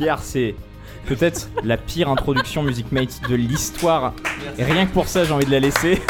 Pierre, 0.00 0.20
c'est 0.20 0.54
peut-être 1.04 1.50
la 1.62 1.76
pire 1.76 2.08
introduction 2.08 2.62
Music 2.62 2.90
Mate 2.90 3.20
de 3.28 3.34
l'histoire. 3.34 4.14
Et 4.56 4.64
rien 4.64 4.86
que 4.86 4.92
pour 4.94 5.06
ça, 5.08 5.24
j'ai 5.24 5.32
envie 5.32 5.44
de 5.44 5.50
la 5.50 5.60
laisser. 5.60 6.00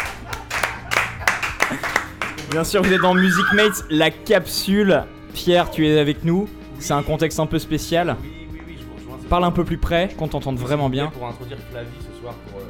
Bien 2.51 2.63
sûr, 2.63 2.81
vous 2.83 2.93
êtes 2.93 3.01
dans 3.01 3.13
Music 3.13 3.43
Mates, 3.53 3.83
la 3.89 4.09
capsule. 4.09 5.03
Pierre, 5.33 5.69
tu 5.71 5.85
es 5.85 5.99
avec 5.99 6.23
nous. 6.23 6.47
C'est 6.79 6.93
un 6.93 7.03
contexte 7.03 7.37
un 7.41 7.45
peu 7.47 7.59
spécial. 7.59 8.15
Oui, 8.21 8.29
oui, 8.53 8.61
oui, 8.65 8.75
je 8.79 8.85
vous 8.85 8.93
rejoins. 8.93 9.17
c'est 9.21 9.27
Parle 9.27 9.43
un 9.43 9.51
peu 9.51 9.65
plus 9.65 9.77
près, 9.77 10.07
qu'on 10.17 10.29
t'entende 10.29 10.57
vraiment 10.57 10.89
bien. 10.89 11.07
Pour 11.07 11.27
introduire 11.27 11.57
Flavie 11.69 11.87
ce 11.99 12.17
soir 12.21 12.33
pour 12.49 12.59
euh, 12.59 12.63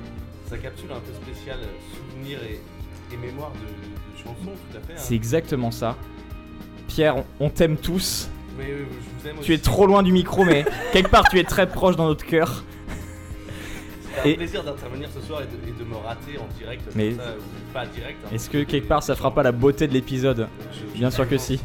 sa 0.50 0.58
capsule 0.58 0.90
un 0.92 1.00
peu 1.00 1.14
spéciale, 1.32 1.60
euh, 1.62 1.96
souvenirs 2.16 2.40
et, 2.50 3.14
et 3.14 3.18
mémoire 3.18 3.52
de, 3.52 3.60
de 3.60 4.18
chansons, 4.24 4.58
tout 4.72 4.76
à 4.78 4.82
fait. 4.82 4.94
hein. 4.94 4.98
C'est 4.98 5.14
exactement 5.14 5.70
ça. 5.70 5.96
Pierre, 6.88 7.18
on- 7.18 7.26
on 7.46 7.50
t'aime 7.52 7.78
tous. 7.78 8.28
Mais 8.62 8.72
euh, 8.72 8.86
je 8.90 9.24
vous 9.24 9.30
aime 9.30 9.36
Tu 9.44 9.54
es 9.54 9.58
trop 9.58 9.86
loin 9.88 10.04
du 10.04 10.12
micro, 10.12 10.44
mais 10.46 10.66
quelque 10.94 11.10
part, 11.10 11.28
tu 11.30 11.40
es 11.40 11.44
très 11.44 11.68
proche 11.68 11.96
dans 11.96 12.06
notre 12.08 12.26
cœur. 12.26 12.64
C'est 14.14 14.22
un 14.22 14.26
et- 14.32 14.36
plaisir 14.36 14.64
d'intervenir 14.64 15.08
ce 15.14 15.26
soir 15.26 15.42
et 15.42 15.46
de, 15.46 15.70
et 15.70 15.84
de 15.84 15.90
me 15.90 15.96
rater 15.96 16.38
en 16.38 16.48
direct. 16.58 16.84
comme 16.86 16.94
Mais- 16.96 17.12
ça, 17.16 17.24
ou 17.38 17.74
pas 17.74 17.86
direct. 17.86 18.18
hein. 18.26 18.30
Est-ce 18.34 18.50
que 18.50 18.64
quelque 18.64 18.88
part, 18.88 19.02
ça 19.04 19.16
fera 19.16 19.34
pas 19.34 19.42
la 19.44 19.52
beauté 19.52 19.88
de 19.88 19.94
l'épisode 19.94 20.48
Je- 20.74 20.98
Bien 21.00 21.10
sûr 21.12 21.28
que 21.28 21.38
si. 21.38 21.60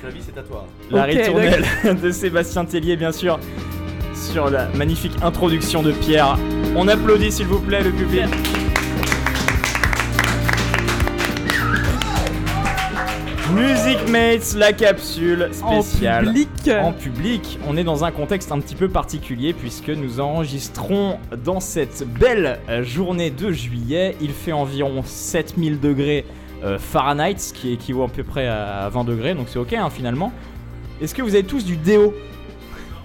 Flavie, 0.00 0.20
c'est 0.20 0.36
à 0.38 0.42
toi. 0.42 0.66
La 0.90 1.04
Ok, 1.04 1.10
ritournelle 1.12 1.64
de 2.02 2.10
Sébastien 2.10 2.64
Tellier, 2.64 2.96
bien 2.96 3.12
sûr, 3.12 3.38
sur 4.14 4.50
la 4.50 4.68
magnifique 4.70 5.12
introduction 5.22 5.82
de 5.82 5.92
Pierre. 5.92 6.36
On 6.74 6.88
applaudit, 6.88 7.30
s'il 7.30 7.46
vous 7.46 7.60
plaît, 7.60 7.82
le 7.82 7.92
public. 7.92 8.24
Music 13.54 14.08
Mates, 14.08 14.54
la 14.56 14.72
capsule 14.72 15.50
spéciale. 15.52 16.28
En 16.28 16.32
public. 16.32 16.70
En 16.80 16.92
public, 16.92 17.58
on 17.68 17.76
est 17.76 17.84
dans 17.84 18.02
un 18.02 18.10
contexte 18.10 18.50
un 18.50 18.60
petit 18.60 18.74
peu 18.74 18.88
particulier 18.88 19.52
puisque 19.52 19.90
nous 19.90 20.20
enregistrons 20.20 21.18
dans 21.44 21.60
cette 21.60 22.06
belle 22.18 22.60
journée 22.82 23.30
de 23.30 23.52
juillet. 23.52 24.16
Il 24.22 24.30
fait 24.30 24.52
environ 24.52 25.02
7000 25.04 25.80
degrés 25.80 26.24
euh, 26.64 26.78
Fahrenheit, 26.78 27.38
ce 27.38 27.52
qui 27.52 27.72
équivaut 27.72 28.04
à 28.04 28.08
peu 28.08 28.24
près 28.24 28.46
à 28.46 28.88
20 28.88 29.04
degrés, 29.04 29.34
donc 29.34 29.48
c'est 29.48 29.58
ok 29.58 29.74
hein, 29.74 29.90
finalement. 29.90 30.32
Est-ce 31.02 31.14
que 31.14 31.20
vous 31.20 31.34
avez 31.34 31.44
tous 31.44 31.64
du 31.64 31.76
déo? 31.76 32.14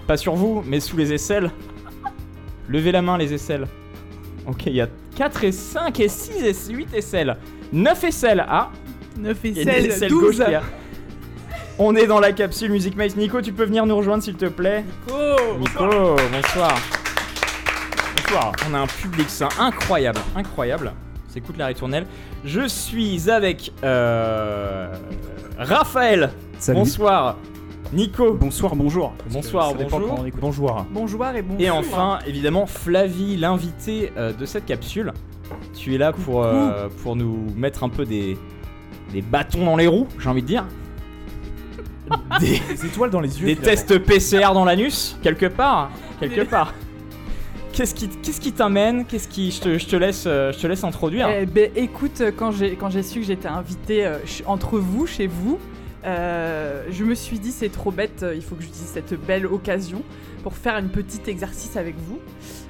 Pas 0.06 0.16
sur 0.16 0.34
vous, 0.34 0.62
mais 0.66 0.80
sous 0.80 0.96
les 0.96 1.12
aisselles. 1.12 1.50
Levez 2.68 2.92
la 2.92 3.02
main 3.02 3.18
les 3.18 3.34
aisselles. 3.34 3.66
Ok, 4.46 4.64
il 4.66 4.76
y 4.76 4.80
a 4.80 4.88
4 5.16 5.44
et 5.44 5.52
5 5.52 6.00
et 6.00 6.08
6 6.08 6.70
et 6.70 6.72
8 6.72 6.94
aisselles. 6.94 7.36
9 7.72 8.04
aisselles. 8.04 8.46
Ah, 8.48 8.70
9 9.16 9.44
et 9.44 9.48
il 9.48 9.56
y 9.56 9.58
a 9.58 9.62
une 9.62 9.68
16, 9.68 9.86
aisselle 9.86 10.08
12. 10.10 10.22
gauche 10.22 10.46
qui 10.46 10.54
a- 10.54 10.62
On 11.78 11.94
est 11.94 12.06
dans 12.06 12.20
la 12.20 12.32
capsule 12.32 12.70
Music 12.72 12.96
Maze. 12.96 13.16
Nico, 13.16 13.40
tu 13.40 13.52
peux 13.52 13.64
venir 13.64 13.86
nous 13.86 13.96
rejoindre 13.96 14.22
s'il 14.22 14.34
te 14.34 14.46
plaît 14.46 14.84
Nico, 15.08 16.16
bonsoir. 16.32 16.74
Bonsoir. 18.16 18.52
On 18.70 18.74
a 18.74 18.78
un 18.80 18.86
public 18.86 19.28
ça 19.30 19.48
incroyable, 19.58 20.20
incroyable. 20.36 20.92
S'écoute 21.28 21.56
la 21.56 21.66
ritournelle. 21.66 22.06
Je 22.44 22.66
suis 22.66 23.30
avec 23.30 23.72
euh, 23.84 24.92
Raphaël. 25.58 26.30
Salut. 26.58 26.80
Bonsoir. 26.80 27.36
Nico. 27.92 28.34
Bonsoir, 28.34 28.74
bonjour. 28.76 29.14
Bonsoir, 29.30 29.70
écoute. 29.80 29.88
Bonjour. 30.40 30.86
Bonjour 30.90 31.26
et 31.28 31.42
bonjour. 31.42 31.60
Et 31.60 31.70
enfin, 31.70 32.18
évidemment, 32.26 32.66
Flavie, 32.66 33.36
l'invité 33.36 34.12
euh, 34.16 34.32
de 34.32 34.44
cette 34.44 34.66
capsule. 34.66 35.12
Tu 35.74 35.94
es 35.94 35.98
là 35.98 36.12
pour, 36.12 36.44
euh, 36.44 36.88
pour 37.02 37.16
nous 37.16 37.46
mettre 37.56 37.82
un 37.84 37.88
peu 37.88 38.04
des, 38.04 38.36
des 39.12 39.22
bâtons 39.22 39.64
dans 39.64 39.76
les 39.76 39.86
roues, 39.86 40.06
j'ai 40.18 40.28
envie 40.28 40.42
de 40.42 40.46
dire. 40.46 40.64
Des, 42.40 42.60
Des 42.74 42.86
étoiles 42.86 43.10
dans 43.10 43.20
les 43.20 43.38
yeux. 43.40 43.46
des 43.46 43.54
finalement. 43.54 43.70
tests 43.76 43.98
PCR 43.98 44.52
dans 44.54 44.64
l'anus, 44.64 45.16
quelque 45.22 45.46
part. 45.46 45.90
Quelque 46.20 46.42
part. 46.42 46.72
Qu'est-ce 47.72 47.94
qui, 47.94 48.08
qu'est-ce 48.08 48.40
qui 48.40 48.52
t'amène? 48.52 49.04
Qu'est-ce 49.04 49.28
qui. 49.28 49.50
Je 49.50 49.60
te, 49.60 49.78
je 49.78 49.86
te 49.86 49.94
laisse, 49.96 50.24
euh, 50.26 50.50
je 50.52 50.58
te 50.58 50.66
laisse 50.66 50.84
introduire. 50.84 51.28
Eh 51.28 51.44
ben, 51.46 51.70
écoute, 51.76 52.22
quand 52.36 52.50
j'ai 52.50 52.76
quand 52.76 52.90
j'ai 52.90 53.02
su 53.02 53.20
que 53.20 53.26
j'étais 53.26 53.48
invitée 53.48 54.06
euh, 54.06 54.18
ch- 54.20 54.42
entre 54.46 54.78
vous, 54.78 55.06
chez 55.06 55.26
vous, 55.26 55.58
euh, 56.04 56.82
je 56.90 57.04
me 57.04 57.14
suis 57.14 57.38
dit 57.38 57.50
c'est 57.52 57.68
trop 57.70 57.90
bête, 57.92 58.22
euh, 58.22 58.34
il 58.34 58.42
faut 58.42 58.54
que 58.56 58.62
j'utilise 58.62 58.88
cette 58.88 59.14
belle 59.26 59.46
occasion 59.46 60.02
pour 60.42 60.54
faire 60.54 60.74
un 60.76 60.84
petit 60.84 61.20
exercice 61.28 61.76
avec 61.76 61.94
vous. 61.98 62.18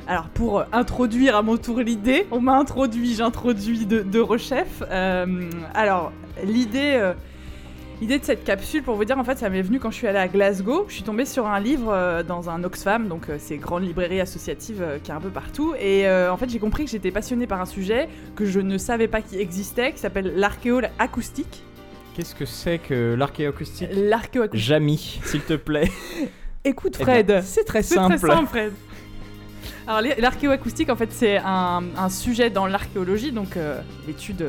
Alors 0.09 0.25
pour 0.31 0.59
euh, 0.61 0.65
introduire 0.73 1.37
à 1.37 1.43
mon 1.43 1.57
tour 1.59 1.79
l'idée, 1.81 2.27
on 2.33 2.41
m'a 2.41 2.57
introduit, 2.59 3.15
j'introduis 3.15 3.87
de, 3.87 4.01
de 4.03 4.19
rechef. 4.21 4.83
Euh, 4.91 5.49
alors 5.75 6.13
l'idée, 6.45 6.97
euh, 7.01 7.13
l'idée 8.01 8.19
de 8.19 8.25
cette 8.25 8.45
capsule, 8.45 8.83
pour 8.83 8.95
vous 8.97 9.05
dire 9.05 9.19
en 9.19 9.25
fait, 9.25 9.39
ça 9.39 9.49
m'est 9.51 9.63
venu 9.63 9.79
quand 9.81 9.91
je 9.91 9.97
suis 9.97 10.07
allée 10.07 10.19
à 10.19 10.29
Glasgow. 10.29 10.87
Je 10.89 10.95
suis 10.95 11.03
tombée 11.03 11.25
sur 11.25 11.47
un 11.47 11.61
livre 11.61 11.93
euh, 11.93 12.23
dans 12.23 12.49
un 12.51 12.63
Oxfam, 12.65 13.09
donc 13.09 13.29
euh, 13.29 13.37
ces 13.39 13.57
grandes 13.59 13.85
librairies 13.85 14.21
associatives 14.21 14.83
euh, 14.83 14.99
qui 15.03 15.11
est 15.11 15.15
un 15.15 15.21
peu 15.21 15.31
partout. 15.31 15.75
Et 15.81 16.07
euh, 16.07 16.33
en 16.33 16.37
fait, 16.37 16.49
j'ai 16.51 16.59
compris 16.59 16.85
que 16.85 16.91
j'étais 16.91 17.11
passionnée 17.11 17.47
par 17.47 17.61
un 17.61 17.67
sujet 17.67 18.09
que 18.37 18.45
je 18.45 18.61
ne 18.61 18.79
savais 18.79 19.09
pas 19.09 19.21
qui 19.23 19.39
existait, 19.39 19.93
qui 19.93 19.99
s'appelle 19.99 20.33
l'archéo-acoustique. 20.37 21.63
Qu'est-ce 22.15 22.35
que 22.35 22.47
c'est 22.47 22.79
que 22.79 23.15
l'archéoacoustique? 23.17 23.89
L'archéo-acoustique. 23.93 24.67
Jamy, 24.69 25.21
s'il 25.25 25.43
te 25.43 25.55
plaît. 25.55 25.89
Écoute 26.65 26.97
Eh 26.99 27.03
Fred, 27.05 27.41
c'est 27.45 27.65
très 27.65 27.83
C'est 27.83 27.95
simple. 27.95 28.19
très 28.19 28.29
simple, 28.29 28.47
Fred. 28.49 28.73
Alors, 29.89 30.03
l'ar- 30.03 30.17
l'archéoacoustique, 30.19 30.91
en 30.91 30.97
fait, 30.97 31.11
c'est 31.11 31.39
un, 31.39 31.81
sujet 32.11 32.51
dans 32.51 32.67
l'archéologie, 32.67 33.33
donc 33.33 33.57
euh, 33.57 33.81
l'étude 34.07 34.45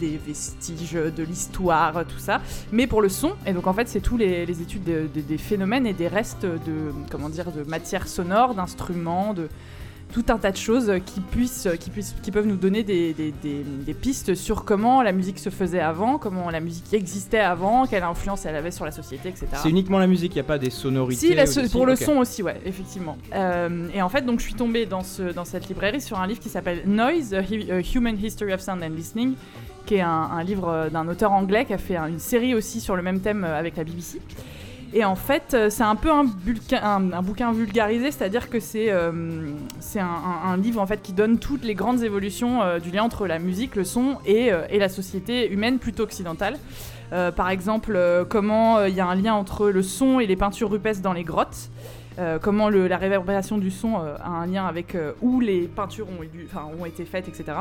des 0.00 0.18
vestiges, 0.26 0.94
de 0.94 1.22
l'histoire, 1.22 2.04
tout 2.06 2.18
ça, 2.18 2.40
mais 2.72 2.88
pour 2.88 3.00
le 3.00 3.08
son. 3.08 3.34
Et 3.46 3.52
donc, 3.52 3.68
en 3.68 3.72
fait, 3.72 3.86
c'est 3.88 4.00
tous 4.00 4.16
les, 4.16 4.42
études 4.60 4.82
de- 4.82 5.08
de- 5.14 5.20
des 5.20 5.38
phénomènes 5.38 5.86
et 5.86 5.92
des 5.92 6.08
restes 6.08 6.44
de, 6.44 6.92
comment 7.08 7.28
dire, 7.28 7.52
de 7.52 7.62
matières 7.62 8.08
sonores, 8.08 8.54
d'instruments, 8.56 9.32
de 9.32 9.48
tout 10.12 10.24
un 10.28 10.38
tas 10.38 10.50
de 10.50 10.56
choses 10.56 10.92
qui, 11.06 11.20
puissent, 11.20 11.68
qui, 11.78 11.90
puissent, 11.90 12.14
qui 12.22 12.30
peuvent 12.30 12.46
nous 12.46 12.56
donner 12.56 12.82
des, 12.82 13.12
des- 13.14 13.32
des- 13.42 13.62
des 13.64 13.94
pistes 13.94 14.34
sur 14.34 14.64
comment 14.64 15.02
la 15.02 15.12
musique 15.12 15.38
se 15.38 15.50
faisait 15.50 15.80
avant, 15.80 16.18
comment 16.18 16.50
la 16.50 16.60
musique 16.60 16.92
existait 16.92 17.38
avant, 17.38 17.86
quelle 17.86 18.02
influence 18.02 18.44
elle 18.46 18.56
avait 18.56 18.70
sur 18.70 18.84
la 18.84 18.92
société, 18.92 19.28
etc. 19.28 19.46
C'est 19.62 19.70
uniquement 19.70 19.98
la 19.98 20.06
musique, 20.06 20.32
il 20.32 20.36
n'y 20.36 20.40
a 20.40 20.44
pas 20.44 20.58
des 20.58 20.70
sonorités 20.70 21.28
Si, 21.28 21.34
la 21.34 21.46
so- 21.46 21.60
pour 21.70 21.86
le 21.86 21.96
son 21.96 22.16
aussi, 22.18 22.42
ouais, 22.42 22.60
effectivement. 22.64 23.16
Euh, 23.34 23.88
et 23.94 24.02
en 24.02 24.08
fait, 24.08 24.22
donc, 24.22 24.40
je 24.40 24.44
suis 24.44 24.54
tombée 24.54 24.86
dans, 24.86 25.02
ce, 25.02 25.32
dans 25.32 25.44
cette 25.44 25.68
librairie 25.68 26.00
sur 26.00 26.18
un 26.18 26.26
livre 26.26 26.40
qui 26.40 26.48
s'appelle 26.48 26.82
Noise, 26.86 27.34
A 27.34 27.40
Hu- 27.42 27.70
A 27.70 27.80
Human 27.94 28.16
History 28.22 28.52
of 28.52 28.60
Sound 28.60 28.82
and 28.82 28.90
Listening, 28.94 29.34
qui 29.86 29.94
est 29.96 30.00
un, 30.02 30.08
un 30.08 30.42
livre 30.44 30.68
euh, 30.68 30.90
d'un 30.90 31.06
auteur 31.08 31.32
anglais 31.32 31.64
qui 31.64 31.72
a 31.72 31.78
fait 31.78 31.96
un- 31.96 32.06
une 32.08 32.18
série 32.18 32.54
aussi 32.54 32.80
sur 32.80 32.96
le 32.96 33.02
même 33.02 33.20
thème 33.20 33.44
euh, 33.44 33.58
avec 33.58 33.76
la 33.76 33.84
BBC. 33.84 34.20
Et 34.92 35.04
en 35.04 35.14
fait, 35.14 35.54
euh, 35.54 35.70
c'est 35.70 35.84
un 35.84 35.94
peu 35.94 36.10
un, 36.10 36.24
bouquin 37.22 37.52
vulgarisé, 37.52 38.10
c'est-à-dire 38.10 38.50
que 38.50 38.58
c'est 38.58 38.90
euh, 38.90 39.12
c'est 39.78 40.00
un, 40.00 40.56
livre 40.56 40.80
en 40.80 40.86
fait 40.86 41.00
qui 41.00 41.12
donne 41.12 41.38
toutes 41.38 41.64
les 41.64 41.74
grandes 41.74 42.02
évolutions 42.02 42.62
euh, 42.62 42.80
du 42.80 42.90
lien 42.90 43.04
entre 43.04 43.28
la 43.28 43.38
musique, 43.38 43.76
le 43.76 43.84
son 43.84 44.18
et, 44.26 44.50
et 44.70 44.78
la 44.78 44.88
société 44.88 45.50
humaine 45.50 45.78
plutôt 45.78 46.02
occidentale. 46.02 46.58
Par 47.34 47.50
exemple, 47.50 47.98
comment 48.28 48.84
il 48.84 48.94
y 48.94 49.00
a 49.00 49.06
un 49.06 49.16
lien 49.16 49.34
entre 49.34 49.68
le 49.68 49.82
son 49.82 50.20
et 50.20 50.28
les 50.28 50.36
peintures 50.36 50.70
rupestres 50.70 51.02
dans 51.02 51.12
les 51.12 51.24
grottes. 51.24 51.68
Comment 52.40 52.68
la 52.68 52.96
réverbération 52.96 53.58
du 53.58 53.72
son 53.72 53.96
a 53.96 54.28
un 54.28 54.46
lien 54.46 54.64
avec 54.64 54.96
où 55.20 55.40
les 55.40 55.62
peintures 55.62 56.06
ont, 56.08 56.80
ont 56.80 56.86
été 56.86 57.04
faites, 57.04 57.26
etc. 57.26 57.58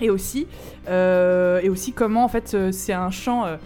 Et 0.00 0.08
aussi, 0.08 0.46
et 0.88 1.68
aussi 1.68 1.92
comment 1.92 2.24
en 2.24 2.28
fait 2.28 2.56
c'est 2.72 2.94
un 2.94 3.10
euh, 3.28 3.56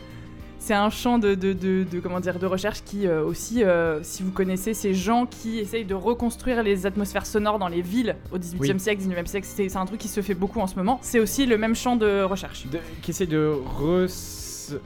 c'est 0.64 0.72
un 0.74 0.88
champ 0.88 1.18
de, 1.18 1.34
de, 1.34 1.52
de- 1.52 1.84
de- 1.84 2.00
comment 2.00 2.20
dire 2.20 2.38
de 2.38 2.46
recherche 2.46 2.82
qui 2.84 3.06
euh, 3.06 3.22
aussi, 3.22 3.62
euh, 3.62 4.00
si 4.02 4.22
vous 4.22 4.30
connaissez 4.30 4.72
ces 4.72 4.94
gens 4.94 5.26
qui 5.26 5.58
essayent 5.58 5.84
de 5.84 5.94
reconstruire 5.94 6.62
les 6.62 6.86
atmosphères 6.86 7.26
sonores 7.26 7.58
dans 7.58 7.68
les 7.68 7.82
villes 7.82 8.16
au 8.32 8.38
18e 8.38 8.56
Oui. 8.72 8.80
siècle, 8.80 9.02
19e 9.02 9.26
siècle, 9.26 9.46
c'est 9.50 9.76
un 9.76 9.84
truc 9.84 10.00
qui 10.00 10.08
se 10.08 10.22
fait 10.22 10.32
beaucoup 10.34 10.60
en 10.60 10.66
ce 10.66 10.76
moment. 10.76 10.98
C'est 11.02 11.20
aussi 11.20 11.44
le 11.44 11.58
même 11.58 11.74
champ 11.74 11.96
de 11.96 12.22
recherche. 12.22 12.64
Qui 13.02 13.10
essaie 13.10 13.26
de, 13.26 13.52
re- 13.78 14.08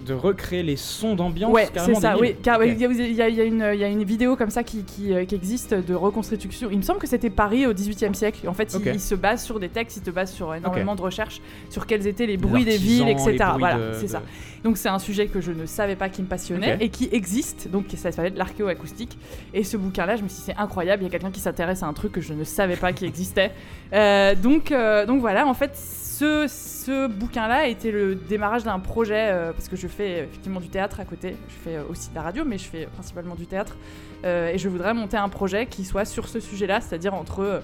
de 0.07 0.15
recréer 0.15 0.63
les 0.63 0.77
sons 0.77 1.15
d'ambiance 1.15 1.53
Ouais, 1.53 1.69
c'est 1.87 1.95
ça, 2.01 2.17
oui. 2.19 2.37
Car 2.43 2.59
il 2.65 2.77
y, 2.79 2.81
y 2.81 3.23
a- 3.23 3.29
y 3.29 3.47
une- 3.47 3.71
il 3.75 3.81
y 3.81 3.85
a 3.85 3.89
une 3.89 4.05
vidéo 4.05 4.37
comme 4.37 4.51
ça 4.51 4.63
qui, 4.63 4.85
qui, 4.85 5.13
euh, 5.13 5.25
qui 5.25 5.35
existe 5.35 5.75
de 5.75 5.95
reconstruction. 5.95 6.69
Il 6.71 6.79
me 6.79 6.83
semble 6.83 6.99
que 6.99 7.07
c'était 7.07 7.31
Paris 7.31 7.67
au 7.67 7.73
XVIIIe 7.73 8.15
siècle. 8.15 8.49
En 8.49 8.55
fait, 8.55 8.73
il- 8.95 9.01
se 9.01 9.15
base 9.15 9.45
sur 9.45 9.59
des 9.61 9.69
textes, 9.69 9.99
il 10.03 10.05
se 10.05 10.11
base 10.11 10.33
sur 10.33 10.55
énormément 10.55 10.95
de 10.97 11.03
recherches 11.03 11.41
sur 11.71 11.87
quels 11.87 12.07
étaient 12.07 12.27
les 12.27 12.37
bruits 12.37 12.65
des 12.65 12.77
villes, 12.79 13.09
etc. 13.09 13.37
Voilà, 13.59 13.77
c'est 13.95 14.07
de- 14.07 14.11
ça. 14.11 14.23
Donc 14.65 14.77
c'est 14.77 14.89
un 14.89 14.99
sujet 14.99 15.27
que 15.29 15.41
je 15.41 15.53
ne 15.53 15.67
savais 15.67 15.95
pas 15.97 16.09
qui 16.09 16.21
me 16.23 16.27
passionnait 16.27 16.77
et 16.81 16.89
qui 16.89 17.09
existe. 17.13 17.69
Donc 17.71 17.85
ça 17.97 18.11
s'appelle 18.13 18.35
l'archéoacoustique. 18.37 19.17
Et 19.55 19.63
ce 19.65 19.77
bouquin-là, 19.77 20.17
je 20.17 20.23
me 20.23 20.29
suis 20.29 20.39
dit 20.39 20.43
c'est 20.47 20.57
incroyable. 20.57 21.03
Il 21.03 21.07
y 21.07 21.09
a 21.09 21.11
quelqu'un 21.11 21.31
qui 21.31 21.41
s'intéresse 21.41 21.83
à 21.83 21.87
un 21.87 21.93
truc 21.93 22.13
que 22.13 22.21
je 22.21 22.33
ne 22.35 22.43
savais 22.45 22.77
pas 22.77 22.93
qui 22.93 23.05
existait. 23.05 23.53
Euh, 23.93 24.35
donc 24.35 24.73
euh, 24.73 25.07
donc 25.07 25.21
voilà. 25.21 25.47
En 25.47 25.55
fait, 25.55 25.71
ce, 26.19 27.07
bouquin-là 27.07 27.69
était 27.69 27.91
le 27.91 28.15
démarrage 28.15 28.65
d'un 28.65 28.79
projet 28.79 29.29
euh, 29.31 29.53
parce 29.53 29.69
que 29.69 29.77
je 29.77 29.87
fais 29.87 30.21
euh, 30.21 30.25
effectivement 30.25 30.61
du 30.61 30.69
théâtre 30.69 31.01
à 31.01 31.05
côté. 31.05 31.37
Je 31.49 31.55
fais 31.55 31.77
euh, 31.77 31.83
aussi 31.89 32.11
de 32.11 32.15
la 32.15 32.23
radio, 32.23 32.45
mais 32.45 32.59
je 32.59 32.65
fais 32.65 32.87
principalement 32.87 33.35
du 33.35 33.47
théâtre. 33.47 33.77
Et 34.25 34.59
je 34.59 34.69
voudrais 34.69 34.95
monter 34.95 35.17
un 35.17 35.29
projet 35.29 35.67
qui 35.67 35.85
soit 35.85 36.05
sur 36.05 36.27
ce 36.27 36.41
sujet-là, 36.41 36.81
c'est-à-dire 36.81 37.15
entre 37.15 37.63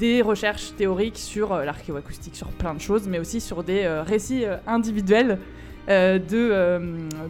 des 0.00 0.20
recherches 0.20 0.74
théoriques 0.76 1.18
sur 1.18 1.54
l'archéoacoustique, 1.54 2.34
sur 2.34 2.48
plein 2.48 2.74
de 2.74 2.80
choses, 2.80 3.06
mais 3.06 3.20
aussi 3.20 3.40
sur 3.40 3.62
des 3.62 3.86
récits 4.04 4.44
individuels 4.66 5.38
de, 5.86 6.18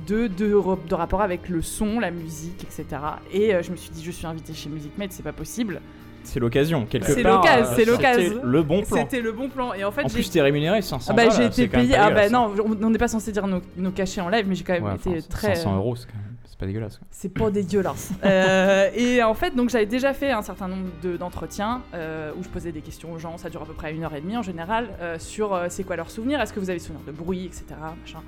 de, 0.07 0.27
de, 0.27 0.57
de 0.89 0.95
rapport 0.95 1.21
avec 1.21 1.51
le 1.51 1.61
son, 1.61 2.01
la 2.01 2.11
musique, 2.11 2.65
etc. 2.65 2.87
Et 3.31 3.63
je 3.63 3.71
me 3.73 3.77
suis 3.77 3.91
dit, 3.91 4.03
je 4.03 4.11
suis 4.11 4.27
invitée 4.27 4.55
chez 4.55 4.71
Music 4.71 4.97
Mate, 4.97 5.13
c'est 5.13 5.23
pas 5.23 5.35
possible. 5.35 5.83
C'est 6.25 6.41
l'occasion, 6.41 6.87
quelque 6.87 7.13
C'est 7.13 7.23
part. 7.23 7.37
l'occasion, 7.43 7.71
euh, 7.71 7.75
c'est 7.77 7.85
l'occasion. 7.85 8.41
Le 8.45 8.63
bon 8.63 8.83
plan. 8.83 8.97
C'était 9.03 9.21
le 9.21 9.33
bon 9.33 9.49
plan. 9.49 9.75
Et 9.75 9.85
en 9.85 9.91
fait, 9.91 10.05
En 10.05 10.09
plus, 10.09 10.31
t'es 10.31 10.41
rémunéré 10.41 10.83
500 10.83 11.13
ah 11.13 11.17
bah, 11.17 11.31
j'ai 11.31 11.45
été 11.47 11.69
payé. 11.69 11.95
Ah 11.97 12.11
bah 12.11 12.29
non, 12.29 12.53
on 12.65 12.77
on 12.87 12.91
n'est 12.91 12.99
pas 12.99 13.09
censé 13.09 13.33
dire 13.33 13.47
nos, 13.47 13.61
nos 13.77 13.91
cachets 13.91 14.21
en 14.21 14.29
live, 14.29 14.47
mais 14.49 14.55
j'ai 14.55 14.65
quand 14.65 14.73
hein. 14.75 14.81
même 14.81 14.85
Ouais, 14.85 14.95
été 14.97 15.11
enfin, 15.11 15.27
très. 15.29 15.55
500 15.57 15.73
euh, 15.73 15.77
euros, 15.77 15.97
c'est 15.97 16.07
quand 16.07 16.15
même- 16.15 16.23
c'est 16.45 16.59
pas 16.59 16.67
dégueulasse. 16.67 17.01
C'est 17.11 17.29
pas 17.31 17.51
dégueulasse. 17.51 18.11
Euh, 18.25 18.89
et 18.95 19.23
en 19.23 19.35
fait, 19.35 19.55
donc 19.57 19.69
j'avais 19.71 19.87
déjà 19.87 20.13
fait 20.15 20.31
un 20.31 20.43
certain 20.43 20.69
nombre 20.69 20.87
de- 21.03 21.17
d'entretiens 21.17 21.83
euh, 21.95 22.31
où 22.39 22.43
je 22.45 22.49
posais 22.49 22.71
des 22.73 22.81
questions 22.83 23.13
aux 23.13 23.19
gens. 23.19 23.37
Ça 23.37 23.51
dure 23.51 23.63
à 23.63 23.67
peu 23.67 23.73
près 23.73 23.93
une 23.93 24.05
heure 24.05 24.15
et 24.15 24.21
demie 24.21 24.37
en 24.37 24.43
général 24.43 24.89
euh, 25.01 25.19
sur 25.19 25.55
euh, 25.55 25.67
c'est 25.71 25.83
quoi 25.85 25.97
leurs 25.97 26.11
souvenirs, 26.11 26.41
est-ce 26.41 26.53
que 26.53 26.61
vous 26.61 26.71
avez 26.71 26.79
des 26.79 26.85
souvenirs 26.85 27.05
de 27.07 27.13
bruit, 27.13 27.47
etc. 27.47 27.65
Machin. 28.01 28.21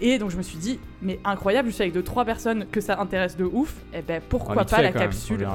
Et 0.00 0.18
donc 0.18 0.30
je 0.30 0.36
me 0.36 0.42
suis 0.42 0.58
dit, 0.58 0.78
mais 1.02 1.20
incroyable, 1.24 1.68
je 1.68 1.74
suis 1.74 1.82
avec 1.82 1.94
deux 1.94 2.02
trois 2.02 2.24
personnes 2.24 2.66
que 2.70 2.80
ça 2.80 3.00
intéresse 3.00 3.36
de 3.36 3.44
ouf. 3.44 3.74
Et 3.94 4.02
ben 4.02 4.20
pourquoi 4.28 4.54
Ah, 4.58 4.64
pas 4.64 4.76
fait, 4.76 4.82
la 4.82 4.90
même, 4.90 5.00
capsule. 5.02 5.48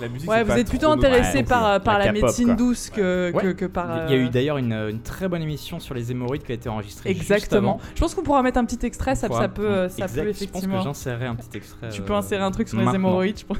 La 0.00 0.08
musique, 0.08 0.28
Ouais, 0.30 0.42
vous 0.44 0.52
êtes 0.52 0.68
plutôt 0.68 0.90
intéressé 0.90 1.38
Ouais, 1.38 1.44
par, 1.44 1.66
euh, 1.66 1.78
par 1.78 1.98
La 1.98 2.12
médecine 2.12 2.48
quoi. 2.48 2.54
douce 2.56 2.90
que, 2.90 3.32
Ouais. 3.32 3.42
que, 3.42 3.52
que 3.52 3.64
par. 3.64 4.06
Il 4.08 4.10
y 4.12 4.14
a 4.14 4.18
eu 4.22 4.26
euh, 4.26 4.30
d'ailleurs 4.30 4.58
une, 4.58 4.72
une 4.72 5.00
très 5.00 5.28
bonne 5.28 5.42
émission 5.42 5.80
sur 5.80 5.94
les 5.94 6.10
hémorroïdes 6.10 6.42
qui 6.42 6.52
a 6.52 6.54
été 6.54 6.68
enregistrée. 6.68 7.10
juste 7.14 7.22
Exactement. 7.30 7.76
avant. 7.76 7.80
Je 7.94 8.00
pense 8.00 8.14
qu'on 8.14 8.22
pourra 8.22 8.42
mettre 8.42 8.58
un 8.58 8.64
petit 8.64 8.84
extrait, 8.84 9.14
ça, 9.14 9.28
peut, 9.28 9.62
euh, 9.66 9.88
ça 9.88 10.06
peut 10.06 10.14
Je 10.14 10.20
pense 10.20 10.42
effectivement. 10.42 10.78
que 10.78 10.84
j'insérerai 10.84 11.26
un 11.26 11.34
petit 11.36 11.56
extrait. 11.56 11.88
Tu 11.90 12.02
euh, 12.02 12.04
peux 12.04 12.14
insérer 12.14 12.42
un 12.42 12.50
truc 12.50 12.68
sur 12.68 12.78
les 12.78 12.94
hémorroïdes, 12.94 13.38
je 13.40 13.44
pense. 13.46 13.58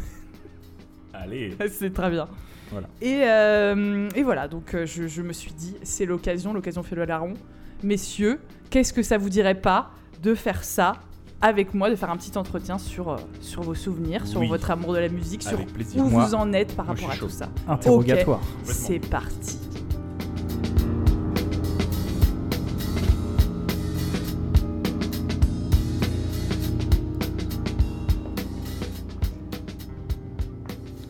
Allez. 1.15 1.57
c'est 1.71 1.93
très 1.93 2.11
bien. 2.11 2.29
Voilà. 2.71 2.87
Et, 3.01 3.23
euh, 3.25 4.09
et 4.15 4.23
voilà, 4.23 4.47
donc 4.47 4.75
euh, 4.75 4.87
je, 4.87 5.09
je 5.09 5.23
me 5.23 5.33
suis 5.33 5.53
dit, 5.53 5.77
c'est 5.83 6.07
l'occasion, 6.07 6.53
l'occasion 6.53 6.83
fait 6.85 6.95
le 6.95 7.05
larron. 7.05 7.35
Messieurs, 7.83 8.39
qu'est-ce 8.71 8.93
que 8.93 9.03
ça 9.03 9.19
vous 9.19 9.29
dirait 9.29 9.55
pas 9.61 9.91
de 10.23 10.35
faire 10.35 10.65
ça 10.65 10.95
avec 11.43 11.73
moi, 11.73 11.89
de 11.89 11.97
faire 11.97 12.11
un 12.11 12.17
petit 12.19 12.37
entretien 12.37 12.77
sur, 12.79 13.09
euh, 13.11 13.17
sur 13.41 13.63
vos 13.63 13.75
souvenirs, 13.75 14.27
sur 14.27 14.41
Oui. 14.41 14.49
votre 14.49 14.71
amour 14.71 14.93
de 14.93 14.99
la 14.99 15.09
musique, 15.09 15.43
sur 15.43 15.59
où 15.97 16.03
Moi- 16.11 16.27
vous 16.27 16.35
en 16.35 16.53
êtes 16.53 16.77
par 16.77 16.85
moi, 16.87 16.95
rapport 16.95 17.11
à 17.11 17.17
tout 17.17 17.31
ça. 17.31 17.49
Interrogatoire. 17.67 18.41
C'est 18.65 18.99
parti. 18.99 19.57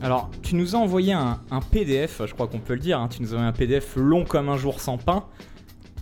Alors, 0.02 0.30
tu 0.42 0.54
nous 0.54 0.74
as 0.74 0.78
envoyé 0.78 1.12
un, 1.12 1.38
un 1.50 1.60
PDF, 1.60 2.22
je 2.26 2.32
crois 2.32 2.46
qu'on 2.46 2.58
peut 2.58 2.72
le 2.74 2.80
dire. 2.80 2.98
hein, 2.98 3.08
tu 3.08 3.20
nous 3.22 3.28
as 3.32 3.36
envoyé 3.36 3.48
un 3.48 3.52
PDF 3.52 3.96
long 3.96 4.24
comme 4.24 4.48
un 4.48 4.56
jour 4.56 4.80
sans 4.80 4.96
pain. 4.96 5.24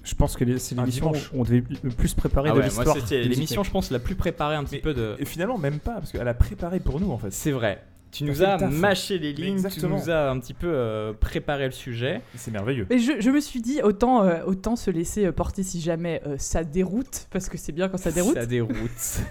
Je 0.09 0.15
pense 0.15 0.37
que 0.37 0.45
les- 0.45 0.59
c'est 0.59 0.75
l'émission 0.75 1.13
où 1.13 1.41
on 1.41 1.45
devait 1.45 1.63
le 1.83 1.91
plus 1.91 2.15
préparer 2.15 2.49
Ah 2.51 2.55
de 2.55 2.59
ouais, 2.61 2.65
l'histoire. 2.65 2.97
c'était 2.97 3.23
l'émission, 3.23 3.63
je 3.63 3.71
pense, 3.71 3.91
la 3.91 3.99
plus 3.99 4.15
préparée 4.15 4.55
un 4.57 4.65
petit 4.65 4.77
Mais- 4.77 4.81
peu 4.81 4.95
de. 4.95 5.17
Et 5.19 5.25
finalement, 5.27 5.59
même 5.59 5.79
pas, 5.81 5.95
parce 5.95 6.13
qu'elle 6.13 6.27
a 6.27 6.35
préparé 6.35 6.81
pour 6.81 6.99
nous 7.01 7.11
en 7.11 7.19
fait. 7.19 7.31
C'est 7.33 7.51
vrai. 7.53 7.83
Tu 8.11 8.25
nous 8.25 8.33
le 8.33 8.43
as 8.47 8.57
mâché 8.71 9.19
les 9.19 9.35
lignes, 9.35 9.53
Exactement. 9.53 9.99
tu 9.99 10.05
nous 10.07 10.11
as 10.11 10.31
un 10.31 10.41
petit 10.41 10.55
peu 10.55 10.67
euh, 10.73 11.13
préparé 11.13 11.67
le 11.67 11.73
sujet. 11.73 12.23
C'est 12.37 12.51
merveilleux. 12.51 12.87
Mais 12.89 12.99
je, 12.99 13.21
je 13.21 13.29
me 13.31 13.39
suis 13.39 13.61
dit, 13.61 13.83
autant, 13.83 14.25
euh, 14.25 14.39
autant 14.47 14.77
se 14.77 14.91
laisser 14.91 15.27
euh, 15.27 15.33
porter 15.33 15.63
si 15.63 15.83
jamais 15.83 16.23
euh, 16.27 16.37
ça 16.39 16.65
déroute, 16.65 17.27
parce 17.31 17.51
que 17.51 17.59
c'est 17.59 17.73
bien 17.73 17.91
quand 17.91 17.99
ça 17.99 18.11
déroute. 18.11 18.35
Ça 18.35 18.47
déroute. 18.47 18.77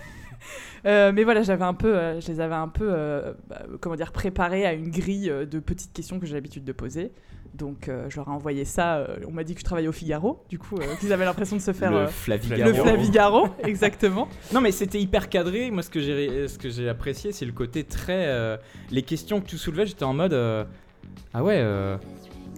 Euh, 0.86 1.12
mais 1.12 1.24
voilà, 1.24 1.42
j'avais 1.42 1.66
un 1.66 1.74
peu, 1.74 1.98
euh, 1.98 2.22
je 2.22 2.28
les 2.32 2.40
avais 2.40 2.56
un 2.56 2.68
peu, 2.70 2.88
euh, 2.90 3.34
bah, 3.50 3.64
comment 3.82 3.96
dire, 3.96 4.12
préparés 4.14 4.66
à 4.66 4.74
une 4.74 4.90
grille 4.90 5.30
euh, 5.30 5.46
de 5.46 5.60
petites 5.60 5.92
questions 5.92 6.20
que 6.20 6.26
j'ai 6.26 6.36
l'habitude 6.36 6.64
de 6.64 6.72
poser. 6.72 7.12
Donc, 7.54 7.88
euh, 7.90 8.10
je 8.10 8.18
leur 8.18 8.28
ai 8.28 8.32
envoyé 8.32 8.66
ça. 8.66 8.98
euh, 8.98 9.18
on 9.28 9.32
m'a 9.32 9.44
dit 9.44 9.54
que 9.54 9.60
je 9.60 9.66
travaillais 9.66 9.88
au 9.88 9.92
Figaro, 9.94 10.44
du 10.50 10.58
coup, 10.60 10.78
euh, 10.78 10.96
qu'ils 11.00 11.12
avaient 11.14 11.26
l'impression 11.26 11.56
de 11.56 11.62
se 11.62 11.74
faire 11.74 11.92
le 11.92 11.98
euh, 11.98 12.08
Flavigaro. 12.08 12.70
le 12.70 12.74
Flavigaro, 12.74 13.48
exactement. 13.64 14.28
Non 14.54 14.62
mais 14.62 14.72
c'était 14.72 15.00
hyper 15.00 15.30
cadré. 15.30 15.72
Moi 15.72 15.82
ce 15.84 15.90
que 15.90 16.00
j'ai 16.00 16.48
ce 16.48 16.58
que 16.58 16.70
j'ai 16.70 16.88
apprécié 16.90 17.32
c'est 17.32 17.46
le 17.46 17.52
côté 17.52 17.84
très 17.84 18.26
euh, 18.28 18.58
les 18.92 19.02
questions 19.04 19.42
que 19.42 19.48
tu 19.48 19.58
soulevais. 19.58 19.86
J'étais 19.86 20.04
en 20.04 20.14
mode 20.14 20.34
euh, 20.34 20.64
ah 21.34 21.44
ouais 21.44 21.58
euh, 21.58 21.98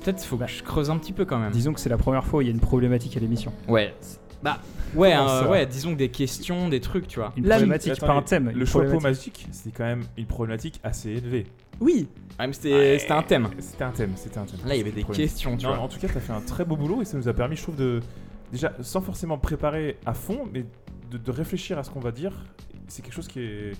peut-être 0.03 0.23
faut 0.23 0.37
que 0.37 0.47
je 0.47 0.63
creuse 0.63 0.89
un 0.89 0.97
petit 0.97 1.13
peu 1.13 1.25
quand 1.25 1.37
même. 1.39 1.51
Disons 1.51 1.73
que 1.73 1.79
c'est 1.79 1.89
la 1.89 1.97
première 1.97 2.25
fois 2.25 2.39
où 2.39 2.41
il 2.41 2.45
y 2.47 2.51
a 2.51 2.53
une 2.53 2.59
problématique 2.59 3.15
à 3.17 3.19
l'émission. 3.19 3.51
Ouais. 3.67 3.93
Bah 4.41 4.59
ouais 4.95 5.13
euh, 5.15 5.49
ouais 5.49 5.65
disons 5.65 5.93
que 5.93 5.97
des 5.97 6.09
questions 6.09 6.69
des 6.69 6.79
trucs 6.79 7.07
tu 7.07 7.19
vois. 7.19 7.33
Une 7.35 7.43
problématique, 7.43 7.99
pas 7.99 8.13
un 8.13 8.21
thème. 8.21 8.51
Le 8.55 8.65
chapeau 8.65 8.99
magique, 8.99 9.47
c'était 9.51 9.75
quand 9.75 9.83
même 9.85 10.03
une 10.17 10.25
problématique 10.25 10.79
assez 10.83 11.09
élevée. 11.09 11.45
Oui, 11.79 12.07
Ah, 12.37 12.47
mais 12.47 12.53
c'était 12.53 12.99
c'était 12.99 13.11
un 13.13 13.23
thème. 13.23 13.49
C'était 13.59 13.83
un 13.83 13.91
thème, 13.91 14.11
c'était 14.15 14.37
un 14.39 14.45
thème. 14.45 14.59
Là 14.65 14.75
il 14.75 14.77
y 14.79 14.81
avait 14.81 14.91
des 14.91 15.03
questions 15.03 15.55
tu 15.57 15.65
Non, 15.65 15.73
vois. 15.75 15.83
en 15.83 15.87
tout 15.87 15.99
cas, 15.99 16.07
t'as 16.13 16.19
fait 16.19 16.33
un 16.33 16.41
très 16.41 16.65
beau 16.65 16.75
boulot 16.75 17.01
et 17.01 17.05
ça 17.05 17.17
nous 17.17 17.27
a 17.27 17.33
permis, 17.33 17.55
je 17.55 17.63
trouve, 17.63 17.75
de. 17.75 18.01
Déjà, 18.51 18.71
sans 18.81 19.01
forcément 19.01 19.37
préparer 19.37 19.97
à 20.05 20.13
fond, 20.13 20.47
mais 20.51 20.65
de, 21.11 21.17
de 21.17 21.31
réfléchir 21.31 21.77
à 21.77 21.83
ce 21.83 21.89
qu'on 21.91 21.99
va 21.99 22.11
dire. 22.11 22.33
C'est 22.87 23.01
quelque 23.03 23.13
chose 23.13 23.27
qui 23.27 23.39
est. 23.41 23.71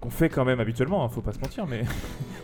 qu'on 0.00 0.08
fait 0.10 0.28
quand 0.30 0.44
même 0.44 0.60
habituellement, 0.60 1.04
hein, 1.04 1.08
faut 1.08 1.20
pas 1.20 1.32
se 1.32 1.40
mentir, 1.40 1.66
mais. 1.66 1.82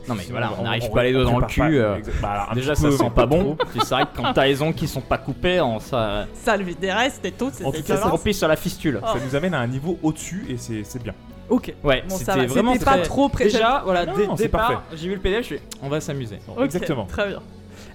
Non 0.08 0.14
mais 0.14 0.25
voilà 0.30 0.52
on 0.58 0.62
n'arrive 0.62 0.90
pas 0.90 1.02
les 1.02 1.12
doigts 1.12 1.25
dans 1.25 1.38
le 1.38 1.44
cul. 1.44 1.60
pas. 1.60 1.66
euh. 1.69 1.98
Bah, 2.22 2.30
alors, 2.30 2.54
Déjà 2.54 2.75
ça 2.75 2.90
sent 2.90 3.10
pas 3.14 3.26
bon. 3.26 3.58
c'est 3.75 3.90
vrai 3.90 4.04
que 4.06 4.16
quand 4.16 4.32
t'as 4.32 4.46
les 4.46 4.62
ongles 4.62 4.75
qui 4.75 4.88
sont 4.88 5.02
pas 5.02 5.19
coupés 5.19 5.60
on, 5.60 5.80
ça 5.80 6.26
ça 6.32 6.56
lui 6.56 6.75
des 6.75 6.90
restes 6.90 7.22
et 7.26 7.32
tout, 7.32 7.48
En 7.48 7.50
c'était 7.52 7.64
tout 7.64 7.72
cas, 7.72 7.82
ça 7.82 7.82
se 7.96 8.00
violent. 8.00 8.12
replie 8.16 8.32
sur 8.32 8.48
la 8.48 8.56
fistule. 8.56 9.00
Oh. 9.02 9.06
Ça 9.06 9.22
nous 9.22 9.34
amène 9.36 9.52
à 9.52 9.60
un 9.60 9.66
niveau 9.66 9.98
au-dessus 10.02 10.46
et 10.48 10.56
c'est 10.56 10.82
c'est 10.82 11.02
bien. 11.02 11.12
Ok, 11.50 11.73
Ouais 11.83 12.05
bon, 12.09 12.15
c'était 12.17 12.47
vraiment 12.47 12.73
C'était 12.75 12.85
pas 12.85 12.93
très- 12.99 13.03
trop 13.03 13.29
pré- 13.29 13.45
Déjà 13.45 13.81
voilà 13.85 14.05
Non, 14.06 14.35
départ 14.35 14.83
j'ai 14.95 15.09
vu 15.09 15.15
le 15.15 15.21
PDF 15.21 15.45
je 15.45 15.55
fais 15.56 15.62
on 15.83 15.89
va 15.89 16.00
s'amuser. 16.00 16.39
Exactement. 16.62 17.06
Très 17.06 17.29
bien. 17.29 17.41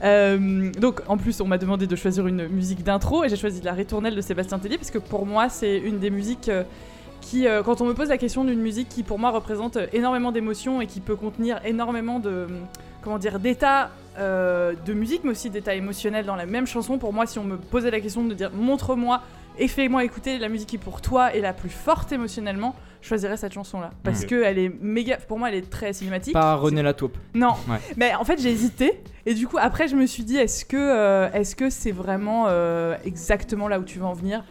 Euh, 0.04 0.72
donc 0.72 1.02
en 1.08 1.18
plus 1.18 1.40
on 1.40 1.48
m'a 1.48 1.58
demandé 1.58 1.88
de 1.88 1.96
choisir 1.96 2.28
une 2.28 2.48
musique 2.48 2.84
d'intro 2.84 3.24
et 3.24 3.30
j'ai 3.30 3.36
choisi 3.38 3.62
la 3.62 3.74
ritournelle 3.74 4.16
de 4.16 4.22
Sébastien 4.22 4.60
Tellier 4.60 4.78
parce 4.78 4.92
que 4.92 4.98
pour 4.98 5.26
moi 5.26 5.50
c'est 5.50 5.78
une 5.78 6.00
des 6.00 6.10
musiques 6.10 6.50
euh, 6.50 6.64
qui 7.22 7.48
euh, 7.48 7.64
quand 7.64 7.80
on 7.80 7.86
me 7.86 7.94
pose 7.94 8.10
la 8.10 8.18
question 8.18 8.44
d'une 8.44 8.60
musique 8.60 8.90
qui 8.90 9.04
pour 9.04 9.18
moi 9.20 9.30
représente 9.30 9.78
énormément 9.94 10.32
d'émotions 10.32 10.82
et 10.82 10.88
qui 10.88 11.00
peut 11.00 11.16
contenir 11.16 11.62
énormément 11.64 12.20
de 12.20 12.48
comment 13.02 13.18
dire 13.18 13.40
d'états 13.40 13.92
de 14.18 14.94
musique 14.94 15.22
mais 15.24 15.32
aussi 15.32 15.50
d'états 15.50 15.74
émotionnels 15.76 16.26
dans 16.26 16.36
la 16.36 16.46
même 16.46 16.68
chanson 16.68 16.98
pour 16.98 17.14
moi 17.14 17.26
si 17.26 17.40
on 17.40 17.44
me 17.44 17.58
posait 17.58 17.92
la 17.92 18.00
question 18.00 18.24
de 18.26 18.34
dire 18.34 18.52
montre-moi 18.54 19.22
et 19.58 19.68
fais-moi 19.68 20.04
écouter 20.04 20.38
la 20.38 20.50
musique 20.50 20.70
qui 20.70 20.78
pour 20.78 21.02
toi 21.02 21.34
est 21.34 21.42
la 21.42 21.54
plus 21.54 21.70
forte 21.70 22.12
émotionnellement 22.12 22.76
choisirais 23.08 23.38
cette 23.38 23.54
chanson 23.54 23.80
là 23.82 23.92
parce 24.04 24.26
que 24.26 24.44
elle 24.44 24.58
est 24.58 24.70
méga 24.82 25.18
pour 25.18 25.38
moi 25.40 25.50
elle 25.50 25.56
est 25.56 25.70
très 25.70 25.94
cinématique 25.94 26.34
Pas 26.34 26.56
René 26.56 26.82
Lataupe. 26.82 27.18
non, 27.34 27.54
Ouais. 27.70 27.78
mais 27.98 28.14
en 28.16 28.24
fait 28.24 28.40
j'ai 28.42 28.50
hésité 28.52 29.02
et 29.26 29.34
du 29.34 29.48
coup 29.48 29.58
après 29.60 29.88
je 29.88 29.96
me 29.96 30.06
suis 30.06 30.24
dit 30.24 30.38
est-ce 30.38 30.66
que 30.66 30.78
euh, 30.78 31.30
est-ce 31.34 31.56
que 31.56 31.70
c'est 31.70 31.92
vraiment 31.92 32.46
euh, 32.48 32.96
exactement 33.06 33.68
là 33.68 33.80
où 33.80 33.84
tu 33.84 34.00
veux 34.00 34.06
en 34.06 34.14
venir? 34.14 34.44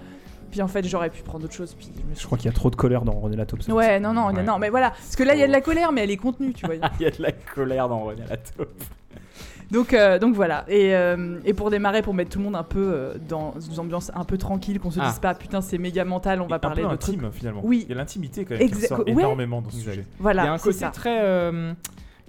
Puis 0.51 0.61
en 0.61 0.69
fait 0.69 0.87
j'aurais 0.87 1.09
pu 1.09 1.23
prendre 1.23 1.47
autre 1.47 1.55
chose. 1.55 1.75
Puis 1.75 1.89
je 1.97 2.03
me 2.03 2.13
Je 2.13 2.19
suis 2.19 2.27
crois 2.27 2.37
qu'il 2.37 2.45
y 2.45 2.51
a 2.51 2.53
trop 2.55 2.69
de 2.69 2.77
colère 2.77 3.03
dans 3.07 3.13
René 3.13 3.37
Lataupe. 3.37 3.61
Ouais, 3.71 3.99
non, 3.99 4.13
non, 4.13 4.29
non, 4.29 4.35
Ouais. 4.35 4.43
non, 4.43 4.59
mais 4.59 4.69
voilà. 4.69 4.91
Parce 4.91 5.17
que 5.17 5.23
là, 5.23 5.33
il 5.35 5.41
y 5.41 5.43
a 5.43 5.47
de 5.47 5.53
la 5.53 5.63
colère, 5.63 5.93
mais 5.93 6.03
elle 6.03 6.11
est 6.11 6.19
contenue, 6.19 6.53
tu 6.53 6.67
vois. 6.67 6.75
Il 7.01 7.05
y 7.05 7.07
a 7.07 7.11
de 7.11 7.23
la 7.23 7.33
colère 7.33 7.89
dans 7.89 8.01
René 8.01 8.21
Lataupe. 8.29 8.69
Donc, 9.73 9.95
euh, 9.95 10.19
donc 10.19 10.35
voilà. 10.35 10.65
Et, 10.69 10.95
euh, 10.95 11.39
et 11.45 11.55
pour 11.55 11.71
démarrer, 11.71 12.03
pour 12.03 12.13
mettre 12.15 12.31
tout 12.31 12.39
le 12.39 12.45
monde 12.45 12.57
un 12.57 12.63
peu 12.63 12.79
euh, 12.93 13.15
dans 13.29 13.55
une 13.59 13.81
ambiance 13.81 14.13
un 14.15 14.25
peu 14.25 14.37
tranquille, 14.39 14.79
qu'on 14.79 14.91
se 14.91 15.01
Ah. 15.01 15.09
dise 15.09 15.19
pas, 15.19 15.35
putain, 15.35 15.61
c'est 15.63 15.79
méga 15.79 16.05
mental, 16.05 16.41
on 16.43 16.47
va 16.47 16.59
parler 16.59 16.83
peu 16.83 16.91
de 16.91 16.97
trucs. 16.97 17.17
intime 17.17 17.31
finalement. 17.33 17.63
Oui. 17.65 17.85
Il 17.89 17.91
y 17.91 17.93
a 17.95 17.97
l'intimité 17.97 18.45
quand 18.45 18.57
même 18.57 18.69
qui 18.69 18.75
Exa- 18.75 18.83
ressort 18.83 18.99
ouais. 19.01 19.05
énormément 19.13 19.63
dans 19.63 19.71
ce 19.71 19.79
sujet. 19.81 20.05
Voilà, 20.19 20.43
Il 20.43 20.47
y 20.47 20.49
a 20.49 20.53
un 20.53 20.59
côté 20.59 20.79
ça. 20.79 20.91
très. 20.91 21.51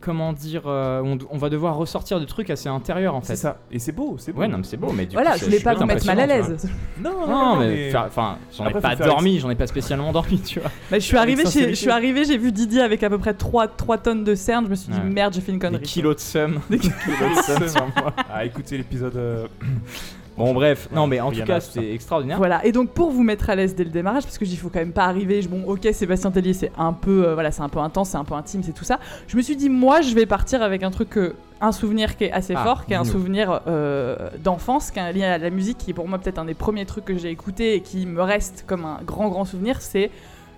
Comment 0.04 0.34
dire 0.34 0.64
euh, 0.66 1.02
on, 1.04 1.18
on 1.32 1.38
va 1.38 1.50
devoir 1.50 1.76
ressortir 1.78 2.20
des 2.20 2.26
trucs 2.26 2.50
assez 2.50 2.68
intérieurs 2.70 3.16
en 3.16 3.22
C'est 3.22 3.34
fait. 3.34 3.36
ça. 3.38 3.58
Et 3.72 3.80
c'est 3.80 3.92
beau, 3.94 4.16
c'est 4.18 4.34
beau. 4.34 4.42
Ouais, 4.42 4.48
non, 4.48 4.58
mais 4.58 4.64
c'est 4.64 4.78
beau, 4.78 4.92
mais 4.92 5.06
du 5.06 5.14
Voilà, 5.14 5.32
coup, 5.32 5.36
je 5.38 5.40
c'est 5.42 5.46
voulais 5.52 5.60
pas 5.62 5.74
vous 5.76 5.86
mettre 5.86 6.06
mal 6.06 6.20
à 6.20 6.26
l'aise. 6.28 6.70
Non, 7.02 7.10
tu 7.12 7.26
vois. 7.26 7.28
Non, 7.28 7.56
mais 7.58 7.96
enfin, 7.96 8.38
j'en 8.56 8.68
ai 8.68 8.74
pas 8.74 8.96
dormi, 8.96 9.40
j'en 9.40 9.50
ai 9.50 9.56
pas 9.56 9.68
spécialement 9.68 10.12
dormi, 10.12 10.40
tu 10.42 10.60
vois. 10.60 10.70
Bah, 10.92 11.00
je 11.00 11.04
suis 11.06 11.18
arrivé 11.18 11.44
je 11.46 11.74
suis 11.74 11.90
arrivé, 11.90 12.26
j'ai 12.26 12.38
vu 12.38 12.52
Didier 12.52 12.82
avec 12.82 13.02
à 13.04 13.10
peu 13.10 13.18
près 13.18 13.34
3, 13.34 13.68
3 13.68 13.98
tonnes 14.00 14.24
de 14.24 14.36
cernes. 14.36 14.66
Je 14.66 14.70
me 14.72 14.76
suis 14.76 14.92
dit 14.92 15.00
Ouais. 15.00 15.06
merde, 15.06 15.34
j'ai 15.34 15.42
fait 15.42 15.52
une 15.52 15.60
Des 15.60 15.66
connerie. 15.68 15.84
kilos 15.84 16.16
de 16.16 16.22
seum. 16.22 16.60
Des 16.70 16.78
kilos 16.80 16.96
de 17.38 17.42
seum 17.44 17.68
sur 17.68 17.88
moi. 17.96 18.14
Ah, 18.32 18.46
écoutez 18.46 18.78
l'épisode. 18.78 19.16
euh, 19.16 19.48
Bon, 20.38 20.54
bref, 20.54 20.90
non, 20.92 21.06
mais 21.08 21.20
en 21.20 21.32
tout 21.32 21.44
cas, 21.44 21.60
c'était 21.60 21.94
extraordinaire. 21.94 22.38
Voilà, 22.38 22.66
et 22.66 22.72
donc 22.72 22.90
pour 22.90 23.12
vous 23.12 23.24
mettre 23.24 23.50
à 23.50 23.56
l'aise 23.56 23.76
dès 23.76 23.84
le 23.84 23.90
démarrage, 23.92 24.24
parce 24.24 24.38
que 24.38 24.46
il 24.46 24.58
faut 24.58 24.70
quand 24.70 24.80
même 24.80 24.92
pas 24.92 25.06
arriver, 25.06 25.42
je- 25.42 25.50
bon 25.50 25.64
ok 25.68 25.88
Sébastien 25.94 26.32
Tellier 26.32 26.54
c'est 26.54 26.72
un 26.78 26.94
peu, 26.94 27.28
euh, 27.28 27.34
voilà, 27.34 27.52
c'est 27.52 27.62
un 27.62 27.70
peu 27.70 27.80
intense, 27.80 28.10
c'est 28.10 28.18
un 28.18 28.24
peu 28.24 28.34
intime, 28.34 28.64
c'est 28.64 28.72
tout 28.74 28.84
ça. 28.84 29.00
Je 29.28 29.38
me 29.38 29.42
suis 29.42 29.56
dit 29.56 29.70
moi 29.70 30.02
je 30.02 30.14
vais 30.16 30.26
partir 30.26 30.62
avec 30.64 30.82
un 30.84 30.92
truc, 30.92 31.18
un 31.62 31.72
souvenir 31.72 32.18
qui 32.18 32.26
est 32.26 32.32
assez 32.32 32.54
Ah, 32.58 32.64
fort, 32.64 32.86
qui 32.86 32.94
est 32.94 32.96
un 32.98 33.04
souvenir 33.06 33.62
euh, 33.68 34.30
d'enfance, 34.44 34.92
qui 34.92 35.00
est 35.00 35.14
lié 35.14 35.24
à 35.24 35.38
la 35.38 35.50
musique, 35.50 35.78
qui 35.78 35.92
est 35.92 35.94
pour 35.94 36.08
moi 36.08 36.18
peut-être 36.20 36.40
un 36.40 36.46
des 36.46 36.54
premiers 36.56 36.86
trucs 36.86 37.06
que 37.06 37.18
j'ai 37.18 37.30
écouté 37.30 37.76
et 37.76 37.82
qui 37.82 38.06
me 38.06 38.22
reste 38.22 38.64
comme 38.68 38.86
un 38.86 39.00
grand 39.06 39.30
grand 39.30 39.46
souvenir, 39.46 39.82
c'est 39.82 40.10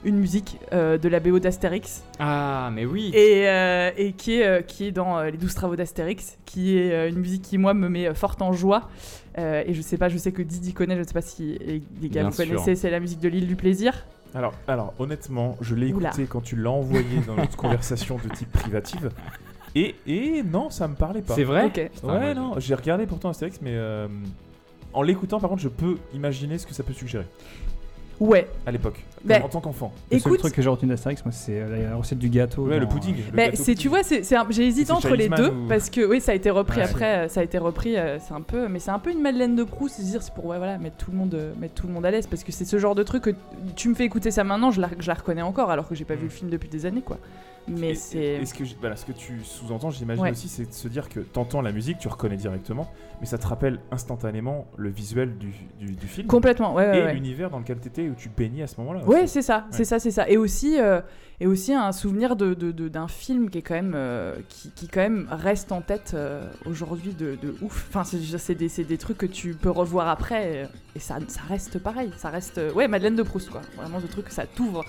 une 0.04 0.18
musique 0.18 0.60
euh, 0.72 0.98
de 1.00 1.10
la 1.10 1.20
BO 1.20 1.40
d'Astérix 1.40 2.04
Ah, 2.20 2.70
mais 2.72 2.86
oui. 2.86 3.10
et, 3.16 3.48
euh, 3.50 3.90
et 3.98 4.12
qui, 4.14 4.40
est, 4.40 4.46
euh, 4.46 4.62
qui 4.62 4.88
est 4.88 4.92
dans 4.92 5.18
euh, 5.18 5.32
les 5.32 5.38
12 5.38 5.54
travaux 5.56 5.76
d'Astérix, 5.76 6.38
qui 6.46 6.78
est 6.78 6.92
euh, 6.94 7.10
une 7.10 7.18
musique 7.18 7.42
qui, 7.42 7.58
moi, 7.58 7.74
me 7.74 7.90
met 7.90 8.08
euh, 8.08 8.14
forte 8.14 8.42
en 8.44 8.54
joie. 8.54 8.84
Euh, 9.38 9.64
et 9.66 9.74
je 9.74 9.82
sais 9.82 9.98
pas, 9.98 10.08
je 10.10 10.18
sais 10.18 10.32
que 10.32 10.42
Didi 10.42 10.74
connaît, 10.74 10.98
je 10.98 11.04
sais 11.04 11.14
pas 11.14 11.22
si 11.22 11.58
les, 11.60 11.80
gars 12.10 12.22
Bien 12.22 12.30
vous 12.30 12.36
sûr. 12.36 12.46
connaissez, 12.48 12.76
c'est 12.76 12.90
la 12.90 13.00
musique 13.00 13.20
de 13.20 13.28
l'île 13.28 13.48
du 13.48 13.56
plaisir. 13.56 14.06
Alors, 14.34 14.54
alors, 14.68 14.94
honnêtement, 15.00 15.58
je 15.62 15.76
l'ai 15.76 15.92
Oula. 15.94 16.10
écouté 16.10 16.26
quand 16.26 16.42
tu 16.42 16.56
l'as 16.56 16.72
envoyé 16.72 17.20
dans 17.28 17.36
notre 17.36 17.56
conversation 17.58 18.18
de 18.18 18.34
type 18.34 18.52
privative. 18.52 19.12
Et, 19.76 19.96
et 20.08 20.42
non, 20.44 20.70
ça 20.70 20.88
me 20.88 20.96
parlait 20.96 21.22
pas. 21.22 21.36
C'est 21.36 21.44
vrai 21.44 21.66
Ok. 21.66 21.90
Putain, 21.94 22.08
Ouais, 22.08 22.20
moi, 22.20 22.34
non, 22.34 22.60
j'ai 22.60 22.76
regardé 22.76 23.06
pourtant 23.06 23.30
Astérix, 23.30 23.60
mais 23.62 23.74
euh, 23.74 24.08
en 24.94 25.02
l'écoutant, 25.02 25.40
par 25.40 25.50
contre, 25.50 25.62
je 25.62 25.68
peux 25.70 25.98
imaginer 26.14 26.58
ce 26.58 26.66
que 26.66 26.74
ça 26.74 26.84
peut 26.84 26.94
suggérer. 26.94 27.26
Ouais. 28.20 28.48
à 28.66 28.72
l'époque, 28.72 29.04
Bah, 29.24 29.36
en 29.44 29.50
tant 29.50 29.60
qu'enfant. 29.60 29.92
Le 30.12 30.20
seul 30.20 30.28
Écoute, 30.32 30.40
truc 30.40 30.54
que 30.54 30.62
j'ai 30.62 30.70
retenu 30.70 30.88
d'Astérix, 30.90 31.24
moi, 31.26 31.32
c'est 31.32 31.60
euh, 31.60 31.90
la 31.90 31.96
recette 31.96 32.18
du 32.20 32.30
gâteau. 32.30 32.68
Ouais, 32.68 32.80
le 32.80 32.88
pudding. 32.88 33.16
le 33.18 33.36
Bah, 33.36 33.50
gâteau 33.50 33.74
tu 33.74 33.90
vois, 33.90 34.02
j'ai 34.50 34.66
hésité 34.68 34.92
entre 34.92 35.16
les 35.16 35.28
deux 35.30 35.50
ou- 35.50 35.68
parce 35.68 35.90
que 35.90 36.06
oui, 36.06 36.22
ça 36.22 36.32
a 36.32 36.36
été 36.36 36.50
repris 36.50 36.78
Ouais. 36.80 36.86
après, 36.86 37.26
euh, 37.26 37.28
ça 37.28 37.42
a 37.42 37.44
été 37.44 37.58
repris, 37.58 37.98
euh, 37.98 38.18
c'est 38.20 38.34
un 38.34 38.42
peu, 38.42 38.68
mais 38.68 38.80
c'est 38.80 38.92
un 38.92 39.00
peu 39.00 39.12
une 39.12 39.22
Madeleine 39.22 39.56
de 39.56 39.64
Proust, 39.64 39.96
c'est 39.98 40.04
dire 40.04 40.22
c'est 40.22 40.34
pour 40.34 40.46
ouais, 40.46 40.58
voilà 40.58 40.78
mettre 40.78 40.98
tout 40.98 41.12
le 41.12 41.18
monde, 41.18 41.38
mettre 41.60 41.74
tout 41.74 41.88
le 41.88 41.94
monde 41.94 42.06
à 42.06 42.12
l'aise 42.12 42.28
parce 42.28 42.44
que 42.44 42.52
c'est 42.52 42.66
ce 42.66 42.78
genre 42.80 42.96
de 42.96 43.04
truc 43.04 43.24
que 43.24 43.32
tu 43.76 43.90
me 43.90 43.96
fais 43.96 44.06
écouter 44.06 44.32
ça 44.32 44.44
maintenant, 44.44 44.72
je 44.72 44.80
la, 44.82 44.90
je 45.00 45.08
la 45.08 45.14
reconnais 45.16 45.42
encore 45.42 45.70
alors 45.72 45.88
que 45.90 45.96
j'ai 45.96 46.06
pas 46.06 46.16
vu 46.16 46.22
Mm. 46.22 46.26
le 46.26 46.30
film 46.30 46.50
depuis 46.52 46.70
des 46.70 46.86
années 46.86 47.02
quoi. 47.02 47.18
Mais 47.68 47.90
Et- 47.92 47.96
c'est, 47.96 48.18
et- 48.18 48.36
et 48.42 48.46
ce 48.46 48.54
que, 48.54 48.64
voilà, 48.80 48.96
ce 48.96 49.06
que 49.06 49.12
tu 49.12 49.40
sous-entends, 49.44 49.90
j'imagine 49.90 50.24
Ouais. 50.24 50.32
aussi, 50.32 50.48
c'est 50.48 50.66
de 50.68 50.74
se 50.74 50.88
dire 50.88 51.10
que 51.10 51.20
t'entends 51.20 51.62
la 51.62 51.72
musique, 51.72 51.98
tu 51.98 52.08
reconnais 52.08 52.38
directement, 52.38 52.92
mais 53.20 53.26
ça 53.26 53.38
te 53.40 53.48
rappelle 53.48 53.80
instantanément 53.92 54.68
le 54.78 54.90
visuel 54.90 55.38
du, 55.38 55.52
du, 55.80 55.92
du 55.96 56.08
film 56.08 56.28
complètement, 56.28 56.74
ouais, 56.76 56.88
ouais, 56.90 57.12
et 57.12 57.14
l'univers 57.14 57.50
dans 57.50 57.60
lequel 57.60 57.78
t'étais 57.80 58.08
où 58.10 58.14
tu 58.16 58.30
baignais 58.30 58.64
à 58.64 58.68
ce 58.68 58.80
moment-là. 58.82 59.02
Aussi. 59.08 59.28
c'est 59.28 59.42
ça, 59.42 59.66
c'est 59.72 59.84
ça, 59.86 59.98
c'est 60.00 60.12
ça. 60.12 60.30
Et 60.30 60.38
aussi, 60.38 60.80
euh, 60.80 61.02
et 61.40 61.48
aussi 61.48 61.74
un 61.74 61.92
souvenir 61.92 62.36
de, 62.36 62.54
de- 62.54 62.72
de- 62.72 62.88
d'un 62.88 63.08
film 63.08 63.50
qui 63.50 63.58
est 63.58 63.62
quand 63.64 63.74
même, 63.74 63.94
euh, 63.96 64.36
qui, 64.48 64.70
qui 64.72 64.88
quand 64.88 65.02
même 65.02 65.28
reste 65.32 65.72
en 65.72 65.82
tête 65.82 66.12
euh, 66.14 66.48
aujourd'hui 66.66 67.14
de, 67.14 67.36
de 67.42 67.56
ouf. 67.62 67.88
Enfin, 67.90 68.04
c'est, 68.04 68.20
c'est 68.38 68.56
des, 68.56 68.70
c'est 68.70 68.84
des 68.84 68.98
trucs 68.98 69.18
que 69.18 69.26
tu 69.26 69.54
peux 69.56 69.72
revoir 69.72 70.08
après 70.08 70.70
et 70.96 71.00
ça, 71.00 71.18
ça 71.28 71.42
reste 71.50 71.80
pareil. 71.80 72.12
Ça 72.18 72.30
reste, 72.30 72.62
ouais, 72.76 72.88
Madeleine 72.88 73.16
de 73.16 73.24
Proust 73.24 73.50
quoi. 73.50 73.62
Vraiment 73.76 74.00
ce 74.00 74.08
truc, 74.08 74.30
ça 74.30 74.46
t'ouvre 74.46 74.84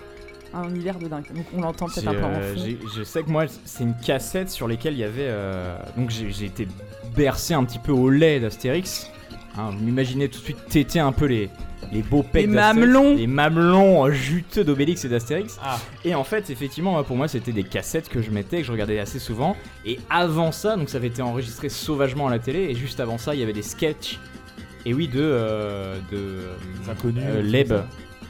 un 0.55 0.69
univers 0.69 0.99
de 0.99 1.09
dingue. 1.09 1.27
Donc 1.35 1.45
on 1.57 1.61
l'entend 1.61 1.87
peut-être 1.87 2.09
un 2.09 2.15
peu 2.15 2.23
en 2.25 2.33
euh, 2.35 2.55
fond. 2.55 2.89
je 2.97 3.03
sais 3.03 3.23
que 3.23 3.31
moi, 3.31 3.45
c'est 3.65 3.85
une 3.85 3.97
cassette 3.97 4.51
sur 4.51 4.69
lesquelles 4.69 4.95
il 4.95 5.01
y 5.01 5.05
avait. 5.05 5.27
euh, 5.29 5.77
donc 5.97 6.11
j'ai 6.11 6.45
été 6.47 6.67
bercé 7.17 7.55
un 7.55 7.65
petit 7.65 7.79
peu 7.79 7.93
au 7.93 8.09
lait 8.11 8.41
d'Astérix. 8.41 9.11
Hein, 9.59 9.71
vous 9.73 9.85
m'imaginez 9.85 10.29
tout 10.29 10.39
de 10.41 10.45
suite 10.45 10.67
téter 10.69 11.01
un 11.01 11.13
peu 11.13 11.25
les, 11.25 11.49
les 11.91 12.03
beaux 12.03 12.23
pecs 12.23 12.43
Les 12.43 12.47
mamelons. 12.47 13.15
Les 13.17 13.27
mamelons 13.27 14.05
euh, 14.07 14.11
juteux 14.11 14.65
d'Obélix 14.65 15.05
et 15.07 15.09
d'Astérix. 15.09 15.59
Ah. 15.65 15.79
Et 16.05 16.15
en 16.15 16.25
fait, 16.25 16.51
effectivement, 16.51 17.03
pour 17.05 17.17
moi, 17.17 17.27
c'était 17.27 17.53
des 17.53 17.65
cassettes 17.65 18.11
que 18.11 18.21
je 18.21 18.31
mettais, 18.31 18.59
que 18.59 18.65
je 18.65 18.73
regardais 18.73 18.99
assez 18.99 19.19
souvent. 19.19 19.57
Et 19.87 19.99
avant 20.11 20.53
ça, 20.53 20.77
donc 20.77 20.91
ça 20.91 20.99
avait 20.99 21.07
été 21.07 21.23
enregistré 21.23 21.71
sauvagement 21.71 22.27
à 22.27 22.31
la 22.31 22.39
télé. 22.39 22.65
Et 22.65 22.75
juste 22.75 23.01
avant 23.01 23.17
ça, 23.17 23.35
il 23.35 23.41
y 23.41 23.43
avait 23.43 23.55
des 23.55 23.63
sketchs. 23.63 24.19
Et 24.85 24.93
oui, 24.93 25.09
de. 25.09 25.21
euh, 25.21 25.97
de 26.13 26.41
C'est 26.85 26.91
inconnu. 26.91 27.21
euh, 27.23 27.37
c'est 27.43 27.43
Leb. 27.49 27.73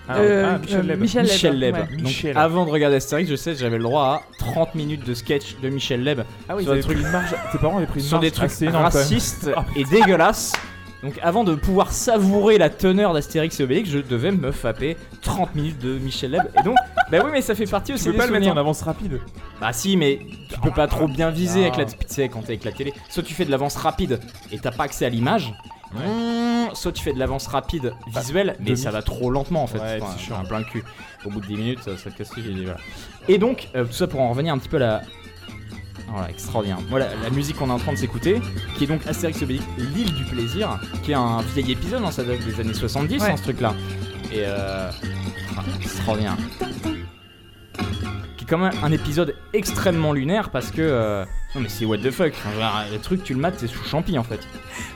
Ah, 0.08 0.18
Euh, 0.18 0.52
ah, 0.54 0.58
Michel 0.58 0.78
euh, 0.78 0.82
Leb. 0.82 1.00
Michel 1.00 1.22
Leb, 1.24 1.32
Michel 1.32 1.58
Leb. 1.58 1.74
ouais. 1.74 1.80
Donc, 1.96 2.00
Michel. 2.06 2.38
avant 2.38 2.64
de 2.64 2.70
regarder 2.70 2.96
Astérix, 2.96 3.28
je 3.28 3.36
sais 3.36 3.52
que 3.52 3.58
j'avais 3.58 3.78
le 3.78 3.82
droit 3.82 4.04
à 4.04 4.22
30 4.38 4.74
minutes 4.74 5.04
de 5.04 5.14
sketch 5.14 5.56
de 5.62 5.68
Michel 5.68 6.02
Leb 6.04 6.20
Ah 6.48 6.56
oui, 6.56 6.64
sur 6.64 6.74
des 6.74 6.92
une 6.92 7.10
marge. 7.10 7.34
Tes 7.52 7.58
parents 7.58 7.78
avaient 7.78 7.86
pris 7.86 8.00
une 8.00 8.06
sur 8.06 8.18
marge 8.18 8.24
des 8.26 8.30
trucs 8.30 8.50
racistes 8.72 9.50
Ah, 9.56 9.64
et 9.76 9.84
dégueulasses. 9.84 10.52
Donc 11.02 11.18
avant 11.22 11.44
de 11.44 11.54
pouvoir 11.54 11.92
savourer 11.92 12.58
la 12.58 12.70
teneur 12.70 13.12
d'Astérix 13.12 13.60
et 13.60 13.64
Obélix, 13.64 13.90
je 13.90 13.98
devais 13.98 14.32
me 14.32 14.50
fapper 14.50 14.96
30 15.22 15.54
minutes 15.54 15.78
de 15.78 15.98
Michel 15.98 16.30
Leb. 16.32 16.42
Et 16.58 16.62
donc, 16.62 16.76
bah 17.10 17.18
oui, 17.24 17.30
mais 17.32 17.42
ça 17.42 17.54
fait 17.54 17.66
partie 17.66 17.92
aussi 17.92 18.04
Tu 18.04 18.10
peux 18.10 18.12
des 18.12 18.18
pas 18.18 18.26
le 18.26 18.32
mettre 18.32 18.48
en 18.48 18.56
avance 18.56 18.82
rapide. 18.82 19.20
Bah 19.60 19.72
si, 19.72 19.96
mais 19.96 20.20
tu 20.52 20.58
peux 20.60 20.70
pas 20.70 20.86
trop 20.86 21.06
bien 21.06 21.30
viser 21.30 21.62
avec 21.66 21.76
la, 21.76 21.84
sais, 22.06 22.28
quand 22.28 22.40
t'es 22.40 22.52
avec 22.52 22.64
la 22.64 22.72
télé. 22.72 22.92
Soit 23.10 23.22
tu 23.22 23.34
fais 23.34 23.44
de 23.44 23.50
l'avance 23.50 23.76
rapide 23.76 24.20
et 24.52 24.58
t'as 24.58 24.70
pas 24.72 24.84
accès 24.84 25.04
à 25.04 25.08
l'image. 25.08 25.52
Mmh, 25.92 26.74
soit 26.74 26.92
tu 26.92 27.02
fais 27.02 27.12
de 27.12 27.18
l'avance 27.18 27.46
rapide 27.46 27.94
visuelle, 28.08 28.56
mais 28.58 28.64
demi. 28.66 28.76
ça 28.76 28.90
va 28.90 29.02
trop 29.02 29.30
lentement 29.30 29.62
en 29.62 29.66
fait. 29.66 29.78
Ouais, 29.78 29.98
Enfin, 30.02 30.14
c'est 30.18 30.24
chiant. 30.24 30.38
un 30.40 30.44
plein 30.44 30.62
cul. 30.62 30.82
Au 31.24 31.30
bout 31.30 31.40
de 31.40 31.46
10 31.46 31.56
minutes, 31.56 31.78
ça, 31.84 31.96
ça 31.96 32.10
te 32.10 32.16
casse 32.18 32.36
les 32.36 32.42
couilles, 32.42 32.64
voilà. 32.64 32.80
Et 33.28 33.38
donc, 33.38 33.68
euh, 33.74 33.84
tout 33.84 33.92
ça 33.92 34.06
pour 34.06 34.20
en 34.20 34.30
revenir 34.30 34.52
un 34.52 34.58
petit 34.58 34.68
peu 34.68 34.76
à 34.76 34.80
la. 34.80 35.02
Voilà, 36.08 36.30
extraordinaire. 36.30 36.78
Voilà, 36.88 37.08
la 37.22 37.30
musique 37.30 37.56
qu'on 37.56 37.68
est 37.68 37.72
en 37.72 37.78
train 37.78 37.92
de 37.92 37.98
s'écouter, 37.98 38.40
qui 38.76 38.84
est 38.84 38.86
donc 38.86 39.04
Astérix 39.06 39.42
Obélix, 39.42 39.64
l'île 39.76 40.12
du 40.14 40.24
plaisir, 40.24 40.78
qui 41.02 41.10
est 41.12 41.14
un 41.16 41.40
vieil 41.42 41.72
épisode, 41.72 42.02
hein, 42.04 42.10
ça 42.12 42.22
date 42.22 42.44
des 42.44 42.60
années 42.60 42.74
70, 42.74 43.22
Ouais. 43.22 43.30
hein, 43.30 43.36
ce 43.36 43.42
truc-là. 43.42 43.74
Et 44.32 44.40
euh. 44.44 44.90
ah, 45.56 45.62
extraordinaire. 45.80 46.36
Est 48.46 48.50
quand 48.50 48.58
même 48.58 48.72
un 48.82 48.92
épisode 48.92 49.34
extrêmement 49.52 50.12
lunaire 50.12 50.50
parce 50.50 50.70
que. 50.70 50.80
euh, 50.82 51.24
Non 51.54 51.60
mais 51.62 51.68
c'est 51.68 51.84
what 51.84 51.98
the 51.98 52.10
fuck. 52.10 52.32
Enfin, 52.46 52.84
le 52.92 52.98
truc, 52.98 53.24
tu 53.24 53.34
le 53.34 53.40
mates, 53.40 53.54
c'est 53.58 53.66
sous 53.66 53.82
champi 53.84 54.18
en 54.18 54.22
fait. 54.24 54.40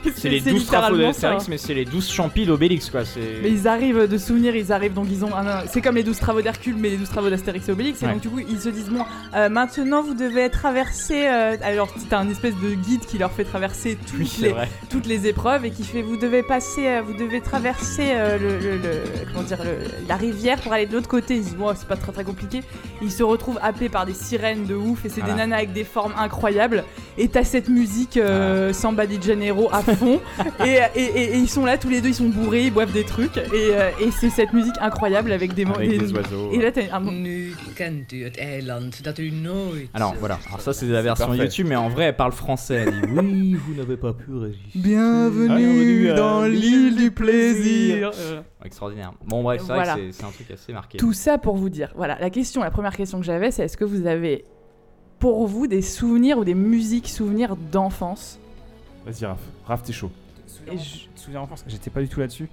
C'est 0.15 0.29
les 0.29 0.39
12 0.41 0.65
trafos 0.67 0.93
littéralement 0.93 1.13
ça. 1.13 1.21
d'Astérix, 1.31 1.47
mais 1.47 1.57
c'est 1.57 1.73
les 1.73 1.85
12 1.85 2.07
champis 2.11 2.45
d'Obélix 2.45 2.89
quoi. 2.91 3.03
C'est. 3.03 3.39
Mais 3.41 3.49
ils 3.51 3.67
arrivent 3.67 4.07
de 4.07 4.17
souvenirs, 4.19 4.55
ils 4.55 4.71
arrivent 4.71 4.93
donc 4.93 5.07
ils 5.09 5.25
ont 5.25 5.35
un- 5.35 5.65
c'est 5.67 5.81
comme 5.81 5.95
les 5.95 6.03
12 6.03 6.19
travaux 6.19 6.41
d'Hercule 6.43 6.75
mais 6.77 6.89
les 6.89 6.97
12 6.97 7.09
travaux 7.09 7.29
d'Astérix 7.31 7.67
et 7.67 7.71
Obélix 7.71 8.01
et 8.01 8.05
Ouais. 8.05 8.13
donc 8.13 8.21
du 8.21 8.29
coup 8.29 8.39
ils 8.39 8.59
se 8.59 8.69
disent 8.69 8.89
bon 8.89 9.03
euh, 9.35 9.49
maintenant 9.49 10.03
vous 10.03 10.13
devez 10.13 10.49
traverser 10.51 11.27
euh, 11.27 11.57
alors 11.63 11.91
t'as 12.09 12.19
un 12.19 12.29
espèce 12.29 12.53
de 12.63 12.73
guide 12.75 13.05
qui 13.07 13.17
leur 13.17 13.31
fait 13.31 13.43
traverser 13.43 13.97
toutes, 14.07 14.19
Oui, 14.19 14.27
c'est 14.27 14.41
les, 14.47 14.49
vrai. 14.53 14.69
toutes 14.91 15.07
les 15.07 15.25
épreuves 15.27 15.65
et 15.65 15.71
qui 15.71 15.83
fait 15.83 16.03
vous 16.03 16.17
devez 16.17 16.43
passer 16.43 16.99
vous 17.01 17.13
devez 17.13 17.41
traverser 17.41 18.13
le, 18.39 18.59
le- 18.59 18.77
le- 18.77 19.03
comment 19.33 19.43
dire 19.43 19.63
le- 19.63 20.07
la 20.07 20.15
rivière 20.15 20.59
pour 20.61 20.73
aller 20.73 20.85
de 20.85 20.93
l'autre 20.93 21.07
côté 21.09 21.35
ils 21.35 21.41
disent 21.43 21.55
bon 21.55 21.73
c'est 21.75 21.87
pas 21.87 21.97
très 21.97 22.11
très 22.11 22.23
compliqué 22.23 22.61
ils 23.01 23.11
se 23.11 23.23
retrouvent 23.23 23.40
happés 23.61 23.89
par 23.89 24.05
des 24.05 24.13
sirènes 24.13 24.65
de 24.65 24.75
ouf 24.75 25.05
et 25.05 25.09
c'est 25.09 25.21
Voilà. 25.21 25.33
des 25.33 25.39
nanas 25.41 25.57
avec 25.57 25.73
des 25.73 25.83
formes 25.83 26.13
incroyables 26.17 26.83
et 27.17 27.27
t'as 27.27 27.43
cette 27.43 27.67
musique 27.69 28.17
euh, 28.17 28.71
Samba 28.73 29.05
di 29.05 29.19
Janeiro 29.21 29.69
à 29.71 29.81
fond 29.81 30.19
et, 30.65 30.77
et- 30.95 31.01
et- 31.01 31.23
et 31.33 31.37
ils 31.37 31.49
sont 31.49 31.65
là 31.65 31.77
tous 31.77 31.89
les 31.89 32.01
deux 32.01 32.09
ils 32.09 32.15
sont 32.15 32.29
bourrés 32.29 32.65
ils 32.65 32.73
boivent 32.73 32.91
des 32.91 33.03
trucs 33.03 33.37
et, 33.37 33.41
euh, 33.53 33.89
et 34.01 34.11
c'est 34.11 34.29
cette 34.29 34.53
musique 34.53 34.75
incroyable 34.81 35.31
avec 35.31 35.53
des, 35.53 35.65
Avec 35.65 35.89
des- 35.89 35.97
des 35.97 36.13
oiseaux. 36.13 36.51
et 36.53 36.57
là 36.59 36.71
t'as 36.71 36.81
un. 36.95 37.01
Alors 39.93 40.15
voilà, 40.19 40.39
alors 40.47 40.61
ça 40.61 40.73
c'est 40.73 40.85
la 40.85 41.01
version 41.01 41.27
parfait. 41.27 41.43
YouTube, 41.43 41.67
mais 41.69 41.75
en 41.75 41.89
vrai 41.89 42.05
elle 42.05 42.15
parle 42.15 42.31
français. 42.31 42.85
Elle 42.87 42.91
dit 43.01 43.07
oui, 43.15 43.53
vous 43.65 43.73
n'avez 43.75 43.97
pas 43.97 44.13
pu 44.13 44.33
résister. 44.35 44.61
Bienvenue 44.75 45.47
Bienvenue 45.47 46.09
à 46.11 46.13
dans 46.13 46.43
l'île 46.45 46.95
du 46.95 47.11
plaisir. 47.11 48.11
Extraordinaire. 48.63 49.13
Bon 49.25 49.41
bref, 49.43 49.61
c'est 49.61 49.67
Voilà. 49.73 49.93
vrai 49.95 50.07
que 50.07 50.11
c'est- 50.11 50.23
un 50.23 50.29
truc 50.31 50.51
assez 50.51 50.71
marqué. 50.73 50.97
Tout 50.97 51.13
ça 51.13 51.37
pour 51.37 51.55
vous 51.55 51.69
dire. 51.69 51.91
Voilà, 51.95 52.17
la 52.19 52.29
question, 52.29 52.61
la 52.61 52.71
première 52.71 52.95
question 52.95 53.19
que 53.19 53.25
j'avais, 53.25 53.51
c'est 53.51 53.63
est-ce 53.63 53.77
que 53.77 53.85
vous 53.85 54.05
avez 54.05 54.45
pour 55.19 55.47
vous 55.47 55.67
des 55.67 55.81
souvenirs 55.81 56.37
ou 56.37 56.43
des 56.43 56.53
musiques 56.55 57.07
souvenirs 57.09 57.55
d'enfance? 57.55 58.39
Vas-y, 59.05 59.25
Raph. 59.25 59.39
Raph, 59.65 59.83
t'es 59.83 59.93
chaud. 59.93 60.11
Et 60.71 60.77
je- 60.77 61.07
Souvenir 61.15 61.41
enfance, 61.41 61.63
j'étais 61.67 61.89
pas 61.89 62.01
du 62.01 62.07
tout 62.07 62.19
là-dessus. 62.19 62.49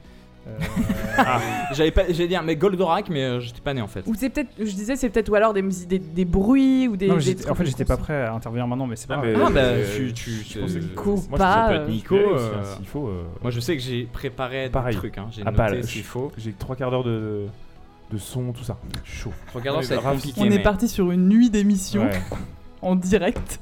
Euh, 0.49 1.23
J'avais 1.75 1.90
pas, 1.90 2.02
j'allais 2.09 2.28
dire 2.28 2.43
mais 2.43 2.57
Goldorak, 2.57 3.09
mais 3.11 3.23
euh, 3.25 3.40
j'étais 3.40 3.61
pas 3.61 3.75
né 3.75 3.81
en 3.83 3.87
fait. 3.88 4.02
Ou 4.07 4.14
c'est 4.14 4.31
peut-être, 4.31 4.50
je 4.59 4.64
disais, 4.64 4.97
c'est 4.97 5.09
peut-être 5.11 5.28
ou 5.28 5.35
alors 5.35 5.52
des 5.52 5.62
musiques, 5.62 5.88
des, 5.88 5.99
des 5.99 6.25
bruits 6.25 6.88
ou 6.88 6.97
des. 6.97 7.09
non, 7.09 7.14
des 7.17 7.21
j'étais- 7.21 7.43
trucs 7.43 7.52
en 7.52 7.55
fait, 7.55 7.67
j'étais 7.67 7.85
pas 7.85 7.97
prêt 7.97 8.23
à 8.25 8.33
intervenir 8.35 8.67
maintenant, 8.67 8.87
mais 8.87 8.97
c'est 8.97 9.09
pas 9.09 9.21
Ah, 9.23 9.26
grave. 9.26 9.37
mais- 9.37 9.45
Ah 9.47 9.50
bah 9.50 9.61
Euh, 9.61 9.97
tu, 9.97 10.12
tu, 10.12 10.31
que- 10.55 10.78
Nico, 10.78 11.11
Moi, 11.17 11.23
je 11.33 11.37
pas. 11.37 11.38
ça 11.38 11.69
peut 11.69 11.75
être 11.75 11.81
euh, 11.83 11.88
Nico. 11.88 12.14
Euh, 12.17 12.64
S'il 12.76 12.87
faut. 12.87 13.09
euh, 13.09 13.25
Moi 13.43 13.50
je 13.50 13.61
sais 13.61 13.76
que 13.76 13.83
j'ai 13.83 14.05
préparé 14.05 14.69
Pareil. 14.71 14.95
des 14.95 14.99
trucs, 14.99 15.19
hein. 15.19 15.26
j'ai 15.31 15.43
Ah, 15.45 15.50
noté 15.50 15.57
bah, 15.57 15.83
s'il 15.83 16.05
faut. 16.05 16.31
J'ai 16.38 16.52
trois 16.52 16.76
quarts 16.76 16.90
d'heure 16.90 17.05
de, 17.05 17.47
de 18.12 18.19
son, 18.19 18.52
tout 18.52 18.64
ça. 18.64 18.78
Je 19.05 19.11
suis 19.11 19.21
chaud. 19.23 19.33
Regardons, 19.55 19.81
Ouais, 19.81 19.85
ça 19.85 19.95
va 19.95 20.00
être 20.00 20.05
Raph, 20.05 20.14
compliqué. 20.17 20.40
On 20.40 20.45
est 20.45 20.50
mais- 20.50 20.62
parti 20.62 20.88
sur 20.88 21.11
une 21.11 21.28
nuit 21.28 21.50
d'émission 21.50 22.02
Ouais. 22.05 22.21
en 22.83 22.95
direct. 22.95 23.61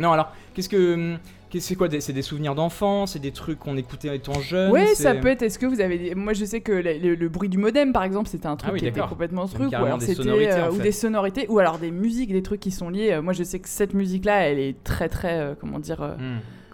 Non 0.00 0.10
alors, 0.12 0.32
qu'est-ce 0.54 0.68
que, 0.68 0.94
hum, 0.94 1.18
c'est 1.60 1.74
quoi 1.74 1.88
des- 1.88 2.00
C'est 2.00 2.12
des 2.12 2.22
souvenirs 2.22 2.54
d'enfance, 2.54 3.12
c'est 3.12 3.18
des 3.18 3.30
trucs 3.32 3.58
qu'on 3.58 3.76
écoutait 3.76 4.14
étant 4.16 4.40
jeune. 4.40 4.70
Ouais, 4.72 4.86
c'est- 4.94 5.02
ça 5.04 5.14
peut 5.14 5.28
être. 5.28 5.42
Est-ce 5.42 5.58
que 5.58 5.66
vous 5.66 5.80
avez. 5.80 5.98
des- 5.98 6.14
Moi, 6.14 6.32
je 6.32 6.44
sais 6.44 6.60
que 6.60 6.72
le, 6.72 6.98
le- 6.98 7.14
le 7.14 7.28
bruit 7.28 7.48
du 7.48 7.58
modem, 7.58 7.92
par 7.92 8.02
exemple, 8.04 8.28
c'était 8.28 8.46
un 8.46 8.56
truc 8.56 8.70
Ah 8.70 8.74
oui, 8.74 8.80
qui 8.80 8.86
était 8.86 9.00
complètement 9.00 9.46
truc. 9.46 9.70
Ou 9.72 9.74
alors 9.76 9.98
des 9.98 10.06
c'était. 10.06 10.22
sonorités, 10.22 10.52
euh, 10.52 10.66
en 10.68 10.70
ou 10.70 10.76
fait. 10.76 10.82
des 10.82 10.92
sonorités, 10.92 11.46
ou 11.48 11.58
alors 11.58 11.78
des 11.78 11.90
musiques, 11.90 12.32
des 12.32 12.42
trucs 12.42 12.60
qui 12.60 12.70
sont 12.70 12.88
liés. 12.90 13.18
Moi, 13.22 13.32
je 13.32 13.42
sais 13.44 13.58
que 13.58 13.68
cette 13.68 13.94
musique-là, 13.94 14.48
elle 14.48 14.58
est 14.58 14.76
très, 14.84 15.08
très. 15.08 15.38
euh, 15.40 15.54
comment 15.60 15.78
dire. 15.78 16.02
euh. 16.02 16.14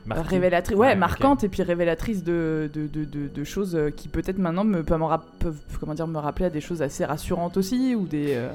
Marqué. 0.06 0.28
révélatrice 0.30 0.76
ouais, 0.76 0.88
Ouais, 0.88 0.96
marquante 0.96 1.44
et 1.44 1.48
puis 1.48 1.62
révélatrice 1.62 2.24
de, 2.24 2.70
de, 2.72 2.86
de, 2.86 3.04
de- 3.04 3.28
de 3.28 3.44
choses 3.44 3.78
qui 3.96 4.08
peut-être 4.08 4.38
maintenant 4.38 4.64
me 4.64 4.82
peuvent 4.82 5.54
comment 5.78 5.94
dire, 5.94 6.06
me 6.08 6.18
rappeler 6.18 6.46
à 6.46 6.50
des 6.50 6.62
choses 6.62 6.80
assez 6.82 7.04
rassurantes 7.04 7.58
aussi 7.58 7.94
ou 7.94 8.06
des 8.06 8.28
euh, 8.34 8.48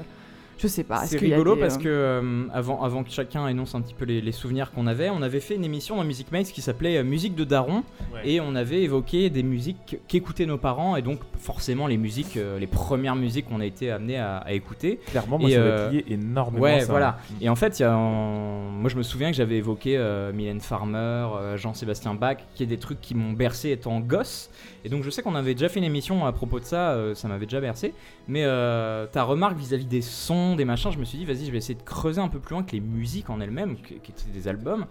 je 0.58 0.66
sais 0.68 0.84
pas 0.84 1.04
C'est 1.06 1.18
qu'il 1.18 1.28
y 1.28 1.32
a 1.32 1.36
rigolo 1.36 1.54
des, 1.54 1.60
parce 1.60 1.76
euh, 1.76 1.78
que 1.80 1.88
euh, 1.88 2.44
avant, 2.52 2.82
avant 2.82 3.04
que 3.04 3.10
chacun 3.10 3.46
énonce 3.48 3.74
un 3.74 3.80
petit 3.82 3.94
peu 3.94 4.04
les, 4.04 4.20
les 4.20 4.32
souvenirs 4.32 4.70
qu'on 4.72 4.86
avait, 4.86 5.10
on 5.10 5.22
avait 5.22 5.40
fait 5.40 5.54
une 5.54 5.64
émission 5.64 5.96
dans 5.96 6.04
Music 6.04 6.32
Mates 6.32 6.46
qui 6.46 6.62
s'appelait 6.62 6.96
euh, 6.98 7.04
Musique 7.04 7.34
de 7.34 7.44
Daron 7.44 7.82
Ouais. 8.14 8.28
et 8.28 8.40
on 8.40 8.54
avait 8.54 8.82
évoqué 8.82 9.28
des 9.30 9.42
musiques 9.42 9.98
qu'écoutaient 10.08 10.46
nos 10.46 10.58
parents 10.58 10.96
et 10.96 11.02
donc 11.02 11.18
forcément 11.38 11.86
les 11.86 11.96
musiques, 11.96 12.36
euh, 12.36 12.58
les 12.58 12.66
premières 12.66 13.16
musiques 13.16 13.46
qu'on 13.48 13.60
a 13.60 13.66
été 13.66 13.90
amenés 13.90 14.18
à, 14.18 14.38
à 14.38 14.52
écouter. 14.52 15.00
Clairement, 15.06 15.38
moi, 15.38 15.50
Et, 15.50 15.54
ça 15.54 15.58
euh, 15.60 15.82
m'a 15.84 15.88
plié 15.88 16.04
énormément. 16.12 16.62
Ouais, 16.62 16.80
ça. 16.80 16.86
voilà. 16.92 17.18
Et 17.40 17.48
en 17.48 17.56
fait, 17.56 17.78
y 17.80 17.82
a 17.84 17.90
moi 17.96 18.88
je 18.88 18.96
me 18.96 19.02
souviens 19.02 19.30
que 19.30 19.36
j'avais 19.36 19.56
évoqué 19.56 19.96
euh, 19.96 20.32
Mylène 20.32 20.60
Farmer, 20.60 20.96
euh, 20.98 21.56
Jean-Sébastien 21.56 22.14
Bach, 22.14 22.36
qui 22.54 22.62
est 22.62 22.66
des 22.66 22.78
trucs 22.78 23.00
qui 23.00 23.14
m'ont 23.14 23.32
bercé 23.32 23.70
étant 23.70 24.00
gosse. 24.00 24.50
Et 24.84 24.88
donc 24.88 25.02
je 25.02 25.10
sais 25.10 25.22
qu'on 25.22 25.34
avait 25.34 25.54
déjà 25.54 25.68
fait 25.68 25.80
une 25.80 25.84
émission 25.84 26.24
à 26.26 26.32
propos 26.32 26.60
de 26.60 26.64
ça, 26.64 26.90
euh, 26.92 27.14
ça 27.14 27.26
m'avait 27.26 27.46
déjà 27.46 27.60
bercé. 27.60 27.92
Mais 28.28 28.42
euh, 28.44 29.06
ta 29.06 29.24
remarque 29.24 29.56
vis-à-vis 29.58 29.86
des 29.86 30.02
sons, 30.02 30.45
des 30.54 30.64
machins, 30.64 30.92
je 30.92 30.98
me 30.98 31.04
suis 31.04 31.18
dit, 31.18 31.24
vas-y, 31.24 31.46
je 31.46 31.50
vais 31.50 31.58
essayer 31.58 31.74
de 31.74 31.82
creuser 31.82 32.20
un 32.20 32.28
peu 32.28 32.38
plus 32.38 32.54
loin 32.54 32.62
que 32.62 32.72
les 32.72 32.80
musiques 32.80 33.30
en 33.30 33.40
elles-mêmes, 33.40 33.76
qui 33.76 33.94
étaient 33.94 34.30
des 34.32 34.46
albums. 34.48 34.86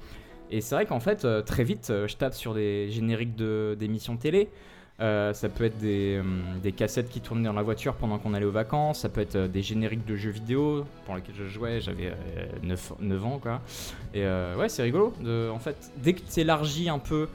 Et 0.52 0.62
c'est 0.62 0.76
vrai 0.76 0.86
qu'en 0.86 1.00
fait, 1.00 1.24
euh, 1.26 1.42
très 1.42 1.64
vite, 1.64 1.88
euh, 1.90 2.08
je 2.08 2.18
tape 2.18 2.34
sur 2.34 2.54
des 2.54 2.90
génériques 2.92 3.36
de- 3.36 3.76
d'émissions 3.80 4.18
télé. 4.18 4.50
Euh, 5.02 5.34
ça 5.34 5.50
peut 5.50 5.66
être 5.66 5.78
des, 5.78 6.22
des 6.64 6.72
cassettes 6.72 7.10
qui 7.10 7.20
tournaient 7.20 7.44
dans 7.48 7.54
la 7.54 7.64
voiture 7.64 7.96
pendant 7.96 8.18
qu'on 8.18 8.34
allait 8.34 8.46
aux 8.46 8.52
vacances, 8.52 9.00
ça 9.00 9.10
peut 9.10 9.20
être 9.22 9.38
des 9.38 9.62
génériques 9.62 10.06
de 10.06 10.16
jeux 10.16 10.30
vidéo 10.30 10.86
pour 11.06 11.16
lesquels 11.16 11.36
je 11.36 11.46
jouais, 11.48 11.82
j'avais 11.82 12.14
9, 12.64 13.26
ans 13.26 13.40
quoi. 13.40 13.62
Et 14.14 14.24
ouais, 14.24 14.70
c'est 14.70 14.84
rigolo. 14.84 15.12
De, 15.20 15.50
en 15.54 15.60
fait, 15.60 15.92
dès 15.98 16.14
que 16.14 16.22
tu 16.22 16.40
élargis 16.40 16.88
un 16.88 17.00
peu 17.00 17.28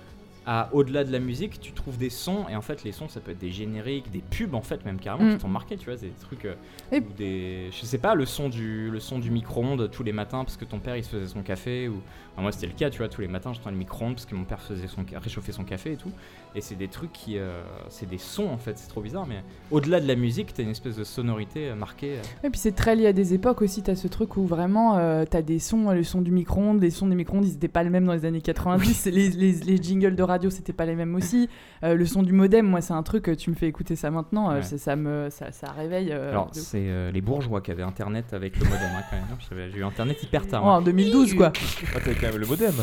à 0.46 0.70
au-delà 0.72 1.04
de 1.04 1.12
la 1.12 1.18
musique, 1.18 1.60
tu 1.60 1.72
trouves 1.72 1.98
des 1.98 2.08
sons 2.10 2.46
et 2.48 2.56
en 2.56 2.62
fait 2.62 2.82
les 2.82 2.92
sons 2.92 3.08
ça 3.08 3.20
peut 3.20 3.32
être 3.32 3.38
des 3.38 3.50
génériques, 3.52 4.10
des 4.10 4.20
pubs 4.22 4.54
en 4.54 4.62
fait 4.62 4.84
même 4.84 4.98
carrément 4.98 5.30
Mm. 5.30 5.36
qui 5.36 5.42
t'ont 5.42 5.48
marqué, 5.48 5.76
tu 5.76 5.84
vois, 5.84 5.96
des 5.96 6.10
trucs 6.20 6.44
euh, 6.46 6.54
Et- 6.92 7.00
ou 7.00 7.12
des 7.16 7.68
je 7.72 7.84
sais 7.84 7.98
pas 7.98 8.14
le 8.14 8.24
son 8.26 8.48
du 8.48 8.90
le 8.90 9.00
son 9.00 9.18
du 9.18 9.30
micro-ondes 9.30 9.90
tous 9.90 10.02
les 10.02 10.12
matins 10.12 10.44
parce 10.44 10.56
que 10.56 10.64
ton 10.64 10.78
père 10.78 10.96
il 10.96 11.04
se 11.04 11.10
faisait 11.10 11.26
son 11.28 11.42
café 11.42 11.88
ou 11.88 12.00
enfin, 12.32 12.42
moi 12.42 12.52
c'était 12.52 12.66
le 12.68 12.72
cas, 12.72 12.88
tu 12.90 12.98
vois, 12.98 13.08
tous 13.08 13.20
les 13.20 13.28
matins 13.28 13.52
j'entends 13.52 13.70
le 13.70 13.76
micro-ondes 13.76 14.14
parce 14.14 14.26
que 14.26 14.34
mon 14.34 14.44
père 14.44 14.60
faisait 14.62 14.86
son 14.88 15.04
réchauffait 15.20 15.52
son 15.52 15.64
café 15.64 15.92
et 15.92 15.96
tout 15.96 16.12
et 16.54 16.60
c'est 16.60 16.74
des 16.74 16.88
trucs 16.88 17.12
qui 17.12 17.38
euh, 17.38 17.62
c'est 17.88 18.08
des 18.08 18.18
sons 18.18 18.48
en 18.48 18.58
fait, 18.58 18.76
c'est 18.78 18.88
trop 18.88 19.00
bizarre 19.00 19.26
mais 19.26 19.42
au-delà 19.70 20.00
de 20.00 20.08
la 20.08 20.16
musique, 20.16 20.52
t'as 20.52 20.62
une 20.62 20.70
espèce 20.70 20.96
de 20.96 21.04
sonorité 21.04 21.70
euh, 21.70 21.74
marquée. 21.76 22.16
euh. 22.18 22.46
Et 22.46 22.50
puis 22.50 22.58
c'est 22.58 22.72
très 22.74 22.96
lié 22.96 23.06
à 23.06 23.12
des 23.12 23.34
époques 23.34 23.62
aussi, 23.62 23.82
t'as 23.82 23.94
ce 23.94 24.08
truc 24.08 24.36
où 24.36 24.46
vraiment 24.46 24.98
euh, 24.98 25.24
t'as 25.28 25.42
des 25.42 25.58
sons, 25.58 25.90
le 25.92 26.02
son 26.02 26.20
du 26.22 26.30
micro-ondes, 26.32 26.80
les 26.82 26.90
sons 26.90 27.06
des 27.06 27.14
micro-ondes 27.14 27.44
ils 27.46 27.54
étaient 27.54 27.68
pas 27.68 27.82
les 27.82 27.90
mêmes 27.90 28.04
dans 28.06 28.14
les 28.14 28.24
années 28.24 28.40
90, 28.40 29.06
les, 29.06 29.28
les, 29.30 29.52
les 29.52 29.76
jingles 29.82 30.16
de 30.16 30.22
radio 30.22 30.50
c'était 30.50 30.72
pas 30.72 30.86
les 30.86 30.96
mêmes 30.96 31.14
aussi, 31.14 31.48
Euh, 31.82 31.94
le 31.94 32.04
son 32.04 32.22
du 32.22 32.34
modem, 32.34 32.66
moi 32.66 32.82
c'est 32.82 32.92
un 32.92 33.02
truc, 33.02 33.26
euh, 33.30 33.34
tu 33.34 33.48
me 33.48 33.54
fais 33.54 33.66
écouter 33.66 33.96
ça 33.96 34.10
maintenant, 34.10 34.50
euh, 34.50 34.56
Ouais. 34.56 34.62
c'est- 34.62 34.76
ça, 34.76 34.96
me, 34.96 35.28
ça, 35.30 35.50
ça 35.50 35.70
réveille. 35.72 36.10
euh, 36.12 36.30
Alors 36.30 36.50
c'est 36.52 36.76
euh, 36.90 37.10
les 37.10 37.22
bourgeois 37.22 37.62
qui 37.62 37.70
avaient 37.70 37.82
internet 37.82 38.34
avec 38.34 38.58
le 38.58 38.64
modem 38.66 38.80
hein, 38.94 39.02
quand 39.08 39.16
même. 39.16 39.24
J'avais- 39.48 39.70
J'ai 39.70 39.78
eu 39.78 39.84
internet 39.84 40.22
hyper 40.22 40.46
tard. 40.46 40.62
Oh, 40.62 40.68
hein. 40.68 40.72
en 40.76 40.82
2012 40.82 41.32
quoi. 41.34 41.52
Ah, 41.96 42.00
t'avais 42.00 42.14
quand 42.16 42.26
même 42.28 42.36
le 42.36 42.46
modem. 42.46 42.74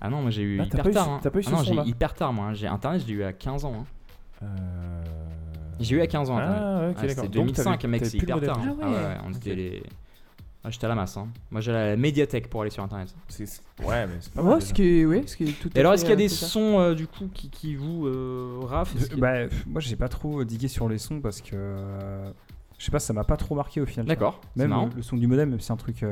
Ah 0.00 0.10
non, 0.10 0.20
moi 0.22 0.30
j'ai 0.30 0.42
eu 0.42 0.60
Ah, 0.60 0.64
hyper 0.64 0.82
pas 0.82 0.90
eu 0.90 0.92
tard. 0.92 1.04
ce- 1.06 1.10
hein. 1.10 1.20
t'as 1.22 1.30
pas 1.30 1.38
eu 1.38 1.42
Ah 1.46 1.50
ce 1.50 1.54
non, 1.54 1.62
j'ai 1.62 1.74
eu 1.74 1.84
hyper 1.86 2.14
tard 2.14 2.32
moi. 2.32 2.46
hein. 2.46 2.54
J'ai 2.54 2.66
internet, 2.66 3.00
je 3.02 3.06
l'ai 3.06 3.12
eu 3.14 3.22
à 3.24 3.32
15 3.32 3.64
ans. 3.64 3.74
hein. 3.80 3.84
Euh... 4.42 5.02
J'ai 5.80 5.96
eu 5.96 6.00
à 6.00 6.06
15 6.06 6.30
ans. 6.30 6.36
Internet. 6.38 6.58
Ah, 6.62 6.78
ouais, 6.80 6.90
ok, 6.90 6.96
Ouais, 6.96 7.06
d'accord. 7.08 7.08
c'était 7.24 7.38
Donc, 7.38 7.46
2005, 7.46 7.80
t'avais- 7.80 7.88
mec, 7.90 8.06
c'est 8.06 8.16
hyper 8.18 8.40
tard. 8.40 8.58
hein. 8.58 8.76
Ah 8.82 8.86
ouais. 8.88 8.94
ouais, 8.94 9.16
on 9.26 9.32
était 9.32 9.54
les. 9.54 9.82
Ah, 10.64 10.70
j'étais 10.70 10.86
à 10.86 10.88
la 10.88 10.94
masse. 10.96 11.16
hein. 11.16 11.28
Moi 11.50 11.60
j'allais 11.60 11.78
à 11.78 11.86
la 11.90 11.96
médiathèque 11.96 12.50
pour 12.50 12.60
aller 12.62 12.70
sur 12.70 12.82
internet. 12.82 13.14
Ouais, 13.84 14.06
mais 14.06 14.14
c'est 14.20 14.32
pas 14.32 14.42
Ouais, 14.42 14.60
ce 14.60 14.74
qui 14.74 14.82
est, 15.00 15.04
ouais, 15.06 15.22
ce 15.26 15.36
qui 15.36 15.44
est 15.44 15.52
tout 15.60 15.70
Et 15.76 15.80
alors 15.80 15.92
est-ce 15.94 16.02
qu'il 16.04 16.10
y 16.10 16.12
a 16.12 16.16
euh, 16.16 16.18
des 16.18 16.28
sons 16.28 16.80
euh, 16.80 16.94
du 16.94 17.06
coup 17.06 17.28
qui, 17.32 17.50
qui 17.50 17.76
vous, 17.76 18.06
euh, 18.06 18.60
qu'il- 19.08 19.20
bah, 19.20 19.46
moi, 19.66 19.80
j'ai 19.80 19.94
pas 19.96 20.08
trop 20.08 20.42
digué 20.44 20.66
sur 20.68 20.88
les 20.88 20.98
sons 20.98 21.20
parce 21.20 21.40
que. 21.40 21.50
euh, 21.54 22.30
je 22.78 22.84
sais 22.84 22.90
pas, 22.90 22.98
ça 22.98 23.12
m'a 23.12 23.24
pas 23.24 23.36
trop 23.36 23.54
marqué 23.54 23.80
au 23.80 23.86
final. 23.86 24.06
D'accord, 24.06 24.40
Même 24.56 24.70
le, 24.70 24.96
le 24.96 25.02
son 25.02 25.16
du 25.16 25.26
modem, 25.26 25.50
même 25.50 25.60
si 25.60 25.66
c'est 25.66 25.72
un 25.72 25.76
truc. 25.76 26.02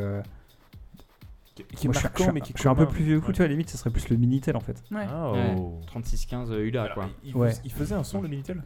Euh, 1.60 1.62
Qui 1.68 1.76
qui 1.76 1.86
est 1.86 1.88
moi, 1.88 1.92
je 1.94 1.98
suis- 1.98 2.04
marquant, 2.04 2.18
je 2.18 2.22
suis, 2.24 2.32
mais 2.32 2.40
qui 2.40 2.52
est 2.52 2.56
je 2.56 2.60
suis 2.60 2.68
un 2.68 2.74
peu 2.74 2.86
plus 2.86 3.04
vieux 3.04 3.20
que 3.20 3.26
Ouais. 3.26 3.32
tu 3.32 3.36
vois, 3.38 3.44
à 3.44 3.48
la 3.48 3.52
limite, 3.52 3.70
ça 3.70 3.78
serait 3.78 3.90
plus 3.90 4.08
le 4.08 4.16
Minitel 4.16 4.56
en 4.56 4.60
fait. 4.60 4.82
Ouais. 4.90 5.06
Ah, 5.10 5.32
Ouais. 5.32 5.54
oh. 5.58 5.80
3615 5.86 6.50
euh, 6.50 6.64
ULA 6.66 6.82
Alors, 6.82 6.94
quoi. 6.94 7.08
il, 7.24 7.36
Ouais. 7.36 7.52
il 7.64 7.72
faisait 7.72 7.94
un 7.94 8.04
son, 8.04 8.20
le 8.22 8.28
Minitel 8.28 8.62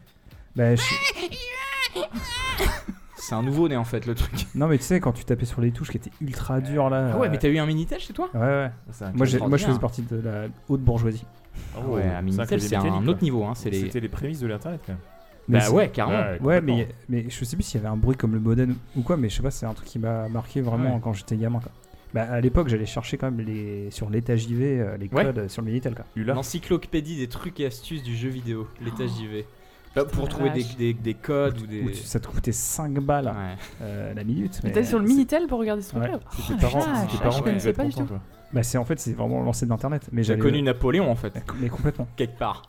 Bah, 0.55 0.75
je- 0.75 0.81
C'est 3.15 3.35
un 3.35 3.43
nouveau 3.43 3.67
né 3.67 3.75
en 3.75 3.83
fait 3.83 4.05
le 4.07 4.15
truc. 4.15 4.47
Non, 4.55 4.67
mais 4.67 4.77
tu 4.77 4.83
sais, 4.85 4.99
quand 4.99 5.11
tu 5.11 5.23
tapais 5.25 5.45
sur 5.45 5.61
les 5.61 5.71
touches 5.71 5.91
qui 5.91 5.97
étaient 5.97 6.11
ultra 6.21 6.61
dures 6.61 6.89
là. 6.89 7.11
Ah 7.13 7.17
ouais, 7.17 7.27
euh, 7.27 7.31
mais 7.31 7.37
t'as 7.37 7.49
eu 7.49 7.57
un 7.59 7.65
Minitel 7.65 7.99
chez 7.99 8.13
toi 8.13 8.29
Ouais, 8.33 8.39
ouais. 8.39 8.71
Un 9.01 9.11
Moi, 9.13 9.25
je 9.25 9.37
faisais 9.37 9.79
partie 9.79 10.01
de 10.01 10.15
la 10.19 10.45
haute 10.67 10.81
bourgeoisie. 10.81 11.25
Oh, 11.75 11.79
Ah 11.83 11.87
ouais, 11.89 12.03
un 12.03 12.21
Minitel 12.21 12.61
c'est 12.61 12.75
un 12.75 13.07
autre 13.07 13.21
niveau. 13.21 13.43
Hein. 13.43 13.53
Les... 13.65 13.81
C'était 13.81 13.99
les 13.99 14.09
prémices 14.09 14.39
de 14.39 14.47
l'internet 14.47 14.81
quand 14.85 14.93
même. 14.93 15.01
Mais 15.47 15.59
Bah 15.59 15.71
ouais, 15.71 15.89
carrément. 15.89 16.43
Ouais, 16.45 16.61
mais, 16.61 16.87
mais 17.09 17.25
je 17.29 17.43
sais 17.43 17.55
plus 17.55 17.63
s'il 17.63 17.81
y 17.81 17.83
avait 17.83 17.91
un 17.93 17.97
bruit 17.97 18.15
comme 18.15 18.33
le 18.33 18.39
modem 18.39 18.75
ou 18.95 19.01
quoi, 19.01 19.17
mais 19.17 19.29
je 19.29 19.35
sais 19.37 19.41
pas, 19.43 19.49
c'est 19.51 19.65
un 19.65 19.73
truc 19.73 19.87
qui 19.87 19.97
m'a 19.99 20.29
marqué 20.29 20.61
vraiment 20.61 20.95
Ouais. 20.95 21.01
quand 21.03 21.13
j'étais 21.13 21.35
gamin. 21.37 21.59
Quoi. 21.59 21.71
Bah, 22.13 22.23
à 22.23 22.41
l'époque, 22.41 22.69
j'allais 22.69 22.85
chercher 22.87 23.17
quand 23.17 23.29
même 23.31 23.45
les, 23.45 23.91
sur 23.91 24.09
l'état 24.09 24.35
JV 24.35 24.79
euh, 24.79 24.97
les 24.97 25.07
Ouais. 25.09 25.25
codes 25.25 25.47
sur 25.47 25.61
le 25.61 25.67
Minitel. 25.67 25.93
L'encyclopédie 26.15 27.17
des 27.17 27.27
trucs 27.27 27.59
et 27.59 27.65
astuces 27.67 28.03
du 28.03 28.15
jeu 28.15 28.29
vidéo, 28.29 28.67
l'état 28.83 29.05
JV. 29.05 29.45
Bah, 29.95 30.05
pour 30.05 30.29
trouver 30.29 30.51
des, 30.51 30.63
des- 30.77 30.93
des 30.93 31.13
codes 31.15 31.59
ou 31.61 31.65
des. 31.67 31.81
Où 31.81 31.89
tu- 31.89 31.97
ça 31.97 32.19
te 32.19 32.27
coûtait 32.27 32.51
5 32.51 32.99
balles 32.99 33.25
Ouais. 33.25 33.55
euh, 33.81 34.13
la 34.13 34.23
minute. 34.23 34.59
Mais 34.63 34.71
Mais 34.73 34.83
sur 34.83 34.99
le 34.99 35.05
Minitel 35.05 35.47
pour 35.47 35.59
regarder 35.59 35.81
ce 35.81 35.89
truc-là 35.89 36.19
C'est 36.31 36.41
Oh, 36.41 36.43
tes 36.47 36.53
la 36.53 36.59
parents, 36.59 37.41
qui 37.41 37.53
devaient 37.53 37.69
être 37.71 37.75
pas 37.75 37.85
du 37.85 37.93
contents. 37.95 38.19
Bah, 38.53 38.63
c'est 38.63 38.77
en 38.77 38.85
fait, 38.85 38.99
c'est 38.99 39.13
vraiment 39.13 39.41
lancé 39.43 39.65
d'Internet. 39.65 40.07
Mais 40.11 40.23
J'ai 40.23 40.37
connu 40.37 40.61
Napoléon 40.61 41.09
en 41.11 41.15
fait, 41.15 41.33
Mais 41.59 41.69
complètement, 41.69 42.07
quelque 42.15 42.37
part. 42.37 42.63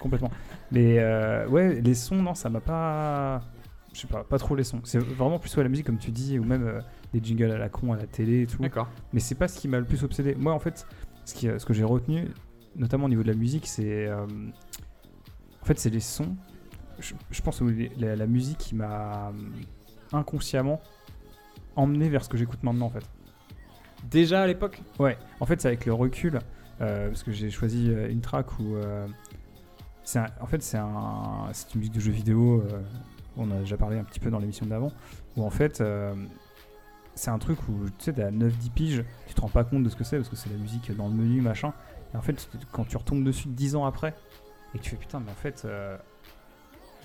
complètement. 0.00 0.30
Mais 0.72 0.96
euh, 0.98 1.46
ouais, 1.48 1.80
les 1.80 1.94
sons, 1.94 2.16
non, 2.22 2.34
ça 2.34 2.48
m'a 2.50 2.60
pas. 2.60 3.40
Je 3.92 4.00
sais 4.00 4.06
pas, 4.08 4.24
pas 4.24 4.38
trop 4.38 4.56
les 4.56 4.64
sons. 4.64 4.80
C'est 4.82 4.98
vraiment 4.98 5.38
plus 5.38 5.56
ouais, 5.56 5.62
la 5.62 5.68
musique, 5.68 5.86
comme 5.86 5.98
tu 5.98 6.10
dis, 6.10 6.38
ou 6.40 6.44
même 6.44 6.64
euh, 6.66 6.80
des 7.14 7.24
jingles 7.24 7.50
à 7.52 7.58
la 7.58 7.68
con 7.68 7.92
à 7.92 7.96
la 7.96 8.06
télé 8.06 8.42
et 8.42 8.46
tout. 8.46 8.60
D'accord. 8.60 8.88
Mais 9.12 9.20
c'est 9.20 9.34
pas 9.36 9.48
ce 9.48 9.58
qui 9.58 9.68
m'a 9.68 9.78
le 9.78 9.84
plus 9.86 10.02
obsédé. 10.04 10.34
Moi, 10.34 10.52
en 10.52 10.58
fait, 10.58 10.86
ce, 11.24 11.34
qui, 11.34 11.46
ce 11.46 11.64
que 11.64 11.72
j'ai 11.72 11.84
retenu, 11.84 12.28
notamment 12.76 13.06
au 13.06 13.08
niveau 13.08 13.22
de 13.22 13.28
la 13.28 13.38
musique, 13.38 13.66
c'est. 13.66 14.06
euh, 14.08 14.26
en 15.62 15.64
fait, 15.64 15.78
c'est 15.78 15.90
les 15.90 16.00
sons. 16.00 16.36
Je, 16.98 17.14
je 17.30 17.42
pense 17.42 17.60
que 17.60 17.64
la, 17.98 18.16
la 18.16 18.26
musique 18.26 18.58
qui 18.58 18.74
m'a 18.74 19.28
euh, 19.28 19.32
inconsciemment 20.12 20.80
emmené 21.76 22.08
vers 22.08 22.22
ce 22.24 22.28
que 22.28 22.36
j'écoute 22.36 22.62
maintenant, 22.62 22.86
en 22.86 22.90
fait. 22.90 23.04
Déjà 24.10 24.42
à 24.42 24.46
l'époque? 24.46 24.80
Ouais, 24.98 25.16
en 25.40 25.46
fait, 25.46 25.60
c'est 25.60 25.68
avec 25.68 25.86
le 25.86 25.94
recul, 25.94 26.38
euh, 26.80 27.08
parce 27.08 27.22
que 27.22 27.32
j'ai 27.32 27.50
choisi 27.50 27.90
euh, 27.90 28.10
une 28.10 28.20
track 28.20 28.58
où. 28.58 28.74
euh, 28.76 29.06
un- 30.16 30.26
en 30.40 30.46
fait, 30.46 30.62
c'est 30.62 30.76
un, 30.78 31.48
c'est 31.52 31.74
une 31.74 31.80
musique 31.80 31.94
de 31.94 32.00
jeu 32.00 32.12
vidéo. 32.12 32.62
euh, 32.62 32.80
on 33.36 33.50
a 33.50 33.58
déjà 33.60 33.76
parlé 33.76 33.98
un 33.98 34.04
petit 34.04 34.20
peu 34.20 34.30
dans 34.30 34.38
l'émission 34.38 34.66
d'avant. 34.66 34.92
Où 35.36 35.42
en 35.44 35.50
fait, 35.50 35.80
euh, 35.80 36.14
c'est 37.14 37.30
un 37.30 37.38
truc 37.38 37.58
où 37.68 37.84
tu 37.98 38.04
sais, 38.06 38.12
t'es 38.12 38.22
à 38.22 38.30
9-10 38.30 38.70
piges, 38.74 39.04
tu 39.26 39.34
te 39.34 39.40
rends 39.40 39.48
pas 39.48 39.64
compte 39.64 39.82
de 39.84 39.88
ce 39.88 39.96
que 39.96 40.04
c'est, 40.04 40.16
parce 40.16 40.28
que 40.28 40.36
c'est 40.36 40.50
la 40.50 40.56
musique 40.56 40.94
dans 40.96 41.08
le 41.08 41.14
menu, 41.14 41.40
machin. 41.40 41.72
Et 42.12 42.16
en 42.16 42.22
fait, 42.22 42.48
quand 42.72 42.84
tu 42.84 42.96
retombes 42.96 43.24
dessus 43.24 43.48
10 43.48 43.76
ans 43.76 43.84
après, 43.86 44.14
et 44.74 44.78
que 44.78 44.82
tu 44.82 44.90
fais 44.90 44.96
putain, 44.96 45.20
mais 45.24 45.30
en 45.30 45.34
fait. 45.34 45.62
euh, 45.64 45.96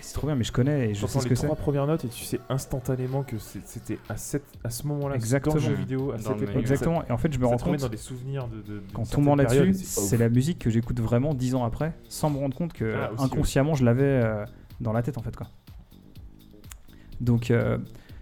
c'est 0.01 0.13
trop 0.13 0.27
bien, 0.27 0.35
mais 0.37 0.45
je 0.45 0.53
connais 0.53 0.91
et 0.91 0.93
je 0.93 1.05
sais 1.05 1.19
ce 1.19 1.23
les 1.25 1.29
que 1.31 1.35
c'est. 1.35 1.43
trois 1.45 1.57
premières 1.57 1.85
notes 1.85 2.05
et 2.05 2.07
tu 2.07 2.23
sais 2.23 2.39
instantanément 2.47 3.21
que 3.23 3.37
c'était 3.37 3.99
à, 4.07 4.15
cette- 4.15 4.45
à 4.63 4.69
ce 4.69 4.87
moment-là, 4.87 5.15
Exactement. 5.15 5.55
dans 5.55 5.59
le 5.61 5.67
jeu 5.67 5.73
vidéo, 5.73 6.11
à 6.13 6.17
Dans 6.17 6.23
cette 6.23 6.41
époque. 6.41 6.55
Exactement, 6.55 7.03
et 7.05 7.11
en 7.11 7.17
fait, 7.17 7.33
je 7.33 7.37
me 7.37 7.45
rends 7.45 7.57
compte. 7.57 7.79
dans 7.81 7.89
des 7.89 7.97
souvenirs 7.97 8.47
de. 8.47 8.81
tombant 9.11 9.35
là-dessus, 9.35 9.73
c'est- 9.73 10.15
la 10.17 10.29
musique 10.29 10.57
que 10.59 10.69
j'écoute 10.69 11.01
vraiment 11.01 11.33
dix 11.33 11.53
ans 11.53 11.65
après, 11.65 11.91
sans 12.07 12.29
me 12.29 12.37
rendre 12.37 12.55
compte 12.55 12.71
que 12.71 12.95
Ah, 12.95 13.11
aussi, 13.11 13.23
inconsciemment 13.25 13.73
je 13.75 13.83
l'avais 13.83 14.03
euh, 14.05 14.45
dans 14.79 14.93
la 14.93 15.01
tête 15.03 15.17
en 15.17 15.21
fait 15.21 15.35
quoi. 15.35 15.47
Donc 17.19 17.51
euh, 17.51 17.77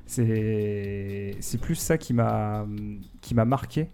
c'est 0.07 1.61
plus 1.61 1.75
ça 1.75 1.97
qui 1.97 2.13
m'a 2.13 2.65
qui 3.21 3.35
m'a 3.35 3.45
marqué, 3.45 3.89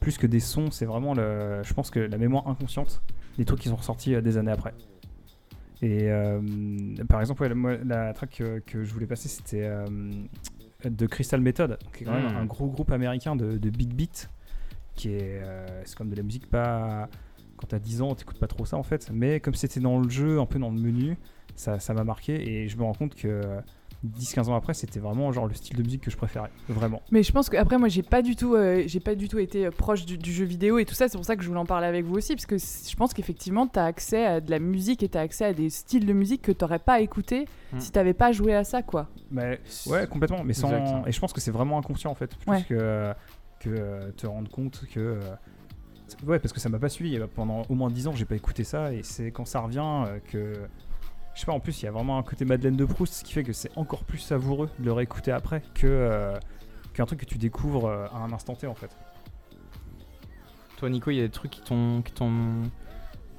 plus 0.00 0.18
que 0.18 0.26
des 0.26 0.40
sons. 0.40 0.70
C'est 0.70 0.84
vraiment 0.86 1.14
le, 1.14 1.62
je 1.62 1.72
pense 1.74 1.90
que 1.90 2.00
la 2.00 2.18
mémoire 2.18 2.48
inconsciente 2.48 3.02
des 3.38 3.44
trucs 3.44 3.60
qui 3.60 3.68
sont 3.68 3.76
ressortis 3.76 4.14
euh, 4.14 4.20
des 4.20 4.36
années 4.36 4.52
après. 4.52 4.74
Et 5.82 6.10
euh, 6.10 6.40
par 7.08 7.20
exemple, 7.20 7.42
ouais, 7.42 7.80
la 7.84 8.12
track 8.14 8.36
que, 8.38 8.58
que 8.60 8.84
je 8.84 8.92
voulais 8.92 9.06
passer, 9.06 9.28
c'était 9.28 9.64
euh, 9.64 9.86
de 10.84 11.06
Crystal 11.06 11.40
Method, 11.40 11.78
qui 11.96 12.04
est 12.04 12.06
quand 12.06 12.14
même 12.14 12.32
Mm. 12.32 12.36
un 12.36 12.46
gros 12.46 12.68
groupe 12.68 12.90
américain 12.92 13.36
de, 13.36 13.58
de 13.58 13.70
big 13.70 13.92
beat, 13.92 14.30
qui 14.94 15.10
est, 15.10 15.42
euh, 15.42 15.82
c'est 15.84 15.96
comme 15.96 16.10
de 16.10 16.16
la 16.16 16.22
musique 16.22 16.48
pas. 16.48 17.08
Quand 17.56 17.66
t'as 17.68 17.78
10 17.78 18.02
ans, 18.02 18.14
t'écoutes 18.14 18.38
pas 18.38 18.48
trop 18.48 18.64
ça 18.64 18.76
en 18.76 18.82
fait, 18.82 19.10
mais 19.12 19.38
comme 19.40 19.54
c'était 19.54 19.80
dans 19.80 19.98
le 20.00 20.08
jeu, 20.08 20.40
un 20.40 20.46
peu 20.46 20.58
dans 20.58 20.70
le 20.70 20.80
menu, 20.80 21.16
ça 21.54 21.78
ça 21.78 21.94
m'a 21.94 22.02
marqué 22.04 22.34
et 22.64 22.68
je 22.68 22.76
me 22.76 22.82
rends 22.82 22.94
compte 22.94 23.14
que 23.14 23.42
10-15 24.04 24.48
ans 24.50 24.54
après, 24.56 24.74
c'était 24.74 25.00
vraiment 25.00 25.32
genre 25.32 25.46
le 25.46 25.54
style 25.54 25.76
de 25.76 25.82
musique 25.82 26.02
que 26.02 26.10
je 26.10 26.16
préférais, 26.16 26.50
vraiment. 26.68 27.00
Mais 27.10 27.22
je 27.22 27.32
pense 27.32 27.48
qu'après 27.48 27.78
moi 27.78 27.88
j'ai 27.88 28.02
pas 28.02 28.22
du 28.22 28.36
tout 28.36 28.54
euh, 28.54 28.82
j'ai 28.86 29.00
pas 29.00 29.14
du 29.14 29.28
tout 29.28 29.38
été 29.38 29.66
euh, 29.66 29.70
proche 29.70 30.04
du, 30.04 30.18
du 30.18 30.32
jeu 30.32 30.44
vidéo 30.44 30.78
et 30.78 30.84
tout 30.84 30.94
ça 30.94 31.08
c'est 31.08 31.16
pour 31.16 31.24
ça 31.24 31.36
que 31.36 31.42
je 31.42 31.48
voulais 31.48 31.60
en 31.60 31.64
parler 31.66 31.86
avec 31.86 32.04
vous 32.04 32.14
aussi 32.16 32.34
parce 32.34 32.46
que 32.46 32.56
je 32.58 32.96
pense 32.96 33.14
qu'effectivement 33.14 33.66
t'as 33.66 33.86
accès 33.86 34.24
à 34.26 34.40
de 34.40 34.50
la 34.50 34.58
musique 34.58 35.02
et 35.02 35.08
t'as 35.08 35.20
accès 35.22 35.44
à 35.46 35.52
des 35.54 35.70
styles 35.70 36.04
de 36.06 36.12
musique 36.12 36.42
que 36.42 36.52
t'aurais 36.52 36.78
pas 36.78 37.00
écouté 37.00 37.46
Hmm. 37.72 37.80
si 37.80 37.90
t'avais 37.90 38.14
pas 38.14 38.30
joué 38.30 38.54
à 38.54 38.62
ça 38.62 38.82
quoi. 38.82 39.08
Mais 39.32 39.58
ouais, 39.86 40.06
complètement, 40.06 40.44
mais 40.44 40.52
sans 40.52 40.70
Exact. 40.70 41.08
et 41.08 41.12
je 41.12 41.18
pense 41.18 41.32
que 41.32 41.40
c'est 41.40 41.50
vraiment 41.50 41.76
inconscient 41.78 42.10
en 42.10 42.14
fait, 42.14 42.36
plus 42.36 42.48
Ouais. 42.50 42.62
que 42.68 43.12
que 43.60 43.70
euh, 43.70 44.10
te 44.12 44.26
rendre 44.26 44.48
compte 44.50 44.84
que 44.92 45.18
ouais, 46.26 46.38
parce 46.38 46.52
que 46.52 46.60
ça 46.60 46.68
m'a 46.68 46.78
pas 46.78 46.88
suivi 46.88 47.18
pendant 47.34 47.62
au 47.68 47.74
moins 47.74 47.90
10 47.90 48.08
ans, 48.08 48.12
j'ai 48.14 48.26
pas 48.26 48.36
écouté 48.36 48.62
ça 48.62 48.92
et 48.92 49.02
c'est 49.02 49.30
quand 49.30 49.44
ça 49.46 49.60
revient 49.60 50.04
que 50.30 50.52
je 51.34 51.40
sais 51.40 51.46
pas, 51.46 51.52
en 51.52 51.60
plus, 51.60 51.82
il 51.82 51.84
y 51.84 51.88
a 51.88 51.90
vraiment 51.92 52.18
un 52.18 52.22
côté 52.22 52.44
Madeleine 52.44 52.76
de 52.76 52.84
Proust, 52.84 53.12
ce 53.14 53.24
qui 53.24 53.32
fait 53.32 53.42
que 53.44 53.52
c'est 53.52 53.70
encore 53.76 54.04
plus 54.04 54.18
savoureux 54.18 54.68
de 54.78 54.84
le 54.84 54.92
réécouter 54.92 55.32
après 55.32 55.62
que 55.74 55.86
euh, 55.86 56.36
qu'un 56.94 57.06
truc 57.06 57.20
que 57.20 57.24
tu 57.24 57.38
découvres 57.38 57.86
euh, 57.86 58.06
à 58.12 58.18
un 58.18 58.32
instant 58.32 58.54
T 58.54 58.66
en 58.66 58.74
fait. 58.74 58.90
Toi, 60.76 60.90
Nico, 60.90 61.10
il 61.10 61.16
y 61.16 61.20
a 61.20 61.22
des 61.24 61.30
trucs 61.30 61.50
qui 61.52 61.60
t'ont. 61.62 62.02
qui 62.02 62.12
t'ont. 62.12 62.32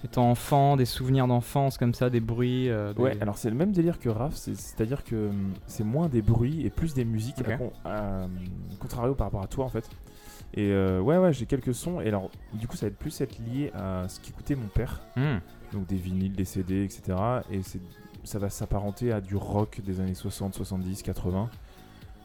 étant 0.03 0.29
enfant, 0.29 0.77
des 0.77 0.85
souvenirs 0.85 1.25
d'enfance 1.25 1.77
comme 1.79 1.93
ça, 1.95 2.09
des 2.11 2.19
bruits. 2.19 2.69
euh, 2.69 2.93
des- 2.93 3.01
Ouais, 3.01 3.17
alors 3.21 3.37
c'est 3.39 3.49
le 3.49 3.55
même 3.55 3.71
délire 3.71 3.97
que 3.99 4.07
Raph, 4.09 4.35
c'est- 4.35 4.53
c'est-à-dire 4.55 5.03
que 5.03 5.29
hum, 5.29 5.53
c'est 5.65 5.83
moins 5.83 6.09
des 6.09 6.21
bruits 6.21 6.63
et 6.65 6.69
plus 6.69 6.93
des 6.93 7.05
musiques, 7.05 7.39
Ok. 7.39 7.49
à 7.49 7.57
con- 7.57 7.73
à, 7.83 8.23
hum, 8.25 8.31
contrario 8.79 9.15
par 9.15 9.27
rapport 9.27 9.41
à 9.41 9.47
toi 9.47 9.65
en 9.65 9.69
fait. 9.69 9.89
Et 10.53 10.69
euh, 10.71 10.99
ouais, 11.01 11.17
ouais, 11.17 11.33
j'ai 11.33 11.47
quelques 11.47 11.73
sons, 11.73 12.01
et 12.01 12.07
alors 12.07 12.29
du 12.53 12.67
coup 12.67 12.75
ça 12.75 12.85
va 12.85 12.91
être 12.91 12.97
plus 12.99 13.19
être 13.19 13.39
lié 13.39 13.71
à 13.73 14.07
ce 14.07 14.19
qu'écoutait 14.19 14.55
mon 14.55 14.67
père, 14.67 15.01
Hmm. 15.15 15.37
Donc 15.75 15.85
des 15.85 15.95
vinyles, 15.95 16.33
des 16.33 16.45
CD, 16.45 16.83
etc. 16.83 17.17
Et 17.51 17.61
ça 18.23 18.39
va 18.39 18.49
s'apparenter 18.49 19.11
à 19.11 19.21
du 19.21 19.35
rock 19.35 19.81
des 19.85 19.99
années 19.99 20.15
60, 20.15 20.55
70, 20.55 21.03
80, 21.03 21.49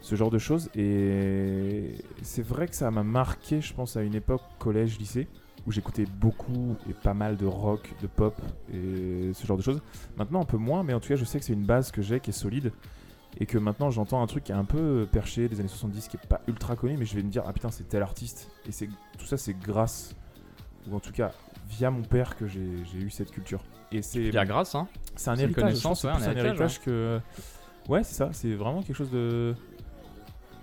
ce 0.01 0.15
genre 0.15 0.31
de 0.31 0.39
choses. 0.39 0.71
Et 0.75 1.95
c'est 2.23 2.43
vrai 2.43 2.69
que 2.69 2.75
ça 2.75 2.91
m'a 2.91 3.03
marqué, 3.03 3.61
je 3.61 3.75
pense, 3.75 3.97
à 3.97 4.03
une 4.03 4.15
époque 4.15 4.43
collège, 4.59 4.99
lycée, 4.99 5.29
où 5.67 5.73
j'écoutais 5.73 6.05
beaucoup 6.05 6.77
et 6.89 6.95
pas 6.95 7.15
mal 7.15 7.37
de 7.37 7.47
rock, 7.47 7.93
de 8.01 8.07
pop 8.07 8.41
et 8.73 9.33
ce 9.35 9.47
genre 9.47 9.57
de 9.57 9.63
choses. 9.63 9.83
Maintenant 10.17 10.41
un 10.41 10.47
peu 10.47 10.57
moins, 10.57 10.83
mais 10.83 10.95
en 10.95 11.01
tout 11.01 11.09
cas 11.09 11.17
je 11.17 11.25
sais 11.25 11.39
que 11.39 11.45
c'est 11.45 11.53
une 11.53 11.67
base 11.67 11.91
que 11.91 12.03
j'ai 12.03 12.21
qui 12.21 12.31
est 12.31 12.35
solide. 12.35 12.73
Et 13.39 13.47
que 13.47 13.59
maintenant 13.59 13.91
j'entends 13.91 14.23
un 14.23 14.27
truc 14.27 14.45
qui 14.45 14.53
est 14.53 14.57
un 14.57 14.65
peu 14.65 15.07
perché 15.11 15.49
des 15.49 15.61
années 15.61 15.69
70 15.69 16.09
qui 16.09 16.17
est 16.17 16.27
pas 16.27 16.41
ultra 16.49 16.75
connu, 16.75 16.97
mais 16.97 17.05
je 17.05 17.15
vais 17.15 17.23
me 17.23 17.31
dire 17.31 17.45
ah 17.47 17.53
putain 17.53 17.71
c'est 17.71 17.89
tel 17.89 18.03
artiste. 18.03 18.49
Et 18.67 18.73
c'est 18.73 18.89
tout 19.19 19.27
ça 19.27 19.37
c'est 19.37 19.55
grâce 19.55 20.17
ou 20.91 20.97
en 20.97 21.01
tout 21.01 21.13
cas 21.13 21.33
via 21.71 21.91
mon 21.91 22.03
père 22.03 22.37
que 22.37 22.47
j'ai 22.47 22.61
eu 22.61 23.11
cette 23.11 23.31
culture. 23.31 23.63
Et 23.93 24.03
c'est 24.03 24.31
Bien 24.31 24.45
grâce, 24.45 24.75
hein. 24.75 24.87
c'est 25.17 25.31
un 25.31 25.37
héritage, 25.37 25.55
connaissance, 25.63 26.05
ouais, 26.05 26.11
c'est 26.13 26.15
un 26.15 26.15
plus 26.17 26.25
un 26.25 26.37
héritage, 26.37 26.47
héritage 26.47 26.81
que 26.81 27.21
ouais 27.89 28.05
c'est 28.05 28.15
ça, 28.15 28.31
c'est 28.33 28.55
vraiment 28.55 28.83
quelque 28.83 28.97
chose 28.97 29.11
de 29.11 29.55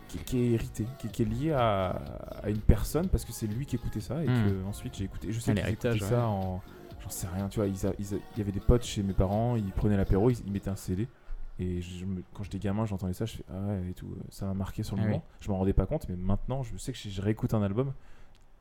qui, 0.07 0.17
qui 0.19 0.37
est 0.39 0.51
hérité, 0.51 0.85
qui, 0.99 1.09
qui 1.09 1.21
est 1.23 1.25
lié 1.25 1.51
à, 1.51 1.89
à 2.43 2.49
une 2.49 2.59
personne 2.61 3.09
parce 3.09 3.25
que 3.25 3.33
c'est 3.33 3.47
lui 3.47 3.65
qui 3.65 3.75
écoutait 3.75 3.99
ça 3.99 4.23
et 4.23 4.27
Hmm. 4.27 4.33
que 4.47 4.65
ensuite 4.65 4.95
j'ai 4.95 5.03
écouté. 5.05 5.31
Je 5.33 5.39
sais 5.39 5.51
héritage, 5.51 5.95
écoutaient 5.97 6.15
ça 6.15 6.27
en 6.27 6.61
j'en 7.03 7.09
sais 7.09 7.27
rien, 7.27 7.47
tu 7.49 7.59
vois, 7.59 7.67
il 7.67 7.75
y 8.37 8.41
avait 8.41 8.51
des 8.51 8.59
potes 8.59 8.83
chez 8.83 9.03
mes 9.03 9.13
parents, 9.13 9.55
ils 9.55 9.63
prenaient 9.71 9.97
l'apéro, 9.97 10.29
ils, 10.29 10.37
ils 10.45 10.51
mettaient 10.51 10.69
un 10.69 10.75
CD. 10.75 11.07
Et 11.59 11.81
je 11.81 12.05
me- 12.05 12.21
quand 12.33 12.43
j'étais 12.43 12.59
gamin, 12.59 12.85
j'entendais 12.85 13.13
ça, 13.13 13.25
je 13.25 13.37
fais 13.37 13.43
ah 13.49 13.59
ouais 13.67 13.89
et 13.89 13.93
tout, 13.93 14.15
ça 14.29 14.45
m'a 14.45 14.53
marqué 14.53 14.83
sur 14.83 14.95
le 14.95 15.01
Ah 15.01 15.05
oui. 15.05 15.11
moment. 15.11 15.25
Je 15.41 15.49
m'en 15.49 15.57
rendais 15.57 15.73
pas 15.73 15.85
compte, 15.87 16.07
mais 16.07 16.15
maintenant, 16.15 16.63
je 16.63 16.77
sais 16.77 16.91
que 16.91 16.97
si 16.97 17.11
je 17.11 17.21
réécoute 17.21 17.53
un 17.53 17.63
album, 17.63 17.93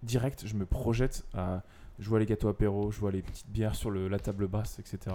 direct, 0.02 0.44
je 0.46 0.54
me 0.54 0.64
projette 0.66 1.24
à. 1.34 1.62
Je 1.98 2.08
vois 2.08 2.18
les 2.18 2.26
gâteaux 2.26 2.48
apéro, 2.48 2.90
je 2.90 3.00
vois 3.00 3.10
les 3.10 3.22
petites 3.22 3.48
bières 3.48 3.74
sur 3.74 3.90
la 3.90 4.18
table 4.18 4.46
basse, 4.48 4.78
etc. 4.78 5.14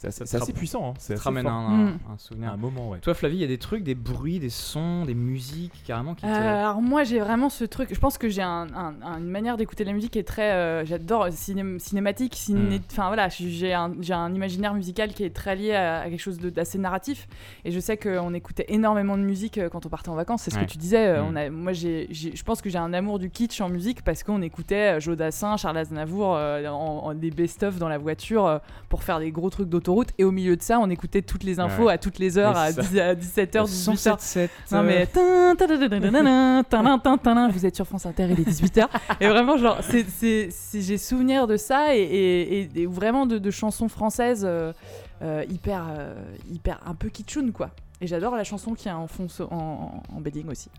C'est 0.00 0.22
assez, 0.22 0.26
c'est 0.26 0.52
puissant, 0.54 0.90
hein. 0.90 0.94
Ça 0.98 1.08
te 1.14 1.18
assez 1.18 1.24
ramène 1.28 1.46
un, 1.46 1.68
Mm. 1.68 1.98
un 2.14 2.16
souvenir. 2.18 2.52
un 2.52 2.56
moment, 2.56 2.88
ouais. 2.88 2.98
Toi, 3.00 3.12
Flavie, 3.12 3.36
il 3.36 3.40
y 3.40 3.44
a 3.44 3.48
des 3.48 3.58
trucs, 3.58 3.82
des 3.84 3.94
bruits, 3.94 4.38
des 4.38 4.48
sons, 4.48 5.04
des 5.04 5.14
musiques 5.14 5.82
carrément 5.86 6.14
qui 6.14 6.22
te. 6.22 6.26
Euh, 6.30 6.60
alors 6.64 6.80
moi 6.80 7.04
j'ai 7.04 7.18
vraiment 7.20 7.50
ce 7.50 7.64
truc, 7.64 7.92
je 7.92 7.98
pense 8.00 8.16
que 8.16 8.28
j'ai 8.30 8.40
un- 8.40 8.66
un- 8.74 8.94
un- 9.02 9.18
une 9.18 9.28
manière 9.28 9.58
d'écouter 9.58 9.84
la 9.84 9.92
musique 9.92 10.12
qui 10.12 10.18
est 10.18 10.22
très, 10.26 10.52
euh, 10.52 10.84
j'adore 10.86 11.28
ciné- 11.32 11.78
cinématique, 11.78 12.34
ciné- 12.34 12.78
Mm. 12.78 12.82
enfin 12.90 13.08
voilà, 13.08 13.28
j'ai 13.28 13.74
un, 13.74 13.92
j'ai 14.00 14.14
un 14.14 14.32
imaginaire 14.34 14.72
musical 14.72 15.12
qui 15.12 15.22
est 15.24 15.34
très 15.34 15.54
lié 15.54 15.74
à, 15.74 16.00
à 16.00 16.08
quelque 16.08 16.18
chose 16.20 16.38
de- 16.38 16.48
d'assez 16.50 16.78
narratif 16.78 17.28
et 17.66 17.70
je 17.70 17.78
sais 17.78 17.98
qu'on 17.98 18.32
écoutait 18.32 18.64
énormément 18.68 19.18
de 19.18 19.22
musique 19.22 19.58
euh, 19.58 19.68
quand 19.68 19.84
on 19.84 19.90
partait 19.90 20.08
en 20.08 20.14
vacances, 20.14 20.42
c'est 20.42 20.50
ce 20.50 20.56
Ouais. 20.58 20.64
que 20.64 20.70
tu 20.70 20.78
disais, 20.78 21.20
Mm. 21.20 21.26
on 21.30 21.36
a, 21.36 21.50
moi 21.50 21.72
j'ai, 21.74 22.06
j'ai- 22.10 22.34
je 22.34 22.42
pense 22.42 22.62
que 22.62 22.70
j'ai 22.70 22.78
un 22.78 22.94
amour 22.94 23.18
du 23.18 23.28
kitsch 23.30 23.60
en 23.60 23.68
musique 23.68 24.02
parce 24.02 24.22
qu'on 24.22 24.40
écoutait 24.40 24.98
Jodassin, 24.98 25.58
Charles 25.58 25.76
Aznavour, 25.76 26.36
euh, 26.36 26.66
en, 26.68 27.04
en- 27.04 27.14
des 27.14 27.30
best-of 27.30 27.78
dans 27.78 27.88
la 27.88 27.98
voiture 27.98 28.46
euh, 28.46 28.58
pour 28.88 29.02
faire 29.02 29.18
des 29.18 29.30
gros 29.30 29.50
trucs 29.50 29.68
l'autoroute. 29.90 30.08
Et 30.18 30.24
au 30.24 30.30
milieu 30.30 30.56
de 30.56 30.62
ça, 30.62 30.78
on 30.78 30.88
écoutait 30.90 31.22
toutes 31.22 31.44
les 31.44 31.60
infos 31.60 31.88
à 31.88 31.98
toutes 31.98 32.18
les 32.18 32.38
heures, 32.38 32.56
à, 32.56 32.72
10, 32.72 32.98
à, 32.98 33.14
17h, 33.14 33.66
18h. 33.66 34.48
Non, 34.72 34.82
mais. 34.82 35.06
Vous 37.50 37.66
êtes 37.66 37.76
sur 37.76 37.86
France 37.86 38.06
Inter, 38.06 38.28
il 38.30 38.40
est 38.40 38.48
18h. 38.48 38.86
Et 39.20 39.28
vraiment, 39.28 39.56
genre, 39.56 39.80
j'ai 39.90 40.98
souvenir 40.98 41.46
de 41.46 41.56
ça 41.56 41.94
et, 41.96 42.68
vraiment 42.86 43.26
de, 43.26 43.50
chansons 43.50 43.88
françaises 43.88 44.44
euh, 44.46 44.72
euh, 45.22 45.44
hyper, 45.50 45.86
euh, 45.90 46.14
hyper 46.50 46.80
un 46.86 46.94
peu 46.94 47.08
kitschoun, 47.08 47.52
quoi. 47.52 47.70
Et 48.00 48.06
j'adore 48.06 48.36
la 48.36 48.44
chanson 48.44 48.74
qui 48.74 48.88
est 48.88 48.92
en 48.92 49.06
fond 49.06 49.26
en, 49.50 50.02
en, 50.14 50.20
bedding 50.20 50.48
aussi 50.48 50.70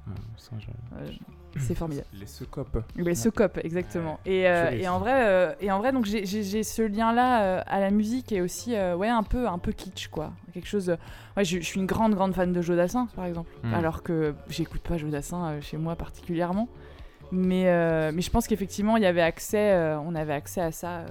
c'est 1.60 1.76
formidable. 1.76 2.08
Les 2.14 2.26
secopes. 2.26 2.84
Ce 3.16 3.30
cop, 3.30 3.60
exactement. 3.64 4.20
Et, 4.26 4.48
euh, 4.48 4.72
et 4.72 4.88
en 4.88 5.00
vrai, 5.00 5.28
euh, 5.28 5.54
et 5.60 5.72
en 5.72 5.80
vrai, 5.80 5.92
donc 5.92 6.06
j'ai- 6.06 6.64
ce 6.64 6.82
lien-là 6.82 7.44
euh, 7.44 7.62
à 7.68 7.80
la 7.80 7.92
musique 7.92 8.32
et 8.32 8.42
aussi, 8.42 8.72
ouais, 8.74 9.10
un 9.10 9.24
peu, 9.24 9.48
un 9.48 9.58
peu 9.58 9.72
kitsch, 9.72 10.08
quoi. 10.08 10.32
Quelque 10.54 10.68
chose. 10.68 10.96
Ouais, 11.38 11.44
je, 11.46 11.58
je 11.60 11.66
suis 11.66 11.80
une 11.80 11.86
grande, 11.86 12.14
grande 12.16 12.34
fan 12.34 12.52
de 12.54 12.62
Jodassin, 12.62 13.08
par 13.16 13.26
exemple. 13.26 13.50
Mm. 13.64 13.74
Alors 13.74 14.04
que 14.04 14.34
j'écoute 14.50 14.82
pas 14.82 14.98
Jodassin 14.98 15.60
chez 15.62 15.78
moi 15.78 15.96
particulièrement. 15.96 16.68
Mais, 17.32 17.64
mais 18.12 18.22
je 18.22 18.30
pense 18.30 18.48
qu'effectivement, 18.48 18.98
il 18.98 19.04
y 19.04 19.06
avait 19.06 19.22
accès, 19.22 19.74
on 20.06 20.16
avait 20.16 20.34
accès 20.34 20.62
à 20.62 20.72
ça 20.72 21.06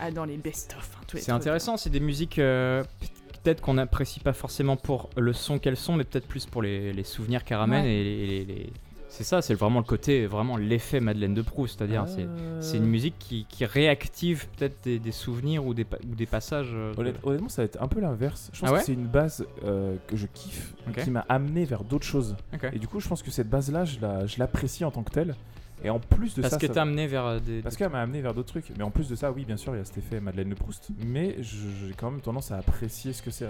à- 0.00 0.10
dans 0.10 0.24
les 0.24 0.36
best-of. 0.38 0.90
hein, 0.98 1.04
les 1.14 1.20
C'est 1.20 1.32
intéressant, 1.32 1.76
c'est 1.76 1.90
des 1.90 2.00
musiques 2.00 2.36
peut-être 2.36 3.60
qu'on 3.60 3.74
n'apprécie 3.74 4.20
pas 4.20 4.32
forcément 4.32 4.76
pour 4.76 5.10
le 5.18 5.32
son 5.34 5.58
qu'elles 5.58 5.76
sont, 5.76 5.96
mais 5.96 6.04
peut-être 6.04 6.26
plus 6.26 6.46
pour 6.46 6.62
les, 6.62 6.94
les 6.94 7.04
souvenirs 7.04 7.44
qu'elles 7.44 7.58
ramènent. 7.58 7.84
Ouais. 7.84 7.90
Et 7.92 8.04
les- 8.04 8.26
les- 8.26 8.44
les- 8.44 8.72
C'est 9.16 9.22
ça, 9.24 9.42
c'est 9.42 9.54
vraiment 9.54 9.78
le 9.78 9.84
côté, 9.84 10.26
vraiment 10.26 10.56
l'effet 10.56 10.98
Madeleine 10.98 11.34
de 11.34 11.42
Proust, 11.42 11.78
c'est-à-dire 11.78 12.06
c'est 12.08 12.26
c'est 12.60 12.78
une 12.78 12.86
musique 12.86 13.14
qui, 13.18 13.46
qui 13.48 13.64
réactive 13.64 14.46
peut-être 14.56 14.76
des, 14.82 14.98
des 14.98 15.12
souvenirs 15.12 15.64
ou 15.64 15.72
des, 15.72 15.84
pa- 15.84 15.98
ou 16.10 16.16
des 16.16 16.26
passages. 16.26 16.70
euh, 16.72 16.92
Honnête- 16.96 17.16
honnêtement, 17.22 17.48
ça 17.48 17.62
va 17.62 17.66
être 17.66 17.80
un 17.80 17.86
peu 17.86 18.00
l'inverse. 18.00 18.50
Je 18.52 18.60
pense 18.60 18.70
Ah 18.70 18.72
ouais 18.72 18.78
que 18.80 18.84
c'est 18.86 18.92
une 18.92 19.06
base 19.06 19.46
euh, 19.64 19.94
que 20.08 20.16
je 20.16 20.26
kiffe, 20.26 20.74
qui 21.04 21.10
m'a 21.10 21.24
amené 21.28 21.64
vers 21.64 21.84
d'autres 21.84 22.04
choses. 22.06 22.34
Et 22.72 22.78
du 22.80 22.88
coup, 22.88 22.98
je 22.98 23.08
pense 23.08 23.22
que 23.22 23.30
cette 23.30 23.48
base-là, 23.48 23.84
je 23.84 24.00
la- 24.00 24.26
je 24.26 24.38
l'apprécie 24.40 24.84
en 24.84 24.90
tant 24.90 25.02
que 25.04 25.12
telle. 25.12 25.36
Et 25.84 25.90
en 25.90 26.00
plus 26.00 26.34
de 26.34 26.40
Parce 26.40 26.54
ça, 26.54 26.58
que 26.58 26.66
ça- 26.66 26.72
t'as 26.74 26.82
amené 26.82 27.06
vers 27.06 27.24
euh, 27.26 27.38
des. 27.40 27.60
parce 27.60 27.76
qu'elle 27.76 27.90
m'a 27.90 28.00
amené 28.00 28.20
vers 28.20 28.34
d'autres 28.34 28.48
trucs. 28.48 28.72
Mais 28.76 28.82
en 28.84 28.90
plus 28.90 29.08
de 29.08 29.14
ça, 29.14 29.30
oui, 29.30 29.44
bien 29.44 29.56
sûr, 29.56 29.74
il 29.74 29.78
y 29.78 29.80
a 29.80 29.84
cet 29.84 29.98
effet 29.98 30.18
Madeleine 30.20 30.48
de 30.48 30.54
Proust. 30.54 30.88
Mais 31.06 31.36
j'ai 31.40 31.94
quand 31.96 32.10
même 32.10 32.20
tendance 32.20 32.50
à 32.50 32.56
apprécier 32.56 33.12
ce 33.12 33.22
que 33.22 33.30
c'est. 33.30 33.46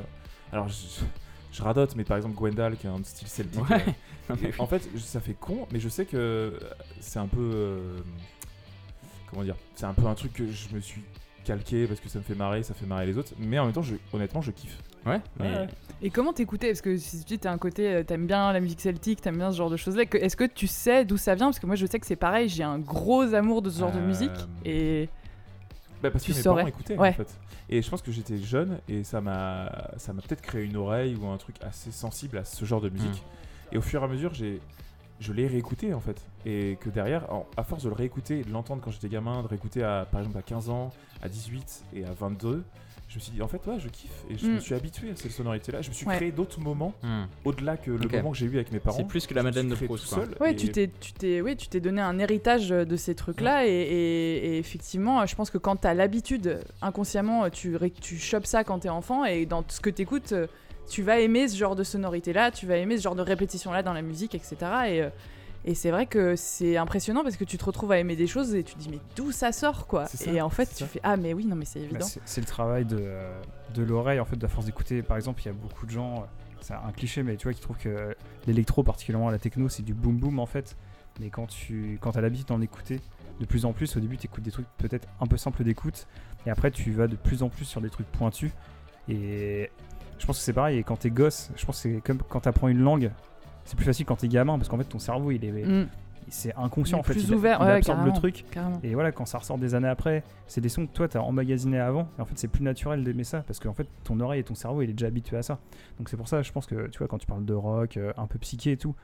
Alors, 0.52 0.68
je, 0.68 0.74
je 1.54 1.62
radote, 1.62 1.94
mais 1.96 2.04
par 2.04 2.16
exemple, 2.16 2.34
Gwendal, 2.34 2.76
qui 2.76 2.86
est 2.86 2.90
un 2.90 3.02
style 3.04 3.28
celtique. 3.28 3.70
Ouais. 3.70 3.84
euh, 4.30 4.34
et 4.42 4.52
en 4.58 4.66
fait, 4.66 4.82
ça 4.98 5.20
fait 5.20 5.34
con, 5.34 5.66
mais 5.72 5.78
je 5.80 5.88
sais 5.88 6.04
que 6.04 6.16
euh, 6.16 6.50
c'est 7.00 7.18
un 7.20 7.28
peu. 7.28 7.40
euh, 7.54 7.78
comment 9.30 9.44
dire 9.44 9.56
C'est 9.74 9.86
un 9.86 9.94
peu 9.94 10.06
un 10.06 10.14
truc 10.14 10.32
que 10.32 10.46
je 10.50 10.74
me 10.74 10.80
suis 10.80 11.02
calqué 11.44 11.86
parce 11.86 12.00
que 12.00 12.08
ça 12.08 12.18
me 12.18 12.24
fait 12.24 12.34
marrer, 12.34 12.62
ça 12.62 12.74
fait 12.74 12.86
marrer 12.86 13.06
les 13.06 13.16
autres. 13.18 13.32
Mais 13.38 13.58
en 13.58 13.64
même 13.66 13.72
temps, 13.74 13.82
je, 13.82 13.94
honnêtement, 14.12 14.40
je 14.42 14.50
kiffe. 14.50 14.78
Ouais, 15.06 15.20
mais- 15.38 15.44
ouais. 15.54 15.66
Et 16.02 16.10
comment 16.10 16.32
t'écoutais? 16.32 16.68
Parce 16.68 16.80
que 16.80 16.96
si 16.96 17.18
tu 17.20 17.24
dis 17.24 17.38
t'as 17.38 17.52
un 17.52 17.58
côté, 17.58 18.02
t'aimes 18.06 18.26
bien 18.26 18.52
la 18.52 18.60
musique 18.60 18.80
celtique, 18.80 19.20
t'aimes 19.20 19.36
bien 19.36 19.52
ce 19.52 19.56
genre 19.58 19.70
de 19.70 19.76
choses-là. 19.76 20.04
Est-ce 20.12 20.36
que 20.36 20.44
tu 20.44 20.66
sais 20.66 21.04
d'où 21.04 21.16
ça 21.18 21.34
vient? 21.34 21.46
Parce 21.46 21.58
que 21.60 21.66
moi 21.66 21.76
je 21.76 21.86
sais 21.86 21.98
que 22.00 22.06
c'est 22.06 22.16
pareil, 22.16 22.48
j'ai 22.48 22.62
un 22.64 22.78
gros 22.78 23.32
amour 23.34 23.62
de 23.62 23.70
ce 23.70 23.78
genre 23.80 23.92
de 23.92 24.00
musique. 24.00 24.30
Et 24.64 25.08
Bah, 26.04 26.10
parce 26.12 26.24
Tu 26.24 26.32
que 26.32 26.36
mes 26.36 26.42
saurais. 26.42 26.62
parents 26.62 26.68
écoutaient 26.68 26.96
Ouais. 26.98 27.10
en 27.10 27.12
fait. 27.14 27.38
Et 27.68 27.82
je 27.82 27.90
pense 27.90 28.02
que 28.02 28.12
j'étais 28.12 28.38
jeune 28.38 28.78
et 28.88 29.04
ça 29.04 29.20
m'a 29.20 29.90
ça 29.96 30.12
m'a 30.12 30.20
peut-être 30.22 30.42
créé 30.42 30.64
une 30.64 30.76
oreille 30.76 31.16
ou 31.16 31.26
un 31.28 31.36
truc 31.38 31.56
assez 31.62 31.90
sensible 31.90 32.38
à 32.38 32.44
ce 32.44 32.64
genre 32.64 32.80
de 32.80 32.90
musique. 32.90 33.22
Hmm. 33.70 33.74
Et 33.74 33.78
au 33.78 33.82
fur 33.82 34.00
et 34.02 34.04
à 34.04 34.08
mesure, 34.08 34.34
j'ai 34.34 34.60
je 35.20 35.32
l'ai 35.32 35.46
réécouté 35.46 35.94
en 35.94 36.00
fait. 36.00 36.20
Et 36.44 36.76
que 36.80 36.90
derrière, 36.90 37.26
à 37.56 37.62
force 37.64 37.84
de 37.84 37.88
le 37.88 37.94
réécouter 37.94 38.40
et 38.40 38.44
de 38.44 38.50
l'entendre 38.50 38.82
quand 38.84 38.90
j'étais 38.90 39.08
gamin, 39.08 39.42
de 39.42 39.46
réécouter 39.48 39.82
à, 39.82 40.06
par 40.10 40.20
exemple 40.20 40.36
à 40.38 40.42
15 40.42 40.68
ans, 40.70 40.90
à 41.22 41.28
18 41.28 41.84
et 41.94 42.04
à 42.04 42.12
22, 42.12 42.62
je 43.14 43.18
me 43.20 43.22
suis 43.22 43.32
dit 43.32 43.42
en 43.42 43.46
fait 43.48 43.64
ouais 43.68 43.78
je 43.78 43.86
kiffe 43.88 44.10
et 44.28 44.36
je 44.36 44.44
me 44.48 44.56
Mm. 44.56 44.60
suis 44.60 44.74
habitué 44.74 45.10
à 45.12 45.14
cette 45.14 45.30
sonorité 45.30 45.70
là. 45.70 45.82
Je 45.82 45.88
me 45.88 45.94
suis 45.94 46.04
Ouais. 46.04 46.16
créé 46.16 46.32
d'autres 46.32 46.58
moments 46.60 46.92
Hmm. 47.04 47.26
au-delà 47.44 47.76
que 47.76 47.92
le 47.92 48.08
moment 48.08 48.32
que 48.32 48.36
j'ai 48.36 48.46
eu 48.46 48.56
avec 48.56 48.72
mes 48.72 48.80
parents. 48.80 48.96
C'est 48.96 49.06
plus 49.06 49.24
que 49.28 49.34
la 49.34 49.44
Madeleine 49.44 49.68
de 49.68 49.76
Proust. 49.76 50.08
quoi. 50.08 50.18
seul 50.24 50.34
ouais, 50.40 50.52
et- 50.52 50.56
tu 50.56 50.68
t'es, 50.70 50.90
tu 51.00 51.12
t'es, 51.12 51.40
oui, 51.40 51.56
tu 51.56 51.68
t'es 51.68 51.78
donné 51.78 52.00
un 52.02 52.18
héritage 52.18 52.70
de 52.70 52.96
ces 52.96 53.14
trucs-là. 53.14 53.66
Et, 53.66 53.70
et- 53.70 54.46
et 54.46 54.58
effectivement, 54.58 55.24
je 55.26 55.34
pense 55.36 55.50
que 55.50 55.58
quand 55.58 55.76
t'as 55.76 55.94
l'habitude, 55.94 56.58
inconsciemment, 56.82 57.48
tu, 57.50 57.76
ré- 57.76 57.90
tu 57.92 58.18
chopes 58.18 58.46
ça 58.46 58.64
quand 58.64 58.80
t'es 58.80 58.88
enfant. 58.88 59.24
Et 59.24 59.46
dans 59.46 59.64
ce 59.68 59.80
que 59.80 59.90
t'écoutes, 59.90 60.32
euh, 60.32 60.46
tu 60.90 61.02
vas 61.02 61.20
aimer 61.20 61.46
ce 61.48 61.56
genre 61.56 61.76
de 61.76 61.84
sonorité-là, 61.84 62.50
tu 62.50 62.66
vas 62.66 62.76
aimer 62.78 62.96
ce 62.98 63.02
genre 63.02 63.14
de 63.14 63.22
répétition-là 63.22 63.82
dans 63.84 63.92
la 63.92 64.02
musique, 64.02 64.34
etc. 64.34 64.56
Et, 64.88 65.02
euh, 65.02 65.08
et 65.64 65.74
c'est 65.74 65.90
vrai 65.90 66.06
que 66.06 66.36
c'est 66.36 66.76
impressionnant 66.76 67.22
parce 67.22 67.36
que 67.36 67.44
tu 67.44 67.56
te 67.58 67.64
retrouves 67.64 67.92
à 67.92 67.98
aimer 67.98 68.16
des 68.16 68.26
choses 68.26 68.54
et 68.54 68.62
tu 68.64 68.74
te 68.74 68.78
dis 68.80 68.88
mais 68.90 69.00
d'où 69.16 69.32
ça 69.32 69.50
sort 69.52 69.86
quoi 69.86 70.06
ça, 70.06 70.30
Et 70.30 70.40
en 70.40 70.50
fait 70.50 70.66
tu 70.66 70.74
ça. 70.76 70.86
fais 70.86 71.00
ah 71.02 71.16
mais 71.16 71.32
oui 71.34 71.46
non 71.46 71.56
mais 71.56 71.64
c'est 71.64 71.80
Bah, 71.80 71.84
évident. 71.86 72.06
c'est 72.06 72.20
c'est 72.24 72.40
le 72.40 72.46
travail 72.46 72.84
de, 72.84 72.98
euh, 73.00 73.40
de 73.74 73.82
l'oreille, 73.82 74.20
en 74.20 74.24
fait, 74.24 74.36
de 74.36 74.42
la 74.42 74.48
force 74.48 74.66
d'écouter. 74.66 75.02
Par 75.02 75.16
exemple, 75.16 75.40
il 75.42 75.46
y 75.46 75.48
a 75.48 75.52
beaucoup 75.52 75.86
de 75.86 75.90
gens, 75.90 76.26
c'est 76.60 76.74
un 76.74 76.92
cliché, 76.92 77.22
mais 77.22 77.36
tu 77.36 77.44
vois, 77.44 77.52
qui 77.54 77.60
trouvent 77.60 77.76
que 77.78 78.14
l'électro, 78.46 78.82
particulièrement 78.84 79.30
la 79.30 79.38
techno, 79.38 79.68
c'est 79.68 79.82
du 79.82 79.94
boom 79.94 80.16
boom 80.18 80.38
en 80.38 80.46
fait. 80.46 80.76
Mais 81.20 81.30
quand 81.30 81.46
tu 81.46 81.98
quand 82.00 82.16
as 82.16 82.20
l'habitude 82.20 82.46
d'en 82.48 82.60
écouter 82.60 83.00
de 83.40 83.46
plus 83.46 83.64
en 83.64 83.72
plus, 83.72 83.96
au 83.96 84.00
début, 84.00 84.16
tu 84.16 84.26
écoutes 84.26 84.44
des 84.44 84.50
trucs 84.52 84.66
peut-être 84.78 85.08
un 85.20 85.26
peu 85.26 85.36
simples 85.36 85.64
d'écoute, 85.64 86.06
et 86.46 86.50
après, 86.50 86.70
tu 86.70 86.92
vas 86.92 87.06
de 87.08 87.16
plus 87.16 87.42
en 87.42 87.48
plus 87.48 87.64
sur 87.64 87.80
des 87.80 87.90
trucs 87.90 88.06
pointus. 88.12 88.52
Et 89.08 89.70
je 90.18 90.26
pense 90.26 90.38
que 90.38 90.44
c'est 90.44 90.52
pareil, 90.52 90.78
et 90.78 90.82
quand 90.84 90.96
t'es 90.96 91.10
gosse, 91.10 91.50
je 91.56 91.64
pense 91.66 91.82
que 91.82 91.94
c'est 91.94 92.00
comme 92.00 92.18
quand 92.28 92.40
t'apprends 92.40 92.68
une 92.68 92.80
langue. 92.80 93.10
C'est 93.64 93.76
plus 93.76 93.84
facile 93.86 94.04
quand 94.06 94.16
t'es 94.16 94.28
gamin 94.28 94.56
parce 94.58 94.68
qu'en 94.68 94.76
fait 94.78 94.84
ton 94.84 94.98
cerveau 94.98 95.30
il 95.30 95.44
est 95.44 95.50
Mm, 95.50 95.86
c'est 96.28 96.54
inconscient 96.56 96.96
Il 96.96 96.98
est 96.98 97.00
en 97.00 97.02
fait 97.02 97.12
plus 97.14 97.24
il, 97.28 97.34
ouvert, 97.34 97.58
il 97.60 97.66
ouais, 97.66 97.72
absorbe 97.72 98.04
le 98.06 98.12
truc 98.12 98.44
carrément. 98.50 98.80
et 98.82 98.94
voilà, 98.94 99.12
quand 99.12 99.26
ça 99.26 99.38
ressort 99.38 99.58
des 99.58 99.74
années 99.74 99.88
après, 99.88 100.22
c'est 100.46 100.60
des 100.62 100.68
sons 100.70 100.86
que 100.86 100.92
toi 100.92 101.06
t'as 101.08 101.20
emmagasinés 101.20 101.78
avant. 101.78 102.08
Et 102.18 102.22
en 102.22 102.24
fait, 102.24 102.38
c'est 102.38 102.48
plus 102.48 102.62
naturel 102.62 103.04
d'aimer 103.04 103.24
ça 103.24 103.40
parce 103.46 103.60
qu'en 103.60 103.74
fait, 103.74 103.86
ton 104.04 104.18
oreille 104.20 104.40
et 104.40 104.44
ton 104.44 104.54
cerveau, 104.54 104.80
il 104.82 104.88
est 104.90 104.94
déjà 104.94 105.06
habitué 105.08 105.36
à 105.36 105.42
ça. 105.42 105.58
Donc 105.98 106.08
c'est 106.08 106.16
pour 106.16 106.28
ça, 106.28 106.40
je 106.42 106.50
pense 106.50 106.66
que 106.66 106.86
tu 106.88 106.98
vois, 106.98 107.08
quand 107.08 107.18
tu 107.18 107.26
parles 107.26 107.44
de 107.44 107.52
rock, 107.54 107.96
euh, 107.98 108.12
un 108.16 108.26
peu 108.26 108.38
psyché 108.38 108.72
et 108.72 108.76
tout, 108.78 108.94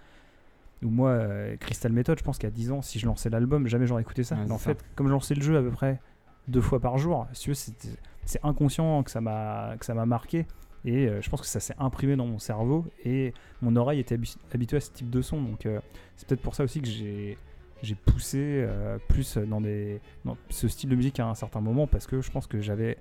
ou 0.82 0.88
moi, 0.88 1.10
euh, 1.10 1.56
Crystal 1.58 1.92
Method, 1.92 2.18
je 2.18 2.24
pense 2.24 2.38
qu'à 2.38 2.48
10 2.50 2.72
ans, 2.72 2.80
si 2.80 2.98
je 2.98 3.04
lançais 3.06 3.28
l'album, 3.28 3.66
jamais 3.66 3.86
j'aurais 3.86 4.00
écouté 4.02 4.22
ça. 4.24 4.36
Ouais, 4.36 4.44
Mais 4.46 4.52
en 4.52 4.58
ça. 4.58 4.70
fait, 4.70 4.82
comme 4.94 5.06
je 5.08 5.12
lançais 5.12 5.34
le 5.34 5.42
jeu 5.42 5.58
à 5.58 5.62
peu 5.62 5.70
près 5.70 6.00
deux 6.48 6.62
fois 6.62 6.80
par 6.80 6.96
jour, 6.96 7.26
si 7.34 7.42
tu 7.42 7.50
veux, 7.50 7.54
c'était- 7.54 7.88
c'est 8.24 8.40
inconscient 8.44 9.02
que 9.02 9.10
ça 9.10 9.20
m'a 9.20 9.74
que 9.78 9.84
ça 9.84 9.92
m'a 9.92 10.06
marqué. 10.06 10.46
Et 10.84 11.06
euh, 11.08 11.20
je 11.20 11.28
pense 11.28 11.40
que 11.42 11.46
ça 11.46 11.60
s'est 11.60 11.74
imprimé 11.78 12.16
dans 12.16 12.26
mon 12.26 12.38
cerveau 12.38 12.86
et 13.04 13.34
mon 13.60 13.76
oreille 13.76 14.00
était 14.00 14.16
habi- 14.16 14.36
habituée 14.54 14.78
à 14.78 14.80
ce 14.80 14.90
type 14.90 15.10
de 15.10 15.20
son. 15.20 15.40
Donc 15.42 15.66
euh, 15.66 15.80
c'est 16.16 16.26
peut-être 16.26 16.40
pour 16.42 16.54
ça 16.54 16.64
aussi 16.64 16.80
que 16.80 16.88
j'ai 16.88 17.36
j'ai 17.82 17.94
poussé 17.94 18.38
euh, 18.40 18.98
plus 19.08 19.38
dans, 19.38 19.60
des, 19.62 20.00
dans 20.26 20.36
ce 20.50 20.68
style 20.68 20.90
de 20.90 20.96
musique 20.96 21.18
à 21.18 21.26
un 21.26 21.34
certain 21.34 21.62
moment 21.62 21.86
parce 21.86 22.06
que 22.06 22.20
je 22.20 22.30
pense 22.30 22.46
que 22.46 22.60
j'avais 22.60 22.98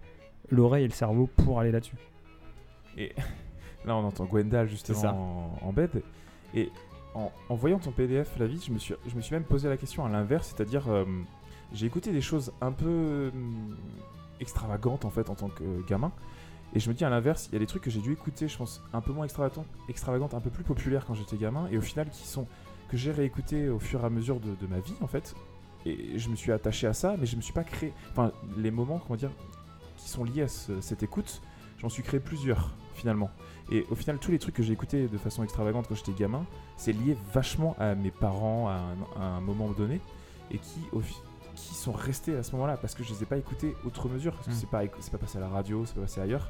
l'oreille 0.49 0.85
et 0.85 0.87
le 0.87 0.93
cerveau 0.93 1.27
pour 1.27 1.59
aller 1.59 1.71
là-dessus. 1.71 1.97
Et 2.97 3.13
là, 3.85 3.95
on 3.97 4.05
entend 4.05 4.23
Gwendal 4.25 4.67
ça. 4.67 4.71
justement 4.71 5.57
en, 5.61 5.67
en 5.67 5.73
bed. 5.73 6.01
Et 6.53 6.69
en, 7.13 7.29
en 7.49 7.55
voyant 7.55 7.77
ton 7.79 7.91
PDF, 7.91 8.37
la 8.39 8.47
vie, 8.47 8.61
je 8.65 8.71
me 8.71 8.77
suis, 8.79 8.93
je 9.05 9.15
me 9.15 9.21
suis 9.21 9.33
même 9.33 9.43
posé 9.43 9.67
la 9.67 9.75
question 9.75 10.05
à 10.05 10.09
l'inverse, 10.09 10.53
c'est-à-dire 10.55 10.87
j'ai 11.73 11.85
écouté 11.85 12.11
des 12.13 12.21
choses 12.21 12.53
un 12.61 12.71
peu 12.71 13.31
hum, 13.33 13.75
extravagantes 14.39 15.03
en 15.05 15.09
fait 15.09 15.29
en 15.29 15.35
tant 15.35 15.49
que 15.49 15.85
gamin. 15.87 16.11
Et 16.73 16.79
je 16.79 16.89
me 16.89 16.93
dis 16.93 17.03
à 17.03 17.09
l'inverse, 17.09 17.47
il 17.47 17.53
y 17.53 17.55
a 17.55 17.59
des 17.59 17.65
trucs 17.65 17.83
que 17.83 17.89
j'ai 17.89 17.99
dû 18.01 18.13
écouter, 18.13 18.47
je 18.47 18.57
pense, 18.57 18.81
un 18.93 19.01
peu 19.01 19.11
moins 19.11 19.25
extravagantes, 19.25 20.33
un 20.33 20.39
peu 20.39 20.49
plus 20.49 20.63
populaires 20.63 21.05
quand 21.05 21.15
j'étais 21.15 21.37
gamin, 21.37 21.67
et 21.71 21.77
au 21.77 21.81
final 21.81 22.09
qui 22.09 22.27
sont 22.27 22.47
que 22.89 22.97
j'ai 22.97 23.11
réécouté 23.11 23.69
au 23.69 23.79
fur 23.79 24.01
et 24.01 24.05
à 24.05 24.09
mesure 24.09 24.39
de, 24.39 24.67
ma 24.67 24.79
vie 24.79 24.95
en 25.01 25.07
fait. 25.07 25.35
et 25.85 26.17
je 26.19 26.29
me 26.29 26.35
suis 26.35 26.51
attaché 26.51 26.87
à 26.87 26.93
ça, 26.93 27.15
mais 27.19 27.25
je 27.25 27.35
me 27.35 27.41
suis 27.41 27.53
pas 27.53 27.63
créé. 27.63 27.93
Enfin, 28.11 28.31
les 28.57 28.71
moments, 28.71 28.99
comment 28.99 29.15
dire, 29.17 29.31
qui 29.97 30.09
sont 30.09 30.23
liés 30.23 30.41
à 30.43 30.47
ce- 30.47 30.81
cette 30.81 31.03
écoute, 31.03 31.41
j'en 31.79 31.89
suis 31.89 32.03
créé 32.03 32.19
plusieurs 32.19 32.71
finalement. 32.95 33.29
Et 33.71 33.85
au 33.89 33.95
final, 33.95 34.17
tous 34.19 34.31
les 34.31 34.39
trucs 34.39 34.55
que 34.55 34.63
j'ai 34.63 34.73
écoutés 34.73 35.07
de 35.07 35.17
façon 35.17 35.43
extravagante 35.43 35.87
quand 35.87 35.95
j'étais 35.95 36.11
gamin, 36.11 36.45
c'est 36.75 36.91
lié 36.91 37.15
vachement 37.33 37.75
à 37.79 37.95
mes 37.95 38.11
parents 38.11 38.67
à 38.67 38.81
un, 39.21 39.39
moment 39.39 39.69
donné, 39.69 40.01
et 40.51 40.57
qui, 40.57 40.81
au 40.91 40.99
fi- 40.99 41.15
qui 41.67 41.75
sont 41.75 41.91
restés 41.91 42.35
à 42.35 42.43
ce 42.43 42.51
moment-là, 42.53 42.77
parce 42.77 42.95
que 42.95 43.03
je 43.03 43.09
les 43.13 43.23
ai 43.23 43.25
pas 43.25 43.37
écoutés 43.37 43.75
outre 43.85 44.07
mesure, 44.09 44.33
parce 44.33 44.47
que 44.47 44.51
Mm. 44.51 44.55
c'est 44.55 44.69
pas, 44.69 44.81
c'est 44.99 45.11
pas 45.11 45.17
passé 45.17 45.37
à 45.37 45.41
la 45.41 45.49
radio, 45.49 45.85
c'est 45.85 45.95
pas 45.95 46.01
passé 46.01 46.21
ailleurs. 46.21 46.49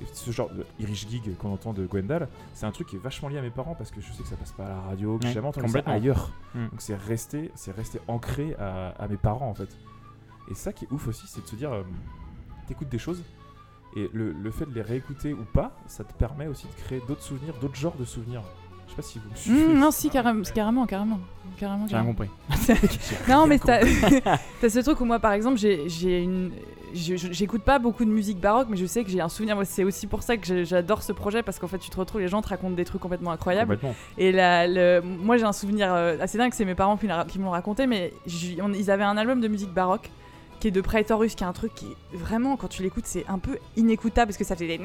Et 0.00 0.04
ce 0.14 0.30
genre 0.30 0.48
de 0.48 0.64
Irish 0.78 1.06
Gig 1.08 1.36
qu'on 1.36 1.52
entend 1.52 1.74
de 1.74 1.84
Gwendal, 1.86 2.26
c'est 2.54 2.64
un 2.64 2.70
truc 2.70 2.88
qui 2.88 2.96
est 2.96 3.00
vachement 3.00 3.28
lié 3.28 3.36
à 3.38 3.42
mes 3.42 3.50
parents 3.50 3.74
parce 3.74 3.90
que 3.90 4.00
je 4.00 4.10
sais 4.12 4.22
que 4.22 4.28
ça 4.30 4.36
passe 4.36 4.52
pas 4.52 4.64
à 4.64 4.68
la 4.70 4.80
radio, 4.80 5.18
que 5.18 5.26
j'ai 5.26 5.34
jamais 5.34 5.48
entendu 5.48 5.66
ça 5.68 5.82
ailleurs. 5.92 6.30
Mm. 6.54 6.68
Donc 6.68 6.80
c'est 6.80 6.96
resté, 6.96 7.50
c'est 7.54 7.72
resté 7.72 8.00
ancré 8.08 8.54
à, 8.58 8.88
à 8.98 9.08
mes 9.08 9.18
parents 9.18 9.48
en 9.50 9.54
fait. 9.54 9.68
Et 10.50 10.54
ça 10.54 10.72
qui 10.72 10.86
est 10.86 10.92
ouf 10.92 11.06
aussi, 11.06 11.26
c'est 11.26 11.42
de 11.42 11.46
se 11.46 11.54
dire, 11.56 11.70
euh, 11.72 11.82
t'écoutes 12.66 12.88
des 12.88 12.98
choses 12.98 13.22
et 13.96 14.08
le, 14.12 14.32
le 14.32 14.50
fait 14.50 14.64
de 14.66 14.72
les 14.72 14.82
réécouter 14.82 15.32
ou 15.34 15.44
pas, 15.52 15.72
ça 15.86 16.02
te 16.04 16.12
permet 16.14 16.46
aussi 16.46 16.66
de 16.66 16.72
créer 16.82 17.02
d'autres 17.06 17.22
souvenirs, 17.22 17.54
d'autres 17.60 17.74
genres 17.76 17.96
de 17.96 18.04
souvenirs. 18.04 18.42
Je 18.90 18.94
sais 18.94 18.96
pas 18.96 19.02
si 19.02 19.18
vous 19.18 19.30
me 19.30 19.36
suivez. 19.36 19.74
Mmh, 19.74 19.78
non, 19.78 19.90
si, 19.90 20.10
carrément, 20.10 20.42
carrément, 20.54 20.86
carrément. 20.86 21.20
carrément, 21.58 21.86
J'ai 21.88 21.96
rien 21.96 22.04
compris. 22.04 22.28
Non, 23.28 23.46
mais 23.46 23.58
t'as 24.60 24.68
ce 24.68 24.78
truc 24.80 25.00
où 25.00 25.04
moi, 25.04 25.18
par 25.18 25.32
exemple, 25.32 25.58
j'ai 25.58 26.22
une. 26.22 26.50
J'écoute 26.92 27.62
pas 27.62 27.78
beaucoup 27.78 28.04
de 28.04 28.10
musique 28.10 28.40
baroque, 28.40 28.66
mais 28.68 28.76
je 28.76 28.84
sais 28.84 29.04
que 29.04 29.10
j'ai 29.10 29.20
un 29.20 29.28
souvenir. 29.28 29.54
Moi, 29.54 29.64
c'est 29.64 29.84
aussi 29.84 30.08
pour 30.08 30.24
ça 30.24 30.36
que 30.36 30.64
j'adore 30.64 31.04
ce 31.04 31.12
projet 31.12 31.44
parce 31.44 31.60
qu'en 31.60 31.68
fait, 31.68 31.78
tu 31.78 31.88
te 31.88 31.96
retrouves, 31.96 32.20
les 32.20 32.26
gens 32.26 32.42
te 32.42 32.48
racontent 32.48 32.74
des 32.74 32.84
trucs 32.84 33.00
complètement 33.00 33.30
incroyables. 33.30 33.76
Complètement. 33.76 33.94
Et 34.18 34.32
la- 34.32 34.66
le- 34.66 35.00
moi, 35.00 35.36
j'ai 35.36 35.44
un 35.44 35.52
souvenir 35.52 35.92
euh, 35.94 36.16
assez 36.20 36.36
dingue, 36.36 36.52
c'est 36.52 36.64
mes 36.64 36.74
parents 36.74 36.96
qui, 36.96 37.06
me 37.38 37.44
l'ont 37.44 37.50
raconté, 37.50 37.86
mais 37.86 38.12
ils 38.26 38.90
avaient 38.90 39.04
un 39.04 39.16
album 39.16 39.40
de 39.40 39.46
musique 39.46 39.72
baroque 39.72 40.10
qui 40.60 40.68
est 40.68 40.70
de 40.70 40.80
Praetorus, 40.80 41.34
qui 41.34 41.42
est 41.42 41.46
un 41.46 41.52
truc 41.52 41.74
qui, 41.74 41.86
vraiment, 42.12 42.56
quand 42.56 42.68
tu 42.68 42.82
l'écoutes, 42.82 43.06
c'est 43.06 43.24
un 43.28 43.38
peu 43.38 43.58
inécoutable 43.76 44.28
parce 44.28 44.36
que 44.36 44.44
ça 44.44 44.54
fait 44.56 44.66
des. 44.68 44.78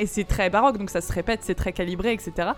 Et 0.00 0.06
c'est 0.06 0.24
très 0.24 0.50
baroque, 0.50 0.78
donc 0.78 0.90
ça 0.90 1.00
se 1.00 1.12
répète, 1.12 1.40
c'est 1.42 1.54
très 1.54 1.72
calibré, 1.72 2.12
etc. 2.12 2.50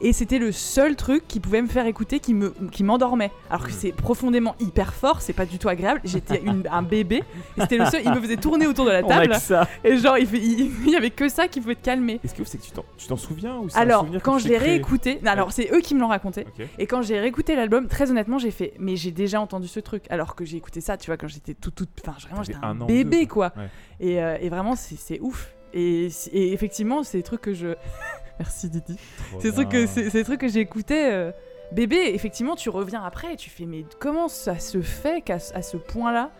Et 0.00 0.12
c'était 0.12 0.38
le 0.38 0.52
seul 0.52 0.94
truc 0.96 1.26
qui 1.26 1.40
pouvait 1.40 1.60
me 1.62 1.66
faire 1.66 1.86
écouter, 1.86 2.20
qui 2.20 2.32
me 2.34 2.50
qui 2.70 2.84
m'endormait. 2.84 3.32
Alors 3.50 3.64
que 3.66 3.72
c'est 3.72 3.90
profondément 3.92 4.54
hyper 4.60 4.94
fort, 4.94 5.20
c'est 5.20 5.32
pas 5.32 5.46
du 5.46 5.58
tout 5.58 5.68
agréable. 5.68 6.00
J'étais 6.04 6.42
un 6.70 6.82
bébé, 6.82 7.24
et 7.56 7.60
c'était 7.62 7.78
le 7.78 7.86
seul, 7.86 8.02
il 8.04 8.10
me 8.12 8.20
faisait 8.20 8.36
tourner 8.36 8.66
autour 8.66 8.84
de 8.84 8.90
la 8.90 9.02
table, 9.08 9.28
que 9.30 9.36
ça. 9.40 9.66
et 9.82 9.96
genre, 9.96 10.18
il, 10.18 10.28
il- 10.34 10.70
il 10.86 10.90
y 10.90 10.96
avait 10.96 11.10
que 11.10 11.28
ça 11.28 11.48
qui 11.48 11.60
pouvait 11.60 11.74
te 11.74 11.84
calmer. 11.84 12.20
Et 12.22 12.28
ce 12.28 12.34
qui 12.34 12.40
est 12.40 12.42
ouf, 12.42 12.48
c'est 12.48 12.58
que 12.58 12.64
tu 12.64 12.70
t'en- 13.08 13.16
souviens 13.16 13.56
ou 13.56 13.66
un 13.74 13.80
Alors, 13.80 14.08
que 14.10 14.18
quand 14.18 14.36
tu 14.36 14.44
je 14.44 14.48
l'ai 14.48 14.58
réécouté, 14.58 15.18
alors 15.24 15.52
c'est 15.52 15.70
eux 15.72 15.80
qui 15.80 15.94
me 15.94 16.00
l'ont 16.00 16.08
raconté. 16.08 16.46
Ok. 16.58 16.66
Et 16.78 16.86
quand 16.86 17.02
j'ai 17.02 17.18
réécouté 17.18 17.56
l'album, 17.56 17.88
très 17.88 18.10
honnêtement, 18.10 18.38
j'ai 18.38 18.50
fait, 18.50 18.74
mais 18.78 18.94
j'ai 18.96 19.10
déjà 19.10 19.40
entendu 19.40 19.66
ce 19.68 19.80
truc, 19.80 20.04
alors 20.10 20.34
que 20.34 20.44
j'ai 20.44 20.56
écouté 20.58 20.80
ça, 20.80 20.96
tu 20.98 21.06
vois, 21.10 21.16
quand 21.16 21.28
j'étais 21.28 21.54
tout, 21.54 21.70
toute, 21.70 21.90
enfin, 22.06 22.16
vraiment, 22.26 22.42
j'étais 22.42 22.58
un, 22.62 22.74
bébé, 22.74 23.20
deux, 23.22 23.26
quoi. 23.26 23.52
Ouais. 23.56 23.68
Et, 24.00 24.22
euh, 24.22 24.36
et 24.40 24.48
vraiment, 24.48 24.74
c'est 24.76 25.20
ouf. 25.20 25.54
Et, 25.74 26.08
et 26.32 26.52
effectivement, 26.52 27.02
c'est 27.02 27.18
des 27.18 27.22
trucs 27.24 27.40
que 27.42 27.54
je. 27.54 27.68
Merci 28.38 28.68
Didi. 28.70 28.96
C'est 29.40 29.48
des 29.48 29.52
trucs 29.52 29.68
que, 29.68 29.86
c'est- 29.86 30.10
des 30.10 30.24
trucs 30.24 30.40
que 30.40 30.48
j'ai 30.48 30.60
écoutés. 30.60 31.10
euh, 31.12 31.32
bébé, 31.72 31.96
effectivement, 32.14 32.54
tu 32.56 32.70
reviens 32.70 33.02
après 33.02 33.34
et 33.34 33.36
tu 33.36 33.50
fais, 33.50 33.66
mais 33.66 33.84
comment 33.98 34.28
ça 34.28 34.58
se 34.58 34.80
fait 34.80 35.20
qu'à 35.22 35.38
ce 35.38 35.76
point-là, 35.76 36.30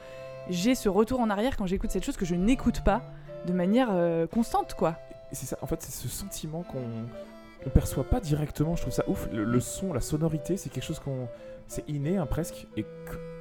j'ai 0.48 0.74
ce 0.74 0.88
retour 0.88 1.20
en 1.20 1.28
arrière 1.28 1.56
quand 1.56 1.66
j'écoute 1.66 1.90
cette 1.90 2.04
chose 2.04 2.16
que 2.16 2.24
je 2.24 2.34
n'écoute 2.34 2.82
pas 2.82 3.02
de 3.46 3.52
manière 3.52 3.88
euh, 3.92 4.26
constante, 4.26 4.74
quoi? 4.74 4.96
C'est 5.32 5.44
ça, 5.46 5.58
en 5.60 5.66
fait, 5.66 5.82
c'est 5.82 5.92
ce 5.92 6.08
sentiment 6.08 6.62
qu'on 6.62 6.82
on 7.66 7.70
perçoit 7.70 8.04
pas 8.04 8.20
directement. 8.20 8.76
Je 8.76 8.82
trouve 8.82 8.94
ça 8.94 9.04
ouf. 9.08 9.28
Le, 9.32 9.44
le 9.44 9.60
son, 9.60 9.92
la 9.92 10.00
sonorité, 10.00 10.56
c'est 10.56 10.70
quelque 10.70 10.84
chose 10.84 11.00
qu'on. 11.00 11.28
C'est 11.66 11.86
inné, 11.88 12.16
hein, 12.16 12.24
presque. 12.24 12.66
Et 12.78 12.86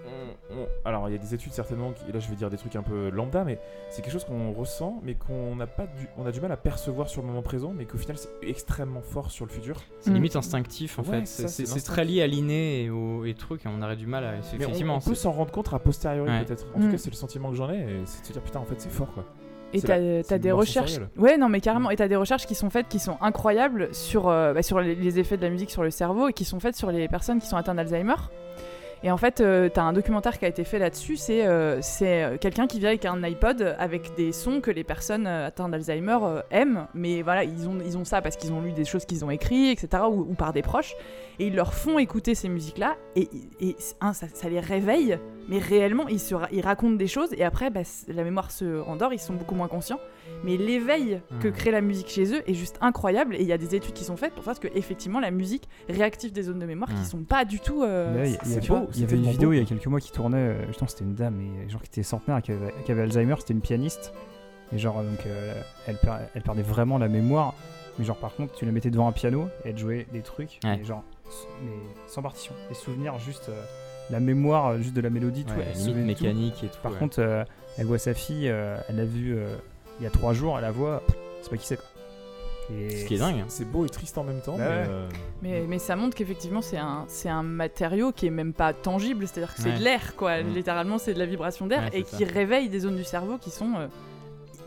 on- 0.07 0.61
on- 0.61 0.67
Alors, 0.85 1.09
il 1.09 1.13
y 1.13 1.15
a 1.15 1.17
des 1.19 1.33
études 1.33 1.51
certainement, 1.53 1.91
qui, 1.91 2.03
et 2.09 2.11
là 2.11 2.19
je 2.19 2.29
vais 2.29 2.35
dire 2.35 2.49
des 2.49 2.57
trucs 2.57 2.75
un 2.75 2.81
peu 2.83 3.09
lambda, 3.09 3.43
mais 3.43 3.59
c'est 3.89 4.01
quelque 4.01 4.11
chose 4.13 4.23
qu'on 4.25 4.51
ressent, 4.53 4.99
mais 5.03 5.15
qu'on 5.15 5.55
n'a 5.55 5.67
pas 5.67 5.85
du, 5.87 6.07
on 6.17 6.25
a 6.25 6.31
du 6.31 6.41
mal 6.41 6.51
à 6.51 6.57
percevoir 6.57 7.09
sur 7.09 7.21
le 7.21 7.27
moment 7.27 7.41
présent, 7.41 7.73
mais 7.75 7.85
qu'au 7.85 7.97
final 7.97 8.17
c'est 8.17 8.29
extrêmement 8.41 9.01
fort 9.01 9.31
sur 9.31 9.45
le 9.45 9.51
futur. 9.51 9.77
C'est 9.99 10.09
Mm. 10.11 10.13
limite 10.15 10.35
instinctif 10.35 10.99
en 10.99 11.03
Ouais, 11.03 11.19
fait. 11.25 11.25
C'est- 11.47 11.85
très 11.85 12.05
lié 12.05 12.21
à 12.21 12.27
l'inné 12.27 12.83
et 12.83 12.89
aux 12.89 13.23
et 13.25 13.33
trucs 13.33 13.65
et 13.65 13.69
on 13.69 13.81
aurait 13.81 13.95
du 13.95 14.07
mal 14.07 14.23
à. 14.25 14.31
Mais 14.31 14.39
Effectivement. 14.63 14.95
on, 14.97 14.99
peut 14.99 15.15
s'en 15.15 15.31
rendre 15.31 15.51
compte 15.51 15.73
a 15.73 15.79
posteriori 15.79 16.29
Ouais. 16.29 16.43
peut-être. 16.45 16.65
En 16.75 16.79
Mm. 16.79 16.83
tout 16.85 16.91
cas, 16.91 16.97
c'est 16.97 17.09
le 17.09 17.15
sentiment 17.15 17.49
que 17.49 17.55
j'en 17.55 17.69
ai, 17.71 17.77
et 17.79 18.01
c'est 18.05 18.21
de 18.21 18.27
se 18.27 18.33
dire 18.33 18.41
putain, 18.41 18.59
en 18.59 18.65
fait, 18.65 18.79
c'est 18.79 18.89
fort 18.91 19.11
quoi. 19.13 19.23
Et 19.73 19.79
C'est 19.81 20.23
t'as 20.25 20.37
des 20.37 20.51
recherches. 20.53 20.91
sensorielle. 20.91 21.09
Ouais, 21.17 21.37
non, 21.37 21.49
mais 21.49 21.59
carrément. 21.59 21.89
Et 21.89 21.97
t'as 21.97 22.07
des 22.07 22.15
recherches 22.15 22.45
qui 22.47 22.55
sont 22.55 22.69
faites 22.69 22.87
qui 22.87 22.99
sont 22.99 23.17
incroyables 23.19 23.93
sur, 23.93 24.29
euh, 24.29 24.53
bah, 24.53 24.63
sur 24.63 24.79
les, 24.79 24.95
les 24.95 25.19
effets 25.19 25.35
de 25.35 25.41
la 25.41 25.49
musique 25.49 25.71
sur 25.71 25.83
le 25.83 25.89
cerveau 25.91 26.29
et 26.29 26.33
qui 26.33 26.45
sont 26.45 26.61
faites 26.61 26.77
sur 26.77 26.89
les 26.89 27.09
personnes 27.09 27.39
qui 27.39 27.47
sont 27.47 27.57
atteintes 27.57 27.75
d'Alzheimer. 27.75 28.15
Et 29.03 29.11
en 29.11 29.17
fait, 29.17 29.41
euh, 29.41 29.69
t'as 29.69 29.83
un 29.83 29.93
documentaire 29.93 30.39
qui 30.39 30.45
a 30.45 30.47
été 30.47 30.63
fait 30.63 30.79
là-dessus. 30.79 31.17
C'est 31.17 31.45
euh, 31.45 31.79
euh, 32.01 32.37
quelqu'un 32.37 32.67
qui 32.67 32.79
vient 32.79 32.89
avec 32.89 33.05
un 33.05 33.21
iPod 33.23 33.75
avec 33.77 34.15
des 34.15 34.31
sons 34.31 34.61
que 34.61 34.71
les 34.71 34.83
personnes 34.83 35.27
atteintes 35.27 35.71
d'Alzheimer 35.71 36.17
aiment. 36.51 36.87
Mais 36.93 37.21
voilà, 37.21 37.43
ils 37.43 37.67
ont, 37.67 37.77
ils 37.85 37.97
ont 37.97 38.05
ça 38.05 38.21
parce 38.21 38.35
qu'ils 38.35 38.53
ont 38.53 38.61
lu 38.61 38.71
des 38.71 38.85
choses 38.85 39.05
qu'ils 39.05 39.23
ont 39.23 39.29
écrites, 39.29 39.83
etc. 39.83 40.03
Ou, 40.09 40.33
par 40.33 40.53
des 40.53 40.61
proches. 40.61 40.95
Et 41.39 41.47
ils 41.47 41.55
leur 41.55 41.73
font 41.73 41.99
écouter 41.99 42.33
ces 42.33 42.49
musiques-là. 42.49 42.95
Et, 43.15 43.29
et 43.59 43.75
ça, 43.77 44.13
les 44.49 44.59
réveille. 44.59 45.19
Mais 45.47 45.59
réellement, 45.59 46.07
ils, 46.07 46.19
se 46.19 46.35
ils 46.51 46.61
racontent 46.61 46.95
des 46.95 47.07
choses. 47.07 47.29
Et 47.33 47.43
après, 47.43 47.69
bah, 47.69 47.81
la 48.07 48.23
mémoire 48.23 48.51
se 48.51 48.81
endort. 48.81 49.13
Ils 49.13 49.19
sont 49.19 49.33
beaucoup 49.33 49.55
moins 49.55 49.67
conscients. 49.67 49.99
Mais 50.43 50.55
l'éveil 50.57 51.21
que 51.41 51.47
Mhm. 51.47 51.53
crée 51.53 51.71
la 51.71 51.81
musique 51.81 52.09
chez 52.09 52.31
eux 52.33 52.41
est 52.49 52.53
juste 52.53 52.77
incroyable. 52.81 53.35
Et 53.35 53.41
il 53.41 53.47
y 53.47 53.53
a 53.53 53.57
des 53.57 53.73
études 53.75 53.93
qui 53.93 54.03
sont 54.03 54.17
faites 54.17 54.33
pour 54.33 54.43
voir 54.43 54.59
que 54.59 54.67
effectivement 54.75 55.19
la 55.19 55.31
musique 55.31 55.67
réactive 55.89 56.31
des 56.31 56.43
zones 56.43 56.59
de 56.59 56.65
mémoire 56.65 56.89
qui 56.93 57.05
sont 57.05 57.23
pas 57.23 57.43
du 57.45 57.59
tout. 57.59 57.83
euh, 57.83 58.23
il 58.25 58.31
y 58.33 58.37
c'est 58.43 58.57
avait- 58.57 58.67
beau, 58.67 58.87
il 58.93 58.95
y 58.95 58.99
c'est 58.99 59.03
avait 59.05 59.17
une 59.17 59.31
vidéo 59.31 59.53
il 59.53 59.59
y 59.59 59.61
a 59.61 59.65
quelques 59.65 59.87
mois 59.87 59.99
qui 59.99 60.11
tournait, 60.11 60.37
euh, 60.37 60.67
justement 60.67 60.87
c'était 60.87 61.03
une 61.05 61.15
dame, 61.15 61.39
et, 61.41 61.69
genre 61.69 61.81
qui 61.81 61.87
était 61.87 62.03
centenaire, 62.03 62.41
qui 62.41 62.51
avait, 62.51 62.73
qui 62.85 62.91
avait 62.91 63.01
Alzheimer, 63.03 63.35
c'était 63.39 63.53
une 63.53 63.61
pianiste. 63.61 64.13
Et 64.73 64.77
genre, 64.77 65.01
donc, 65.01 65.25
euh, 65.25 65.53
elle, 65.87 65.95
per- 65.97 66.17
elle 66.35 66.41
perdait 66.41 66.61
vraiment 66.61 66.97
la 66.97 67.07
mémoire. 67.07 67.53
Mais 67.97 68.03
genre, 68.05 68.17
par 68.17 68.35
contre, 68.35 68.53
tu 68.53 68.65
la 68.65 68.71
mettais 68.73 68.89
devant 68.91 69.07
un 69.07 69.11
piano 69.13 69.47
et 69.65 69.69
elle 69.69 69.77
jouait 69.77 70.05
des 70.11 70.21
trucs, 70.21 70.59
Ouais. 70.65 70.83
genre, 70.83 71.03
mais 71.63 71.71
sans 72.07 72.21
partition. 72.21 72.53
Des 72.69 72.75
souvenirs, 72.75 73.17
juste 73.17 73.47
euh, 73.49 73.61
la 74.09 74.19
mémoire, 74.19 74.67
euh, 74.67 74.77
juste 74.79 74.93
de 74.93 75.01
la 75.01 75.09
mélodie, 75.09 75.45
tout. 75.45 75.53
Ouais, 75.55 75.65
elle 75.73 75.77
limite 75.85 76.17
tout. 76.17 76.23
mécanique 76.25 76.63
et 76.63 76.67
tout. 76.67 76.77
Par 76.83 76.91
ouais. 76.91 76.97
contre, 76.99 77.19
euh, 77.21 77.43
elle 77.77 77.85
voit 77.85 77.97
sa 77.97 78.13
fille, 78.13 78.49
euh, 78.49 78.77
elle 78.89 78.97
l'a 78.97 79.05
vue 79.05 79.35
euh, 79.37 79.55
il 79.99 80.03
y 80.03 80.07
a 80.07 80.09
trois 80.09 80.33
jours, 80.33 80.55
elle 80.57 80.63
la 80.63 80.71
voit, 80.71 81.01
c'est 81.41 81.49
pas 81.49 81.57
qui 81.57 81.65
c'est 81.65 81.77
quoi. 81.77 81.85
Et 82.69 82.97
Ce 82.97 83.05
qui 83.05 83.15
est 83.15 83.19
dingue. 83.19 83.45
C'est 83.47 83.63
beau 83.71 83.85
et 83.85 83.89
triste 83.89 84.17
en 84.17 84.25
même 84.25 84.41
temps. 84.41 84.57
Bah 84.57 84.65
mais, 84.67 84.75
ouais. 84.75 84.85
euh, 84.89 85.09
Mais, 85.41 85.65
mais 85.69 85.79
ça 85.79 85.95
montre 85.95 86.15
qu'effectivement 86.15 86.61
c'est 86.61 86.77
un, 86.77 87.05
c'est 87.07 87.29
un 87.29 87.41
matériau 87.43 88.11
qui 88.11 88.27
est 88.27 88.31
même 88.31 88.51
pas 88.53 88.73
tangible, 88.73 89.25
c'est-à-dire 89.27 89.55
que 89.55 89.61
c'est 89.61 89.69
Ouais. 89.71 89.77
de 89.79 89.83
l'air 89.83 90.15
quoi, 90.17 90.43
Mhm. 90.43 90.53
littéralement 90.53 90.97
c'est 90.97 91.13
de 91.13 91.19
la 91.19 91.25
vibration 91.25 91.65
d'air 91.67 91.83
Ouais, 91.91 91.99
et 91.99 92.03
ça. 92.03 92.17
qui 92.17 92.25
réveille 92.25 92.67
des 92.67 92.79
zones 92.81 92.97
du 92.97 93.05
cerveau 93.05 93.37
qui 93.37 93.51
sont 93.51 93.73
euh, 93.77 93.87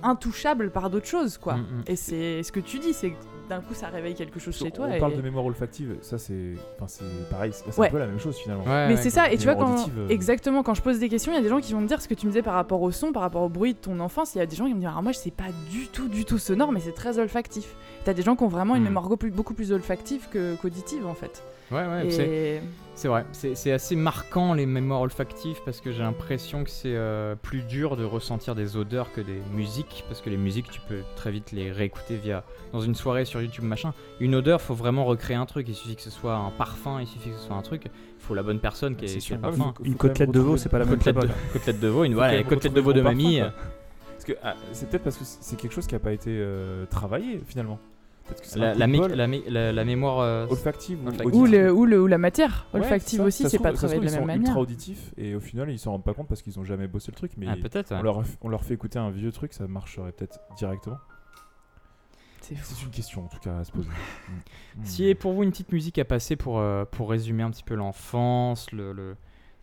intouchables 0.02 0.70
par 0.70 0.88
d'autres 0.88 1.06
choses 1.06 1.36
quoi. 1.36 1.56
Mm, 1.56 1.60
mm. 1.60 1.84
Et 1.88 1.96
c'est 1.96 2.42
ce 2.42 2.52
que 2.52 2.60
tu 2.60 2.78
dis, 2.78 2.94
c'est 2.94 3.12
d'un 3.50 3.60
coup 3.60 3.74
ça 3.74 3.88
réveille 3.88 4.14
quelque 4.14 4.40
chose 4.40 4.56
chez 4.56 4.70
toi. 4.70 4.86
on 4.88 4.92
et- 4.94 4.98
parle 4.98 5.16
de 5.16 5.20
mémoire 5.22 5.44
olfactive, 5.44 5.96
ça 6.00 6.16
c'est, 6.18 6.54
enfin 6.76 6.86
c'est 6.88 7.28
pareil, 7.30 7.52
c'est 7.52 7.78
Ouais. 7.78 7.88
un 7.88 7.90
peu 7.90 7.98
la 7.98 8.06
même 8.06 8.18
chose 8.18 8.36
finalement. 8.38 8.64
Ouais, 8.64 8.88
Mais 8.88 8.96
c'est 8.96 9.10
ça, 9.10 9.30
et 9.30 9.36
tu 9.36 9.44
vois, 9.44 9.56
quand, 9.56 9.74
auditive, 9.74 9.92
euh. 9.98 10.08
exactement, 10.08 10.62
quand 10.62 10.74
je 10.74 10.80
pose 10.82 10.98
des 10.98 11.08
questions, 11.08 11.32
il 11.32 11.34
y 11.34 11.38
a 11.38 11.42
des 11.42 11.48
gens 11.50 11.60
qui 11.60 11.72
vont 11.74 11.80
me 11.80 11.86
dire 11.86 12.00
ce 12.00 12.08
que 12.08 12.14
tu 12.14 12.26
me 12.26 12.30
disais 12.32 12.42
par 12.42 12.54
rapport 12.54 12.80
au 12.80 12.90
son, 12.90 13.12
par 13.12 13.22
rapport 13.22 13.42
au 13.42 13.48
bruit 13.50 13.74
de 13.74 13.78
ton 13.78 14.00
enfance. 14.00 14.34
Il 14.34 14.38
y 14.38 14.40
a 14.40 14.46
des 14.46 14.56
gens 14.56 14.66
qui 14.66 14.74
me 14.74 14.78
disent 14.80 14.88
Alors, 14.88 15.02
moi, 15.02 15.12
je 15.12 15.18
sais 15.18 15.30
pas 15.30 15.44
du 15.70 15.88
tout, 15.88 16.08
du 16.08 16.24
tout 16.24 16.38
sonore, 16.38 16.72
mais 16.72 16.80
c'est 16.80 16.92
très 16.94 17.18
olfactif. 17.18 17.74
T'as 18.04 18.14
des 18.14 18.22
gens 18.22 18.36
qui 18.36 18.44
ont 18.44 18.48
vraiment 18.48 18.76
une 18.76 18.82
Hmm. 18.82 18.86
mémoire 18.86 19.04
beaucoup 19.04 19.16
plus, 19.18 19.30
beaucoup 19.30 19.54
plus 19.54 19.72
olfactive 19.72 20.28
que- 20.30 20.54
qu'auditive, 20.56 21.06
en 21.06 21.14
fait. 21.14 21.42
Ouais, 21.70 21.86
ouais, 21.86 22.10
c'est- 22.10 22.28
et... 22.28 22.60
c'est 22.94 23.06
vrai. 23.08 23.24
C'est 23.32 23.54
c'est 23.54 23.70
assez 23.72 23.94
marquant 23.96 24.54
les 24.54 24.66
mémoires 24.66 25.00
olfactives 25.02 25.58
parce 25.64 25.80
que 25.80 25.92
j'ai 25.92 26.02
l'impression 26.02 26.64
que 26.64 26.70
c'est 26.70 26.94
euh, 26.96 27.36
plus 27.36 27.62
dur 27.62 27.96
de 27.96 28.04
ressentir 28.04 28.54
des 28.56 28.76
odeurs 28.76 29.12
que 29.12 29.20
des 29.20 29.40
musiques 29.54 30.04
parce 30.08 30.20
que 30.20 30.30
les 30.30 30.36
musiques 30.36 30.68
tu 30.70 30.80
peux 30.88 31.00
très 31.16 31.30
vite 31.30 31.52
les 31.52 31.70
réécouter 31.70 32.16
via 32.16 32.42
dans 32.72 32.80
une 32.80 32.94
soirée 32.94 33.24
sur 33.24 33.40
YouTube 33.40 33.64
machin. 33.64 33.92
Une 34.18 34.34
odeur, 34.34 34.60
faut 34.60 34.74
vraiment 34.74 35.04
recréer 35.04 35.36
un 35.36 35.46
truc. 35.46 35.68
Il 35.68 35.74
suffit 35.74 35.94
que 35.96 36.02
ce 36.02 36.10
soit 36.10 36.34
un 36.34 36.50
parfum, 36.50 37.00
il 37.00 37.06
suffit 37.06 37.30
que 37.30 37.36
ce 37.36 37.46
soit 37.46 37.56
un 37.56 37.62
truc. 37.62 37.84
Il 37.86 38.22
faut 38.22 38.34
la 38.34 38.42
bonne 38.42 38.58
personne 38.60 38.96
qui 38.96 39.08
C'est 39.08 39.14
ait 39.14 39.18
qui 39.18 39.26
sûr. 39.26 39.36
le 39.36 39.42
Ouais, 39.42 39.56
parfum. 39.56 39.74
Une 39.84 39.88
même 39.90 39.96
côtelette 39.98 40.30
de 40.32 40.40
veau, 40.40 40.56
c'est 40.56 40.68
pas 40.68 40.78
la 40.80 40.84
même 40.86 40.98
Côtelette 40.98 41.16
de, 41.22 41.24
époque. 41.26 41.36
côtelette 41.52 41.80
de 41.80 41.88
veau, 41.88 42.04
une 42.04 42.14
voilà, 42.14 42.32
même 42.34 42.44
côtelettes 42.46 42.74
de 42.74 42.80
veau 42.80 42.92
de 42.92 43.00
mamie. 43.00 43.38
parfum, 43.40 43.54
Parce 44.12 44.24
que 44.24 44.32
ah, 44.42 44.54
c'est 44.72 44.90
peut-être 44.90 45.04
parce 45.04 45.16
que 45.16 45.24
c'est 45.24 45.56
quelque 45.56 45.72
chose 45.72 45.86
qui 45.86 45.94
a 45.94 45.98
pas 46.00 46.12
été 46.12 46.30
euh, 46.30 46.84
travaillé 46.86 47.40
finalement. 47.46 47.78
La, 48.56 48.74
mé- 48.86 48.98
mé- 49.48 49.84
mémoire. 49.84 50.18
euh, 50.20 50.46
olfactive 50.48 50.98
ou 51.04 51.08
Olfactive. 51.08 51.34
Ou, 51.34 51.40
auditive. 51.42 51.60
le, 51.60 51.72
ou, 51.72 51.84
le, 51.86 52.00
ou 52.02 52.06
la 52.06 52.18
matière 52.18 52.66
olfactive 52.72 53.20
aussi, 53.20 53.48
c'est 53.48 53.58
pas 53.58 53.72
travaillé 53.72 54.00
de 54.00 54.04
la 54.06 54.10
même 54.12 54.18
Ils 54.18 54.20
sont 54.22 54.26
manière. 54.26 54.40
ultra 54.48 54.60
auditifs 54.60 55.12
et 55.16 55.34
au 55.34 55.40
final 55.40 55.70
ils 55.70 55.78
s'en 55.78 55.92
rendent 55.92 56.04
pas 56.04 56.14
compte 56.14 56.28
parce 56.28 56.42
qu'ils 56.42 56.58
ont 56.58 56.64
jamais 56.64 56.86
bossé 56.88 57.10
le 57.12 57.16
truc, 57.16 57.32
mais 57.36 57.46
ah, 57.48 57.56
peut-être. 57.56 57.90
ouais. 57.92 57.98
on, 58.00 58.02
leur, 58.02 58.22
on 58.42 58.48
leur 58.48 58.64
fait 58.64 58.74
écouter 58.74 58.98
un 58.98 59.10
vieux 59.10 59.32
truc, 59.32 59.52
ça 59.52 59.66
marcherait 59.66 60.12
peut-être 60.12 60.40
directement. 60.56 60.98
C'est 62.40 62.56
une 62.82 62.90
question 62.90 63.24
en 63.24 63.28
tout 63.28 63.38
cas 63.38 63.58
à 63.58 63.64
se 63.64 63.72
poser. 63.72 63.88
Mm. 64.76 64.84
Si 64.84 65.04
est 65.08 65.14
pour 65.16 65.32
vous 65.32 65.42
une 65.42 65.50
petite 65.50 65.72
musique 65.72 65.98
à 65.98 66.04
passer 66.04 66.36
pour, 66.36 66.60
euh, 66.60 66.84
pour 66.84 67.10
résumer 67.10 67.42
un 67.42 67.50
petit 67.50 67.64
peu 67.64 67.74
l'enfance, 67.74 68.70
le, 68.70 68.92
le- 68.92 69.16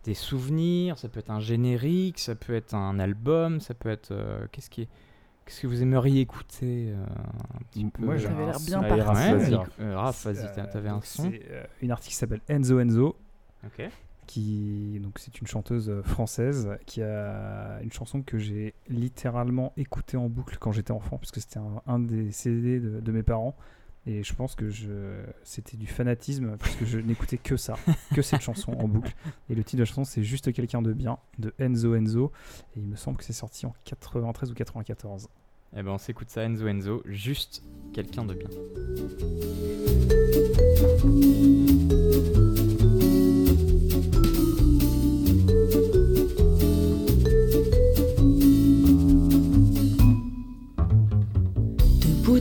des 0.04 0.12
souvenirs, 0.12 0.98
ça 0.98 1.08
peut 1.08 1.18
être 1.20 1.30
un 1.30 1.40
générique, 1.40 2.18
ça 2.18 2.34
peut 2.34 2.54
être 2.54 2.74
un 2.74 2.98
album, 2.98 3.58
ça 3.60 3.72
peut 3.74 3.88
être. 3.88 4.10
euh, 4.12 4.46
Qu'est-ce 4.52 4.68
qui 4.70 4.82
est. 4.82 4.88
Qu'est-ce 5.48 5.62
que 5.62 5.66
vous 5.66 5.80
aimeriez 5.82 6.20
écouter 6.20 6.90
euh, 6.90 7.04
un 7.54 7.58
petit 7.70 7.84
peu 7.86 8.04
Moi, 8.04 8.14
euh, 8.16 8.28
un 8.28 8.46
l'air 8.46 8.60
bien 8.66 8.82
parti. 8.82 9.00
Raph, 9.00 9.16
Ouais, 9.16 9.34
vas-y, 9.38 9.54
Raph. 9.54 9.68
euh, 9.80 9.96
Raph, 9.98 10.24
vas-y, 10.26 10.44
Euh, 10.44 10.54
t'a- 10.54 10.66
t'avais 10.66 10.88
un 10.90 11.00
son. 11.00 11.30
C'est 11.30 11.40
euh, 11.50 11.64
une 11.80 11.90
artiste 11.90 12.10
qui 12.10 12.16
s'appelle 12.16 12.40
Enzo 12.48 12.78
Enzo. 12.80 13.16
Ok. 13.66 13.88
qui 14.26 15.00
donc 15.02 15.18
c'est 15.18 15.40
une 15.40 15.46
chanteuse 15.46 15.88
euh, 15.88 16.02
française 16.02 16.68
qui 16.84 17.02
a 17.02 17.78
une 17.82 17.90
chanson 17.90 18.20
que 18.22 18.36
j'ai 18.38 18.74
littéralement 18.88 19.72
écoutée 19.78 20.18
en 20.18 20.28
boucle 20.28 20.58
quand 20.60 20.70
j'étais 20.70 20.90
enfant, 20.92 21.16
puisque 21.16 21.40
c'était 21.40 21.58
un, 21.58 21.80
un 21.86 21.98
des 21.98 22.30
CD 22.30 22.78
de, 22.78 23.00
de 23.00 23.12
mes 23.12 23.22
parents. 23.22 23.56
Et 24.08 24.22
je 24.22 24.34
pense 24.34 24.54
que 24.54 24.70
je, 24.70 25.20
c'était 25.44 25.76
du 25.76 25.86
fanatisme, 25.86 26.56
parce 26.56 26.74
que 26.76 26.86
je 26.86 26.98
n'écoutais 26.98 27.36
que 27.36 27.58
ça, 27.58 27.74
que 28.14 28.22
cette 28.22 28.40
chanson 28.40 28.72
en 28.72 28.88
boucle. 28.88 29.14
Et 29.50 29.54
le 29.54 29.62
titre 29.62 29.76
de 29.76 29.82
la 29.82 29.84
chanson, 29.84 30.04
c'est 30.04 30.22
Juste 30.22 30.50
quelqu'un 30.52 30.80
de 30.80 30.94
bien, 30.94 31.18
de 31.38 31.52
Enzo 31.58 31.94
Enzo. 31.94 32.32
Et 32.74 32.80
il 32.80 32.86
me 32.86 32.96
semble 32.96 33.18
que 33.18 33.24
c'est 33.24 33.34
sorti 33.34 33.66
en 33.66 33.74
93 33.84 34.50
ou 34.50 34.54
94. 34.54 35.28
Eh 35.76 35.82
ben 35.82 35.90
on 35.90 35.98
s'écoute 35.98 36.30
ça, 36.30 36.42
Enzo 36.42 36.66
Enzo, 36.66 37.02
juste 37.04 37.62
quelqu'un 37.92 38.24
de 38.24 38.32
bien. 38.32 38.48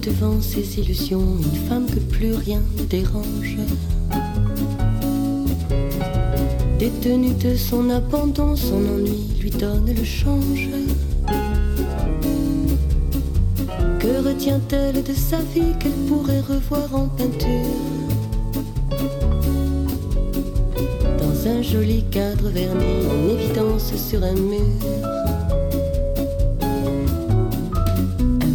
Devant 0.07 0.39
ses 0.41 0.79
illusions, 0.79 1.37
une 1.37 1.67
femme 1.67 1.85
que 1.85 1.99
plus 1.99 2.33
rien 2.33 2.61
ne 2.77 2.83
dérange. 2.83 3.57
Détenue 6.79 7.33
de 7.33 7.55
son 7.55 7.89
abandon, 7.89 8.55
son 8.55 8.81
ennui 8.95 9.27
lui 9.41 9.49
donne 9.49 9.93
le 9.93 10.03
change. 10.05 10.69
Que 13.99 14.27
retient-elle 14.29 15.03
de 15.03 15.13
sa 15.13 15.39
vie 15.53 15.73
qu'elle 15.79 15.91
pourrait 16.07 16.41
revoir 16.41 16.95
en 16.95 17.07
peinture? 17.07 17.75
Dans 21.19 21.49
un 21.49 21.61
joli 21.61 22.05
cadre 22.11 22.47
verni, 22.47 22.93
en 23.11 23.29
évidence 23.29 23.93
sur 23.95 24.23
un 24.23 24.35
mur. 24.35 25.26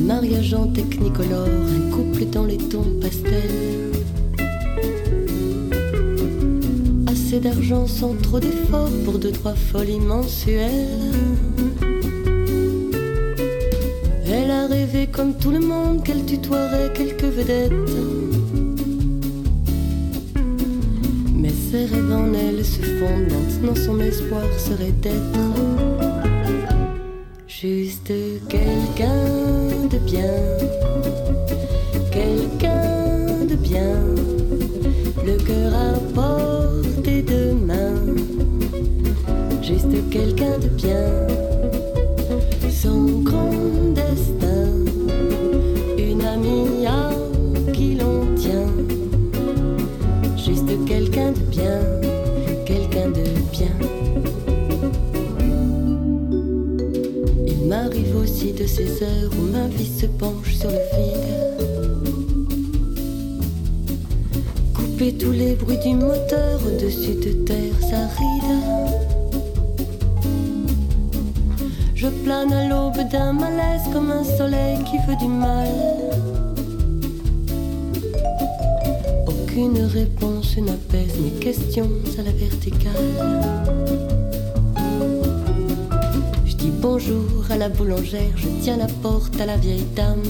Mariage 0.03 0.53
en 0.55 0.67
technicolore, 0.67 1.47
un 1.47 1.91
couple 1.91 2.25
dans 2.27 2.45
les 2.45 2.57
tons 2.57 2.99
pastels. 3.01 3.93
Assez 7.07 7.41
d'argent 7.41 7.87
sans 7.87 8.15
trop 8.15 8.41
d'efforts 8.41 8.91
pour 9.05 9.19
deux, 9.19 9.33
trois 9.33 9.55
folies 9.55 10.01
mensuelles. 10.01 10.89
Elle 14.27 14.51
a 14.51 14.67
rêvé 14.67 15.07
comme 15.07 15.35
tout 15.35 15.51
le 15.51 15.61
monde 15.61 16.03
qu'elle 16.03 16.25
tutoierait 16.25 16.93
quelques 16.95 17.25
vedettes. 17.25 17.73
Mais 21.35 21.51
ses 21.51 21.87
rêves 21.87 22.13
en 22.13 22.33
elle 22.35 22.65
se 22.65 22.81
fondent 22.81 23.31
maintenant, 23.31 23.75
son 23.75 24.01
espoir 24.01 24.45
serait 24.59 24.93
d'être 25.01 26.32
juste 27.63 28.13
quelqu'un 28.49 29.87
de 29.89 29.99
bien. 29.99 30.35
Quelqu'un 32.11 33.45
de 33.49 33.55
bien, 33.55 33.95
le 35.25 35.37
cœur 35.37 35.73
à 35.73 35.93
portée 36.13 37.23
de 37.23 37.53
main. 37.53 37.95
Juste 39.63 40.11
quelqu'un 40.11 40.59
de 40.59 40.69
bien 40.71 41.07
son 42.69 43.21
grand 43.21 43.92
ces 58.75 59.03
heures 59.03 59.31
où 59.39 59.43
ma 59.53 59.67
vie 59.67 59.91
se 60.01 60.07
penche 60.07 60.55
sur 60.55 60.71
le 60.71 60.83
vide. 60.97 61.31
Couper 64.75 65.13
tous 65.13 65.33
les 65.33 65.55
bruits 65.55 65.79
du 65.85 65.95
moteur 65.95 66.59
au-dessus 66.67 67.17
de 67.17 67.33
terres 67.45 67.89
arides. 67.93 68.61
Je 71.95 72.09
plane 72.25 72.53
à 72.53 72.67
l'aube 72.69 73.07
d'un 73.11 73.35
malaise 73.35 73.87
comme 73.93 74.11
un 74.11 74.25
soleil 74.25 74.79
qui 74.85 74.97
veut 75.07 75.17
du 75.17 75.29
mal. 75.29 75.69
Aucune 79.27 79.83
réponse 79.83 80.57
n'apaise 80.57 81.15
mes 81.23 81.39
questions 81.41 81.91
à 82.19 82.23
la 82.23 82.33
verticale. 82.33 84.22
Bonjour 86.95 87.51
à 87.51 87.57
la 87.57 87.71
boulangère, 87.71 88.37
je 88.37 88.49
tiens 88.61 88.77
la 88.77 88.87
porte 88.87 89.41
à 89.41 89.47
la 89.47 89.57
vieille 89.57 89.87
dame. 89.97 90.23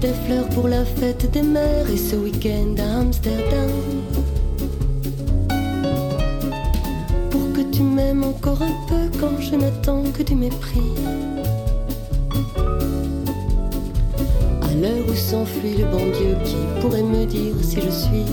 Des 0.00 0.12
fleurs 0.26 0.48
pour 0.48 0.66
la 0.66 0.84
fête 0.84 1.30
des 1.30 1.42
mères 1.42 1.88
et 1.88 1.96
ce 1.96 2.16
week-end 2.16 2.74
à 2.80 2.98
Amsterdam. 3.02 3.70
pour 7.30 7.52
que 7.52 7.60
tu 7.70 7.82
m'aimes 7.82 8.24
encore 8.24 8.60
un 8.60 8.76
peu 8.88 9.18
quand 9.20 9.40
je 9.40 9.54
n'attends 9.54 10.02
que 10.10 10.24
du 10.24 10.34
mépris. 10.34 10.90
À 14.62 14.74
l'heure 14.80 15.06
où 15.08 15.14
s'enfuit 15.14 15.76
le 15.78 15.84
bon 15.84 16.06
Dieu 16.18 16.36
qui 16.44 16.56
pourrait 16.80 17.04
me 17.04 17.24
dire 17.24 17.54
si 17.62 17.76
je 17.76 17.88
suis 17.88 18.26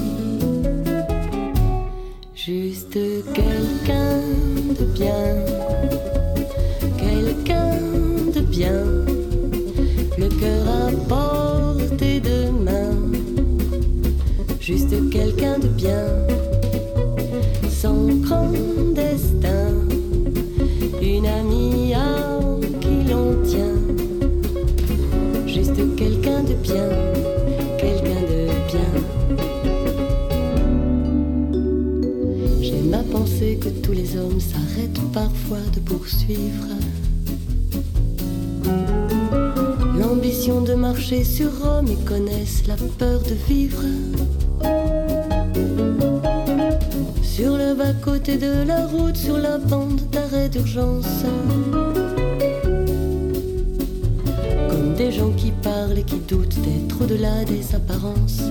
juste 2.33 2.97
quelqu'un 3.36 3.52
de 4.79 4.86
bien, 4.86 5.36
quelqu'un 6.97 7.77
de 8.33 8.41
bien, 8.41 8.83
le 10.17 10.29
cœur 10.29 10.67
à 10.67 10.91
portée 11.07 12.19
de 12.19 12.49
main, 12.49 12.95
juste 14.59 15.09
quelqu'un 15.12 15.59
de 15.59 15.67
bien. 15.67 16.05
Son 17.69 18.07
grand 18.21 18.51
destin, 18.95 19.73
une 21.01 21.27
amie 21.27 21.93
à 21.93 22.39
qui 22.81 23.09
l'on 23.09 23.36
tient, 23.43 23.79
juste 25.45 25.95
quelqu'un 25.95 26.43
de 26.43 26.53
bien, 26.53 26.89
parfois 35.13 35.60
de 35.73 35.80
poursuivre. 35.80 36.67
L'ambition 39.97 40.62
de 40.62 40.73
marcher 40.73 41.23
sur 41.23 41.49
Rome 41.62 41.88
et 41.88 42.04
connaissent 42.06 42.65
la 42.67 42.76
peur 42.97 43.21
de 43.21 43.36
vivre. 43.47 43.84
Sur 47.21 47.58
le 47.58 47.76
bas-côté 47.76 48.38
de 48.38 48.63
la 48.67 48.88
route, 48.88 49.15
sur 49.15 49.38
la 49.38 49.58
bande 49.60 50.02
d'arrêt 50.12 50.49
d'urgence. 50.49 51.26
Comme 54.69 54.95
des 54.95 55.12
gens 55.12 55.32
qui 55.32 55.52
parlent 55.52 55.97
et 55.97 56.04
qui 56.04 56.17
doutent 56.28 56.60
d'être 56.62 57.04
au-delà 57.04 57.45
des 57.45 57.76
apparences. 57.76 58.41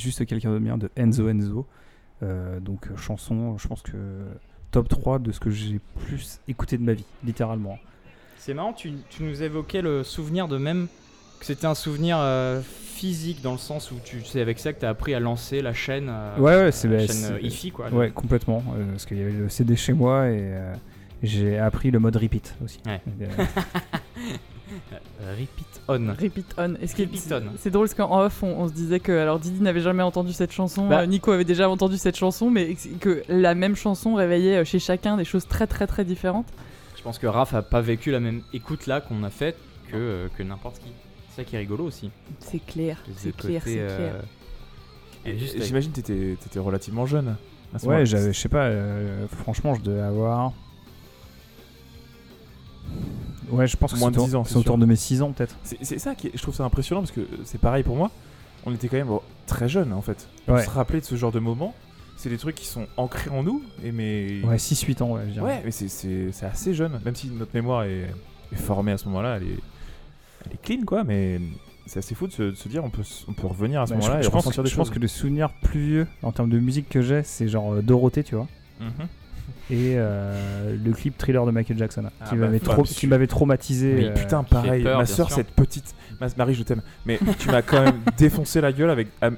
Juste 0.00 0.24
quelqu'un 0.26 0.52
de 0.52 0.58
bien 0.58 0.76
de 0.78 0.90
Enzo 0.96 1.28
Enzo. 1.28 1.66
Euh, 2.22 2.60
donc 2.60 2.88
chanson, 2.96 3.56
je 3.58 3.66
pense 3.68 3.82
que 3.82 3.92
top 4.70 4.88
3 4.88 5.18
de 5.20 5.32
ce 5.32 5.40
que 5.40 5.50
j'ai 5.50 5.80
plus 6.06 6.40
écouté 6.48 6.76
de 6.78 6.82
ma 6.82 6.92
vie, 6.92 7.04
littéralement. 7.24 7.78
C'est 8.38 8.54
marrant, 8.54 8.72
tu, 8.72 8.92
tu 9.10 9.22
nous 9.22 9.42
évoquais 9.42 9.82
le 9.82 10.02
souvenir 10.04 10.48
de 10.48 10.56
même 10.58 10.86
que 11.38 11.46
c'était 11.46 11.66
un 11.66 11.74
souvenir 11.74 12.18
euh, 12.18 12.60
physique 12.62 13.40
dans 13.42 13.52
le 13.52 13.58
sens 13.58 13.90
où 13.90 13.96
tu 14.04 14.22
sais 14.24 14.40
avec 14.42 14.58
ça 14.58 14.72
que 14.74 14.80
tu 14.80 14.84
as 14.86 14.90
appris 14.90 15.14
à 15.14 15.20
lancer 15.20 15.62
la 15.62 15.72
chaîne, 15.72 16.08
euh, 16.10 16.36
Ouais, 16.38 16.56
ouais, 16.56 16.72
c'est- 16.72 16.88
la 16.88 16.98
bah, 16.98 17.06
chaîne 17.06 17.38
IFI 17.42 17.70
quoi. 17.70 17.88
Ouais, 17.90 18.10
complètement. 18.10 18.62
parce 18.90 19.06
qu'il 19.06 19.16
y 19.18 19.22
avait 19.22 19.32
le 19.32 19.48
CD 19.48 19.74
chez 19.76 19.92
moi 19.94 20.28
et 20.28 20.52
j'ai 21.22 21.58
appris 21.58 21.90
le 21.90 21.98
mode 21.98 22.16
repeat 22.16 22.54
aussi. 22.64 22.80
Ouais. 22.86 23.00
Euh, 24.92 24.96
Euh, 25.22 25.34
Repeat 25.38 25.80
on. 25.88 26.06
Repeat 26.22 26.54
on. 26.58 26.74
Et 26.80 26.86
ce 26.86 26.94
qui 26.94 27.02
est- 27.02 27.06
Repeat 27.06 27.32
on. 27.32 27.42
C'est 27.58 27.70
drôle 27.70 27.86
parce 27.88 27.94
qu'en 27.94 28.20
off, 28.24 28.42
on, 28.42 28.48
on 28.48 28.68
se 28.68 28.72
disait 28.72 29.00
que 29.00 29.12
alors 29.12 29.38
Didi 29.38 29.60
n'avait 29.62 29.80
jamais 29.80 30.02
entendu 30.02 30.32
cette 30.32 30.52
chanson, 30.52 30.86
Bah. 30.88 31.00
euh, 31.00 31.06
Nico 31.06 31.32
avait 31.32 31.44
déjà 31.44 31.68
entendu 31.68 31.96
cette 31.98 32.16
chanson, 32.16 32.50
mais 32.50 32.76
que 33.00 33.22
la 33.28 33.54
même 33.54 33.76
chanson 33.76 34.14
réveillait 34.14 34.64
chez 34.64 34.78
chacun 34.78 35.16
des 35.16 35.24
choses 35.24 35.46
très 35.46 35.66
très 35.66 35.86
très 35.86 36.04
différentes. 36.04 36.46
Je 36.96 37.02
pense 37.02 37.18
que 37.18 37.26
Raph 37.26 37.54
a 37.54 37.62
pas 37.62 37.80
vécu 37.80 38.10
la 38.10 38.20
même 38.20 38.42
écoute 38.52 38.86
là 38.86 39.00
qu'on 39.00 39.22
a 39.24 39.30
faite 39.30 39.56
que, 39.90 39.96
euh, 39.96 40.28
que 40.36 40.42
n'importe 40.42 40.78
qui. 40.78 40.90
C'est 41.30 41.36
ça 41.42 41.44
qui 41.44 41.56
est 41.56 41.58
rigolo 41.60 41.84
aussi. 41.84 42.10
C'est 42.40 42.58
clair, 42.64 43.02
c'est 43.16 43.34
clair, 43.36 43.62
c'est 43.64 43.74
clair. 43.74 44.14
J'imagine 45.64 45.90
que 45.92 45.96
t'étais 46.00 46.36
t'étais 46.40 46.58
relativement 46.58 47.06
jeune. 47.06 47.36
à 47.72 47.78
ce 47.78 47.84
Ouais, 47.84 47.88
moment-là. 47.90 48.04
j'avais, 48.04 48.32
je 48.32 48.38
sais 48.38 48.48
pas, 48.48 48.64
euh, 48.64 49.26
franchement, 49.28 49.74
je 49.74 49.80
devais 49.82 50.00
avoir. 50.00 50.52
Ouais, 53.50 53.66
je 53.66 53.76
pense 53.76 53.92
que 53.92 53.98
Moins 53.98 54.10
c'est 54.10 54.16
de 54.16 54.20
autour, 54.20 54.28
10 54.28 54.36
ans, 54.36 54.44
c'est 54.44 54.56
autour 54.56 54.78
de 54.78 54.86
mes 54.86 54.94
6 54.96 55.22
ans 55.22 55.32
peut-être. 55.32 55.56
C'est 55.64 55.98
ça 55.98 56.14
qui 56.14 56.28
est- 56.28 56.32
je 56.36 56.40
trouve 56.42 56.54
ça 56.54 56.64
impressionnant 56.64 57.00
parce 57.00 57.10
que 57.12 57.26
c'est 57.44 57.58
pareil 57.60 57.82
pour 57.82 57.96
moi. 57.96 58.10
On 58.64 58.72
était 58.74 58.88
quand 58.88 58.96
même 58.96 59.08
bon, 59.08 59.22
très 59.46 59.68
jeunes 59.68 59.92
en 59.92 60.02
fait. 60.02 60.28
Pour 60.46 60.54
Ouais. 60.56 60.64
se 60.64 60.70
rappeler 60.70 61.00
de 61.00 61.04
ce 61.04 61.16
genre 61.16 61.32
de 61.32 61.40
moments, 61.40 61.74
c'est 62.16 62.28
des 62.28 62.38
trucs 62.38 62.54
qui 62.54 62.66
sont 62.66 62.86
ancrés 62.96 63.30
en 63.30 63.42
nous. 63.42 63.62
Et 63.82 63.90
mais 63.90 64.40
Ouais, 64.44 64.58
6-8 64.58 65.02
ans, 65.02 65.12
ouais, 65.14 65.22
je 65.26 65.32
dirais. 65.32 65.44
Ouais, 65.46 65.62
mais 65.64 65.70
c'est- 65.72 66.44
assez 66.44 66.74
jeune. 66.74 67.00
Même 67.04 67.14
si 67.16 67.28
notre 67.30 67.52
mémoire 67.54 67.82
est, 67.84 68.06
est 68.52 68.56
formée 68.56 68.92
à 68.92 68.98
ce 68.98 69.06
moment-là, 69.06 69.38
elle 69.38 69.44
est, 69.44 69.58
elle 70.46 70.52
est 70.52 70.62
clean 70.62 70.84
quoi. 70.86 71.02
Mais 71.02 71.40
c'est 71.86 71.98
assez 71.98 72.14
fou 72.14 72.28
de 72.28 72.32
se, 72.32 72.42
de 72.42 72.54
se 72.54 72.68
dire 72.68 72.84
on 72.84 72.90
peut, 72.90 73.02
on 73.26 73.32
peut 73.32 73.48
revenir 73.48 73.80
à 73.80 73.86
ce 73.86 73.94
Bah, 73.94 73.98
je, 74.00 74.04
moment-là 74.06 74.22
je 74.22 74.28
et 74.28 74.30
pense, 74.30 74.44
que, 74.54 74.60
des 74.62 74.68
je 74.70 74.76
pense 74.76 74.90
que 74.90 74.98
le 75.00 75.08
souvenir 75.08 75.50
plus 75.62 75.80
vieux 75.86 76.06
en 76.22 76.30
termes 76.30 76.50
de 76.50 76.58
musique 76.60 76.88
que 76.88 77.02
j'ai, 77.02 77.22
c'est 77.24 77.48
genre 77.48 77.72
euh, 77.74 77.82
Dorothée, 77.82 78.22
tu 78.22 78.36
vois. 78.36 78.46
Mhm. 78.78 79.08
Et 79.70 79.94
euh, 79.96 80.76
le 80.84 80.92
clip 80.92 81.16
thriller 81.16 81.46
de 81.46 81.50
Michael 81.52 81.78
Jackson, 81.78 82.04
Ah 82.20 82.24
qui 82.28 82.34
bah, 82.34 82.46
m'avait 82.46 82.58
trop- 82.60 82.74
bien 82.74 82.82
qui 82.84 82.94
sûr. 82.94 83.08
m'avait 83.08 83.26
traumatisé. 83.28 83.94
Oui, 83.96 84.04
euh, 84.06 84.14
Putain, 84.14 84.42
pareil, 84.42 84.82
peur, 84.82 84.98
ma 84.98 85.06
soeur, 85.06 85.28
sûr. 85.28 85.36
cette 85.36 85.50
petite. 85.52 85.94
Ma- 86.20 86.26
Marie, 86.36 86.54
je 86.54 86.62
t'aime. 86.64 86.82
Mais 87.06 87.18
tu 87.38 87.48
m'as 87.50 87.62
quand 87.62 87.82
même 87.82 88.00
défoncé 88.18 88.60
la 88.60 88.72
gueule 88.72 88.90
avec. 88.90 89.08
elle- 89.20 89.36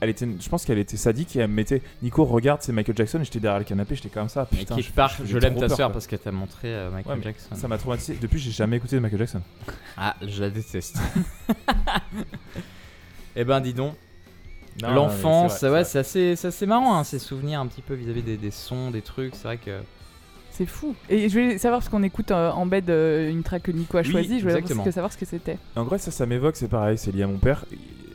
Elle 0.00 0.08
était, 0.10 0.28
je 0.40 0.48
pense 0.48 0.64
qu'elle 0.64 0.78
était 0.78 0.96
sadique 0.96 1.34
et 1.34 1.40
elle 1.40 1.48
me 1.50 1.54
mettait 1.54 1.82
Nico, 2.00 2.24
regarde, 2.24 2.62
c'est 2.62 2.72
Michael 2.72 2.96
Jackson. 2.96 3.18
Et 3.20 3.24
j'étais 3.24 3.40
derrière 3.40 3.58
le 3.58 3.64
canapé, 3.64 3.96
j'étais 3.96 4.08
comme 4.08 4.28
ça. 4.28 4.46
Et 4.52 4.58
Putain, 4.58 4.76
quelque 4.76 4.94
part, 4.94 5.12
je 5.24 5.36
l'aime 5.38 5.56
ta 5.56 5.68
soeur 5.68 5.88
quoi. 5.88 5.94
parce 5.94 6.06
qu'elle 6.06 6.20
t'a 6.20 6.30
montré 6.30 6.68
euh, 6.68 6.88
Michael 6.90 7.10
Ouais, 7.12 7.18
mais 7.18 7.24
Jackson. 7.24 7.54
Ça 7.56 7.66
m'a 7.66 7.76
traumatisé. 7.76 8.16
Depuis, 8.20 8.38
j'ai 8.38 8.52
jamais 8.52 8.76
écouté 8.76 8.94
de 8.94 9.00
Michael 9.00 9.18
Jackson. 9.18 9.42
Ah, 9.96 10.14
je 10.26 10.40
la 10.42 10.50
déteste. 10.50 10.98
eh 13.36 13.44
ben, 13.44 13.60
dis 13.60 13.74
donc. 13.74 13.94
L'enfance, 14.82 15.62
ouais, 15.62 15.84
c'est 15.84 15.98
assez, 16.00 16.36
c'est 16.36 16.48
assez 16.48 16.66
marrant, 16.66 16.96
hein, 16.98 17.04
ces 17.04 17.18
souvenirs 17.18 17.60
un 17.60 17.66
petit 17.66 17.82
peu 17.82 17.94
vis-à-vis 17.94 18.22
des, 18.22 18.36
des 18.36 18.50
sons, 18.50 18.90
des 18.90 19.02
trucs. 19.02 19.34
C'est 19.34 19.44
vrai 19.44 19.56
que. 19.58 19.70
C'est 20.50 20.66
fou. 20.66 20.94
Et 21.10 21.28
je 21.28 21.32
voulais 21.34 21.58
savoir, 21.58 21.80
parce 21.80 21.90
qu'on 21.90 22.02
écoute 22.02 22.30
euh, 22.30 22.50
en 22.50 22.64
bed 22.66 22.88
euh, 22.88 23.30
une 23.30 23.42
track 23.42 23.64
que 23.64 23.72
Nico 23.72 23.98
a 23.98 24.00
Oui, 24.02 24.10
choisie, 24.10 24.38
je 24.38 24.44
voulais 24.44 24.58
exactement. 24.58 24.90
savoir 24.90 25.12
ce 25.12 25.18
que 25.18 25.26
c'était. 25.26 25.58
En 25.76 25.84
vrai, 25.84 25.98
ça, 25.98 26.10
ça 26.10 26.24
m'évoque, 26.24 26.56
c'est 26.56 26.68
pareil, 26.68 26.96
c'est 26.96 27.12
lié 27.12 27.24
à 27.24 27.26
mon 27.26 27.36
père. 27.38 27.64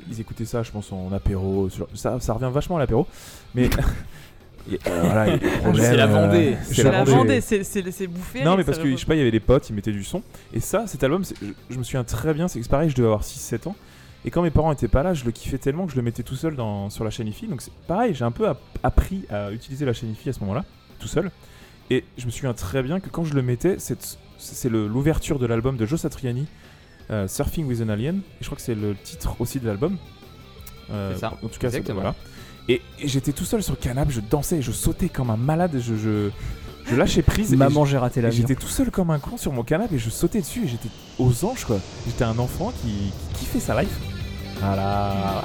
Ils 0.10 0.20
écoutaient 0.20 0.46
ça, 0.46 0.64
je 0.64 0.72
pense, 0.72 0.92
en 0.92 1.12
apéro. 1.14 1.70
sur- 1.70 1.88
Ça, 1.94 2.20
ça 2.20 2.34
revient 2.34 2.50
vachement 2.52 2.78
à 2.78 2.80
l'apéro. 2.80 3.06
Mais. 3.54 3.70
euh, 4.72 4.78
voilà, 4.86 5.38
c'est 5.76 5.96
la 5.96 6.08
Vendée. 6.08 6.58
c'est 6.64 6.84
la 6.84 6.92
Vendée. 7.04 7.12
Vendée, 7.12 7.42
c'est- 7.42 7.64
c'est 7.64 7.92
c'est 7.92 8.08
bouffé. 8.08 8.44
Non, 8.44 8.58
mais 8.58 8.64
parce 8.64 8.78
que 8.80 8.90
je 8.90 8.96
sais 8.98 9.06
pas, 9.06 9.16
il 9.16 9.20
y 9.20 9.22
avait 9.22 9.32
des 9.32 9.40
potes, 9.40 9.70
ils 9.70 9.74
mettaient 9.74 9.92
du 9.92 10.04
son. 10.04 10.22
Et 10.54 10.60
ça, 10.60 10.86
cet 10.88 11.04
album, 11.04 11.24
je, 11.24 11.46
je 11.70 11.78
me 11.78 11.84
souviens 11.84 12.04
très 12.04 12.34
bien, 12.34 12.48
c'est 12.48 12.60
que 12.60 12.64
c'est 12.66 12.70
pareil, 12.72 12.90
je 12.90 12.96
devais 12.96 13.08
avoir 13.08 13.24
6-7 13.24 13.68
ans. 13.68 13.76
Et 14.24 14.30
quand 14.32 14.42
mes 14.44 14.52
parents 14.52 14.72
étaient 14.72 14.88
pas 14.88 15.02
là, 15.04 15.14
je 15.14 15.26
le 15.26 15.32
kiffais 15.32 15.58
tellement 15.58 15.86
que 15.86 15.92
je 15.92 15.96
le 15.98 16.04
mettais 16.04 16.22
tout 16.24 16.36
seul 16.36 16.56
dans, 16.56 16.90
sur 16.90 17.04
la 17.04 17.10
chaîne 17.10 17.28
IFI. 17.28 17.48
Donc 17.48 17.62
c'est 17.62 17.74
pareil, 17.88 18.14
j'ai 18.14 18.24
un 18.24 18.32
peu 18.32 18.48
app- 18.48 18.60
appris 18.84 19.26
à 19.30 19.52
utiliser 19.52 19.84
la 19.86 19.94
chaîne 19.94 20.12
IFI 20.12 20.30
à 20.30 20.34
ce 20.34 20.40
moment-là, 20.42 20.64
tout 21.00 21.08
seul. 21.08 21.32
Et 21.90 22.04
je 22.18 22.26
me 22.28 22.32
souviens 22.32 22.54
très 22.54 22.84
bien 22.84 23.00
que 23.00 23.10
quand 23.10 23.24
je 23.26 23.34
le 23.34 23.42
mettais, 23.42 23.78
c'est 23.80 24.70
l'ouverture 24.70 25.40
de 25.40 25.46
l'album 25.46 25.76
de 25.76 25.86
Joe 25.86 26.00
Satriani, 26.00 26.46
euh, 27.10 27.28
Surfing 27.28 27.66
with 27.66 27.82
an 27.82 27.90
Alien. 27.90 28.18
Et 28.18 28.22
je 28.42 28.46
crois 28.46 28.56
que 28.58 28.62
c'est 28.62 28.76
le 28.76 28.96
titre 28.96 29.36
aussi 29.40 29.60
de 29.60 29.68
l'album. 29.68 29.98
Euh, 30.92 31.14
C'est 31.16 31.22
ça, 31.22 31.34
En 31.44 31.48
tout 31.48 31.60
cas, 31.60 31.70
voilà. 31.94 32.16
Et, 32.70 32.80
et 33.00 33.08
j'étais 33.08 33.32
tout 33.34 33.44
seul 33.44 33.64
sur 33.64 33.74
le 33.74 33.80
canapé, 33.80 34.12
je 34.14 34.22
dansais, 34.22 34.62
je 34.62 34.72
sautais 34.72 35.10
comme 35.10 35.32
un 35.32 35.36
malade, 35.38 35.72
je, 35.80 35.96
je, 35.96 36.30
je 36.86 36.96
lâchais 36.96 37.24
prise. 37.24 37.52
et 37.52 37.56
Maman, 37.58 37.86
j'ai 37.86 37.98
raté 37.98 38.20
et 38.20 38.24
l'avion. 38.24 38.46
J'étais 38.48 38.60
tout 38.60 38.68
seul 38.70 38.92
comme 38.92 39.10
un 39.10 39.18
con 39.20 39.36
sur 39.36 39.52
mon 39.52 39.64
canapé 39.64 39.96
et 39.96 40.00
je 40.00 40.10
sautais 40.12 40.42
dessus 40.42 40.66
et 40.66 40.68
j'étais 40.68 40.90
aux 41.18 41.44
anges 41.44 41.66
quoi. 41.66 41.80
J'étais 42.06 42.24
un 42.24 42.38
enfant 42.38 42.72
qui, 42.82 43.12
qui 43.34 43.40
kiffait 43.40 43.60
sa 43.60 43.82
life. 43.82 43.90
Voilà. 44.62 45.44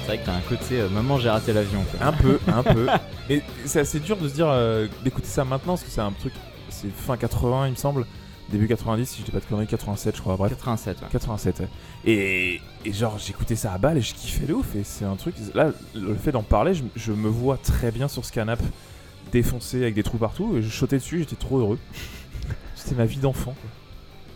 C'est 0.00 0.06
vrai 0.06 0.18
que 0.18 0.26
t'as 0.26 0.34
un 0.34 0.40
côté 0.40 0.80
euh, 0.80 0.88
maman, 0.88 1.18
j'ai 1.18 1.30
raté 1.30 1.52
l'avion. 1.52 1.84
quoi. 1.84 2.06
Un 2.08 2.12
peu, 2.12 2.38
un 2.48 2.62
peu. 2.62 2.86
Et 3.30 3.42
c'est 3.64 3.80
assez 3.80 4.00
dur 4.00 4.16
de 4.16 4.28
se 4.28 4.34
dire 4.34 4.48
euh, 4.48 4.88
d'écouter 5.04 5.28
ça 5.28 5.44
maintenant 5.44 5.74
parce 5.74 5.84
que 5.84 5.90
c'est 5.90 6.00
un 6.00 6.12
truc. 6.12 6.32
C'est 6.68 6.90
fin 6.90 7.16
80 7.16 7.66
il 7.66 7.70
me 7.72 7.76
semble. 7.76 8.06
Début 8.50 8.66
90 8.66 9.06
si 9.06 9.20
je 9.20 9.24
dis 9.26 9.30
pas 9.30 9.38
de 9.40 9.44
conneries, 9.44 9.66
87 9.68 10.16
je 10.16 10.20
crois, 10.20 10.36
bref. 10.36 10.50
87, 10.52 11.00
ouais. 11.02 11.06
87 11.12 11.60
ouais. 11.60 11.68
et, 12.04 12.60
et 12.84 12.92
genre 12.92 13.18
j'écoutais 13.18 13.54
ça 13.56 13.72
à 13.72 13.78
balle 13.78 13.98
et 13.98 14.00
je 14.00 14.12
kiffais 14.14 14.46
de 14.46 14.54
ouf 14.54 14.74
et 14.74 14.82
c'est 14.84 15.04
un 15.04 15.16
truc 15.16 15.34
là 15.54 15.70
le 15.94 16.14
fait 16.16 16.32
d'en 16.32 16.42
parler 16.42 16.74
je, 16.74 16.82
je 16.96 17.12
me 17.12 17.28
vois 17.28 17.56
très 17.58 17.90
bien 17.92 18.08
sur 18.08 18.24
ce 18.24 18.32
canapé 18.32 18.64
défoncé 19.32 19.76
avec 19.82 19.94
des 19.94 20.02
trous 20.02 20.18
partout 20.18 20.56
et 20.56 20.62
je 20.62 20.68
sautais 20.70 20.96
dessus 20.98 21.20
j'étais 21.20 21.36
trop 21.36 21.58
heureux 21.58 21.78
c'était 22.74 22.96
ma 22.96 23.04
vie 23.06 23.18
d'enfant 23.18 23.52
quoi. 23.60 23.70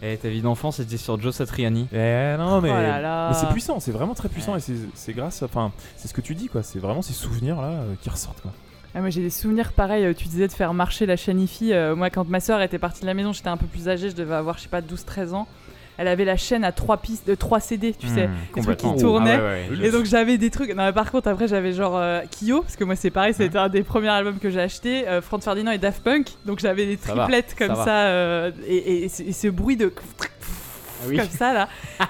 Et 0.06 0.18
ta 0.18 0.28
vie 0.28 0.42
d'enfant, 0.42 0.70
c'était 0.70 0.98
sur 0.98 1.18
Joe 1.18 1.34
Satriani. 1.34 1.88
Eh 1.90 2.34
non 2.36 2.60
mais 2.60 2.68
Oh 2.70 2.74
là 2.74 3.00
là. 3.00 3.30
mais 3.32 3.36
c'est 3.38 3.48
puissant 3.52 3.80
c'est 3.80 3.90
vraiment 3.92 4.12
très 4.14 4.28
puissant 4.28 4.52
Ouais. 4.52 4.58
et 4.58 4.60
c'est- 4.60 4.74
c'est 4.94 5.12
grâce 5.14 5.42
enfin 5.42 5.72
c'est 5.96 6.08
ce 6.08 6.12
que 6.14 6.20
tu 6.20 6.34
dis 6.34 6.48
quoi 6.48 6.62
c'est 6.62 6.78
vraiment 6.78 7.00
ces 7.02 7.14
souvenirs 7.14 7.60
là 7.62 7.68
euh, 7.68 7.94
qui 8.02 8.10
ressortent 8.10 8.42
quoi 8.42 8.52
Ah, 8.95 9.01
moi 9.01 9.11
j'ai 9.11 9.22
des 9.22 9.30
souvenirs 9.30 9.72
pareils, 9.72 10.05
euh, 10.05 10.14
tu 10.14 10.28
disais 10.28 10.47
de 10.47 10.53
faire 10.53 10.72
marcher 10.72 11.05
la 11.07 11.16
chaîne 11.16 11.40
IFI. 11.40 11.72
euh, 11.72 11.97
moi 11.97 12.11
quand 12.11 12.28
ma 12.28 12.38
soeur 12.40 12.61
était 12.62 12.78
partie 12.78 13.01
de 13.03 13.07
la 13.07 13.14
maison, 13.14 13.32
j'étais 13.32 13.49
un 13.49 13.57
peu 13.57 13.66
plus 13.66 13.88
âgée, 13.88 14.09
je 14.11 14.14
devais 14.14 14.34
avoir 14.34 14.57
je 14.59 14.62
sais 14.62 14.68
pas 14.68 14.80
12-13 14.80 15.32
ans. 15.34 15.49
Elle 15.97 16.09
avait 16.09 16.24
la 16.24 16.36
chaîne 16.36 16.64
à 16.64 16.72
3 16.72 16.97
pistes, 16.97 17.24
de 17.28 17.36
3 17.36 17.61
CD, 17.61 17.92
tu 17.97 18.09
sais. 18.09 18.26
Mmh, 18.26 18.32
Les 18.57 18.62
trucs 18.62 18.76
qui 18.78 18.97
tournaient. 18.97 19.34
Ah 19.38 19.45
ouais, 19.45 19.66
ouais, 19.70 19.76
Le- 19.76 19.84
Et 19.84 19.90
donc 19.92 20.07
j'avais 20.07 20.38
des 20.38 20.51
trucs. 20.51 20.70
Non, 20.74 20.84
mais 20.86 20.92
par 20.92 21.11
contre 21.12 21.28
après 21.28 21.47
j'avais 21.47 21.72
genre 21.72 21.97
euh, 21.97 22.20
Kyo 22.32 22.62
parce 22.62 22.74
que 22.74 22.82
moi 22.82 22.97
c'est 22.97 23.11
pareil, 23.11 23.32
c'était 23.32 23.59
un 23.59 23.68
des 23.68 23.82
premiers 23.84 24.09
albums 24.09 24.38
que 24.40 24.51
j'ai 24.51 24.61
acheté. 24.61 25.07
euh, 25.07 25.20
Franz 25.22 25.45
Ferdinand 25.45 25.70
et 25.70 25.78
Daft 25.78 26.03
Punk. 26.03 26.30
Donc 26.47 26.59
j'avais 26.59 26.86
des 26.86 26.97
Ça 26.97 27.14
va, 27.14 27.22
triplettes 27.24 27.55
comme 27.57 27.76
ça 27.76 28.07
euh, 28.07 28.51
et, 28.66 28.76
et- 28.76 29.05
et 29.05 29.09
ce- 29.09 29.22
et 29.22 29.32
ce 29.32 29.47
bruit 29.49 29.76
de 29.76 29.92
oui. 31.07 31.16
comme 31.16 31.28
ça 31.28 31.53
là. 31.53 31.68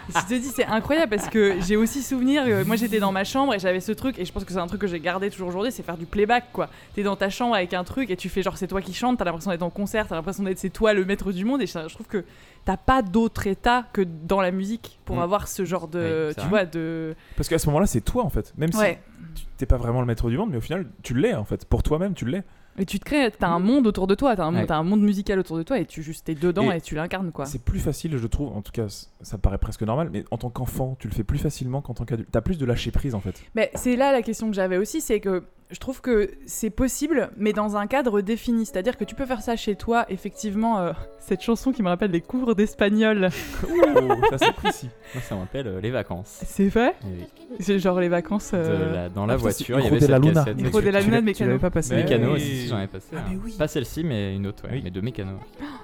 je 0.09 0.21
te 0.29 0.35
dis 0.41 0.49
c'est 0.55 0.65
incroyable 0.67 1.17
parce 1.17 1.29
que 1.29 1.61
j'ai 1.61 1.77
aussi 1.77 2.03
souvenir. 2.03 2.45
euh, 2.47 2.65
moi 2.65 2.77
j'étais 2.77 3.01
dans 3.01 3.13
ma 3.13 3.25
chambre 3.25 3.55
et 3.55 3.59
j'avais 3.59 3.81
ce 3.81 3.93
truc 3.93 4.19
et 4.19 4.25
je 4.25 4.33
pense 4.33 4.45
que 4.45 4.53
c'est 4.53 4.59
un 4.59 4.67
truc 4.67 4.81
que 4.81 4.87
j'ai 4.87 5.01
gardé 5.01 5.31
toujours 5.31 5.49
aujourd'hui, 5.49 5.73
c'est 5.73 5.83
faire 5.83 5.97
du 5.97 6.07
playback 6.07 6.45
quoi. 6.53 6.69
T'es 6.95 7.03
dans 7.03 7.17
ta 7.17 7.31
chambre 7.31 7.55
avec 7.55 7.75
un 7.75 7.85
truc 7.85 8.11
et 8.11 8.17
tu 8.17 8.29
fais 8.29 8.43
genre 8.43 8.57
c'est 8.57 8.67
toi 8.69 8.81
qui 8.81 8.95
chante, 8.95 9.19
t'as 9.19 9.25
l'impression 9.25 9.51
d'être 9.51 9.63
en 9.63 9.71
concert, 9.71 10.07
t'as 10.09 10.15
l'impression 10.17 10.43
d'être 10.45 10.59
c'est 10.59 10.71
toi 10.71 10.93
le 10.95 11.05
maître 11.05 11.33
du 11.33 11.45
monde 11.45 11.63
et 11.63 11.67
je, 11.67 11.73
je 11.89 11.95
trouve 11.95 12.07
que 12.07 12.25
t'as 12.65 12.77
pas 12.77 13.03
d'autre 13.03 13.47
état 13.47 13.85
que 13.93 14.03
dans 14.03 14.41
la 14.41 14.51
musique 14.51 14.99
pour 15.05 15.17
Mm. 15.17 15.21
avoir 15.21 15.49
ce 15.49 15.65
genre 15.65 15.87
de 15.89 16.29
Oui, 16.29 16.35
tu 16.35 16.41
vrai. 16.41 16.49
vois 16.49 16.65
de 16.65 17.15
parce 17.37 17.49
qu'à 17.49 17.59
ce 17.59 17.67
moment 17.67 17.81
là 17.81 17.87
c'est 17.87 18.01
toi 18.01 18.25
en 18.25 18.31
fait 18.31 18.53
même 18.57 18.71
ouais. 18.75 19.01
si 19.35 19.43
tu- 19.43 19.47
t'es 19.59 19.67
pas 19.67 19.77
vraiment 19.77 20.01
le 20.01 20.07
maître 20.07 20.29
du 20.31 20.37
monde 20.39 20.51
mais 20.51 20.57
au 20.57 20.63
final 20.63 20.87
tu 21.03 21.15
l'es 21.15 21.35
en 21.35 21.45
fait 21.45 21.65
pour 21.67 21.83
toi-même 21.83 22.15
tu 22.15 22.25
l'es 22.27 22.43
Et 22.79 22.85
tu 22.87 22.99
te 22.99 23.05
crées, 23.05 23.31
t'as 23.31 23.49
un 23.49 23.61
monde 23.61 23.87
autour 23.87 24.07
de 24.07 24.15
toi, 24.15 24.35
t'as 24.35 24.45
un, 24.45 24.55
Ouais. 24.55 24.71
un 24.71 24.83
monde 24.83 25.01
musical 25.03 25.39
autour 25.39 25.57
de 25.57 25.63
toi 25.63 25.79
et 25.79 25.87
tu 25.87 26.03
juste 26.03 26.27
t'es 26.27 26.35
dedans 26.35 26.73
et, 26.73 26.77
Et 26.79 26.81
tu 26.81 26.95
l'incarnes 26.97 27.31
quoi. 27.31 27.47
C'est 27.47 27.63
plus 27.65 27.79
facile, 27.79 28.17
je 28.17 28.27
trouve, 28.27 28.49
en 28.57 28.63
tout 28.63 28.73
cas, 28.73 28.87
ça 29.21 29.37
me 29.37 29.41
paraît 29.41 29.59
presque 29.59 29.83
normal, 29.83 30.11
mais 30.13 30.25
en 30.33 30.39
tant 30.39 30.51
qu'enfant, 30.51 30.97
tu 30.99 31.07
le 31.09 31.15
fais 31.15 31.23
plus 31.25 31.39
facilement 31.39 31.81
qu'en 31.83 31.95
tant 31.95 32.05
qu'adulte. 32.05 32.29
T'as 32.33 32.41
plus 32.41 32.59
de 32.59 32.67
lâcher 32.67 32.91
prise 32.91 33.15
en 33.15 33.21
fait. 33.21 33.41
Mais 33.55 33.71
c'est 33.75 33.95
là 33.97 34.11
la 34.13 34.23
question 34.23 34.49
que 34.49 34.55
j'avais 34.57 34.77
aussi, 34.77 35.01
c'est 35.01 35.21
que 35.21 35.45
je 35.71 35.79
trouve 35.79 36.01
que 36.01 36.31
c'est 36.47 36.71
possible, 36.71 37.31
mais 37.37 37.53
dans 37.53 37.77
un 37.77 37.87
cadre 37.87 38.21
défini. 38.21 38.67
C'est-à-dire 38.67 38.97
que 38.97 39.05
tu 39.05 39.15
peux 39.15 39.27
faire 39.27 39.41
ça 39.43 39.57
chez 39.57 39.75
toi, 39.77 40.05
effectivement. 40.09 40.79
euh, 40.79 40.93
cette 41.21 41.41
chanson 41.43 41.73
qui 41.73 41.83
me 41.83 41.89
rappelle 41.89 42.11
les 42.11 42.21
cours 42.21 42.55
d'espagnol, 42.55 43.31
ça 44.31 44.39
c'est 44.39 44.53
précis. 44.53 44.91
Moi, 45.15 45.23
ça 45.23 45.35
me 45.35 45.41
rappelle 45.41 45.67
euh, 45.67 45.81
les 45.81 45.91
vacances. 45.91 46.43
c'est 46.47 46.69
vrai 46.69 46.95
Eh 47.03 47.07
oui. 47.07 47.57
C'est 47.61 47.79
genre 47.79 47.99
les 48.01 48.09
vacances. 48.09 48.53
De 48.53 48.59
euh, 48.59 48.93
la- 48.95 49.09
dans 49.09 49.27
la 49.27 49.35
Ah, 49.35 49.37
voiture, 49.39 49.79
il 49.81 49.85
y 49.85 49.89
avait 49.89 50.01
de 50.01 50.07
la 50.07 50.17
cette 50.17 50.25
Luna. 50.27 50.45
cassette. 50.45 50.61
Hijo 50.61 50.81
de 50.81 50.91
la 50.91 51.01
Luna 51.01 51.21
de 51.21 51.25
Mécano. 51.25 51.59
pas 51.59 51.71
passé. 51.71 51.95
Mécano 51.97 52.29
oui. 52.29 52.35
aussi, 52.37 52.69
j'en 52.69 52.81
ai 52.81 52.87
passé. 52.87 53.07
Ah, 53.15 53.21
hein. 53.21 53.25
mais 53.31 53.39
oui. 53.43 53.55
Pas 53.59 53.69
celle-ci, 53.69 54.05
mais 54.05 54.35
une 54.37 54.47
autre, 54.47 54.65
ouais. 54.65 54.71
Oui. 54.75 54.81
mais 54.85 54.91
de 54.91 55.01
Mécano. 55.01 55.39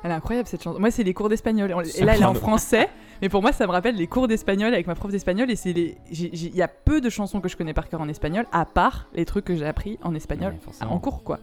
Elle 0.05 0.11
est 0.11 0.15
incroyable 0.15 0.47
cette 0.49 0.63
chanson. 0.63 0.79
Moi, 0.79 0.91
c'est 0.91 1.05
les 1.05 1.15
cours 1.15 1.29
d'espagnol. 1.29 1.71
Et 1.97 2.05
là, 2.05 2.15
elle 2.15 2.23
est 2.23 2.25
en 2.25 2.35
français. 2.35 2.89
Mais 3.23 3.29
pour 3.29 3.43
moi, 3.43 3.53
ça 3.53 3.67
me 3.67 3.73
rappelle 3.73 3.97
les 3.97 4.07
cours 4.07 4.29
d'espagnol 4.29 4.73
avec 4.73 4.87
ma 4.87 4.95
prof 4.95 5.11
d'espagnol. 5.11 5.51
Et 5.51 5.57
c'est 5.57 5.73
les. 5.75 5.97
Il 6.11 6.55
y 6.57 6.63
a 6.63 6.69
peu 6.69 7.01
de 7.01 7.09
chansons 7.11 7.41
que 7.41 7.49
je 7.49 7.57
connais 7.57 7.75
par 7.75 7.89
cœur 7.89 8.01
en 8.01 8.09
espagnol, 8.09 8.47
à 8.53 8.65
part 8.65 9.09
les 9.15 9.25
trucs 9.27 9.45
que 9.45 9.55
j'ai 9.57 9.67
appris 9.67 9.80
en 10.03 10.15
espagnol 10.15 10.53
Ouais, 10.53 10.87
en 10.87 10.99
cours, 10.99 11.23
quoi. 11.23 11.39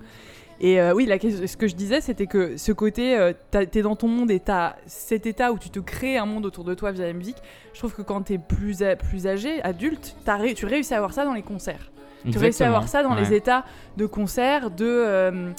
Et 0.59 0.81
euh, 0.81 0.91
oui, 0.93 1.05
la, 1.05 1.19
ce 1.19 1.55
que 1.55 1.67
je 1.67 1.75
disais, 1.75 2.01
c'était 2.01 2.25
que 2.25 2.57
ce 2.57 2.71
côté, 2.71 3.15
euh, 3.15 3.31
t'es 3.51 3.83
dans 3.83 3.95
ton 3.95 4.07
monde 4.07 4.31
et 4.31 4.39
t'as 4.39 4.73
cet 4.87 5.27
état 5.27 5.51
où 5.51 5.59
tu 5.59 5.69
te 5.69 5.79
crées 5.79 6.17
un 6.17 6.25
monde 6.25 6.45
autour 6.47 6.63
de 6.63 6.73
toi 6.73 6.91
via 6.91 7.05
la 7.05 7.13
musique. 7.13 7.37
Je 7.73 7.79
trouve 7.79 7.93
que 7.93 8.01
quand 8.01 8.21
t'es 8.23 8.39
plus, 8.39 8.83
plus 8.97 9.27
âgé, 9.27 9.61
adulte, 9.61 10.15
ré- 10.25 10.55
tu 10.55 10.65
réussis 10.65 10.95
à 10.95 10.97
avoir 10.97 11.13
ça 11.13 11.25
dans 11.25 11.33
les 11.33 11.43
concerts. 11.43 11.91
Tu 12.31 12.39
réussis 12.39 12.63
à 12.63 12.67
avoir 12.67 12.87
ça 12.87 13.03
dans 13.03 13.13
les 13.13 13.33
états 13.35 13.65
de 13.97 14.05
concert, 14.07 14.71
de. 14.71 14.85
euh, 14.85 15.51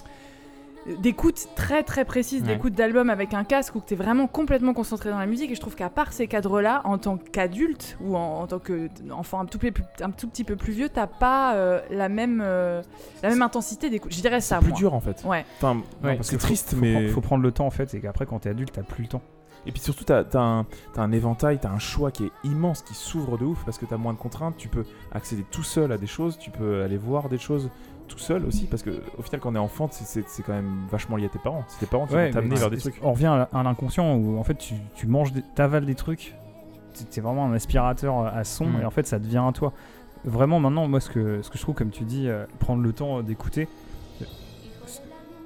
d'écoute 1.01 1.49
très 1.55 1.83
très 1.83 2.05
précise, 2.05 2.43
Ouais. 2.43 2.49
d'écoute 2.49 2.73
d'album 2.73 3.11
avec 3.11 3.35
un 3.35 3.45
casque 3.45 3.75
où 3.75 3.83
tu 3.87 3.95
es 3.95 3.97
vraiment 3.97 4.27
complètement 4.27 4.73
concentré 4.75 5.11
dans 5.11 5.19
la 5.19 5.27
musique. 5.27 5.51
Et 5.51 5.55
je 5.55 5.61
trouve 5.61 5.75
qu'à 5.75 5.91
part 5.91 6.13
ces 6.13 6.27
cadres-là, 6.27 6.81
en 6.85 6.99
tant 6.99 7.17
qu'adulte 7.19 7.97
ou 8.01 8.17
en, 8.17 8.41
en 8.43 8.47
tant 8.47 8.59
qu'enfant 8.59 9.41
un, 9.41 9.45
tout 9.47 9.59
petit 9.59 9.73
peu- 9.73 9.83
un 10.03 10.11
tout 10.11 10.29
petit 10.29 10.45
peu 10.45 10.57
plus 10.57 10.73
vieux, 10.73 10.89
t'as 10.89 11.07
pas 11.07 11.55
euh, 11.57 11.81
la, 11.91 12.09
même, 12.09 12.43
euh, 12.45 12.83
la 13.23 13.29
même 13.31 13.43
intensité 13.43 13.91
d'écoute. 13.91 14.13
Je 14.15 14.21
dirais 14.21 14.41
ça, 14.41 14.59
plus 14.61 14.69
moi. 14.71 14.79
dur 14.79 14.95
en 14.95 15.01
fait. 15.01 15.23
Ouais. 15.25 15.45
Enfin, 15.59 15.77
Ouais, 16.03 16.17
parce 16.17 16.31
que 16.31 16.37
que 16.37 16.41
faut- 16.41 16.47
triste, 16.47 16.71
faut, 16.75 16.81
mais 16.81 16.93
prendre- 16.95 17.09
faut 17.11 17.21
prendre 17.21 17.43
le 17.43 17.53
temps 17.53 17.67
en 17.67 17.71
fait, 17.71 17.93
et 17.95 18.01
qu'après 18.01 18.25
quand 18.27 18.39
t'es 18.41 18.51
adulte, 18.51 18.73
t'as 18.73 18.83
plus 18.83 19.03
le 19.03 19.09
temps. 19.09 19.23
et 19.67 19.73
puis 19.73 19.81
surtout 19.81 20.05
t'as 20.05 20.21
as 20.23 20.39
un, 20.39 20.67
t'as 20.95 21.03
un 21.03 21.13
éventail, 21.13 21.59
t'as 21.61 21.69
un 21.71 21.79
choix 21.81 22.11
qui 22.11 22.25
est 22.25 22.31
immense, 22.45 22.81
qui 22.83 22.95
s'ouvre 22.95 23.37
de 23.37 23.45
ouf 23.45 23.63
parce 23.67 23.77
que 23.77 23.85
t'as 23.85 23.97
moins 23.99 24.15
de 24.15 24.19
contraintes. 24.19 24.57
Tu 24.57 24.69
peux 24.69 24.85
accéder 25.13 25.45
tout 25.51 25.65
seul 25.65 25.93
à 25.93 25.99
des 25.99 26.07
choses, 26.07 26.39
tu 26.39 26.51
peux 26.51 26.83
aller 26.83 26.97
voir 26.97 27.29
des 27.29 27.37
choses 27.39 27.69
tout 28.09 28.19
seul 28.19 28.45
aussi 28.45 28.67
parce 28.67 28.83
que 28.83 28.91
au 29.19 29.23
final 29.23 29.41
quand 29.41 29.51
on 29.53 29.55
est 29.55 29.59
enfant, 29.59 29.89
c'est- 29.91 30.05
c'est 30.05 30.29
c'est 30.29 30.43
quand 30.43 30.53
même 30.53 30.87
vachement 30.91 31.17
lié 31.17 31.27
à 31.27 31.29
tes 31.29 31.39
parents. 31.39 31.65
C'est 31.69 31.81
tes 31.81 31.87
parents 31.87 32.07
qui 32.07 32.15
Ouais, 32.15 32.29
vont 32.29 32.35
t'amener 32.41 32.57
vers 32.57 32.71
des 32.71 32.79
c'est- 32.81 32.91
trucs. 32.91 33.05
On 33.05 33.13
revient 33.13 33.27
à 33.27 33.49
à 33.53 33.63
l'inconscient 33.63 34.15
où 34.17 34.39
en 34.39 34.45
fait 34.45 34.57
tu, 34.59 34.75
tu 34.95 35.07
manges, 35.07 35.33
des- 35.33 35.43
t'avales 35.55 35.87
des 35.87 35.95
trucs, 35.95 36.35
t'es 37.11 37.21
vraiment 37.21 37.47
un 37.47 37.53
aspirateur 37.53 38.19
à 38.27 38.43
son 38.45 38.67
et 38.83 38.85
en 38.85 38.91
fait 38.91 39.07
ça 39.07 39.19
devient 39.19 39.45
à 39.47 39.53
toi. 39.53 39.73
Vraiment 40.25 40.59
maintenant, 40.59 40.89
moi 40.89 40.99
ce 41.01 41.11
que, 41.11 41.43
ce 41.43 41.51
que 41.51 41.57
je 41.59 41.63
trouve, 41.63 41.75
comme 41.77 41.91
tu 41.91 42.03
dis, 42.05 42.29
euh, 42.29 42.45
prendre 42.59 42.83
le 42.83 42.93
temps 42.93 43.23
d'écouter, 43.23 43.69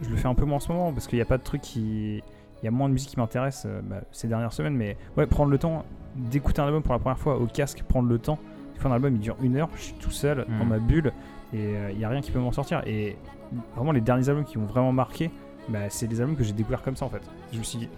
je 0.01 0.09
le 0.11 0.17
fais 0.17 0.29
un 0.29 0.35
peu 0.35 0.45
moins 0.45 0.57
en 0.57 0.61
ce 0.61 0.73
moment 0.73 0.93
parce 0.93 1.07
qu'il 1.07 1.19
n'y 1.19 1.23
a 1.23 1.27
pas 1.27 1.39
de 1.39 1.43
truc 1.43 1.61
qui. 1.61 2.23
Il 2.63 2.67
y 2.67 2.69
a 2.69 2.71
moins 2.71 2.89
de 2.89 2.93
musique 2.93 3.11
qui 3.11 3.19
m'intéresse 3.19 3.65
euh, 3.67 3.81
bah, 3.83 3.97
ces 4.13 4.29
dernières 4.29 4.53
semaines, 4.53 4.77
mais 4.77 4.97
ouais, 5.17 5.27
prendre 5.27 5.51
le 5.51 5.59
temps 5.59 5.85
d'écouter 6.15 6.61
un 6.63 6.67
album 6.67 6.83
pour 6.83 6.93
la 6.93 7.01
première 7.01 7.19
fois 7.19 7.37
au 7.37 7.47
casque, 7.47 7.83
prendre 7.89 8.09
le 8.09 8.19
temps. 8.19 8.39
Des 8.75 8.81
fois, 8.81 8.91
un 8.91 8.95
album 8.95 9.15
il 9.15 9.21
dure 9.21 9.37
une 9.43 9.57
heure, 9.57 9.69
je 9.75 9.83
suis 9.83 9.95
tout 9.95 10.13
seul 10.13 10.47
Mm. 10.49 10.59
dans 10.61 10.65
ma 10.65 10.79
bulle 10.79 11.13
et 11.53 11.59
euh, 11.77 11.91
il 11.93 11.99
n'y 11.99 12.05
a 12.05 12.09
rien 12.09 12.21
qui 12.21 12.31
peut 12.31 12.39
m'en 12.39 12.53
sortir. 12.53 12.83
Et 12.87 13.17
vraiment, 13.75 13.93
les 13.93 14.01
derniers 14.01 14.29
albums 14.29 14.45
qui 14.45 14.59
m'ont 14.59 14.67
vraiment 14.67 14.93
marqué, 14.93 15.31
bah, 15.69 15.89
c'est 15.89 16.07
des 16.07 16.21
albums 16.21 16.37
que 16.37 16.45
j'ai 16.45 16.53
découverts 16.53 16.83
comme 16.83 16.97
ça 16.97 17.05
en 17.05 17.11
fait. 17.11 17.23
Je 17.53 17.59
me 17.59 17.63
suis 17.63 17.79
dit, 17.79 17.89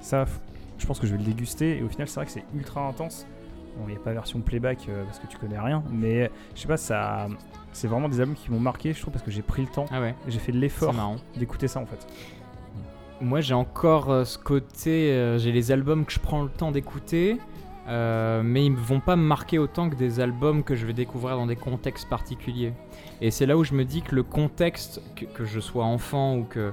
ça, 0.00 0.24
je 0.78 0.86
pense 0.86 0.98
que 0.98 1.06
je 1.06 1.12
vais 1.12 1.18
le 1.18 1.24
déguster 1.24 1.78
et 1.78 1.82
au 1.82 1.88
final, 1.88 2.08
c'est 2.08 2.16
vrai 2.16 2.26
que 2.26 2.32
c'est 2.32 2.44
ultra 2.54 2.86
intense. 2.86 3.26
Bon, 3.76 3.84
il 3.88 3.92
n'y 3.92 3.96
a 3.96 4.00
pas 4.00 4.12
version 4.12 4.40
playback 4.40 4.86
euh, 4.88 5.04
parce 5.04 5.18
que 5.18 5.26
tu 5.26 5.36
connais 5.36 5.58
rien, 5.58 5.82
mais 5.90 6.30
je 6.54 6.60
sais 6.62 6.68
pas, 6.68 6.78
ça, 6.78 7.28
c'est 7.72 7.88
vraiment 7.88 8.08
des 8.08 8.20
albums 8.20 8.34
qui 8.34 8.50
m'ont 8.50 8.60
marqué, 8.60 8.92
je 8.94 9.00
trouve, 9.00 9.12
parce 9.12 9.24
que 9.24 9.30
j'ai 9.30 9.42
pris 9.42 9.62
le 9.62 9.68
temps, 9.68 9.84
Ah 9.90 10.00
ouais, 10.00 10.14
j'ai 10.28 10.38
fait 10.38 10.52
c'est 10.52 10.58
l'effort 10.58 10.94
d'écouter 11.36 11.68
ça 11.68 11.80
en 11.80 11.86
fait. 11.86 12.06
Moi, 13.20 13.40
j'ai 13.40 13.54
encore 13.54 14.10
euh, 14.10 14.24
ce 14.24 14.38
côté. 14.38 15.10
euh, 15.12 15.38
j'ai 15.38 15.52
les 15.52 15.72
albums 15.72 16.04
que 16.04 16.12
je 16.12 16.20
prends 16.20 16.42
le 16.42 16.50
temps 16.50 16.70
d'écouter, 16.70 17.38
euh, 17.88 18.42
mais 18.42 18.66
ils 18.66 18.72
ne 18.72 18.76
vont 18.76 19.00
pas 19.00 19.16
me 19.16 19.22
marquer 19.22 19.58
autant 19.58 19.88
que 19.88 19.94
des 19.94 20.20
albums 20.20 20.62
que 20.62 20.74
je 20.74 20.86
vais 20.86 20.92
découvrir 20.92 21.36
dans 21.36 21.46
des 21.46 21.56
contextes 21.56 22.08
particuliers. 22.08 22.74
Et 23.20 23.30
c'est 23.30 23.46
là 23.46 23.56
où 23.56 23.64
je 23.64 23.74
me 23.74 23.84
dis 23.84 24.02
que 24.02 24.14
le 24.14 24.22
contexte, 24.22 25.00
que, 25.14 25.24
que 25.24 25.44
je 25.44 25.60
sois 25.60 25.84
enfant 25.84 26.36
ou 26.36 26.44
que. 26.44 26.72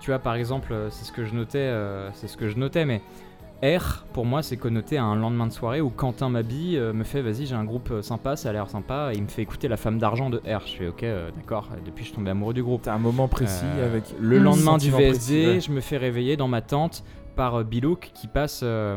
Tu 0.00 0.10
vois, 0.10 0.18
par 0.18 0.34
exemple, 0.34 0.72
euh, 0.72 0.90
c'est 0.90 1.04
ce 1.04 1.12
que 1.12 1.24
je 1.24 1.34
notais, 1.34 1.58
euh, 1.58 2.10
c'est 2.12 2.28
ce 2.28 2.36
que 2.36 2.48
je 2.48 2.58
notais, 2.58 2.84
mais. 2.84 3.00
R, 3.62 4.04
pour 4.12 4.26
moi, 4.26 4.42
c'est 4.42 4.56
connoté 4.58 4.98
à 4.98 5.04
un 5.04 5.16
lendemain 5.16 5.46
de 5.46 5.52
soirée 5.52 5.80
où 5.80 5.88
Quentin 5.88 6.28
m'habille, 6.28 6.76
euh, 6.76 6.92
me 6.92 7.04
fait 7.04 7.22
vas-y, 7.22 7.46
j'ai 7.46 7.54
un 7.54 7.64
groupe 7.64 8.02
sympa, 8.02 8.36
ça 8.36 8.50
a 8.50 8.52
l'air 8.52 8.68
sympa, 8.68 9.10
et 9.12 9.16
il 9.16 9.22
me 9.22 9.28
fait 9.28 9.42
écouter 9.42 9.68
La 9.68 9.78
Femme 9.78 9.98
d'Argent 9.98 10.28
de 10.28 10.38
R. 10.38 10.66
Je 10.66 10.76
fais 10.76 10.88
ok, 10.88 11.02
euh, 11.04 11.30
d'accord, 11.34 11.70
depuis 11.86 12.04
je 12.04 12.08
suis 12.08 12.16
tombé 12.16 12.30
amoureux 12.30 12.52
du 12.52 12.62
groupe. 12.62 12.82
T'as 12.82 12.94
un 12.94 12.98
moment 12.98 13.28
précis 13.28 13.64
avec 13.82 14.04
Le 14.20 14.38
lendemain 14.38 14.76
du 14.76 14.90
VSD, 14.90 15.08
précis, 15.08 15.46
ouais. 15.46 15.60
je 15.60 15.70
me 15.70 15.80
fais 15.80 15.96
réveiller 15.96 16.36
dans 16.36 16.48
ma 16.48 16.60
tente 16.60 17.04
par 17.34 17.56
euh, 17.56 17.64
Bilouk 17.64 18.10
qui 18.14 18.28
passe 18.28 18.60
euh, 18.62 18.96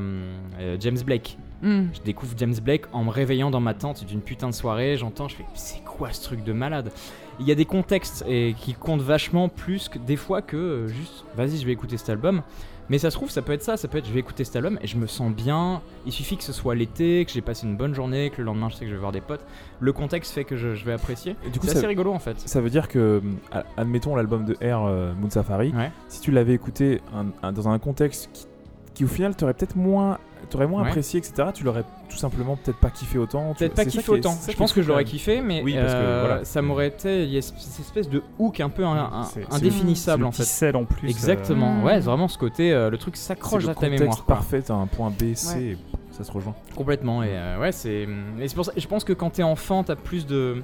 euh, 0.60 0.78
James 0.80 1.00
Blake. 1.06 1.38
Mm. 1.62 1.88
Je 1.94 2.02
découvre 2.02 2.34
James 2.38 2.56
Blake 2.62 2.86
en 2.94 3.04
me 3.04 3.10
réveillant 3.10 3.50
dans 3.50 3.60
ma 3.60 3.74
tente 3.74 4.06
d'une 4.06 4.22
putain 4.22 4.50
de 4.50 4.54
soirée. 4.54 4.98
J'entends, 4.98 5.28
je 5.28 5.36
fais 5.36 5.46
c'est 5.54 5.84
quoi 5.84 6.12
ce 6.12 6.24
truc 6.24 6.44
de 6.44 6.54
malade? 6.54 6.92
Il 7.40 7.48
y 7.48 7.52
a 7.52 7.56
des 7.56 7.66
contextes 7.66 8.24
et 8.28 8.56
qui 8.58 8.74
comptent 8.74 9.02
vachement 9.02 9.50
plus 9.50 9.90
que 9.90 10.00
des 10.00 10.16
fois 10.16 10.42
que 10.42 10.58
euh, 10.58 10.88
juste 10.88 11.26
vas-y, 11.36 11.58
je 11.58 11.66
vais 11.66 11.74
écouter 11.74 11.98
cet 11.98 12.10
album. 12.10 12.42
Mais 12.90 12.98
ça 13.00 13.10
se 13.12 13.16
trouve, 13.18 13.30
ça 13.30 13.42
peut 13.42 13.52
être 13.54 13.64
ça, 13.64 13.76
ça 13.78 13.88
peut 13.88 13.98
être 13.98 14.08
je 14.08 14.14
vais 14.14 14.20
écouter 14.22 14.44
cet 14.46 14.56
album 14.56 14.80
et 14.82 14.88
je 14.88 14.98
me 14.98 15.08
sens 15.08 15.32
bien. 15.34 15.82
Il 16.06 16.12
suffit 16.14 16.38
que 16.38 16.44
ce 16.44 16.54
soit 16.54 16.74
l'été, 16.76 17.26
que 17.26 17.32
j'ai 17.32 17.42
passé 17.42 17.68
une 17.68 17.76
bonne 17.76 17.94
journée, 17.94 18.30
que 18.30 18.38
le 18.38 18.46
lendemain 18.46 18.70
je 18.70 18.76
sais 18.76 18.86
que 18.86 18.90
je 18.90 18.94
vais 18.96 19.00
voir 19.02 19.12
des 19.12 19.22
potes. 19.22 19.44
Le 19.82 19.92
contexte 19.94 20.34
fait 20.34 20.44
que 20.46 20.56
je, 20.56 20.74
je 20.76 20.86
vais 20.86 20.94
apprécier. 20.94 21.36
Et 21.46 21.50
du 21.50 21.60
coup, 21.60 21.68
C'est 21.68 21.78
assez 21.78 21.88
rigolo 21.88 22.14
en 22.14 22.20
fait. 22.20 22.40
ça 22.40 22.62
veut 22.62 22.70
dire 22.70 22.88
que, 22.88 23.22
euh, 23.56 23.62
admettons 23.76 24.16
l'album 24.16 24.46
de 24.46 24.54
R, 24.54 24.86
euh, 24.86 25.14
Moon 25.16 25.30
Safari, 25.30 25.74
Ouais. 25.76 25.92
si 26.08 26.22
tu 26.22 26.32
l'avais 26.32 26.54
écouté 26.54 27.02
un- 27.14 27.26
un- 27.48 27.52
dans 27.52 27.68
un 27.68 27.78
contexte 27.80 28.30
qui, 28.34 28.46
qui, 28.94 29.04
au 29.04 29.08
final 29.08 29.36
t'aurais 29.36 29.54
peut-être 29.54 29.76
moins, 29.76 30.18
t'aurais 30.50 30.68
moins 30.68 30.82
Ouais. 30.84 30.88
apprécié, 30.90 31.20
etc., 31.20 31.50
tu 31.54 31.64
l'aurais 31.64 31.84
tout 32.10 32.18
simplement 32.18 32.56
peut-être 32.56 32.78
pas 32.80 32.90
kiffé 32.90 33.18
autant. 33.18 33.54
Peut-être 33.54 33.74
pas 33.76 33.86
kiffé 33.86 34.12
est- 34.12 34.16
autant. 34.16 34.36
Je 34.50 34.56
pense 34.56 34.74
que 34.74 34.82
je 34.82 34.88
l'aurais 34.88 35.04
kiffé, 35.06 35.42
mais 35.42 35.62
Oui, 35.64 35.74
parce 35.76 35.94
que, 35.94 35.98
euh, 35.98 36.26
voilà. 36.28 36.46
ça 36.46 36.62
m'aurait 36.62 36.88
été. 36.88 37.24
Il 37.24 37.30
y 37.32 37.38
a 37.38 37.42
cette 37.42 37.80
espèce 37.80 38.10
de 38.10 38.24
hook 38.40 38.60
un 38.60 38.70
peu 38.70 38.86
un- 38.86 38.96
un- 38.96 39.28
indéfinissable 39.52 40.22
le 40.24 40.28
en 40.28 40.32
fait. 40.32 40.44
sel 40.44 40.76
en 40.76 40.86
plus. 40.86 41.08
euh, 41.08 41.12
Exactement. 41.12 41.74
Mm. 41.74 41.84
Ouais, 41.84 41.94
c'est 41.96 42.02
vraiment 42.06 42.28
ce 42.28 42.38
côté. 42.38 42.72
euh, 42.72 42.90
le 42.90 42.98
truc 42.98 43.18
s'accroche 43.18 43.68
à 43.68 43.76
ta 43.76 43.90
mémoire. 43.90 44.24
parfait, 44.24 44.62
t'as 44.62 44.74
un 44.76 44.88
point 44.88 45.10
B, 45.10 45.34
C, 45.36 45.56
Ouais. 45.56 45.64
et 45.64 45.78
ça 46.12 46.24
se 46.24 46.32
rejoint. 46.32 46.56
Complètement. 46.76 47.24
Et 47.24 47.30
euh, 47.32 47.60
ouais, 47.60 47.72
c'est. 47.72 48.08
Et 48.40 48.48
c'est 48.48 48.56
pour 48.56 48.66
ça. 48.66 48.72
Je 48.78 48.88
pense 48.88 49.04
que 49.04 49.14
quand 49.14 49.32
t'es 49.32 49.44
enfant, 49.44 49.84
t'as 49.84 49.96
plus 49.96 50.26
de 50.26 50.64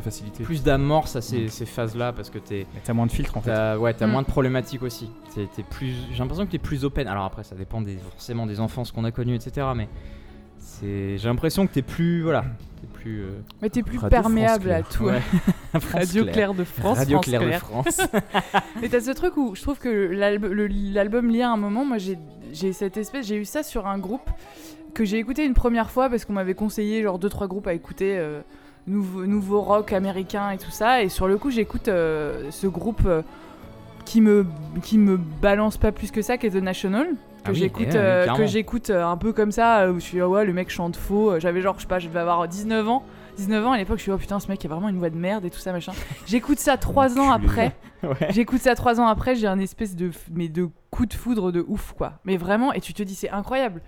De 0.00 0.04
facilité. 0.04 0.42
plus 0.44 0.62
d'amorce 0.62 1.14
à 1.16 1.20
ces, 1.20 1.48
ces 1.48 1.66
phases-là 1.66 2.12
parce 2.12 2.30
que 2.30 2.38
t'es. 2.38 2.66
T'as 2.84 2.92
moins 2.92 3.06
de 3.06 3.12
filtres 3.12 3.36
en 3.36 3.40
fait. 3.40 3.50
T'as, 3.52 3.76
ouais, 3.78 3.94
t'as 3.94 4.06
Mm. 4.06 4.10
moins 4.10 4.22
de 4.22 4.26
problématiques 4.26 4.82
aussi. 4.82 5.08
T'es, 5.34 5.46
t'es 5.54 5.62
plus, 5.62 5.94
j'ai 6.12 6.18
l'impression 6.18 6.44
que 6.46 6.50
t'es 6.50 6.58
plus 6.58 6.84
open. 6.84 7.06
Alors 7.08 7.24
après, 7.24 7.44
ça 7.44 7.54
dépend 7.54 7.80
des, 7.80 7.96
forcément 7.96 8.46
des 8.46 8.60
enfances 8.60 8.90
qu'on 8.92 9.04
a 9.04 9.10
connues, 9.12 9.34
etc. 9.36 9.66
Mais 9.76 9.88
c'est, 10.58 11.18
j'ai 11.18 11.28
l'impression 11.28 11.66
que 11.66 11.72
t'es 11.72 11.82
plus, 11.82 12.22
voilà, 12.22 12.44
t'es 12.80 12.86
plus. 12.86 13.20
euh, 13.22 13.40
Mais 13.62 13.70
t'es 13.70 13.82
plus 13.82 13.98
Radio 13.98 14.10
perméable 14.10 14.70
à 14.70 14.82
Claire. 14.82 14.88
tout. 14.88 15.04
ouais. 15.04 15.20
Radio 15.92 16.24
Claire 16.24 16.54
de 16.54 16.64
France. 16.64 16.98
Radio 16.98 17.16
France 17.18 17.24
Claire 17.26 17.44
de. 17.46 17.52
France. 17.52 18.00
Mais 18.80 18.88
t'as 18.88 19.00
ce 19.00 19.10
truc 19.12 19.36
où 19.36 19.54
je 19.54 19.62
trouve 19.62 19.78
que 19.78 19.88
l'album 19.88 21.30
lié 21.30 21.42
à 21.42 21.50
un 21.50 21.56
moment, 21.56 21.84
moi 21.84 21.98
j'ai 21.98 22.18
j'ai 22.52 22.72
cette 22.72 22.96
espèce, 22.96 23.26
j'ai 23.26 23.36
eu 23.36 23.44
ça 23.44 23.62
sur 23.62 23.86
un 23.86 23.98
groupe 23.98 24.28
que 24.94 25.04
j'ai 25.04 25.18
écouté 25.18 25.44
une 25.44 25.54
première 25.54 25.90
fois 25.90 26.10
parce 26.10 26.24
qu'on 26.24 26.32
m'avait 26.32 26.54
conseillé 26.54 27.02
genre 27.02 27.18
deux 27.20 27.28
trois 27.28 27.46
groupes 27.46 27.68
à 27.68 27.74
écouter 27.74 28.18
euh, 28.18 28.40
nouveau, 28.86 29.26
nouveau 29.26 29.60
rock 29.60 29.92
américain 29.92 30.50
et 30.50 30.58
tout 30.58 30.70
ça 30.70 31.02
et 31.02 31.08
sur 31.08 31.28
le 31.28 31.38
coup 31.38 31.50
j'écoute 31.50 31.88
euh, 31.88 32.50
ce 32.50 32.66
groupe 32.66 33.02
euh, 33.06 33.22
qui 34.04 34.20
me 34.20 34.46
qui 34.82 34.98
me 34.98 35.16
balance 35.16 35.76
pas 35.76 35.92
plus 35.92 36.10
que 36.10 36.22
ça 36.22 36.38
qui 36.38 36.46
est 36.46 36.50
The 36.50 36.62
National 36.62 37.06
que 37.06 37.14
Ah 37.46 37.50
oui, 37.50 37.56
j'écoute 37.56 37.88
eh, 37.90 37.96
euh, 37.96 38.26
que 38.34 38.46
j'écoute 38.46 38.90
un 38.90 39.16
peu 39.16 39.32
comme 39.32 39.52
ça 39.52 39.90
où 39.90 39.94
je 39.94 40.04
suis 40.04 40.20
ah 40.20 40.28
ouais 40.28 40.44
le 40.44 40.52
mec 40.52 40.70
chante 40.70 40.96
faux 40.96 41.38
j'avais 41.38 41.60
genre 41.60 41.74
je 41.76 41.82
sais 41.82 41.88
pas 41.88 41.98
je 41.98 42.08
devais 42.08 42.20
avoir 42.20 42.46
19 42.46 42.88
ans 42.88 43.02
19 43.36 43.66
ans 43.66 43.72
à 43.72 43.78
l'époque 43.78 43.98
je 43.98 44.02
suis 44.02 44.12
oh 44.12 44.18
putain 44.18 44.40
ce 44.40 44.48
mec 44.48 44.64
a 44.64 44.68
vraiment 44.68 44.88
une 44.88 44.98
voix 44.98 45.10
de 45.10 45.16
merde 45.16 45.44
et 45.44 45.50
tout 45.50 45.58
ça 45.58 45.72
machin 45.72 45.92
j'écoute 46.26 46.58
ça 46.58 46.76
trois 46.76 47.18
ans 47.18 47.30
Enculé. 47.30 47.48
après 47.48 47.76
ouais. 48.02 48.28
J'écoute 48.30 48.60
ça 48.60 48.74
trois 48.74 49.00
ans 49.00 49.06
après, 49.06 49.34
j'ai 49.34 49.46
un 49.46 49.58
espèce 49.58 49.96
de, 49.96 50.10
mais 50.32 50.48
de 50.48 50.68
coup 50.90 51.06
de 51.06 51.14
foudre 51.14 51.52
de 51.52 51.64
ouf, 51.66 51.92
quoi. 51.96 52.14
Mais 52.24 52.36
vraiment, 52.36 52.72
et 52.72 52.80
tu 52.80 52.94
te 52.94 53.02
dis, 53.02 53.14
c'est 53.14 53.30
incroyable. 53.30 53.82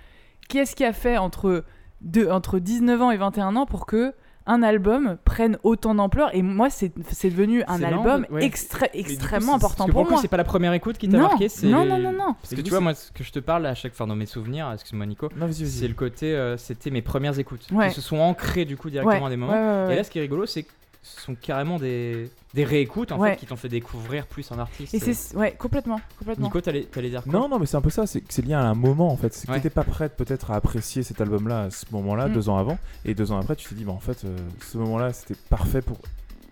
Qu'est-ce 0.48 0.76
qui 0.76 0.84
a 0.84 0.92
fait 0.92 1.18
entre, 1.18 1.64
deux, 2.00 2.30
entre 2.30 2.58
19 2.58 3.02
ans 3.02 3.10
et 3.10 3.16
21 3.16 3.56
ans 3.56 3.66
pour 3.66 3.86
que 3.86 4.14
un 4.46 4.62
album 4.62 5.16
prenne 5.24 5.58
autant 5.62 5.94
d'ampleur 5.94 6.34
Et 6.34 6.42
moi, 6.42 6.68
c'est 6.70 6.92
c'est 7.10 7.30
devenu 7.30 7.62
un 7.68 7.82
album 7.82 8.26
ouais. 8.30 8.50
coup, 8.50 8.84
extrêmement 8.92 9.58
c'est- 9.58 9.64
important 9.64 9.84
parce 9.84 9.86
que 9.88 9.92
pour 9.92 10.00
le 10.02 10.06
coup, 10.06 10.12
moi. 10.12 10.20
c'est 10.22 10.28
pas 10.28 10.36
la 10.36 10.44
première 10.44 10.72
écoute 10.72 10.98
qui 10.98 11.08
t'a 11.08 11.16
Non, 11.16 11.28
marqué. 11.28 11.48
C'est 11.48 11.66
non, 11.68 11.84
non, 11.84 11.98
non, 11.98 12.12
non. 12.12 12.34
Parce 12.40 12.50
que 12.50 12.56
tu 12.56 12.62
coup, 12.64 12.70
vois, 12.70 12.80
moi, 12.80 12.94
ce 12.94 13.10
que 13.12 13.22
je 13.24 13.32
te 13.32 13.38
parle 13.38 13.66
à 13.66 13.74
chaque 13.74 13.94
fois 13.94 14.06
dans 14.06 14.16
mes 14.16 14.26
souvenirs, 14.26 14.70
excuse-moi 14.72 15.06
Nico, 15.06 15.28
Non, 15.36 15.46
vas-y, 15.46 15.66
c'est 15.66 15.88
le 15.88 15.94
côté, 15.94 16.34
euh, 16.34 16.56
c'était 16.56 16.90
mes 16.90 17.02
premières 17.02 17.38
écoutes. 17.38 17.66
Ouais. 17.72 17.88
Qui 17.88 17.94
se 17.94 18.00
sont 18.00 18.18
ancrées 18.18 18.64
du 18.64 18.76
coup 18.76 18.90
directement 18.90 19.20
Ouais, 19.20 19.26
à 19.26 19.30
des 19.30 19.36
moments. 19.36 19.52
ouais, 19.52 19.58
ouais, 19.58 19.86
ouais. 19.86 19.92
Et 19.92 19.96
là, 19.96 20.04
ce 20.04 20.10
qui 20.10 20.18
est 20.18 20.22
rigolo, 20.22 20.46
c'est 20.46 20.62
que 20.64 20.70
sont 21.02 21.34
carrément 21.34 21.78
des, 21.78 22.30
des 22.54 22.64
réécoutes 22.64 23.10
en 23.12 23.18
Ouais. 23.18 23.30
fait 23.32 23.36
qui 23.38 23.46
t'ont 23.46 23.56
fait 23.56 23.68
découvrir 23.68 24.26
plus 24.26 24.50
un 24.52 24.58
artiste. 24.58 24.94
Et 24.94 24.98
c'est 25.00 25.36
ouais, 25.36 25.52
complètement, 25.58 26.00
complètement. 26.18 26.46
Nico, 26.46 26.60
t'allais 26.60 26.86
dire 27.10 27.24
quoi 27.24 27.32
Non, 27.32 27.48
non, 27.48 27.58
mais 27.58 27.66
c'est 27.66 27.76
un 27.76 27.80
peu 27.80 27.90
ça, 27.90 28.06
c'est 28.06 28.20
que 28.20 28.32
c'est 28.32 28.42
lié 28.42 28.54
à 28.54 28.60
un 28.60 28.74
moment 28.74 29.08
en 29.12 29.16
fait. 29.16 29.34
C'est 29.34 29.46
que 29.46 29.52
Ouais. 29.52 29.58
t'étais 29.58 29.70
pas 29.74 29.82
prête 29.84 30.16
peut-être 30.16 30.52
à 30.52 30.54
apprécier 30.56 31.02
cet 31.02 31.20
album-là 31.20 31.62
à 31.64 31.70
ce 31.70 31.86
moment-là, 31.90 32.28
Mm. 32.28 32.32
deux 32.34 32.48
ans 32.48 32.56
avant, 32.56 32.78
et 33.04 33.14
deux 33.14 33.32
ans 33.32 33.38
après, 33.40 33.56
tu 33.56 33.68
t'es 33.68 33.74
dit, 33.74 33.84
bah 33.84 33.92
en 33.92 33.98
fait, 34.00 34.24
euh, 34.24 34.36
ce 34.60 34.78
moment-là, 34.78 35.12
c'était 35.12 35.34
parfait 35.50 35.82
pour 35.82 35.98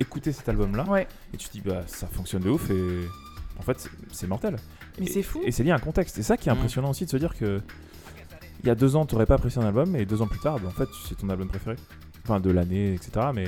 écouter 0.01 0.33
cet 0.33 0.49
album-là, 0.49 0.85
Ouais, 0.89 1.07
et 1.33 1.37
tu 1.37 1.49
te 1.49 1.53
dis, 1.53 1.61
bah 1.61 1.83
ça 1.87 2.07
fonctionne 2.09 2.43
de 2.43 2.51
ouf, 2.51 2.71
et 2.71 3.07
en 3.59 3.63
fait, 3.63 3.89
c'est- 4.11 4.27
mortel. 4.27 4.57
mais 4.99 5.07
Et- 5.07 5.11
c'est 5.11 5.23
fou. 5.23 5.41
Et 5.45 5.53
c'est 5.53 5.63
lié 5.63 5.71
à 5.71 5.77
un 5.77 5.79
contexte. 5.79 6.17
C'est 6.17 6.23
ça 6.25 6.37
qui 6.37 6.49
est 6.49 6.53
Mm. 6.53 6.57
impressionnant 6.57 6.91
aussi 6.91 7.05
de 7.05 7.11
se 7.11 7.17
dire 7.19 7.37
que 7.37 7.61
il 8.63 8.67
y 8.67 8.71
a 8.71 8.75
deux 8.75 8.97
ans, 8.97 9.07
t'aurais 9.07 9.27
pas 9.27 9.37
apprécié 9.37 9.63
un 9.63 9.67
album, 9.67 9.95
et 9.97 10.05
deux 10.05 10.21
ans 10.23 10.27
plus 10.27 10.41
tard, 10.41 10.59
bah, 10.59 10.69
en 10.69 10.73
fait, 10.73 10.89
c'est 11.09 11.15
ton 11.17 11.29
album 11.31 11.47
préféré. 11.49 11.77
Enfin, 12.25 12.41
de 12.41 12.51
l'année, 12.51 12.95
etc. 12.95 13.29
Mais 13.35 13.45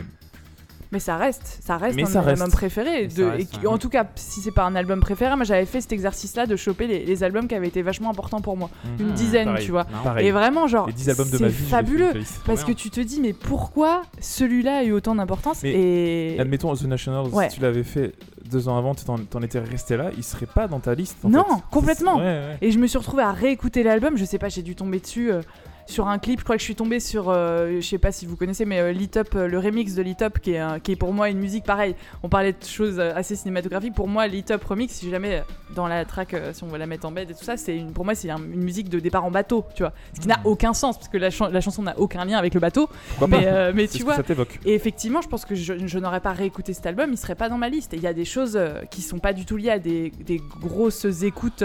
Mais 0.93 0.99
ça 1.01 1.17
reste, 1.17 1.59
ça 1.65 1.79
reste 1.79 1.97
Mais 1.97 2.03
un 2.03 2.07
ça 2.07 2.19
album 2.21 2.35
reste. 2.43 2.53
préféré. 2.53 2.91
Mais 3.03 3.07
De, 3.09 3.13
ça 3.25 3.31
reste, 3.31 3.41
et 3.41 3.47
qui- 3.59 3.61
ouais. 3.67 3.73
En 3.73 3.79
tout 3.79 3.89
cas, 3.89 4.07
si 4.15 4.41
c'est 4.41 4.51
pas 4.51 4.65
un 4.65 4.75
album 4.77 5.01
préféré, 5.01 5.35
moi 5.37 5.45
j'avais 5.45 5.65
fait 5.65 5.81
cet 5.81 5.93
exercice-là 5.93 6.45
de 6.47 6.55
choper 6.55 6.87
les, 6.87 7.05
les 7.07 7.25
albums 7.25 7.49
qui 7.49 7.55
avaient 7.55 7.69
été 7.69 7.81
vachement 7.81 8.11
importants 8.11 8.43
pour 8.43 8.59
moi. 8.59 8.69
Une 9.01 9.09
Ah, 9.09 9.13
dizaine, 9.13 9.47
pareil. 9.47 9.65
tu 9.65 9.71
vois. 9.73 9.85
marrant. 9.91 10.05
pareil. 10.05 10.27
Et 10.27 10.31
vraiment, 10.33 10.67
genre, 10.67 10.87
les 10.87 10.93
10 10.93 11.09
albums 11.09 11.31
de 11.31 11.37
c'est 11.39 11.43
ma 11.43 11.49
vie, 11.49 11.55
je 11.55 11.61
les 11.61 11.65
fais 11.65 11.71
fabuleux. 11.71 12.05
une 12.05 12.11
playlist. 12.11 12.41
Parce 12.45 12.61
que 12.61 12.67
bien. 12.67 12.75
tu 12.75 12.91
te 12.91 13.01
dis, 13.01 13.21
mais 13.23 13.33
pourquoi 13.33 14.03
celui-là 14.21 14.79
a 14.79 14.85
eu 14.85 14.93
autant 14.93 15.15
d'importance 15.15 15.63
Mais 15.63 15.73
Et 15.73 16.39
Admettons, 16.39 16.75
The 16.75 16.83
National, 16.85 17.27
Ouais. 17.33 17.49
si 17.49 17.57
tu 17.57 17.63
l'avais 17.63 17.85
fait 17.85 18.13
deux 18.51 18.69
ans 18.69 18.77
avant, 18.77 18.95
t'en 18.95 19.17
t'en 19.19 19.41
étais 19.41 19.61
resté 19.61 19.97
là, 19.97 20.11
il 20.17 20.23
serait 20.23 20.45
pas 20.47 20.69
dans 20.69 20.79
ta 20.81 20.95
liste. 20.95 21.17
en 21.25 21.31
Non, 21.31 21.45
fait. 21.45 21.63
complètement. 21.71 22.17
Ouais, 22.19 22.23
ouais. 22.25 22.59
Et 22.61 22.71
je 22.71 22.79
me 22.79 22.87
suis 22.87 22.99
retrouvée 22.99 23.23
à 23.23 23.33
réécouter 23.33 23.83
l'album. 23.83 24.19
Je 24.19 24.25
sais 24.27 24.39
pas, 24.39 24.51
j'ai 24.51 24.63
dû 24.63 24.75
tomber 24.75 25.01
dessus. 25.01 25.33
euh, 25.33 25.41
sur 25.87 26.09
un 26.09 26.19
clip, 26.19 26.39
je 26.41 26.45
crois 26.45 26.57
que 26.57 26.61
je 26.61 26.65
suis 26.65 26.75
tombée 26.75 27.01
sur, 27.01 27.29
euh, 27.29 27.77
je 27.81 27.87
sais 27.87 27.99
pas 27.99 28.13
si 28.13 28.25
vous 28.27 28.37
connaissez, 28.37 28.65
mais 28.65 28.81
euh, 28.81 28.93
Lit 28.93 29.11
Up, 29.17 29.29
euh, 29.35 29.47
le 29.49 29.59
remix 29.59 29.95
de 29.95 30.03
Lit 30.03 30.17
Up, 30.23 30.39
qui 30.41 30.53
est, 30.53 30.59
un- 30.59 30.79
qui 30.81 30.93
est 30.93 30.97
pour 30.97 31.13
moi 31.13 31.29
une 31.29 31.39
musique 31.39 31.65
pareille. 31.65 31.95
On 32.23 32.29
parlait 32.29 32.53
de 32.53 32.65
choses 32.65 32.99
euh, 32.99 33.13
assez 33.15 33.37
cinématographiques. 33.37 33.95
Pour 33.95 34.09
moi, 34.09 34.27
Lit 34.27 34.45
Up 34.51 34.63
remix, 34.65 34.93
si 34.95 35.11
jamais 35.11 35.43
dans 35.75 35.87
la 35.87 36.05
track, 36.05 36.35
si 36.53 36.65
on 36.65 36.69
veut 36.69 36.79
la 36.79 36.87
mettre 36.87 37.07
en 37.07 37.13
bed 37.13 37.31
et 37.31 37.35
tout 37.35 37.45
ça, 37.45 37.57
c'est 37.57 37.77
une, 37.77 37.93
pour 37.93 38.05
moi 38.05 38.15
c'est 38.15 38.31
un- 38.31 38.37
une 38.39 38.63
musique 38.63 38.89
de 38.89 39.01
départ 39.01 39.25
en 39.25 39.31
bateau, 39.31 39.65
tu 39.75 39.83
vois. 39.83 39.93
Ce 40.15 40.21
qui 40.21 40.29
n'a 40.29 40.41
aucun 40.45 40.73
sens 40.75 40.97
parce 40.99 41.09
que 41.09 41.19
la, 41.19 41.31
chan- 41.31 41.49
la 41.49 41.61
chanson 41.61 41.83
n'a 41.83 41.99
aucun 41.99 42.25
lien 42.25 42.39
avec 42.39 42.55
le 42.55 42.61
bateau. 42.61 42.89
Pourquoi 43.19 43.29
Mais, 43.29 43.45
pas 43.45 43.73
mais 43.73 43.87
C'est 43.87 43.93
tu 43.95 43.99
ce 44.01 44.05
vois, 44.05 44.13
que 44.15 44.17
ça 44.19 44.23
t'évoque. 44.23 44.61
et 44.65 44.75
effectivement, 44.75 45.21
je 45.23 45.29
pense 45.29 45.45
que 45.45 45.55
je, 45.55 45.87
je 45.87 45.99
n'aurais 45.99 46.21
pas 46.21 46.33
réécouté 46.33 46.73
cet 46.73 46.87
album, 46.87 47.11
il 47.13 47.17
serait 47.19 47.35
pas 47.35 47.49
dans 47.49 47.59
ma 47.59 47.69
liste. 47.69 47.93
Et 47.95 47.97
il 47.97 48.03
y 48.03 48.07
a 48.07 48.15
des 48.15 48.25
choses 48.25 48.59
qui 48.91 49.03
sont 49.03 49.19
pas 49.19 49.33
du 49.33 49.45
tout 49.47 49.57
liées 49.57 49.71
à 49.71 49.79
des, 49.79 50.11
des 50.11 50.41
grosses 50.61 51.07
écoutes. 51.23 51.65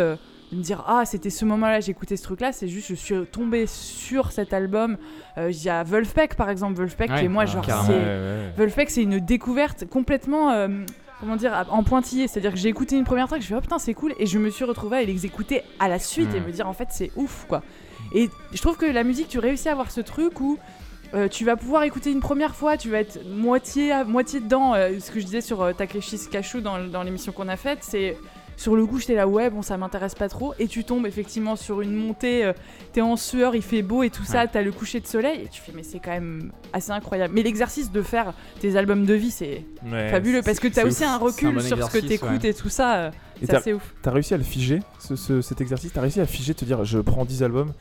De 0.51 0.57
me 0.57 0.61
dire, 0.63 0.83
ah, 0.87 1.03
c'était 1.05 1.29
ce 1.29 1.43
moment-là, 1.45 1.79
j'ai 1.81 1.91
écouté 1.91 2.15
ce 2.17 2.23
truc-là. 2.23 2.51
C'est 2.51 2.67
juste, 2.67 2.87
je 2.89 2.95
suis 2.95 3.15
tombée 3.31 3.65
sur 3.67 4.31
cet 4.31 4.53
album. 4.53 4.97
Euh, 5.37 5.51
Il 5.51 5.63
y 5.63 5.69
a 5.69 5.83
Wolfpack, 5.83 6.35
par 6.35 6.49
exemple. 6.49 6.75
Wolfpack, 6.75 7.09
Ouais, 7.09 7.25
est 7.25 7.27
moi, 7.27 7.43
ah, 7.43 7.45
genre, 7.47 7.65
c'est. 7.85 7.91
Ouais, 7.93 7.97
ouais. 7.97 8.51
Wolfpack, 8.57 8.89
c'est 8.89 9.03
une 9.03 9.19
découverte 9.19 9.85
complètement. 9.89 10.51
euh, 10.51 10.67
Comment 11.19 11.35
dire, 11.35 11.65
en 11.71 11.81
pointillé, 11.83 12.27
c'est-à-dire 12.27 12.51
que 12.51 12.59
j'ai 12.59 12.69
écouté 12.69 12.95
une 12.95 13.03
première 13.03 13.27
track, 13.27 13.41
je 13.41 13.47
fais 13.47 13.55
oh 13.55 13.59
putain 13.61 13.79
c'est 13.79 13.95
cool, 13.95 14.13
et 14.19 14.27
je 14.27 14.37
me 14.37 14.51
suis 14.51 14.65
retrouvée 14.65 14.97
à 14.97 15.03
l'exécuter 15.03 15.63
à 15.79 15.87
la 15.87 15.97
suite 15.97 16.31
et 16.35 16.39
Mm. 16.39 16.43
me 16.45 16.51
dire 16.51 16.67
en 16.69 16.73
fait 16.73 16.89
c'est 16.91 17.09
ouf 17.15 17.45
quoi. 17.49 17.63
Et 18.13 18.29
je 18.53 18.61
trouve 18.61 18.77
que 18.77 18.85
la 18.85 19.03
musique, 19.03 19.27
tu 19.27 19.39
réussis 19.39 19.67
à 19.67 19.71
avoir 19.71 19.89
ce 19.89 19.99
truc 19.99 20.39
où 20.39 20.59
euh, 21.15 21.27
tu 21.27 21.43
vas 21.43 21.55
pouvoir 21.55 21.81
écouter 21.81 22.11
une 22.11 22.19
première 22.19 22.53
fois, 22.53 22.77
tu 22.77 22.91
vas 22.91 22.99
être 22.99 23.17
moitié, 23.27 23.91
à, 23.91 24.03
moitié 24.03 24.41
dedans. 24.41 24.75
euh, 24.75 24.99
ce 24.99 25.09
que 25.09 25.19
je 25.19 25.25
disais 25.25 25.41
sur 25.41 25.63
euh, 25.63 25.73
Takeshi 25.73 26.19
Kashu 26.29 26.61
dans, 26.61 26.77
dans 26.87 27.01
l'émission 27.01 27.31
qu'on 27.31 27.47
a 27.47 27.55
faite, 27.57 27.79
c'est 27.81 28.15
sur 28.57 28.75
le 28.75 28.85
coup, 28.85 28.99
j'étais 28.99 29.15
là, 29.15 29.27
ouais, 29.27 29.49
bon, 29.49 29.61
ça 29.61 29.77
m'intéresse 29.77 30.15
pas 30.15 30.27
trop. 30.27 30.53
Et 30.59 30.67
tu 30.67 30.83
tombes 30.83 31.05
effectivement 31.05 31.55
sur 31.55 31.79
une 31.81 31.93
montée, 31.95 32.43
euh, 32.43 32.53
t'es 32.91 32.99
en 33.01 33.15
sueur, 33.15 33.55
il 33.55 33.61
fait 33.61 33.83
beau 33.83 34.03
et 34.03 34.09
tout 34.09 34.25
ça, 34.25 34.47
t'as 34.47 34.61
le 34.61 34.71
coucher 34.73 34.99
de 34.99 35.07
soleil, 35.07 35.43
et 35.43 35.47
tu 35.47 35.61
fais, 35.61 35.71
mais 35.75 35.83
c'est 35.83 35.99
quand 35.99 36.11
même 36.11 36.51
assez 36.73 36.91
incroyable. 36.91 37.33
Mais 37.35 37.43
l'exercice 37.43 37.91
de 37.91 38.01
faire 38.01 38.33
tes 38.59 38.75
albums 38.75 39.05
de 39.05 39.13
vie, 39.13 39.31
c'est 39.31 39.63
Ouais, 39.89 40.09
fabuleux 40.09 40.41
parce 40.43 40.59
que 40.59 40.67
t'as 40.67 40.85
aussi 40.85 41.03
ouf. 41.03 41.09
un 41.09 41.17
recul 41.17 41.53
bon 41.55 41.61
sur 41.61 41.81
ce 41.85 41.91
que 41.91 42.05
t'écoutes 42.05 42.43
ouais. 42.43 42.49
et 42.49 42.53
tout 42.53 42.69
ça. 42.69 42.95
euh, 42.97 43.11
C'est 43.41 43.53
assez 43.53 43.73
ouf. 43.73 43.93
T'as 44.01 44.11
réussi 44.11 44.33
à 44.33 44.37
le 44.37 44.43
figer, 44.43 44.79
ce- 44.99 45.15
ce- 45.15 45.41
cet 45.41 45.61
exercice? 45.61 45.93
T'as 45.93 46.01
réussi 46.01 46.19
à 46.19 46.25
figer, 46.25 46.53
te 46.55 46.65
dire 46.65 46.83
je 46.83 46.97
prends 46.99 47.23
10 47.25 47.43
albums 47.43 47.71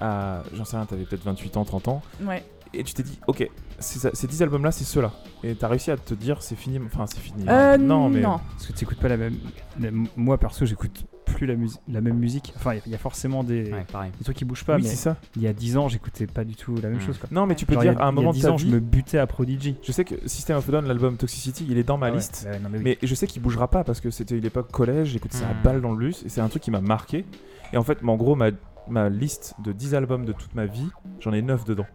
à. 0.00 0.42
J'en 0.54 0.64
sais 0.64 0.76
rien, 0.76 0.86
t'avais 0.86 1.04
peut-être 1.04 1.24
28 1.24 1.56
ans, 1.56 1.64
30 1.64 1.88
ans, 1.88 2.02
Ouais. 2.24 2.44
Et 2.74 2.84
tu 2.84 2.94
t'es 2.94 3.02
dit 3.02 3.18
ok, 3.26 3.48
ça- 3.78 4.10
ces 4.12 4.26
10 4.26 4.42
albums 4.42 4.64
là, 4.64 4.70
c'est 4.72 4.84
ceux-là. 4.84 5.12
Et 5.42 5.54
t'as 5.54 5.68
réussi 5.68 5.90
à 5.90 5.96
te 5.96 6.14
dire 6.14 6.42
c'est 6.42 6.56
fini, 6.56 6.78
enfin 6.84 7.06
c'est 7.06 7.20
fini. 7.20 7.44
Euh, 7.48 7.76
non, 7.78 8.08
mais. 8.08 8.22
Parce 8.22 8.66
que 8.66 8.72
tu 8.72 8.84
écoutes 8.84 8.98
pas 9.00 9.08
la 9.08 9.16
même. 9.16 9.34
la- 9.80 9.90
Moi, 10.16 10.36
perso, 10.38 10.66
j'écoute 10.66 11.04
plus 11.24 11.46
la, 11.46 11.54
la 11.88 12.00
même 12.00 12.18
musique. 12.18 12.52
Enfin, 12.56 12.72
il 12.72 12.76
y 12.76 12.80
a- 12.80 12.82
il 12.86 12.92
y, 12.92 12.94
a 12.94 12.98
forcément 12.98 13.44
des, 13.44 13.70
Ouais, 13.72 13.86
pareil. 13.90 14.10
des 14.18 14.24
trucs 14.24 14.36
qui 14.36 14.44
bougent 14.44 14.64
pas, 14.64 14.74
oui, 14.76 14.82
mais 14.82 14.88
c'est 14.88 14.96
ça. 14.96 15.16
il 15.36 15.42
y 15.42 15.46
a 15.46 15.52
10 15.52 15.76
ans, 15.76 15.86
j'écoutais 15.88 16.26
pas 16.26 16.42
du 16.44 16.56
tout 16.56 16.74
la 16.82 16.88
même 16.88 16.98
Mm. 16.98 17.02
chose. 17.02 17.18
Quoi. 17.18 17.28
Non, 17.30 17.46
mais 17.46 17.54
tu 17.54 17.66
peux 17.66 17.74
Genre, 17.74 17.82
dire 17.84 17.98
a- 17.98 18.02
à 18.02 18.06
un 18.08 18.10
il 18.10 18.16
y 18.16 18.18
a 18.18 18.20
moment 18.20 18.30
de 18.30 18.34
10 18.36 18.42
ta 18.42 18.52
ans, 18.52 18.56
vie. 18.56 18.68
je 18.68 18.74
me 18.74 18.80
butais 18.80 19.18
à 19.18 19.26
Prodigy. 19.28 19.76
Je 19.82 19.92
sais 19.92 20.04
que 20.04 20.16
System 20.28 20.56
of 20.56 20.68
a 20.68 20.72
Down, 20.72 20.86
l'album 20.86 21.16
Toxicity, 21.16 21.66
il 21.70 21.78
est 21.78 21.84
dans 21.84 21.96
ma 21.98 22.06
Ah 22.06 22.10
ouais, 22.10 22.16
liste. 22.16 22.48
ouais, 22.50 22.58
non, 22.58 22.68
mais 22.70 22.78
oui. 22.78 22.84
Mais 22.84 22.98
je 23.02 23.14
sais 23.14 23.28
qu'il 23.28 23.40
bougera 23.42 23.68
pas 23.68 23.84
parce 23.84 24.00
que 24.00 24.10
c'était 24.10 24.38
l'époque 24.40 24.72
collège, 24.72 25.08
j'écoutais 25.10 25.36
ça 25.38 25.48
à 25.48 25.54
Hmm. 25.54 25.62
balle 25.62 25.80
dans 25.80 25.92
le 25.92 25.98
bus 25.98 26.24
et 26.24 26.28
c'est 26.28 26.40
un 26.40 26.48
truc 26.48 26.62
qui 26.64 26.72
m'a 26.72 26.80
marqué. 26.80 27.24
Et 27.72 27.76
en 27.76 27.84
fait, 27.84 27.98
en 28.04 28.16
gros, 28.16 28.34
ma, 28.34 28.50
ma 28.88 29.08
liste 29.08 29.54
de 29.62 29.70
10 29.72 29.94
albums 29.94 30.24
de 30.24 30.32
toute 30.32 30.54
ma 30.56 30.66
vie, 30.66 30.88
j'en 31.20 31.32
ai 31.32 31.42
9 31.42 31.64
dedans. 31.64 31.86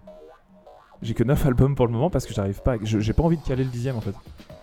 J'ai 1.02 1.14
que 1.14 1.24
9 1.24 1.46
albums 1.46 1.76
pour 1.76 1.86
le 1.88 1.91
moment 1.93 2.10
parce 2.10 2.26
que 2.26 2.34
j'arrive 2.34 2.62
pas. 2.62 2.76
J'ai 2.82 3.14
pas 3.14 3.24
envie 3.24 3.38
de 3.38 3.43
caler 3.43 3.64
le 3.64 3.70
dixième 3.70 3.96
en 3.98 4.02
fait. 4.02 4.16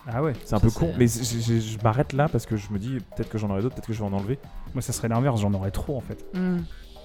Ah 0.07 0.23
ouais, 0.23 0.33
C'est 0.45 0.55
un 0.55 0.59
Ça, 0.59 0.65
peu 0.67 0.71
con, 0.71 0.93
mais 0.99 1.07
je 1.07 1.83
m'arrête 1.85 2.13
là 2.13 2.29
parce 2.29 2.45
que 2.47 2.57
je 2.57 2.73
me 2.73 2.79
dis 2.79 2.99
peut-être 3.15 3.29
que 3.29 3.39
j'en 3.39 3.51
aurai 3.51 3.63
d'autres, 3.63 3.77
peut-être 3.77 3.87
que 3.87 3.93
je 3.93 4.01
vais 4.01 4.09
en 4.09 4.13
enlever. 4.13 4.39
moi 4.75 4.83
ça 4.83 4.93
serait 4.93 5.07
l'inverse, 5.09 5.41
j'en 5.41 5.55
aurais 5.55 5.71
trop 5.71 5.97
en 5.97 6.01
fait. 6.01 6.25
Mm. 6.35 6.59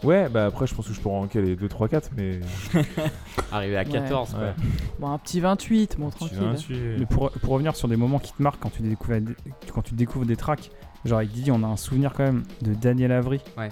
Ouais, 0.04 0.30
bah 0.30 0.46
après, 0.46 0.68
je 0.68 0.76
pense 0.76 0.88
que 0.88 0.94
je 0.94 1.00
pourrais 1.02 1.18
en 1.18 1.26
caler 1.28 1.56
2, 1.56 1.68
3, 1.68 1.88
4, 1.90 2.12
mais. 2.16 2.40
Arrivé 3.52 3.78
à 3.78 3.84
14, 3.86 4.32
quoi. 4.32 4.40
Ouais. 4.40 4.54
Bon, 5.00 5.10
un 5.12 5.18
petit 5.18 5.40
28, 5.40 5.98
bon, 6.00 6.10
Tu 6.12 6.18
tranquille. 6.36 6.96
Mais 7.00 7.06
pour, 7.08 7.32
pour 7.32 7.54
revenir 7.54 7.76
sur 7.76 7.88
des 7.88 7.96
moments 7.96 8.20
qui 8.20 8.32
te 8.34 8.42
marquent 8.42 8.60
quand 8.62 8.70
tu 8.72 8.82
découvres, 8.84 9.20
des- 9.20 9.36
quand 9.74 9.82
tu 9.82 9.96
découvres 9.96 10.26
des 10.26 10.36
tracks, 10.36 10.70
genre 11.06 11.18
avec 11.18 11.32
Didi, 11.32 11.52
on 11.52 11.64
a 11.64 11.68
un 11.68 11.78
souvenir 11.78 12.14
quand 12.14 12.24
même 12.24 12.44
de 12.62 12.74
Daniel 12.76 13.12
Avery. 13.12 13.42
Ouais. 13.58 13.70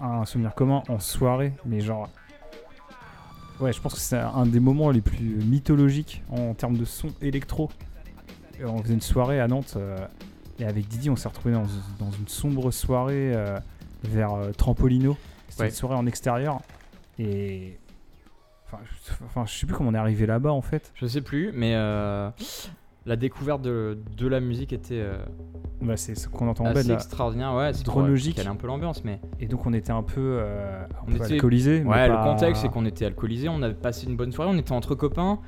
Un 0.00 0.24
souvenir 0.24 0.54
commun 0.54 0.82
en 0.88 0.98
soirée, 0.98 1.52
mais 1.66 1.80
genre. 1.80 2.08
Ouais, 3.60 3.72
je 3.72 3.80
pense 3.80 3.94
que 3.94 4.00
c'est 4.00 4.16
un 4.18 4.46
des 4.46 4.60
moments 4.60 4.90
les 4.90 5.00
plus 5.02 5.36
mythologiques 5.44 6.22
en 6.30 6.54
termes 6.54 6.76
de 6.78 6.84
son 6.84 7.08
électro. 7.20 7.70
Et 8.58 8.64
on 8.64 8.82
faisait 8.82 8.94
une 8.94 9.00
soirée 9.00 9.40
à 9.40 9.48
Nantes 9.48 9.74
euh, 9.76 9.98
et 10.58 10.64
avec 10.64 10.88
Didi, 10.88 11.10
on 11.10 11.16
s'est 11.16 11.28
retrouvé 11.28 11.52
dans, 11.54 11.64
dans 11.98 12.10
une 12.10 12.28
sombre 12.28 12.70
soirée 12.70 13.34
euh, 13.34 13.58
vers 14.04 14.32
euh, 14.34 14.52
Trampolino. 14.52 15.16
C'était 15.48 15.62
Ouais. 15.62 15.68
une 15.68 15.74
soirée 15.74 15.94
en 15.96 16.06
extérieur 16.06 16.60
et. 17.18 17.76
Enfin, 18.66 18.78
je- 18.84 19.24
enfin, 19.24 19.44
je 19.46 19.52
sais 19.58 19.66
plus 19.66 19.74
comment 19.74 19.90
on 19.90 19.94
est 19.94 19.98
arrivé 19.98 20.26
là-bas 20.26 20.52
en 20.52 20.62
fait. 20.62 20.92
Je 20.94 21.06
sais 21.06 21.20
plus, 21.22 21.50
mais 21.52 21.74
euh, 21.74 22.30
la 23.06 23.16
découverte 23.16 23.62
de, 23.62 23.98
de 24.16 24.26
la 24.28 24.40
musique 24.40 24.72
était 24.72 25.00
euh, 25.00 25.16
Bah, 25.80 25.96
c'est 25.96 26.14
ce 26.14 26.28
qu'on 26.28 26.48
entend 26.48 26.66
en 26.66 26.72
là. 26.72 26.80
extraordinaire. 26.82 27.54
Ouais, 27.54 27.72
c'est 27.72 27.84
Drônologique. 27.84 28.36
caler 28.36 28.48
un 28.48 28.56
peu 28.56 28.66
l'ambiance, 28.66 29.04
mais 29.04 29.20
Et 29.40 29.46
donc 29.46 29.64
on 29.66 29.72
était 29.72 29.92
un 29.92 30.02
peu, 30.02 30.20
euh, 30.20 30.82
un 30.84 30.86
On 31.02 31.06
peu 31.06 31.24
était- 31.24 31.34
alcoolisés. 31.34 31.82
ouais, 31.82 32.08
le 32.08 32.14
pas- 32.14 32.24
contexte 32.24 32.62
c'est 32.62 32.68
qu'on 32.68 32.84
était 32.86 33.06
alcoolisés, 33.06 33.48
on 33.48 33.62
avait 33.62 33.74
passé 33.74 34.06
une 34.06 34.16
bonne 34.16 34.32
soirée, 34.32 34.50
on 34.54 34.58
était 34.58 34.72
entre 34.72 34.94
copains. 34.94 35.38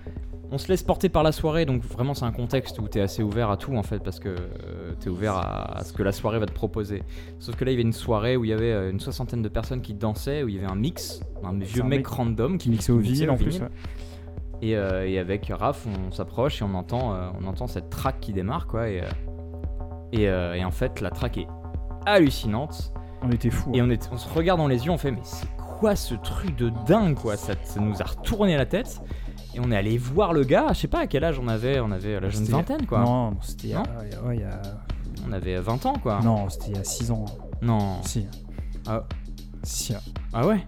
On 0.54 0.58
se 0.58 0.68
laisse 0.68 0.82
porter 0.82 1.08
par 1.08 1.22
la 1.22 1.32
soirée, 1.32 1.64
donc 1.64 1.82
vraiment 1.82 2.12
c'est 2.12 2.26
un 2.26 2.30
contexte 2.32 2.78
où 2.78 2.86
t'es 2.86 3.00
assez 3.00 3.22
ouvert 3.22 3.48
à 3.50 3.56
tout 3.56 3.74
en 3.74 3.82
fait, 3.82 4.00
parce 4.00 4.20
que 4.20 4.28
euh, 4.28 4.92
t'es 5.00 5.08
ouvert 5.08 5.34
à, 5.34 5.78
à 5.78 5.82
ce 5.84 5.94
que 5.94 6.02
la 6.02 6.12
soirée 6.12 6.38
va 6.38 6.44
te 6.44 6.52
proposer. 6.52 7.04
Sauf 7.38 7.56
que 7.56 7.64
là 7.64 7.70
il 7.70 7.74
y 7.74 7.76
avait 7.78 7.82
une 7.86 7.94
soirée 7.94 8.36
où 8.36 8.44
il 8.44 8.48
y 8.50 8.52
avait 8.52 8.70
euh, 8.72 8.90
une 8.90 9.00
soixantaine 9.00 9.40
de 9.40 9.48
personnes 9.48 9.80
qui 9.80 9.94
dansaient, 9.94 10.42
où 10.42 10.48
il 10.50 10.56
y 10.56 10.58
avait 10.58 10.70
un 10.70 10.74
mix, 10.74 11.22
un 11.42 11.54
vieux 11.58 11.80
un 11.82 11.86
mec, 11.86 12.00
mec 12.00 12.06
random 12.06 12.58
qui 12.58 12.68
mixait 12.68 12.92
au 12.92 12.98
vinyle 12.98 13.30
en 13.30 13.36
plus. 13.38 13.60
ouais. 13.60 13.68
Et, 14.62 14.76
euh, 14.76 15.08
et 15.08 15.18
avec 15.18 15.50
Raph, 15.52 15.86
on 15.86 16.12
s'approche 16.12 16.62
et 16.62 16.64
on 16.64 16.74
entend, 16.74 17.14
euh, 17.14 17.28
on 17.40 17.46
entend 17.48 17.66
cette 17.66 17.90
track 17.90 18.20
qui 18.20 18.32
démarre, 18.32 18.66
quoi. 18.68 18.88
Et, 18.88 19.00
euh, 19.00 19.06
et, 20.12 20.28
euh, 20.28 20.54
et 20.54 20.64
en 20.64 20.70
fait, 20.70 21.00
la 21.00 21.10
track 21.10 21.38
est 21.38 21.48
hallucinante. 22.06 22.92
On 23.22 23.30
était 23.30 23.50
fous. 23.50 23.70
Et 23.74 23.82
on, 23.82 23.90
est, 23.90 24.08
on 24.12 24.16
se 24.16 24.28
regarde 24.32 24.60
dans 24.60 24.68
les 24.68 24.84
yeux, 24.86 24.90
on 24.92 24.98
fait, 24.98 25.10
mais 25.10 25.20
c'est 25.24 25.48
quoi 25.56 25.96
ce 25.96 26.14
truc 26.14 26.56
de 26.56 26.70
dingue, 26.86 27.14
quoi? 27.14 27.36
Ça, 27.36 27.54
ça 27.64 27.80
nous 27.80 28.00
a 28.00 28.04
retourné 28.04 28.56
la 28.56 28.66
tête. 28.66 29.00
Et 29.54 29.60
on 29.60 29.70
est 29.70 29.76
allé 29.76 29.98
voir 29.98 30.32
le 30.32 30.44
gars, 30.44 30.68
je 30.72 30.78
sais 30.80 30.88
pas 30.88 31.00
à 31.00 31.06
quel 31.06 31.24
âge 31.24 31.38
on 31.38 31.46
avait, 31.48 31.78
on 31.80 31.90
avait 31.90 32.18
la 32.20 32.28
jeune 32.30 32.44
vingtaine, 32.44 32.86
quoi. 32.86 33.00
Non, 33.00 33.36
c'était 33.42 33.68
il 33.68 33.76
ouais, 33.76 34.36
il 34.36 34.40
y 34.40 34.44
a- 34.44 34.62
On 35.28 35.32
avait 35.32 35.58
20 35.58 35.84
ans, 35.86 35.94
quoi. 36.02 36.20
Non, 36.22 36.48
c'était 36.48 36.70
il 36.70 36.76
y 36.76 36.80
a 36.80 36.84
6 36.84 37.10
ans. 37.10 37.24
Non. 37.60 38.00
Si. 38.02 38.26
Ah. 38.88 39.04
Si. 39.62 39.94
Ah 40.32 40.46
ouais 40.46 40.58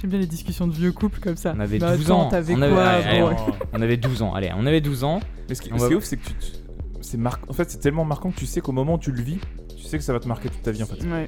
J'aime 0.00 0.10
bien 0.10 0.18
les 0.18 0.26
discussions 0.26 0.66
de 0.66 0.72
vieux 0.74 0.92
couples 0.92 1.20
comme 1.20 1.36
ça. 1.36 1.54
On 1.56 1.60
avait 1.60 1.78
Mais 1.78 1.96
12 1.96 2.04
attends, 2.10 2.20
ans. 2.20 2.26
On 2.26 2.28
quoi 2.30 2.38
avait- 2.38 2.54
allez, 2.54 3.20
bon, 3.20 3.26
allez, 3.28 3.36
On 3.72 3.80
avait 3.82 3.96
12 3.96 4.22
ans, 4.22 4.34
allez, 4.34 4.50
on 4.56 4.66
avait 4.66 4.80
12 4.80 5.04
ans. 5.04 5.20
Mais 5.48 5.54
ce 5.54 5.62
qui, 5.62 5.70
est 5.70 5.94
ouf, 5.94 6.04
c'est 6.04 6.16
que 6.16 6.26
tu, 6.26 6.34
tu- 6.34 6.52
c'est 7.00 7.16
mar- 7.16 7.40
en 7.48 7.52
fait, 7.52 7.70
c'est 7.70 7.78
tellement 7.78 8.04
marquant 8.04 8.30
que 8.30 8.36
tu 8.38 8.46
sais 8.46 8.60
qu'au 8.60 8.72
moment 8.72 8.94
où 8.94 8.98
tu 8.98 9.12
le 9.12 9.22
vis, 9.22 9.38
tu 9.76 9.82
sais 9.84 9.96
que 9.98 10.04
ça 10.04 10.12
va 10.12 10.20
te 10.20 10.28
marquer 10.28 10.48
toute 10.50 10.62
ta 10.62 10.70
vie 10.70 10.82
en 10.82 10.86
fait. 10.86 11.02
Ouais. 11.04 11.26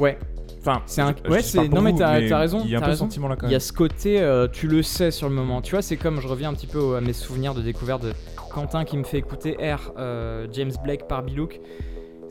Ouais, 0.00 0.18
Enfin, 0.64 0.80
C'est 0.86 1.00
un- 1.00 1.12
ouais, 1.28 1.42
c'est- 1.42 1.66
non, 1.68 1.80
mais 1.82 1.92
t'as- 1.92 2.38
raison, 2.38 2.62
Il 2.64 2.70
y 2.70 2.76
a 2.76 2.78
un 2.78 2.82
peu 2.82 2.86
raison. 2.90 3.06
sentiment 3.06 3.26
là 3.26 3.34
quand 3.34 3.46
Il 3.46 3.50
y 3.50 3.52
même. 3.52 3.56
a 3.56 3.60
ce 3.60 3.72
côté, 3.72 4.20
euh, 4.20 4.46
tu 4.46 4.68
le 4.68 4.82
sais 4.84 5.10
sur 5.10 5.28
le 5.28 5.34
moment. 5.34 5.60
Tu 5.60 5.72
vois, 5.72 5.82
c'est 5.82 5.96
comme 5.96 6.20
je 6.20 6.28
reviens 6.28 6.50
un 6.50 6.54
petit 6.54 6.68
peu 6.68 6.94
à 6.96 7.00
mes 7.00 7.12
souvenirs 7.12 7.52
de 7.54 7.62
découverte 7.62 8.04
de 8.04 8.12
Quentin 8.48 8.84
qui 8.84 8.96
me 8.96 9.02
fait 9.02 9.18
écouter 9.18 9.56
R, 9.60 9.92
euh, 9.98 10.46
James 10.52 10.70
Blake 10.84 11.08
par 11.08 11.24
Bilouk. 11.24 11.58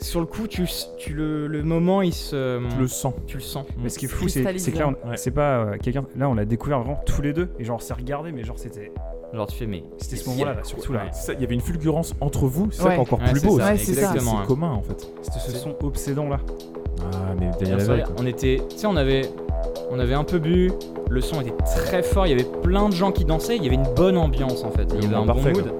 Sur 0.01 0.19
le 0.19 0.25
coup, 0.25 0.47
tu, 0.47 0.65
tu 0.97 1.13
le, 1.13 1.45
le 1.47 1.61
moment, 1.63 2.01
il 2.01 2.13
se. 2.13 2.59
Tu 2.73 2.77
le 2.79 2.87
sens. 2.87 3.13
tu 3.27 3.37
le 3.37 3.43
sens. 3.43 3.65
Mais 3.81 3.89
ce 3.89 3.99
qui 3.99 4.05
est 4.05 4.09
fou, 4.09 4.27
c'est 4.27 4.41
que 4.43 4.79
là, 4.79 4.87
Ouais. 4.87 5.15
c'est 5.17 5.31
pas 5.31 5.59
euh, 5.59 5.77
quelqu'un. 5.77 6.03
Là, 6.17 6.27
on 6.27 6.33
l'a 6.33 6.45
découvert 6.45 6.79
vraiment 6.79 6.99
tous 7.05 7.21
les 7.21 7.33
deux. 7.33 7.49
Et 7.59 7.63
genre, 7.63 7.75
on 7.77 7.79
s'est 7.79 7.93
regardé, 7.93 8.31
mais 8.31 8.43
genre, 8.43 8.57
c'était 8.57 8.91
Genre, 9.33 9.47
tu 9.47 9.55
fais, 9.55 9.67
mais. 9.67 9.83
c'était 9.97 10.17
ce 10.17 10.27
moment-là, 10.29 10.55
là, 10.55 10.63
surtout 10.63 10.91
là. 10.91 11.03
Il 11.35 11.39
y 11.41 11.43
avait 11.45 11.53
une 11.53 11.61
fulgurance 11.61 12.13
entre 12.19 12.47
vous, 12.47 12.69
c'est 12.71 12.81
ça 12.81 12.89
Ouais. 12.89 12.95
qui 12.95 12.97
est 12.97 13.01
encore 13.01 13.19
Ouais, 13.19 13.31
plus 13.31 13.43
beau. 13.43 13.59
c'est. 13.59 13.77
C'est 13.93 14.47
commun 14.47 14.71
en 14.71 14.81
fait. 14.81 15.07
C'était 15.21 15.39
ce 15.39 15.51
son 15.57 15.75
obsédant 15.83 16.27
là. 16.27 16.39
Ah, 17.13 17.33
mais 17.39 17.49
Daniel 17.59 18.05
on, 18.19 18.25
était, 18.25 18.61
tu 18.69 18.77
sais, 18.77 18.87
on 18.87 18.95
avait, 18.95 19.21
on 19.89 19.99
avait 19.99 20.13
un 20.13 20.23
peu 20.23 20.37
bu, 20.39 20.71
le 21.09 21.21
son 21.21 21.41
était 21.41 21.53
très 21.63 22.03
fort, 22.03 22.27
il 22.27 22.31
y 22.31 22.33
avait 22.33 22.43
plein 22.61 22.89
de 22.89 22.93
gens 22.93 23.11
qui 23.11 23.25
dansaient, 23.25 23.55
il 23.55 23.63
y 23.63 23.67
avait 23.67 23.75
une 23.75 23.91
bonne 23.95 24.17
ambiance 24.17 24.63
en 24.63 24.69
fait, 24.71 24.85
il 24.95 25.03
y 25.03 25.07
avait 25.07 25.15
un 25.15 25.25
parfait, 25.25 25.51
bon 25.53 25.59
mood. 25.61 25.73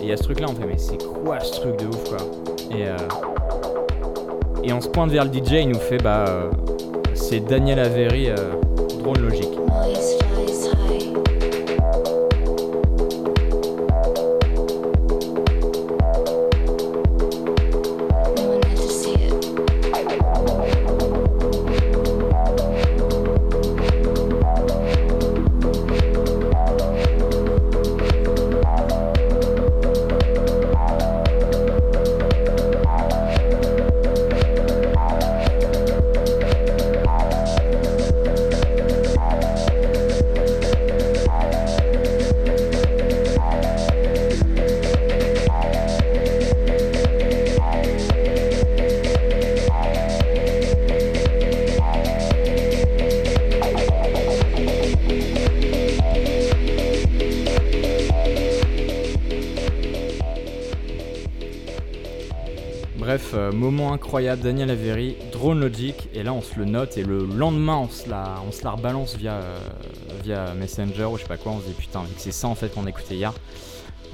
Et 0.00 0.02
il 0.02 0.08
y 0.08 0.12
a 0.12 0.16
ce 0.16 0.24
truc 0.24 0.40
là, 0.40 0.46
on 0.50 0.54
fait 0.54 0.66
mais 0.66 0.76
c'est 0.76 0.98
quoi 1.02 1.40
ce 1.40 1.60
truc 1.60 1.78
de 1.78 1.86
ouf 1.86 2.04
quoi? 2.08 2.18
Et 2.70 2.86
euh, 2.86 2.96
on 4.72 4.80
se 4.80 4.88
pointe 4.88 5.10
vers 5.10 5.24
le 5.24 5.32
DJ, 5.32 5.52
il 5.62 5.68
nous 5.68 5.78
fait 5.78 5.98
bah 5.98 6.24
euh, 6.28 6.50
c'est 7.14 7.40
Daniel 7.40 7.78
Avery, 7.78 8.28
euh, 8.28 8.52
drone 9.00 9.20
logique. 9.20 9.55
Incroyable, 64.06 64.42
Daniel 64.42 64.70
Avery, 64.70 65.16
Drone 65.32 65.58
Logic, 65.58 66.08
et 66.14 66.22
là 66.22 66.32
on 66.32 66.40
se 66.40 66.56
le 66.56 66.64
note, 66.64 66.96
et 66.96 67.02
le 67.02 67.26
lendemain 67.26 67.76
on 67.76 67.88
se 67.88 68.08
la, 68.08 68.36
on 68.46 68.70
rebalance 68.70 69.16
via, 69.16 69.32
euh, 69.32 69.58
via 70.22 70.54
Messenger 70.54 71.06
ou 71.06 71.16
je 71.16 71.22
sais 71.22 71.28
pas 71.28 71.36
quoi, 71.36 71.50
on 71.50 71.60
se 71.60 71.66
dit 71.66 71.72
putain, 71.72 72.04
c'est 72.16 72.30
ça 72.30 72.46
en 72.46 72.54
fait 72.54 72.72
qu'on 72.72 72.86
écoutait 72.86 73.16
hier, 73.16 73.34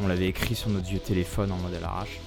on 0.02 0.06
l'avait 0.06 0.28
écrit 0.28 0.54
sur 0.54 0.70
notre 0.70 0.86
vieux 0.86 0.98
téléphone 0.98 1.52
en 1.52 1.58
mode 1.58 1.74
à 1.74 1.80
l'arrache. 1.80 2.20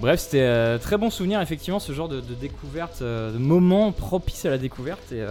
Bref, 0.00 0.20
c'était 0.20 0.40
euh, 0.40 0.78
très 0.78 0.96
bon 0.96 1.10
souvenir, 1.10 1.42
effectivement, 1.42 1.78
ce 1.78 1.92
genre 1.92 2.08
de, 2.08 2.20
découverte, 2.20 3.02
euh, 3.02 3.32
de 3.32 3.38
moment 3.38 3.92
propice 3.92 4.46
à 4.46 4.50
la 4.50 4.56
découverte, 4.56 5.12
et 5.12 5.22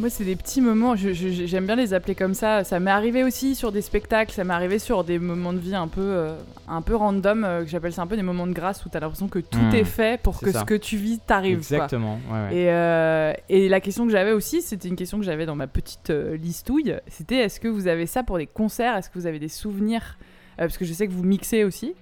Moi, 0.00 0.10
c'est 0.10 0.24
des 0.24 0.34
petits 0.34 0.60
moments, 0.60 0.96
j'aime 0.96 1.66
bien 1.66 1.76
les 1.76 1.94
appeler 1.94 2.16
comme 2.16 2.34
ça. 2.34 2.64
Ça 2.64 2.80
m'est 2.80 2.90
arrivé 2.90 3.22
aussi 3.22 3.54
sur 3.54 3.70
des 3.70 3.80
spectacles, 3.80 4.32
ça 4.32 4.42
m'est 4.42 4.52
arrivé 4.52 4.80
sur 4.80 5.04
des 5.04 5.20
moments 5.20 5.52
de 5.52 5.60
vie 5.60 5.76
un 5.76 5.86
peu, 5.86 6.00
euh, 6.00 6.34
un 6.66 6.82
peu 6.82 6.96
random, 6.96 7.44
euh, 7.44 7.62
que 7.62 7.68
j'appelle 7.70 7.92
ça 7.92 8.02
un 8.02 8.08
peu 8.08 8.16
des 8.16 8.22
moments 8.24 8.48
de 8.48 8.52
grâce 8.52 8.84
où 8.84 8.88
t'as 8.88 8.98
l'impression 8.98 9.28
que 9.28 9.38
tout 9.38 9.56
Hmm. 9.60 9.72
est 9.74 9.84
fait 9.84 10.20
pour 10.20 10.40
que 10.40 10.50
ça. 10.50 10.60
ce 10.60 10.64
que 10.64 10.74
tu 10.74 10.96
vis 10.96 11.20
t'arrive. 11.24 11.58
quoi. 11.58 11.76
exactement. 11.76 12.18
ouais, 12.28 12.40
ouais. 12.48 12.56
Et, 12.56 12.70
euh, 12.70 13.32
et 13.48 13.68
la 13.68 13.78
question 13.80 14.04
que 14.04 14.10
j'avais 14.10 14.32
aussi, 14.32 14.62
c'était 14.62 14.88
une 14.88 14.96
question 14.96 15.18
que 15.18 15.24
j'avais 15.24 15.46
dans 15.46 15.54
ma 15.54 15.68
petite 15.68 16.10
listouille, 16.10 16.96
c'était 17.06 17.36
est-ce 17.36 17.60
que 17.60 17.68
vous 17.68 17.86
avez 17.86 18.06
ça 18.06 18.24
pour 18.24 18.38
des 18.38 18.48
concerts? 18.48 18.96
Est-ce 18.96 19.10
que 19.10 19.18
vous 19.20 19.26
avez 19.26 19.38
des 19.38 19.48
souvenirs? 19.48 20.18
Parce 20.56 20.76
que 20.76 20.84
je 20.84 20.92
sais 20.92 21.06
que 21.06 21.12
vous 21.12 21.22
mixez 21.24 21.62
aussi. 21.62 21.94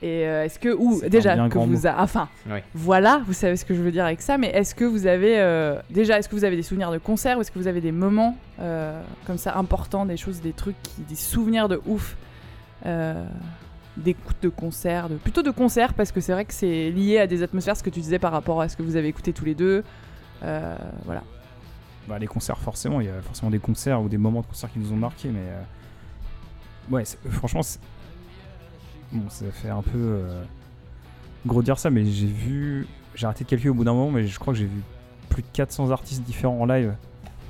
Et 0.00 0.26
euh, 0.28 0.44
est-ce 0.44 0.60
que, 0.60 0.68
ou 0.68 1.00
déjà, 1.08 1.34
que 1.48 1.58
vous 1.58 1.86
a- 1.88 2.00
enfin, 2.02 2.28
voilà, 2.72 3.20
vous 3.26 3.32
savez 3.32 3.56
ce 3.56 3.64
que 3.64 3.74
je 3.74 3.80
veux 3.82 3.90
dire 3.90 4.04
avec 4.04 4.20
ça, 4.22 4.38
mais 4.38 4.46
est-ce 4.48 4.74
que 4.76 4.84
vous 4.84 5.06
avez, 5.08 5.40
euh, 5.40 5.80
déjà, 5.90 6.18
est-ce 6.18 6.28
que 6.28 6.36
vous 6.36 6.44
avez 6.44 6.54
des 6.54 6.62
souvenirs 6.62 6.92
de 6.92 6.98
concerts 6.98 7.36
ou 7.36 7.40
est-ce 7.40 7.50
que 7.50 7.58
vous 7.58 7.66
avez 7.66 7.80
des 7.80 7.90
moments 7.90 8.36
euh, 8.60 9.02
comme 9.26 9.38
ça 9.38 9.56
importants, 9.58 10.06
des 10.06 10.16
choses, 10.16 10.40
des 10.40 10.52
trucs, 10.52 10.80
qui- 10.84 11.00
des 11.02 11.16
souvenirs 11.16 11.68
de 11.68 11.80
ouf 11.86 12.16
euh, 12.86 13.24
d'écoute 13.96 14.36
de 14.40 14.48
concerts, 14.48 15.08
de, 15.08 15.16
plutôt 15.16 15.42
de 15.42 15.50
concerts 15.50 15.92
parce 15.94 16.12
que 16.12 16.20
c'est 16.20 16.32
vrai 16.32 16.44
que 16.44 16.54
c'est 16.54 16.90
lié 16.90 17.18
à 17.18 17.26
des 17.26 17.42
atmosphères, 17.42 17.76
ce 17.76 17.82
que 17.82 17.90
tu 17.90 17.98
disais 17.98 18.20
par 18.20 18.30
rapport 18.30 18.60
à 18.60 18.68
ce 18.68 18.76
que 18.76 18.84
vous 18.84 18.94
avez 18.94 19.08
écouté 19.08 19.32
tous 19.32 19.44
les 19.44 19.56
deux. 19.56 19.82
Euh, 20.44 20.76
voilà. 21.06 21.24
Bah, 22.06 22.20
les 22.20 22.28
concerts, 22.28 22.58
forcément, 22.58 23.00
il 23.00 23.08
y 23.08 23.10
a 23.10 23.20
forcément 23.20 23.50
des 23.50 23.58
concerts 23.58 24.00
ou 24.00 24.08
des 24.08 24.16
moments 24.16 24.42
de 24.42 24.46
concerts 24.46 24.70
qui 24.72 24.78
nous 24.78 24.92
ont 24.92 24.96
marqués, 24.96 25.28
mais. 25.30 25.40
euh, 25.40 25.60
Ouais, 26.90 27.02
franchement, 27.30 27.62
c'est- 27.62 27.80
bon, 29.12 29.28
ça 29.28 29.44
fait 29.52 29.70
un 29.70 29.82
peu. 29.82 29.90
euh, 29.96 30.42
gros 31.46 31.62
dire 31.62 31.78
ça, 31.78 31.90
mais 31.90 32.04
j'ai 32.04 32.26
vu. 32.26 32.86
J'ai 33.14 33.26
arrêté 33.26 33.44
de 33.44 33.48
calculer 33.50 33.70
au 33.70 33.74
bout 33.74 33.84
d'un 33.84 33.94
moment, 33.94 34.10
mais 34.10 34.26
je 34.26 34.38
crois 34.38 34.52
que 34.54 34.58
j'ai 34.60 34.66
vu 34.66 34.80
plus 35.28 35.42
de 35.42 35.48
400 35.52 35.90
artistes 35.90 36.22
différents 36.22 36.60
en 36.60 36.66
live. 36.66 36.94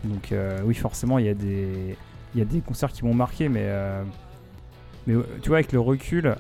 Donc, 0.05 0.33
euh, 0.33 0.61
oui, 0.65 0.75
forcément, 0.75 1.19
il 1.19 1.27
y, 1.27 1.29
a 1.29 1.35
des... 1.35 1.97
des 2.35 2.61
concerts 2.61 2.93
qui 2.93 3.05
m'ont 3.05 3.15
marqué, 3.15 3.49
mais. 3.49 3.65
euh, 3.65 4.03
Mais 5.07 5.15
tu 5.43 5.49
vois, 5.49 5.59
avec 5.59 5.73
le 5.73 5.81
recul, 5.81 6.37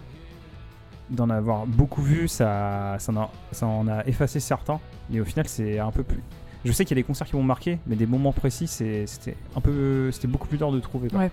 d'en 1.10 1.30
avoir 1.30 1.66
beaucoup 1.66 2.02
vu, 2.02 2.28
ça, 2.28 2.96
ça, 2.98 3.66
en 3.66 3.88
a, 3.88 4.04
effacé 4.06 4.40
certains. 4.40 4.80
Mais 5.10 5.20
au 5.20 5.24
final, 5.24 5.48
c'est 5.48 5.78
un 5.78 5.90
peu 5.90 6.02
plus. 6.02 6.22
Je 6.64 6.72
sais 6.72 6.84
qu'il 6.84 6.96
y 6.96 7.00
a 7.00 7.02
des 7.02 7.06
concerts 7.06 7.26
qui 7.26 7.36
m'ont 7.36 7.42
marqué, 7.42 7.78
mais 7.86 7.96
des 7.96 8.06
moments 8.06 8.32
précis, 8.32 8.66
c'était 8.66 9.36
un 9.56 9.60
peu, 9.60 10.10
c'était 10.12 10.26
beaucoup 10.28 10.48
plus 10.48 10.58
dur 10.58 10.72
de 10.72 10.80
trouver. 10.80 11.08
quoi. 11.08 11.20
Ouais. 11.20 11.30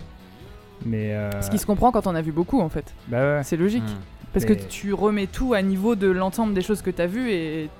Mais 0.84 1.14
euh, 1.14 1.40
Ce 1.42 1.50
qui 1.50 1.58
se 1.58 1.66
comprend 1.66 1.90
quand 1.92 2.06
on 2.06 2.14
a 2.14 2.22
vu 2.22 2.32
beaucoup 2.32 2.60
en 2.60 2.68
fait. 2.68 2.92
bah 3.08 3.36
ouais. 3.38 3.42
C'est 3.44 3.56
logique. 3.56 3.82
Hmm. 3.82 4.00
Parce 4.32 4.44
Mais- 4.46 4.56
que 4.56 4.62
tu 4.64 4.92
remets 4.92 5.26
tout 5.26 5.54
à 5.54 5.62
niveau 5.62 5.94
de 5.96 6.08
l'ensemble 6.08 6.52
des 6.54 6.62
choses 6.62 6.82
que 6.82 6.90
t'as 6.90 7.06
vues 7.06 7.30
et 7.30 7.70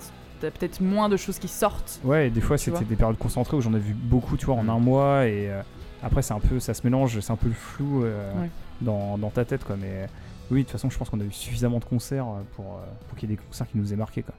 t'as 0.41 0.51
peut-être 0.51 0.81
moins 0.81 1.09
de 1.09 1.17
choses 1.17 1.39
qui 1.39 1.49
sortent. 1.49 2.01
Ouais, 2.05 2.29
et 2.29 2.31
des 2.31 2.41
fois 2.41 2.57
Tu 2.57 2.71
c'était 2.71 2.85
des 2.85 2.97
périodes 2.97 3.19
concentrées 3.19 3.57
où 3.57 3.61
j'en 3.61 3.75
ai 3.75 3.79
vu 3.79 3.93
beaucoup, 3.95 4.37
tu 4.37 4.47
vois, 4.47 4.55
en 4.55 4.65
Mm. 4.65 4.71
un 4.71 4.79
mois, 4.79 5.27
et 5.27 5.51
euh, 5.51 5.61
après 6.03 6.23
c'est 6.23 6.33
un 6.35 6.41
peu, 6.41 6.59
ça 6.61 6.73
se 6.75 6.81
mélange, 6.85 7.21
c'est 7.21 7.33
un 7.33 7.37
peu 7.37 7.49
le 7.49 7.55
flou 7.55 8.05
euh, 8.05 8.33
Ouais. 8.41 8.51
dans, 8.81 9.19
dans 9.19 9.31
ta 9.31 9.45
tête, 9.45 9.65
quoi. 9.65 9.77
Mais 9.79 10.07
oui, 10.51 10.61
de 10.61 10.63
toute 10.65 10.73
façon, 10.73 10.89
je 10.89 10.97
pense 10.97 11.11
qu'on 11.11 11.21
a 11.21 11.25
eu 11.25 11.33
suffisamment 11.33 11.79
de 11.79 11.85
concerts 11.85 12.27
euh, 12.27 12.41
pour, 12.55 12.81
pour 13.09 13.19
qu'il 13.19 13.29
y 13.29 13.33
ait 13.33 13.37
des 13.37 13.43
concerts 13.43 13.67
qui 13.67 13.77
nous 13.77 13.93
aient 13.93 13.97
marqués, 13.97 14.23
quoi. 14.23 14.35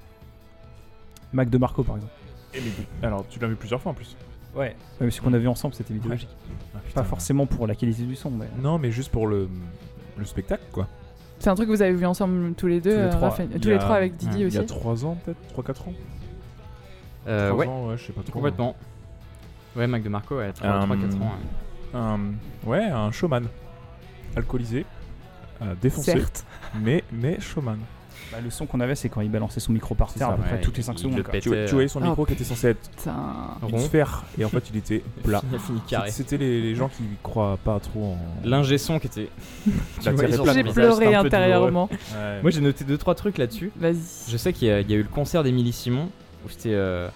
Mac 1.33 1.49
de 1.49 1.57
Marco, 1.57 1.83
par 1.83 1.97
exemple. 1.97 2.13
Et 2.53 2.61
mais- 2.61 3.07
alors, 3.07 3.25
tu 3.29 3.37
l'as 3.39 3.47
vu 3.47 3.55
plusieurs 3.55 3.81
fois 3.81 3.91
en 3.91 3.95
plus. 3.95 4.15
Ouais. 4.57 4.75
mais 4.99 5.11
ce 5.11 5.21
qu'on 5.21 5.33
a 5.33 5.37
vu 5.37 5.47
ensemble, 5.47 5.73
c'était 5.75 5.93
vidéologique. 5.93 6.29
Ah, 6.75 6.79
putain. 6.85 7.01
Pas 7.01 7.07
forcément 7.07 7.45
pour 7.45 7.67
la 7.67 7.75
qualité 7.75 8.03
du 8.03 8.15
son, 8.15 8.31
mais. 8.31 8.47
Non, 8.61 8.79
mais 8.79 8.91
juste 8.91 9.11
pour 9.11 9.27
le, 9.27 9.47
le 10.17 10.25
spectacle, 10.25 10.63
quoi. 10.71 10.87
C'est 11.39 11.49
un 11.51 11.55
truc 11.55 11.67
que 11.69 11.73
vous 11.73 11.81
avez 11.83 11.93
vu 11.93 12.05
ensemble 12.07 12.53
tous 12.55 12.65
les 12.67 12.81
deux, 12.81 12.89
Tous 12.91 12.97
les 12.97 13.03
euh, 13.03 13.09
trois. 13.11 13.29
Raphaël- 13.29 13.49
Il 13.53 13.59
tous 13.61 13.67
y 13.67 13.71
les 13.71 13.77
a- 13.77 13.79
trois 13.79 13.95
avec 13.95 14.17
Didi 14.17 14.35
Ouais, 14.37 14.41
Il 14.41 14.47
aussi. 14.47 14.57
y 14.57 14.59
a 14.59 14.63
3 14.63 15.05
ans, 15.05 15.17
peut-être 15.23 15.39
3-4 15.53 15.81
ans 15.89 15.93
Euh, 17.27 17.49
3 17.49 17.59
ouais, 17.59 17.67
ans, 17.67 17.87
ouais, 17.89 17.97
je 17.97 18.05
sais 18.05 18.13
pas 18.13 18.23
trop. 18.23 18.31
complètement. 18.33 18.75
Ouais, 19.75 19.85
Mac 19.85 20.01
de 20.01 20.09
Marco, 20.09 20.37
ouais, 20.37 20.51
3-4 20.51 20.65
Euh, 20.65 21.17
ans. 21.17 21.19
ouais. 21.19 21.93
Un, 21.93 22.19
ouais, 22.67 22.83
un 22.85 23.11
showman. 23.11 23.43
Alcoolisé, 24.35 24.85
euh, 25.61 25.75
défoncé, 25.81 26.11
Certes. 26.13 26.45
mais, 26.81 27.03
mais 27.11 27.39
showman. 27.39 27.77
Bah, 28.31 28.39
le 28.43 28.49
son 28.49 28.65
qu'on 28.65 28.79
avait, 28.81 28.95
c'est 28.95 29.07
quand 29.09 29.21
il 29.21 29.31
balançait 29.31 29.59
son 29.59 29.71
micro 29.71 29.95
par 29.95 30.11
terre 30.13 30.27
ça, 30.27 30.33
à 30.33 30.37
peu 30.37 30.43
près 30.43 30.53
ouais, 30.55 30.61
toutes 30.61 30.75
les 30.77 30.81
il- 30.81 30.85
5 30.85 30.93
il 30.93 30.99
secondes. 30.99 31.17
le 31.17 31.23
quoi. 31.23 31.39
Tu, 31.39 31.49
voyais 31.49 31.87
son 31.87 32.01
euh, 32.01 32.05
micro 32.05 32.23
oh, 32.23 32.25
qui 32.25 32.33
était 32.33 32.43
censé 32.43 32.67
être 32.69 32.89
une 33.05 33.75
Rond. 33.75 33.79
sphère, 33.79 34.25
et 34.37 34.43
en 34.45 34.49
fait 34.49 34.63
il 34.69 34.77
était 34.77 35.01
plat. 35.23 35.41
Il 35.49 35.55
a 35.55 35.59
fini 35.59 35.79
carré. 35.87 36.11
C'était 36.11 36.37
les, 36.37 36.61
les 36.61 36.75
gens 36.75 36.89
qui 36.89 37.03
croient 37.23 37.57
pas 37.63 37.79
trop 37.79 38.03
en. 38.13 38.17
L'ingé 38.43 38.77
son 38.77 38.99
qui 38.99 39.07
était. 39.07 39.29
J'ai 40.01 40.63
pleuré 40.63 41.15
intérieurement. 41.15 41.89
Ouais. 41.91 42.41
Moi 42.41 42.51
j'ai 42.51 42.61
noté 42.61 42.83
2-3 42.85 43.15
trucs 43.15 43.37
là-dessus. 43.37 43.71
Vas-y. 43.77 43.95
Je 44.29 44.37
sais 44.37 44.51
qu'il 44.53 44.67
y, 44.67 44.71
a 44.71 44.81
il 44.81 44.89
y 44.91 44.93
a 44.93 44.97
eu 44.97 45.03
le 45.03 45.09
concert 45.09 45.43
d'Émilie 45.43 45.73
Simon 45.73 46.09
où 46.45 46.49
c'était. 46.49 46.73
euh, 46.73 47.07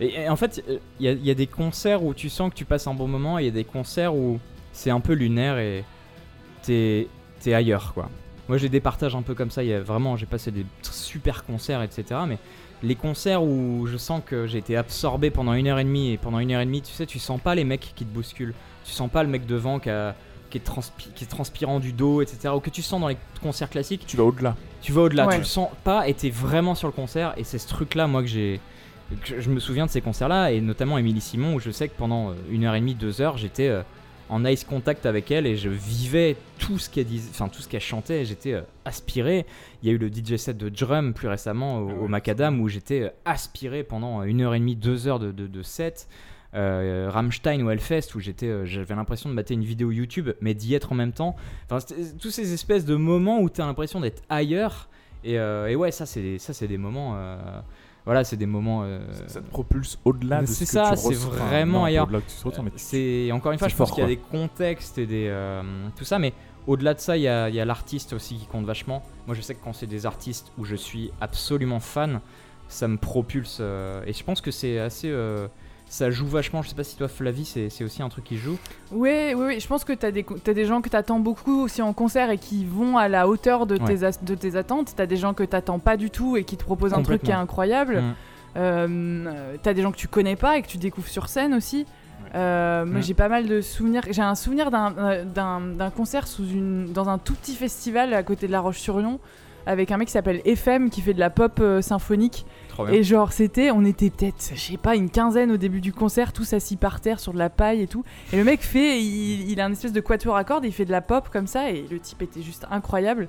Et, 0.00 0.20
et 0.22 0.28
en 0.28 0.36
fait, 0.36 0.62
il 1.00 1.10
y, 1.10 1.26
y 1.26 1.30
a 1.30 1.34
des 1.34 1.46
concerts 1.48 2.04
où 2.04 2.14
tu 2.14 2.28
sens 2.28 2.50
que 2.50 2.54
tu 2.54 2.64
passes 2.64 2.86
un 2.86 2.94
bon 2.94 3.08
moment 3.08 3.38
et 3.38 3.42
il 3.42 3.46
y 3.46 3.48
a 3.48 3.52
des 3.52 3.64
concerts 3.64 4.14
où 4.14 4.38
c'est 4.72 4.90
un 4.90 5.00
peu 5.00 5.12
lunaire 5.12 5.58
et 5.58 5.84
t'es 6.62 7.08
t'es 7.40 7.52
ailleurs 7.54 7.92
quoi. 7.94 8.08
Moi 8.48 8.58
j'ai 8.58 8.68
des 8.68 8.80
partages 8.80 9.14
un 9.14 9.22
peu 9.22 9.34
comme 9.34 9.50
ça. 9.50 9.62
Il 9.62 9.68
y 9.70 9.74
a 9.74 9.80
vraiment, 9.80 10.16
j'ai 10.16 10.26
passé 10.26 10.50
des 10.50 10.66
super 10.82 11.44
concerts, 11.44 11.82
etc. 11.82 12.20
Mais 12.26 12.38
les 12.82 12.94
concerts 12.96 13.42
où 13.42 13.86
je 13.86 13.96
sens 13.96 14.22
que 14.26 14.46
j'ai 14.46 14.58
été 14.58 14.76
absorbé 14.76 15.30
pendant 15.30 15.52
une 15.54 15.68
heure 15.68 15.78
et 15.78 15.84
demie 15.84 16.10
et 16.12 16.18
pendant 16.18 16.38
une 16.40 16.50
heure 16.52 16.60
et 16.60 16.66
demie, 16.66 16.82
tu 16.82 16.92
sais, 16.92 17.06
tu 17.06 17.18
sens 17.18 17.40
pas 17.40 17.54
les 17.54 17.64
mecs 17.64 17.92
qui 17.94 18.04
te 18.04 18.12
bousculent. 18.12 18.54
Tu 18.84 18.92
sens 18.92 19.08
pas 19.10 19.22
le 19.22 19.28
mec 19.28 19.46
devant 19.46 19.78
qui, 19.78 19.90
a- 19.90 20.16
qui 20.50 20.58
est, 20.58 20.66
transpi- 20.66 21.12
qui 21.14 21.24
est 21.24 21.28
transpirant 21.28 21.78
du 21.78 21.92
dos, 21.92 22.20
etc. 22.20 22.52
Ou 22.56 22.58
que 22.60 22.70
tu 22.70 22.82
sens 22.82 23.00
dans 23.00 23.06
les 23.08 23.16
concerts 23.40 23.70
classiques 23.70 24.04
Tu 24.06 24.16
vas 24.16 24.24
au-delà. 24.24 24.56
tu 24.80 24.90
vas 24.92 25.02
au-delà, 25.02 25.26
Ouais. 25.28 25.34
tu 25.34 25.38
le 25.40 25.44
sens 25.46 25.68
pas 25.84 26.08
et 26.08 26.14
t'es 26.14 26.30
vraiment 26.30 26.74
sur 26.74 26.88
le 26.88 26.92
concert 26.92 27.32
et 27.36 27.44
c'est 27.44 27.58
ce 27.58 27.68
truc 27.68 27.94
là 27.94 28.06
moi 28.08 28.20
que 28.22 28.28
j'ai 28.28 28.60
je 29.24 29.50
me 29.50 29.60
souviens 29.60 29.84
de 29.86 29.90
ces 29.90 30.00
concerts 30.00 30.28
là 30.28 30.50
et 30.50 30.60
notamment 30.62 30.96
Émilie 30.98 31.20
Simon 31.20 31.54
où 31.54 31.60
je 31.60 31.70
sais 31.70 31.86
que 31.86 31.94
pendant 31.96 32.30
euh, 32.30 32.34
une 32.50 32.64
heure 32.64 32.74
et 32.74 32.80
demie 32.80 32.94
deux 32.94 33.20
heures 33.20 33.36
j'étais 33.36 33.68
euh, 33.68 33.82
en 34.32 34.44
ice 34.46 34.64
contact 34.64 35.04
avec 35.04 35.30
elle 35.30 35.46
et 35.46 35.56
je 35.56 35.68
vivais 35.68 36.36
tout 36.58 36.78
ce 36.78 36.88
qu'elle 36.88 37.04
disait 37.04 37.28
enfin 37.30 37.48
tout 37.48 37.60
ce 37.60 37.68
qu'elle 37.68 37.80
chantait. 37.82 38.24
J'étais 38.24 38.54
euh, 38.54 38.62
aspiré. 38.84 39.44
Il 39.82 39.88
y 39.88 39.92
a 39.92 39.94
eu 39.94 39.98
le 39.98 40.08
DJ 40.08 40.36
set 40.36 40.56
de 40.56 40.68
drum 40.68 41.12
plus 41.12 41.28
récemment 41.28 41.80
au, 41.80 41.90
Ah 41.90 42.02
au. 42.02 42.08
Macadam 42.08 42.60
où 42.60 42.68
j'étais 42.68 43.02
euh, 43.02 43.08
aspiré 43.24 43.84
pendant 43.84 44.22
une 44.22 44.40
heure 44.40 44.54
et 44.54 44.58
demie 44.58 44.76
deux 44.76 45.06
heures 45.06 45.18
de, 45.18 45.32
de, 45.32 45.46
de 45.46 45.62
set. 45.62 46.08
Euh, 46.54 47.08
Rammstein 47.10 47.62
ou 47.62 47.70
Hellfest 47.70 48.14
où 48.14 48.20
j'étais 48.20 48.46
euh, 48.46 48.66
j'avais 48.66 48.94
l'impression 48.94 49.30
de 49.30 49.34
mater 49.34 49.54
une 49.54 49.64
vidéo 49.64 49.90
YouTube 49.90 50.28
mais 50.42 50.52
d'y 50.52 50.74
être 50.74 50.92
en 50.92 50.94
même 50.94 51.12
temps. 51.12 51.34
Enfin 51.70 51.78
tous 52.20 52.30
ces 52.30 52.52
espèces 52.52 52.84
de 52.84 52.94
moments 52.94 53.40
où 53.40 53.48
t'as 53.48 53.64
l'impression 53.64 54.00
d'être 54.00 54.22
ailleurs 54.28 54.88
et, 55.24 55.38
euh, 55.38 55.68
et 55.68 55.76
ouais 55.76 55.90
ça 55.90 56.04
c'est 56.04 56.38
ça 56.38 56.52
c'est 56.52 56.68
des 56.68 56.76
moments 56.76 57.14
euh, 57.16 57.38
voilà 58.04 58.24
c'est 58.24 58.36
des 58.36 58.46
moments 58.46 58.82
euh, 58.84 59.00
Ça 59.28 59.40
te 59.40 59.48
propulse 59.48 59.98
au-delà 60.04 60.40
de 60.42 60.46
c'est 60.46 60.64
ce 60.64 60.72
ça, 60.72 60.90
que 60.90 60.94
tu 60.96 61.00
c'est 61.02 61.08
ressens. 61.08 61.28
Enfin, 61.28 61.46
vraiment 61.46 61.78
non, 61.80 61.84
ailleurs. 61.84 62.08
C'est 62.76 63.30
encore 63.32 63.52
une 63.52 63.58
fois 63.58 63.68
c'est 63.68 63.72
je 63.74 63.78
pense 63.78 63.90
qu'il 63.92 64.02
y 64.02 64.06
a 64.06 64.08
des 64.08 64.16
contextes 64.16 64.98
et 64.98 65.06
des 65.06 65.26
euh, 65.28 65.62
tout 65.96 66.04
ça 66.04 66.18
mais 66.18 66.32
au-delà 66.66 66.94
de 66.94 67.00
ça 67.00 67.16
il 67.16 67.22
y 67.22 67.28
a, 67.28 67.44
a 67.44 67.64
l'artiste 67.64 68.12
aussi 68.12 68.36
qui 68.36 68.46
compte 68.46 68.64
vachement 68.66 69.02
moi 69.26 69.34
je 69.36 69.40
sais 69.40 69.54
que 69.54 69.62
quand 69.62 69.72
c'est 69.72 69.86
des 69.86 70.06
artistes 70.06 70.52
où 70.58 70.64
je 70.64 70.76
suis 70.76 71.10
absolument 71.20 71.80
fan 71.80 72.20
ça 72.68 72.88
me 72.88 72.96
propulse 72.96 73.58
euh, 73.60 74.02
et 74.06 74.12
je 74.12 74.24
pense 74.24 74.40
que 74.40 74.50
c'est 74.50 74.78
assez 74.78 75.12
ça 75.92 76.10
joue 76.10 76.26
vachement 76.26 76.62
je 76.62 76.70
sais 76.70 76.74
pas 76.74 76.84
si 76.84 76.96
toi 76.96 77.06
Flavie 77.06 77.44
c'est 77.44 77.84
aussi 77.84 78.02
un 78.02 78.08
truc 78.08 78.24
qui 78.24 78.38
joue 78.38 78.56
Oui, 78.92 79.34
oui, 79.36 79.44
oui, 79.46 79.60
je 79.60 79.66
pense 79.66 79.84
que 79.84 79.92
t'as 79.92 80.10
des, 80.10 80.22
co- 80.22 80.38
t'as 80.42 80.54
des 80.54 80.64
gens 80.64 80.80
que 80.80 80.88
t'attends 80.88 81.18
beaucoup 81.18 81.60
aussi 81.64 81.82
en 81.82 81.92
concert 81.92 82.30
et 82.30 82.38
qui 82.38 82.64
vont 82.64 82.96
à 82.96 83.08
la 83.08 83.28
hauteur 83.28 83.66
de, 83.66 83.76
Ouais. 83.78 83.84
tes, 83.96 84.04
as- 84.04 84.24
de 84.24 84.34
tes 84.34 84.56
attentes. 84.56 84.94
T'as 84.96 85.04
des 85.06 85.16
gens 85.18 85.34
que 85.34 85.42
t'attends 85.42 85.78
pas 85.78 85.98
du 85.98 86.08
tout 86.08 86.36
et 86.38 86.44
qui 86.44 86.56
te 86.56 86.64
proposent 86.64 86.94
un 86.94 87.02
truc 87.02 87.22
qui 87.22 87.30
est 87.30 87.34
incroyable. 87.34 88.00
Mm. 88.00 88.14
Euh, 88.56 89.54
t'as 89.62 89.74
des 89.74 89.82
gens 89.82 89.92
que 89.92 89.96
tu 89.96 90.08
connais 90.08 90.36
pas 90.36 90.56
et 90.58 90.62
que 90.62 90.68
tu 90.68 90.78
découvres 90.78 91.08
sur 91.08 91.28
scène 91.28 91.54
aussi. 91.54 91.86
Euh, 92.34 92.84
Mm. 92.86 93.02
j'ai 93.02 93.14
pas 93.14 93.28
mal 93.28 93.46
de 93.46 93.60
souvenirs. 93.60 94.02
J'ai 94.10 94.22
un 94.22 94.34
souvenir 94.34 94.70
d'un, 94.70 94.94
euh, 94.98 95.24
d'un 95.24 95.90
concert 95.90 96.26
sous 96.26 96.46
une, 96.46 96.92
dans 96.92 97.08
un 97.08 97.18
tout 97.18 97.34
petit 97.34 97.54
festival 97.54 98.14
à 98.14 98.22
côté 98.22 98.46
de 98.46 98.52
La 98.52 98.60
Roche-sur-Yon 98.60 99.18
avec 99.66 99.90
un 99.92 99.96
mec 99.96 100.08
qui 100.08 100.12
s'appelle 100.12 100.40
FM 100.44 100.90
qui 100.90 101.02
fait 101.02 101.14
de 101.14 101.20
la 101.20 101.30
pop 101.30 101.58
euh, 101.60 101.82
symphonique. 101.82 102.46
Et 102.90 103.02
genre, 103.02 103.32
c'était, 103.32 103.70
on 103.70 103.84
était 103.84 104.10
peut-être, 104.10 104.52
je 104.54 104.60
sais 104.60 104.76
pas, 104.76 104.96
une 104.96 105.10
quinzaine 105.10 105.50
au 105.50 105.56
début 105.56 105.80
du 105.80 105.92
concert, 105.92 106.32
tous 106.32 106.52
assis 106.52 106.76
par 106.76 107.00
terre 107.00 107.20
sur 107.20 107.32
de 107.32 107.38
la 107.38 107.50
paille 107.50 107.82
et 107.82 107.86
tout. 107.86 108.04
Et 108.32 108.36
le 108.36 108.44
mec 108.44 108.62
fait, 108.62 109.00
il, 109.02 109.60
a 109.60 109.66
un 109.66 109.72
espèce 109.72 109.92
de 109.92 110.00
quatuor 110.00 110.36
à 110.36 110.44
cordes, 110.44 110.64
il 110.64 110.72
fait 110.72 110.84
de 110.84 110.90
la 110.90 111.00
pop 111.00 111.28
comme 111.30 111.46
ça, 111.46 111.70
et 111.70 111.84
le 111.90 111.98
type 111.98 112.22
était 112.22 112.42
juste 112.42 112.66
incroyable. 112.70 113.28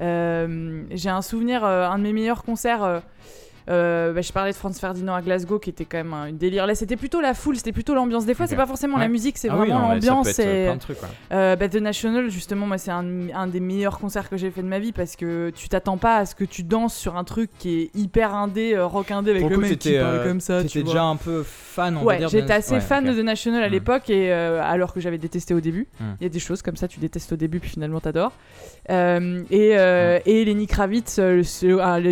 Euh, 0.00 0.84
J'ai 0.90 1.10
un 1.10 1.22
souvenir, 1.22 1.64
euh, 1.64 1.88
un 1.88 1.98
de 1.98 2.04
mes 2.04 2.12
meilleurs 2.12 2.44
concerts. 2.44 3.02
Euh, 3.68 4.12
bah, 4.12 4.20
je 4.20 4.32
parlais 4.32 4.52
de 4.52 4.56
Franz 4.56 4.78
Ferdinand 4.80 5.14
à 5.14 5.22
Glasgow 5.22 5.58
qui 5.58 5.70
était 5.70 5.84
quand 5.84 5.96
même 5.98 6.12
un 6.14 6.32
délire. 6.32 6.66
Là, 6.66 6.74
c'était 6.74 6.96
plutôt 6.96 7.20
la 7.20 7.34
foule, 7.34 7.56
c'était 7.56 7.72
plutôt 7.72 7.94
l'ambiance. 7.94 8.26
Des 8.26 8.34
fois, 8.34 8.44
Ok. 8.44 8.50
c'est 8.50 8.56
pas 8.56 8.66
forcément 8.66 8.98
la 8.98 9.08
musique, 9.08 9.38
c'est 9.38 9.48
Ah 9.48 9.54
oui, 9.58 9.68
vraiment 9.68 9.88
peut 9.88 9.94
l'ambiance. 9.94 10.38
euh, 10.38 10.74
et 10.74 11.34
euh, 11.34 11.56
bah, 11.56 11.68
The 11.68 11.76
National, 11.76 12.30
justement, 12.30 12.66
moi, 12.66 12.78
c'est 12.78 12.90
un, 12.92 13.04
un 13.34 13.46
des 13.46 13.60
meilleurs 13.60 13.98
concerts 13.98 14.28
que 14.30 14.36
j'ai 14.36 14.50
fait 14.50 14.62
de 14.62 14.68
ma 14.68 14.78
vie 14.78 14.92
parce 14.92 15.16
que 15.16 15.50
tu 15.50 15.68
t'attends 15.68 15.96
pas 15.96 16.16
à 16.18 16.26
ce 16.26 16.34
que 16.34 16.44
tu 16.44 16.62
danses 16.62 16.94
sur 16.96 17.16
un 17.16 17.24
truc 17.24 17.50
qui 17.58 17.80
est 17.82 17.90
hyper 17.96 18.34
indé, 18.34 18.74
euh, 18.74 18.86
rock 18.86 19.10
indé 19.10 19.30
avec 19.30 19.42
Pour 19.42 19.50
le 19.50 19.56
coup, 19.56 19.62
mec 19.62 19.78
qui 19.78 19.94
parle 19.98 20.22
comme 20.22 20.40
ça. 20.40 20.62
tu 20.62 20.68
T'étais 20.68 20.82
déjà 20.84 21.02
un 21.04 21.16
peu 21.16 21.42
fan, 21.44 21.96
on 21.96 22.00
va 22.00 22.06
Ouais, 22.06 22.18
dire. 22.18 22.28
j'étais 22.28 22.52
assez 22.52 22.74
Ouais, 22.74 22.80
fan 22.80 23.04
de 23.04 23.12
The 23.12 23.24
National 23.24 23.62
à 23.62 23.68
Mm. 23.68 23.72
l'époque 23.72 24.10
et 24.10 24.32
alors 24.32 24.92
que 24.94 25.00
j'avais 25.00 25.18
détesté 25.18 25.54
au 25.54 25.60
début. 25.60 25.88
Mm. 26.00 26.04
Il 26.20 26.22
y 26.24 26.26
a 26.26 26.30
des 26.30 26.38
choses 26.38 26.62
comme 26.62 26.76
ça, 26.76 26.88
tu 26.88 27.00
détestes 27.00 27.32
au 27.32 27.36
début 27.36 27.60
puis 27.60 27.70
finalement 27.70 28.00
t'adores. 28.00 28.32
Et, 28.88 28.92
euh, 29.76 30.18
et 30.26 30.44
Lenny 30.44 30.66
Kravitz, 30.66 31.18
le, 31.18 31.42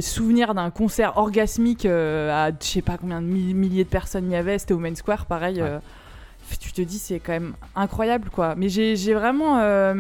souvenir 0.01 0.55
d'un 0.55 0.71
concert 0.71 1.17
orgasmique 1.45 1.85
euh, 1.87 2.31
à 2.33 2.51
je 2.51 2.67
sais 2.67 2.83
pas 2.83 2.97
combien 2.99 3.21
de 3.21 3.27
mi- 3.27 3.55
milliers 3.55 3.85
de 3.85 3.89
personnes 3.89 4.27
il 4.31 4.33
y 4.33 4.37
avait, 4.37 4.59
c'était 4.59 4.75
au 4.75 4.79
Main 4.79 4.95
Square, 4.95 5.27
pareil. 5.27 5.57
Ouais. 5.63 5.69
euh, 5.69 5.79
tu 6.61 6.73
te 6.73 6.83
dis 6.83 6.99
c'est 6.99 7.21
quand 7.21 7.33
même 7.33 7.55
incroyable 7.75 8.31
quoi. 8.31 8.55
Mais 8.57 8.69
j'ai 8.69 9.15
vraiment. 9.15 9.59
euh, 9.61 9.95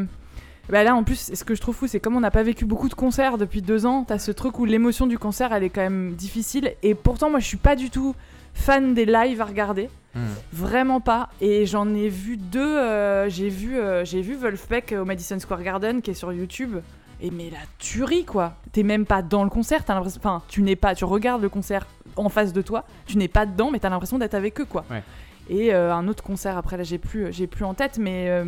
bah 0.70 0.82
là 0.82 0.94
en 0.94 1.04
plus, 1.04 1.32
ce 1.34 1.44
que 1.44 1.54
je 1.54 1.60
trouve 1.60 1.74
fou, 1.76 1.86
c'est 1.86 2.00
comme 2.00 2.16
on 2.16 2.20
n'a 2.20 2.30
pas 2.30 2.42
vécu 2.42 2.64
beaucoup 2.64 2.88
de 2.88 2.94
concerts 2.94 3.36
depuis 3.36 3.60
deux 3.60 3.84
ans, 3.84 4.04
t'as 4.06 4.18
ce 4.18 4.30
truc 4.32 4.58
où 4.58 4.64
l'émotion 4.64 5.06
du 5.06 5.18
concert 5.18 5.52
elle 5.52 5.62
est 5.64 5.70
quand 5.70 5.82
même 5.82 6.14
difficile. 6.14 6.72
Et 6.82 6.94
pourtant, 6.94 7.28
moi 7.30 7.40
je 7.40 7.46
suis 7.46 7.58
pas 7.58 7.76
du 7.76 7.90
tout 7.90 8.14
fan 8.54 8.94
des 8.94 9.04
lives 9.04 9.40
à 9.40 9.44
regarder. 9.44 9.90
Hmm. 10.14 10.20
Vraiment 10.52 11.00
pas. 11.00 11.28
Et 11.40 11.66
j'en 11.66 11.92
ai 11.94 12.08
vu 12.08 12.36
deux. 12.38 12.60
euh, 12.78 13.28
j'ai 13.28 13.48
vu, 13.48 13.76
euh, 13.76 14.04
j'ai 14.04 14.22
vu 14.22 14.36
Wolfpack 14.36 14.94
au 14.98 15.04
Madison 15.04 15.38
Square 15.40 15.62
Garden 15.62 16.00
qui 16.00 16.12
est 16.12 16.14
sur 16.14 16.32
YouTube. 16.32 16.76
Et 17.20 17.30
mais 17.30 17.50
la 17.50 17.58
tuerie 17.78 18.24
quoi. 18.24 18.54
T'es 18.72 18.82
même 18.82 19.06
pas 19.06 19.22
dans 19.22 19.44
le 19.44 19.50
concert. 19.50 19.84
T'as 19.84 19.94
l'impression, 19.94 20.20
enfin, 20.20 20.42
tu 20.48 20.62
n'es 20.62 20.76
pas. 20.76 20.94
Tu 20.94 21.04
regardes 21.04 21.42
le 21.42 21.48
concert 21.48 21.86
en 22.16 22.28
face 22.28 22.52
de 22.52 22.62
toi. 22.62 22.84
Tu 23.06 23.16
n'es 23.18 23.28
pas 23.28 23.46
dedans, 23.46 23.70
mais 23.70 23.78
t'as 23.78 23.88
l'impression 23.90 24.18
d'être 24.18 24.34
avec 24.34 24.60
eux 24.60 24.64
quoi. 24.66 24.84
Ouais. 24.90 25.02
Et 25.48 25.74
euh, 25.74 25.94
un 25.94 26.08
autre 26.08 26.22
concert 26.22 26.56
après 26.56 26.76
là, 26.76 26.82
j'ai 26.84 26.98
plus, 26.98 27.32
j'ai 27.32 27.46
plus 27.46 27.64
en 27.64 27.74
tête, 27.74 27.98
mais 27.98 28.28
euh, 28.30 28.46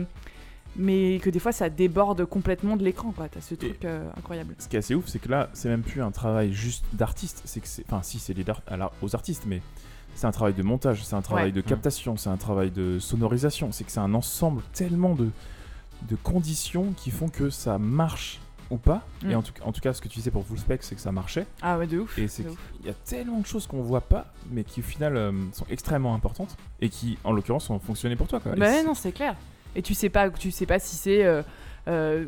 mais 0.76 1.18
que 1.22 1.30
des 1.30 1.38
fois 1.38 1.52
ça 1.52 1.68
déborde 1.70 2.24
complètement 2.26 2.76
de 2.76 2.84
l'écran 2.84 3.12
quoi. 3.12 3.28
T'as 3.28 3.40
ce 3.40 3.54
truc 3.54 3.84
euh, 3.84 4.08
incroyable. 4.16 4.54
Ce 4.58 4.68
qui 4.68 4.76
est 4.76 4.80
assez 4.80 4.94
ouf, 4.94 5.06
c'est 5.06 5.18
que 5.18 5.28
là, 5.28 5.48
c'est 5.52 5.68
même 5.68 5.82
plus 5.82 6.02
un 6.02 6.10
travail 6.10 6.52
juste 6.52 6.84
d'artiste. 6.92 7.42
C'est 7.44 7.60
que 7.60 7.68
c'est, 7.68 7.84
enfin, 7.86 8.02
si 8.02 8.18
c'est 8.18 8.34
lié 8.34 8.44
aux 9.02 9.14
artistes, 9.14 9.44
mais 9.46 9.62
c'est 10.14 10.26
un 10.26 10.32
travail 10.32 10.54
de 10.54 10.62
montage, 10.62 11.04
c'est 11.04 11.14
un 11.16 11.22
travail 11.22 11.46
Ouais. 11.46 11.52
de 11.52 11.60
captation, 11.60 12.16
c'est 12.16 12.30
un 12.30 12.36
travail 12.38 12.70
de 12.70 12.98
sonorisation. 12.98 13.72
C'est 13.72 13.84
que 13.84 13.92
c'est 13.92 14.00
un 14.00 14.14
ensemble 14.14 14.62
tellement 14.72 15.14
de 15.14 15.30
de 16.10 16.14
conditions 16.16 16.92
qui 16.94 17.10
font 17.10 17.28
que 17.30 17.48
ça 17.48 17.78
marche 17.78 18.38
ou 18.70 18.76
pas. 18.76 19.02
Mm. 19.22 19.30
Et 19.30 19.34
en 19.34 19.42
tout, 19.42 19.52
en 19.62 19.72
tout 19.72 19.80
cas, 19.80 19.92
ce 19.92 20.00
que 20.00 20.08
tu 20.08 20.18
disais 20.18 20.30
pour 20.30 20.44
Full 20.46 20.58
Spec, 20.58 20.82
c'est 20.82 20.94
que 20.94 21.00
ça 21.00 21.12
marchait. 21.12 21.46
Ah 21.62 21.78
ouais 21.78 21.86
de 21.86 22.00
ouf. 22.00 22.18
Et 22.18 22.28
c'est 22.28 22.42
qu'il 22.44 22.86
y 22.86 22.90
a 22.90 22.94
tellement 23.04 23.40
de 23.40 23.46
choses 23.46 23.66
qu'on 23.66 23.82
voit 23.82 24.00
pas, 24.00 24.26
mais 24.50 24.64
qui 24.64 24.80
au 24.80 24.84
final 24.84 25.16
euh, 25.16 25.32
sont 25.52 25.66
extrêmement 25.70 26.14
importantes 26.14 26.56
et 26.80 26.88
qui, 26.88 27.18
en 27.24 27.32
l'occurrence, 27.32 27.70
ont 27.70 27.78
fonctionné 27.78 28.16
pour 28.16 28.28
toi. 28.28 28.40
Quoi. 28.40 28.52
Bah 28.56 28.66
ouais, 28.66 28.82
non, 28.82 28.94
c'est 28.94 29.12
clair. 29.12 29.36
Et 29.74 29.82
tu 29.82 29.94
sais 29.94 30.08
pas, 30.08 30.30
tu 30.30 30.50
sais 30.50 30.66
pas 30.66 30.78
si 30.78 30.96
c'est. 30.96 31.24
euh, 31.24 31.42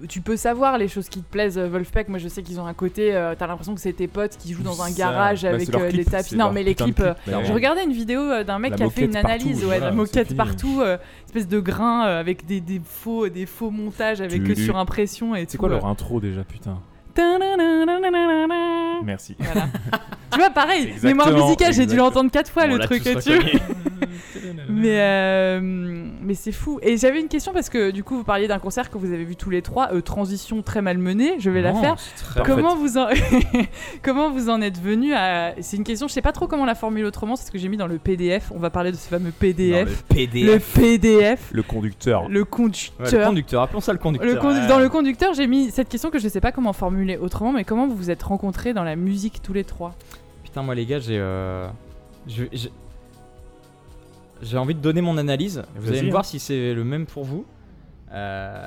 tu 0.09 0.21
peux 0.21 0.37
savoir 0.37 0.79
les 0.79 0.87
choses 0.89 1.09
qui 1.09 1.21
te 1.21 1.29
plaisent. 1.31 1.59
euh, 1.59 1.69
Wolfpack, 1.69 2.09
moi 2.09 2.19
je 2.19 2.29
sais 2.29 2.43
qu'ils 2.43 2.61
ont 2.61 2.67
un 2.67 2.75
côté. 2.75 3.15
euh, 3.15 3.35
T'as 3.37 3.47
l'impression 3.47 3.75
que 3.75 3.81
c'est 3.81 3.93
tes 3.93 4.07
potes 4.07 4.37
qui 4.37 4.53
jouent 4.53 4.63
dans 4.63 4.83
un 4.83 4.91
garage 4.91 5.43
bah, 5.43 5.49
avec 5.51 5.75
euh, 5.75 5.91
des 5.91 6.05
tapis. 6.05 6.37
Non, 6.37 6.53
mais 6.53 6.63
les 6.63 6.75
clips. 6.75 7.01
euh, 7.01 7.15
je 7.27 7.53
regardais 7.53 7.85
une 7.85 7.93
vidéo 7.93 8.21
euh, 8.21 8.45
d'un 8.45 8.59
mec 8.59 8.77
qui 8.77 8.83
a 8.83 8.91
fait 8.91 9.05
une 9.07 9.17
analyse, 9.17 9.65
ouais, 9.65 9.81
la 9.81 9.91
moquette 9.91 10.29
fini. 10.29 10.37
partout, 10.37 10.81
euh, 10.81 10.97
espèce 11.27 11.49
de 11.49 11.59
grain 11.61 12.07
euh, 12.07 12.21
avec 12.21 12.47
des, 12.47 12.63
faux, 12.85 13.29
des 13.29 13.47
faux 13.47 13.71
montages 13.71 14.21
avec 14.21 14.43
Tu- 14.45 14.49
que 14.49 14.55
sur 14.55 14.77
impression 14.77 15.35
et 15.35 15.45
C'est 15.49 15.59
quoi 15.59 15.69
euh. 15.69 15.73
leur 15.73 15.87
intro 15.87 16.21
déjà, 16.21 16.45
putain? 16.45 16.79
Merci. 19.05 19.37
Voilà. 19.39 19.69
tu 20.33 20.39
vois, 20.39 20.51
pareil, 20.51 20.95
mémoire 21.03 21.33
musicale, 21.33 21.73
j'ai 21.73 21.87
dû 21.87 21.97
l'entendre 21.97 22.31
quatre 22.31 22.51
fois 22.51 22.67
le 22.67 22.79
truc 22.79 23.03
reconnu. 23.05 23.59
Mais, 24.69 25.01
euh, 25.01 25.61
mais 25.63 26.35
c'est 26.35 26.53
fou. 26.53 26.79
Et 26.83 26.97
j'avais 26.99 27.21
une 27.21 27.29
question 27.29 27.53
parce 27.53 27.69
que 27.69 27.91
du 27.91 28.05
coup, 28.05 28.17
vous 28.17 28.25
parliez 28.25 28.47
d'un 28.49 28.59
concert 28.59 28.91
que 28.91 28.99
vous 28.99 29.13
avez 29.13 29.25
vu 29.25 29.35
tous 29.35 29.51
les 29.51 29.63
trois. 29.63 29.93
Euh, 29.93 30.01
transition 30.03 30.63
très 30.63 30.83
mal 30.83 30.99
menée, 30.99 31.35
je 31.39 31.51
vais 31.51 31.63
la 31.63 31.75
faire. 31.75 31.97
Comment 32.45 32.77
vous, 32.77 32.99
en... 32.99 33.09
comment 34.03 34.31
vous 34.31 34.49
en 34.51 34.61
êtes 34.61 34.81
venu 34.81 35.15
à. 35.15 35.55
C'est 35.61 35.77
une 35.77 35.85
question, 35.85 36.07
je 36.07 36.13
sais 36.13 36.23
pas 36.23 36.33
trop 36.33 36.47
comment 36.47 36.65
la 36.65 36.75
formuler 36.75 37.05
autrement, 37.05 37.35
c'est 37.37 37.47
ce 37.47 37.51
que 37.51 37.59
j'ai 37.59 37.69
mis 37.69 37.77
dans 37.77 37.87
le 37.87 37.99
PDF. 37.99 38.53
On 38.55 38.59
va 38.59 38.71
parler 38.71 38.93
de 38.93 38.97
ce 38.97 39.09
fameux 39.09 39.29
Non, 39.29 39.35
PDF. 39.39 40.05
le 40.11 40.15
PDF. 40.15 40.77
le 40.77 40.81
PDF, 40.83 41.49
Le 41.53 41.63
conducteur. 41.63 42.29
le 42.29 42.41
Ouais, 42.41 42.47
conducteur. 42.47 43.21
le 43.21 43.27
conducteur, 43.27 43.63
appelons 43.63 43.81
ça 43.81 43.93
le 43.93 43.99
conducteur. 43.99 44.29
Le 44.31 44.37
condu- 44.41 44.59
Ouais. 44.61 44.67
Dans 44.69 44.79
le 44.79 44.89
conducteur, 44.89 45.35
j'ai 45.35 45.47
mis 45.47 45.71
cette 45.71 45.89
question 45.89 46.11
que 46.11 46.19
je 46.19 46.29
sais 46.29 46.41
pas 46.41 46.53
comment 46.53 46.73
formuler 46.73 47.08
autrement, 47.17 47.53
mais 47.53 47.65
comment 47.65 47.87
vous 47.89 47.97
vous 47.97 48.11
êtes 48.11 48.23
rencontrés 48.23 48.75
dans 48.75 48.85
la 48.85 48.97
musique 48.97 49.41
tous 49.43 49.53
les 49.55 49.65
trois? 49.65 49.95
Putain, 50.45 50.63
moi 50.63 50.75
les 50.75 50.85
gars, 50.87 50.99
j'ai. 50.99 51.19
euh, 51.19 51.69
j'ai- 52.27 52.51
J'ai 54.43 54.57
envie 54.57 54.75
de 54.75 54.81
donner 54.81 55.01
mon 55.01 55.17
analyse. 55.19 55.63
Vous 55.77 55.89
allez 55.89 56.03
me 56.03 56.11
voir 56.11 56.25
si 56.25 56.39
c'est 56.39 56.73
le 56.75 56.85
même 56.85 57.07
pour 57.07 57.25
vous. 57.25 57.45
Euh, 58.13 58.67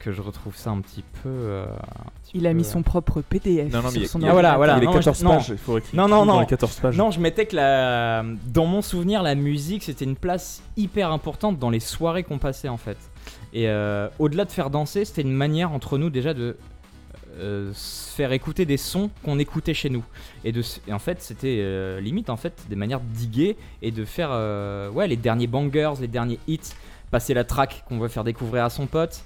Que 0.00 0.12
je 0.12 0.20
retrouve 0.20 0.56
ça 0.56 0.70
un 0.70 0.80
petit 0.80 1.02
peu. 1.22 1.28
euh, 1.28 1.64
un 1.64 2.10
petit 2.22 2.32
Il 2.34 2.46
a 2.46 2.52
mis 2.52 2.62
euh, 2.62 2.66
son 2.66 2.82
propre 2.82 3.22
PDF 3.22 3.72
Non, 3.72 3.78
non, 3.82 3.88
mais 3.92 4.00
sur 4.00 4.02
a- 4.02 4.06
son 4.08 4.18
il 4.20 4.22
y 4.22 4.26
a- 4.26 4.30
Ah, 4.30 4.32
voilà, 4.32 4.56
voilà. 4.56 4.72
il 4.78 4.84
non, 4.84 4.90
les 4.90 4.96
14 4.96 5.18
je- 5.20 5.24
non. 5.24 5.30
pages, 5.30 5.48
il 5.48 5.56
faut 5.58 5.78
écrire 5.78 5.94
Non, 6.00 6.08
non, 6.08 6.26
dans 6.26 6.34
non. 6.34 6.40
les 6.40 6.46
14 6.46 6.78
pages. 6.80 6.96
Non, 6.96 7.10
je 7.10 7.18
mettais 7.20 7.46
que 7.46 7.56
la... 7.56 8.24
dans 8.52 8.66
mon 8.66 8.82
souvenir, 8.82 9.22
la 9.22 9.34
musique, 9.34 9.84
c'était 9.84 10.04
une 10.04 10.16
place 10.16 10.62
hyper 10.76 11.10
importante 11.12 11.58
dans 11.58 11.70
les 11.70 11.80
soirées 11.80 12.24
qu'on 12.24 12.38
passait 12.38 12.68
en 12.68 12.76
fait. 12.76 12.98
Et 13.52 13.68
euh, 13.68 14.08
au-delà 14.18 14.44
de 14.44 14.52
faire 14.52 14.68
danser, 14.70 15.04
c'était 15.04 15.22
une 15.22 15.32
manière 15.32 15.72
entre 15.72 15.96
nous 15.96 16.10
déjà 16.10 16.34
de 16.34 16.56
euh, 17.38 17.72
se 17.74 18.14
faire 18.14 18.32
écouter 18.32 18.64
des 18.64 18.76
sons 18.76 19.10
qu'on 19.24 19.38
écoutait 19.38 19.74
chez 19.74 19.90
nous. 19.90 20.04
Et, 20.44 20.52
de, 20.52 20.62
en 20.90 20.98
fait, 20.98 21.20
c'était 21.20 21.58
euh, 21.60 22.00
limite 22.00 22.30
en 22.30 22.36
fait 22.36 22.64
des 22.68 22.76
manières 22.76 23.00
de 23.00 23.06
diguer 23.06 23.56
et 23.82 23.90
de 23.90 24.04
faire 24.04 24.30
euh, 24.32 24.90
ouais, 24.90 25.06
les 25.06 25.16
derniers 25.16 25.46
bangers, 25.46 25.94
les 26.00 26.08
derniers 26.08 26.38
hits, 26.46 26.72
passer 27.10 27.34
la 27.34 27.44
track 27.44 27.84
qu'on 27.88 27.98
veut 27.98 28.08
faire 28.08 28.24
découvrir 28.24 28.64
à 28.64 28.70
son 28.70 28.86
pote. 28.86 29.22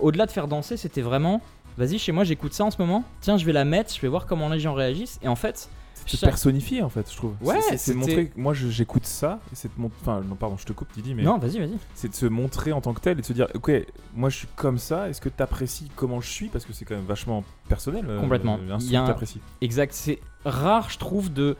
Au-delà 0.00 0.26
de 0.26 0.30
faire 0.30 0.48
danser, 0.48 0.76
c'était 0.76 1.00
vraiment 1.00 1.40
vas-y, 1.78 1.98
chez 1.98 2.12
moi 2.12 2.24
j'écoute 2.24 2.52
ça 2.52 2.64
en 2.64 2.70
ce 2.70 2.76
moment, 2.78 3.04
tiens, 3.22 3.38
je 3.38 3.46
vais 3.46 3.54
la 3.54 3.64
mettre, 3.64 3.94
je 3.94 4.00
vais 4.00 4.08
voir 4.08 4.26
comment 4.26 4.50
les 4.50 4.60
gens 4.60 4.74
réagissent. 4.74 5.18
Et 5.22 5.28
en 5.28 5.36
fait, 5.36 5.70
C'est 6.06 6.16
chaque- 6.18 6.30
personnifié 6.30 6.82
en 6.82 6.88
fait, 6.88 7.10
je 7.10 7.16
trouve. 7.16 7.34
Ouais, 7.40 7.60
C'est- 7.76 7.94
montrer 7.94 8.28
que 8.28 8.38
moi 8.40 8.52
j'écoute 8.54 9.06
ça, 9.06 9.40
c'est 9.52 9.70
mon... 9.78 9.90
Enfin, 10.00 10.20
non, 10.28 10.34
pardon, 10.36 10.56
je 10.56 10.64
te 10.64 10.72
coupe, 10.72 10.88
Didi, 10.94 11.14
mais 11.14 11.22
Non, 11.22 11.38
vas-y, 11.38 11.58
vas-y. 11.58 11.76
c'est 11.94 12.08
de 12.08 12.14
se 12.14 12.26
montrer 12.26 12.72
en 12.72 12.80
tant 12.80 12.92
que 12.94 13.00
tel 13.00 13.18
et 13.18 13.20
de 13.22 13.26
se 13.26 13.32
dire, 13.32 13.46
ok, 13.54 13.70
moi 14.14 14.28
je 14.30 14.38
suis 14.38 14.48
comme 14.56 14.78
ça, 14.78 15.08
est-ce 15.08 15.20
que 15.20 15.28
t'apprécies 15.28 15.90
comment 15.96 16.20
je 16.20 16.28
suis? 16.30 16.48
Parce 16.48 16.64
que 16.64 16.72
c'est 16.72 16.84
quand 16.84 16.94
même 16.96 17.04
vachement 17.06 17.44
personnel. 17.68 18.04
euh, 18.08 18.20
Complètement. 18.20 18.58
Son 18.68 18.78
Il 18.80 18.90
y 18.92 18.96
a 18.96 19.02
un-. 19.04 19.16
Exact, 19.60 19.92
c'est 19.92 20.18
rare, 20.44 20.90
je 20.90 20.98
trouve, 20.98 21.32
de 21.32 21.56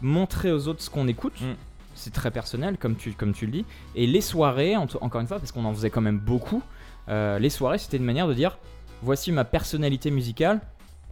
montrer 0.00 0.52
aux 0.52 0.68
autres 0.68 0.82
ce 0.82 0.90
qu'on 0.90 1.08
écoute. 1.08 1.40
Mm. 1.40 1.54
C'est 1.94 2.12
très 2.12 2.30
personnel, 2.30 2.78
comme 2.78 2.96
tu, 2.96 3.12
comme 3.12 3.32
tu 3.34 3.46
le 3.46 3.52
dis. 3.52 3.64
Et 3.94 4.06
les 4.06 4.22
soirées, 4.22 4.76
en- 4.76 4.86
encore 5.02 5.20
une 5.20 5.26
fois, 5.26 5.38
parce 5.38 5.52
qu'on 5.52 5.64
en 5.64 5.74
faisait 5.74 5.90
quand 5.90 6.00
même 6.00 6.18
beaucoup, 6.18 6.62
euh, 7.08 7.38
les 7.38 7.50
soirées, 7.50 7.78
c'était 7.78 7.98
une 7.98 8.04
manière 8.04 8.26
de 8.26 8.34
dire 8.34 8.58
voici 9.02 9.30
ma 9.32 9.44
personnalité 9.44 10.10
musicale. 10.10 10.60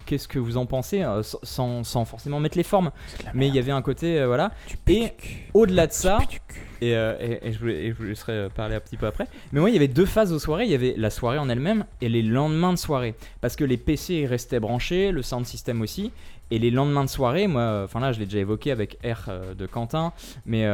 Qu'est-ce 0.07 0.27
que 0.29 0.39
vous 0.41 0.57
en 0.57 0.67
pensez 0.67 1.03
euh, 1.03 1.23
sans- 1.23 1.85
sans, 1.85 2.05
forcément 2.05 2.41
mettre 2.41 2.57
les 2.57 2.65
formes. 2.65 2.91
Mais 3.35 3.47
il 3.49 3.55
y 3.55 3.59
avait 3.59 3.71
un 3.73 3.83
côté, 3.83 4.19
euh, 4.19 4.27
voilà. 4.27 4.51
Et 4.89 5.13
au-delà 5.55 5.87
de 5.87 5.93
ça, 5.93 6.19
et, 6.81 6.97
euh, 6.97 7.15
et- 7.21 7.49
et 7.49 7.53
je, 7.53 7.67
et 7.69 7.89
je 7.91 7.95
vous 7.97 8.05
laisserai 8.05 8.33
euh, 8.33 8.49
parler 8.49 8.75
un 8.75 8.81
petit 8.81 8.97
peu 8.97 9.07
après. 9.07 9.27
Mais 9.53 9.61
moi, 9.61 9.71
il 9.71 9.75
y 9.75 9.77
avait 9.77 9.87
deux 9.89 10.07
phases 10.07 10.33
aux 10.33 10.39
soirées. 10.41 10.65
Il 10.65 10.71
y 10.71 10.75
avait 10.75 10.95
la 10.97 11.11
soirée 11.11 11.39
en 11.39 11.49
elle-même 11.49 11.85
et 12.01 12.09
les 12.09 12.23
lendemains 12.23 12.73
de 12.73 12.79
soirée. 12.79 13.15
Parce 13.41 13.55
que 13.55 13.65
les 13.65 13.77
PC 13.77 14.27
restaient 14.27 14.59
branchés, 14.61 15.13
le 15.13 15.23
sound 15.23 15.47
system 15.47 15.81
aussi. 15.83 16.11
Et 16.53 16.59
les 16.59 16.73
lendemains 16.73 17.05
de 17.05 17.09
soirée, 17.11 17.47
moi, 17.47 17.63
euh, 17.63 17.85
enfin 17.85 18.01
là, 18.01 18.11
je 18.11 18.19
l'ai 18.19 18.25
déjà 18.27 18.39
évoqué 18.41 18.73
avec 18.73 18.99
R 19.05 19.31
de 19.57 19.67
Quentin. 19.67 20.13
Mais 20.47 20.67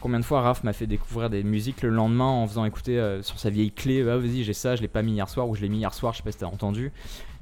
combien 0.00 0.20
de 0.20 0.24
fois 0.24 0.42
Raph 0.42 0.62
m'a 0.62 0.72
fait 0.72 0.86
découvrir 0.86 1.30
des 1.30 1.42
musiques 1.42 1.82
le 1.82 1.88
lendemain 1.88 2.26
en 2.28 2.46
faisant 2.46 2.64
écouter 2.64 3.18
sur 3.22 3.40
sa 3.40 3.50
vieille 3.50 3.72
clé 3.72 4.02
Ah, 4.08 4.16
vas-y, 4.18 4.44
j'ai 4.44 4.52
ça, 4.52 4.76
je 4.76 4.82
l'ai 4.82 4.86
pas 4.88 5.02
mis 5.02 5.14
hier 5.14 5.28
soir 5.28 5.48
ou 5.48 5.56
je 5.56 5.62
l'ai 5.62 5.68
mis 5.68 5.78
hier 5.78 5.92
soir, 5.92 6.12
je 6.12 6.18
sais 6.18 6.22
pas 6.22 6.30
si 6.30 6.38
t'as 6.38 6.46
entendu. 6.46 6.92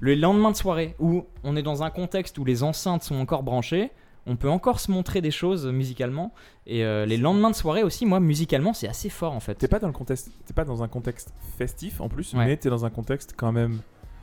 Le 0.00 0.14
lendemain 0.14 0.50
de 0.50 0.56
soirée 0.56 0.94
où 0.98 1.24
on 1.44 1.56
est 1.56 1.62
dans 1.62 1.82
un 1.82 1.90
contexte 1.90 2.38
où 2.38 2.44
les 2.44 2.62
enceintes 2.62 3.02
sont 3.02 3.16
encore 3.16 3.42
branchées. 3.42 3.90
On 4.28 4.34
peut 4.36 4.50
encore 4.50 4.80
se 4.80 4.90
montrer 4.90 5.20
des 5.20 5.30
choses 5.30 5.66
musicalement. 5.66 6.34
Et 6.66 6.84
euh, 6.84 7.06
les 7.06 7.16
lendemains 7.16 7.50
de 7.50 7.54
soirée 7.54 7.84
aussi, 7.84 8.06
moi, 8.06 8.18
musicalement, 8.18 8.72
c'est 8.72 8.88
assez 8.88 9.08
fort 9.08 9.32
en 9.32 9.40
fait. 9.40 9.54
T'es 9.54 9.68
pas 9.68 9.78
dans 9.78 9.86
le 9.86 9.92
contexte, 9.92 10.30
t'es 10.44 10.52
pas 10.52 10.64
dans 10.64 10.82
un 10.82 10.88
contexte 10.88 11.32
festif 11.56 12.00
en 12.00 12.08
plus, 12.08 12.34
Ouais. 12.34 12.44
mais 12.44 12.56
t'es 12.56 12.68
dans 12.68 12.84
un 12.84 12.90
contexte 12.90 13.34
quand 13.36 13.52
même. 13.52 13.78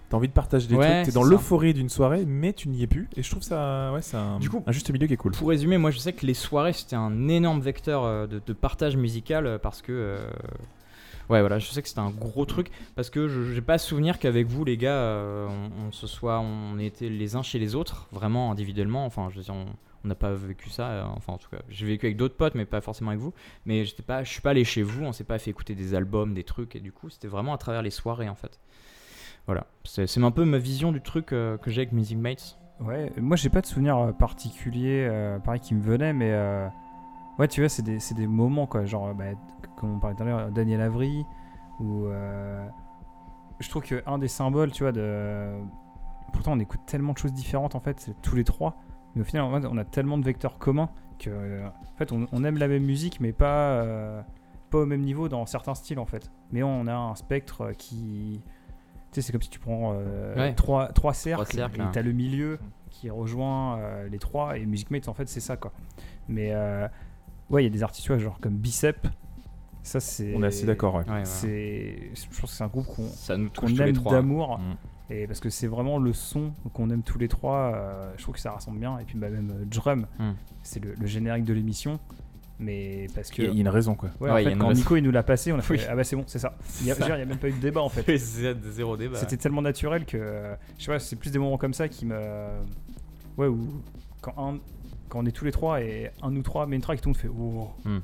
T'as 0.09 0.17
envie 0.17 0.28
de 0.28 0.34
partager 0.34 0.67
des 0.67 0.76
Ouais, 0.76 0.91
trucs, 1.03 1.05
t'es 1.05 1.11
dans 1.13 1.24
l'euphorie 1.24 1.74
d'une 1.74 1.88
soirée, 1.89 2.26
mais 2.28 2.51
tu 2.53 2.67
n'y 2.67 2.84
es 2.84 2.88
plus. 2.88 3.07
Et 3.15 3.24
je 3.24 3.32
trouve 3.32 3.41
ça, 3.43 3.91
ouais, 3.93 4.01
c'est 4.01 4.17
un, 4.17 4.38
Du 4.39 4.49
coup, 4.49 4.61
un 4.67 4.71
juste 4.74 4.91
milieu 4.91 5.07
qui 5.07 5.13
est 5.13 5.17
cool. 5.17 5.32
Pour 5.32 5.47
résumer, 5.49 5.78
moi 5.78 5.89
je 5.89 5.97
sais 5.99 6.11
que 6.13 6.26
les 6.26 6.34
soirées 6.36 6.74
c'était 6.74 6.97
un 6.97 7.30
énorme 7.30 7.61
vecteur 7.61 8.03
euh, 8.03 8.28
de, 8.28 8.41
de 8.45 8.53
partage 8.53 8.97
musical 8.97 9.47
euh, 9.47 9.57
parce 9.57 9.82
que. 9.82 9.91
euh, 9.93 10.30
Ouais, 11.30 11.39
voilà, 11.39 11.57
je 11.59 11.67
sais 11.67 11.82
que 11.82 11.88
c'était 11.88 12.01
un 12.01 12.09
gros 12.09 12.45
truc 12.45 12.69
parce 12.95 13.09
que 13.09 13.28
je 13.28 13.53
j'ai 13.53 13.61
pas 13.61 13.78
souvenir 13.78 14.19
qu'avec 14.19 14.47
vous, 14.47 14.65
les 14.65 14.78
gars, 14.78 14.91
euh, 14.91 15.47
on, 15.47 15.88
on 15.88 15.91
se 15.91 16.05
soit. 16.07 16.39
On 16.39 16.78
était 16.80 17.09
les 17.09 17.36
uns 17.36 17.41
chez 17.43 17.59
les 17.59 17.76
autres, 17.76 18.07
vraiment 18.11 18.51
individuellement. 18.51 19.05
Enfin, 19.05 19.30
je 19.30 19.38
veux 19.38 19.43
dire, 19.43 19.55
on 19.55 20.07
n'a 20.07 20.15
pas 20.15 20.34
vécu 20.34 20.69
ça. 20.69 20.88
euh, 20.89 21.03
enfin, 21.15 21.34
en 21.34 21.38
tout 21.38 21.49
cas, 21.49 21.61
j'ai 21.69 21.86
vécu 21.86 22.05
avec 22.07 22.17
d'autres 22.17 22.36
potes, 22.36 22.55
mais 22.55 22.65
pas 22.65 22.82
forcément 22.82 23.11
avec 23.11 23.21
vous. 23.21 23.34
Mais 23.65 23.86
j'étais 23.86 24.03
pas, 24.03 24.24
je 24.24 24.32
suis 24.32 24.41
pas 24.41 24.49
allé 24.49 24.65
chez 24.65 24.84
vous, 24.84 25.03
on 25.05 25.13
s'est 25.13 25.24
pas 25.24 25.39
fait 25.39 25.49
écouter 25.51 25.76
des 25.76 25.93
albums, 25.95 26.34
des 26.34 26.43
trucs, 26.43 26.76
et 26.76 26.82
du 26.82 26.91
coup, 26.91 27.09
c'était 27.09 27.30
vraiment 27.30 27.53
à 27.53 27.57
travers 27.57 27.82
les 27.82 27.89
soirées 27.91 28.28
en 28.30 28.36
fait. 28.36 28.59
Voilà, 29.45 29.65
c'est 29.86 30.17
un 30.21 30.32
peu 30.32 30.45
ma 30.45 30.57
vision 30.57 30.91
du 30.91 31.01
truc 31.01 31.34
euh, 31.34 31.57
que 31.57 31.69
j'ai 31.71 31.82
avec 31.82 31.93
Music 31.93 32.17
Mates. 32.17 32.57
Ouais, 32.80 33.11
moi 33.17 33.38
j'ai 33.38 33.49
pas 33.49 33.61
de 33.61 33.65
souvenir 33.65 34.13
particulier, 34.17 35.09
pareil, 35.45 35.61
qui 35.61 35.74
me 35.74 35.82
venait, 35.82 36.11
mais 36.11 36.34
ouais, 37.40 37.48
tu 37.48 37.62
vois, 37.62 37.70
c'est 37.70 37.82
des, 37.84 37.98
des 38.16 38.28
moments 38.28 38.66
quoi, 38.68 38.86
genre, 38.86 39.08
euh, 39.08 39.14
bah, 39.14 39.26
comme 39.78 39.96
on 39.96 40.00
parlait 40.00 40.16
tout 40.16 40.24
à 40.24 40.26
l'heure, 40.26 40.52
Daniel 40.52 40.82
Avery, 40.82 41.26
ou 41.80 42.06
euh, 42.06 42.66
je 43.60 43.70
trouve 43.70 43.84
que 43.84 44.04
un 44.06 44.18
des 44.18 44.28
symboles, 44.28 44.72
tu 44.72 44.84
vois, 44.84 44.92
de. 44.92 45.52
Pourtant, 46.32 46.54
on 46.54 46.60
écoute 46.60 46.82
tellement 46.88 47.14
de 47.14 47.18
choses 47.18 47.34
différentes 47.34 47.76
en 47.76 47.80
fait, 47.80 48.12
tous 48.22 48.36
les 48.36 48.44
trois, 48.44 48.76
mais 49.16 49.22
au 49.22 49.26
final, 49.26 49.44
on 49.44 49.78
a 49.78 49.86
tellement 49.86 50.18
de 50.18 50.24
vecteurs 50.26 50.58
communs 50.58 50.90
que, 51.20 51.30
euh, 51.30 51.68
en 51.68 51.98
fait, 51.98 52.12
on, 52.12 52.28
on 52.32 52.44
aime 52.44 52.58
la 52.58 52.68
même 52.68 52.84
musique, 52.84 53.20
mais 53.20 53.34
pas, 53.34 53.70
euh, 53.74 54.22
pas 54.72 54.80
au 54.80 54.86
même 54.88 55.02
niveau 55.02 55.30
dans 55.30 55.46
certains 55.46 55.76
styles 55.76 56.00
en 56.00 56.06
fait. 56.08 56.32
Mais 56.52 56.64
on 56.64 56.88
a 56.88 56.94
un 56.96 57.16
spectre 57.16 57.72
qui. 57.78 58.42
Tu 59.12 59.22
sais, 59.22 59.28
c'est 59.28 59.32
comme 59.32 59.44
si 59.44 59.50
tu 59.52 59.60
prends 59.60 59.94
euh, 59.94 60.36
Ouais. 60.36 60.54
trois, 60.56 60.88
trois 60.88 61.14
cercles, 61.14 61.46
cercles, 61.54 61.82
et 61.82 61.84
hein. 61.84 61.92
t'as 61.94 62.02
le 62.02 62.14
milieu 62.14 62.58
qui 62.90 63.12
rejoint 63.12 63.78
euh, 63.78 64.10
les 64.10 64.18
trois, 64.18 64.58
et 64.58 64.66
Music 64.66 64.90
Mates 64.90 65.08
en 65.08 65.14
fait, 65.14 65.28
c'est 65.30 65.40
ça 65.40 65.56
quoi. 65.56 65.72
Mais 66.28 66.50
euh, 66.52 66.88
ouais, 67.54 67.62
il 67.64 67.66
y 67.66 67.70
a 67.70 67.72
des 67.72 67.84
artistes, 67.84 68.06
tu 68.06 68.12
vois, 68.12 68.20
genre 68.22 68.39
comme 68.41 68.56
Bicep, 68.56 69.08
ça 69.84 69.99
c'est. 69.99 70.34
On 70.36 70.43
est 70.43 70.47
assez 70.47 70.66
d'accord, 70.66 70.93
ouais. 70.95 70.99
Ouais, 71.01 71.06
voilà. 71.08 71.26
C'est, 71.26 72.12
je 72.16 72.39
pense 72.41 72.51
que 72.51 72.58
c'est 72.58 72.64
un 72.64 72.68
groupe 72.68 72.88
qu'on 72.88 73.08
Ça 73.08 73.38
nous 73.38 73.49
qu'on 73.49 73.68
les 73.68 73.82
aime 73.82 73.93
trois. 73.93 74.14
d'amour. 74.14 74.60
Mm. 74.60 74.76
Et 75.10 75.28
parce 75.28 75.39
que 75.41 75.49
c'est 75.49 75.68
vraiment 75.68 75.97
le 75.99 76.14
son 76.14 76.54
qu'on 76.74 76.89
aime 76.89 77.04
tous 77.04 77.20
les 77.20 77.28
trois, 77.28 77.74
euh, 77.76 78.12
je 78.18 78.24
trouve 78.24 78.36
que 78.36 78.41
ça 78.41 78.51
rassemble 78.51 78.80
bien. 78.80 78.97
Et 78.99 79.04
puis 79.04 79.18
bah, 79.18 79.30
même 79.30 79.51
euh, 79.51 79.66
Drum, 79.66 80.08
Mm. 80.20 80.32
c'est 80.64 80.84
le, 80.84 80.93
le 80.95 81.06
générique 81.08 81.43
de 81.45 81.54
l'émission. 81.54 81.99
Mais 82.60 83.08
parce 83.14 83.30
que. 83.30 83.41
Il 83.41 83.45
y 83.45 83.47
a- 83.47 83.51
il 83.51 83.56
y 83.56 83.60
a 83.60 83.62
une 83.62 83.68
raison, 83.68 83.95
quoi. 83.95 84.10
Ouais, 84.22 84.30
Ouais, 84.30 84.32
en 84.32 84.38
il 84.38 84.43
y 84.43 84.45
a 84.45 84.49
fait, 84.49 84.54
une 84.54 84.60
quand 84.62 84.68
raison. 84.70 84.80
Nico 84.80 84.95
il 84.95 85.01
nous 85.04 85.12
l'a 85.12 85.24
passé, 85.24 85.51
on 85.51 85.58
a 85.58 85.62
fait 85.62 85.74
Oui. 85.74 85.82
Ah 85.89 85.95
bah 85.95 86.04
c'est 86.04 86.16
bon, 86.16 86.24
c'est 86.28 86.39
ça. 86.39 86.56
Il 86.80 86.86
n'y 86.86 86.91
a, 86.91 86.95
Ça. 86.95 86.99
je 86.99 87.04
veux 87.04 87.08
dire, 87.10 87.16
il 87.18 87.20
y 87.20 87.24
a 87.24 87.26
même 87.26 87.38
pas 87.39 87.49
eu 87.49 87.54
de 87.54 87.58
débat 87.60 87.82
en 87.82 87.89
fait. 87.89 88.04
C'est 88.18 88.56
zéro 88.72 88.95
débat. 88.95 89.18
C'était 89.18 89.38
tellement 89.38 89.62
naturel 89.62 90.06
que. 90.06 90.18
euh, 90.18 90.56
Je 90.78 90.86
sais 90.86 90.91
pas, 90.91 90.99
c'est 90.99 91.16
plus 91.18 91.32
des 91.32 91.39
moments 91.39 91.58
comme 91.58 91.74
ça 91.74 91.88
qui 91.89 92.06
me. 92.06 92.16
Ouais, 93.38 93.47
ou 93.47 93.68
quand, 94.22 94.34
un, 94.38 94.60
quand 95.14 95.22
on 95.24 95.26
est 95.28 95.32
tous 95.32 95.45
les 95.45 95.51
trois 95.51 95.80
et 95.82 96.09
un 96.24 96.36
ou 96.36 96.41
trois 96.41 96.66
met 96.66 96.76
une 96.76 96.82
track, 96.82 96.99
tout 96.99 97.09
le 97.09 97.14
monde 97.14 97.18
fait 97.22 97.30
Oh. 97.30 97.70
Hmm. 97.86 97.99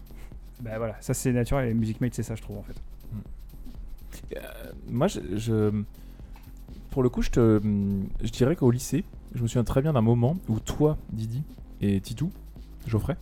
Bah 0.61 0.77
voilà, 0.77 0.95
ça 1.01 1.13
c'est 1.15 1.31
naturel 1.33 1.67
et 1.69 1.73
Music 1.73 1.99
Mate 2.01 2.13
c'est 2.13 2.21
ça, 2.23 2.35
je 2.35 2.41
trouve 2.43 2.57
en 2.59 2.63
fait. 2.63 2.75
Euh, 4.35 4.39
moi, 4.87 5.07
je, 5.07 5.19
je- 5.35 5.83
pour 6.91 7.03
le 7.03 7.09
coup, 7.09 7.21
je, 7.21 7.29
te, 7.29 7.61
je 8.21 8.29
dirais 8.31 8.55
qu'au 8.55 8.71
lycée, 8.71 9.03
je 9.33 9.41
me 9.41 9.47
souviens 9.47 9.63
très 9.63 9.81
bien 9.81 9.93
d'un 9.93 10.01
moment 10.01 10.37
où 10.49 10.59
toi, 10.59 10.97
Didi, 11.11 11.43
et 11.81 11.99
Titou, 12.01 12.31
Geoffrey, 12.87 13.15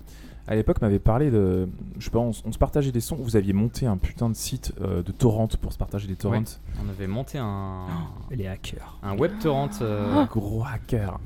à 0.47 0.55
l'époque 0.55 0.81
m'avaient 0.81 0.99
parlé 0.99 1.29
de. 1.29 1.67
Je 1.99 2.05
sais 2.05 2.11
pas, 2.11 2.19
on, 2.19 2.31
se 2.33 2.57
partageait 2.57 2.91
des 2.93 3.01
sons. 3.01 3.17
Vous 3.17 3.35
aviez 3.35 3.53
monté 3.53 3.85
un 3.85 3.97
putain 3.97 4.29
de 4.29 4.35
site 4.35 4.73
euh, 4.81 5.03
de 5.03 5.11
torrent 5.11 5.47
pour 5.61 5.73
se 5.73 5.77
partager 5.77 6.07
des 6.07 6.15
torrents. 6.15 6.43
On 6.83 6.89
avait 6.89 7.07
monté 7.07 7.37
un, 7.37 7.85
Les 8.31 8.47
hackers. 8.47 8.97
un 9.03 9.17
web 9.17 9.33
torrent. 9.39 9.69
euh, 9.81 10.13
Un 10.13 10.25
gros 10.25 10.63
hacker. 10.63 11.19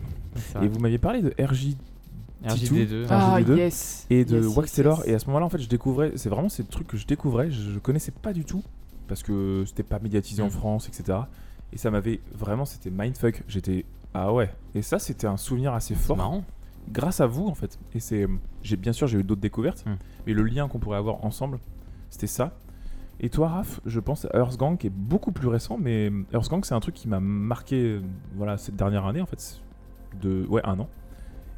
Et 0.61 0.67
vous 0.67 0.79
m'aviez 0.79 0.97
parlé 0.97 1.21
de 1.21 1.33
RJ 1.39 1.75
RJD2. 2.45 3.05
Ah, 3.09 3.35
Ah, 3.35 3.39
RJD2. 3.39 3.55
yes. 3.57 4.07
et 4.09 4.25
de 4.25 4.41
Yes, 4.43 4.55
Wax 4.57 4.71
Taylor. 4.73 4.97
yes. 4.99 5.07
Et 5.07 5.13
à 5.15 5.19
ce 5.19 5.25
moment-là, 5.27 5.45
en 5.45 5.49
fait, 5.49 5.59
je 5.59 5.69
découvrais. 5.69 6.13
C'est 6.15 6.29
vraiment 6.29 6.49
ces 6.49 6.63
trucs 6.63 6.87
que 6.87 6.97
je 6.97 7.05
découvrais. 7.05 7.51
Je, 7.51 7.71
je 7.71 7.79
connaissais 7.79 8.11
pas 8.11 8.33
du 8.33 8.45
tout 8.45 8.63
parce 9.07 9.23
que 9.23 9.63
c'était 9.67 9.83
pas 9.83 9.99
médiatisé 9.99 10.41
en 10.41 10.47
Mm. 10.47 10.51
France, 10.51 10.87
etc. 10.87 11.19
Et 11.73 11.77
ça 11.77 11.91
m'avait 11.91 12.19
vraiment, 12.33 12.65
c'était 12.65 12.89
mindfuck. 12.89 13.43
J'étais 13.47 13.85
ah 14.13 14.33
ouais. 14.33 14.51
Et 14.75 14.81
ça, 14.81 14.99
c'était 14.99 15.27
un 15.27 15.37
souvenir 15.37 15.73
assez 15.73 15.95
fort 15.95 16.17
marrant. 16.17 16.43
grâce 16.91 17.21
à 17.21 17.27
vous 17.27 17.45
en 17.47 17.53
fait. 17.53 17.77
Et 17.93 17.99
c'est, 17.99 18.27
j'ai 18.63 18.75
bien 18.75 18.91
sûr, 18.91 19.05
j'ai 19.07 19.19
eu 19.19 19.23
d'autres 19.23 19.39
découvertes, 19.41 19.85
Mm. 19.85 19.91
mais 20.27 20.33
le 20.33 20.43
lien 20.43 20.67
qu'on 20.67 20.79
pourrait 20.79 20.97
avoir 20.97 21.23
ensemble, 21.23 21.59
c'était 22.09 22.27
ça. 22.27 22.57
Et 23.23 23.29
toi, 23.29 23.49
Raph, 23.49 23.79
je 23.85 23.99
pense 23.99 24.25
à 24.25 24.37
Earth 24.39 24.57
Gang 24.57 24.77
qui 24.79 24.87
est 24.87 24.93
beaucoup 24.93 25.31
plus 25.31 25.47
récent, 25.47 25.77
mais 25.79 26.11
Earth 26.33 26.49
Gang, 26.49 26.65
c'est 26.65 26.73
un 26.73 26.79
truc 26.79 26.95
qui 26.95 27.07
m'a 27.07 27.19
marqué, 27.19 27.75
euh, 27.75 28.01
voilà, 28.35 28.57
cette 28.57 28.75
dernière 28.75 29.05
année 29.05 29.21
en 29.21 29.27
fait, 29.27 29.61
de 30.19 30.43
ouais 30.49 30.61
un 30.65 30.79
an. 30.79 30.89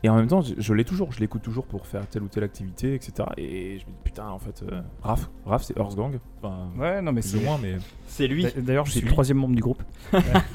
Et 0.06 0.10
en 0.10 0.16
même 0.18 0.28
temps, 0.28 0.41
je, 0.41 0.54
je 0.58 0.74
l'ai 0.74 0.84
toujours, 0.84 1.12
je 1.14 1.20
l'écoute 1.22 1.41
toujours 1.41 1.66
pour 1.66 1.88
faire 1.88 2.06
telle 2.08 2.24
ou 2.24 2.28
telle 2.28 2.43
activité, 2.43 2.93
etc. 2.93 3.14
Et 3.38 3.80
je 3.80 3.86
me 3.86 3.91
dis 3.91 3.97
putain, 4.04 4.28
en 4.28 4.38
fait, 4.39 4.62
euh, 4.64 4.82
Raph, 5.01 5.30
Raph, 5.45 5.64
c'est 5.64 5.78
Earth 5.78 5.95
Gang. 5.95 6.20
Enfin, 6.41 6.70
Ouais, 6.78 7.01
non 7.01 7.14
mais 7.14 7.22
c'est. 7.22 7.39
moins, 7.39 7.58
mais 7.62 7.78
C'est 8.08 8.28
lui. 8.28 8.43
D'a- 8.43 8.62
D'ailleurs, 8.62 8.86
je 8.86 8.91
C'est 8.91 8.99
suis 8.99 9.08
le 9.08 9.14
troisième 9.14 9.38
membre 9.38 9.56
du 9.56 9.62
groupe. 9.62 9.82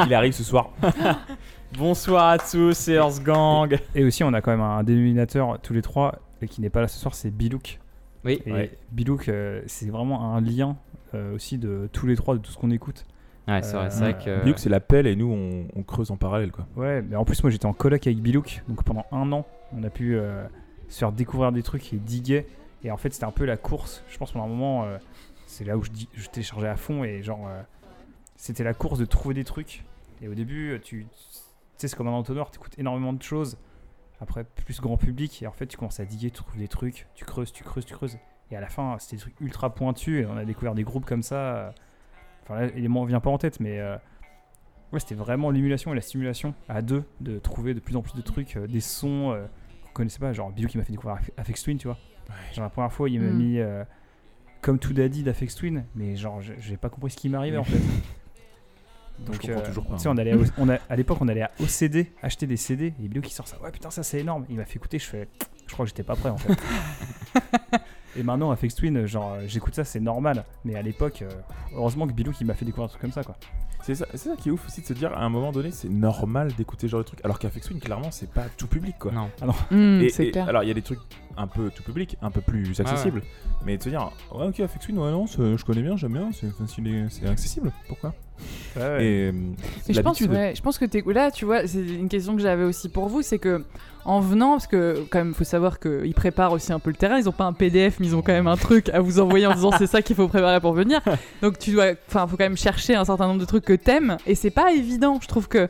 il 0.07 0.13
arrive 0.13 0.33
ce 0.33 0.45
soir. 0.45 0.71
Bonsoir 1.79 2.29
à 2.29 2.39
tous, 2.39 2.73
c'est 2.75 2.93
Earth 2.95 3.23
Gang. 3.23 3.79
Et 3.95 4.05
aussi, 4.05 4.25
on 4.25 4.33
a 4.33 4.41
quand 4.41 4.51
même 4.51 4.61
un 4.61 4.83
dénominateur 4.83 5.59
tous 5.63 5.73
les 5.75 5.83
trois 5.83 6.19
et 6.41 6.49
qui 6.49 6.61
n'est 6.61 6.71
pas 6.71 6.81
là 6.81 6.89
ce 6.89 6.99
soir, 6.99 7.15
c'est 7.15 7.31
Bilouk. 7.31 7.79
Oui, 8.25 8.41
Et 8.47 8.53
ouais, 8.53 8.79
Bilouk, 8.93 9.29
euh, 9.29 9.63
c'est 9.67 9.91
vraiment 9.91 10.35
un 10.35 10.41
lien 10.41 10.77
euh, 11.15 11.35
aussi 11.35 11.59
de 11.59 11.89
tous 11.93 12.07
les 12.07 12.17
trois, 12.17 12.35
de 12.35 12.41
tout 12.41 12.51
ce 12.51 12.59
qu'on 12.59 12.71
écoute. 12.71 13.05
Ouais, 13.49 13.63
c'est 13.63 13.77
vrai, 13.77 13.91
c'est 13.91 14.03
Euh, 14.03 14.13
vrai 14.13 14.25
que. 14.25 14.43
Bilouk, 14.43 14.59
c'est 14.59 14.69
la 14.69 14.81
pelle 14.81 15.07
et 15.07 15.17
nous, 15.17 15.31
on, 15.33 15.67
on 15.79 15.83
creuse 15.83 16.11
en 16.11 16.17
parallèle, 16.17 16.53
quoi. 16.53 16.67
Ouais, 16.77 17.03
mais 17.03 17.17
en 17.17 17.25
plus, 17.25 17.43
moi 17.43 17.51
j'étais 17.51 17.67
en 17.67 17.73
coloc 17.73 18.07
avec 18.07 18.19
Bilouk, 18.21 18.63
donc 18.69 18.85
pendant 18.85 19.07
un 19.11 19.31
an, 19.33 19.47
on 19.73 19.83
a 19.83 19.91
pu 19.91 20.17
euh, 20.17 20.45
se 20.89 20.99
faire 20.99 21.13
découvrir 21.13 21.51
des 21.53 21.63
trucs 21.63 21.93
et 21.93 21.97
diguer. 21.97 22.47
Et 22.85 22.91
en 22.91 22.97
fait, 22.97 23.13
c'était 23.13 23.25
un 23.27 23.33
peu 23.33 23.45
la 23.45 23.57
course. 23.57 24.05
Je 24.09 24.19
pense 24.19 24.33
pendant 24.33 24.45
un 24.45 24.49
moment, 24.49 24.85
euh, 24.85 24.99
c'est 25.47 25.65
là 25.65 25.77
où 25.77 25.83
je, 25.83 25.91
je 26.15 26.29
téléchargeais 26.29 26.69
à 26.69 26.77
fond 26.77 27.03
et 27.05 27.23
genre, 27.23 27.49
euh, 27.49 27.61
c'était 28.37 28.65
la 28.65 28.75
course 28.75 28.99
de 28.99 29.05
trouver 29.05 29.35
des 29.35 29.45
trucs. 29.45 29.85
Et 30.23 30.29
au 30.29 30.35
début, 30.35 30.79
tu 30.83 31.07
tu 31.07 31.83
sais, 31.83 31.89
c'est 31.89 31.97
comme 31.97 32.09
un 32.09 32.13
entonnoir, 32.13 32.51
tu 32.51 32.59
écoutes 32.59 32.77
énormément 32.79 33.13
de 33.13 33.23
choses. 33.23 33.57
Après, 34.21 34.43
plus 34.43 34.81
grand 34.81 34.97
public, 34.97 35.43
et 35.43 35.47
en 35.47 35.53
fait, 35.53 35.67
tu 35.69 35.77
commences 35.77 36.01
à 36.01 36.05
diguer, 36.05 36.31
tu 36.33 36.39
trouves 36.43 36.59
des 36.59 36.67
trucs, 36.67 37.07
tu 37.15 37.25
creuses, 37.25 37.53
tu 37.53 37.63
creuses, 37.63 37.85
tu 37.85 37.95
creuses. 37.95 38.19
Et 38.51 38.57
à 38.57 38.61
la 38.61 38.69
fin, 38.69 38.97
c'était 38.99 39.15
des 39.15 39.23
trucs 39.23 39.41
ultra 39.41 39.73
pointus, 39.73 40.23
et 40.23 40.27
on 40.27 40.37
a 40.37 40.45
découvert 40.45 40.75
des 40.75 40.83
groupes 40.83 41.05
comme 41.07 41.23
ça. 41.23 41.73
Enfin, 42.49 42.61
là, 42.61 42.67
l'élément 42.69 43.05
vient 43.05 43.21
pas 43.21 43.31
en 43.31 43.39
tête, 43.39 43.61
mais. 43.61 43.79
euh, 43.79 43.97
Ouais, 44.91 45.01
c'était 45.01 45.15
vraiment 45.15 45.51
l'émulation 45.51 45.93
et 45.93 45.95
la 45.95 46.01
stimulation 46.01 46.55
à 46.67 46.81
deux 46.81 47.05
de 47.21 47.39
trouver 47.39 47.75
de 47.75 47.81
plus 47.81 47.95
en 47.95 48.01
plus 48.01 48.15
de 48.15 48.23
trucs, 48.23 48.57
euh, 48.57 48.67
des 48.67 48.81
sons 48.81 49.33
euh, 49.33 49.45
qu'on 49.85 49.93
connaissait 49.93 50.19
pas. 50.19 50.33
Genre 50.33 50.51
Bilou 50.51 50.67
qui 50.67 50.79
m'a 50.79 50.85
fait 50.85 50.93
découvrir 50.93 51.21
Afe- 51.21 51.31
Aphex 51.37 51.63
Twin, 51.63 51.77
tu 51.77 51.89
vois. 51.89 51.99
Genre 52.55 52.65
la 52.65 52.71
première 52.71 52.91
fois, 52.91 53.11
il 53.11 53.21
m'a 53.21 53.29
Mm. 53.31 53.37
mis 53.37 53.59
euh, 53.59 53.85
comme 54.63 54.79
tout 54.79 54.95
Daddy 54.95 55.23
d'Aphex 55.25 55.55
Twin, 55.57 55.85
mais 55.95 56.17
genre 56.17 56.41
je- 56.41 56.55
j'ai 56.59 56.79
pas 56.79 56.89
compris 56.89 57.11
ce 57.11 57.19
qui 57.19 57.29
m'arrivait 57.29 57.59
en 57.59 57.65
fait. 57.65 57.77
Je 59.31 59.39
comprends 59.39 59.61
toujours 59.61 59.85
pas, 59.85 59.97
Tu 59.97 60.01
sais, 60.05 60.09
hein. 60.09 60.13
on 60.15 60.17
allait, 60.17 60.33
à, 60.33 60.37
on 60.59 60.69
a- 60.71 60.79
à 60.89 60.97
l'époque, 60.97 61.19
on 61.21 61.29
allait 61.29 61.43
à 61.43 61.51
OCD 61.61 62.11
acheter 62.23 62.47
des 62.47 62.57
CD 62.57 62.95
et 62.99 63.09
Bilou 63.09 63.21
qui 63.21 63.35
sort 63.35 63.47
ça. 63.47 63.61
Ouais, 63.61 63.71
putain, 63.71 63.91
ça 63.91 64.03
c'est 64.03 64.21
énorme. 64.21 64.47
Il 64.49 64.57
m'a 64.57 64.65
fait 64.65 64.77
écouter, 64.77 64.99
je 64.99 65.05
fais, 65.07 65.29
je 65.67 65.73
crois 65.75 65.85
que 65.85 65.91
j'étais 65.91 66.03
pas 66.03 66.17
prêt 66.17 66.31
en 66.31 66.39
fait. 66.39 66.55
et 68.19 68.23
maintenant, 68.23 68.51
Aphex 68.51 68.75
Twin, 68.75 69.07
genre 69.07 69.35
euh, 69.35 69.45
j'écoute 69.47 69.75
ça, 69.75 69.85
c'est 69.85 70.01
normal. 70.01 70.45
Mais 70.65 70.75
à 70.75 70.83
l'époque, 70.83 71.23
euh, 71.23 71.29
heureusement 71.75 72.07
que 72.07 72.13
Bilou 72.13 72.33
qui 72.33 72.45
m'a 72.45 72.55
fait 72.55 72.65
découvrir 72.65 72.87
un 72.87 72.89
truc 72.89 73.01
comme 73.01 73.13
ça 73.13 73.23
quoi. 73.23 73.37
C'est 73.83 73.95
ça, 73.95 74.07
c'est 74.11 74.19
ça 74.31 74.37
qui 74.37 74.49
est 74.49 74.53
ouf 74.53 74.67
aussi 74.67 74.81
de 74.83 74.87
se 74.87 74.93
dire 74.93 75.13
à 75.17 75.23
un 75.25 75.29
moment 75.29 75.53
donné, 75.53 75.71
c'est 75.71 75.89
normal 75.89 76.53
d'écouter 76.59 76.89
ce 76.89 76.91
genre 76.91 77.01
de 77.01 77.07
trucs. 77.07 77.25
Alors 77.25 77.39
qu'Afex 77.39 77.67
Twin, 77.69 77.79
clairement, 77.81 78.11
c'est 78.11 78.29
pas 78.31 78.45
tout 78.57 78.67
public, 78.67 78.97
quoi. 78.99 79.13
Non. 79.13 79.29
Hmm, 79.71 80.01
Et- 80.03 80.09
c'est 80.09 80.27
et- 80.27 80.31
clair. 80.33 80.49
alors 80.49 80.65
il 80.65 80.69
y 80.69 80.71
a 80.71 80.75
des 80.75 80.83
trucs 80.83 80.99
un 81.39 81.47
peu 81.47 81.71
tout 81.71 81.83
public, 81.83 82.17
un 82.21 82.31
peu 82.31 82.41
plus 82.41 82.79
accessibles, 82.81 83.23
mais 83.65 83.79
de 83.79 83.83
se 83.83 83.89
dire 83.89 84.11
ouais 84.33 84.47
ok 84.47 84.61
Afex 84.61 84.85
Twin, 84.85 84.99
ouais 84.99 85.11
non, 85.11 85.27
je 85.27 85.65
connais 85.65 85.83
bien, 85.83 85.97
j'aime 85.97 86.13
bien, 86.13 86.31
c'est 86.33 86.51
facile, 86.51 87.07
c'est 87.11 87.27
accessible, 87.27 87.73
pourquoi 87.87 88.13
ouais. 88.77 89.05
Et 89.05 89.29
euh, 89.29 89.33
Mais 89.89 89.95
je 89.95 90.01
pense, 90.01 90.21
ouais, 90.21 90.53
je 90.55 90.63
pense 90.63 90.79
que 90.79 91.11
là, 91.11 91.31
tu 91.31 91.45
vois, 91.45 91.67
c'est 91.67 91.81
une 91.81 92.09
question 92.09 92.37
que 92.37 92.43
j'avais 92.43 92.65
aussi 92.65 92.89
pour 92.89 93.09
vous, 93.09 93.23
c'est 93.23 93.39
que 93.39 93.65
en 94.05 94.21
venant, 94.21 94.53
parce 94.53 94.67
que 94.67 95.05
quand 95.11 95.19
même, 95.19 95.35
faut 95.35 95.45
savoir 95.45 95.79
qu'ils 95.79 96.15
préparent 96.15 96.53
aussi 96.53 96.73
un 96.73 96.79
peu 96.79 96.89
le 96.89 96.97
terrain. 96.97 97.19
Ils 97.19 97.29
ont 97.29 97.33
pas 97.33 97.45
un 97.45 97.53
PDF, 97.53 98.01
mais 98.01 98.07
ils 98.07 98.17
ont 98.17 98.23
quand 98.23 98.33
même 98.33 98.47
un 98.47 98.57
truc 98.57 98.89
à 98.89 99.01
vous 99.01 99.21
envoyer 99.21 99.47
en 99.47 99.55
disant 99.55 99.71
c'est 99.77 99.87
ça 99.87 100.01
qu'il 100.01 100.17
faut 100.17 100.29
préparer 100.29 100.61
pour 100.61 100.73
venir. 100.73 101.03
Donc 101.43 101.59
tu 101.59 101.73
dois, 101.73 101.93
enfin, 102.09 102.27
faut 102.27 102.37
quand 102.37 102.45
même 102.45 102.57
chercher 102.57 102.95
un 102.95 103.05
certain 103.05 103.27
nombre 103.27 103.41
de 103.41 103.45
trucs 103.45 103.65
que 103.65 103.75
t'aimes, 103.75 104.17
et 104.27 104.35
c'est 104.35 104.51
pas 104.51 104.73
évident. 104.73 105.19
Je 105.21 105.29
trouve 105.29 105.49
que. 105.49 105.69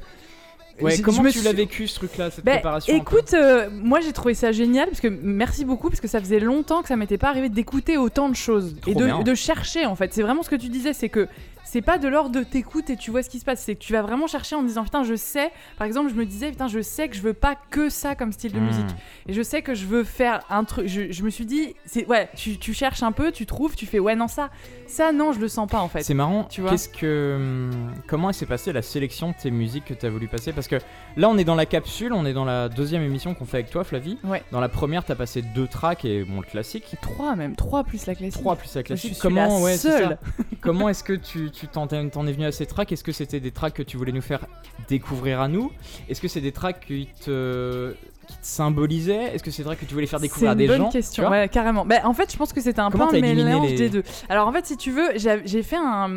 Ouais, 0.81 0.99
comment 1.01 1.23
tu 1.25 1.31
suis- 1.33 1.43
l'as 1.43 1.53
vécu 1.53 1.87
ce 1.89 1.97
truc-là, 1.97 2.31
cette 2.31 2.45
Ben, 2.45 2.53
préparation 2.53 2.95
écoute, 2.95 3.35
euh, 3.35 3.69
moi 3.73 4.01
j'ai 4.01 4.13
trouvé 4.13 4.35
ça 4.35 4.53
génial 4.53 4.87
parce 4.89 5.01
que 5.01 5.09
merci 5.09 5.65
beaucoup 5.65 5.89
parce 5.89 6.01
que 6.01 6.09
ça 6.09 6.21
faisait 6.21 6.41
longtemps 6.41 6.83
que 6.83 6.89
ça 6.89 6.97
m'était 6.97 7.19
pas 7.19 7.29
arrivé 7.31 7.49
d'écouter 7.49 7.97
autant 7.97 8.29
de 8.29 8.37
choses 8.37 8.77
Trop 8.81 8.91
et 8.93 8.95
de 9.25 9.35
chercher 9.35 9.87
en 9.87 9.95
fait. 9.97 10.13
C'est 10.15 10.23
vraiment 10.23 10.43
ce 10.43 10.51
que 10.51 10.57
tu 10.57 10.69
disais, 10.69 10.93
c'est 10.93 11.09
que 11.09 11.27
c'est 11.71 11.83
pas 11.83 11.99
de 11.99 12.09
l'ordre 12.09 12.31
de 12.31 12.43
t'écoutes 12.43 12.89
et 12.91 12.97
tu 12.97 13.11
vois 13.11 13.23
ce 13.23 13.29
qui 13.29 13.39
se 13.39 13.45
passe, 13.45 13.61
c'est 13.63 13.75
que 13.75 13.81
tu 13.81 13.93
vas 13.93 14.01
vraiment 14.03 14.27
chercher 14.27 14.57
en 14.57 14.63
disant 14.63 14.85
putain 14.85 15.05
je 15.05 15.15
sais. 15.17 15.51
Par 15.77 15.87
exemple, 15.87 16.11
je 16.11 16.15
me 16.15 16.25
disais 16.25 16.51
putain 16.51 16.67
je 16.69 16.81
sais 16.81 17.09
que 17.09 17.15
je 17.17 17.21
veux 17.21 17.35
pas 17.35 17.57
que 17.71 17.91
ça 17.91 18.15
comme 18.15 18.33
style 18.33 18.53
de 18.53 18.59
Hmm. 18.59 18.65
musique 18.65 18.87
et 19.29 19.33
je 19.35 19.43
sais 19.43 19.61
que 19.63 19.75
je 19.75 19.85
veux 19.87 20.03
faire 20.05 20.41
un 20.51 20.65
truc. 20.65 20.87
Je, 20.89 21.13
je 21.13 21.23
me 21.23 21.31
suis 21.31 21.45
dit 21.45 21.75
c'est 21.85 22.07
ouais, 22.07 22.29
tu, 22.37 22.57
tu 22.59 22.73
cherches 22.73 23.03
un 23.03 23.13
peu, 23.13 23.33
tu 23.33 23.45
trouves, 23.47 23.77
tu 23.77 23.85
fais 23.87 23.99
ouais 23.99 24.17
non 24.17 24.29
ça, 24.29 24.49
ça 24.87 25.13
non 25.13 25.33
je 25.33 25.41
le 25.41 25.49
sens 25.49 25.69
pas 25.71 25.81
en 25.81 25.89
fait. 25.89 26.03
C'est 26.03 26.15
marrant, 26.15 26.45
Tu 26.45 26.61
vois? 26.63 26.71
Qu'est-ce 26.71 26.89
que, 26.89 27.37
hum, 27.37 27.93
comment 28.07 28.33
s'est 28.33 28.47
passée 28.47 28.73
la 28.73 28.83
sélection 28.83 29.31
de 29.31 29.35
tes 29.35 29.51
musiques 29.51 29.85
que 29.85 29.95
tu 29.95 30.07
as 30.07 30.11
voulu 30.11 30.27
passer? 30.29 30.53
Parce 30.53 30.69
que 30.69 30.77
là, 31.17 31.29
on 31.29 31.37
est 31.37 31.45
dans 31.45 31.55
la 31.55 31.67
capsule, 31.67 32.13
on 32.13 32.25
est 32.25 32.33
dans 32.33 32.45
la 32.47 32.69
deuxième 32.69 33.03
émission 33.03 33.35
qu'on 33.35 33.45
fait 33.45 33.59
avec 33.59 33.71
toi, 33.71 33.85
Flavie. 33.85 34.19
Ouais. 34.25 34.43
Dans 34.53 34.61
la 34.61 34.69
première, 34.69 35.05
t'as 35.05 35.15
passé 35.17 35.43
deux 35.43 35.67
tracks 35.67 36.05
et 36.05 36.25
bon, 36.25 36.41
le 36.41 36.47
classique. 36.47 36.97
Trois 37.03 37.37
même, 37.37 37.55
trois 37.57 37.85
plus 37.85 38.07
la 38.07 38.15
classique. 38.15 38.41
3 38.41 38.57
plus 38.57 38.75
la 38.75 38.83
classique. 38.83 39.19
Comment, 39.21 39.61
ouais, 39.63 39.77
ça. 39.77 40.19
Comment 40.61 40.89
est-ce 40.89 41.05
que 41.05 41.13
tu 41.13 41.51
tu 41.61 41.67
t'en 41.69 41.87
es 41.89 42.33
venu 42.33 42.45
à 42.47 42.53
ces 42.53 42.67
tracks 42.67 42.91
Est-ce 42.93 43.05
que 43.05 43.13
c'était 43.13 43.41
des 43.41 43.51
tracks 43.51 43.75
que 43.75 43.83
tu 43.83 43.97
voulais 43.97 44.13
nous 44.13 44.21
faire 44.23 44.47
découvrir 44.89 45.41
à 45.41 45.49
nous? 45.49 45.71
Est-ce 46.09 46.21
que 46.21 46.29
c'est 46.29 46.41
des 46.41 46.53
tracks 46.53 46.81
qui 46.87 47.09
te, 47.25 47.93
qui 48.27 48.35
te 48.37 48.47
symbolisaient? 48.47 49.35
Est-ce 49.35 49.43
que 49.43 49.51
c'est 49.51 49.63
des 49.63 49.67
tracks 49.67 49.81
que 49.81 49.87
tu 49.87 49.95
voulais 49.95 50.07
faire 50.07 50.21
découvrir 50.21 50.51
à 50.51 50.53
C'est 50.53 50.59
des 50.59 50.65
une 50.65 50.71
bonne 50.71 50.81
gens 50.83 50.91
question, 50.91 51.29
ouais, 51.31 51.49
carrément. 51.49 51.85
Bah, 51.85 51.97
en 52.05 52.15
fait, 52.15 52.31
je 52.33 52.37
pense 52.37 52.53
que 52.53 52.61
c'était 52.61 52.81
un 52.81 52.91
Comment 52.91 53.09
peu 53.09 53.17
un 53.17 53.21
mélange 53.21 53.71
les- 53.71 53.77
des 53.77 53.89
deux. 53.91 54.03
Alors, 54.29 54.49
en 54.49 54.53
fait, 54.53 54.67
si 54.67 54.77
tu 54.77 54.91
veux, 54.93 55.09
j'ai 55.17 55.63
fait 55.63 55.77
un. 55.77 56.17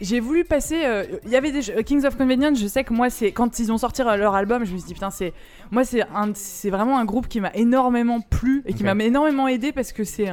j'ai 0.00 0.20
voulu 0.20 0.44
passer. 0.44 0.82
euh, 0.84 1.04
Il 1.24 1.30
y 1.30 1.36
avait 1.36 1.52
des 1.52 1.84
Kings 1.84 2.04
of 2.04 2.16
Convenience. 2.16 2.58
Je 2.60 2.66
sais 2.66 2.84
que 2.84 2.92
moi, 2.92 3.08
c'est 3.10 3.32
quand 3.32 3.58
ils 3.58 3.72
ont 3.72 3.78
sorti 3.78 4.02
euh, 4.02 4.16
leur 4.16 4.34
album, 4.34 4.64
je 4.64 4.72
me 4.72 4.78
suis 4.78 4.86
dit 4.88 4.94
putain, 4.94 5.10
c'est 5.10 5.32
moi, 5.70 5.84
c'est 5.84 6.02
c'est 6.34 6.70
vraiment 6.70 6.98
un 6.98 7.04
groupe 7.04 7.28
qui 7.28 7.40
m'a 7.40 7.50
énormément 7.54 8.20
plu 8.20 8.62
et 8.66 8.74
qui 8.74 8.84
m'a 8.84 8.92
énormément 9.02 9.48
aidé 9.48 9.72
parce 9.72 9.92
que 9.92 10.04
c'est. 10.04 10.32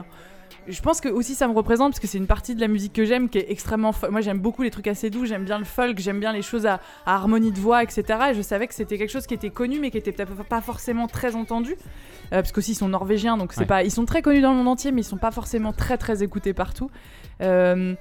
Je 0.67 0.81
pense 0.81 0.99
que 1.01 1.09
aussi 1.09 1.33
ça 1.35 1.47
me 1.47 1.53
représente 1.53 1.91
parce 1.91 1.99
que 1.99 2.07
c'est 2.07 2.17
une 2.17 2.27
partie 2.27 2.53
de 2.55 2.61
la 2.61 2.67
musique 2.67 2.93
que 2.93 3.05
j'aime 3.05 3.29
qui 3.29 3.37
est 3.37 3.49
extrêmement. 3.49 3.93
Moi, 4.09 4.21
j'aime 4.21 4.39
beaucoup 4.39 4.63
les 4.63 4.71
trucs 4.71 4.87
assez 4.87 5.09
doux. 5.09 5.25
J'aime 5.25 5.45
bien 5.45 5.57
le 5.59 5.65
folk. 5.65 5.97
J'aime 5.99 6.19
bien 6.19 6.33
les 6.33 6.41
choses 6.41 6.65
à, 6.65 6.81
à 7.05 7.15
harmonie 7.15 7.51
de 7.51 7.59
voix, 7.59 7.83
etc. 7.83 8.03
Et 8.31 8.33
je 8.33 8.41
savais 8.41 8.67
que 8.67 8.73
c'était 8.73 8.97
quelque 8.97 9.09
chose 9.11 9.27
qui 9.27 9.33
était 9.33 9.49
connu, 9.49 9.79
mais 9.79 9.91
qui 9.91 9.97
était 9.97 10.11
peut-être 10.11 10.35
pas 10.45 10.61
forcément 10.61 11.07
très 11.07 11.35
entendu. 11.35 11.73
Euh, 12.33 12.41
parce 12.41 12.51
qu'aussi 12.51 12.71
ils 12.73 12.75
sont 12.75 12.89
norvégiens, 12.89 13.37
donc 13.37 13.53
c'est 13.53 13.61
Ouais. 13.61 13.65
pas. 13.65 13.83
Ils 13.83 13.91
sont 13.91 14.05
très 14.05 14.21
connus 14.21 14.41
dans 14.41 14.51
le 14.51 14.57
monde 14.57 14.67
entier, 14.67 14.91
mais 14.91 15.01
ils 15.01 15.05
sont 15.05 15.17
pas 15.17 15.31
forcément 15.31 15.71
très 15.73 15.97
très 15.97 16.21
écoutés 16.23 16.53
partout. 16.53 16.91
Euh, 17.41 17.95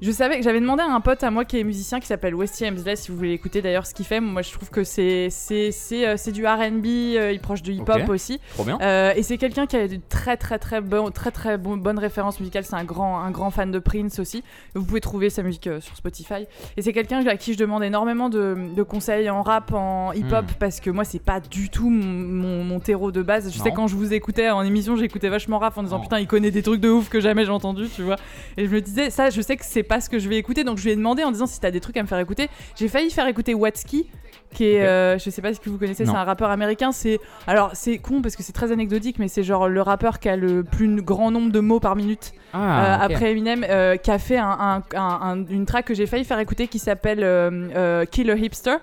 je 0.00 0.10
savais 0.10 0.36
que 0.38 0.42
j'avais 0.44 0.60
demandé 0.60 0.82
à 0.82 0.86
un 0.92 1.00
pote 1.00 1.22
à 1.24 1.30
moi 1.30 1.44
qui 1.44 1.58
est 1.58 1.64
musicien 1.64 2.00
qui 2.00 2.06
s'appelle 2.06 2.34
Westy 2.34 2.64
Hemsley 2.64 2.96
si 2.96 3.10
vous 3.10 3.16
voulez 3.16 3.32
écouter 3.32 3.62
d'ailleurs 3.62 3.86
ce 3.86 3.94
qu'il 3.94 4.04
fait. 4.06 4.20
Moi 4.20 4.42
je 4.42 4.52
trouve 4.52 4.70
que 4.70 4.84
c'est 4.84 5.28
c'est 5.30 5.70
c'est 5.72 6.06
euh, 6.06 6.16
du 6.32 6.46
R&B, 6.46 6.86
euh, 6.86 7.32
il 7.32 7.36
est 7.36 7.38
proche 7.42 7.62
de 7.62 7.72
hip 7.72 7.82
hop 7.88 8.08
aussi. 8.08 8.40
Trop 8.54 8.64
bien. 8.64 8.78
Euh, 8.80 9.12
et 9.16 9.22
c'est 9.22 9.38
quelqu'un 9.38 9.66
qui 9.66 9.76
a 9.76 9.88
de 9.88 9.98
très 10.08 10.36
très 10.36 10.58
très 10.58 10.80
bon, 10.80 11.10
très 11.10 11.30
très 11.30 11.58
bon, 11.58 11.76
bonne 11.76 11.98
référence 11.98 12.38
musicale. 12.38 12.64
C'est 12.64 12.76
un 12.76 12.84
grand 12.84 13.18
un 13.20 13.30
grand 13.30 13.50
fan 13.50 13.70
de 13.70 13.78
Prince 13.78 14.18
aussi. 14.18 14.44
Vous 14.74 14.84
pouvez 14.84 15.00
trouver 15.00 15.30
sa 15.30 15.42
musique 15.42 15.66
euh, 15.66 15.80
sur 15.80 15.96
Spotify. 15.96 16.46
Et 16.76 16.82
c'est 16.82 16.92
quelqu'un 16.92 17.26
à 17.26 17.36
qui 17.36 17.54
je 17.54 17.58
demande 17.58 17.82
énormément 17.82 18.28
de, 18.28 18.56
de 18.74 18.82
conseils 18.82 19.28
en 19.30 19.42
rap, 19.42 19.72
en 19.72 20.12
hip 20.12 20.26
hop 20.32 20.38
Hmm. 20.38 20.54
parce 20.60 20.78
que 20.80 20.90
moi 20.90 21.04
c'est 21.04 21.22
pas 21.22 21.40
du 21.40 21.68
tout 21.70 21.90
mon, 21.90 22.04
mon, 22.04 22.64
mon 22.64 22.80
terreau 22.80 23.10
de 23.10 23.22
base. 23.22 23.52
Je 23.52 23.58
sais 23.58 23.72
quand 23.72 23.86
je 23.88 23.96
vous 23.96 24.12
écoutais 24.12 24.50
en 24.50 24.62
émission, 24.62 24.94
j'écoutais 24.96 25.28
vachement 25.28 25.58
rap 25.58 25.76
en 25.76 25.82
disant 25.82 25.96
Non. 25.96 26.02
putain 26.02 26.20
il 26.20 26.26
connaît 26.26 26.50
des 26.50 26.62
trucs 26.62 26.80
de 26.80 26.88
ouf 26.90 27.08
que 27.08 27.20
jamais 27.20 27.44
j'ai 27.44 27.50
entendu, 27.50 27.88
tu 27.88 28.02
vois. 28.02 28.16
Et 28.56 28.66
je 28.66 28.70
me 28.70 28.80
disais 28.80 29.10
ça, 29.10 29.30
je 29.30 29.40
sais 29.40 29.56
que 29.56 29.64
c'est 29.64 29.82
pas 29.88 30.00
ce 30.00 30.08
que 30.08 30.18
je 30.18 30.28
vais 30.28 30.36
écouter, 30.36 30.62
donc 30.64 30.78
je 30.78 30.84
lui 30.84 30.90
ai 30.92 30.96
demandé 30.96 31.24
en 31.24 31.32
disant 31.32 31.46
si 31.46 31.58
t'as 31.60 31.70
des 31.70 31.80
trucs 31.80 31.96
à 31.96 32.02
me 32.02 32.06
faire 32.06 32.18
écouter. 32.18 32.48
J'ai 32.78 32.88
failli 32.88 33.10
faire 33.10 33.26
écouter 33.26 33.54
Watsky 33.54 34.06
qui 34.54 34.64
est, 34.64 34.86
euh, 34.86 35.18
je 35.18 35.28
sais 35.28 35.42
pas 35.42 35.52
si 35.52 35.60
vous 35.66 35.76
connaissez, 35.76 36.04
c'est 36.06 36.10
un 36.16 36.24
rappeur 36.24 36.50
américain. 36.50 36.90
C'est 36.92 37.18
alors 37.46 37.70
c'est 37.74 37.98
con 37.98 38.22
parce 38.22 38.34
que 38.36 38.42
c'est 38.42 38.52
très 38.54 38.72
anecdotique, 38.72 39.18
mais 39.18 39.28
c'est 39.28 39.42
genre 39.42 39.68
le 39.68 39.82
rappeur 39.82 40.18
qui 40.20 40.28
a 40.28 40.36
le 40.36 40.62
plus 40.64 41.02
grand 41.02 41.30
nombre 41.30 41.50
de 41.52 41.60
mots 41.60 41.80
par 41.80 41.96
minute 41.96 42.32
Ah, 42.54 42.58
euh, 42.58 43.04
après 43.14 43.32
Eminem, 43.32 43.64
euh, 43.68 43.96
qui 43.96 44.10
a 44.10 44.18
fait 44.18 44.38
un- 44.38 44.46
un- 44.48 44.82
un- 44.96 45.20
un- 45.22 45.44
une 45.50 45.66
track 45.66 45.84
que 45.86 45.94
j'ai 45.94 46.06
failli 46.06 46.24
faire 46.24 46.38
écouter 46.38 46.66
qui 46.68 46.78
s'appelle 46.78 47.20
euh, 47.22 48.04
Killer 48.06 48.38
Hipster. 48.38 48.76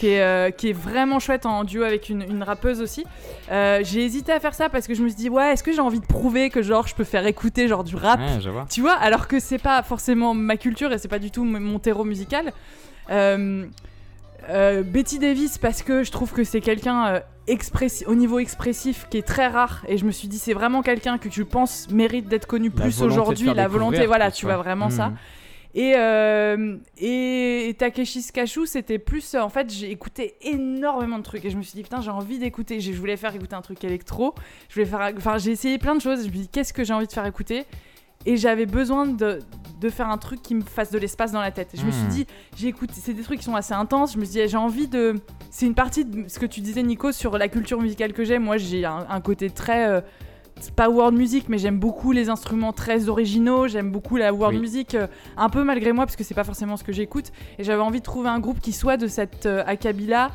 Qui 0.00 0.08
est, 0.08 0.20
euh, 0.22 0.50
qui 0.50 0.70
est 0.70 0.72
vraiment 0.72 1.20
chouette 1.20 1.46
en 1.46 1.62
duo 1.62 1.84
avec 1.84 2.08
une, 2.08 2.22
une 2.22 2.42
rappeuse 2.42 2.80
aussi. 2.80 3.04
Euh, 3.52 3.80
j'ai 3.84 4.04
hésité 4.04 4.32
à 4.32 4.40
faire 4.40 4.52
ça 4.54 4.68
parce 4.68 4.88
que 4.88 4.94
je 4.94 5.02
me 5.02 5.08
suis 5.08 5.16
dit, 5.16 5.28
ouais, 5.28 5.52
est-ce 5.52 5.62
que 5.62 5.70
j'ai 5.72 5.80
envie 5.80 6.00
de 6.00 6.06
prouver 6.06 6.50
que 6.50 6.60
genre 6.62 6.88
je 6.88 6.94
peux 6.96 7.04
faire 7.04 7.24
écouter 7.26 7.68
genre 7.68 7.84
du 7.84 7.94
rap 7.94 8.18
Ouais, 8.18 8.40
je 8.40 8.50
vois. 8.50 8.66
tu 8.68 8.80
vois, 8.80 8.94
alors 8.94 9.28
que 9.28 9.38
c'est 9.38 9.58
pas 9.58 9.80
forcément 9.84 10.34
ma 10.34 10.56
culture 10.56 10.92
et 10.92 10.98
c'est 10.98 11.06
pas 11.08 11.20
du 11.20 11.30
tout 11.30 11.44
mon- 11.44 11.78
terreau 11.78 12.02
musical. 12.04 12.52
Euh, 13.10 14.82
Betty 14.82 15.20
Davis 15.20 15.56
parce 15.58 15.82
que 15.82 16.02
je 16.02 16.10
trouve 16.10 16.32
que 16.32 16.42
c'est 16.42 16.60
quelqu'un 16.60 17.22
au 18.06 18.14
niveau 18.16 18.38
expressif 18.40 19.06
qui 19.08 19.18
est 19.18 19.26
très 19.26 19.46
rare 19.46 19.84
et 19.86 19.98
je 19.98 20.04
me 20.04 20.10
suis 20.10 20.26
dit 20.26 20.38
c'est 20.38 20.52
vraiment 20.54 20.82
quelqu'un 20.82 21.18
que 21.18 21.30
je 21.30 21.42
pense 21.44 21.88
mérite 21.90 22.26
d'être 22.28 22.46
connu 22.46 22.70
La 22.74 22.82
plus 22.82 23.00
aujourd'hui 23.02 23.46
la 23.54 23.68
volonté 23.68 23.98
voilà 24.06 24.30
tu 24.32 24.46
vois 24.46 24.56
vraiment 24.56 24.90
ça 24.90 25.08
Mhm. 25.08 25.16
Et, 25.74 25.94
euh, 25.96 26.76
et, 26.98 27.68
et 27.68 27.74
Takeshi 27.74 28.22
Kashu, 28.32 28.66
c'était 28.66 28.98
plus. 28.98 29.34
euh, 29.34 29.40
En 29.40 29.48
fait, 29.48 29.72
j'ai 29.72 29.90
écouté 29.90 30.34
énormément 30.42 31.18
de 31.18 31.22
trucs 31.22 31.44
et 31.44 31.50
je 31.50 31.56
me 31.56 31.62
suis 31.62 31.74
dit, 31.76 31.82
putain, 31.82 32.00
j'ai 32.02 32.10
envie 32.10 32.38
d'écouter. 32.38 32.78
J'ai- 32.80 32.92
Je 32.92 32.98
voulais 32.98 33.16
faire 33.16 33.34
écouter 33.34 33.54
un 33.54 33.62
truc 33.62 33.82
électro. 33.84 34.34
Je 34.68 34.74
voulais 34.74 34.86
faire. 34.86 35.12
Enfin, 35.16 35.38
j'ai 35.38 35.50
essayé 35.52 35.78
plein 35.78 35.94
de 35.94 36.00
choses. 36.00 36.20
Je 36.22 36.26
me 36.26 36.32
suis 36.32 36.40
dit, 36.42 36.48
qu'est-ce 36.48 36.72
que 36.72 36.84
j'ai 36.84 36.92
envie 36.92 37.06
de 37.06 37.12
faire 37.12 37.26
écouter? 37.26 37.64
Et 38.24 38.36
j'avais 38.36 38.66
besoin 38.66 39.06
de, 39.06 39.40
de 39.80 39.88
faire 39.88 40.08
un 40.08 40.18
truc 40.18 40.42
qui 40.42 40.54
me 40.54 40.60
fasse 40.62 40.92
de 40.92 40.98
l'espace 40.98 41.32
dans 41.32 41.40
la 41.40 41.50
tête. 41.50 41.74
Et 41.74 41.76
je 41.78 41.84
me 41.84 41.90
suis 41.90 42.04
Hmm. 42.04 42.08
dit, 42.08 42.26
j'écoute. 42.56 42.90
C'est 42.92 43.14
des 43.14 43.22
trucs 43.22 43.38
qui 43.38 43.44
sont 43.46 43.56
assez 43.56 43.74
intenses. 43.74 44.12
Je 44.12 44.18
me 44.18 44.24
suis 44.24 44.40
dit, 44.42 44.48
j'ai 44.48 44.56
envie 44.58 44.86
de. 44.88 45.14
C'est 45.50 45.66
une 45.66 45.74
partie 45.74 46.04
de 46.04 46.28
ce 46.28 46.38
que 46.38 46.46
tu 46.46 46.60
disais, 46.60 46.82
Nico, 46.82 47.10
sur 47.12 47.36
la 47.38 47.48
culture 47.48 47.80
musicale 47.80 48.12
que 48.12 48.24
j'ai. 48.24 48.38
Moi, 48.38 48.58
j'ai 48.58 48.84
un, 48.84 49.06
un 49.08 49.20
côté 49.20 49.50
très. 49.50 49.88
euh, 49.88 50.00
pas 50.70 50.88
world 50.88 51.16
music, 51.16 51.46
mais 51.48 51.58
j'aime 51.58 51.78
beaucoup 51.78 52.12
les 52.12 52.28
instruments 52.28 52.72
très 52.72 53.08
originaux. 53.08 53.66
J'aime 53.68 53.90
beaucoup 53.90 54.16
la 54.16 54.32
world 54.32 54.54
Oui. 54.56 54.60
music, 54.60 54.94
euh, 54.94 55.06
un 55.36 55.48
peu 55.48 55.64
malgré 55.64 55.92
moi, 55.92 56.06
parce 56.06 56.16
que 56.16 56.24
c'est 56.24 56.34
pas 56.34 56.44
forcément 56.44 56.76
ce 56.76 56.84
que 56.84 56.92
j'écoute. 56.92 57.32
Et 57.58 57.64
j'avais 57.64 57.82
envie 57.82 57.98
de 58.00 58.04
trouver 58.04 58.28
un 58.28 58.38
groupe 58.38 58.60
qui 58.60 58.72
soit 58.72 58.96
de 58.96 59.06
cette 59.08 59.46
euh, 59.46 59.62
acabit-là, 59.66 60.30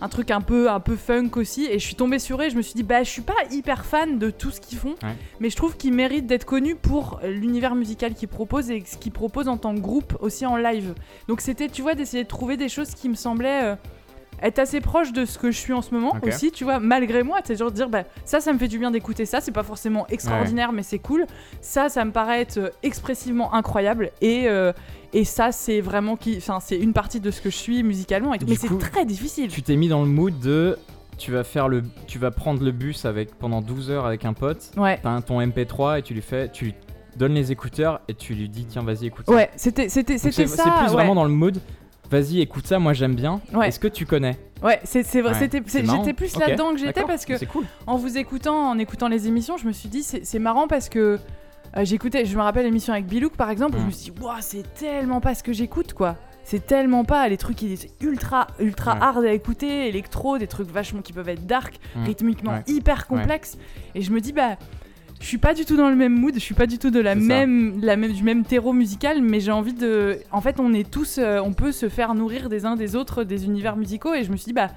un 0.00 0.08
truc 0.08 0.30
un 0.30 0.40
peu, 0.40 0.70
un 0.70 0.80
peu 0.80 0.94
funk 0.96 1.30
aussi. 1.36 1.66
Et 1.66 1.78
je 1.78 1.84
suis 1.84 1.94
tombée 1.96 2.18
sur 2.18 2.40
eux. 2.40 2.44
et 2.44 2.50
Je 2.50 2.56
me 2.56 2.62
suis 2.62 2.74
dit, 2.74 2.82
bah, 2.82 3.02
je 3.02 3.10
suis 3.10 3.22
pas 3.22 3.34
hyper 3.50 3.84
fan 3.84 4.18
de 4.18 4.30
tout 4.30 4.50
ce 4.50 4.60
qu'ils 4.60 4.78
font, 4.78 4.94
Ouais. 5.02 5.16
mais 5.40 5.50
je 5.50 5.56
trouve 5.56 5.76
qu'ils 5.76 5.92
méritent 5.92 6.26
d'être 6.26 6.44
connus 6.44 6.76
pour 6.76 7.20
l'univers 7.24 7.74
musical 7.74 8.14
qu'ils 8.14 8.28
proposent 8.28 8.70
et 8.70 8.82
ce 8.86 8.96
qu'ils 8.96 9.12
proposent 9.12 9.48
en 9.48 9.56
tant 9.56 9.74
que 9.74 9.80
groupe 9.80 10.16
aussi 10.20 10.46
en 10.46 10.56
live. 10.56 10.94
Donc 11.28 11.40
c'était, 11.40 11.68
tu 11.68 11.82
vois, 11.82 11.94
d'essayer 11.94 12.22
de 12.24 12.28
trouver 12.28 12.56
des 12.56 12.68
choses 12.68 12.90
qui 12.94 13.08
me 13.08 13.14
semblaient. 13.14 13.64
euh, 13.64 13.76
être 14.42 14.58
assez 14.58 14.80
proche 14.80 15.12
de 15.12 15.24
ce 15.24 15.38
que 15.38 15.50
je 15.50 15.58
suis 15.58 15.72
en 15.72 15.82
ce 15.82 15.94
moment 15.94 16.14
aussi, 16.22 16.50
tu 16.52 16.64
vois, 16.64 16.78
malgré 16.78 17.22
moi, 17.22 17.38
c'est 17.44 17.56
genre 17.56 17.70
de 17.70 17.76
dire, 17.76 17.88
bah, 17.88 18.04
ça, 18.24 18.40
ça 18.40 18.52
me 18.52 18.58
fait 18.58 18.68
du 18.68 18.78
bien 18.78 18.90
d'écouter 18.90 19.26
ça, 19.26 19.40
c'est 19.40 19.52
pas 19.52 19.62
forcément 19.62 20.06
extraordinaire, 20.08 20.72
mais 20.72 20.82
c'est 20.82 20.98
cool. 20.98 21.26
Ça, 21.60 21.88
ça 21.88 22.04
me 22.04 22.12
paraît 22.12 22.40
être 22.40 22.58
euh, 22.58 22.70
expressivement 22.82 23.54
incroyable, 23.54 24.10
et, 24.20 24.48
euh, 24.48 24.72
et 25.12 25.24
ça, 25.24 25.52
c'est 25.52 25.80
vraiment 25.80 26.16
qui, 26.16 26.36
enfin, 26.36 26.58
c'est 26.60 26.78
une 26.78 26.92
partie 26.92 27.20
de 27.20 27.30
ce 27.30 27.40
que 27.40 27.50
je 27.50 27.56
suis 27.56 27.82
musicalement, 27.82 28.34
et 28.34 28.38
tout. 28.38 28.46
Mais 28.48 28.54
c'est 28.56 28.78
très 28.78 29.04
difficile. 29.04 29.48
Tu 29.50 29.62
t'es 29.62 29.76
mis 29.76 29.88
dans 29.88 30.02
le 30.02 30.08
mood 30.08 30.38
de. 30.38 30.78
Tu 31.16 31.32
vas 31.32 31.42
faire 31.42 31.68
le. 31.68 31.82
Tu 32.06 32.18
vas 32.20 32.30
prendre 32.30 32.62
le 32.62 32.70
bus 32.70 33.04
avec 33.04 33.34
pendant 33.34 33.60
12 33.60 33.90
heures 33.90 34.06
avec 34.06 34.24
un 34.24 34.34
pote. 34.34 34.70
Ouais. 34.76 35.00
T'as 35.02 35.10
un- 35.10 35.20
ton 35.20 35.40
MP3 35.40 35.98
et 35.98 36.02
tu 36.02 36.14
lui 36.14 36.22
fais. 36.22 36.48
Tu 36.48 36.66
lui 36.66 36.74
donnes 37.16 37.34
les 37.34 37.50
écouteurs 37.50 38.00
et 38.06 38.14
tu 38.14 38.34
lui 38.34 38.48
dis 38.48 38.66
tiens 38.66 38.84
vas-y 38.84 39.06
écoute. 39.06 39.26
ça. 39.26 39.34
Ouais, 39.34 39.50
c'était, 39.56 39.88
ça. 39.88 40.00
c'est 40.02 40.30
plus 40.30 40.44
ouais. 40.54 40.86
vraiment 40.90 41.16
dans 41.16 41.24
le 41.24 41.30
mood. 41.30 41.58
Vas-y 42.10 42.40
écoute 42.40 42.66
ça, 42.66 42.78
moi 42.78 42.92
j'aime 42.94 43.14
bien. 43.14 43.40
Ouais. 43.52 43.68
Est-ce 43.68 43.78
que 43.78 43.88
tu 43.88 44.06
connais? 44.06 44.36
Ouais, 44.62 44.80
c'est, 44.84 45.02
c'est 45.04 45.20
vrai, 45.20 45.32
Ouais, 45.32 45.38
j'étais 45.40 45.60
plus 45.60 45.74
là-dedans 46.38 46.72
que 46.72 46.78
j'étais 46.78 47.02
parce 47.04 47.24
que 47.24 47.44
cool. 47.44 47.64
en 47.86 47.96
vous 47.96 48.16
écoutant, 48.18 48.70
en 48.70 48.78
écoutant 48.78 49.08
les 49.08 49.28
émissions, 49.28 49.56
je 49.56 49.66
me 49.66 49.72
suis 49.72 49.88
dit 49.88 50.02
c'est 50.02 50.24
c'est 50.24 50.38
marrant 50.38 50.66
parce 50.68 50.88
que 50.88 51.18
euh, 51.76 51.84
j'écoutais, 51.84 52.24
je 52.24 52.34
me 52.36 52.42
rappelle 52.42 52.64
l'émission 52.64 52.92
avec 52.94 53.06
Bilouk 53.06 53.36
par 53.36 53.50
exemple, 53.50 53.76
où 53.76 53.80
je 53.80 53.84
Mm. 53.84 53.86
me 53.86 53.92
suis 53.92 54.10
dit 54.12 54.20
waouh 54.20 54.36
c'est 54.40 54.74
tellement 54.74 55.20
pas 55.20 55.34
ce 55.34 55.42
que 55.42 55.52
j'écoute 55.52 55.92
quoi. 55.92 56.16
C'est 56.44 56.66
tellement 56.66 57.04
pas 57.04 57.28
les 57.28 57.36
trucs 57.36 57.56
qui 57.56 57.76
sont 57.76 57.86
ultra 58.00 58.46
ultra 58.58 58.94
Ouais. 58.94 59.00
hard 59.02 59.24
à 59.26 59.32
écouter, 59.32 59.86
électro, 59.86 60.38
des 60.38 60.46
trucs 60.46 60.70
vachement 60.70 61.02
qui 61.02 61.12
peuvent 61.12 61.28
être 61.28 61.46
dark, 61.46 61.78
Mm. 61.94 62.04
rythmiquement 62.04 62.58
hyper 62.66 63.06
complexes. 63.06 63.58
Et 63.94 64.00
je 64.00 64.10
me 64.12 64.20
dis 64.22 64.32
bah 64.32 64.56
je 65.20 65.26
suis 65.26 65.38
pas 65.38 65.54
du 65.54 65.64
tout 65.64 65.76
dans 65.76 65.88
le 65.90 65.96
même 65.96 66.12
mood, 66.12 66.34
je 66.34 66.40
suis 66.40 66.54
pas 66.54 66.66
du 66.66 66.78
tout 66.78 66.90
de 66.90 67.00
la 67.00 67.14
même 67.14 67.80
du 67.80 68.22
même 68.22 68.44
terreau 68.44 68.72
musical, 68.72 69.20
mais 69.22 69.40
j'ai 69.40 69.50
envie 69.50 69.72
de. 69.72 70.18
En 70.30 70.40
fait, 70.40 70.60
on 70.60 70.72
est 70.72 70.88
tous, 70.88 71.18
euh, 71.18 71.40
on 71.40 71.52
peut 71.52 71.72
se 71.72 71.88
faire 71.88 72.14
nourrir 72.14 72.48
des 72.48 72.64
uns 72.64 72.76
des 72.76 72.94
autres 72.96 73.24
des 73.24 73.44
univers 73.44 73.76
musicaux, 73.76 74.14
et 74.14 74.24
je 74.24 74.30
me 74.30 74.36
suis 74.36 74.46
dit 74.46 74.52
bah 74.52 74.70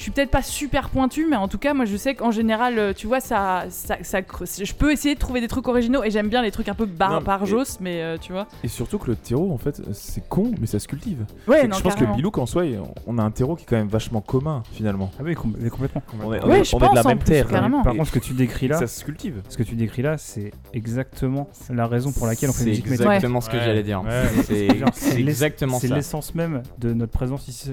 je 0.00 0.04
suis 0.04 0.12
peut-être 0.12 0.30
pas 0.30 0.40
super 0.40 0.88
pointu, 0.88 1.26
mais 1.28 1.36
en 1.36 1.46
tout 1.46 1.58
cas, 1.58 1.74
moi 1.74 1.84
je 1.84 1.94
sais 1.98 2.14
qu'en 2.14 2.30
général, 2.30 2.78
euh, 2.78 2.94
tu 2.94 3.06
vois, 3.06 3.20
ça, 3.20 3.66
ça, 3.68 3.98
je 4.00 4.72
peux 4.72 4.92
essayer 4.92 5.14
de 5.14 5.20
trouver 5.20 5.42
des 5.42 5.46
trucs 5.46 5.68
originaux 5.68 6.02
et 6.02 6.10
j'aime 6.10 6.30
bien 6.30 6.40
les 6.40 6.50
trucs 6.50 6.70
un 6.70 6.74
peu 6.74 6.86
bar, 6.86 7.20
barjos, 7.20 7.76
mais 7.80 8.00
euh, 8.00 8.16
tu 8.18 8.32
vois. 8.32 8.46
Et 8.64 8.68
surtout 8.68 8.96
que 8.96 9.08
le 9.10 9.16
terreau, 9.16 9.52
en 9.52 9.58
fait, 9.58 9.82
c'est 9.92 10.26
con, 10.26 10.52
mais 10.58 10.66
ça 10.66 10.78
se 10.78 10.88
cultive. 10.88 11.26
Ouais, 11.46 11.58
C'est 11.58 11.62
que 11.66 11.70
non, 11.72 11.76
je 11.76 11.82
pense 11.82 11.94
carrément. 11.96 12.12
que 12.12 12.16
Bilouk, 12.16 12.38
en 12.38 12.46
soi, 12.46 12.62
on 13.06 13.18
a 13.18 13.22
un 13.22 13.30
terreau 13.30 13.56
qui 13.56 13.64
est 13.64 13.66
quand 13.66 13.76
même 13.76 13.88
vachement 13.88 14.22
commun, 14.22 14.62
finalement. 14.72 15.10
Ah 15.18 15.22
oui, 15.22 15.34
com- 15.34 15.54
complètement. 15.70 16.02
On 16.24 16.32
est, 16.32 16.42
on 16.42 16.48
Ouais, 16.48 16.60
est- 16.60 16.64
je 16.64 16.74
on 16.76 16.78
est 16.78 16.82
de 16.82 16.86
pense, 16.86 16.94
la 16.94 17.02
même 17.04 17.18
plus, 17.18 17.26
terre. 17.26 17.46
carrément. 17.48 17.82
Par 17.82 17.92
contre, 17.94 18.06
ce 18.08 18.12
que 18.12 18.24
tu 18.24 18.32
décris 18.32 18.68
là, 18.68 18.78
ça 18.78 18.86
se 18.86 19.04
cultive. 19.04 19.42
ce 19.50 19.58
que 19.58 19.62
tu 19.64 19.74
décris 19.74 20.00
là, 20.00 20.16
c'est 20.16 20.50
exactement 20.72 21.50
la 21.68 21.86
raison 21.86 22.10
pour 22.10 22.26
laquelle 22.26 22.48
on 22.48 22.52
fait 22.54 22.60
C'est 22.64 22.70
musique 22.70 22.86
métal. 22.88 23.06
exactement 23.06 23.42
ce 23.42 23.50
que 23.50 23.56
Ouais. 23.58 23.64
j'allais 23.66 23.82
dire. 23.82 24.02
Ouais. 24.02 24.22
C'est 24.44 24.68
c'est 24.94 25.20
exactement 25.20 25.78
C'est 25.78 25.88
ça. 25.88 25.94
l'essence 25.96 26.34
même 26.34 26.62
de 26.78 26.94
notre 26.94 27.12
présence 27.12 27.48
ici. 27.48 27.70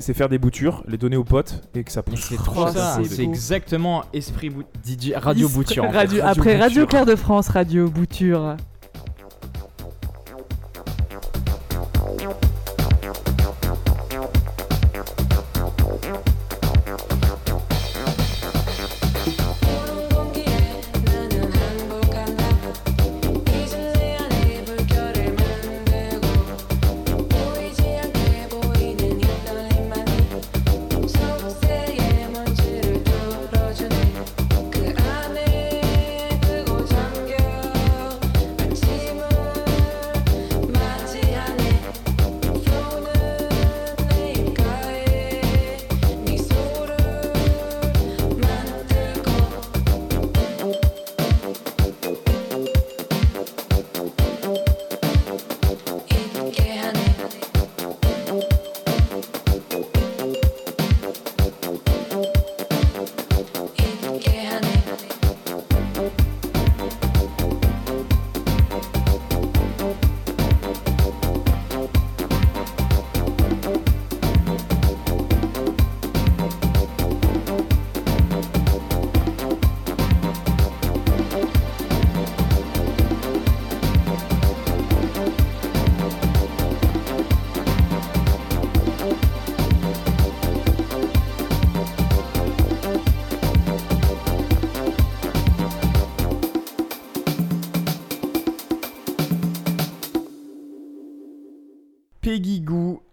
C'est 0.00 0.12
faire 0.14 0.28
des 0.28 0.38
boutures, 0.38 0.82
les 0.88 0.98
donner 0.98 1.16
aux 1.16 1.22
potes 1.24 1.51
et 1.74 1.84
que 1.84 1.92
ça 1.92 2.02
pousse. 2.02 2.26
C'est 2.28 2.36
trop 2.36 2.68
ça. 2.68 2.98
c'est 3.08 3.22
exactement 3.22 4.04
esprit 4.12 4.50
bout- 4.50 4.64
DJ 4.84 5.12
Radio 5.16 5.48
Bouture. 5.48 5.84
en 5.84 5.90
fait. 5.92 5.96
Radio- 5.98 6.22
Radio 6.22 6.40
après 6.42 6.56
Radio 6.58 6.82
Bouture. 6.82 6.88
Claire 6.88 7.06
de 7.06 7.16
France, 7.16 7.48
Radio 7.48 7.88
Bouture. 7.90 8.56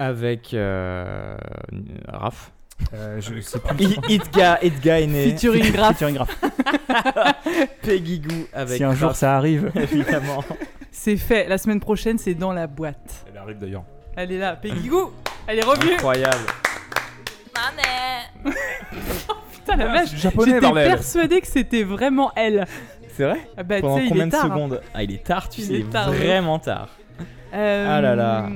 Avec 0.10 0.54
euh, 0.54 1.38
Raph. 2.08 2.52
Euh, 2.94 3.20
je 3.20 3.40
sais 3.42 3.60
plus. 3.60 3.98
Itga, 4.08 4.58
Itga 4.62 5.00
est 5.02 5.08
né. 5.08 5.30
Featuring 5.32 5.72
Graph. 5.72 5.98
Featuring 5.98 6.16
Graph. 6.16 6.40
Peggy 7.82 8.20
Goo 8.20 8.48
avec 8.54 8.78
Si 8.78 8.84
un 8.84 8.94
jour 8.94 9.10
Raph, 9.10 9.18
ça 9.18 9.36
arrive. 9.38 9.72
évidemment. 9.76 10.44
C'est 10.92 11.18
fait. 11.18 11.48
La 11.48 11.58
semaine 11.58 11.80
prochaine, 11.80 12.18
c'est 12.18 12.34
dans 12.36 12.54
la 12.54 12.68
boîte. 12.68 13.26
Elle 13.32 13.38
arrive 13.38 13.58
d'ailleurs. 13.58 13.84
Elle 14.16 14.32
est 14.32 14.38
là. 14.38 14.56
Peggy 14.56 14.88
Goo. 14.88 15.14
Elle 15.48 15.60
est 15.60 15.64
revenue. 15.66 15.94
Incroyable. 15.94 16.38
Putain, 19.54 19.76
la 19.76 19.86
vache. 19.88 20.16
japonais, 20.16 20.52
J'étais 20.54 20.62
bordel. 20.62 20.88
persuadée 20.88 21.42
que 21.42 21.48
c'était 21.48 21.84
vraiment 21.84 22.32
elle. 22.36 22.66
C'est 23.16 23.24
vrai 23.26 23.40
Ah 23.58 23.64
bah, 23.64 23.82
Pendant 23.82 24.00
combien 24.08 24.24
est 24.24 24.28
de 24.28 24.32
tard. 24.32 24.46
hein. 24.46 24.50
secondes 24.50 24.82
Ah, 24.94 25.04
il 25.04 25.12
est 25.14 25.24
tard, 25.24 25.50
tu 25.50 25.62
Il 25.62 25.68
sais, 25.68 25.74
est 25.80 25.90
tard, 25.90 26.10
oui. 26.12 26.18
vraiment 26.18 26.60
tard. 26.60 26.90
Euh, 27.54 27.86
Ah 27.90 28.02
là 28.02 28.16
là. 28.16 28.50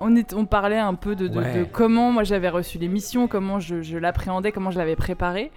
On, 0.00 0.16
est, 0.16 0.32
on 0.34 0.46
parlait 0.46 0.78
un 0.78 0.94
peu 0.94 1.14
de, 1.14 1.28
de- 1.28 1.38
Ouais. 1.38 1.58
de 1.60 1.64
comment 1.64 2.10
moi 2.10 2.24
j'avais 2.24 2.48
reçu 2.48 2.78
l'émission, 2.78 3.28
comment 3.28 3.60
je, 3.60 3.82
je 3.82 3.98
l'appréhendais, 3.98 4.50
comment 4.52 4.70
je 4.70 4.78
l'avais 4.78 4.96
préparée. 4.96 5.50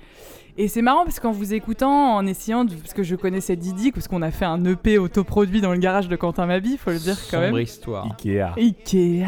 Et 0.58 0.68
c'est 0.68 0.82
marrant 0.84 1.04
parce 1.04 1.20
qu'en 1.20 1.32
vous 1.32 1.54
écoutant, 1.54 2.16
en 2.16 2.26
essayant, 2.28 2.64
de- 2.66 2.76
parce 2.76 2.94
que 2.94 3.02
je 3.04 3.16
connaissais 3.16 3.56
Didi, 3.56 3.92
parce 3.92 4.08
qu'on 4.08 4.22
a 4.22 4.30
fait 4.32 4.46
un 4.46 4.64
EP 4.66 4.98
autoproduit 5.00 5.62
dans 5.62 5.72
le 5.72 5.80
garage 5.80 6.08
de 6.10 6.16
Quentin 6.16 6.46
Mabi, 6.46 6.78
faut 6.78 6.92
le 6.92 7.00
dire 7.00 7.16
quand 7.32 7.38
Sombre 7.42 7.54
même. 7.54 7.64
histoire. 7.64 8.06
Ikea. 8.06 8.54
Ikea 8.58 9.26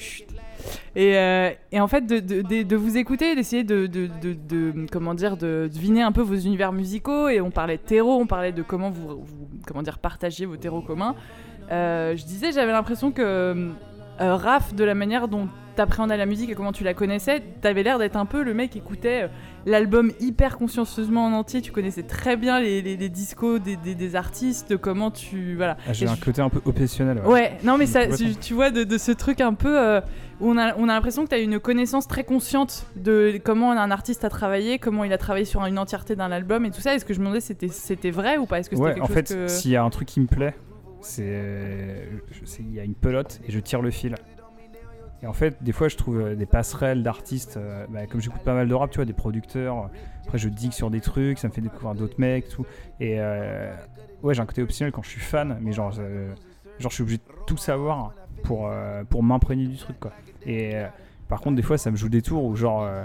Chut. 0.00 0.26
et, 0.96 1.16
euh, 1.16 1.50
et 1.70 1.80
en 1.80 1.86
fait, 1.86 2.06
de, 2.06 2.18
de, 2.18 2.42
de- 2.42 2.62
de 2.64 2.76
vous 2.76 2.96
écouter, 2.96 3.34
d'essayer 3.36 3.62
de, 3.64 3.86
de, 3.86 4.08
de- 4.20 4.32
de- 4.34 4.86
comment 4.90 5.14
dire, 5.14 5.36
de 5.36 5.70
deviner 5.72 6.02
un 6.02 6.10
peu 6.12 6.22
vos 6.22 6.34
univers 6.34 6.72
musicaux, 6.72 7.28
et 7.28 7.40
on 7.40 7.50
parlait 7.50 7.76
de 7.76 7.82
terreau, 7.82 8.18
on 8.20 8.26
parlait 8.26 8.52
de 8.52 8.62
comment 8.62 8.90
vous, 8.90 9.08
vous- 9.22 9.48
comment 9.66 9.82
dire, 9.82 9.98
partagiez 9.98 10.46
vos 10.46 10.56
terreaux 10.56 10.82
communs. 10.82 11.14
Euh, 11.70 12.16
je 12.16 12.24
disais, 12.24 12.50
j'avais 12.52 12.72
l'impression 12.72 13.12
que 13.12 13.68
euh, 14.22 14.36
Raph, 14.36 14.74
de 14.74 14.84
la 14.84 14.94
manière 14.94 15.28
dont 15.28 15.48
t'appréhendais 15.74 16.18
la 16.18 16.26
musique 16.26 16.50
et 16.50 16.54
comment 16.54 16.70
tu 16.72 16.84
la 16.84 16.92
connaissais, 16.92 17.42
t'avais 17.62 17.82
l'air 17.82 17.98
d'être 17.98 18.16
un 18.16 18.26
peu 18.26 18.42
le 18.42 18.52
mec 18.52 18.70
qui 18.72 18.78
écoutait 18.78 19.22
euh, 19.22 19.28
l'album 19.64 20.12
hyper 20.20 20.58
consciencieusement 20.58 21.24
en 21.24 21.32
entier. 21.32 21.62
Tu 21.62 21.72
connaissais 21.72 22.02
très 22.02 22.36
bien 22.36 22.60
les, 22.60 22.82
les, 22.82 22.96
les 22.98 23.08
discos 23.08 23.58
des, 23.58 23.76
des, 23.76 23.94
des 23.94 24.14
artistes, 24.16 24.76
comment 24.76 25.10
tu. 25.10 25.56
Voilà. 25.56 25.78
Ah, 25.88 25.94
J'ai 25.94 26.06
un 26.06 26.14
je- 26.14 26.20
côté 26.24 26.42
un 26.42 26.50
peu 26.50 26.60
obsessionnel. 26.66 27.22
Ouais, 27.24 27.56
non 27.64 27.78
mais 27.78 27.86
ça, 27.86 28.06
tu, 28.06 28.34
tu 28.36 28.52
vois, 28.52 28.70
de, 28.70 28.84
de 28.84 28.98
ce 28.98 29.12
truc 29.12 29.40
un 29.40 29.54
peu 29.54 29.80
euh, 29.80 30.02
où 30.40 30.50
on 30.50 30.58
a, 30.58 30.74
on 30.76 30.90
a 30.90 30.92
l'impression 30.94 31.24
que 31.24 31.30
tu 31.30 31.36
as 31.36 31.38
une 31.40 31.58
connaissance 31.58 32.06
très 32.06 32.24
consciente 32.24 32.84
de 32.96 33.40
comment 33.42 33.72
un 33.72 33.90
artiste 33.90 34.26
a 34.26 34.28
travaillé, 34.28 34.78
comment 34.78 35.04
il 35.04 35.12
a 35.14 35.18
travaillé 35.18 35.46
sur 35.46 35.64
une 35.64 35.78
entièreté 35.78 36.16
d'un 36.16 36.32
album 36.32 36.66
et 36.66 36.70
tout 36.70 36.82
ça. 36.82 36.94
Est-ce 36.94 37.06
que 37.06 37.14
je 37.14 37.20
me 37.20 37.24
demandais 37.24 37.40
c'était 37.40 37.68
c'était 37.68 38.10
vrai 38.10 38.36
ou 38.36 38.44
pas? 38.44 38.58
Est-ce 38.58 38.68
que 38.68 38.76
c'était 38.76 38.88
Ouais, 38.88 38.92
quelque 38.94 39.04
en 39.04 39.06
chose 39.06 39.14
fait, 39.14 39.34
que... 39.34 39.48
s'il 39.48 39.70
y 39.70 39.76
a 39.76 39.82
un 39.82 39.88
truc 39.90 40.06
qui 40.08 40.20
me 40.20 40.26
plaît, 40.26 40.54
c'est 41.02 42.08
je 42.32 42.44
sais, 42.44 42.62
il 42.62 42.72
y 42.74 42.80
a 42.80 42.84
une 42.84 42.94
pelote 42.94 43.40
et 43.46 43.52
je 43.52 43.58
tire 43.60 43.82
le 43.82 43.90
fil. 43.90 44.14
Et 45.22 45.26
en 45.26 45.32
fait, 45.32 45.62
des 45.62 45.70
fois, 45.70 45.86
je 45.86 45.96
trouve 45.96 46.20
euh, 46.20 46.34
des 46.34 46.46
passerelles 46.46 47.04
d'artistes, 47.04 47.56
euh, 47.56 47.86
bah, 47.90 48.06
comme 48.08 48.20
j'écoute 48.20 48.42
pas 48.42 48.54
mal 48.54 48.66
de 48.68 48.74
rap, 48.74 48.90
tu 48.90 48.96
vois, 48.96 49.04
des 49.04 49.12
producteurs. 49.12 49.88
Après, 50.24 50.36
je 50.36 50.48
digue 50.48 50.72
sur 50.72 50.90
des 50.90 51.00
trucs, 51.00 51.38
ça 51.38 51.46
me 51.46 51.52
fait 51.52 51.60
découvrir 51.60 51.94
d'autres 51.94 52.18
mecs, 52.18 52.48
tout. 52.48 52.66
Et 52.98 53.20
euh, 53.20 53.72
ouais, 54.24 54.34
j'ai 54.34 54.40
un 54.40 54.46
côté 54.46 54.62
optionnel 54.62 54.90
quand 54.92 55.02
je 55.04 55.10
suis 55.10 55.20
fan, 55.20 55.58
mais 55.60 55.70
genre, 55.70 55.92
euh, 56.00 56.32
genre, 56.80 56.90
je 56.90 56.94
suis 56.96 57.02
obligé 57.02 57.18
de 57.18 57.22
tout 57.46 57.56
savoir 57.56 58.14
pour 58.42 58.66
euh, 58.68 59.04
pour 59.04 59.22
m'imprégner 59.22 59.66
du 59.68 59.76
truc, 59.76 60.00
quoi. 60.00 60.10
Et 60.44 60.74
euh, 60.74 60.86
par 61.28 61.40
contre, 61.40 61.54
des 61.54 61.62
fois, 61.62 61.78
ça 61.78 61.92
me 61.92 61.96
joue 61.96 62.08
des 62.08 62.22
tours 62.22 62.44
où 62.44 62.56
genre. 62.56 62.82
euh, 62.82 63.04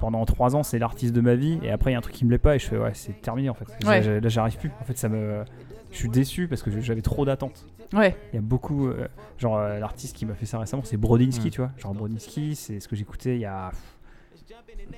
pendant 0.00 0.24
3 0.24 0.56
ans, 0.56 0.62
c'est 0.64 0.78
l'artiste 0.78 1.14
de 1.14 1.20
ma 1.20 1.34
vie, 1.34 1.58
et 1.62 1.70
après, 1.70 1.90
il 1.90 1.92
y 1.92 1.96
a 1.96 1.98
un 1.98 2.02
truc 2.02 2.14
qui 2.14 2.24
me 2.24 2.28
plaît 2.28 2.38
pas, 2.38 2.56
et 2.56 2.58
je 2.58 2.66
fais, 2.66 2.76
ouais, 2.76 2.90
c'est 2.94 3.20
terminé 3.22 3.48
en 3.48 3.54
fait. 3.54 3.64
Ouais. 3.86 4.20
Là, 4.20 4.28
j'arrive 4.28 4.56
plus. 4.58 4.70
En 4.80 4.84
fait, 4.84 4.98
ça 4.98 5.08
me. 5.08 5.44
Je 5.94 5.98
suis 6.00 6.08
déçu 6.08 6.48
parce 6.48 6.62
que 6.62 6.70
j'avais 6.80 7.02
trop 7.02 7.24
d'attentes. 7.24 7.64
Ouais, 7.92 8.16
Il 8.32 8.36
y 8.36 8.38
a 8.38 8.42
beaucoup. 8.42 8.88
euh, 8.88 9.06
genre, 9.38 9.56
euh, 9.58 9.78
l'artiste 9.78 10.16
qui 10.16 10.26
m'a 10.26 10.34
fait 10.34 10.44
ça 10.46 10.58
récemment, 10.58 10.82
c'est 10.84 10.96
Brodinski, 10.96 11.46
Mm. 11.46 11.50
tu 11.50 11.60
vois. 11.60 11.70
Genre, 11.78 11.94
Brodinski, 11.94 12.56
c'est 12.56 12.80
ce 12.80 12.88
que 12.88 12.96
j'écoutais 12.96 13.36
il 13.36 13.40
y 13.40 13.44
a. 13.46 13.70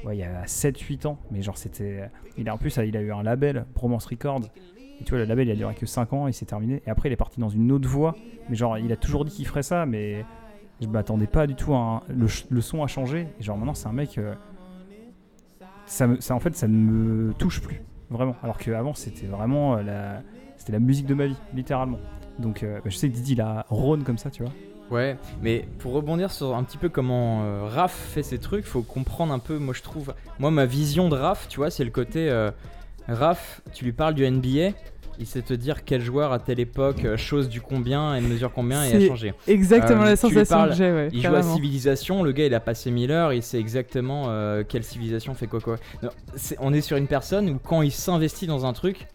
Ouais, 0.05 0.16
il 0.16 0.20
y 0.20 0.24
a 0.24 0.47
7-8 0.47 1.05
ans. 1.06 1.18
Mais 1.31 1.43
genre, 1.43 1.59
c'était. 1.59 2.09
Il 2.39 2.48
a, 2.48 2.55
en 2.55 2.59
plus, 2.59 2.77
il 2.78 2.97
a 2.97 3.01
eu 3.01 3.12
un 3.12 3.23
label, 3.23 3.66
Promance 3.74 4.06
Records. 4.06 4.40
Et 5.01 5.05
tu 5.05 5.10
vois, 5.10 5.18
le 5.18 5.24
label, 5.27 5.48
il 5.48 5.51
a 5.52 5.55
duré 5.56 5.74
que 5.74 5.85
5 5.85 6.12
ans, 6.14 6.27
et 6.28 6.32
c'est 6.32 6.47
terminé. 6.47 6.82
Et 6.86 6.90
après, 6.90 7.10
il 7.10 7.12
est 7.12 7.16
parti 7.16 7.39
dans 7.40 7.51
une 7.51 7.70
autre 7.73 7.86
voie. 7.89 8.16
Mais 8.48 8.56
genre, 8.56 8.78
il 8.78 8.90
a 8.90 8.97
toujours 8.97 9.24
dit 9.27 9.32
qu'il 9.32 9.47
ferait 9.47 9.62
ça, 9.62 9.85
mais 9.85 10.24
je 10.81 10.86
m'attendais 10.89 11.27
pas 11.27 11.47
du 11.47 11.55
tout 11.55 11.74
à. 11.74 11.78
un- 11.78 12.02
Le, 12.09 12.60
son 12.62 12.82
a 12.82 12.86
changé. 12.86 13.28
Et 13.39 13.43
genre, 13.43 13.59
maintenant, 13.59 13.74
c'est 13.74 13.89
un 13.89 13.93
mec. 13.93 14.16
euh, 14.16 14.35
ça, 15.86 16.06
me- 16.06 16.20
ça, 16.20 16.35
en 16.35 16.40
fait, 16.40 16.55
ça 16.56 16.66
ne 16.68 16.74
me 16.74 17.32
touche 17.35 17.60
plus. 17.60 17.82
Vraiment. 18.10 18.36
Alors 18.43 18.56
qu'avant, 18.59 18.94
c'était 18.94 19.27
vraiment 19.27 19.77
euh, 19.77 19.82
la. 19.82 20.23
C'était 20.59 20.73
la 20.73 20.78
musique 20.78 21.07
de 21.07 21.15
ma 21.15 21.27
vie, 21.27 21.37
littéralement. 21.55 21.99
Donc, 22.39 22.62
euh, 22.62 22.77
bah, 22.77 22.91
je 22.91 22.97
sais 22.97 23.09
que 23.09 23.15
Didi, 23.15 23.33
il 23.33 23.41
a 23.41 23.66
Rhône 23.69 24.03
comme 24.03 24.19
ça, 24.19 24.31
tu 24.31 24.43
vois. 24.43 24.53
Ouais, 24.89 25.16
mais 25.43 25.66
pour 25.81 25.95
rebondir 25.95 26.31
sur 26.31 26.55
un 26.55 26.62
petit 26.62 26.78
peu 26.78 26.89
comment 26.89 27.43
euh, 27.43 27.65
Raph 27.65 27.93
fait 27.93 28.23
ses 28.23 28.39
trucs, 28.39 28.65
faut 28.65 28.83
comprendre 28.83 29.33
un 29.33 29.41
peu, 29.41 29.59
moi 29.59 29.74
je 29.74 29.83
trouve, 29.83 30.15
moi 30.39 30.53
ma 30.53 30.65
vision 30.65 31.09
de 31.09 31.16
Raph, 31.16 31.49
tu 31.49 31.57
vois, 31.57 31.70
c'est 31.70 31.83
le 31.83 31.91
côté 31.91 32.31
euh, 32.31 32.53
Raph, 33.09 33.62
tu 33.73 33.85
lui 33.85 33.93
parles 33.93 34.15
du 34.15 34.31
NBA, 34.31 34.77
il 35.19 35.27
sait 35.27 35.43
te 35.43 35.55
dire 35.55 35.85
quel 35.85 36.01
joueur 36.01 36.33
à 36.33 36.39
telle 36.39 36.61
époque, 36.61 37.05
euh, 37.05 37.16
chose 37.16 37.49
du 37.49 37.61
combien, 37.61 38.15
et 38.15 38.20
mesure 38.20 38.53
combien, 38.53 38.85
et 38.85 38.95
a 39.05 39.09
changé. 39.09 39.35
exactement 39.47 40.03
Euh, 40.03 40.07
la 40.07 40.16
sensation 40.16 40.57
parles, 40.57 40.70
que 40.70 40.77
j'ai. 40.77 40.93
Ouais, 40.93 41.09
Il 41.12 41.23
joue 41.23 41.35
à. 41.35 41.43
Civilisation, 41.43 42.23
le 42.23 42.33
gars 42.33 42.47
il 42.47 42.55
a 42.55 42.61
passé 42.61 42.91
1000 42.91 43.11
heures, 43.11 43.33
il 43.33 43.43
sait 43.43 43.59
exactement 43.59 44.24
euh, 44.28 44.65
quelle 44.66 44.85
civilisation 44.85 45.35
fait 45.35 45.47
quoi 45.47 45.61
quoi. 45.61 45.77
Non, 46.03 46.11
on 46.61 46.73
est 46.73 46.81
sur 46.81 46.97
une 46.97 47.07
personne 47.07 47.49
où 47.49 47.59
quand 47.59 47.83
il 47.83 47.93
s'investit 47.93 48.47
dans 48.47 48.66
un 48.66 48.73
truc, 48.73 49.07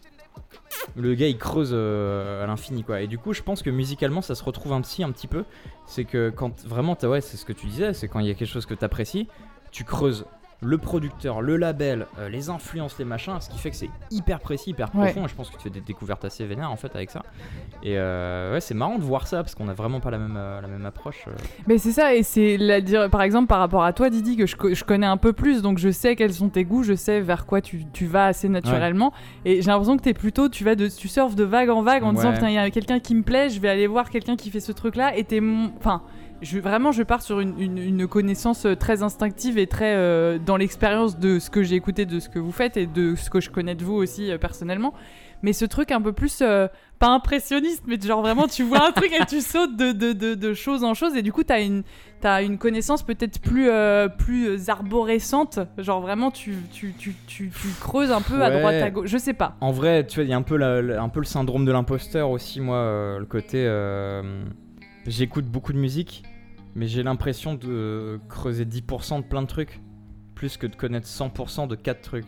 le 0.96 1.14
gars 1.16 1.28
il 1.28 1.38
creuse 1.38 1.72
euh, 1.74 2.44
à 2.44 2.48
l'infini 2.48 2.84
quoi. 2.84 3.02
Et 3.02 3.08
du 3.08 3.18
coup 3.18 3.34
je 3.34 3.42
pense 3.42 3.62
que 3.62 3.70
musicalement 3.70 4.22
ça 4.22 4.36
se 4.36 4.44
retrouve 4.44 4.74
un 4.74 4.82
petit 4.82 5.04
un 5.04 5.12
petit 5.12 5.28
peu. 5.28 5.46
C'est 5.86 6.06
que 6.06 6.30
quand 6.30 6.66
vraiment 6.66 6.96
t'as 6.96 7.08
ouais 7.08 7.22
c'est 7.22 7.38
ce 7.38 7.46
que 7.46 7.54
tu 7.54 7.68
disais, 7.68 7.94
c'est 7.94 8.08
quand 8.08 8.20
il 8.20 8.28
y 8.28 8.32
a 8.32 8.34
quelque 8.34 8.50
chose 8.50 8.66
que 8.66 8.74
t'apprécies, 8.74 9.28
tu 9.72 9.84
creuses 9.84 10.26
le 10.64 10.78
producteur, 10.78 11.42
le 11.42 11.58
label, 11.58 12.06
euh, 12.20 12.30
les 12.30 12.50
influences, 12.50 12.98
les 13.00 13.06
machins, 13.06 13.34
ce 13.40 13.50
qui 13.50 13.58
fait 13.58 13.72
que 13.72 13.76
c'est 13.76 13.90
hyper 14.12 14.40
précis, 14.40 14.70
hyper 14.70 14.90
Ouais. 14.94 15.12
profond. 15.12 15.26
Et 15.26 15.28
je 15.30 15.34
pense 15.36 15.50
que 15.50 15.56
tu 15.58 15.64
fais 15.64 15.70
des 15.72 15.82
découvertes 15.82 16.24
assez 16.24 16.46
vénères 16.46 16.70
en 16.72 16.76
fait 16.76 16.96
avec 16.96 17.10
ça. 17.10 17.24
Et 17.82 17.98
euh, 17.98 18.54
ouais 18.54 18.62
c'est 18.62 18.76
marrant 18.76 18.98
de 19.00 19.04
voir 19.04 19.26
ça 19.26 19.38
parce 19.38 19.56
qu'on 19.56 19.68
a 19.70 19.74
vraiment 19.74 20.00
pas 20.00 20.12
la 20.12 20.20
même 20.20 20.36
euh, 20.38 20.62
la 20.62 20.68
même 20.68 20.86
approche. 20.86 21.26
Mais 21.66 21.80
c'est 21.80 21.92
ça, 21.92 22.14
et 22.14 22.22
c'est 22.22 22.58
la 22.58 22.80
dire, 22.80 23.10
par 23.10 23.24
exemple 23.24 23.48
par 23.48 23.58
rapport 23.60 23.84
à 23.84 23.92
toi, 23.92 24.10
Didi, 24.12 24.38
que 24.38 24.46
je, 24.46 24.56
co- 24.56 24.74
je 24.74 24.84
connais 24.84 25.08
un 25.08 25.18
peu 25.18 25.34
plus, 25.34 25.64
donc 25.64 25.80
je 25.80 25.90
sais 25.90 26.16
quels 26.16 26.34
sont 26.34 26.50
tes 26.50 26.64
goûts, 26.64 26.84
je 26.84 26.94
sais 26.94 27.22
vers 27.22 27.48
quoi 27.48 27.62
tu, 27.62 27.86
tu 27.92 28.06
vas 28.06 28.28
assez 28.28 28.48
naturellement. 28.48 29.14
Et 29.46 29.62
j'ai 29.64 29.68
l'impression 29.72 29.98
que 29.98 30.04
t'es 30.04 30.14
plutôt, 30.14 30.48
tu 30.48 30.64
vas 30.64 30.76
de, 30.76 30.88
tu 30.88 31.08
surfes 31.08 31.36
de 31.36 31.44
vague 31.44 31.70
en 31.72 31.82
vague 31.82 32.04
en 32.04 32.14
disant 32.14 32.34
putain 32.34 32.50
il 32.50 32.56
y 32.56 32.58
a 32.60 32.70
quelqu'un 32.70 33.00
qui 33.00 33.16
me 33.16 33.24
plaît, 33.24 33.50
je 33.50 33.60
vais 33.60 33.70
aller 33.70 33.88
voir 33.88 34.12
quelqu'un 34.12 34.36
qui 34.36 34.52
fait 34.52 34.60
ce 34.60 34.72
truc-là, 34.72 35.18
et 35.18 35.24
t'es 35.24 35.40
mon, 35.40 35.72
enfin. 35.78 36.04
Je, 36.42 36.58
vraiment, 36.60 36.92
je 36.92 37.04
pars 37.04 37.22
sur 37.22 37.40
une, 37.40 37.60
une- 37.60 37.78
une 37.78 38.08
connaissance 38.08 38.66
euh, 38.66 38.76
très 38.76 39.04
instinctive 39.04 39.60
et 39.60 39.68
très 39.68 39.94
euh, 39.96 40.40
dans 40.40 40.58
l'expérience 40.58 41.20
de 41.20 41.38
ce 41.38 41.50
que 41.52 41.62
j'ai 41.62 41.76
écouté, 41.76 42.06
de 42.08 42.20
ce 42.20 42.30
que 42.30 42.40
vous 42.40 42.52
faites 42.52 42.78
et 42.78 42.88
de 42.88 43.16
ce 43.16 43.30
que 43.30 43.40
je 43.40 43.52
connais 43.52 43.76
de 43.76 43.84
vous 43.86 43.94
aussi 43.94 44.32
euh, 44.32 44.38
personnellement. 44.40 44.94
Mais 45.44 45.54
ce 45.54 45.66
truc 45.66 45.92
un 45.92 46.02
peu 46.02 46.14
plus, 46.14 46.40
euh, 46.42 46.68
pas 47.00 47.10
impressionniste, 47.10 47.84
mais 47.88 48.00
genre 48.00 48.22
vraiment, 48.22 48.48
tu 48.48 48.64
vois 48.64 48.88
un 48.88 48.92
truc 48.92 49.12
et 49.12 49.26
tu 49.26 49.42
sautes 49.42 49.76
de, 49.76 49.92
de, 49.92 50.14
de, 50.14 50.34
de 50.36 50.54
chose 50.54 50.84
en 50.84 50.94
chose 50.96 51.16
et 51.16 51.22
du 51.24 51.32
coup, 51.32 51.44
t'as 51.44 51.62
une, 51.62 51.84
t'as 52.22 52.44
une 52.44 52.58
connaissance 52.60 53.02
peut-être 53.04 53.40
plus, 53.40 53.70
plus 54.20 54.70
arborescente. 54.70 55.60
Genre 55.80 56.00
vraiment, 56.02 56.30
tu, 56.32 56.56
tu, 56.72 56.94
tu, 56.98 57.14
tu, 57.28 57.52
creuses 57.82 58.12
un 58.12 58.22
peu 58.22 58.42
à 58.44 58.50
droite, 58.52 58.76
à 58.84 58.90
gauche. 58.92 59.10
Je 59.10 59.18
sais 59.18 59.34
pas. 59.34 59.58
En 59.62 59.72
vrai, 59.72 60.06
tu 60.06 60.16
vois, 60.16 60.24
il 60.26 60.30
y 60.30 60.34
a 60.34 60.38
un 60.38 60.42
peu, 60.44 60.58
la- 60.58 60.82
la- 60.82 61.02
un 61.02 61.10
peu 61.10 61.20
le 61.20 61.26
syndrome 61.26 61.66
de 61.66 61.72
l'imposteur 61.72 62.30
aussi, 62.30 62.62
moi, 62.62 63.18
le 63.20 63.26
côté. 63.26 63.66
J'écoute 65.08 65.46
beaucoup 65.46 65.74
de 65.74 65.80
musique, 65.80 66.22
mais 66.76 66.88
j'ai 66.88 67.04
l'impression 67.04 67.56
de 67.56 68.20
creuser 68.30 68.66
10% 68.66 69.18
de 69.18 69.24
plein 69.24 69.42
de 69.42 69.48
trucs, 69.48 69.80
plus 70.36 70.58
que 70.58 70.68
de 70.68 70.76
connaître 70.76 71.08
100% 71.08 71.68
de 71.68 71.76
4 71.76 72.02
trucs. 72.02 72.26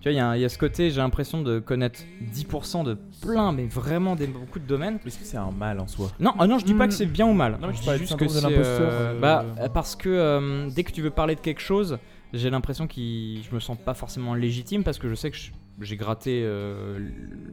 Tu 0.00 0.08
vois, 0.08 0.12
il 0.12 0.16
y, 0.16 0.20
a 0.20 0.36
y 0.36 0.50
ce 0.50 0.58
côté, 0.58 0.90
j'ai 0.90 1.00
l'impression 1.00 1.42
de 1.42 1.60
connaître 1.60 2.00
10% 2.34 2.82
de 2.84 2.98
plein, 3.20 3.52
mais 3.52 3.66
vraiment 3.66 4.16
des, 4.16 4.26
beaucoup 4.26 4.58
de 4.58 4.66
domaines. 4.66 4.98
Est-ce 5.06 5.18
que 5.18 5.24
c'est 5.24 5.36
un 5.36 5.52
mal 5.52 5.78
en 5.78 5.86
soi? 5.86 6.10
Non, 6.18 6.32
ah 6.40 6.46
non, 6.48 6.58
je 6.58 6.64
dis 6.64 6.74
pas 6.74 6.86
Mm. 6.86 6.88
que 6.88 6.94
c'est 6.94 7.06
bien 7.06 7.26
ou 7.26 7.32
mal. 7.32 7.56
Non, 7.60 7.68
mais 7.68 7.74
je 7.74 7.82
dis 7.82 7.98
juste 7.98 8.16
que 8.16 8.26
c'est, 8.26 8.44
euh, 8.46 8.50
euh, 8.58 9.20
Bah, 9.20 9.44
euh, 9.60 9.68
parce 9.68 9.94
que 9.94 10.08
euh, 10.08 10.68
dès 10.70 10.82
que 10.82 10.90
tu 10.90 11.02
veux 11.02 11.10
parler 11.10 11.36
de 11.36 11.40
quelque 11.40 11.60
chose, 11.60 11.98
j'ai 12.32 12.50
l'impression 12.50 12.88
que 12.88 12.94
je 12.96 13.54
me 13.54 13.60
sens 13.60 13.76
pas 13.78 13.94
forcément 13.94 14.34
légitime 14.34 14.82
parce 14.82 14.98
que 14.98 15.08
je 15.08 15.14
sais 15.14 15.30
que 15.30 15.36
j'ai 15.80 15.96
gratté, 15.96 16.42
euh, 16.44 16.98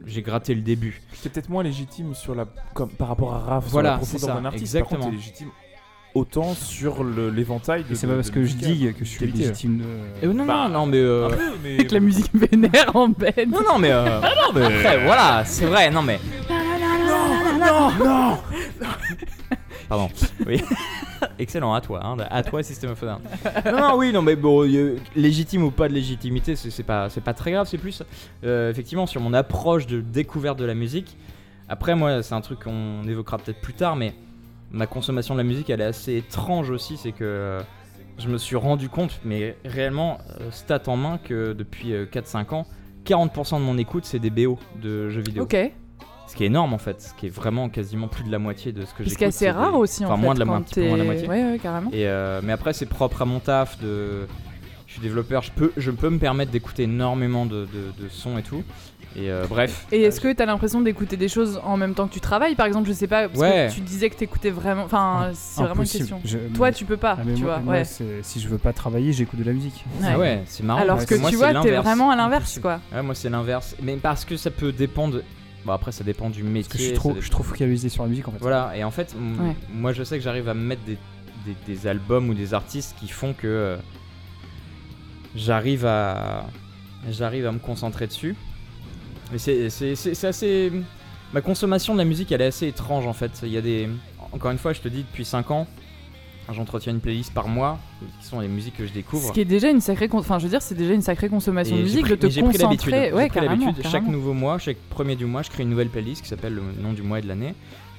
j'ai 0.06 0.22
gratté 0.22 0.54
le 0.56 0.62
début. 0.62 1.02
C'est 1.12 1.32
peut-être 1.32 1.50
moins 1.50 1.62
légitime 1.62 2.14
sur 2.14 2.34
la, 2.34 2.46
comme, 2.74 2.90
par 2.90 3.06
rapport 3.08 3.32
à 3.32 3.38
Raph, 3.38 3.66
Voilà, 3.68 3.90
sur 3.90 4.00
la 4.00 4.04
c'est 4.06 4.10
profondeur 4.18 4.36
d'un 4.42 4.44
artiste. 4.46 4.72
Par 4.72 4.80
exactement. 4.82 5.00
contre, 5.04 5.14
légitime 5.14 5.48
autant 6.14 6.54
sur 6.54 7.04
l'éventail 7.04 7.84
de. 7.88 7.94
C'est 7.94 8.06
pas 8.06 8.14
parce 8.14 8.28
de 8.28 8.34
que 8.34 8.44
je 8.44 8.54
musical, 8.54 8.72
digue 8.72 8.92
que 8.94 9.04
je 9.04 9.10
suis 9.10 9.18
qualité. 9.20 9.38
légitime 9.40 9.78
de. 9.78 10.26
Euh, 10.26 10.32
non, 10.32 10.44
Bah, 10.46 10.68
non, 10.68 10.80
non, 10.80 10.86
mais. 10.86 10.98
euh, 10.98 11.28
mais. 11.62 11.74
Avec 11.74 11.90
la 11.92 12.00
musique 12.00 12.30
vénère 12.34 12.94
en 12.94 13.08
bed. 13.08 13.48
Non, 13.50 13.60
non, 13.66 13.78
mais. 13.78 13.90
euh, 13.90 14.20
non, 14.20 14.52
mais. 14.54 14.64
après, 14.64 15.04
voilà, 15.04 15.44
c'est 15.44 15.66
vrai, 15.66 15.90
non, 15.90 16.02
mais. 16.02 16.18
Non, 17.58 17.90
non 18.04 18.38
Pardon. 19.88 20.08
Oui. 20.46 20.62
Excellent, 21.38 21.74
à 21.74 21.80
toi, 21.80 22.00
hein, 22.04 22.16
à 22.30 22.42
toi, 22.42 22.62
System 22.62 22.90
of 22.92 23.00
Down. 23.00 23.18
Non, 23.66 23.78
non, 23.78 23.96
oui, 23.96 24.12
non, 24.12 24.22
mais 24.22 24.36
bon, 24.36 24.64
euh, 24.64 24.96
légitime 25.16 25.64
ou 25.64 25.70
pas 25.70 25.88
de 25.88 25.92
légitimité, 25.94 26.54
c'est 26.56 26.70
c'est 26.70 26.82
pas, 26.84 27.10
c'est 27.10 27.20
pas 27.20 27.34
très 27.34 27.50
grave, 27.52 27.66
c'est 27.68 27.76
plus, 27.76 28.02
euh, 28.44 28.70
effectivement, 28.70 29.06
sur 29.06 29.20
mon 29.20 29.34
approche 29.34 29.86
de 29.86 30.00
découverte 30.00 30.58
de 30.58 30.64
la 30.64 30.74
musique. 30.74 31.16
Après, 31.68 31.94
moi, 31.96 32.22
c'est 32.22 32.34
un 32.34 32.40
truc 32.40 32.60
qu'on 32.60 33.02
évoquera 33.06 33.38
peut-être 33.38 33.60
plus 33.60 33.74
tard, 33.74 33.96
mais 33.96 34.14
ma 34.70 34.86
consommation 34.86 35.34
de 35.34 35.40
la 35.40 35.44
musique, 35.44 35.70
elle 35.70 35.80
est 35.80 35.84
assez 35.84 36.16
étrange 36.16 36.70
aussi. 36.70 36.96
C'est 36.96 37.12
que 37.12 37.24
euh, 37.24 37.60
je 38.18 38.28
me 38.28 38.38
suis 38.38 38.56
rendu 38.56 38.88
compte, 38.88 39.20
mais 39.24 39.56
réellement, 39.64 40.18
euh, 40.40 40.50
stat 40.50 40.82
en 40.86 40.96
main, 40.96 41.18
que 41.22 41.52
depuis 41.52 41.92
euh, 41.94 42.06
4-5 42.06 42.54
ans, 42.54 42.66
40% 43.06 43.56
de 43.58 43.64
mon 43.64 43.78
écoute, 43.78 44.04
c'est 44.04 44.18
des 44.18 44.30
BO 44.30 44.58
de 44.82 45.08
jeux 45.10 45.22
vidéo. 45.22 45.44
Ok. 45.44 45.56
Ce 46.26 46.36
qui 46.36 46.44
est 46.44 46.46
énorme 46.46 46.72
en 46.74 46.78
fait, 46.78 47.02
ce 47.02 47.12
qui 47.14 47.26
est 47.26 47.30
vraiment 47.34 47.68
quasiment 47.68 48.06
plus 48.06 48.22
de 48.22 48.30
la 48.30 48.38
moitié 48.38 48.70
de 48.70 48.84
ce 48.84 48.94
que 48.94 48.98
Ce 49.02 49.08
j'écoute. 49.08 49.18
qui 49.18 49.24
est 49.24 49.26
assez 49.26 49.44
des- 49.46 49.50
rare 49.50 49.74
aussi 49.74 50.04
en 50.04 50.08
enfin, 50.08 50.16
fait. 50.16 50.22
moins 50.22 50.34
de 50.34 50.38
la 50.38 50.44
quand 50.44 50.50
mo- 50.52 50.58
un 50.58 50.62
petit 50.62 50.74
peu 50.76 50.82
moins 50.86 50.92
de 50.92 50.98
la 50.98 51.04
moitié. 51.04 51.28
Ouais, 51.28 51.44
ouais, 51.44 51.58
carrément. 51.58 51.90
Et 51.90 52.06
euh, 52.06 52.40
mais 52.44 52.52
après, 52.52 52.72
c'est 52.72 52.86
propre 52.86 53.22
à 53.22 53.24
mon 53.24 53.40
taf. 53.40 53.80
De... 53.80 54.28
Je 54.86 54.92
suis 54.92 55.02
développeur, 55.02 55.42
je 55.42 55.50
peux, 55.50 55.72
je 55.76 55.90
peux 55.90 56.08
me 56.08 56.18
permettre 56.18 56.52
d'écouter 56.52 56.84
énormément 56.84 57.46
de, 57.46 57.62
de, 57.66 58.02
de 58.04 58.08
sons 58.08 58.38
et 58.38 58.42
tout. 58.42 58.62
Et 59.16 59.28
euh, 59.30 59.44
bref. 59.48 59.86
Et 59.90 60.02
est-ce 60.02 60.20
que 60.20 60.32
t'as 60.32 60.46
l'impression 60.46 60.80
d'écouter 60.80 61.16
des 61.16 61.28
choses 61.28 61.60
en 61.64 61.76
même 61.76 61.94
temps 61.94 62.06
que 62.06 62.12
tu 62.12 62.20
travailles 62.20 62.54
Par 62.54 62.66
exemple, 62.66 62.88
je 62.88 62.92
sais 62.92 63.08
pas, 63.08 63.28
parce 63.28 63.40
Ouais. 63.40 63.66
que 63.68 63.74
tu 63.74 63.80
disais 63.80 64.08
que 64.08 64.14
t'écoutais 64.14 64.50
vraiment. 64.50 64.84
Enfin, 64.84 65.30
c'est 65.34 65.62
vraiment 65.62 65.82
une 65.82 65.88
question. 65.88 66.20
Je- 66.24 66.38
Toi, 66.54 66.70
tu 66.70 66.84
peux 66.84 66.96
pas, 66.96 67.16
Ah, 67.18 67.22
tu 67.24 67.42
moi- 67.42 67.54
vois. 67.54 67.58
moi, 67.58 67.74
ouais. 67.74 67.84
c'est- 67.84 68.22
si 68.22 68.38
je 68.40 68.48
veux 68.48 68.58
pas 68.58 68.72
travailler, 68.72 69.12
j'écoute 69.12 69.40
de 69.40 69.44
la 69.44 69.52
musique. 69.52 69.84
Ah 70.04 70.16
ouais, 70.18 70.42
c'est 70.46 70.62
marrant. 70.62 70.80
Alors 70.80 71.04
que 71.04 71.14
moi, 71.16 71.28
tu 71.30 71.36
vois, 71.36 71.52
t'es 71.60 71.72
vraiment 71.76 72.10
à 72.10 72.16
l'inverse, 72.16 72.58
quoi. 72.60 72.80
Ouais, 72.94 73.02
moi, 73.02 73.14
c'est 73.16 73.30
l'inverse. 73.30 73.74
Mais 73.82 73.96
parce 73.96 74.24
que 74.24 74.36
ça 74.36 74.50
peut 74.50 74.70
dépendre. 74.72 75.22
Bon, 75.64 75.72
après, 75.72 75.92
ça 75.92 76.04
dépend 76.04 76.30
du 76.30 76.42
métier. 76.42 76.62
Parce 76.62 76.72
que 76.72 76.78
je 76.78 76.84
suis 76.84 76.92
trop, 76.94 77.08
dépend- 77.10 77.20
je 77.20 77.24
suis 77.24 77.30
trop 77.30 77.42
focalisé 77.42 77.88
sur 77.90 78.02
la 78.04 78.08
musique 78.08 78.26
en 78.28 78.30
fait. 78.30 78.38
Voilà, 78.40 78.72
et 78.76 78.84
en 78.84 78.90
fait, 78.90 79.14
moi 79.74 79.92
je 79.92 80.04
sais 80.04 80.16
que 80.18 80.24
j'arrive 80.24 80.48
à 80.48 80.54
me 80.54 80.62
mettre 80.62 80.82
des, 80.84 80.96
des, 81.44 81.56
des 81.66 81.86
albums 81.86 82.28
ou 82.30 82.34
des 82.34 82.54
artistes 82.54 82.94
qui 82.98 83.08
font 83.08 83.34
que 83.34 83.46
euh, 83.46 83.76
j'arrive 85.34 85.84
à 85.86 86.46
j'arrive 87.10 87.46
à 87.46 87.52
me 87.52 87.58
concentrer 87.58 88.06
dessus. 88.06 88.34
Mais 89.32 89.38
c'est 89.38 90.24
assez. 90.26 90.72
Ma 91.32 91.40
consommation 91.40 91.92
de 91.94 91.98
la 91.98 92.04
musique 92.04 92.32
elle 92.32 92.40
est 92.42 92.46
assez 92.46 92.66
étrange 92.66 93.06
en 93.06 93.12
fait. 93.12 93.40
Il 93.44 93.50
y 93.50 93.56
a 93.56 93.60
des. 93.60 93.88
Encore 94.32 94.50
une 94.50 94.58
fois, 94.58 94.72
je 94.72 94.80
te 94.80 94.88
dis, 94.88 95.02
depuis 95.02 95.24
5 95.24 95.50
ans, 95.50 95.66
j'entretiens 96.52 96.92
une 96.92 97.00
playlist 97.00 97.32
par 97.32 97.46
mois 97.48 97.78
qui 98.20 98.26
sont 98.26 98.40
les 98.40 98.48
musiques 98.48 98.76
que 98.76 98.86
je 98.86 98.92
découvre. 98.92 99.28
Ce 99.28 99.32
qui 99.32 99.40
est 99.40 99.44
déjà 99.44 99.70
une 99.70 99.80
sacrée. 99.80 100.08
Enfin, 100.12 100.38
je 100.38 100.44
veux 100.44 100.50
dire, 100.50 100.62
c'est 100.62 100.74
déjà 100.74 100.92
une 100.94 101.02
sacrée 101.02 101.28
consommation 101.28 101.74
de 101.76 101.82
musique 101.84 102.02
pris- 102.02 102.10
de 102.10 102.16
te 102.16 102.26
concentrer. 102.68 103.12
Ouais, 103.12 103.28
pris 103.28 103.34
carrément. 103.46 103.72
Chaque 103.90 104.06
nouveau 104.12 104.32
mois, 104.32 104.58
chaque 104.58 104.76
premier 104.88 105.14
du 105.16 105.24
mois, 105.26 105.42
je 105.42 105.50
crée 105.50 105.62
une 105.62 105.70
nouvelle 105.70 105.88
playlist 105.88 106.22
qui 106.22 106.28
s'appelle 106.28 106.54
le 106.54 106.62
nom 106.82 106.92
du 106.92 107.02
mois 107.02 107.18
et 107.18 107.22
de 107.22 107.28
l'année. 107.28 107.54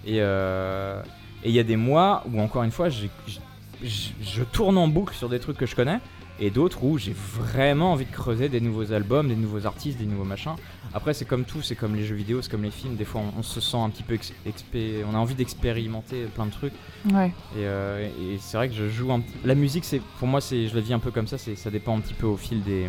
Et 0.05 0.17
euh, 0.19 1.01
et 1.43 1.49
il 1.49 1.55
y 1.55 1.59
a 1.59 1.63
des 1.63 1.75
mois 1.77 2.23
où, 2.31 2.39
encore 2.41 2.63
une 2.63 2.71
fois, 2.71 2.89
j'ai- 2.89 3.09
j'- 3.27 3.39
j'- 3.83 4.13
je 4.21 4.43
tourne 4.43 4.77
en 4.77 4.87
boucle 4.87 5.15
sur 5.15 5.27
des 5.29 5.39
trucs 5.39 5.57
que 5.57 5.65
je 5.65 5.75
connais. 5.75 5.99
Et 6.39 6.49
d'autres 6.49 6.83
où 6.83 6.97
j'ai 6.97 7.13
vraiment 7.13 7.91
envie 7.91 8.05
de 8.05 8.11
creuser 8.11 8.49
des 8.49 8.61
nouveaux 8.61 8.91
albums, 8.93 9.27
des 9.27 9.35
nouveaux 9.35 9.65
artistes, 9.67 9.99
des 9.99 10.05
nouveaux 10.05 10.23
machins. 10.23 10.55
Après, 10.93 11.13
c'est 11.13 11.25
comme 11.25 11.45
tout, 11.45 11.61
c'est 11.61 11.75
comme 11.75 11.95
les 11.95 12.03
jeux 12.03 12.15
vidéo, 12.15 12.41
c'est 12.41 12.49
comme 12.49 12.63
les 12.63 12.71
films. 12.71 12.95
Des 12.95 13.05
fois, 13.05 13.21
on, 13.21 13.39
on 13.39 13.43
se 13.43 13.61
sent 13.61 13.77
un 13.77 13.89
petit 13.89 14.01
peu. 14.03 14.15
ex- 14.15 14.33
expé- 14.47 15.03
on 15.09 15.13
a 15.13 15.17
envie 15.19 15.35
d'expérimenter 15.35 16.23
plein 16.33 16.47
de 16.47 16.51
trucs. 16.51 16.73
Ouais. 17.13 17.27
Et, 17.55 17.59
euh, 17.59 18.07
et 18.07 18.37
c'est 18.39 18.57
vrai 18.57 18.69
que 18.69 18.75
je 18.75 18.89
joue 18.89 19.11
un 19.11 19.21
La 19.45 19.55
musique, 19.55 19.85
c'est 19.85 20.01
pour 20.19 20.27
moi, 20.27 20.41
c'est 20.41 20.67
je 20.67 20.75
la 20.75 20.81
vis 20.81 20.93
un 20.93 20.99
peu 20.99 21.11
comme 21.11 21.27
ça. 21.27 21.37
C'est 21.37 21.55
ça 21.55 21.69
dépend 21.69 21.95
un 21.95 22.01
petit 22.01 22.15
peu 22.15 22.25
au 22.25 22.37
fil 22.37 22.63
des, 22.63 22.87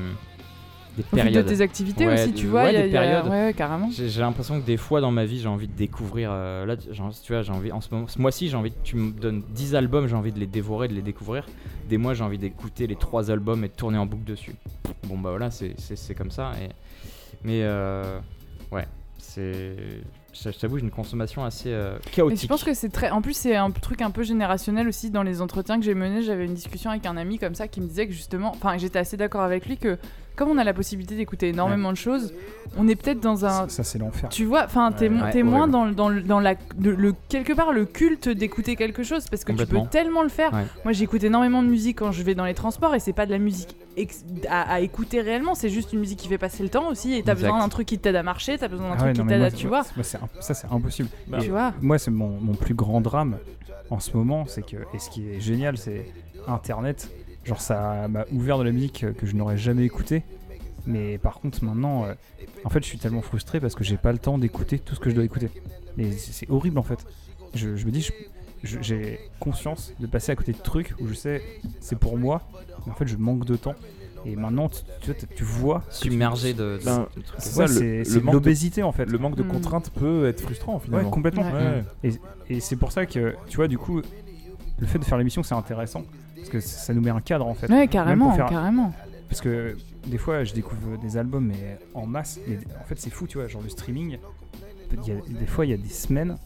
des 0.97 1.03
fil 1.03 1.11
de 1.11 1.17
périodes. 1.17 1.47
tes 1.47 1.61
activités 1.61 2.07
Ouais, 2.07 2.15
aussi, 2.15 2.33
tu 2.33 2.47
vois. 2.47 2.65
ouais, 2.65 2.75
y 2.75 2.77
a- 2.77 2.83
des 2.83 2.89
il 2.89 2.93
y 2.93 2.97
a- 2.97 3.01
périodes. 3.01 3.27
Ouais, 3.31 3.55
carrément. 3.57 3.89
J'ai 3.91 4.21
l'impression 4.21 4.61
que 4.61 4.67
des 4.67 4.77
fois 4.77 5.01
dans 5.01 5.11
ma 5.11 5.25
vie, 5.25 5.41
j'ai 5.41 5.49
envie 5.49 5.69
de 5.69 5.73
découvrir. 5.77 6.31
euh, 6.33 6.67
là, 6.67 6.77
genre, 6.91 7.13
tu 7.23 7.33
vois, 7.33 7.43
j'ai 7.43 7.53
envie 7.53 7.73
en 7.73 7.81
ce 7.81 7.89
moment, 7.95 8.07
ce 8.09 8.19
mois-ci, 8.21 8.49
j'ai 8.49 8.57
envie. 8.57 8.73
Tu 8.85 8.97
me 8.97 9.11
donnes 9.13 9.43
10 9.51 9.75
albums, 9.75 10.07
j'ai 10.07 10.17
envie 10.17 10.33
de 10.33 10.39
les 10.41 10.47
dévorer, 10.47 10.89
de 10.89 10.95
les 10.95 11.03
découvrir. 11.03 11.47
Des 11.89 11.99
mois, 11.99 12.15
j'ai 12.15 12.25
envie 12.25 12.39
d'écouter 12.39 12.87
les 12.87 12.97
3 12.97 13.31
albums 13.31 13.65
et 13.65 13.69
de 13.69 13.75
tourner 13.75 13.99
en 13.99 14.07
boucle 14.07 14.25
dessus. 14.25 14.55
Bon 15.05 15.19
bah 15.19 15.31
voilà, 15.31 15.51
c'est- 15.51 15.75
c'est 15.79 15.97
c'est 15.97 16.15
comme 16.15 16.31
ça. 16.31 16.53
Et... 16.63 16.69
Mais 17.45 17.61
euh, 17.63 18.19
ouais, 18.71 18.87
c'est. 19.19 19.75
Je 20.35 20.49
t'avoue, 20.59 20.79
j'ai 20.79 20.85
une 20.85 20.91
consommation 20.91 21.45
assez 21.45 21.69
euh, 21.71 21.99
Mais 22.07 22.11
chaotique. 22.11 22.41
je 22.43 22.47
pense 22.47 22.65
que 22.65 22.73
c'est 22.73 22.89
très. 22.89 23.11
En 23.11 23.21
plus, 23.21 23.35
c'est 23.35 23.55
un 23.57 23.71
truc 23.71 24.01
un 24.01 24.11
peu 24.11 24.23
générationnel 24.23 24.89
aussi 24.89 25.11
dans 25.11 25.23
les 25.23 25.43
entretiens 25.43 25.79
que 25.79 25.85
j'ai 25.85 25.95
menés. 25.95 26.23
J'avais 26.23 26.47
une 26.47 26.55
discussion 26.55 26.91
avec 26.91 27.05
un 27.05 27.17
ami 27.19 27.39
comme 27.39 27.55
ça 27.55 27.69
qui 27.69 27.81
me 27.83 27.87
disait 27.87 28.07
que 28.07 28.13
justement. 28.15 28.53
Enfin, 28.55 28.79
j'étais 28.79 28.99
assez 28.99 29.17
d'accord 29.19 29.43
avec 29.43 29.67
lui 29.67 29.77
que 29.77 29.99
comme 30.37 30.49
on 30.49 30.59
a 30.59 30.65
la 30.65 30.73
possibilité 30.75 31.17
d'écouter 31.17 31.49
énormément 31.49 31.91
de 31.91 31.97
choses, 31.97 32.33
on 32.77 32.89
est 32.89 32.97
peut-être 32.97 33.21
dans 33.21 33.45
un. 33.45 33.51
Ça, 33.51 33.69
ça, 33.69 33.85
c'est 33.85 33.99
l'enfer. 33.99 34.29
Tu 34.31 34.45
vois, 34.45 34.65
enfin, 34.65 34.93
t'es 34.93 35.09
Ouais. 35.09 35.21
Ouais, 35.35 35.43
moins 35.43 35.69
dans, 35.69 35.85
le- 35.85 35.95
dans, 36.23 36.41
la, 36.41 36.55
de- 36.77 36.91
le, 36.91 37.15
quelque 37.29 37.53
part 37.53 37.73
le 37.73 37.85
culte 37.85 38.29
d'écouter 38.29 38.77
quelque 38.77 39.03
chose 39.03 39.27
parce 39.29 39.45
que 39.45 39.53
tu 39.53 39.67
peux 39.67 39.81
tellement 39.91 40.23
le 40.23 40.29
faire. 40.29 40.53
Ouais. 40.53 40.65
Moi, 40.85 40.93
j'écoute 40.93 41.23
énormément 41.25 41.63
de 41.63 41.69
musique 41.69 41.99
quand 41.99 42.13
je 42.13 42.23
vais 42.23 42.35
dans 42.35 42.45
les 42.47 42.55
transports 42.55 42.95
et 42.95 43.01
c'est 43.01 43.13
pas 43.13 43.27
de 43.27 43.31
la 43.31 43.39
musique 43.39 43.77
ex- 43.97 44.25
à, 44.49 44.73
à 44.75 44.81
écouter 44.81 45.21
réellement, 45.21 45.55
c'est 45.55 45.69
juste 45.69 45.93
une 45.93 46.01
musique 46.01 46.19
qui 46.19 46.29
fait 46.29 46.39
passer 46.39 46.63
le 46.63 46.69
temps 46.71 46.89
aussi. 46.89 47.13
Et 47.15 47.23
t'as 47.23 47.33
Exact. 47.33 47.49
besoin 47.49 47.59
d'un 47.61 47.69
truc 47.69 47.87
qui 47.89 47.99
t'aide 47.99 48.17
à 48.17 48.23
marcher, 48.23 48.57
t'as 48.59 48.69
besoin 48.69 48.89
d'un 48.89 48.95
Ah 48.95 48.97
truc 48.97 49.09
ouais, 49.09 49.13
qui 49.23 49.27
t'aide 49.29 49.39
moi, 49.39 49.47
à, 49.47 49.51
tu 49.51 49.67
vois. 49.67 49.83
moi, 49.97 50.03
c'est 50.05 50.17
imp- 50.19 50.31
ça, 50.41 50.55
c'est 50.55 50.67
impossible. 50.71 51.09
Bah, 51.29 51.39
Tu 51.43 51.51
vois. 51.51 51.73
Moi, 51.83 51.99
c'est 51.99 52.11
mon, 52.11 52.29
mon 52.41 52.55
plus 52.55 52.75
grand 52.75 53.01
drame 53.01 53.37
en 53.91 54.01
ce 54.01 54.17
moment, 54.17 54.45
c'est 54.47 54.63
que, 54.63 54.77
et 54.95 54.99
ce 54.99 55.11
qui 55.11 55.29
est 55.29 55.41
génial, 55.41 55.77
c'est 55.77 56.07
Internet. 56.49 57.11
Genre, 57.45 57.61
ça 57.61 58.07
m'a 58.09 58.25
ouvert 58.33 58.59
de 58.59 58.63
la 58.65 58.73
musique 58.73 59.05
que 59.19 59.27
je 59.27 59.35
n'aurais 59.35 59.57
jamais 59.59 59.85
écouté. 59.85 60.23
Mais 60.87 61.19
par 61.19 61.41
contre, 61.41 61.65
maintenant, 61.65 62.05
euh, 62.05 62.15
en 62.65 62.69
fait, 62.71 62.81
je 62.83 62.87
suis 62.89 62.99
tellement 62.99 63.23
frustré 63.23 63.61
parce 63.61 63.75
que 63.75 63.85
j'ai 63.85 63.97
pas 63.97 64.13
le 64.13 64.19
temps 64.19 64.39
d'écouter 64.39 64.79
tout 64.79 64.95
ce 64.95 65.01
que 65.01 65.11
je 65.11 65.15
dois 65.15 65.25
écouter. 65.25 65.49
Et 65.99 66.13
c'est 66.13 66.49
horrible 66.51 66.79
en 66.79 66.83
fait. 66.83 67.05
Je, 67.55 67.77
je 67.77 67.87
me 67.87 67.91
dis, 67.91 68.03
je- 68.03 68.13
je- 68.65 68.79
j'ai 68.81 69.21
conscience 69.41 69.93
de 70.01 70.07
passer 70.07 70.33
à 70.33 70.37
côté 70.37 70.53
de 70.53 70.59
trucs 70.59 70.95
où 71.01 71.07
je 71.07 71.15
sais 71.15 71.43
c'est 71.81 71.99
pour 71.99 72.17
moi, 72.19 72.43
mais 72.87 72.93
en 72.93 72.95
fait, 72.95 73.07
je 73.07 73.17
manque 73.17 73.45
de 73.45 73.57
temps. 73.57 73.75
Et 74.25 74.37
maintenant, 74.37 74.69
tu, 74.69 74.83
tu 75.01 75.11
vois, 75.11 75.17
tu 75.37 75.45
vois. 75.45 75.81
que 75.81 75.95
tu- 75.95 76.09
submergé 76.11 76.55
de. 76.55 76.79
Ben, 76.85 77.07
c'est 77.39 77.59
Ouais, 77.61 77.67
ça, 77.67 77.81
le- 78.21 78.33
l'obésité 78.33 78.83
en 78.85 78.93
fait. 78.93 79.05
Le 79.07 79.19
manque 79.19 79.35
de 79.37 79.43
Hmm. 79.43 79.49
contraintes 79.49 79.91
peut 79.91 80.27
être 80.29 80.41
frustrant 80.41 80.79
finalement. 80.79 81.09
Ouais, 81.09 81.13
complètement. 81.13 81.43
Ouais. 81.43 81.83
Ouais. 82.05 82.13
Et 82.49 82.61
c'est 82.61 82.77
pour 82.77 82.93
ça 82.93 83.05
que, 83.07 83.35
tu 83.49 83.57
vois, 83.57 83.67
du 83.69 83.79
coup, 83.79 84.01
le 84.79 84.87
fait 84.87 84.99
de 85.01 85.05
faire 85.05 85.19
l'émission, 85.19 85.43
c'est 85.43 85.55
intéressant. 85.57 86.03
Parce 86.43 86.51
que 86.51 86.61
ça 86.61 86.93
nous 86.95 87.01
met 87.01 87.11
un 87.11 87.21
cadre, 87.21 87.47
en 87.47 87.55
fait. 87.55 87.71
Ouais, 87.71 87.87
carrément, 87.89 88.33
faire- 88.33 88.47
carrément. 88.47 88.93
Parce 89.29 89.41
que 89.41 89.77
des 90.07 90.19
fois, 90.19 90.45
je 90.45 90.53
découvre 90.53 90.99
des 91.01 91.17
albums, 91.17 91.47
mais 91.47 91.79
en 91.95 92.07
masse. 92.07 92.39
Mais 92.47 92.59
en 92.81 92.85
fait, 92.85 92.99
c'est 92.99 93.11
fou, 93.11 93.27
tu 93.27 93.39
vois, 93.39 93.47
genre 93.49 93.63
le 93.63 93.69
streaming. 93.69 94.19
il 94.93 95.09
y 95.09 95.11
a- 95.13 95.39
des 95.41 95.47
fois, 95.47 95.65
il 95.65 95.71
y 95.71 95.75
a 95.75 95.79
des 95.79 95.89
semaines 95.89 96.37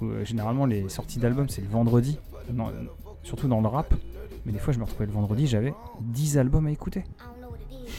où, 0.00 0.06
euh, 0.06 0.24
généralement, 0.24 0.64
les 0.64 0.88
sorties 0.88 1.18
d'albums, 1.18 1.48
c'est 1.50 1.60
le 1.60 1.68
vendredi. 1.68 2.18
Non, 2.52 2.68
surtout 3.22 3.48
dans 3.48 3.60
le 3.60 3.68
rap. 3.68 3.92
Mais 4.46 4.52
des 4.52 4.58
fois, 4.58 4.72
je 4.72 4.78
me 4.78 4.84
retrouvais 4.84 5.04
le 5.06 5.12
vendredi, 5.12 5.46
j'avais 5.46 5.74
10 6.00 6.38
albums 6.38 6.66
à 6.66 6.70
écouter. 6.70 7.04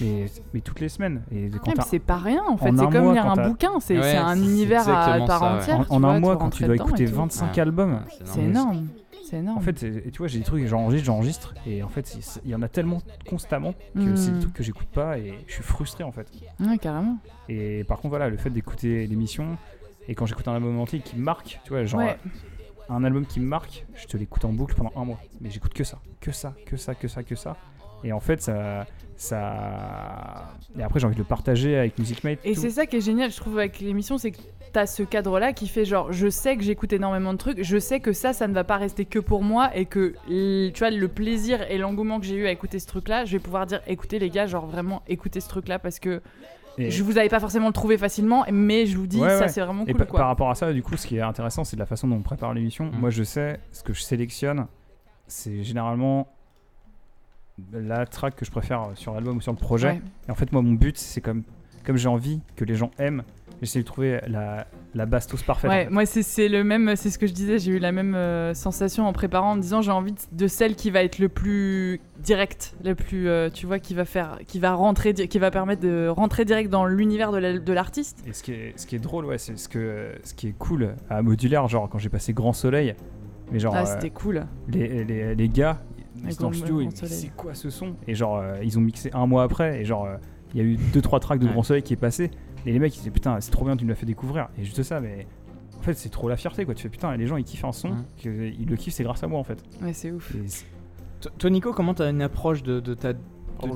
Mais, 0.01 0.25
mais 0.53 0.61
toutes 0.61 0.79
les 0.79 0.89
semaines. 0.89 1.21
Et 1.31 1.45
Ouais, 1.49 1.73
c'est 1.87 1.99
pas 1.99 2.17
rien 2.17 2.41
en 2.47 2.57
fait, 2.57 2.69
c'est 2.75 2.89
comme 2.91 3.13
lire 3.13 3.25
un 3.29 3.49
bouquin, 3.49 3.71
c'est 3.79 3.97
Ouais, 3.99 4.15
un 4.15 4.35
univers 4.37 4.87
à 4.89 5.17
part 5.25 5.39
ça, 5.39 5.53
ouais. 5.53 5.57
entière. 5.61 5.79
en, 5.79 5.83
tu 5.85 5.91
en 5.93 5.99
vois, 5.99 6.09
un 6.11 6.19
mois, 6.19 6.37
quand 6.37 6.49
tu 6.49 6.63
dois 6.65 6.75
écouter 6.75 7.05
tout. 7.05 7.15
25 7.15 7.53
Ouais. 7.55 7.61
albums, 7.61 7.99
C'est 8.09 8.27
C'est 8.27 8.41
énorme. 8.43 8.87
C'est 9.29 9.37
énorme. 9.37 9.57
En 9.57 9.61
fait, 9.61 9.83
et, 9.83 10.11
tu 10.11 10.17
vois, 10.19 10.27
j'ai 10.27 10.39
des 10.39 10.43
trucs, 10.45 10.65
j'enregistre, 10.67 11.05
j'enregistre, 11.05 11.53
et 11.65 11.83
en 11.83 11.89
fait, 11.89 12.17
il- 12.45 12.49
y 12.51 12.55
en 12.55 12.61
a 12.61 12.67
tellement 12.69 13.01
constamment 13.29 13.73
que 13.95 13.99
Hmm. 13.99 14.15
c'est 14.17 14.31
des 14.31 14.39
trucs 14.39 14.53
que 14.53 14.63
j'écoute 14.63 14.87
pas, 14.87 15.17
et 15.17 15.33
je 15.47 15.53
suis 15.53 15.63
frustré 15.63 16.03
en 16.03 16.11
fait. 16.11 16.27
Ouais, 16.59 16.77
carrément. 16.77 17.17
Et 17.49 17.83
par 17.83 17.97
contre, 17.97 18.09
voilà, 18.09 18.29
le 18.29 18.37
fait 18.37 18.49
d'écouter 18.49 19.05
l'émission, 19.07 19.57
et 20.07 20.15
quand 20.15 20.25
j'écoute 20.25 20.47
un 20.47 20.55
album 20.55 20.79
entier 20.79 20.99
qui 20.99 21.17
marque, 21.17 21.59
tu 21.63 21.69
vois, 21.69 21.83
genre 21.85 22.01
Ouais. 22.01 22.17
un 22.89 23.03
album 23.03 23.25
qui 23.25 23.39
me 23.39 23.45
marque, 23.47 23.85
je 23.95 24.05
te 24.05 24.15
l'écoute 24.17 24.45
en 24.45 24.53
boucle 24.53 24.75
pendant 24.75 24.91
un 24.95 25.03
mois, 25.05 25.19
mais 25.41 25.49
j'écoute 25.49 25.73
que 25.73 25.83
ça, 25.83 25.99
que 26.21 26.31
ça, 26.31 26.53
que 26.65 26.77
ça, 26.77 26.95
que 26.95 27.07
ça, 27.07 27.23
que 27.23 27.35
ça. 27.35 27.57
Et 28.03 28.11
en 28.13 28.19
fait, 28.19 28.41
ça. 28.41 28.85
ça... 29.15 30.53
Et 30.77 30.83
après, 30.83 30.99
j'ai 30.99 31.05
envie 31.07 31.15
de 31.15 31.19
le 31.21 31.25
partager 31.25 31.75
avec 31.77 31.97
Music 31.97 32.23
Mate. 32.23 32.39
Et 32.43 32.53
c'est 32.53 32.69
ça 32.69 32.85
qui 32.85 32.97
est 32.97 33.01
génial, 33.01 33.31
je 33.31 33.37
trouve, 33.37 33.57
avec 33.57 33.79
l'émission, 33.79 34.17
c'est 34.17 34.31
que 34.31 34.37
t'as 34.77 34.85
ce 34.85 35.01
cadre-là 35.01 35.53
qui 35.53 35.67
fait 35.67 35.85
genre, 35.85 36.11
je 36.11 36.29
sais 36.29 36.55
que 36.55 36.61
j'écoute 36.61 36.93
énormément 36.93 37.33
de 37.33 37.39
trucs, 37.39 37.63
je 37.63 37.79
sais 37.79 37.99
que 37.99 38.13
ça, 38.13 38.31
ça 38.31 38.47
ne 38.47 38.53
va 38.53 38.63
pas 38.63 38.77
rester 38.77 39.05
que 39.05 39.17
pour 39.17 39.41
moi 39.41 39.75
et 39.75 39.85
que, 39.85 40.13
tu 40.27 40.77
vois, 40.77 40.91
le 40.91 41.07
plaisir 41.07 41.63
et 41.71 41.79
l'engouement 41.79 42.19
que 42.19 42.27
j'ai 42.27 42.35
eu 42.35 42.45
à 42.45 42.51
écouter 42.51 42.77
ce 42.77 42.85
truc-là, 42.85 43.25
je 43.25 43.31
vais 43.31 43.39
pouvoir 43.39 43.65
dire, 43.65 43.81
écoutez 43.87 44.19
les 44.19 44.29
gars, 44.29 44.45
genre 44.45 44.67
vraiment, 44.67 45.01
écoutez 45.07 45.39
ce 45.39 45.49
truc-là 45.49 45.79
parce 45.79 45.97
que 45.97 46.21
Et- 46.77 46.91
je 46.91 47.03
vous 47.03 47.17
avais 47.17 47.27
pas 47.27 47.39
forcément 47.39 47.65
le 47.65 47.73
trouvé 47.73 47.97
facilement, 47.97 48.45
mais 48.51 48.85
je 48.85 48.99
vous 48.99 49.07
dis, 49.07 49.19
Ouais, 49.19 49.29
ça 49.29 49.39
ouais. 49.39 49.47
c'est 49.47 49.61
vraiment 49.61 49.83
cool, 49.83 49.95
quoi. 50.05 50.19
par 50.19 50.27
rapport 50.27 50.51
à 50.51 50.53
ça, 50.53 50.71
du 50.71 50.83
coup, 50.83 50.95
ce 50.95 51.07
qui 51.07 51.17
est 51.17 51.21
intéressant, 51.21 51.63
c'est 51.63 51.75
de 51.75 51.79
la 51.81 51.87
façon 51.87 52.07
dont 52.07 52.17
on 52.17 52.21
prépare 52.21 52.53
l'émission. 52.53 52.85
Mm. 52.85 52.99
Moi, 52.99 53.09
je 53.09 53.23
sais, 53.23 53.59
ce 53.71 53.81
que 53.81 53.93
je 53.93 54.03
sélectionne, 54.03 54.67
c'est 55.25 55.63
généralement 55.63 56.27
la 57.73 58.05
track 58.05 58.35
que 58.35 58.45
je 58.45 58.51
préfère 58.51 58.91
sur 58.93 59.15
l'album 59.15 59.37
ou 59.37 59.41
sur 59.41 59.53
le 59.53 59.57
projet. 59.57 59.87
Ouais. 59.93 60.01
Et 60.27 60.31
en 60.31 60.35
fait, 60.35 60.51
moi, 60.51 60.61
mon 60.61 60.73
but, 60.73 60.99
c'est 60.99 61.21
comme, 61.21 61.41
comme 61.83 61.97
j'ai 61.97 62.09
envie 62.09 62.41
que 62.55 62.63
les 62.63 62.75
gens 62.75 62.91
aiment, 62.99 63.23
j'essaie 63.61 63.79
de 63.79 63.85
trouver 63.85 64.19
la, 64.27 64.67
la 64.93 65.05
bastos 65.05 65.41
parfaite. 65.43 65.69
Ouais, 65.69 65.87
moi 65.89 66.05
c'est 66.05 66.47
le 66.47 66.63
même, 66.63 66.95
c'est 66.95 67.09
ce 67.09 67.17
que 67.17 67.27
je 67.27 67.33
disais, 67.33 67.59
j'ai 67.59 67.71
eu 67.71 67.79
la 67.79 67.91
même 67.91 68.15
euh, 68.15 68.53
sensation 68.53 69.05
en 69.07 69.13
préparant 69.13 69.51
en 69.51 69.55
me 69.55 69.61
disant 69.61 69.81
j'ai 69.81 69.91
envie 69.91 70.11
de, 70.13 70.19
de 70.31 70.47
celle 70.47 70.75
qui 70.75 70.89
va 70.91 71.03
être 71.03 71.19
le 71.19 71.29
plus 71.29 71.99
direct, 72.23 72.75
le 72.83 72.95
plus, 72.95 73.27
euh, 73.29 73.49
tu 73.49 73.65
vois, 73.65 73.79
qui 73.79 73.93
va 73.93 74.05
faire, 74.05 74.39
qui 74.47 74.59
va 74.59 74.73
rentrer, 74.73 75.13
qui 75.13 75.39
va 75.39 75.51
permettre 75.51 75.81
de 75.81 76.07
rentrer 76.07 76.45
direct 76.45 76.69
dans 76.69 76.85
l'univers 76.85 77.31
de 77.31 77.37
la- 77.37 77.57
de 77.59 77.73
l'artiste. 77.73 78.23
Et 78.27 78.33
ce 78.33 78.43
qui 78.43 78.51
est, 78.53 78.73
ce 78.77 78.85
qui 78.85 78.95
est 78.95 78.99
drôle, 78.99 79.25
ouais, 79.25 79.37
c'est 79.37 79.57
ce, 79.57 79.69
que, 79.69 80.11
ce 80.23 80.33
qui 80.33 80.47
est 80.49 80.55
cool 80.57 80.95
à 81.09 81.21
Modulaire, 81.21 81.67
genre 81.67 81.89
quand 81.89 81.97
j'ai 81.99 82.09
passé 82.09 82.33
Grand 82.33 82.53
Soleil, 82.53 82.95
mais 83.51 83.59
genre 83.59 83.73
Ah, 83.75 83.81
euh, 83.83 83.85
c'était 83.85 84.09
cool. 84.09 84.45
les, 84.67 85.03
les, 85.03 85.35
les 85.35 85.49
gars, 85.49 85.79
ils 86.15 86.31
étaient 86.31 86.51
studio, 86.53 86.81
c'est 86.91 87.31
quoi 87.35 87.53
ce 87.53 87.69
son? 87.69 87.95
Et 88.07 88.15
genre, 88.15 88.43
ils 88.63 88.77
ont 88.77 88.81
mixé 88.81 89.09
un 89.13 89.27
mois 89.27 89.43
après, 89.43 89.79
et 89.81 89.85
genre, 89.85 90.07
il 90.53 90.61
y 90.61 90.63
a 90.63 90.67
eu 90.67 90.75
2-3 90.93 91.19
tracks 91.19 91.39
de 91.39 91.45
Ouais. 91.45 91.51
Grand 91.51 91.63
Soleil 91.63 91.83
qui 91.83 91.93
est 91.93 91.97
passé, 91.97 92.31
et 92.65 92.71
les 92.71 92.79
mecs 92.79 92.93
ils 92.95 92.99
disaient 92.99 93.11
putain, 93.11 93.39
c'est 93.39 93.51
trop 93.51 93.65
bien, 93.65 93.75
tu 93.77 93.85
me 93.85 93.89
l'as 93.89 93.95
fait 93.95 94.05
découvrir. 94.05 94.47
Et 94.59 94.63
juste 94.63 94.83
ça, 94.83 94.99
mais 94.99 95.27
en 95.77 95.81
fait, 95.81 95.93
c'est 95.93 96.09
trop 96.09 96.27
la 96.27 96.35
fierté, 96.37 96.65
quoi. 96.65 96.73
Tu 96.73 96.83
fais 96.83 96.89
putain, 96.89 97.15
les 97.15 97.27
gens 97.27 97.37
ils 97.37 97.43
kiffent 97.43 97.65
un 97.65 97.71
son, 97.71 97.91
que- 98.21 98.29
ils 98.59 98.67
le 98.67 98.75
kiffent, 98.75 98.93
c'est 98.93 99.03
grâce 99.03 99.23
à 99.23 99.27
moi 99.27 99.39
en 99.39 99.43
fait. 99.43 99.63
Ouais, 99.81 99.93
c'est 99.93 100.11
ouf. 100.11 100.33
Et 100.35 101.29
Toi- 101.37 101.49
Nico, 101.49 101.71
comment 101.73 101.93
t'as 101.93 102.09
une 102.09 102.21
approche 102.21 102.63
de, 102.63 102.79
de 102.79 102.93
ta. 102.93 103.13
De- 103.13 103.19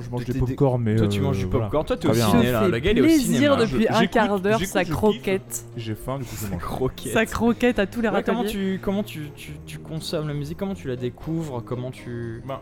je 0.00 0.10
mange 0.10 0.24
de- 0.24 0.32
des 0.32 0.38
de- 0.38 0.44
popcorn, 0.44 0.80
mais. 0.80 0.94
Toi, 0.94 1.08
tu 1.08 1.18
euh, 1.18 1.22
manges 1.24 1.38
du 1.38 1.46
voilà. 1.46 1.64
popcorn. 1.66 1.84
Toi, 1.84 1.96
t'es 1.96 2.08
au 2.08 2.12
bien. 2.12 2.28
ciné, 2.30 2.52
là. 2.52 2.68
Le 2.68 2.78
gars, 2.78 2.92
il 2.92 2.98
est 2.98 3.00
au 3.00 3.04
plaisir 3.04 3.34
cinéma. 3.36 3.56
depuis 3.56 3.88
un 3.88 4.06
quart 4.06 4.38
d'heure, 4.40 4.60
sa 4.64 4.84
croquette. 4.84 5.64
J'ai 5.76 5.96
faim, 5.96 6.18
du 6.20 6.24
coup 6.24 6.36
je 6.40 6.46
mange. 6.52 6.60
Croquette. 6.62 7.12
Sa 7.12 7.26
croquette 7.26 7.78
à 7.80 7.86
tous 7.86 8.00
les 8.00 8.08
Ouais, 8.08 8.22
comment 8.22 8.44
tu, 8.44 8.78
comment 8.80 9.02
tu, 9.02 9.30
tu, 9.34 9.52
tu 9.66 9.78
consommes 9.78 10.28
la 10.28 10.34
musique? 10.34 10.56
Comment 10.58 10.74
tu 10.74 10.86
la 10.86 10.94
découvres? 10.96 11.64
Comment 11.64 11.90
tu. 11.90 12.42
Ben, 12.46 12.60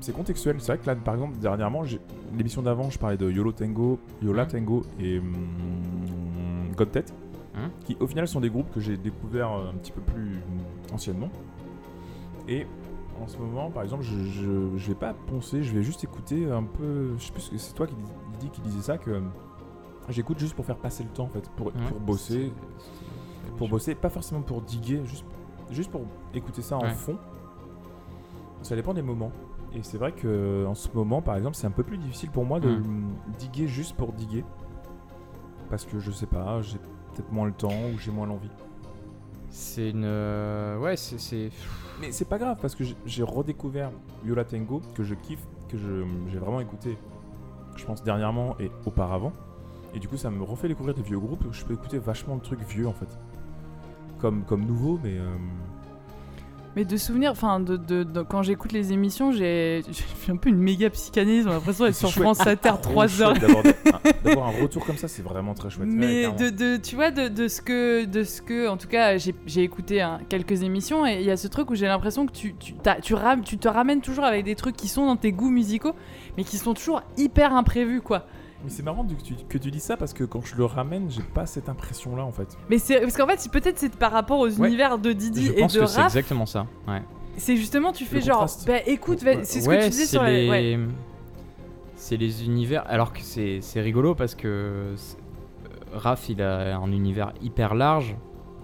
c'est 0.00 0.12
contextuel. 0.12 0.56
C'est 0.60 0.72
vrai 0.72 0.78
que 0.78 0.86
là, 0.86 0.96
par 0.96 1.14
exemple, 1.14 1.38
dernièrement, 1.38 1.82
l'émission 2.36 2.62
d'avant, 2.62 2.90
je 2.90 2.98
parlais 2.98 3.16
de 3.16 3.30
Yolo 3.30 3.52
Tango, 3.52 3.98
Yola 4.22 4.44
Mhm. 4.44 4.50
Tango 4.50 4.84
et 5.00 5.18
hum, 5.18 5.34
God 6.76 6.90
Tête, 6.92 7.12
Mhm. 7.54 7.70
qui 7.84 7.96
au 8.00 8.06
final 8.06 8.28
sont 8.28 8.40
des 8.40 8.50
groupes 8.50 8.70
que 8.72 8.80
j'ai 8.80 8.96
découverts 8.96 9.52
euh, 9.52 9.70
un 9.70 9.74
petit 9.74 9.92
peu 9.92 10.00
plus 10.00 10.40
anciennement. 10.92 11.28
Et 12.46 12.66
en 13.22 13.26
ce 13.26 13.36
moment, 13.38 13.70
par 13.70 13.82
exemple, 13.82 14.04
je, 14.04 14.16
je, 14.24 14.76
je 14.76 14.88
vais 14.88 14.94
pas 14.94 15.12
poncer, 15.12 15.62
je 15.62 15.74
vais 15.74 15.82
juste 15.82 16.04
écouter 16.04 16.50
un 16.50 16.62
peu. 16.62 17.14
Je 17.18 17.24
sais 17.24 17.32
plus, 17.32 17.50
c'est 17.58 17.74
toi 17.74 17.86
qui 17.86 17.94
dis, 17.96 18.02
Lydie, 18.34 18.50
qui 18.50 18.60
disait 18.60 18.82
ça 18.82 18.96
que 18.98 19.10
euh, 19.10 19.20
j'écoute 20.08 20.38
juste 20.38 20.54
pour 20.54 20.64
faire 20.64 20.76
passer 20.78 21.02
le 21.02 21.10
temps 21.10 21.24
en 21.24 21.28
fait, 21.28 21.50
pour, 21.56 21.72
pour 21.72 22.00
bosser, 22.00 22.52
pour 23.56 23.68
bosser, 23.68 23.94
pas 23.96 24.08
forcément 24.08 24.40
pour 24.42 24.62
diguer, 24.62 25.00
juste, 25.04 25.24
juste 25.70 25.90
pour 25.90 26.02
écouter 26.32 26.62
ça 26.62 26.76
en 26.78 26.82
Ouais. 26.84 26.90
fond. 26.94 27.16
Ça 28.62 28.74
dépend 28.76 28.94
des 28.94 29.02
moments. 29.02 29.32
Et 29.74 29.82
c'est 29.82 29.98
vrai 29.98 30.12
que 30.12 30.64
en 30.66 30.74
ce 30.74 30.88
moment, 30.94 31.20
par 31.22 31.36
exemple, 31.36 31.54
c'est 31.56 31.66
un 31.66 31.70
peu 31.72 31.82
plus 31.84 31.98
difficile 31.98 32.30
pour 32.30 32.44
moi 32.44 32.58
de 32.60 32.68
Mm. 32.70 32.80
mm, 32.86 33.14
diguer 33.38 33.66
juste 33.68 33.96
pour 33.96 34.12
diguer. 34.12 34.44
Parce 35.70 35.84
que 35.84 35.98
je 35.98 36.10
sais 36.10 36.26
pas, 36.26 36.62
j'ai 36.62 36.78
peut-être 37.14 37.30
moins 37.30 37.46
le 37.46 37.52
temps 37.52 37.68
ou 37.94 37.98
j'ai 37.98 38.10
moins 38.10 38.26
l'envie. 38.26 38.50
C'est 39.50 39.90
une. 39.90 40.04
euh, 40.04 40.78
Ouais, 40.78 40.96
c'est. 40.96 41.50
Mais 42.00 42.12
c'est 42.12 42.24
pas 42.26 42.38
grave 42.38 42.58
parce 42.60 42.74
que 42.74 42.84
j'ai- 43.06 43.22
redécouvert 43.22 43.90
Yola 44.24 44.44
Tango 44.44 44.80
que 44.94 45.02
je 45.02 45.14
kiffe, 45.14 45.44
que 45.68 45.76
je- 45.76 46.04
j'ai 46.30 46.38
vraiment 46.38 46.60
écouté, 46.60 46.96
je 47.76 47.84
pense 47.84 48.02
dernièrement 48.04 48.54
et 48.60 48.70
auparavant. 48.86 49.32
Et 49.94 49.98
du 49.98 50.06
coup, 50.08 50.16
ça 50.16 50.30
me 50.30 50.42
refait 50.42 50.68
découvrir 50.68 50.94
des 50.94 51.02
vieux 51.02 51.18
groupes. 51.18 51.44
Je 51.50 51.64
peux 51.64 51.74
écouter 51.74 51.98
vachement 51.98 52.36
de 52.36 52.42
trucs 52.42 52.60
vieux 52.68 52.86
en 52.86 52.92
fait. 52.92 53.18
Comme, 54.18 54.44
comme 54.44 54.64
nouveau, 54.64 54.98
mais. 55.02 55.18
euh, 55.18 55.28
Mais 56.76 56.84
de 56.84 56.96
souvenirs, 56.96 57.32
enfin, 57.32 57.58
de, 57.60 57.76
de- 57.76 58.04
de- 58.04 58.22
quand 58.22 58.42
j'écoute 58.42 58.70
les 58.72 58.92
émissions, 58.92 59.32
j'ai 59.32 59.82
fait 60.16 60.30
un 60.32 60.36
peu 60.36 60.48
une 60.48 60.58
méga 60.58 60.90
psychanalyse. 60.90 61.44
J'ai 61.44 61.50
l'impression 61.50 61.84
d'être 61.86 61.96
sur 61.96 62.08
chouette. 62.10 62.22
France 62.22 62.46
Inter 62.46 62.70
trop 62.80 62.92
3 62.92 63.22
heures. 63.22 63.34
d'avoir 64.24 64.48
un- 64.48 64.62
retour 64.62 64.84
comme 64.84 64.96
ça, 64.96 65.08
c'est 65.08 65.22
vraiment 65.22 65.54
très 65.54 65.70
chouette. 65.70 65.88
Mais 65.90 66.26
Ouais, 66.26 66.32
de, 66.34 66.50
de- 66.50 66.76
tu 66.76 66.94
vois, 66.94 67.10
de, 67.10 67.28
de 67.28 67.48
ce 67.48 67.60
que, 67.60 68.04
de 68.04 68.22
ce 68.22 68.40
que, 68.42 68.68
en 68.68 68.76
tout 68.76 68.86
cas, 68.88 69.16
j'ai 69.16 69.34
j'ai 69.46 69.62
écouté 69.62 70.00
hein, 70.02 70.20
quelques 70.28 70.62
émissions 70.62 71.04
et 71.06 71.14
il 71.16 71.22
y 71.26 71.30
a 71.30 71.36
ce 71.36 71.48
truc 71.48 71.70
où 71.70 71.74
j'ai 71.74 71.86
l'impression 71.86 72.26
que 72.26 72.32
tu, 72.32 72.54
tu, 72.54 72.74
t'as- 72.74 73.00
tu, 73.00 73.14
ram- 73.14 73.42
tu 73.42 73.58
te 73.58 73.66
ramènes 73.68 74.00
toujours 74.00 74.24
avec 74.24 74.44
des 74.44 74.54
trucs 74.54 74.76
qui 74.76 74.88
sont 74.88 75.06
dans 75.06 75.16
tes 75.16 75.32
goûts 75.32 75.50
musicaux, 75.50 75.94
mais 76.36 76.44
qui 76.44 76.58
sont 76.58 76.74
toujours 76.74 77.02
hyper 77.16 77.54
imprévus, 77.54 78.02
quoi. 78.02 78.24
Mais 78.64 78.70
c'est 78.70 78.82
marrant 78.82 79.04
que 79.04 79.14
tu, 79.22 79.34
que 79.48 79.56
tu 79.58 79.70
dis 79.70 79.78
ça 79.80 79.96
parce 79.96 80.12
que 80.12 80.24
quand 80.24 80.44
je 80.44 80.56
le 80.56 80.64
ramène, 80.64 81.10
j'ai 81.10 81.22
pas 81.22 81.46
cette 81.46 81.68
impression-là 81.68 82.24
en 82.24 82.32
fait. 82.32 82.56
Mais 82.68 82.78
c'est 82.78 83.00
parce 83.00 83.16
qu'en 83.16 83.26
fait, 83.26 83.38
c'est- 83.38 83.52
peut-être 83.52 83.78
c'est 83.78 83.94
par 83.96 84.10
rapport 84.12 84.40
aux 84.40 84.48
Ouais. 84.58 84.66
univers 84.68 84.98
de 84.98 85.12
Didi 85.12 85.46
Je 85.46 85.52
et 85.52 85.60
pense 85.60 85.72
de 85.74 85.80
que 85.80 85.86
c'est 85.86 86.02
exactement 86.02 86.44
ça. 86.46 86.66
Ouais. 86.88 87.02
C'est 87.36 87.56
justement, 87.56 87.92
tu 87.92 88.04
fais 88.04 88.16
Le 88.16 88.22
genre, 88.22 88.34
contraste. 88.40 88.66
bah 88.66 88.78
écoute, 88.86 89.22
va- 89.22 89.44
c'est 89.44 89.60
ce 89.60 89.68
Ouais, 89.68 89.78
que 89.78 89.84
tu 89.84 89.90
disais 89.90 90.04
c'est 90.06 90.10
sur 90.16 90.24
les. 90.24 90.44
les... 90.44 90.50
ouais. 90.50 90.78
C'est 91.94 92.16
les 92.16 92.44
univers. 92.44 92.84
Alors 92.88 93.12
que 93.12 93.20
c'est 93.22 93.60
c'est 93.60 93.80
rigolo 93.80 94.14
parce 94.14 94.34
que 94.34 94.48
euh, 94.48 94.96
Raph, 95.92 96.28
il 96.28 96.42
a 96.42 96.76
un 96.78 96.90
univers 96.92 97.32
hyper 97.40 97.74
large. 97.74 98.16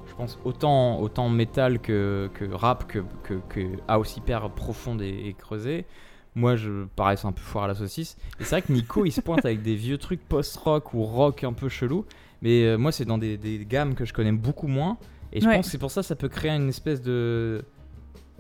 Je 0.07 0.15
pense 0.15 0.39
autant, 0.45 1.01
autant 1.01 1.29
métal 1.29 1.81
que, 1.81 2.31
que 2.35 2.45
rap, 2.53 2.87
que, 2.87 3.01
que, 3.25 3.35
que 3.49 3.61
house 3.89 4.17
hyper 4.17 4.51
profonde 4.51 5.03
et, 5.03 5.27
et 5.29 5.35
creusée. 5.35 5.87
Moi, 6.37 6.57
je 6.57 6.85
paraisse 6.97 7.25
un 7.25 7.33
peu 7.33 7.41
foire 7.43 7.65
à 7.65 7.69
la 7.69 7.75
saucisse. 7.75 8.17
Et 8.41 8.45
c'est 8.45 8.51
vrai 8.57 8.63
que 8.63 8.73
Nico, 8.73 9.05
il 9.05 9.13
se 9.13 9.21
pointe 9.21 9.45
avec 9.45 9.63
des 9.63 9.77
vieux 9.77 9.99
trucs 9.99 10.21
post-rock 10.29 10.93
ou 10.95 11.05
rock 11.05 11.45
un 11.45 11.53
peu 11.53 11.69
chelou. 11.69 12.05
Mais 12.43 12.65
euh, 12.65 12.77
moi, 12.77 12.91
c'est 12.93 13.05
dans 13.05 13.19
des, 13.19 13.37
des 13.37 13.65
gammes 13.65 13.95
que 13.95 14.05
je 14.05 14.13
connais 14.13 14.33
beaucoup 14.33 14.67
moins. 14.67 14.99
Et 15.33 15.41
je 15.41 15.47
Ouais. 15.47 15.55
pense 15.57 15.67
que 15.67 15.71
c'est 15.73 15.79
pour 15.79 15.91
ça 15.91 16.01
que 16.01 16.07
ça 16.09 16.17
peut 16.17 16.29
créer 16.29 16.51
une 16.53 16.69
espèce 16.69 17.01
de. 17.03 17.65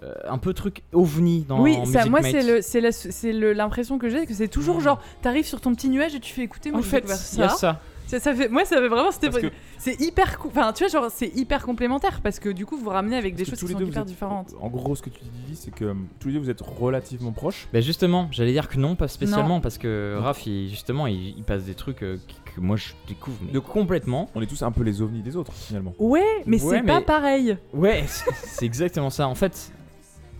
euh, 0.02 0.12
un 0.26 0.38
peu 0.38 0.52
truc 0.54 0.82
ovni 0.92 1.44
dans 1.48 1.62
Oui, 1.62 1.76
en 1.76 1.84
ça, 1.84 1.98
Music 2.00 2.10
moi 2.10 2.20
Mate. 2.20 2.32
c'est 2.32 2.42
le, 2.42 2.62
c'est 2.62 2.80
la- 2.80 2.92
c'est 2.92 3.32
le- 3.32 3.52
l'impression 3.52 3.96
que 3.98 4.08
j'ai 4.08 4.26
que 4.26 4.34
c'est 4.34 4.48
toujours 4.48 4.78
Mm. 4.78 4.82
genre, 4.82 5.02
t'arrives 5.22 5.46
sur 5.46 5.60
ton 5.60 5.72
petit 5.74 5.88
nuage 5.88 6.14
et 6.16 6.20
tu 6.20 6.32
fais 6.34 6.42
écouter. 6.42 6.70
Moi, 6.72 6.80
En 6.80 6.82
fait, 6.82 7.04
il 7.32 7.38
y 7.38 7.42
a 7.42 7.48
ça. 7.48 7.80
Ça. 8.19 8.35
Fait, 8.35 8.49
moi, 8.49 8.65
ça 8.65 8.77
fait 8.77 8.89
vraiment, 8.89 9.11
c'était, 9.11 9.31
que- 9.31 9.53
c'est 9.78 10.01
hyper, 10.01 10.39
enfin, 10.47 10.73
tu 10.73 10.85
vois, 10.85 10.89
genre, 10.93 11.11
c'est 11.15 11.28
hyper 11.36 11.65
complémentaire 11.65 12.20
parce 12.23 12.39
que 12.39 12.49
du 12.49 12.66
coup, 12.66 12.77
vous 12.77 12.89
ramenez 12.91 13.16
avec 13.16 13.35
des 13.35 13.45
Parce 13.45 13.51
choses 13.51 13.61
tous 13.61 13.66
qui 13.66 13.73
les 13.74 13.78
sont 13.85 13.86
hyper 13.91 14.03
êtes- 14.03 14.09
différentes. 14.09 14.55
En 14.61 14.69
gros, 14.69 14.95
ce 14.95 15.03
que 15.03 15.11
tu 15.11 15.20
dis, 15.47 15.57
c'est 15.57 15.73
que 15.74 15.85
euh, 15.86 15.95
tous 16.20 16.28
les 16.28 16.35
deux, 16.35 16.41
vous 16.41 16.51
êtes 16.51 16.61
relativement 16.61 17.32
proches. 17.32 17.69
Bah 17.73 17.81
justement, 17.81 18.28
j'allais 18.31 18.53
dire 18.53 18.69
que 18.69 18.78
non, 18.78 18.97
pas 18.97 19.09
spécialement, 19.09 19.61
parce 19.61 19.78
que 19.78 20.16
Raph, 20.20 20.47
il- 20.47 20.69
justement, 20.69 21.07
il, 21.07 21.36
il 21.36 21.45
passe 21.45 21.65
des 21.65 21.74
trucs 21.74 22.03
euh, 22.03 22.19
qui- 22.27 22.36
que 22.55 22.61
moi 22.61 22.77
je 22.77 22.91
découvre 23.09 23.36
mais 23.53 23.61
complètement. 23.61 24.28
On 24.35 24.41
est 24.43 24.47
tous 24.47 24.62
un 24.62 24.70
peu 24.73 24.82
les 24.85 25.03
ovnis 25.03 25.23
des 25.23 25.36
autres, 25.36 25.53
finalement. 25.53 25.93
Ouais, 25.99 26.23
mais 26.47 26.62
Ouais, 26.62 26.77
c'est 26.78 26.86
pas 26.86 27.01
pareil. 27.01 27.57
Ouais, 27.73 28.05
c'est 28.45 28.65
exactement 28.65 29.11
ça. 29.11 29.27
En 29.28 29.35
fait, 29.35 29.73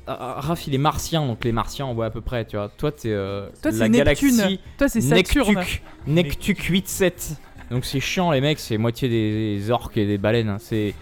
euh, 0.09 0.13
Raph, 0.19 0.67
il 0.67 0.75
est 0.75 0.79
martien, 0.79 1.27
donc 1.27 1.43
les 1.45 1.51
martiens, 1.53 1.87
on 1.87 1.95
voit 1.95 2.07
à 2.07 2.11
peu 2.11 2.21
près, 2.21 2.45
tu 2.45 2.57
vois. 2.57 2.69
Toi, 2.77 2.93
t'es 2.93 3.11
euh, 3.11 3.49
Toi, 3.63 3.71
la 3.71 3.77
c'est 3.79 3.89
Neptune. 3.89 4.37
galaxie 4.37 4.61
Toi, 4.79 4.89
c'est 4.89 5.01
Saturne. 5.01 5.55
Nectuc, 5.57 5.83
Nectuc 6.07 6.59
8-7. 6.71 7.33
Donc 7.71 7.85
c'est 7.85 8.01
chiant, 8.01 8.31
les 8.31 8.41
mecs, 8.41 8.59
c'est 8.61 8.77
moitié 8.79 9.09
des, 9.09 9.57
des 9.59 9.71
orques 9.71 9.97
et 9.97 10.07
des 10.07 10.19
baleines. 10.19 10.49
hein. 10.49 10.59
C'est 10.61 10.95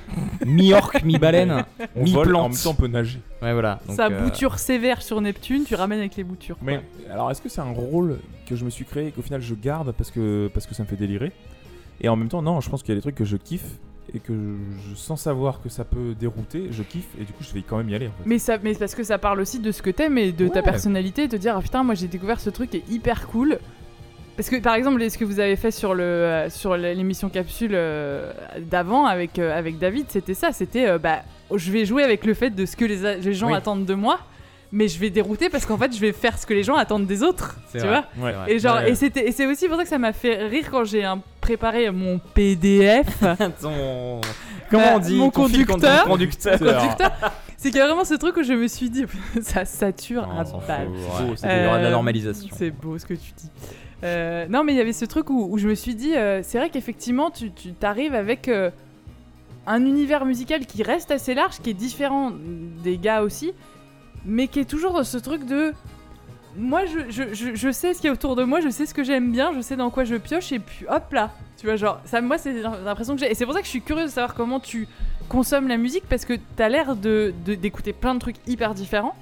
mi-orque, 0.47 1.03
mi-baleine, 1.03 1.65
On 1.97 2.05
vole, 2.05 2.27
mi-plante. 2.29 2.45
en 2.45 2.49
même 2.49 2.59
temps, 2.59 2.71
on 2.71 2.75
peut 2.75 2.87
nager. 2.87 3.21
Ouais, 3.43 3.53
voilà. 3.53 3.81
Donc, 3.87 3.97
Sa 3.97 4.07
euh, 4.07 4.23
bouture 4.23 4.59
sévère 4.59 5.03
sur 5.03 5.21
Neptune, 5.21 5.65
tu 5.65 5.75
ramènes 5.75 5.99
avec 5.99 6.17
les 6.17 6.25
boutures. 6.25 6.57
Mais 6.63 6.81
alors, 7.11 7.31
est-ce 7.31 7.43
que 7.43 7.49
c'est 7.49 7.61
un 7.61 7.73
rôle 7.73 8.19
que 8.47 8.55
je 8.57 8.65
me 8.65 8.71
suis 8.71 8.85
créé 8.85 9.09
et 9.09 9.11
qu'au 9.11 9.23
final 9.23 9.41
je 9.43 9.55
garde 9.55 9.93
parce 9.93 10.11
que, 10.11 10.51
parce 10.55 10.67
que 10.67 10.75
ça 10.75 10.83
me 10.85 10.89
fait 10.89 10.97
délirer? 10.97 11.33
Et 12.01 12.09
en 12.09 12.17
même 12.17 12.29
temps, 12.29 12.43
non, 12.43 12.61
je 12.61 12.71
pense 12.71 12.83
qu'il 12.83 12.91
y 12.91 12.93
a 12.93 12.97
des 12.97 13.03
trucs 13.03 13.15
que 13.17 13.25
je 13.25 13.37
kiffe 13.37 13.67
et 14.15 14.19
que 14.19 14.33
je, 14.33 14.95
sans 14.97 15.17
savoir 15.17 15.61
que 15.63 15.69
ça 15.69 15.85
peut 15.85 16.15
dérouter, 16.19 16.69
je 16.71 16.83
kiffe 16.83 17.07
et 17.21 17.25
du 17.25 17.33
coup, 17.33 17.45
je 17.45 17.53
vais 17.55 17.63
quand 17.63 17.77
même 17.77 17.89
y 17.89 17.95
aller. 17.95 18.07
En 18.09 18.11
fait. 18.11 18.23
Mais, 18.27 18.39
ça, 18.39 18.59
mais 18.63 18.75
parce 18.75 18.95
que 18.95 19.05
ça 19.05 19.19
parle 19.19 19.41
aussi 19.41 19.59
de 19.61 19.71
ce 19.73 19.83
que 19.83 19.91
t'aimes 19.91 20.19
et 20.19 20.33
de 20.33 20.49
ta 20.49 20.57
Ouais. 20.57 20.63
personnalité, 20.63 21.29
de 21.29 21.37
dire 21.37 21.55
ah 21.57 21.63
putain 21.63 21.83
moi 21.83 21.95
j'ai 21.95 22.09
découvert 22.09 22.41
ce 22.41 22.51
truc 22.51 22.71
qui 22.71 22.79
est 22.79 22.89
hyper 22.91 23.27
cool. 23.29 23.59
Parce 24.37 24.49
que 24.49 24.57
par 24.61 24.75
exemple 24.75 25.09
ce 25.11 25.19
que 25.19 25.25
vous 25.25 25.41
avez 25.41 25.57
fait 25.57 25.71
sur 25.71 25.95
le 25.95 26.03
euh, 26.03 26.51
sur 26.51 26.77
l'émission 26.77 27.29
capsule 27.29 27.73
euh, 27.75 28.33
d'avant 28.61 29.05
avec 29.07 29.39
euh, 29.39 29.57
avec 29.57 29.79
David 29.79 30.07
c'était 30.09 30.35
ça 30.35 30.53
c'était 30.53 30.87
euh, 30.89 30.99
bah 30.99 31.21
je 31.55 31.71
vais 31.71 31.85
jouer 31.85 32.03
avec 32.03 32.25
le 32.25 32.33
fait 32.35 32.51
de 32.51 32.65
ce 32.65 32.75
que 32.77 32.85
les, 32.87 33.21
les 33.21 33.35
gens 33.35 33.49
Oui. 33.49 33.55
attendent 33.55 33.85
de 33.85 33.95
moi 33.95 34.19
mais 34.73 34.89
je 34.89 34.99
vais 34.99 35.11
dérouter 35.11 35.51
parce 35.51 35.67
qu'en 35.67 35.77
fait 35.77 35.95
je 35.95 36.01
vais 36.01 36.13
faire 36.13 36.39
ce 36.39 36.47
que 36.47 36.55
les 36.55 36.63
gens 36.63 36.77
attendent 36.77 37.07
des 37.07 37.23
autres 37.23 37.57
tu 37.73 37.79
c'est 37.79 37.87
vrai, 37.87 37.89
vois 37.89 38.05
c'est 38.15 38.21
vrai. 38.37 38.53
et 38.55 38.59
genre 38.59 38.77
Ouais. 38.77 38.91
et 38.91 38.95
c'était 38.95 39.29
et 39.29 39.33
c'est 39.33 39.47
aussi 39.47 39.69
pour 39.69 39.77
ça 39.77 39.83
que 39.83 39.89
ça 39.91 39.99
m'a 39.99 40.15
fait 40.15 40.47
rire 40.47 40.69
quand 40.71 40.85
j'ai 40.85 41.05
hein, 41.05 41.21
préparé 41.43 41.91
mon 41.91 42.19
PDF 42.33 43.07
Ton- 43.61 44.21
Comment 44.71 44.83
Bah, 44.85 44.93
on 44.95 44.99
dit 44.99 45.17
mon 45.17 45.31
Ton 45.31 45.43
conducteur. 45.43 46.05
conducteur. 46.05 46.59
conducteur 46.59 47.13
c'est 47.59 47.69
qu'il 47.71 47.79
y 47.79 47.83
a 47.83 47.87
vraiment 47.87 48.05
ce 48.05 48.15
truc 48.15 48.35
où 48.39 48.43
je 48.43 48.55
me 48.55 48.67
suis 48.67 48.89
dit 48.89 49.05
ça 49.43 49.67
sature 49.67 50.27
s'en 50.47 50.59
balle 50.67 50.89
fout, 50.97 51.29
ouais. 51.29 51.35
C'est 51.37 51.59
Il 51.59 51.65
y 51.65 51.67
aura 51.67 51.79
de 51.79 51.83
la 51.83 51.89
Euh, 51.89 51.93
normalisation. 51.93 52.49
C'est 52.59 52.71
beau 52.71 52.99
ce 52.99 53.05
que 53.05 53.15
tu 53.15 53.31
dis. 53.37 53.51
Euh, 54.05 54.47
non, 54.49 54.65
mais 54.65 54.73
il 54.73 54.77
y 54.77 54.81
avait 54.81 54.93
ce 54.93 55.05
truc 55.05 55.31
où, 55.31 55.57
je 55.59 55.69
me 55.69 55.75
suis 55.75 55.95
dit, 55.95 56.17
euh, 56.17 56.41
c'est 56.43 56.59
vrai 56.59 56.71
qu'effectivement, 56.71 57.31
tu 57.31 57.51
t'arrives 57.73 58.15
avec 58.15 58.49
euh, 58.49 58.71
un 59.67 59.85
univers 59.85 60.25
musical 60.25 60.67
qui 60.67 60.83
reste 60.83 61.11
assez 61.11 61.35
large, 61.35 61.59
qui 61.63 61.71
est 61.71 61.75
différent 61.75 62.33
des 62.83 62.99
gars 62.99 63.23
aussi, 63.23 63.53
mais 64.25 64.49
qui 64.49 64.61
est 64.61 64.65
toujours 64.69 64.93
dans 64.93 65.05
ce 65.05 65.19
truc 65.19 65.47
de. 65.47 65.73
Moi, 66.55 66.83
je, 66.85 67.71
sais 67.71 67.95
ce 67.95 68.01
qu'il 68.01 68.09
y 68.09 68.11
a 68.11 68.13
autour 68.13 68.37
de 68.37 68.45
moi, 68.45 68.61
je 68.61 68.69
sais 68.69 68.85
ce 68.85 68.93
que 68.93 69.03
j'aime 69.05 69.33
bien, 69.33 69.55
je 69.55 69.63
sais 69.63 69.77
dans 69.77 69.89
quoi 69.89 70.05
je 70.05 70.17
pioche, 70.17 70.53
et 70.53 70.59
puis 70.59 70.85
hop 70.87 71.11
là. 71.13 71.31
Tu 71.57 71.67
vois, 71.67 71.77
genre, 71.77 72.01
ça, 72.05 72.21
moi, 72.21 72.37
c'est 72.37 72.53
l'impression 72.53 73.15
que 73.15 73.21
j'ai. 73.21 73.31
Et 73.31 73.35
c'est 73.35 73.45
pour 73.47 73.55
ça 73.55 73.61
que 73.61 73.67
je 73.67 73.71
suis 73.71 73.81
curieuse 73.81 74.11
de 74.11 74.15
savoir 74.15 74.35
comment 74.35 74.61
tu 74.61 74.87
consommes 75.29 75.69
la 75.69 75.79
musique, 75.79 76.05
parce 76.11 76.25
que 76.25 76.35
t'as 76.57 76.69
l'air 76.69 76.97
de- 76.97 77.33
d'écouter 77.47 77.93
plein 77.95 78.15
de 78.15 78.19
trucs 78.19 78.37
hyper 78.47 78.75
différents. 78.75 79.15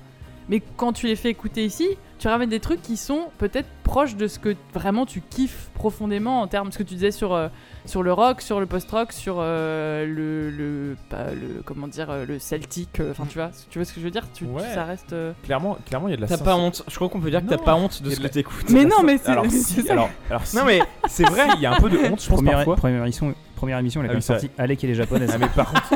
Mais 0.51 0.61
quand 0.77 0.93
tu 0.93 1.07
les 1.07 1.17
fais 1.17 1.31
écouter 1.31 1.65
ici, 1.65 1.89
tu 2.19 2.29
ramènes 2.29 2.51
des 2.51 2.61
trucs 2.61 2.83
qui 2.83 2.97
sont 2.99 3.29
peut-être 3.39 3.69
proches 3.85 4.17
de 4.17 4.27
ce 4.27 4.39
que 4.39 4.55
vraiment 4.75 5.07
tu 5.07 5.21
kiffes 5.23 5.71
profondément 5.75 6.43
en 6.43 6.49
termes 6.49 6.69
de 6.69 6.73
ce 6.75 6.79
que 6.79 6.83
tu 6.83 6.95
disais 6.95 7.13
sur, 7.13 7.33
euh, 7.33 7.49
sur 7.87 8.03
le 8.03 8.13
rock, 8.13 8.41
sur 8.43 8.61
le 8.61 8.67
post-rock, 8.67 9.13
sur 9.13 9.37
euh, 9.39 10.05
le, 10.07 10.51
le, 10.51 10.97
pas 11.09 11.31
le 11.33 11.63
comment 11.65 11.87
dire 11.89 12.11
euh, 12.11 12.27
le 12.27 12.39
celtique. 12.39 13.01
euh, 13.01 13.13
Enfin, 13.13 13.25
tu 13.29 13.39
vois, 13.39 13.51
tu 13.71 13.79
vois 13.79 13.85
ce 13.87 13.93
que 13.95 14.01
je 14.01 14.05
veux 14.05 14.11
dire? 14.11 14.27
Tu, 14.35 14.45
tu- 14.45 14.51
Ouais. 14.51 14.63
Ça 14.75 14.85
reste. 14.85 15.13
euh, 15.13 15.33
Clairement, 15.45 15.79
clairement, 15.87 16.09
il 16.09 16.11
y 16.11 16.15
a 16.15 16.17
de 16.17 16.23
la 16.23 16.27
T'as 16.29 16.37
pas 16.39 16.57
honte. 16.57 16.83
Je 16.89 16.95
crois 16.97 17.09
qu'on 17.09 17.21
peut 17.21 17.31
dire 17.31 17.43
que 17.43 17.49
t'as 17.49 17.57
pas 17.57 17.77
honte 17.77 18.03
de 18.03 18.11
ce 18.11 18.21
de 18.21 18.27
que 18.27 18.33
t'écoutes. 18.33 18.69
Mais 18.71 18.85
non, 18.85 19.03
mais 19.05 19.19
c'est 19.19 19.31
Alors, 19.31 19.47
si, 19.51 19.89
alors, 19.89 20.11
alors 20.29 20.45
si, 20.47 20.57
Non 20.57 20.65
mais 20.67 20.81
c'est 21.09 21.25
vrai. 21.29 21.47
il 21.55 21.61
y 21.63 21.67
a 21.67 21.73
un 21.73 21.81
peu 21.81 21.89
de 21.89 21.97
honte, 21.97 22.21
je 22.23 22.29
pense, 22.29 22.37
Première, 22.37 22.57
parfois. 22.57 22.77
première 22.77 23.03
émission, 23.05 23.35
première 23.57 23.79
émission, 23.79 24.01
elle 24.03 24.07
est 24.07 24.11
Ah 24.11 24.13
quand 24.15 24.19
oui, 24.19 24.23
sortie 24.41 24.51
Alec 24.59 24.83
et 24.85 24.89
les 24.89 24.95
japonaises. 24.97 25.31
Ah, 25.33 25.39
mais 25.39 25.49
par 25.49 25.69
contre, 25.73 25.89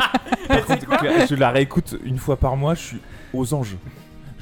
par 0.48 0.64
contre, 0.66 1.26
je 1.28 1.34
la 1.34 1.50
réécoute 1.50 1.96
une 2.04 2.18
fois 2.18 2.36
par 2.36 2.56
mois, 2.56 2.74
je 2.74 2.80
suis 2.82 3.00
aux 3.34 3.52
anges. 3.52 3.76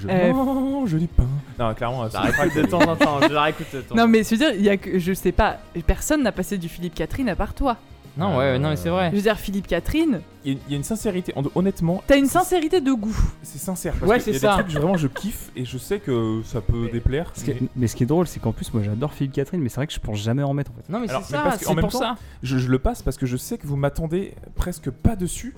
Je 0.02 0.08
Euh, 0.08 0.32
mange 0.32 0.94
du 0.94 1.06
pain. 1.06 1.26
Non, 1.58 1.72
clairement, 1.74 2.08
Ça 2.10 2.22
c'est 2.24 2.30
réécoute 2.40 2.54
pas 2.54 2.62
de 2.62 2.66
temps 2.66 2.90
en 2.92 2.96
temps. 2.96 3.18
Je 3.28 3.32
la 3.32 3.42
réécoute 3.42 3.66
de 3.72 3.80
temps. 3.82 3.94
Non, 3.94 4.08
mais 4.08 4.24
je 4.24 4.30
veux 4.30 4.36
dire, 4.36 4.50
il 4.54 4.62
y 4.62 4.68
a 4.68 4.76
que 4.76 4.98
je 4.98 5.12
sais 5.12 5.32
pas, 5.32 5.58
personne 5.86 6.22
n'a 6.22 6.32
passé 6.32 6.58
du 6.58 6.68
Philippe 6.68 6.94
Catherine 6.94 7.28
à 7.28 7.36
part 7.36 7.54
toi. 7.54 7.76
Non, 8.14 8.36
ouais, 8.36 8.58
non, 8.58 8.68
mais 8.70 8.76
c'est 8.76 8.90
vrai. 8.90 9.08
Je 9.10 9.16
veux 9.16 9.22
dire, 9.22 9.38
Philippe 9.38 9.66
Catherine, 9.66 10.20
Il 10.44 10.52
y 10.52 10.56
a- 10.56 10.58
il 10.68 10.72
y 10.72 10.74
a 10.74 10.76
une 10.76 10.84
sincérité. 10.84 11.32
hon- 11.34 11.44
Honnêtement, 11.54 12.02
t'as 12.06 12.18
une 12.18 12.26
sincérité 12.26 12.82
de 12.82 12.92
goût. 12.92 13.16
c'est 13.42 13.58
sincère. 13.58 13.94
Parce 13.94 14.10
Ouais, 14.10 14.18
que 14.18 14.24
c'est 14.24 14.34
ça. 14.34 14.56
Des 14.56 14.62
trucs 14.64 14.74
que 14.74 14.78
vraiment 14.78 14.98
je 14.98 15.06
kiffe 15.06 15.50
et 15.56 15.64
je 15.64 15.78
sais 15.78 15.98
que 15.98 16.42
ça 16.44 16.60
peut 16.60 16.90
déplaire. 16.92 17.32
Mais 17.46 17.56
mais 17.74 17.86
ce 17.86 17.96
qui 17.96 18.02
est 18.02 18.06
drôle, 18.06 18.26
c'est 18.26 18.38
qu'en 18.38 18.52
plus, 18.52 18.70
moi 18.74 18.82
j'adore 18.82 19.14
Philippe 19.14 19.32
Catherine, 19.32 19.62
mais 19.62 19.70
c'est 19.70 19.76
vrai 19.76 19.86
que 19.86 19.94
je 19.94 20.00
pense 20.00 20.18
jamais 20.18 20.42
en 20.42 20.52
mettre 20.52 20.72
en 20.72 20.74
fait. 20.74 20.92
Non, 20.92 20.98
mais 21.00 21.06
c'est 21.08 21.14
ça, 21.32 21.54
c'est 21.58 21.64
pour 21.74 21.88
temps, 21.90 21.98
ça. 22.00 22.16
je, 22.42 22.58
je 22.58 22.68
le 22.68 22.78
passe 22.78 23.00
parce 23.02 23.16
que 23.16 23.24
je 23.24 23.38
sais 23.38 23.56
que 23.56 23.66
vous 23.66 23.76
m'attendez 23.76 24.34
presque 24.56 24.90
pas 24.90 25.16
dessus. 25.16 25.54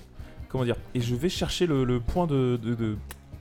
Comment 0.47 0.63
dire? 0.63 0.77
Et 0.93 1.01
je 1.01 1.13
vais 1.15 1.27
chercher 1.27 1.65
le, 1.67 1.83
le 1.83 1.99
point 1.99 2.25
de. 2.25 2.57
de, 2.63 2.73
de- 2.75 2.95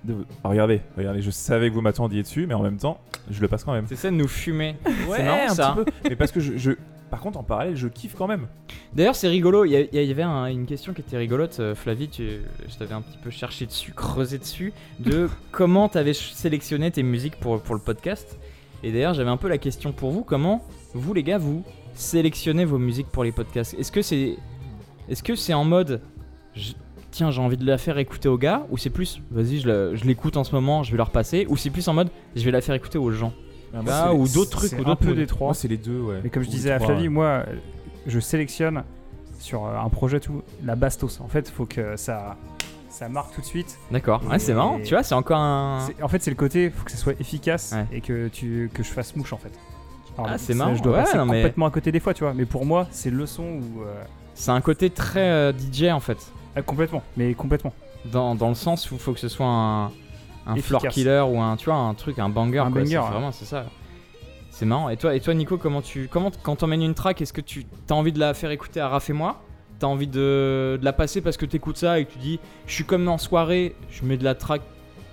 de- 0.05 0.27
Ah, 0.43 0.49
regardez, 0.51 0.81
regardez, 0.97 1.23
je 1.23 1.31
savais 1.31 1.69
que 1.71 1.75
vous 1.75 1.81
m'attendiez 1.81 2.23
dessus, 2.23 2.47
mais 2.47 2.55
en 2.55 2.63
même 2.63 2.77
temps, 2.79 3.01
je 3.31 3.41
le 3.41 3.49
passe 3.49 3.65
quand 3.65 3.73
même. 3.73 3.87
C'est 3.89 3.97
ça 3.97 4.11
de 4.11 4.17
nous 4.17 4.29
fumer. 4.29 4.77
Ouais, 5.09 5.17
c'est 5.17 5.23
marrant 5.25 5.47
un 5.47 5.55
ça. 5.55 5.73
petit 5.77 5.85
peu. 5.85 6.09
Mais 6.11 6.17
parce 6.17 6.31
que 6.33 6.41
je, 6.41 6.57
je- 6.59 6.73
Par 7.11 7.21
contre, 7.21 7.39
en 7.39 7.43
parallèle, 7.45 7.77
je 7.77 7.87
kiffe 7.87 8.15
quand 8.17 8.27
même. 8.27 8.49
D'ailleurs, 8.93 9.15
c'est 9.15 9.29
rigolo. 9.29 9.65
Il 9.65 9.71
y, 9.71 9.77
a- 9.77 9.81
il 9.81 10.09
y 10.09 10.11
avait 10.11 10.23
un- 10.25 10.47
une 10.47 10.67
question 10.67 10.93
qui 10.93 11.01
était 11.01 11.17
rigolote, 11.17 11.59
euh, 11.61 11.75
Flavie. 11.75 12.09
Tu, 12.09 12.41
je 12.69 12.75
t'avais 12.77 12.95
un 12.95 13.03
petit 13.03 13.19
peu 13.19 13.31
cherché 13.31 13.67
dessus, 13.67 13.93
creusé 13.93 14.39
dessus, 14.39 14.73
de 14.99 15.29
comment 15.53 15.89
t'avais 15.89 16.13
ch- 16.15 16.33
sélectionné 16.33 16.91
tes 16.91 17.03
musiques 17.05 17.37
pour, 17.37 17.61
pour 17.63 17.75
le 17.77 17.81
podcast. 17.81 18.39
Et 18.83 18.91
d'ailleurs, 18.93 19.15
j'avais 19.15 19.31
un 19.31 19.37
peu 19.37 19.49
la 19.49 19.59
question 19.59 19.93
pour 19.93 20.11
vous. 20.11 20.25
Comment 20.25 20.65
vous, 20.93 21.15
les 21.15 21.23
gars, 21.23 21.39
vous 21.39 21.63
sélectionnez 21.95 22.65
vos 22.65 22.79
musiques 22.79 23.07
pour 23.09 23.23
les 23.25 23.33
podcasts? 23.33 23.75
Est-ce 23.79 23.93
que 23.93 24.03
c'est, 24.03 24.37
est-ce 25.09 25.23
que 25.23 25.37
c'est 25.37 25.55
en 25.55 25.65
mode, 25.65 26.01
je- 26.57 26.73
tiens, 27.15 27.31
j'ai 27.31 27.41
envie 27.41 27.57
de 27.57 27.65
la 27.67 27.79
faire 27.79 27.97
écouter 27.99 28.29
aux 28.29 28.37
gars, 28.39 28.67
ou 28.71 28.77
c'est 28.77 28.91
plus, 28.91 29.21
vas-y, 29.31 29.61
je 29.61 30.05
l'écoute 30.05 30.37
en 30.37 30.45
ce 30.45 30.53
moment, 30.55 30.83
je 30.83 30.91
vais 30.91 30.99
la 30.99 31.05
repasser, 31.05 31.47
ou 31.49 31.57
c'est 31.57 31.71
plus 31.71 31.87
en 31.89 31.95
mode, 31.95 32.09
je 32.35 32.45
vais 32.45 32.51
la 32.51 32.61
faire 32.61 32.75
écouter 32.75 32.99
aux 32.99 33.11
gens, 33.13 33.33
Ah, 33.77 33.81
Ah, 33.89 34.09
c'est- 34.11 34.17
ou 34.17 34.29
d'autres 34.29 34.51
trucs, 34.51 34.71
C'est 34.71 34.77
ou 34.79 34.83
un 34.83 34.85
d'autres 34.85 35.01
peu 35.01 35.15
des 35.15 35.27
trois. 35.27 35.49
Moi, 35.49 35.55
c'est 35.55 35.67
les 35.69 35.77
deux, 35.77 36.01
ouais. 36.01 36.21
Mais 36.23 36.31
comme 36.31 36.43
je 36.45 36.49
Ou 36.49 36.53
disais 36.53 36.71
à 36.71 36.79
Flavie, 36.79 37.03
ouais. 37.05 37.09
moi, 37.09 37.43
je 38.07 38.21
sélectionne 38.21 38.85
sur 39.41 39.65
euh, 39.67 39.77
un 39.79 39.89
projet 39.89 40.21
tout 40.21 40.43
la 40.65 40.77
bastos. 40.77 41.21
En 41.21 41.27
fait, 41.29 41.49
faut 41.51 41.67
que 41.67 41.97
ça, 41.97 42.37
ça 42.89 43.09
marque 43.09 43.35
tout 43.35 43.41
de 43.41 43.47
suite. 43.47 43.77
D'accord. 43.91 44.23
Ouais, 44.31 44.39
c'est 44.39 44.55
marrant. 44.55 44.79
Tu 44.85 44.91
vois, 44.95 45.03
c'est 45.03 45.15
encore 45.17 45.39
un. 45.39 45.89
En 46.03 46.09
fait, 46.09 46.23
c'est 46.23 46.31
le 46.31 46.37
côté, 46.37 46.71
faut 46.71 46.85
que 46.85 46.91
ça 46.93 46.97
soit 46.97 47.15
efficace 47.21 47.73
Ouais. 47.75 47.97
et 47.97 48.01
que, 48.01 48.29
tu, 48.29 48.71
que 48.73 48.83
je 48.85 48.89
fasse 48.91 49.17
mouche 49.17 49.33
en 49.33 49.39
fait. 49.39 49.53
Alors, 50.17 50.31
Ah, 50.33 50.39
c'est 50.39 50.55
marrant. 50.55 50.77
Je 50.77 50.83
dois 50.83 50.99
Ouais, 50.99 51.03
passer 51.05 51.19
non, 51.19 51.27
mais- 51.27 51.39
complètement 51.43 51.67
à 51.67 51.71
côté 51.73 51.91
des 51.91 51.99
fois, 52.01 52.15
tu 52.15 52.23
vois. 52.23 52.33
Mais 52.33 52.45
pour 52.45 52.65
moi, 52.65 52.87
c'est 52.93 53.11
le 53.11 53.27
son 53.27 53.43
où. 53.43 53.83
euh, 53.83 53.93
C'est 54.35 54.53
un 54.53 54.61
côté 54.61 54.89
très 54.91 55.29
euh, 55.31 55.53
DJ 55.53 55.91
en 55.91 55.99
fait. 56.01 56.19
Ah, 56.57 56.63
complètement, 56.63 57.03
mais 57.17 57.35
complètement. 57.35 57.73
Dans, 58.07 58.35
dans 58.35 58.49
le 58.49 58.55
sens 58.55 58.91
où 58.91 58.95
il 58.95 59.01
faut 59.01 59.13
que 59.13 59.21
ce 59.21 59.29
soit 59.29 59.47
un, 59.47 59.87
un 59.87 60.55
Efficace. 60.57 60.67
floor 60.67 60.89
killer 60.89 61.25
ou 61.29 61.41
un, 61.41 61.57
tu 61.57 61.67
vois, 61.67 61.77
un 61.77 61.95
truc, 61.95 62.19
un 62.19 62.29
banger. 62.29 62.59
Un 62.59 62.71
quoi. 62.71 62.81
banger, 62.83 62.91
C'est 62.91 62.99
ouais. 62.99 63.11
Vraiment, 63.11 63.33
c'est 63.33 63.45
ça. 63.45 63.65
C'est 64.51 64.67
marrant. 64.67 64.89
Et 64.89 64.97
toi, 64.97 65.15
et 65.15 65.21
toi, 65.21 65.35
Nico, 65.35 65.57
comment 65.59 65.83
tu, 65.83 66.09
comment 66.09 66.31
quand 66.43 66.57
t'emmènes 66.57 66.83
une 66.83 66.95
track, 66.95 67.21
est-ce 67.21 67.33
que 67.33 67.41
tu 67.41 67.67
as 67.91 67.95
envie 67.95 68.13
de 68.13 68.21
la 68.21 68.35
faire 68.35 68.51
écouter 68.51 68.81
à 68.81 68.89
Raph 68.89 69.11
et 69.11 69.13
moi? 69.13 69.43
T'as 69.81 69.89
envie 69.89 70.07
de, 70.07 70.79
de 70.81 70.85
la 70.85 70.93
passer 70.93 71.21
parce 71.21 71.37
que 71.37 71.45
t'écoutes 71.45 71.77
ça 71.77 71.99
et 71.99 72.05
que 72.05 72.13
tu 72.13 72.19
dis, 72.19 72.39
je 72.67 72.73
suis 72.73 72.85
comme 72.85 73.09
en 73.09 73.19
soirée, 73.19 73.75
je 73.91 74.05
mets 74.05 74.17
de 74.17 74.23
la 74.23 74.37
track 74.37 74.63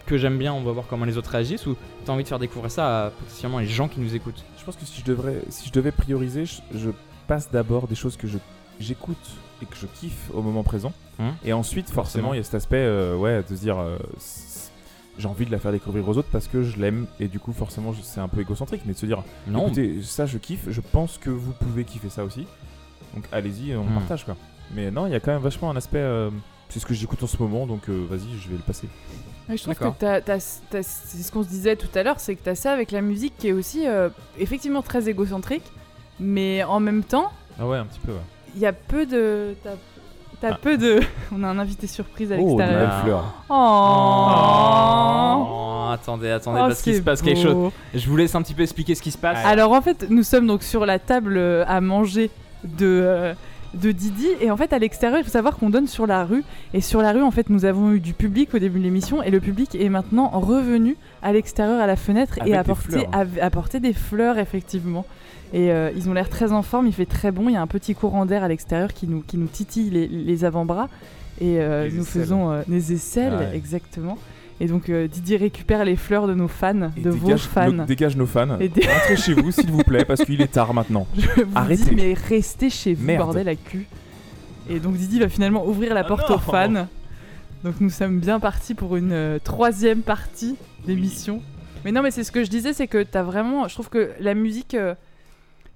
que 0.06 0.18
j'aime 0.18 0.38
bien, 0.38 0.54
on 0.54 0.62
va 0.62 0.72
voir 0.72 0.86
comment 0.88 1.06
les 1.06 1.18
autres 1.18 1.32
réagissent, 1.32 1.66
ou 1.66 1.76
t'as 2.06 2.14
envie 2.14 2.24
de 2.24 2.28
faire 2.28 2.38
découvrir 2.38 2.70
ça 2.70 3.06
à 3.06 3.10
potentiellement 3.10 3.60
les 3.60 3.66
gens 3.68 3.88
qui 3.88 4.00
nous 4.00 4.16
écoutent? 4.16 4.44
Je 4.60 4.64
pense 4.64 4.76
que 4.76 4.86
si 4.86 5.02
je 5.02 5.06
devrais, 5.06 5.42
si 5.50 5.70
je 5.70 5.74
devais 5.74 5.92
prioriser, 5.92 6.46
je, 6.46 6.62
je 6.76 6.90
passe 7.28 7.50
d'abord 7.50 7.88
des 7.88 7.96
choses 7.96 8.18
que 8.18 8.28
je 8.28 8.38
j'écoute 8.82 9.18
et 9.62 9.66
que 9.66 9.76
je 9.76 9.86
kiffe 9.88 10.30
au 10.34 10.42
moment 10.42 10.64
présent. 10.64 10.92
Hum. 11.20 11.34
Et 11.46 11.54
ensuite, 11.54 11.90
Forcément. 11.90 12.34
il 12.34 12.38
y 12.38 12.40
a 12.40 12.44
cet 12.44 12.56
aspect, 12.56 12.78
euh, 12.78 13.16
ouais, 13.16 13.44
de 13.44 13.56
se 13.56 13.62
dire, 13.62 13.78
euh, 13.78 13.98
j'ai 15.18 15.28
envie 15.28 15.46
de 15.46 15.52
la 15.52 15.60
faire 15.60 15.72
découvrir 15.72 16.08
aux 16.08 16.18
autres 16.18 16.30
parce 16.32 16.48
que 16.48 16.64
je 16.64 16.80
l'aime. 16.80 17.06
Et 17.20 17.28
du 17.28 17.40
coup, 17.40 17.54
forcément, 17.54 17.94
c'est 18.02 18.22
un 18.22 18.28
peu 18.28 18.42
égocentrique, 18.42 18.82
mais 18.86 18.94
de 18.94 18.98
se 18.98 19.06
dire, 19.06 19.24
Non, 19.48 19.68
écoutez, 19.68 20.02
ça, 20.04 20.26
je 20.26 20.38
kiffe. 20.38 20.66
Je 20.70 20.82
pense 20.82 21.18
que 21.18 21.30
vous 21.30 21.52
pouvez 21.52 21.84
kiffer 21.84 22.10
ça 22.10 22.24
aussi. 22.24 22.48
Donc, 23.14 23.26
allez-y, 23.32 23.76
on 23.76 23.82
Hum. 23.82 23.94
partage 23.94 24.24
quoi. 24.26 24.36
Mais 24.74 24.90
non, 24.90 25.06
il 25.06 25.12
y 25.12 25.16
a 25.16 25.20
quand 25.20 25.32
même 25.34 25.42
vachement 25.42 25.70
un 25.70 25.76
aspect. 25.76 25.98
euh, 26.00 26.30
c'est 26.70 26.80
ce 26.80 26.86
que 26.86 26.94
j'écoute 26.94 27.22
en 27.22 27.28
ce 27.28 27.36
moment, 27.38 27.68
donc 27.68 27.90
euh, 27.90 28.06
vas-y, 28.10 28.30
je 28.42 28.48
vais 28.48 28.56
le 28.56 28.62
passer. 28.64 28.88
Ouais, 29.50 29.58
je 29.58 29.64
trouve 29.64 29.76
que 29.76 30.08
c'est 30.40 31.24
ce 31.24 31.30
qu'on 31.30 31.44
se 31.44 31.50
disait 31.50 31.76
tout 31.76 31.90
à 31.96 32.02
l'heure, 32.04 32.22
c'est 32.22 32.34
que 32.38 32.42
t'as 32.42 32.56
ça 32.56 32.72
avec 32.72 32.92
la 32.92 33.02
musique 33.02 33.34
qui 33.38 33.50
est 33.50 33.52
aussi 33.52 33.86
euh, 33.86 34.08
effectivement 34.40 34.82
très 34.82 35.10
égocentrique, 35.10 35.66
mais 36.22 36.64
en 36.64 36.80
même 36.80 37.04
temps, 37.04 37.30
Ah 37.60 37.68
ouais, 37.68 37.76
un 37.78 37.86
petit 37.86 38.00
peu. 38.00 38.14
Ouais. 38.14 38.20
Il 38.56 38.62
y 38.62 38.66
a 38.66 38.74
peu 38.74 39.06
de. 39.06 39.56
T'as 39.64 40.50
Ah. 40.54 40.58
peu 40.60 40.76
de. 40.78 41.00
On 41.36 41.44
a 41.44 41.48
un 41.48 41.60
invité 41.60 41.86
surprise 41.88 42.32
à 42.32 42.36
Oh, 42.40 42.58
l'extérieur. 42.58 42.80
belle 42.90 43.02
fleur. 43.04 43.34
Oh, 43.50 43.56
Oh, 45.48 45.92
attendez, 45.92 46.30
attendez, 46.30 46.60
Oh, 46.64 46.68
parce 46.68 46.82
qu'il 46.82 46.96
se 46.96 47.02
passe 47.02 47.22
quelque 47.22 47.44
beau. 47.48 47.66
chose. 47.66 47.72
Je 47.94 48.10
vous 48.10 48.18
laisse 48.18 48.34
un 48.36 48.42
petit 48.42 48.54
peu 48.54 48.64
expliquer 48.64 48.96
ce 48.96 49.02
qui 49.02 49.12
se 49.12 49.18
passe. 49.18 49.38
Alors 49.46 49.72
en 49.74 49.82
fait, 49.82 50.08
nous 50.10 50.24
sommes 50.24 50.48
donc 50.48 50.64
sur 50.64 50.86
la 50.86 51.00
table 51.00 51.36
euh, 51.38 51.64
à 51.68 51.82
manger 51.82 52.30
de, 52.64 52.86
euh, 53.04 53.34
de 53.74 53.92
Didi. 53.92 54.28
Et 54.40 54.50
en 54.52 54.58
fait, 54.58 54.74
à 54.74 54.80
l'extérieur, 54.80 55.20
il 55.20 55.24
faut 55.24 55.30
savoir 55.32 55.58
qu'on 55.58 55.70
donne 55.70 55.88
sur 55.88 56.08
la 56.08 56.24
rue. 56.26 56.44
Et 56.74 56.82
sur 56.82 57.02
la 57.02 57.12
rue, 57.12 57.22
en 57.24 57.32
fait, 57.32 57.50
nous 57.50 57.66
avons 57.66 57.92
eu 57.92 58.00
du 58.00 58.14
public 58.14 58.54
au 58.54 58.60
début 58.60 58.80
de 58.80 58.84
l'émission. 58.84 59.22
Et 59.24 59.30
le 59.32 59.40
public 59.40 59.76
est 59.76 59.90
maintenant 59.90 60.30
revenu 60.30 60.98
à 61.22 61.34
l'extérieur, 61.34 61.80
à 61.82 61.88
la 61.88 61.96
fenêtre, 61.96 62.34
Avec 62.42 62.54
et 62.54 62.58
des 62.64 62.76
fleurs. 62.76 63.04
av- 63.14 63.40
apporter 63.42 63.80
des 63.80 63.94
fleurs, 63.94 64.38
effectivement. 64.40 65.06
Et 65.54 65.72
euh, 65.72 65.92
ils 65.96 66.10
ont 66.10 66.14
l'air 66.14 66.30
très 66.30 66.52
en 66.54 66.62
forme, 66.62 66.88
il 66.88 66.94
fait 66.94 67.06
très 67.06 67.32
bon. 67.32 67.50
Il 67.50 67.54
y 67.54 67.58
a 67.58 67.62
un 67.62 67.68
petit 67.68 67.94
courant 67.94 68.26
d'air 68.26 68.44
à 68.44 68.48
l'extérieur 68.48 68.94
qui 68.94 69.08
nous, 69.08 69.22
qui 69.22 69.38
nous 69.38 69.48
titille 69.48 69.90
les, 69.90 70.08
les 70.08 70.46
avant-bras. 70.46 70.88
Et 71.42 71.60
euh, 71.60 71.86
Les 71.88 71.92
nous 71.94 72.02
aisselles. 72.04 72.22
faisons 72.22 72.52
euh, 72.52 72.62
des 72.68 72.94
aisselles, 72.94 73.34
Ah 73.36 73.40
ouais. 73.42 73.56
exactement. 73.58 74.18
Et 74.60 74.68
donc 74.68 74.90
euh, 74.90 75.08
Didier 75.08 75.38
récupère 75.38 75.84
les 75.84 75.96
fleurs 75.96 76.28
de 76.28 76.36
nos 76.36 76.48
fans, 76.48 76.92
Et 76.96 77.02
de 77.02 77.10
vos 77.10 77.36
fans. 77.38 77.72
dégage 77.88 78.16
nos 78.16 78.28
fans. 78.28 78.60
Et 78.60 78.68
Rentrez 78.70 79.18
chez 79.18 79.34
vous, 79.34 79.52
s'il 79.52 79.72
vous 79.72 79.84
plaît, 79.84 80.06
parce 80.06 80.24
qu'il 80.24 80.40
est 80.42 80.52
tard 80.52 80.74
maintenant. 80.74 81.08
Je 81.18 81.42
vous 81.44 81.52
Arrêtez. 81.56 81.84
dis, 81.84 81.96
mais 81.96 82.14
restez 82.14 82.70
chez 82.70 82.94
vous, 82.94 83.04
Merde. 83.06 83.24
bordel 83.24 83.50
à 83.50 83.56
cul. 83.56 83.88
Et 84.70 84.80
donc 84.80 84.94
Didi 84.96 85.20
va 85.20 85.28
finalement 85.30 85.66
ouvrir 85.66 85.94
la 85.96 86.02
Ah 86.02 86.04
porte 86.06 86.30
non. 86.30 86.36
aux 86.36 86.40
fans. 86.40 86.86
Donc 87.64 87.76
nous 87.80 87.90
sommes 87.90 88.20
bien 88.20 88.40
partis 88.40 88.74
pour 88.76 88.96
une 88.96 89.12
euh, 89.12 89.40
troisième 89.44 90.02
partie 90.02 90.56
d'émission. 90.86 91.42
Mais 91.84 91.92
non, 91.92 92.04
mais 92.04 92.12
c'est 92.12 92.24
ce 92.24 92.32
que 92.32 92.44
je 92.44 92.50
disais, 92.50 92.74
c'est 92.74 92.88
que 92.88 93.02
t'as 93.04 93.24
vraiment. 93.24 93.68
Je 93.68 93.74
trouve 93.74 93.90
que 93.90 94.12
la 94.20 94.34
musique. 94.36 94.76
euh, 94.76 94.94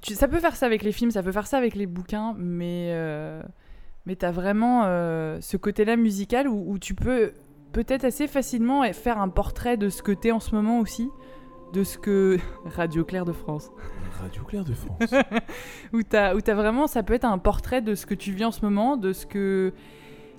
tu- 0.06 0.16
ça 0.16 0.28
peut 0.28 0.40
faire 0.40 0.56
ça 0.56 0.66
avec 0.66 0.84
les 0.84 0.92
films, 0.92 1.12
ça 1.12 1.24
peut 1.24 1.32
faire 1.32 1.48
ça 1.48 1.58
avec 1.58 1.76
les 1.76 1.86
bouquins, 1.88 2.36
mais. 2.38 2.90
euh, 2.92 3.42
mais 4.06 4.16
t'as 4.16 4.32
vraiment 4.32 4.84
euh, 4.86 5.40
ce 5.42 5.58
côté-là 5.58 5.96
musical 5.96 6.48
où, 6.48 6.72
où 6.72 6.78
tu 6.78 6.94
peux 6.94 7.34
peut-être 7.72 8.06
assez 8.06 8.28
facilement 8.28 8.84
faire 8.94 9.20
un 9.20 9.30
portrait 9.30 9.78
de 9.78 9.90
ce 9.90 10.04
que 10.04 10.12
t'es 10.12 10.32
en 10.32 10.40
ce 10.40 10.54
moment 10.54 10.80
aussi. 10.80 11.10
De 11.74 11.84
ce 11.84 11.98
que. 11.98 12.38
Radio 12.76 13.04
Claire 13.04 13.26
de 13.26 13.34
France 13.34 13.72
Radio 14.22 14.44
Claire 14.44 14.64
de 14.64 14.74
France. 14.74 15.00
où 15.94 16.04
t'as 16.04 16.40
t'as 16.40 16.54
vraiment 16.54 16.88
ça 16.88 17.02
peut 17.04 17.14
être 17.16 17.26
un 17.26 17.38
portrait 17.40 17.82
de 17.82 17.96
ce 17.96 18.06
que 18.06 18.14
tu 18.14 18.32
vis 18.32 18.46
en 18.46 18.52
ce 18.52 18.62
moment 18.64 18.96
de 18.96 19.12
ce 19.12 19.26
que 19.26 19.74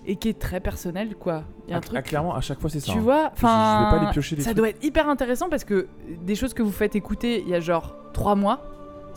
et 0.07 0.17
qui 0.17 0.29
est 0.29 0.39
très 0.39 0.61
personnel 0.61 1.15
quoi 1.17 1.43
il 1.67 1.71
y 1.73 1.75
a 1.75 1.77
un 1.77 1.81
Ah, 1.81 1.83
truc 1.83 1.99
ah, 1.99 2.03
clairement, 2.03 2.35
à 2.35 2.41
chaque 2.41 2.61
fois, 2.61 2.71
c'est 2.71 2.81
ça. 2.81 2.93
tu 2.93 2.99
hein. 2.99 3.03
vois 3.03 3.31
enfin 3.33 3.81
je 3.81 3.85
vais 3.85 3.91
pas 3.99 4.03
aller 4.05 4.13
piocher 4.13 4.37
des 4.37 4.43
ça 4.43 4.51
trucs. 4.51 4.57
doit 4.59 4.69
être 4.71 4.83
hyper 4.85 5.09
intéressant 5.11 5.49
parce 5.51 5.65
que 5.65 5.89
des 6.23 6.37
choses 6.37 6.55
que 6.55 6.63
vous 6.63 6.73
faites 6.73 6.95
écouter 6.97 7.43
il 7.43 7.49
y 7.49 7.55
a 7.55 7.61
genre 7.61 7.95
trois 8.15 8.35
mois 8.37 8.63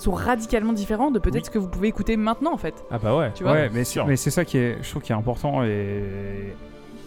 sont 0.02 0.12
radicalement 0.12 0.74
différents 0.74 1.12
de 1.12 1.20
peut-être 1.20 1.36
Oui. 1.36 1.46
ce 1.46 1.50
que 1.52 1.60
vous 1.60 1.68
pouvez 1.68 1.88
écouter 1.90 2.18
maintenant 2.18 2.54
en 2.54 2.58
fait 2.58 2.74
Ah 2.92 2.98
bah 3.00 3.16
ouais. 3.16 3.32
Tu 3.36 3.44
vois 3.44 3.54
ouais, 3.54 3.70
mais 3.74 3.84
c'est, 3.84 4.04
mais 4.06 4.16
c'est 4.16 4.32
ça 4.32 4.46
qui 4.46 4.58
est, 4.58 4.78
je 4.82 4.90
trouve 4.90 5.02
qui 5.02 5.12
est 5.12 5.16
important 5.16 5.64
et 5.64 6.54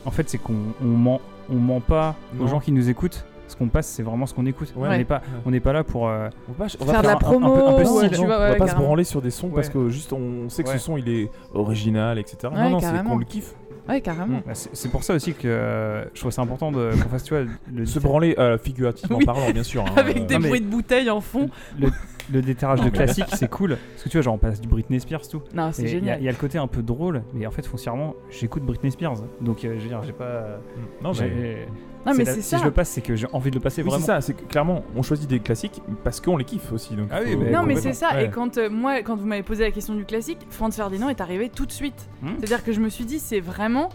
en 0.05 0.11
fait 0.11 0.29
c'est 0.29 0.39
qu'on 0.39 0.55
on 0.83 0.87
ment, 0.87 1.21
on 1.51 1.55
ment 1.57 1.81
pas 1.81 2.15
Non. 2.35 2.45
aux 2.45 2.47
gens 2.49 2.61
qui 2.61 2.73
nous 2.73 2.89
écoutent. 2.89 3.25
Ce 3.49 3.57
qu'on 3.57 3.69
passe, 3.69 3.87
c'est 3.87 4.03
vraiment 4.03 4.25
ce 4.25 4.33
qu'on 4.33 4.47
écoute. 4.47 4.73
Ouais. 4.75 4.89
On 4.91 4.97
n'est 4.97 5.05
pas, 5.05 5.21
on 5.45 5.51
n'est 5.51 5.61
pas 5.61 5.75
là 5.75 5.85
pour. 5.85 6.09
euh, 6.09 6.31
On 6.49 6.53
va, 6.53 6.67
on 6.81 6.85
va 6.87 6.93
faire 6.95 7.03
de 7.03 7.07
la 7.07 7.13
un- 7.13 7.17
un 7.17 7.19
peu- 7.19 7.25
promo 7.27 7.53
un 7.55 7.73
peu 7.75 7.83
ou, 7.83 7.99
style, 7.99 8.11
tu 8.11 8.17
vois 8.17 8.25
on 8.25 8.29
va 8.29 8.39
ouais, 8.53 8.57
pas 8.57 8.65
se 8.65 8.71
carrément. 8.71 8.87
branler 8.87 9.05
sur 9.05 9.21
des 9.21 9.31
sons 9.31 9.49
parce 9.51 9.67
Ouais. 9.67 9.73
que 9.75 9.89
juste 9.91 10.15
on 10.15 10.49
sait 10.49 10.63
que 10.63 10.69
Ouais. 10.71 10.79
ce 10.79 10.85
son 10.85 10.97
il 10.97 11.07
est 11.11 11.31
original, 11.53 12.19
etc. 12.19 12.37
Ouais, 12.45 12.63
non, 12.63 12.71
non, 12.71 12.81
c'est 12.81 13.05
qu'on 13.05 13.19
le 13.19 13.27
kiffe. 13.27 13.55
Ouais 13.89 14.01
carrément 14.01 14.39
Mm. 14.39 14.43
bah, 14.47 14.55
c'est, 14.55 14.71
c'est 14.75 14.89
pour 14.91 15.03
ça 15.05 15.15
aussi 15.15 15.35
que 15.35 15.47
euh, 15.49 16.05
je 16.15 16.21
trouve 16.21 16.31
ça 16.33 16.43
important 16.43 16.71
de 16.73 16.91
qu'on 16.93 17.09
fasse, 17.09 17.25
tu 17.25 17.35
vois, 17.35 17.45
le, 17.73 17.87
Se 17.87 17.99
branler 17.99 18.35
euh, 18.39 18.59
figurativement 18.59 19.19
Oui. 19.19 19.25
parlant, 19.25 19.51
bien 19.51 19.63
sûr. 19.63 19.85
hein, 19.87 19.93
avec 19.97 20.17
euh, 20.19 20.25
des 20.25 20.39
bruits 20.39 20.61
de 20.61 20.67
bouteilles 20.67 21.11
en 21.11 21.21
fond 21.21 21.49
le, 21.79 21.89
le 22.33 22.43
déterrage 22.43 22.81
de 22.81 22.89
classique, 22.91 23.27
c'est 23.35 23.49
cool. 23.51 23.77
Parce 23.93 24.05
que 24.05 24.09
tu 24.09 24.17
vois, 24.17 24.23
genre 24.23 24.35
on 24.35 24.39
passe 24.39 24.61
du 24.61 24.69
Britney 24.69 25.01
Spears 25.01 25.27
tout. 25.29 25.43
non 25.55 25.71
c'est 25.73 25.83
Il 25.83 25.89
y, 25.89 25.89
a- 25.89 25.93
génial 25.99 26.21
il 26.21 26.25
y 26.25 26.29
a 26.29 26.33
le 26.33 26.37
côté 26.39 26.59
un 26.59 26.67
peu 26.69 26.83
drôle, 26.83 27.23
mais 27.35 27.47
en 27.47 27.51
fait 27.51 27.67
foncièrement, 27.67 28.15
j'écoute 28.31 28.63
Britney 28.65 28.91
Spears. 28.93 29.17
Donc 29.41 29.65
euh, 29.65 29.75
je 29.77 29.83
veux 29.83 29.89
dire, 29.89 30.03
j'ai 30.05 30.13
pas. 30.13 30.61
Non, 31.03 31.13
j'ai- 31.13 31.29
mais. 31.29 31.69
Non 32.07 32.13
mais 32.17 32.25
la- 32.25 32.35
c'est 32.35 32.43
si 32.43 32.49
ça 32.51 32.59
je 32.59 32.65
le 32.65 32.71
passe, 32.71 32.91
c'est 32.91 33.01
que 33.01 33.15
j'ai 33.17 33.27
envie 33.33 33.51
de 33.51 33.57
le 33.57 33.61
passer 33.61 33.83
Oui, 33.83 33.89
c'est 33.91 33.97
vraiment. 33.99 34.07
ça, 34.07 34.21
c'est 34.21 34.35
que 34.35 34.43
clairement, 34.45 34.85
on 34.97 35.03
choisit 35.03 35.29
des 35.29 35.41
classiques 35.41 35.81
parce 36.05 36.21
qu'on 36.21 36.37
les 36.37 36.45
kiffe 36.45 36.73
aussi. 36.73 36.95
Donc 36.95 37.09
Ah 37.13 37.21
oui, 37.25 37.33
faut- 37.33 37.39
mais 37.41 37.51
non 37.51 37.63
mais 37.63 37.77
c'est 37.77 37.93
ça 37.93 38.15
Ouais. 38.15 38.27
et 38.27 38.31
quand 38.31 38.59
euh, 38.59 38.69
moi 38.71 38.99
quand 39.03 39.17
vous 39.17 39.27
m'avez 39.27 39.43
posé 39.43 39.65
la 39.65 39.71
question 39.71 39.95
du 39.95 40.05
classique 40.05 40.39
Franz 40.51 40.75
Ferdinand 40.77 41.09
est 41.09 41.21
arrivé 41.21 41.49
tout 41.49 41.67
de 41.67 41.73
suite 41.73 42.09
Hmm. 42.23 42.31
C'est-à-dire 42.39 42.65
que 42.65 42.73
je 42.73 42.81
me 42.81 42.89
suis 42.89 43.05
dit, 43.05 43.19
c'est 43.19 43.41
vraiment 43.41 43.89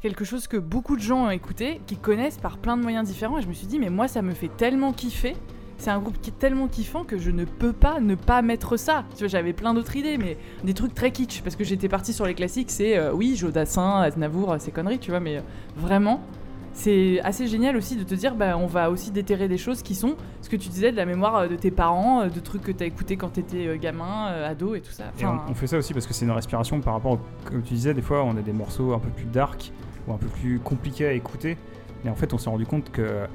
quelque 0.00 0.24
chose 0.24 0.46
que 0.48 0.56
beaucoup 0.56 0.96
de 0.96 1.00
gens 1.02 1.26
ont 1.26 1.30
écouté, 1.30 1.80
qui 1.86 1.96
connaissent 1.96 2.38
par 2.38 2.58
plein 2.58 2.76
de 2.76 2.82
moyens 2.82 3.06
différents. 3.08 3.38
Et 3.38 3.42
je 3.42 3.46
me 3.48 3.52
suis 3.52 3.66
dit, 3.68 3.78
mais 3.78 3.88
moi, 3.90 4.08
ça 4.08 4.20
me 4.22 4.32
fait 4.34 4.50
tellement 4.56 4.92
kiffer. 4.92 5.34
C'est 5.78 5.90
un 5.90 5.98
groupe 6.00 6.20
qui 6.20 6.30
est 6.30 6.38
tellement 6.38 6.68
kiffant 6.68 7.02
que 7.04 7.18
je 7.18 7.30
ne 7.32 7.44
peux 7.44 7.72
pas 7.72 7.98
ne 8.00 8.14
pas 8.16 8.40
mettre 8.42 8.76
ça. 8.76 9.04
Tu 9.14 9.20
vois, 9.20 9.28
j'avais 9.28 9.52
plein 9.52 9.74
d'autres 9.74 9.94
idées, 9.96 10.16
mais 10.18 10.36
des 10.64 10.74
trucs 10.74 10.94
très 10.94 11.10
kitsch. 11.12 11.42
Parce 11.42 11.54
que 11.56 11.62
j'étais 11.64 11.88
partie 11.88 12.12
sur 12.12 12.24
les 12.26 12.34
classiques, 12.34 12.70
c'est 12.70 12.96
euh, 12.96 13.12
oui, 13.12 13.34
Jodassin, 13.36 14.00
Aznavour, 14.00 14.52
euh, 14.52 14.56
ces 14.60 14.70
conneries, 14.72 14.98
tu 15.00 15.10
vois, 15.10 15.20
mais 15.20 15.38
euh, 15.38 15.40
vraiment. 15.76 16.20
C'est 16.72 17.20
assez 17.22 17.46
génial 17.46 17.76
aussi 17.76 17.96
de 17.96 18.02
te 18.02 18.14
dire, 18.14 18.34
bah, 18.34 18.56
on 18.56 18.66
va 18.66 18.90
aussi 18.90 19.10
déterrer 19.10 19.48
des 19.48 19.58
choses 19.58 19.82
qui 19.82 19.94
sont 19.94 20.16
ce 20.40 20.48
que 20.48 20.56
tu 20.56 20.68
disais 20.68 20.90
de 20.90 20.96
la 20.96 21.06
mémoire 21.06 21.36
euh, 21.36 21.48
de 21.48 21.56
tes 21.56 21.70
parents, 21.70 22.22
euh, 22.22 22.28
de 22.28 22.40
trucs 22.40 22.62
que 22.62 22.72
t'as 22.72 22.86
écouté 22.86 23.16
quand 23.16 23.30
t'étais 23.30 23.66
euh, 23.66 23.76
gamin, 23.76 24.26
ado 24.44 24.74
et 24.74 24.80
tout 24.80 24.90
ça. 24.92 25.04
Et 25.20 25.26
on, 25.26 25.54
fait 25.54 25.66
ça 25.66 25.78
aussi 25.78 25.92
parce 25.92 26.06
que 26.06 26.14
c'est 26.14 26.24
une 26.24 26.30
respiration 26.30 26.80
par 26.80 26.94
rapport, 26.94 27.12
au- 27.12 27.20
comme 27.48 27.62
tu 27.62 27.74
disais, 27.74 27.94
des 27.94 28.02
fois 28.02 28.24
on 28.24 28.36
a 28.36 28.40
des 28.42 28.52
morceaux 28.52 28.92
un 28.94 28.98
peu 28.98 29.10
plus 29.10 29.26
dark 29.26 29.70
ou 30.06 30.12
un 30.12 30.18
peu 30.18 30.26
plus 30.26 30.58
compliqués 30.60 31.06
à 31.06 31.12
écouter. 31.12 31.56
Mais 32.04 32.10
en 32.10 32.16
fait, 32.16 32.32
on 32.32 32.38
s'est 32.38 32.50
rendu 32.50 32.66
compte 32.66 32.90
que 32.90 33.26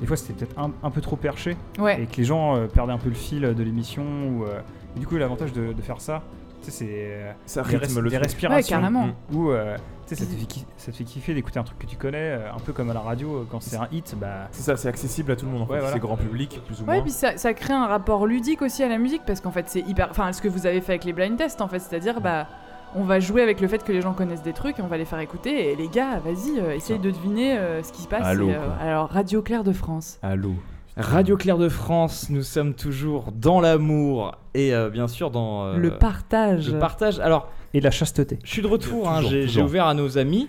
des 0.00 0.06
fois 0.06 0.16
c'était 0.16 0.34
peut-être 0.34 0.58
un, 0.58 0.70
un 0.82 0.90
peu 0.90 1.00
trop 1.00 1.16
perché 1.16 1.56
ouais. 1.78 2.02
et 2.02 2.06
que 2.06 2.16
les 2.18 2.24
gens 2.24 2.56
euh, 2.56 2.66
perdaient 2.66 2.92
un 2.92 2.98
peu 2.98 3.08
le 3.08 3.14
fil 3.14 3.40
de 3.40 3.62
l'émission. 3.62 4.04
Ou, 4.04 4.44
euh, 4.44 4.60
et 4.96 5.00
du 5.00 5.06
coup, 5.06 5.16
l'avantage 5.16 5.52
de, 5.52 5.72
de 5.72 5.82
faire 5.82 6.00
ça, 6.00 6.22
tu 6.22 6.35
c'est 6.70 6.86
euh, 6.90 7.32
Ça 7.46 7.62
des, 7.62 7.76
rythme 7.76 7.98
res- 7.98 8.02
le 8.02 8.10
des 8.10 8.18
respirations 8.18 8.76
Ouais, 8.76 8.80
carrément. 8.82 9.08
où 9.32 9.50
euh, 9.50 9.76
tu 10.06 10.14
sais, 10.14 10.24
ça, 10.24 10.30
te 10.30 10.36
fait 10.36 10.66
ça 10.76 10.92
te 10.92 10.96
fait 10.96 11.04
kiffer 11.04 11.34
d'écouter 11.34 11.58
un 11.58 11.64
truc 11.64 11.78
que 11.78 11.86
tu 11.86 11.96
connais, 11.96 12.18
euh, 12.38 12.52
un 12.54 12.58
peu 12.60 12.72
comme 12.72 12.90
à 12.90 12.94
la 12.94 13.00
radio 13.00 13.46
quand 13.50 13.60
c'est 13.60 13.76
un 13.76 13.88
hit. 13.92 14.14
Bah, 14.20 14.48
C'est 14.52 14.62
ça, 14.62 14.76
c'est 14.76 14.88
accessible 14.88 15.32
à 15.32 15.36
tout 15.36 15.46
le 15.46 15.52
monde 15.52 15.62
en 15.62 15.66
fait. 15.66 15.72
Ouais, 15.74 15.78
voilà. 15.80 15.92
C'est 15.94 15.98
grand 16.00 16.16
public, 16.16 16.60
plus 16.66 16.80
ou 16.80 16.84
Ouais, 16.84 16.94
moins. 16.94 17.02
puis 17.02 17.10
ça, 17.12 17.36
ça 17.36 17.52
crée 17.54 17.72
un 17.74 17.86
rapport 17.86 18.26
ludique 18.26 18.62
aussi 18.62 18.82
à 18.82 18.88
la 18.88 18.98
musique 18.98 19.22
parce 19.26 19.40
qu'en 19.40 19.50
fait 19.50 19.64
c'est 19.68 19.80
hyper. 19.80 20.08
Enfin, 20.10 20.32
ce 20.32 20.40
que 20.42 20.48
vous 20.48 20.66
avez 20.66 20.80
fait 20.80 20.92
avec 20.92 21.04
les 21.04 21.12
blind 21.12 21.36
tests 21.36 21.60
en 21.60 21.68
fait, 21.68 21.78
c'est-à-dire 21.80 22.20
bah. 22.20 22.46
On 22.94 23.02
va 23.02 23.20
jouer 23.20 23.42
avec 23.42 23.60
le 23.60 23.68
fait 23.68 23.82
que 23.84 23.92
les 23.92 24.00
gens 24.00 24.14
connaissent 24.14 24.44
des 24.44 24.54
trucs 24.54 24.78
et 24.78 24.82
on 24.82 24.86
va 24.86 24.96
les 24.96 25.04
faire 25.04 25.18
écouter. 25.18 25.72
Et 25.72 25.76
les 25.76 25.88
gars, 25.88 26.18
vas-y, 26.24 26.58
euh, 26.58 26.74
essaye 26.76 26.98
de 26.98 27.10
deviner 27.10 27.58
euh, 27.58 27.82
ce 27.82 27.92
qui 27.92 28.00
se 28.00 28.08
passe. 28.08 28.24
Allô, 28.24 28.48
Et, 28.48 28.54
euh, 28.54 28.58
quoi. 28.58 28.76
alors, 28.80 29.10
Radio 29.10 29.42
Claire 29.42 29.64
de 29.64 29.72
France. 29.72 30.18
Allô. 30.22 30.52
Radio 30.96 31.36
Claire 31.36 31.58
de 31.58 31.68
France, 31.68 32.28
nous 32.30 32.42
sommes 32.42 32.72
toujours 32.72 33.30
dans 33.32 33.60
l'amour 33.60 34.32
et 34.54 34.74
euh, 34.74 34.88
bien 34.88 35.08
sûr 35.08 35.30
dans 35.30 35.66
euh, 35.66 35.76
le 35.76 35.90
partage. 35.90 36.70
le 36.72 36.78
partage. 36.78 37.20
Alors, 37.20 37.50
et 37.74 37.80
la 37.82 37.90
chasteté. 37.90 38.38
je 38.42 38.50
suis 38.50 38.62
de 38.62 38.66
retour, 38.66 39.06
hein, 39.10 39.20
j'ai 39.22 39.60
ouvert 39.60 39.86
à 39.86 39.92
nos 39.94 40.16
amis. 40.16 40.48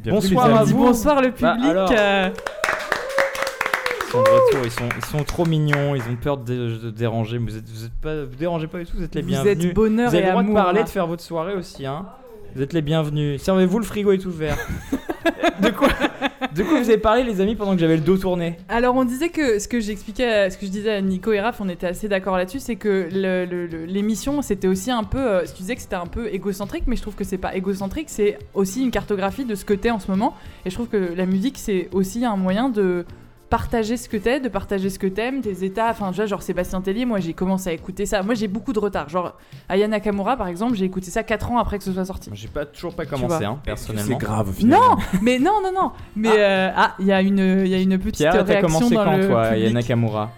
Bienvenue, 0.00 0.34
Bonsoir 0.34 0.54
à 0.56 0.62
vous. 0.64 0.76
bonsoir 0.78 1.20
le 1.22 1.30
Bah, 1.40 1.54
public. 1.54 1.70
alors. 1.70 1.90
euh, 1.90 2.30
Ils 4.06 4.10
sont 4.12 4.22
de 4.22 4.28
retour, 4.28 4.60
ils 4.64 4.70
sont, 4.70 4.88
ils 4.96 5.04
sont 5.06 5.24
trop 5.24 5.44
mignons, 5.44 5.96
ils 5.96 6.02
ont 6.02 6.16
peur 6.22 6.36
de, 6.36 6.76
de 6.78 6.90
déranger, 6.90 7.40
mais 7.40 7.50
vous 7.50 7.56
êtes, 7.56 7.68
vous 7.68 7.84
êtes 7.86 7.94
pas, 8.00 8.24
vous 8.24 8.36
dérangez 8.36 8.68
pas 8.68 8.78
du 8.78 8.86
tout, 8.86 8.96
vous 8.96 9.02
êtes 9.02 9.14
les 9.16 9.22
vous 9.22 9.26
bienvenus. 9.28 9.64
êtes 9.70 9.74
bonheur 9.74 10.10
vous 10.10 10.14
avez 10.14 10.22
et 10.22 10.26
le 10.26 10.30
droit 10.30 10.42
amour. 10.42 10.54
de 10.56 10.60
parler, 10.62 10.78
là. 10.80 10.84
de 10.84 10.88
faire 10.90 11.06
votre 11.08 11.22
soirée 11.22 11.54
aussi, 11.54 11.84
hein. 11.84 12.06
Vous 12.54 12.62
êtes 12.62 12.72
les 12.72 12.82
bienvenus. 12.82 13.42
Servez-vous, 13.42 13.80
le 13.80 13.84
frigo 13.84 14.12
est 14.12 14.24
ouvert. 14.24 14.56
de 15.60 15.70
quoi 15.70 15.88
De 16.54 16.62
quoi 16.62 16.80
vous 16.80 16.88
avez 16.88 16.98
parlé, 16.98 17.24
les 17.24 17.40
amis, 17.40 17.56
pendant 17.56 17.72
que 17.72 17.80
j'avais 17.80 17.96
le 17.96 18.02
dos 18.02 18.16
tourné. 18.16 18.56
Alors 18.68 18.94
on 18.94 19.04
disait 19.04 19.30
que 19.30 19.58
ce 19.58 19.66
que 19.66 19.80
j'expliquais, 19.80 20.50
ce 20.50 20.56
que 20.56 20.66
je 20.66 20.70
disais 20.70 20.92
à 20.92 21.00
Nico 21.00 21.32
et 21.32 21.40
Raph, 21.40 21.60
on 21.60 21.68
était 21.68 21.88
assez 21.88 22.06
d'accord 22.06 22.36
là-dessus, 22.36 22.60
c'est 22.60 22.76
que 22.76 23.08
l'émission 23.88 24.40
c'était 24.40 24.68
aussi 24.68 24.92
un 24.92 25.02
peu, 25.02 25.18
euh, 25.18 25.44
tu 25.44 25.62
disais 25.62 25.74
que 25.74 25.80
c'était 25.80 25.96
un 25.96 26.06
peu 26.06 26.32
égocentrique, 26.32 26.84
mais 26.86 26.94
je 26.94 27.02
trouve 27.02 27.16
que 27.16 27.24
c'est 27.24 27.38
pas 27.38 27.56
égocentrique, 27.56 28.08
c'est 28.08 28.38
aussi 28.54 28.84
une 28.84 28.92
cartographie 28.92 29.44
de 29.44 29.56
ce 29.56 29.64
que 29.64 29.74
t'es 29.74 29.90
en 29.90 29.98
ce 29.98 30.08
moment, 30.08 30.34
et 30.64 30.70
je 30.70 30.74
trouve 30.76 30.86
que 30.86 31.12
la 31.16 31.26
musique 31.26 31.58
c'est 31.58 31.88
aussi 31.92 32.24
un 32.24 32.36
moyen 32.36 32.68
de 32.68 33.04
partager 33.56 33.96
ce 33.96 34.08
que 34.08 34.16
t'es, 34.16 34.40
de 34.40 34.48
partager 34.48 34.90
ce 34.90 34.98
que 34.98 35.06
t'aimes, 35.06 35.40
tes 35.40 35.64
états, 35.64 35.88
enfin 35.90 36.10
tu 36.10 36.16
vois, 36.16 36.26
genre 36.26 36.42
Sébastien 36.42 36.80
Tellier, 36.80 37.04
moi 37.04 37.20
j'ai 37.20 37.34
commencé 37.34 37.70
à 37.70 37.72
écouter 37.72 38.04
ça, 38.04 38.20
moi 38.24 38.34
j'ai 38.34 38.48
beaucoup 38.48 38.72
de 38.72 38.80
retard, 38.80 39.08
genre 39.08 39.38
Aya 39.68 39.86
Nakamura 39.86 40.36
par 40.36 40.48
exemple, 40.48 40.74
j'ai 40.74 40.84
écouté 40.86 41.08
ça 41.12 41.22
4 41.22 41.52
ans 41.52 41.58
après 41.58 41.78
que 41.78 41.84
ce 41.84 41.92
soit 41.92 42.04
sorti. 42.04 42.30
J'ai 42.32 42.48
pas 42.48 42.66
toujours 42.66 42.96
pas 42.96 43.06
commencé, 43.06 43.44
hein, 43.44 43.58
C'est 43.60 43.64
personnellement. 43.66 44.18
grave, 44.18 44.46
Non, 44.48 44.52
finalement. 44.54 44.96
mais 45.22 45.38
non, 45.38 45.60
non, 45.62 45.70
non, 45.72 45.92
mais 46.16 46.30
euh, 46.36 46.70
ah, 46.74 46.96
il 46.98 47.06
y 47.06 47.12
a 47.12 47.22
une, 47.22 47.62
il 47.64 47.68
y 47.68 47.74
a 47.74 47.78
une 47.78 47.96
petite 47.98 48.16
Pierre, 48.16 48.32
t'as 48.32 48.42
réaction 48.42 48.68
commencé 48.80 48.94
dans 48.96 49.04
quand, 49.04 49.16
le 49.18 49.28
toi. 49.28 49.56
Yana 49.56 49.72
Nakamura? 49.74 50.30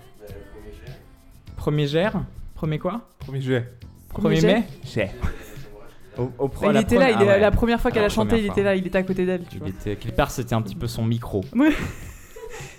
Premier 1.56 1.86
gère 1.86 2.20
Premier 2.54 2.78
quoi? 2.78 3.00
Premier 3.20 3.40
jet. 3.40 3.64
Premier 4.10 4.40
mai? 4.42 4.64
Au, 6.18 6.30
au 6.38 6.48
pro- 6.48 6.70
il 6.70 6.72
la 6.74 6.80
était 6.80 6.96
là, 6.98 7.06
première- 7.06 7.20
il 7.20 7.26
est- 7.26 7.30
ah 7.30 7.34
ouais. 7.34 7.40
la 7.40 7.50
première 7.50 7.80
fois 7.80 7.90
qu'elle 7.90 8.04
a 8.04 8.08
chanté, 8.08 8.36
il 8.38 8.44
fois. 8.46 8.52
était 8.54 8.62
là, 8.62 8.74
il 8.76 8.86
était 8.86 8.98
à 8.98 9.02
côté 9.02 9.26
d'elle. 9.26 9.42
tu 9.50 9.58
Il 9.62 9.68
était, 9.68 9.96
quelque 9.96 10.16
part, 10.16 10.30
c'était 10.30 10.54
un 10.54 10.62
petit 10.62 10.74
peu 10.76 10.86
son 10.86 11.04
micro. 11.04 11.42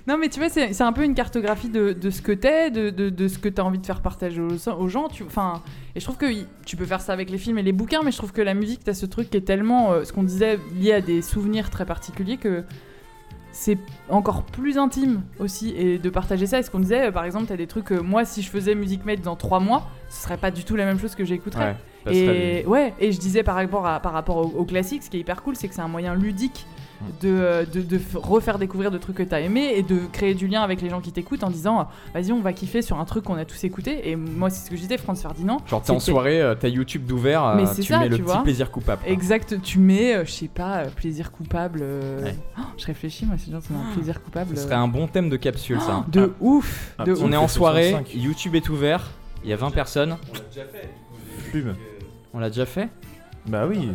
Non, 0.07 0.17
mais 0.17 0.29
tu 0.29 0.39
vois, 0.39 0.49
c'est 0.49 0.81
un 0.81 0.93
peu 0.93 1.03
une 1.03 1.15
cartographie 1.15 1.69
de, 1.69 1.91
de 1.93 2.09
ce 2.09 2.21
que 2.21 2.31
t'es, 2.31 2.71
de, 2.71 2.89
de, 2.89 3.09
de 3.09 3.27
ce 3.27 3.37
que 3.39 3.49
t'as 3.49 3.63
envie 3.63 3.79
de 3.79 3.85
faire 3.85 4.01
partager 4.01 4.41
aux, 4.41 4.69
aux 4.69 4.87
gens. 4.87 5.09
Tu, 5.09 5.23
et 5.23 5.99
je 5.99 6.03
trouve 6.05 6.17
que 6.17 6.27
tu 6.65 6.77
peux 6.77 6.85
faire 6.85 7.01
ça 7.01 7.13
avec 7.13 7.29
les 7.29 7.37
films 7.37 7.57
et 7.57 7.63
les 7.63 7.73
bouquins, 7.73 8.01
mais 8.03 8.11
je 8.11 8.17
trouve 8.17 8.31
que 8.31 8.41
la 8.41 8.53
musique, 8.53 8.83
t'as 8.83 8.93
ce 8.93 9.05
truc 9.05 9.29
qui 9.29 9.37
est 9.37 9.41
tellement, 9.41 9.91
euh, 9.91 10.03
ce 10.05 10.13
qu'on 10.13 10.23
disait, 10.23 10.59
lié 10.79 10.93
à 10.93 11.01
des 11.01 11.21
souvenirs 11.21 11.69
très 11.69 11.85
particuliers 11.85 12.37
que 12.37 12.63
c'est 13.51 13.77
encore 14.07 14.43
plus 14.43 14.77
intime 14.77 15.23
aussi 15.39 15.73
et 15.75 15.97
de 15.97 16.09
partager 16.09 16.45
ça. 16.45 16.59
Et 16.59 16.63
ce 16.63 16.69
qu'on 16.69 16.79
disait, 16.79 17.07
euh, 17.07 17.11
par 17.11 17.25
exemple, 17.25 17.47
t'as 17.47 17.57
des 17.57 17.67
trucs, 17.67 17.91
euh, 17.91 18.01
moi, 18.01 18.23
si 18.23 18.41
je 18.41 18.49
faisais 18.49 18.75
Music 18.75 19.03
Made 19.03 19.21
dans 19.21 19.35
trois 19.35 19.59
mois, 19.59 19.89
ce 20.09 20.23
serait 20.23 20.37
pas 20.37 20.51
du 20.51 20.63
tout 20.63 20.75
la 20.75 20.85
même 20.85 20.99
chose 20.99 21.15
que 21.15 21.25
j'écouterais. 21.25 21.75
Ouais, 22.05 22.15
Et 22.61 22.65
ouais, 22.67 22.93
et 22.99 23.11
je 23.11 23.19
disais 23.19 23.43
par 23.43 23.55
rapport 23.55 23.85
à 23.87 23.99
par 23.99 24.13
rapport 24.13 24.37
au, 24.37 24.59
au 24.59 24.63
classique, 24.65 25.03
ce 25.03 25.09
qui 25.09 25.17
est 25.17 25.21
hyper 25.21 25.41
cool, 25.43 25.55
c'est 25.55 25.67
que 25.67 25.73
c'est 25.75 25.81
un 25.81 25.87
moyen 25.87 26.13
ludique 26.15 26.65
de, 27.21 27.29
euh, 27.29 27.65
de, 27.65 27.81
de 27.81 27.97
f- 27.97 28.17
refaire 28.17 28.57
découvrir 28.59 28.89
de 28.91 28.97
trucs 28.97 29.17
que 29.17 29.23
t'as 29.23 29.39
aimé 29.39 29.73
et 29.75 29.83
de 29.83 29.99
créer 30.11 30.33
du 30.33 30.47
lien 30.47 30.61
avec 30.61 30.81
les 30.81 30.89
gens 30.89 30.99
qui 30.99 31.11
t'écoutent 31.11 31.43
en 31.43 31.49
disant 31.49 31.87
vas-y 32.13 32.31
on 32.31 32.41
va 32.41 32.53
kiffer 32.53 32.81
sur 32.81 32.99
un 32.99 33.05
truc 33.05 33.23
qu'on 33.25 33.35
a 33.35 33.45
tous 33.45 33.63
écouté 33.63 34.09
et 34.09 34.15
moi 34.15 34.49
c'est 34.49 34.65
ce 34.65 34.69
que 34.69 34.75
je 34.75 34.81
disais 34.81 34.97
Franz 34.97 35.21
Ferdinand 35.21 35.57
Genre, 35.67 35.81
t'es 35.81 35.91
en 35.91 35.99
soirée, 35.99 36.41
euh, 36.41 36.55
t'as 36.55 36.67
YouTube 36.69 37.05
d'ouvert, 37.05 37.43
euh, 37.45 37.55
Mais 37.55 37.65
c'est 37.67 37.81
tu 37.81 37.93
ça, 37.93 37.99
mets 37.99 38.09
le 38.09 38.15
tu 38.17 38.23
petit 38.23 38.31
vois. 38.31 38.43
plaisir 38.43 38.71
coupable. 38.71 39.01
quoi. 39.03 39.11
exact 39.11 39.61
tu 39.61 39.79
mets 39.79 40.25
je 40.25 40.31
sais 40.31 40.47
pas 40.47 40.85
plaisir 40.95 41.31
coupable 41.31 41.79
euh, 41.83 42.23
Ouais. 42.23 42.35
oh, 42.57 42.61
je 42.77 42.85
réfléchis 42.85 43.25
moi 43.25 43.35
c'est 43.37 43.51
genre 43.51 43.61
c'est 43.61 43.73
un 43.73 43.93
plaisir 43.93 44.21
coupable 44.23 44.55
Ce 44.57 44.63
serait 44.63 44.75
un 44.75 44.87
bon 44.87 45.07
thème 45.07 45.29
de 45.29 45.37
capsule, 45.37 45.79
ça. 45.81 46.03
de 46.11 46.33
ouf 46.39 46.93
Ah, 46.97 47.03
de 47.05 47.13
petit 47.13 47.21
On 47.23 47.27
ouf. 47.27 47.33
est 47.33 47.37
en 47.37 47.47
soirée, 47.47 47.89
65. 47.91 48.15
YouTube 48.23 48.55
est 48.55 48.69
ouvert, 48.69 49.11
il 49.43 49.49
y 49.49 49.53
a 49.53 49.55
20 49.57 49.71
personnes. 49.71 50.17
Plume. 51.51 51.75
On 52.33 52.39
l'a 52.39 52.49
déjà 52.49 52.65
fait? 52.65 52.89
Bah 53.47 53.65
oui. 53.65 53.89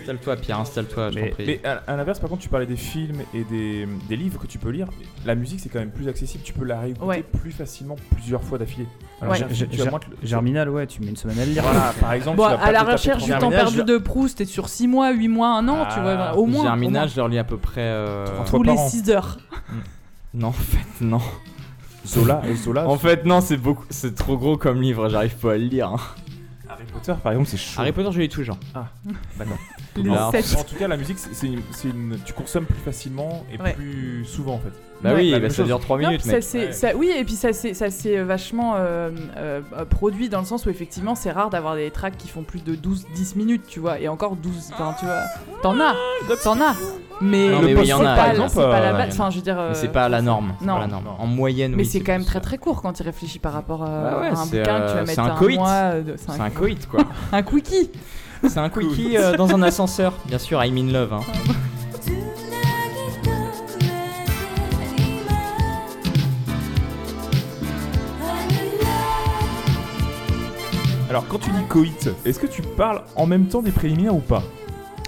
Installe-toi, 0.00 0.36
Pierre, 0.36 0.60
installe-toi, 0.60 1.10
Mais, 1.14 1.28
prie. 1.28 1.44
mais 1.46 1.60
à, 1.66 1.82
à 1.86 1.96
l'inverse, 1.96 2.18
par 2.18 2.30
contre, 2.30 2.42
tu 2.42 2.48
parlais 2.48 2.64
des 2.64 2.76
films 2.76 3.18
et 3.34 3.44
des, 3.44 3.86
des 4.08 4.16
livres 4.16 4.40
que 4.40 4.46
tu 4.46 4.58
peux 4.58 4.70
lire. 4.70 4.88
La 5.26 5.34
musique, 5.34 5.60
c'est 5.60 5.68
quand 5.68 5.78
même 5.78 5.90
plus 5.90 6.08
accessible. 6.08 6.42
Tu 6.42 6.54
peux 6.54 6.64
la 6.64 6.80
réécouter 6.80 7.04
Ouais. 7.06 7.22
plus 7.40 7.52
facilement 7.52 7.96
plusieurs 8.12 8.42
fois 8.42 8.56
d'affilée. 8.56 8.86
Alors, 9.20 9.34
Ouais. 9.34 9.40
le- 9.40 10.26
Germinal, 10.26 10.70
ouais, 10.70 10.86
tu 10.86 11.00
mets 11.02 11.08
une 11.08 11.16
semaine 11.16 11.38
à 11.38 11.44
le 11.44 11.52
lire. 11.52 11.62
Voilà, 11.62 11.92
par 12.00 12.12
exemple. 12.14 12.38
Bon, 12.38 12.44
tu 12.48 12.50
vas 12.56 12.62
à 12.64 12.72
la 12.72 12.82
recherche 12.82 13.24
du 13.24 13.30
30 13.30 13.40
temps 13.40 13.50
Germinal, 13.50 13.64
perdu 13.74 13.76
je- 13.78 13.82
de 13.82 13.98
Proust, 13.98 14.38
t'es 14.38 14.44
sur 14.46 14.68
6 14.70 14.88
mois, 14.88 15.12
8 15.12 15.28
mois, 15.28 15.48
un 15.48 15.68
an, 15.68 15.86
tu 15.92 16.00
vois, 16.00 16.12
Ah, 16.18 16.36
au 16.36 16.46
moins. 16.46 16.60
au 16.60 16.64
Germinal, 16.64 17.02
moins. 17.02 17.06
je 17.08 17.16
leur 17.16 17.28
lis 17.28 17.38
à 17.38 17.44
peu 17.44 17.58
près. 17.58 17.82
euh, 17.82 18.24
Trois 18.26 18.44
fois 18.46 18.58
Tous 18.58 18.62
les 18.64 18.70
an. 18.72 18.88
6 18.88 19.10
heures. 19.10 19.36
Non, 20.32 20.48
en 20.48 20.52
fait, 20.52 21.04
non. 21.04 21.20
Zola 22.06 22.42
et 22.48 22.54
Zola. 22.54 22.86
En 22.88 22.98
fait, 22.98 23.24
non, 23.24 23.40
c'est 23.40 23.56
beaucoup, 23.56 23.84
c'est 23.88 24.14
trop 24.14 24.36
gros 24.36 24.56
comme 24.58 24.80
livre, 24.82 25.08
j'arrive 25.08 25.36
pas 25.36 25.52
à 25.52 25.56
le 25.56 25.64
lire. 25.64 25.88
hein. 25.88 26.00
Harry 26.74 26.84
Potter, 26.92 27.14
par 27.22 27.32
exemple, 27.32 27.48
c'est 27.48 27.56
chaud. 27.56 27.80
Harry 27.80 27.92
Potter, 27.92 28.10
je 28.12 28.20
lis 28.20 28.28
tous 28.28 28.40
les 28.40 28.46
gens. 28.46 28.58
D'accord. 28.72 28.88
Les 29.38 29.46
Non. 29.46 29.56
sept. 30.32 30.58
En 30.58 30.64
tout 30.64 30.74
cas, 30.76 30.88
la 30.88 30.96
musique, 30.96 31.18
c'est 31.18 31.34
c'est 31.34 31.46
une, 31.46 31.60
c'est 31.72 31.88
une- 31.88 32.18
tu 32.24 32.32
consommes 32.32 32.64
plus 32.66 32.78
facilement 32.84 33.44
et 33.52 33.60
Ouais. 33.60 33.72
plus 33.74 34.24
souvent 34.24 34.54
en 34.54 34.58
fait. 34.58 34.72
Bah 35.02 35.10
Ouais. 35.12 35.16
oui, 35.20 35.38
bah, 35.40 35.50
ça 35.50 35.56
chose. 35.56 35.66
dure 35.66 35.80
3 35.80 35.98
Non, 35.98 36.08
minutes, 36.08 36.22
puis 36.22 36.30
mec. 36.32 36.42
ça, 36.42 36.48
c'est- 36.48 36.66
Ouais. 36.66 36.72
ça- 36.72 36.96
oui, 36.96 37.10
et 37.14 37.24
puis 37.24 37.34
ça 37.34 37.52
c'est 37.52 37.74
ça 37.74 37.90
c'est 37.90 38.16
vachement 38.22 38.74
euh, 38.76 39.10
euh, 39.36 39.60
produit 39.90 40.28
dans 40.30 40.38
le 40.40 40.46
sens 40.46 40.64
où 40.64 40.70
effectivement 40.70 41.14
c'est 41.14 41.30
rare 41.30 41.50
d'avoir 41.50 41.74
des 41.74 41.90
tracks 41.90 42.16
qui 42.16 42.28
font 42.28 42.42
plus 42.42 42.62
de 42.64 42.74
12-10 42.74 43.36
minutes, 43.36 43.64
tu 43.68 43.80
vois, 43.80 43.98
et 44.00 44.08
encore 44.08 44.36
12, 44.36 44.70
enfin 44.72 44.94
tu 44.98 45.04
vois, 45.04 45.22
t'en 45.62 45.78
as, 45.80 45.94
t'en 46.42 46.58
as, 46.60 46.74
mais, 47.20 47.48
Non, 47.50 47.60
mais 47.60 47.74
oui, 47.74 47.80
il 47.82 47.88
y 47.88 47.92
en 47.92 47.98
c'est 47.98 48.04
pas, 48.04 48.28
il 48.34 48.48
c'est 48.48 48.54
pas 48.60 48.80
la 48.80 48.94
Euh, 48.94 48.96
base, 48.96 49.14
enfin 49.20 49.30
je 49.30 49.36
veux 49.36 49.42
dire. 49.42 49.56
Mais 49.56 49.60
euh, 49.62 49.74
c'est 49.74 49.88
pas 49.88 50.08
la 50.08 50.22
norme. 50.22 50.54
c'est 50.60 50.64
non. 50.66 50.74
pas 50.74 50.80
la 50.80 50.86
norme. 50.86 51.04
Non. 51.04 51.16
En 51.18 51.26
moyenne, 51.26 51.72
Mais 51.72 51.82
oui. 51.82 51.86
c'est 51.86 52.00
quand 52.00 52.12
même 52.12 52.24
très 52.24 52.40
très 52.40 52.56
court 52.56 52.80
quand 52.80 52.92
tu 52.94 53.02
réfléchis 53.02 53.38
par 53.40 53.52
rapport 53.52 53.84
euh, 53.86 54.20
ouais, 54.20 54.28
à 54.28 54.32
un 54.32 54.36
c'est, 54.36 54.60
bouquin 54.60 54.80
que 54.80 54.88
tu 54.88 54.94
vas 54.94 55.00
c'est 55.00 55.16
mettre 55.18 55.20
un 55.20 55.34
un, 55.34 55.36
coït. 55.36 55.58
mois. 55.58 55.92
C'est 56.16 56.40
un 56.40 56.50
quit, 56.50 56.78
quoi. 56.90 57.00
un 57.32 57.42
quickie. 57.42 57.90
C'est 58.48 58.58
un 58.58 58.68
quickie 58.68 59.16
euh, 59.16 59.36
dans 59.36 59.50
un 59.54 59.62
ascenseur. 59.62 60.12
Bien 60.26 60.38
sûr, 60.38 60.62
I'm 60.64 60.76
in 60.76 60.92
love. 60.92 61.12
hein. 61.12 61.20
Alors, 71.10 71.26
quand 71.28 71.38
tu 71.38 71.50
dis 71.50 71.64
coït, 71.68 72.10
est-ce 72.24 72.38
que 72.38 72.46
tu 72.46 72.62
parles 72.62 73.02
en 73.14 73.26
même 73.26 73.46
temps 73.46 73.62
des 73.62 73.70
préliminaires 73.70 74.14
ou 74.16 74.20
pas 74.20 74.42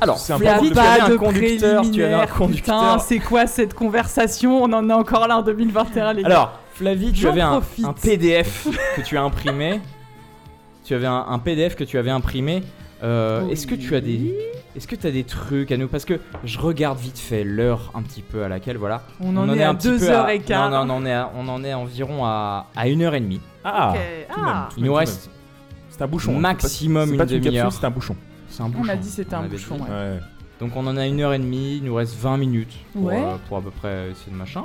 Alors, 0.01 0.19
C'est 0.19 0.33
un 0.33 0.39
Il 0.39 0.45
y 0.45 0.49
a 0.49 0.59
peu 0.59 0.67
Flavie, 0.67 0.73
tu 0.73 0.79
avais 0.79 0.99
pas 0.99 1.05
un 1.05 1.09
de 1.09 1.17
conducteur. 1.17 1.59
Tu 1.59 1.65
avais 2.05 2.15
un 2.15 2.27
préliminaire. 2.27 2.27
Putain, 2.27 2.39
conducteur. 2.39 3.01
c'est 3.01 3.19
quoi 3.19 3.47
cette 3.47 3.75
conversation? 3.75 4.63
On 4.63 4.73
en 4.73 4.89
est 4.89 4.93
encore 4.93 5.27
là 5.27 5.39
en 5.39 5.43
2021, 5.43 6.13
les 6.13 6.23
gars. 6.23 6.29
Alors, 6.29 6.61
Flavie, 6.75 7.13
tu 7.13 7.23
J'en 7.23 7.31
avais 7.31 7.41
un, 7.41 7.51
profite. 7.61 7.85
un 7.87 7.93
PDF 7.93 8.69
que 8.97 9.01
tu 9.01 9.17
as 9.17 9.23
imprimé. 9.23 9.81
Tu 10.85 10.95
avais 10.95 11.07
un, 11.07 11.27
un 11.29 11.39
PDF 11.41 11.75
que 11.75 11.85
tu 11.85 11.99
avais 11.99 12.11
imprimé. 12.13 12.63
Euh, 13.03 13.43
Oui. 13.45 13.53
Est-ce 13.53 13.67
que 13.67 13.75
tu 13.75 13.95
as 13.95 14.01
des, 14.01 14.35
est-ce 14.75 14.87
que 14.89 14.97
tu 14.97 15.07
as 15.07 15.11
des 15.11 15.25
trucs 15.25 15.71
à 15.71 15.77
nous? 15.77 15.87
Parce 15.89 16.05
que 16.05 16.19
je 16.45 16.59
regarde 16.59 16.99
vite 16.99 17.19
fait 17.19 17.45
l'heure 17.45 17.91
un 17.95 18.03
petit 18.03 18.23
peu 18.23 18.43
à 18.43 18.49
laquelle 18.49 18.77
voilà. 18.79 19.03
on 19.21 19.37
en 19.37 19.53
est 19.53 19.63
à 19.63 19.75
petit 19.75 19.89
peu 19.89 19.97
2h15. 19.99 20.71
Non, 20.71 20.85
non, 20.87 20.95
on 20.95 20.97
en 20.99 21.07
est, 21.07 21.13
à- 21.13 21.31
on 21.37 21.49
en 21.49 21.63
est 21.65 21.75
environ 21.75 22.25
à, 22.25 22.67
à 22.75 22.89
une 22.89 23.03
heure 23.03 23.15
et 23.15 23.21
demie. 23.21 23.41
Ah 23.65 23.91
Ok. 23.93 23.99
tout 24.31 24.41
de 24.41 24.45
même, 24.45 24.55
Ah. 24.55 24.69
Il 24.79 24.85
nous 24.85 24.95
reste. 24.95 25.31
C'est 25.91 26.03
un 26.03 26.07
bouchon. 26.07 26.37
hein. 26.37 26.41
maximum 26.41 27.11
une 27.11 27.17
pas 27.17 27.23
une 27.25 27.29
capsule, 27.31 27.41
demi-heure. 27.43 27.73
c'est 27.73 27.85
un 27.87 27.91
bouchon. 27.91 28.17
c'est 28.49 28.63
un 28.63 28.69
bouchon. 28.69 28.85
On 28.87 28.89
a 28.89 28.97
dit 28.97 29.09
c'était 29.11 29.35
un 29.35 29.43
bouchon, 29.45 29.77
dit. 29.77 29.83
ouais. 29.83 29.89
Ouais. 29.89 30.21
Donc 30.61 30.75
on 30.77 30.87
en 30.87 30.97
a 30.97 31.07
une 31.07 31.21
heure 31.21 31.35
et 31.35 31.39
demie. 31.39 31.77
Il 31.77 31.85
nous 31.85 31.95
reste 31.95 32.15
20 32.19 32.39
minutes 32.39 32.73
pour, 32.95 33.05
Ouais. 33.05 33.17
euh, 33.23 33.37
pour 33.49 33.59
à 33.59 33.61
peu 33.63 33.71
près 33.71 34.11
essayer 34.11 34.33
de 34.33 34.37
machin. 34.37 34.65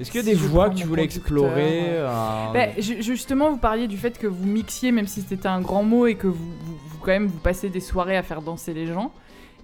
Est-ce 0.00 0.10
qu'il 0.12 0.20
y 0.20 0.24
a 0.24 0.26
des 0.26 0.34
voix 0.36 0.70
que 0.70 0.76
tu 0.76 0.84
voulais 0.86 1.02
explorer 1.02 1.86
euh, 1.88 2.06
Bah, 2.54 2.66
ju- 2.78 3.02
justement, 3.02 3.50
vous 3.50 3.56
parliez 3.56 3.88
du 3.88 3.96
fait 3.96 4.16
que 4.16 4.28
vous 4.28 4.46
mixiez, 4.46 4.92
même 4.92 5.08
si 5.08 5.22
c'était 5.22 5.48
un 5.48 5.60
grand 5.60 5.82
mot, 5.82 6.06
et 6.06 6.14
que 6.14 6.28
vous, 6.28 6.52
vous, 6.64 6.78
quand 6.98 7.12
même 7.12 7.26
vous 7.26 7.38
passez 7.38 7.68
des 7.68 7.80
soirées 7.80 8.16
à 8.16 8.22
faire 8.22 8.42
danser 8.42 8.74
les 8.74 8.86
gens. 8.86 9.12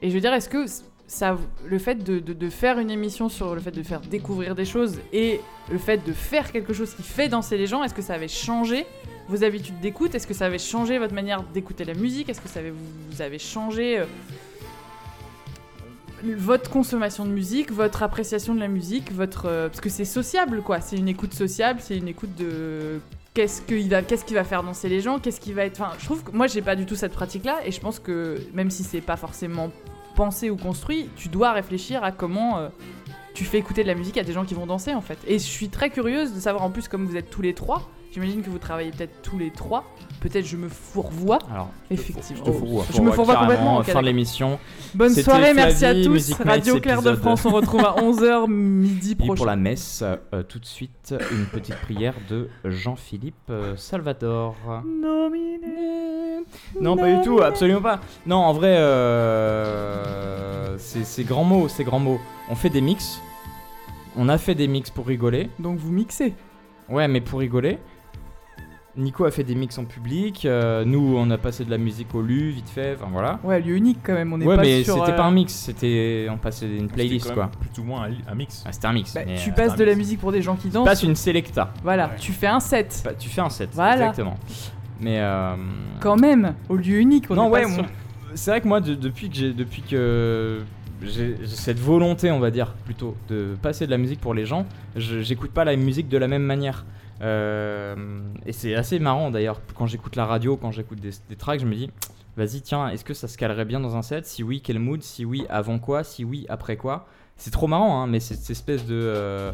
Et 0.02 0.10
je 0.10 0.14
veux 0.14 0.20
dire, 0.20 0.32
est-ce 0.34 0.48
que 0.48 0.66
ça, 1.06 1.36
le 1.64 1.78
fait 1.78 2.02
de 2.02 2.50
faire 2.50 2.78
une 2.78 2.90
émission 2.90 3.28
sur 3.28 3.54
le 3.54 3.60
fait 3.60 3.70
de 3.70 3.82
faire 3.82 4.00
découvrir 4.00 4.54
des 4.54 4.64
choses 4.64 4.98
et 5.12 5.40
le 5.70 5.78
fait 5.78 5.98
de 6.04 6.12
faire 6.12 6.50
quelque 6.50 6.72
chose 6.72 6.94
qui 6.94 7.02
fait 7.02 7.28
danser 7.28 7.56
les 7.58 7.66
gens, 7.66 7.84
est-ce 7.84 7.94
que 7.94 8.02
ça 8.02 8.14
avait 8.14 8.28
changé 8.28 8.86
vos 9.28 9.44
habitudes 9.44 9.80
d'écoute? 9.80 10.14
Est-ce 10.14 10.26
que 10.26 10.34
ça 10.34 10.46
avait 10.46 10.58
changé 10.58 10.98
votre 10.98 11.14
manière 11.14 11.42
d'écouter 11.42 11.84
la 11.84 11.94
musique? 11.94 12.28
Est-ce 12.28 12.40
que 12.40 12.48
ça 12.48 12.60
avait, 12.60 12.72
vous 13.10 13.22
avez 13.22 13.38
changé 13.38 13.98
euh, 13.98 14.04
votre 16.22 16.70
consommation 16.70 17.24
de 17.24 17.30
musique, 17.30 17.70
votre 17.70 18.02
appréciation 18.02 18.54
de 18.54 18.60
la 18.60 18.68
musique, 18.68 19.12
votre 19.12 19.46
euh, 19.46 19.68
parce 19.68 19.80
que 19.80 19.90
c'est 19.90 20.04
sociable 20.04 20.62
quoi, 20.62 20.80
c'est 20.80 20.96
une 20.96 21.08
écoute 21.08 21.34
sociable, 21.34 21.80
c'est 21.82 21.96
une 21.96 22.08
écoute 22.08 22.34
de 22.36 23.00
qu'est-ce 23.34 23.62
qu'il 23.62 23.90
va 23.90 24.02
qu'est-ce 24.02 24.24
qui 24.24 24.34
va 24.34 24.44
faire 24.44 24.62
danser 24.62 24.88
les 24.88 25.00
gens, 25.00 25.18
qu'est-ce 25.18 25.40
qui 25.40 25.52
va 25.52 25.64
être 25.64 25.80
enfin, 25.80 25.92
je 25.98 26.04
trouve 26.04 26.22
que 26.22 26.30
moi 26.30 26.46
j'ai 26.46 26.62
pas 26.62 26.76
du 26.76 26.86
tout 26.86 26.94
cette 26.94 27.12
pratique 27.12 27.44
là 27.44 27.58
et 27.66 27.72
je 27.72 27.80
pense 27.80 27.98
que 27.98 28.40
même 28.54 28.70
si 28.70 28.84
c'est 28.84 29.00
pas 29.00 29.16
forcément 29.16 29.70
pensé 30.14 30.48
ou 30.48 30.56
construit, 30.56 31.10
tu 31.16 31.28
dois 31.28 31.52
réfléchir 31.52 32.04
à 32.04 32.12
comment 32.12 32.58
euh, 32.58 32.68
tu 33.34 33.44
fais 33.44 33.58
écouter 33.58 33.82
de 33.82 33.88
la 33.88 33.96
musique 33.96 34.16
à 34.16 34.22
des 34.22 34.32
gens 34.32 34.44
qui 34.44 34.54
vont 34.54 34.66
danser 34.66 34.94
en 34.94 35.00
fait. 35.00 35.18
Et 35.26 35.34
je 35.34 35.44
suis 35.44 35.68
très 35.68 35.90
curieuse 35.90 36.32
de 36.32 36.40
savoir 36.40 36.62
en 36.62 36.70
plus 36.70 36.86
comme 36.86 37.04
vous 37.04 37.16
êtes 37.16 37.30
tous 37.30 37.42
les 37.42 37.52
trois, 37.52 37.90
j'imagine 38.14 38.42
que 38.42 38.50
vous 38.50 38.58
travaillez 38.58 38.92
peut-être 38.92 39.22
tous 39.22 39.38
les 39.38 39.50
trois, 39.50 39.82
peut-être 40.20 40.46
je 40.46 40.56
me 40.56 40.68
fourvoie 40.68 41.38
Alors, 41.50 41.70
effectivement. 41.90 42.44
je 42.44 42.50
te 42.50 42.56
fourvoie. 42.56 42.84
Je 42.94 43.00
me 43.00 43.10
fourvoie 43.10 43.34
complètement, 43.34 43.82
fin 43.82 44.00
de 44.00 44.06
l'émission. 44.06 44.60
Bonne 44.94 45.12
soirée, 45.12 45.52
merci 45.52 45.84
à 45.84 46.00
tous. 46.00 46.32
Radio 46.34 46.78
Claire 46.78 47.02
de 47.02 47.14
France, 47.16 47.44
on 47.44 47.50
retrouve 47.50 47.84
à 47.84 47.96
11h 47.96 48.48
midi 48.48 49.12
Et 49.12 49.14
pour 49.16 49.34
prochain. 49.34 49.46
la 49.46 49.56
messe, 49.56 50.04
euh, 50.04 50.44
tout 50.44 50.60
de 50.60 50.64
suite, 50.64 51.14
une 51.32 51.46
petite 51.46 51.76
prière 51.80 52.14
de 52.30 52.48
Jean-Philippe 52.64 53.34
euh, 53.50 53.76
Salvador. 53.76 54.54
Non, 56.80 56.96
pas 56.96 57.12
du 57.12 57.20
tout, 57.22 57.40
absolument 57.40 57.82
pas. 57.82 58.00
Non, 58.26 58.36
en 58.36 58.52
vrai, 58.52 58.76
euh, 58.78 60.78
c'est 60.78 61.24
grand 61.24 61.44
mot, 61.44 61.66
c'est 61.68 61.84
grand 61.84 61.98
mot. 61.98 62.20
On 62.48 62.54
fait 62.54 62.70
des 62.70 62.80
mix. 62.80 63.20
On 64.16 64.28
a 64.28 64.38
fait 64.38 64.54
des 64.54 64.68
mix 64.68 64.90
pour 64.90 65.08
rigoler. 65.08 65.50
Donc 65.58 65.78
vous 65.78 65.90
mixez. 65.90 66.32
Ouais, 66.88 67.08
mais 67.08 67.20
pour 67.20 67.40
rigoler. 67.40 67.78
Nico 68.96 69.24
a 69.24 69.30
fait 69.32 69.42
des 69.42 69.54
mix 69.56 69.76
en 69.78 69.84
public. 69.84 70.44
euh, 70.46 70.84
nous, 70.84 71.16
on 71.16 71.28
a 71.30 71.38
passé 71.38 71.64
de 71.64 71.70
la 71.70 71.78
musique 71.78 72.14
au 72.14 72.22
lu, 72.22 72.50
vite 72.50 72.68
fait. 72.68 72.94
Enfin 72.96 73.08
voilà. 73.12 73.40
Ouais, 73.42 73.60
lieu 73.60 73.74
unique 73.76 73.98
quand 74.04 74.14
même, 74.14 74.32
on 74.32 74.40
est 74.40 74.46
Ouais, 74.46 74.54
pas 74.56 74.62
mais 74.62 74.84
sur... 74.84 74.94
c'était 75.00 75.12
euh, 75.12 75.16
pas 75.16 75.24
un 75.24 75.30
mix, 75.32 75.52
c'était 75.52 76.26
on 76.30 76.36
passait 76.36 76.66
une 76.68 76.88
playlist 76.88 77.26
quoi. 77.26 77.34
quand 77.34 77.40
même 77.42 77.50
Plus 77.72 77.82
ou 77.82 77.84
moins 77.84 78.08
un, 78.28 78.34
mix. 78.36 78.62
Ah, 78.66 78.72
c'était 78.72 78.86
un 78.86 78.92
mix. 78.92 79.12
bah, 79.14 79.22
mais, 79.26 79.34
tu 79.36 79.50
euh, 79.50 79.52
passes 79.52 79.74
de 79.76 79.82
la 79.84 79.94
musique 79.96 80.20
pour 80.20 80.30
des 80.32 80.42
gens 80.42 80.54
qui 80.54 80.68
dansent. 80.68 80.84
passe 80.86 81.02
une 81.02 81.16
selecta. 81.16 81.72
Voilà, 81.82 82.06
Ouais. 82.08 82.16
tu 82.20 82.32
fais 82.32 82.46
un 82.46 82.60
set. 82.60 83.02
Bah, 83.04 83.12
tu 83.18 83.28
fais 83.28 83.40
un 83.40 83.50
set, 83.50 83.70
Voilà. 83.72 83.94
exactement. 83.94 84.36
Mais 85.00 85.18
euh, 85.20 85.54
Quand 86.00 86.16
même, 86.16 86.54
au 86.68 86.76
lieu 86.76 86.98
unique, 87.00 87.24
on 87.30 87.34
non 87.34 87.48
est 87.48 87.62
pas 87.62 87.66
ouais, 87.68 87.74
sur- 87.74 87.84
c'est 88.36 88.50
vrai 88.52 88.60
que 88.60 88.68
moi 88.68 88.80
de- 88.80 88.94
depuis 88.94 89.28
que 89.28 89.34
j'ai 89.36 89.52
depuis 89.52 89.82
que 89.82 90.60
j'ai 91.02 91.36
j'ai 91.40 91.46
cette 91.46 91.80
volonté, 91.80 92.30
on 92.30 92.38
va 92.38 92.50
dire 92.52 92.74
plutôt, 92.84 93.16
de 93.28 93.56
passer 93.60 93.86
de 93.86 93.90
la 93.90 93.98
musique 93.98 94.20
pour 94.20 94.34
les 94.34 94.46
gens, 94.46 94.66
je- 94.96 95.20
j'écoute 95.20 95.50
pas 95.50 95.64
la 95.64 95.74
musique 95.76 96.08
de 96.08 96.16
la 96.18 96.28
même 96.28 96.44
manière. 96.44 96.84
Euh, 97.22 97.94
et 98.44 98.52
c'est 98.52 98.74
assez 98.74 98.98
marrant 98.98 99.30
d'ailleurs 99.30 99.60
quand 99.74 99.86
j'écoute 99.86 100.16
la 100.16 100.26
radio, 100.26 100.56
quand 100.56 100.70
j'écoute 100.70 100.98
des, 101.00 101.36
tracks, 101.36 101.60
je 101.60 101.66
me 101.66 101.74
dis 101.74 101.90
vas-y 102.36 102.60
tiens, 102.60 102.88
est-ce 102.88 103.04
que 103.04 103.14
ça 103.14 103.28
se 103.28 103.38
calerait 103.38 103.64
bien 103.64 103.80
dans 103.80 103.96
un 103.96 104.02
set? 104.02 104.26
Si 104.26 104.42
oui, 104.42 104.60
quel 104.62 104.78
mood? 104.78 105.02
Si 105.02 105.24
oui, 105.24 105.46
avant 105.48 105.78
quoi? 105.78 106.04
Si 106.04 106.24
oui, 106.24 106.46
après 106.48 106.76
quoi? 106.76 107.06
C'est 107.36 107.50
trop 107.50 107.66
marrant, 107.66 108.02
hein, 108.02 108.06
mais 108.06 108.20
cette 108.20 108.48
espèce 108.50 108.84
de 108.86 109.00
euh, 109.00 109.52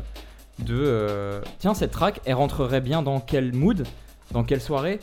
de 0.61 0.77
euh, 0.79 1.41
tiens 1.59 1.75
cette 1.75 1.91
track, 1.91 2.21
elle 2.25 2.35
rentrerait 2.35 2.81
bien 2.81 3.03
dans 3.03 3.21
quel 3.21 3.53
mood? 3.55 3.87
Dans 4.33 4.45
quelle 4.45 4.61
soirée? 4.61 5.01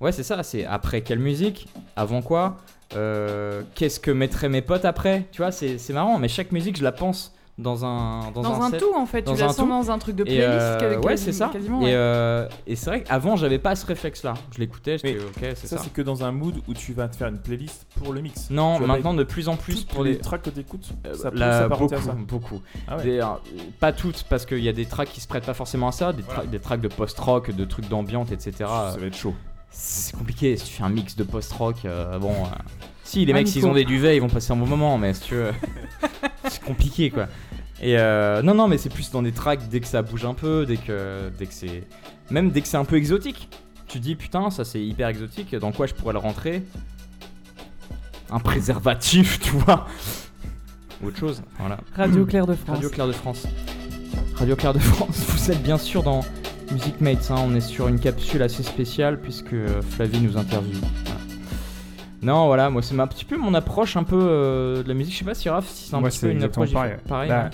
Ouais, 0.00 0.12
c'est 0.12 0.22
ça, 0.22 0.42
c'est 0.42 0.64
après 0.66 1.02
quelle 1.02 1.20
musique? 1.20 1.68
Avant 1.96 2.22
quoi? 2.22 2.58
Qu'est-ce 3.74 3.98
que 3.98 4.12
mettraient 4.12 4.48
mes 4.48 4.62
potes 4.62 4.84
après? 4.84 5.26
Tu 5.32 5.42
vois, 5.42 5.50
c'est 5.50 5.90
marrant, 5.90 6.18
mais 6.18 6.28
chaque 6.28 6.52
musique, 6.52 6.76
je 6.76 6.84
la 6.84 6.92
pense 6.92 7.34
dans 7.56 7.84
un 7.84 8.32
dans, 8.32 8.42
Dans 8.42 8.62
un 8.62 8.70
set. 8.70 8.80
tout 8.80 8.92
en 8.96 9.06
fait, 9.06 9.22
dans 9.22 9.34
tu 9.34 9.38
la 9.40 9.46
un 9.46 9.52
sens 9.52 9.68
dans 9.68 9.90
un 9.92 9.98
truc 9.98 10.16
de 10.16 10.24
playlist. 10.24 10.44
euh, 10.48 10.78
quasi- 10.96 11.06
ouais, 11.06 11.16
c'est 11.16 11.32
ça. 11.32 11.50
Quasiment, 11.52 11.80
Et, 11.82 11.84
ouais. 11.84 11.90
euh, 11.94 12.48
et 12.66 12.74
c'est 12.74 12.90
vrai 12.90 13.02
qu'avant, 13.04 13.36
j'avais 13.36 13.58
pas 13.60 13.76
ce 13.76 13.86
réflexe-là. 13.86 14.34
Je 14.52 14.58
l'écoutais, 14.58 14.98
j'étais 14.98 15.14
Mais 15.14 15.20
ok, 15.50 15.54
c'est 15.56 15.66
Ça, 15.68 15.76
ça. 15.76 15.82
c'est 15.84 15.92
que 15.92 16.02
dans 16.02 16.24
un 16.24 16.32
mood 16.32 16.56
où 16.66 16.74
tu 16.74 16.92
vas 16.94 17.06
te 17.06 17.14
faire 17.14 17.28
une 17.28 17.38
playlist 17.38 17.86
pour 18.02 18.12
le 18.12 18.22
mix. 18.22 18.50
Non, 18.50 18.78
Tu 18.78 18.86
maintenant 18.86 19.14
de 19.14 19.22
plus 19.22 19.48
en 19.48 19.56
plus 19.56 19.84
pour 19.84 20.02
les 20.02 20.14
les. 20.14 20.18
tracks 20.18 20.42
que 20.42 20.50
t'écoutes, 20.50 20.88
euh, 21.06 21.14
ça 21.14 21.30
peut 21.30 21.38
là, 21.38 21.60
s'apparenter 21.60 21.94
beaucoup, 21.96 22.08
à 22.08 22.12
ça. 22.12 22.18
beaucoup. 22.18 22.60
Ah 22.88 22.96
ouais. 22.96 23.02
Des- 23.04 23.20
euh, 23.20 23.26
pas 23.78 23.92
toutes, 23.92 24.24
parce 24.28 24.46
qu'il 24.46 24.58
y 24.64 24.68
a 24.68 24.72
des 24.72 24.86
tracks 24.86 25.10
qui 25.10 25.20
se 25.20 25.28
prêtent 25.28 25.46
pas 25.46 25.54
forcément 25.54 25.86
à 25.88 25.92
ça, 25.92 26.12
des, 26.12 26.22
tra- 26.22 26.26
Voilà. 26.34 26.46
des 26.46 26.58
tracks 26.58 26.80
de 26.80 26.88
post-rock, 26.88 27.52
de 27.52 27.64
trucs 27.64 27.88
d'ambiance, 27.88 28.32
etc. 28.32 28.52
Ça 28.58 28.96
va 28.98 29.06
être 29.06 29.16
chaud. 29.16 29.34
C'est 29.70 30.16
compliqué 30.16 30.56
si 30.56 30.66
tu 30.66 30.72
fais 30.74 30.82
un 30.82 30.88
mix 30.88 31.14
de 31.16 31.22
post-rock. 31.24 31.76
euh, 31.84 32.18
bon, 32.18 32.30
euh, 32.30 32.46
si 33.04 33.24
les 33.24 33.32
mecs, 33.32 33.46
s'ils 33.46 33.66
ont 33.66 33.74
des 33.74 33.84
duvets, 33.84 34.16
ils 34.16 34.20
vont 34.20 34.28
passer 34.28 34.52
un 34.52 34.56
bon 34.56 34.66
moment, 34.66 34.98
mais 34.98 35.12
si 35.14 35.20
tu 35.22 35.34
veux, 35.34 35.52
c'est 36.48 36.62
compliqué 36.62 37.10
quoi. 37.10 37.28
Et 37.80 37.98
euh, 37.98 38.40
non, 38.42 38.54
non, 38.54 38.66
mais 38.66 38.78
c'est 38.78 38.88
plus 38.88 39.10
dans 39.10 39.22
des 39.22 39.32
tracks 39.32 39.68
dès 39.68 39.80
que 39.80 39.86
ça 39.86 40.02
bouge 40.02 40.24
un 40.24 40.34
peu, 40.34 40.64
dès 40.66 40.78
que, 40.78 41.30
dès 41.38 41.46
que 41.46 41.52
c'est. 41.52 41.84
Même 42.30 42.50
dès 42.50 42.62
que 42.62 42.68
c'est 42.68 42.78
un 42.78 42.84
peu 42.84 42.96
exotique. 42.96 43.48
Tu 43.86 44.00
dis 44.00 44.16
putain, 44.16 44.50
ça 44.50 44.64
c'est 44.64 44.82
hyper 44.82 45.08
exotique, 45.08 45.54
dans 45.54 45.70
quoi 45.70 45.86
je 45.86 45.94
pourrais 45.94 46.14
le 46.14 46.18
rentrer? 46.18 46.62
Un 48.30 48.40
préservatif, 48.40 49.38
tu 49.42 49.50
vois 49.50 49.86
Ou 51.02 51.08
Autre 51.08 51.18
chose, 51.18 51.42
voilà. 51.58 51.78
Radio 51.94 52.24
Claire 52.24 52.46
de 52.46 52.54
France. 52.54 52.76
Radio 52.76 52.88
Claire 52.88 53.06
de 53.06 53.12
France. 53.12 53.46
Radio 54.36 54.56
Claire 54.56 54.72
de 54.72 54.78
France, 54.78 55.24
vous 55.28 55.50
êtes 55.50 55.62
bien 55.62 55.78
sûr 55.78 56.02
dans 56.02 56.24
Music 56.72 57.00
Mates, 57.02 57.30
hein, 57.30 57.36
on 57.38 57.54
est 57.54 57.60
sur 57.60 57.88
une 57.88 58.00
capsule 58.00 58.42
assez 58.42 58.62
spéciale 58.62 59.20
puisque 59.20 59.54
Flavie 59.90 60.20
nous 60.20 60.38
interviewe. 60.38 60.80
Voilà. 61.04 61.20
Non, 62.24 62.46
voilà, 62.46 62.70
moi 62.70 62.80
c'est 62.82 62.98
un 62.98 63.06
petit 63.06 63.24
peu 63.24 63.36
mon 63.36 63.52
approche 63.54 63.96
un 63.96 64.02
peu 64.04 64.18
euh, 64.20 64.82
de 64.82 64.88
la 64.88 64.94
musique. 64.94 65.12
Je 65.14 65.18
sais 65.18 65.24
pas 65.24 65.34
si 65.34 65.48
Raph, 65.48 65.68
si 65.68 65.88
c'est 65.90 65.94
un 65.94 66.00
Moi, 66.00 66.08
petit 66.08 66.20
peu 66.20 66.30
une 66.30 66.42
approche 66.42 66.72
pareil. 66.72 66.94
Bah, 67.28 67.46
hein. 67.46 67.50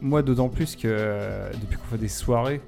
Moi, 0.00 0.22
d'autant 0.22 0.48
plus 0.48 0.76
que 0.76 0.86
euh, 0.86 1.50
depuis 1.60 1.76
qu'on 1.78 1.86
fait 1.86 1.98
des 1.98 2.08
soirées, 2.08 2.60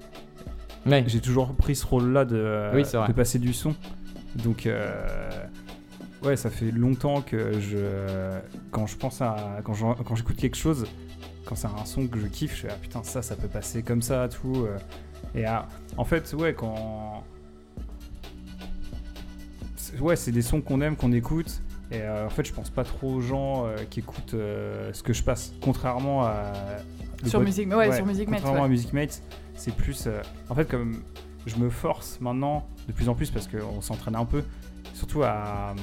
Ouais. 0.86 1.05
j'ai 1.07 1.20
toujours 1.20 1.52
pris 1.55 1.77
ce 1.77 1.86
rôle-là 1.86 2.24
de, 2.24 2.70
Oui, 2.74 2.82
de 2.82 3.12
passer 3.12 3.39
du 3.39 3.52
son. 3.52 3.74
Donc, 4.36 4.65
euh, 4.66 4.90
ouais, 6.24 6.36
ça 6.36 6.48
fait 6.51 6.70
longtemps 6.70 7.20
que 7.20 7.61
je, 7.61 7.77
quand 8.70 8.86
je 8.86 8.97
pense 8.97 9.20
à, 9.20 9.61
quand 9.62 9.74
j'écoute 10.16 10.36
quelque 10.36 10.57
chose, 10.57 10.86
quand 11.44 11.55
c'est 11.57 11.66
un 11.66 11.85
son 11.85 12.07
que 12.07 12.19
je 12.19 12.27
kiffe, 12.27 12.57
je 12.57 12.62
fais 12.62 12.69
ah 12.70 12.77
putain 12.81 13.02
ça, 13.02 13.20
ça 13.23 13.36
peut 13.36 13.48
passer 13.48 13.82
comme 13.82 14.01
ça, 14.02 14.28
tout. 14.28 14.65
euh. 14.66 14.78
et 15.35 15.44
ah, 15.44 15.69
en 15.98 16.05
fait, 16.05 16.32
ouais, 16.39 16.55
quand, 16.55 17.23
ouais, 20.01 20.17
c'est 20.17 20.33
des 20.33 20.43
sons 20.43 20.61
qu'on 20.61 20.81
aime, 20.81 20.97
qu'on 20.97 21.12
écoute. 21.12 21.62
Et 21.93 22.01
euh, 22.03 22.27
en 22.27 22.31
fait, 22.31 22.47
je 22.47 22.53
pense 22.53 22.71
pas 22.71 22.85
trop 22.85 23.15
aux 23.15 23.21
gens 23.21 23.67
euh, 23.67 23.77
qui 23.91 23.99
écoutent 24.01 24.35
euh, 24.35 24.93
ce 24.93 25.03
que 25.03 25.12
je 25.12 25.23
passe, 25.25 25.53
contrairement 25.61 26.25
à 26.25 26.53
Sur 27.27 27.41
Music, 27.41 27.69
ouais, 27.75 27.93
sur 27.97 28.07
Music 28.07 28.29
Mates, 28.29 28.41
contrairement 28.41 28.61
ouais. 28.61 28.67
à 28.67 28.71
Music 28.71 28.93
Mates, 28.93 29.23
c'est 29.57 29.75
plus. 29.75 30.07
euh, 30.07 30.23
en 30.49 30.55
fait, 30.55 30.67
comme 30.69 31.03
je 31.47 31.57
me 31.57 31.69
force 31.69 32.21
maintenant 32.21 32.67
de 32.87 32.93
plus 32.93 33.09
en 33.09 33.15
plus 33.15 33.31
parce 33.31 33.49
qu'on 33.49 33.81
s'entraîne 33.81 34.15
un 34.15 34.25
peu, 34.25 34.45
surtout 34.95 35.23
à. 35.25 35.75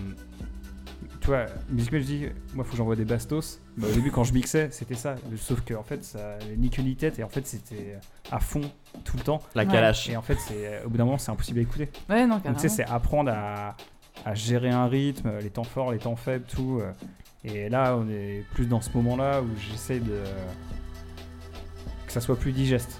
Tu 1.19 1.27
vois, 1.27 1.45
Music 1.69 1.91
Mates, 1.91 2.01
je 2.03 2.07
dis, 2.07 2.25
moi, 2.53 2.63
faut 2.63 2.71
que 2.71 2.77
j'envoie 2.77 2.95
des 2.95 3.03
bastos. 3.03 3.59
Bah, 3.75 3.87
au 3.89 3.93
début, 3.93 4.11
quand 4.11 4.23
je 4.23 4.33
mixais, 4.33 4.69
c'était 4.71 4.95
ça. 4.95 5.15
Sauf 5.35 5.59
que, 5.61 5.73
en 5.73 5.83
fait, 5.83 6.05
ça 6.05 6.37
ni 6.57 6.69
queue 6.69 6.83
ni 6.83 6.95
tête 6.95 7.19
et 7.19 7.23
en 7.23 7.27
fait, 7.29 7.45
c'était 7.45 7.97
à 8.31 8.39
fond 8.39 8.61
tout 9.03 9.17
le 9.17 9.23
temps. 9.23 9.41
La 9.53 9.63
Ouais. 9.63 9.69
calache. 9.71 10.07
Et 10.09 10.15
en 10.15 10.21
fait, 10.21 10.37
c'est 10.39 10.81
au 10.85 10.89
bout 10.89 10.95
d'un 10.97 11.03
moment, 11.03 11.17
c'est 11.17 11.31
impossible 11.31 11.59
à 11.59 11.63
écouter. 11.63 11.89
Ouais, 12.09 12.25
non, 12.25 12.37
Donc, 12.37 12.53
tu 12.55 12.61
sais, 12.61 12.69
c'est 12.69 12.85
apprendre 12.85 13.29
à, 13.33 13.75
à 14.25 14.33
gérer 14.35 14.69
un 14.69 14.87
rythme, 14.87 15.31
les 15.41 15.49
temps 15.49 15.63
forts, 15.63 15.91
les 15.91 15.99
temps 15.99 16.15
faibles, 16.15 16.45
tout. 16.47 16.79
euh. 16.81 16.91
Et 17.43 17.69
là, 17.69 17.95
on 17.97 18.09
est 18.09 18.43
plus 18.53 18.65
dans 18.65 18.81
ce 18.81 18.89
moment-là 18.95 19.41
où 19.41 19.47
j'essaie 19.71 19.99
de. 19.99 20.21
que 22.05 22.11
ça 22.11 22.21
soit 22.21 22.37
plus 22.37 22.51
digeste. 22.51 22.99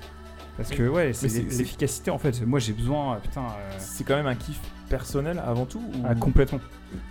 Parce 0.57 0.69
que, 0.69 0.87
ouais, 0.87 1.13
c'est 1.13 1.29
c'est- 1.29 1.43
l'e- 1.43 1.49
c'est- 1.51 1.57
l'efficacité 1.59 2.11
en 2.11 2.17
fait. 2.17 2.41
Moi, 2.45 2.59
j'ai 2.59 2.73
besoin, 2.73 3.15
euh, 3.15 3.19
putain. 3.19 3.41
euh, 3.45 3.75
C'est 3.77 4.03
quand 4.03 4.15
même 4.15 4.25
un 4.27 4.35
kiff 4.35 4.59
personnel 4.89 5.41
avant 5.45 5.65
tout 5.65 5.79
ou... 5.79 6.03
ah, 6.07 6.15
complètement. 6.15 6.59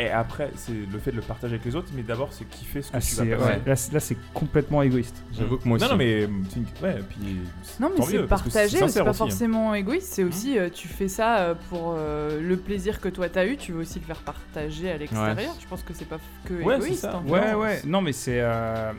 Et 0.00 0.08
après, 0.10 0.50
c'est 0.56 0.72
le 0.90 0.98
fait 0.98 1.10
de 1.10 1.16
le 1.16 1.22
partager 1.22 1.54
avec 1.54 1.64
les 1.66 1.76
autres, 1.76 1.88
mais 1.94 2.02
d'abord, 2.02 2.28
c'est 2.32 2.46
kiffer 2.48 2.80
ce 2.82 2.90
que 2.90 2.96
Ah, 2.96 3.00
tu 3.00 3.14
vas 3.34 3.46
ouais, 3.46 3.60
là, 3.66 3.76
c'est- 4.00 4.16
complètement 4.32 4.80
égoïste. 4.82 5.22
J'avoue 5.32 5.58
que 5.58 5.68
moi 5.68 5.76
aussi. 5.76 5.84
Non, 5.84 5.90
non, 5.92 5.96
mais 5.98 6.22
euh, 6.22 6.26
une- 6.56 6.64
ouais, 6.82 6.98
puis 7.08 7.36
Non, 7.78 7.90
mais 7.96 8.04
c'est 8.06 8.22
partagé, 8.26 8.68
c'est 8.68 8.78
pas 8.80 8.86
aussi, 8.86 8.98
hein. 9.00 9.12
forcément 9.12 9.74
égoïste, 9.74 10.08
c'est 10.10 10.24
aussi 10.24 10.58
euh, 10.58 10.68
tu 10.72 10.88
fais 10.88 11.08
ça 11.08 11.38
euh, 11.40 11.54
pour 11.68 11.94
euh, 11.96 12.40
le 12.40 12.56
plaisir 12.56 13.00
que 13.00 13.08
toi 13.10 13.28
t'as 13.28 13.46
eu, 13.46 13.56
tu 13.58 13.72
veux 13.72 13.80
aussi 13.80 13.98
le 13.98 14.04
faire 14.06 14.20
partager 14.20 14.90
à 14.90 14.96
l'extérieur. 14.96 15.54
Je 15.60 15.66
pense 15.68 15.82
que 15.82 15.92
c'est 15.92 16.06
pas 16.08 16.18
que 16.46 16.54
Ouais, 16.54 16.76
égoïste. 16.76 17.02
ça. 17.02 17.16
en 17.16 17.22
fait. 17.22 17.30
Ouais, 17.30 17.52
Non, 17.52 17.58
ouais. 17.60 17.82
Non, 17.84 18.00
mais 18.00 18.12
c'est. 18.12 18.40
euh, 18.40 18.92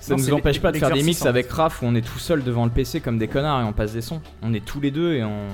Ça 0.00 0.14
non, 0.14 0.20
nous 0.22 0.32
empêche 0.34 0.60
pas 0.60 0.70
de 0.70 0.76
faire 0.78 0.90
des 0.92 1.02
mix 1.02 1.22
fait. 1.22 1.28
avec 1.28 1.50
Raph 1.50 1.80
où 1.82 1.86
on 1.86 1.94
est 1.94 2.06
tout 2.06 2.18
seul 2.18 2.44
devant 2.44 2.66
le 2.66 2.70
PC 2.70 3.00
comme 3.00 3.18
des 3.18 3.26
connards 3.28 3.62
et 3.62 3.64
on 3.64 3.72
passe 3.72 3.94
des 3.94 4.02
sons. 4.02 4.20
On 4.42 4.52
est 4.52 4.64
tous 4.64 4.80
les 4.80 4.90
deux 4.90 5.14
et 5.14 5.24
on. 5.24 5.48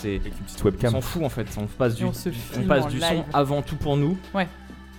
C'est. 0.00 0.16
avec 0.16 0.26
une 0.38 0.44
petite 0.44 0.84
On 0.86 0.90
s'en 0.90 1.00
fout 1.00 1.22
en 1.24 1.28
fait. 1.28 1.46
On 1.58 1.66
passe 1.66 1.94
du, 1.94 2.04
on 2.04 2.12
se 2.12 2.28
on 2.28 2.32
filme 2.32 2.66
passe 2.66 2.88
du 2.88 3.00
son 3.00 3.24
avant 3.32 3.62
tout 3.62 3.76
pour 3.76 3.96
nous. 3.96 4.16
Ouais. 4.34 4.48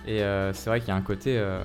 Et 0.06 0.22
euh, 0.22 0.52
c'est 0.52 0.70
vrai 0.70 0.80
qu'il 0.80 0.88
y 0.88 0.92
a 0.92 0.96
un 0.96 1.00
côté. 1.02 1.36
euh, 1.38 1.60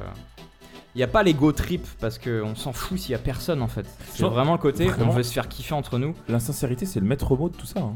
Il 0.95 0.98
n'y 0.98 1.03
a 1.03 1.08
pas 1.08 1.24
l'ego 1.24 1.52
trip 1.52 1.86
parce 1.99 2.18
qu'on 2.20 2.56
s'en 2.56 2.74
fout 2.74 2.98
s'il 2.99 3.12
y 3.12 3.16
a 3.16 3.20
personne 3.20 3.62
en 3.62 3.68
fait. 3.68 3.86
C'est 4.12 4.20
Genre, 4.20 4.32
vraiment 4.32 4.53
le 4.53 4.58
côté 4.58 4.86
vraiment. 4.86 5.12
on 5.12 5.16
veut 5.16 5.24
se 5.24 5.32
faire 5.34 5.48
kiffer 5.48 5.74
entre 5.76 5.98
nous. 5.99 6.14
L'insincérité, 6.28 6.86
c'est 6.86 6.99
le 6.99 7.06
maître 7.06 7.36
mot 7.36 7.49
de 7.49 7.56
tout 7.56 7.66
ça. 7.68 7.80
hein. 7.80 7.95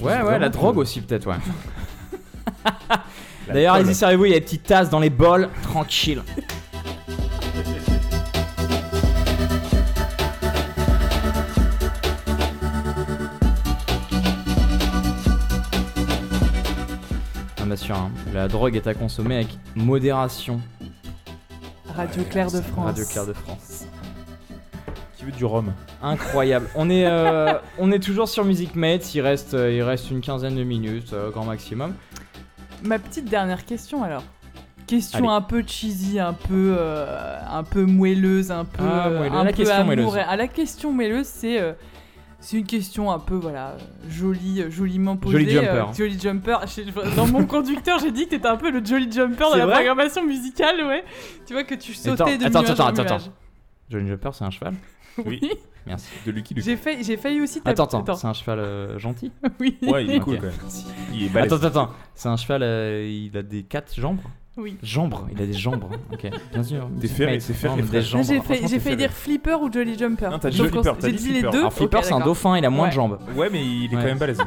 Ouais, 0.00 0.20
ouais, 0.22 0.38
la 0.38 0.48
drogue 0.48 0.78
aussi 0.78 1.00
peut-être, 1.00 1.26
ouais. 1.28 1.36
D'ailleurs, 3.52 3.74
allez-y, 3.74 3.94
servez-vous, 3.94 4.24
il 4.26 4.30
y 4.32 4.34
a 4.34 4.38
des 4.38 4.44
petites 4.44 4.64
tasses 4.64 4.90
dans 4.90 4.98
les 4.98 5.10
bols, 5.10 5.48
tranquille. 5.62 6.22
hein. 17.90 18.10
La 18.34 18.48
drogue 18.48 18.76
est 18.76 18.86
à 18.86 18.94
consommer 18.94 19.36
avec 19.36 19.58
modération. 19.74 20.60
Radio 21.94 22.22
Claire 22.24 22.50
de 22.50 22.60
France. 22.60 22.86
Radio 22.86 23.04
Claire 23.04 23.26
de 23.26 23.32
France. 23.32 23.86
Qui 25.16 25.24
veut 25.24 25.32
du 25.32 25.44
rhum? 25.44 25.72
Incroyable. 26.02 26.66
On 26.74 26.90
est, 26.90 27.06
euh, 27.06 27.54
on 27.78 27.90
est 27.90 27.98
toujours 28.00 28.28
sur 28.28 28.44
Music 28.44 28.74
Mate. 28.74 29.14
Il 29.14 29.20
reste, 29.22 29.54
euh, 29.54 29.72
il 29.72 29.82
reste 29.82 30.10
une 30.10 30.20
quinzaine 30.20 30.56
de 30.56 30.62
minutes, 30.64 31.12
euh, 31.14 31.30
grand 31.30 31.44
maximum. 31.44 31.94
Ma 32.82 32.98
petite 32.98 33.26
dernière 33.26 33.64
question 33.64 34.02
alors. 34.02 34.22
Question 34.86 35.30
Allez. 35.30 35.36
un 35.38 35.40
peu 35.40 35.64
cheesy, 35.66 36.20
un 36.20 36.32
peu, 36.34 36.76
euh, 36.78 37.38
un 37.50 37.64
peu 37.64 37.84
moelleuse, 37.86 38.52
un 38.52 38.64
peu, 38.64 38.84
Ah, 38.84 39.08
moelleuse. 39.10 39.32
un 39.32 39.44
La 39.44 39.50
peu 39.50 39.56
question 39.56 39.74
amour. 39.74 39.86
moelleuse. 39.96 40.16
À 40.28 40.36
la 40.36 40.46
question 40.48 40.92
moelleuse, 40.92 41.26
c'est 41.26 41.60
euh, 41.60 41.72
c'est 42.40 42.58
une 42.58 42.66
question 42.66 43.10
un 43.10 43.18
peu 43.18 43.34
voilà 43.34 43.76
jolie, 44.08 44.62
joliment 44.70 45.16
posée. 45.16 45.38
Jolly 45.38 45.50
jumper. 45.52 45.68
euh, 45.68 45.92
jolly 45.96 46.18
jumper. 46.20 46.58
Dans 47.16 47.26
mon 47.26 47.44
conducteur, 47.46 47.98
j'ai 47.98 48.12
dit 48.12 48.24
que 48.26 48.30
t'étais 48.30 48.46
un 48.48 48.56
peu 48.56 48.70
le 48.70 48.84
jolly 48.84 49.10
jumper 49.10 49.44
de 49.54 49.58
la 49.58 49.66
programmation 49.66 50.24
musicale, 50.24 50.84
ouais. 50.86 51.04
Tu 51.46 51.52
vois 51.54 51.64
que 51.64 51.74
tu 51.74 51.94
sautais 51.94 52.22
Attends, 52.22 52.36
de 52.36 52.44
attends, 52.44 52.60
nuage 52.60 52.70
attends, 52.70 52.84
en 52.84 52.86
attends, 52.88 53.02
nuage. 53.02 53.12
attends. 53.22 53.32
Johnny 53.88 54.08
Jumper, 54.08 54.30
c'est 54.34 54.44
un 54.44 54.50
cheval? 54.50 54.74
Oui. 55.24 55.40
Merci. 55.86 56.08
De 56.26 56.30
Lucky 56.32 56.52
Luke. 56.52 56.64
J'ai 56.64 56.76
failli, 56.76 57.02
j'ai 57.02 57.16
failli 57.16 57.40
aussi 57.40 57.62
Attends, 57.64 57.84
attends, 57.84 58.14
c'est 58.16 58.26
un 58.26 58.32
cheval 58.34 58.58
euh, 58.58 58.98
gentil? 58.98 59.32
Oui. 59.60 59.78
Ouais, 59.82 60.04
il 60.04 60.10
est 60.10 60.20
cool 60.20 60.36
quand 60.36 60.42
même. 60.42 60.52
Il 61.14 61.24
est. 61.24 61.36
Attends, 61.38 61.62
attends, 61.64 61.90
c'est 62.14 62.28
un 62.28 62.36
cheval, 62.36 62.62
euh, 62.62 63.08
il 63.08 63.34
a 63.36 63.42
des 63.42 63.62
quatre 63.62 63.98
jambes 63.98 64.18
Oui. 64.58 64.78
Jambes, 64.82 65.14
il 65.32 65.42
a 65.42 65.46
des 65.46 65.52
jambes. 65.52 65.84
Ok, 66.12 66.30
bien 66.52 66.62
sûr. 66.62 66.88
T'es 67.00 67.08
ferré, 67.08 67.40
c'est 67.40 67.52
ferré, 67.52 67.74
Non, 67.76 67.82
mais 67.82 67.82
frère. 67.88 68.00
Des 68.00 68.06
jambes. 68.06 68.22
J'ai 68.24 68.40
failli 68.40 68.78
fait. 68.80 68.96
dire 68.96 69.10
flipper 69.10 69.54
ou 69.62 69.70
jolly 69.70 69.98
jumper. 69.98 70.30
Non, 70.30 70.38
t'as 70.38 70.48
dit 70.50 70.58
Donc, 70.58 70.68
flipper, 70.68 70.92
t'as 70.98 71.08
J'ai 71.08 71.12
dit 71.14 71.22
dit 71.24 71.32
les 71.34 71.42
deux. 71.42 71.58
Alors, 71.58 71.72
Flipper, 71.72 71.98
c'est 72.02 72.14
un 72.14 72.20
dauphin, 72.20 72.56
il 72.56 72.64
a 72.64 72.70
moins 72.70 72.84
Ouais. 72.84 72.88
de 72.90 72.94
jambes. 72.94 73.18
Ouais, 73.36 73.48
mais 73.52 73.62
il 73.64 73.84
est 73.84 73.96
Ouais. 73.96 74.00
quand 74.02 74.08
même 74.08 74.18
balèze. 74.18 74.38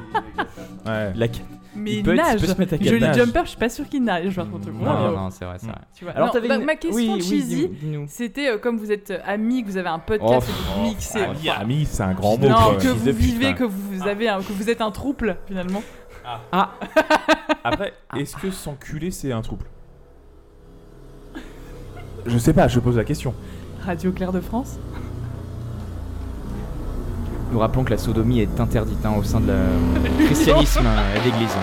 Ouais. 0.86 1.14
La... 1.16 1.28
Mais 1.76 1.98
Il 1.98 2.04
peut 2.04 2.16
être- 2.16 2.24
il 2.26 2.32
nage. 2.32 2.42
peut 2.42 2.48
se 2.48 2.58
mettre 2.58 2.74
à 2.74 2.78
quatre 2.80 2.88
Jolly 2.90 3.02
nages. 3.02 3.16
jumper, 3.18 3.42
je 3.44 3.50
suis 3.50 3.58
pas 3.58 3.70
sûr 3.70 3.88
qu'il 3.88 4.04
nage. 4.04 4.36
contre. 4.36 4.72
Non, 4.72 5.10
Wow. 5.10 5.16
non, 5.16 5.30
c'est 5.30 5.46
vrai, 5.46 5.58
c'est 5.60 5.68
vrai. 5.68 5.78
Tu 5.96 6.04
vois. 6.04 6.14
Alors, 6.14 6.28
Non, 6.28 6.34
t'avais 6.34 6.48
bah, 6.48 6.56
une- 6.58 6.66
ma 6.66 6.76
question 6.76 7.14
oui, 7.14 7.22
cheesy, 7.22 7.70
c'était 8.08 8.50
euh, 8.50 8.58
comme 8.58 8.78
vous 8.78 8.92
êtes 8.92 9.14
amis, 9.26 9.62
que 9.64 9.68
vous 9.70 9.78
avez 9.78 9.88
un 9.90 9.98
Oh, 10.00 10.02
podcast 10.08 10.50
et 10.50 10.52
que 10.52 10.58
pff, 10.58 10.76
vous 10.76 10.82
mixez. 10.82 11.22
Ami, 11.22 11.50
ami, 11.50 11.86
c'est 11.90 12.02
un 12.04 12.14
grand 12.14 12.38
mot. 12.38 12.50
non, 12.50 12.76
que 12.82 12.88
vous 12.88 13.06
de 13.06 13.12
vivez, 13.12 13.48
ouais. 13.50 13.54
que 13.54 13.64
vous 13.64 14.08
avez, 14.08 14.28
un- 14.28 14.40
que 14.40 14.52
vous 14.52 14.70
êtes 14.72 14.82
un 14.82 14.90
trouble 14.90 15.38
finalement. 15.48 15.84
Après, 17.64 17.94
est-ce 18.18 18.36
que 18.36 18.50
s'enculer, 18.52 19.12
c'est 19.12 19.32
un 19.32 19.42
trouble? 19.42 19.66
Je 22.26 22.38
sais 22.38 22.54
pas, 22.54 22.68
je 22.68 22.80
pose 22.80 22.98
la 22.98 23.04
question. 23.04 23.34
Radio 23.86 24.12
Claire 24.12 24.32
de 24.32 24.42
France. 24.42 24.78
Nous 27.52 27.60
rappelons 27.60 27.84
que 27.84 27.92
la 27.92 27.98
sodomie 27.98 28.42
est 28.42 28.60
interdite 28.60 29.04
hein, 29.06 29.14
au 29.18 29.24
sein 29.24 29.40
de 29.40 29.48
la 29.48 30.26
christianisme 30.26 30.86
et 31.16 31.20
de 31.20 31.26
l'église. 31.26 31.56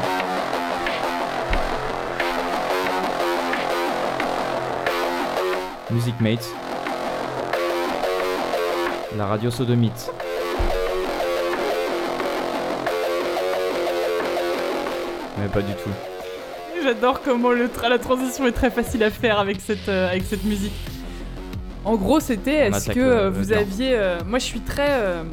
Music 5.90 6.20
Mate. 6.20 6.48
La 9.16 9.26
radio 9.26 9.50
sodomite. 9.50 10.10
Mais 15.38 15.48
pas 15.48 15.62
du 15.62 15.72
tout. 15.74 15.90
J'adore 16.86 17.20
comment 17.22 17.50
le 17.50 17.66
tra- 17.66 17.88
la 17.88 17.98
transition 17.98 18.46
est 18.46 18.52
très 18.52 18.70
facile 18.70 19.02
à 19.02 19.10
faire 19.10 19.40
avec 19.40 19.60
cette, 19.60 19.88
euh, 19.88 20.08
avec 20.08 20.22
cette 20.22 20.44
musique. 20.44 20.72
En 21.84 21.96
gros, 21.96 22.20
c'était 22.20 22.68
est-ce 22.68 22.90
que 22.90 23.00
euh, 23.00 23.24
le 23.24 23.30
vous 23.30 23.46
bien. 23.48 23.58
aviez. 23.58 23.90
euh, 23.94 24.18
moi, 24.24 24.38
je 24.38 24.44
suis 24.44 24.60
très. 24.60 24.90
euh, 24.90 25.24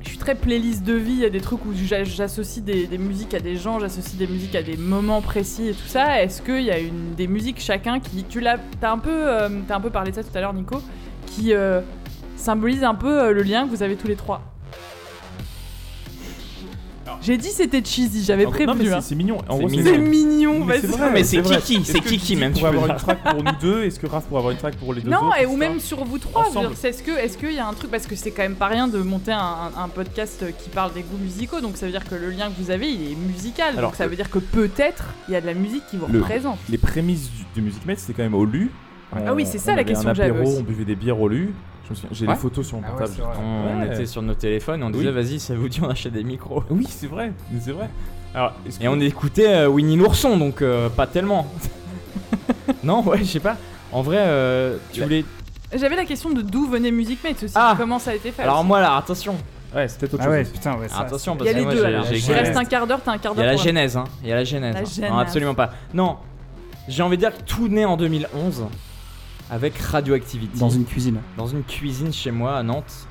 je 0.00 0.08
suis 0.08 0.16
très 0.16 0.34
playlist 0.34 0.82
de 0.82 0.94
vie. 0.94 1.12
Il 1.12 1.18
y 1.18 1.24
a 1.26 1.30
des 1.30 1.42
trucs 1.42 1.62
où 1.66 1.74
j'a- 1.74 2.04
j'associe 2.04 2.64
des, 2.64 2.86
des 2.86 2.96
musiques 2.96 3.34
à 3.34 3.40
des 3.40 3.56
gens, 3.56 3.80
j'associe 3.80 4.16
des 4.16 4.26
musiques 4.26 4.54
à 4.54 4.62
des 4.62 4.78
moments 4.78 5.20
précis 5.20 5.68
et 5.68 5.72
tout 5.72 5.86
ça. 5.88 6.22
Est-ce 6.22 6.40
qu'il 6.40 6.62
y 6.62 6.70
a 6.70 6.78
une, 6.78 7.14
des 7.16 7.26
musiques 7.26 7.60
chacun 7.60 8.00
qui. 8.00 8.24
Tu 8.24 8.40
l'as. 8.40 8.56
T'as 8.80 8.92
un, 8.92 8.98
peu, 8.98 9.10
euh, 9.12 9.50
t'as 9.68 9.76
un 9.76 9.80
peu 9.80 9.90
parlé 9.90 10.10
de 10.10 10.16
ça 10.16 10.22
tout 10.24 10.34
à 10.36 10.40
l'heure, 10.40 10.54
Nico, 10.54 10.80
qui 11.26 11.52
euh, 11.52 11.82
symbolise 12.36 12.82
un 12.82 12.94
peu 12.94 13.24
euh, 13.24 13.32
le 13.32 13.42
lien 13.42 13.64
que 13.66 13.70
vous 13.70 13.82
avez 13.82 13.96
tous 13.96 14.08
les 14.08 14.16
trois? 14.16 14.40
J'ai 17.22 17.36
dit 17.38 17.48
c'était 17.48 17.82
cheesy, 17.84 18.24
j'avais 18.24 18.46
En- 18.46 18.50
prévenu. 18.50 18.66
non, 18.88 18.94
mais 18.96 19.00
c'est- 19.00 19.14
mignon. 19.14 19.38
C'est 19.48 19.98
mignon. 19.98 20.64
Vas-y. 20.64 20.82
mais 21.12 21.24
c'est 21.24 21.40
kiki, 21.42 21.76
Est-ce 21.76 21.92
c'est 21.92 22.00
que 22.00 22.08
kiki 22.08 22.36
même, 22.36 22.52
tu 22.52 22.64
avoir 22.66 22.86
une 22.86 22.96
track 22.96 23.22
pour 23.22 23.42
nous 23.44 23.52
deux 23.60 23.84
Est-ce 23.84 23.98
que 24.00 24.06
Raph 24.06 24.24
pourrait 24.24 24.38
avoir 24.40 24.52
une 24.52 24.58
track 24.58 24.76
pour 24.76 24.92
les 24.92 25.00
deux 25.00 25.10
Non, 25.10 25.30
et, 25.40 25.46
ou 25.46 25.56
même 25.56 25.78
sur 25.80 26.04
vous 26.04 26.18
trois. 26.18 26.46
Est-ce 26.82 27.02
que, 27.02 27.12
est-ce 27.12 27.38
qu'il 27.38 27.52
y 27.52 27.58
a 27.58 27.66
un 27.66 27.72
truc 27.74 27.90
parce 27.90 28.06
que 28.06 28.16
c'est 28.16 28.30
quand 28.32 28.42
même 28.42 28.56
pas 28.56 28.66
rien 28.68 28.88
de 28.88 28.98
monter 28.98 29.32
un, 29.32 29.70
un 29.76 29.88
podcast 29.88 30.44
qui 30.62 30.68
parle 30.70 30.92
des 30.94 31.02
goûts 31.02 31.18
musicaux, 31.22 31.60
donc 31.60 31.76
ça 31.76 31.86
veut 31.86 31.92
dire 31.92 32.04
que 32.08 32.14
le 32.14 32.30
lien 32.30 32.48
que 32.50 32.60
vous 32.60 32.70
avez, 32.70 32.88
il 32.90 33.12
est 33.12 33.16
musical. 33.16 33.78
Alors, 33.78 33.90
donc 33.90 33.96
ça 33.96 34.06
veut 34.06 34.16
dire 34.16 34.30
que 34.30 34.38
peut-être 34.38 35.04
il 35.28 35.32
y 35.34 35.36
a 35.36 35.40
de 35.40 35.46
la 35.46 35.54
musique 35.54 35.86
qui 35.90 35.96
vous 35.96 36.06
Le- 36.08 36.20
représente. 36.20 36.58
Les 36.68 36.78
prémices 36.78 37.30
du, 37.30 37.44
du 37.54 37.62
Music 37.62 37.84
Mate, 37.86 37.98
c'était 37.98 38.14
quand 38.14 38.22
même 38.24 38.34
au 38.34 38.44
lu. 38.44 38.70
Ah 39.14 39.34
oui, 39.34 39.46
c'est 39.46 39.58
ça 39.58 39.74
la 39.74 39.84
question 39.84 40.08
que 40.10 40.16
j'avais. 40.16 40.40
On 40.46 40.62
buvait 40.62 40.84
des 40.84 40.96
bières 40.96 41.20
au 41.20 41.28
lu. 41.28 41.52
Je 41.94 42.06
me 42.06 42.10
souviens- 42.10 42.10
J'ai 42.12 42.26
Ouais. 42.26 42.32
les 42.34 42.38
photos 42.38 42.66
sur 42.66 42.76
mon 42.78 42.82
Ah 42.86 42.90
portable. 42.98 43.22
On 43.42 43.80
Ouais. 43.80 43.86
était 43.94 44.06
sur 44.06 44.22
nos 44.22 44.34
téléphones 44.34 44.80
et 44.80 44.84
on 44.84 44.86
Oui. 44.88 44.92
disait 44.94 45.10
vas-y, 45.10 45.38
ça 45.40 45.54
vous 45.54 45.68
dit 45.68 45.80
on 45.82 45.88
achète 45.90 46.12
des 46.12 46.24
micros. 46.24 46.64
oui, 46.70 46.86
c'est 46.88 47.06
vrai. 47.06 47.32
mais 47.50 47.60
C'est 47.60 47.72
vrai. 47.72 47.90
Alors, 48.34 48.52
Et 48.66 48.70
que- 48.70 48.88
on 48.88 48.98
écoutait 49.00 49.48
euh, 49.52 49.66
Winnie 49.68 49.96
l'ourson, 49.96 50.36
donc 50.38 50.62
euh, 50.62 50.88
pas 50.88 51.06
tellement. 51.06 51.46
non, 52.84 53.02
ouais, 53.04 53.18
je 53.18 53.24
sais 53.24 53.40
pas. 53.40 53.56
En 53.92 54.00
vrai, 54.02 54.16
euh, 54.20 54.76
tu 54.92 55.00
La- 55.00 55.06
voulais. 55.06 55.24
J'avais 55.74 55.96
la 55.96 56.04
question 56.04 56.30
de 56.30 56.42
d'où 56.42 56.66
venait 56.66 56.90
Music 56.90 57.18
Mate 57.24 57.42
aussi, 57.42 57.52
Ah. 57.56 57.74
comment 57.78 57.98
ça 57.98 58.10
a 58.10 58.14
été 58.14 58.30
fait. 58.30 58.42
Alors 58.42 58.58
aussi. 58.60 58.66
moi 58.68 58.80
là, 58.80 58.96
attention. 58.96 59.36
Ouais, 59.74 59.88
c'était 59.88 60.04
autre 60.04 60.16
Ah 60.20 60.24
chose. 60.24 60.32
ouais, 60.32 60.44
putain, 60.44 60.76
ouais, 60.76 60.88
ça. 60.88 61.00
attention 61.00 61.32
il 61.34 61.38
parce 61.38 61.48
y 61.48 61.50
a 61.50 61.54
que 61.54 61.58
les 61.58 61.64
moi 61.64 61.74
deux 61.74 62.04
j'ai- 62.14 62.18
Il 62.18 62.32
reste 62.34 62.56
un 62.56 62.64
quart 62.64 62.86
d'heure, 62.86 63.00
t'as 63.02 63.12
un 63.12 63.18
quart 63.18 63.32
Il 63.34 63.38
y 63.38 63.40
a 63.40 63.44
d'heure. 63.44 63.56
la 63.56 63.62
genèse, 63.62 63.96
hein. 63.96 64.04
Il 64.22 64.28
y 64.28 64.32
a 64.32 64.36
la 64.36 64.44
genèse. 64.44 64.74
La 64.74 64.80
hein. 64.80 64.84
genèse. 64.84 65.10
Non, 65.10 65.18
absolument 65.18 65.54
pas. 65.54 65.70
Non, 65.94 66.16
j'ai 66.88 67.02
envie 67.02 67.16
de 67.16 67.22
dire 67.22 67.34
que 67.34 67.42
tout 67.42 67.68
naît 67.68 67.86
en 67.86 67.96
2011 67.96 68.64
avec 69.52 69.76
Radioactivity 69.76 70.58
Dans 70.58 70.70
une 70.70 70.86
cuisine. 70.86 71.20
dans 71.36 71.46
une 71.46 71.62
cuisine 71.62 72.10
chez 72.10 72.30
moi 72.30 72.56
à 72.56 72.62
Nantes. 72.62 73.06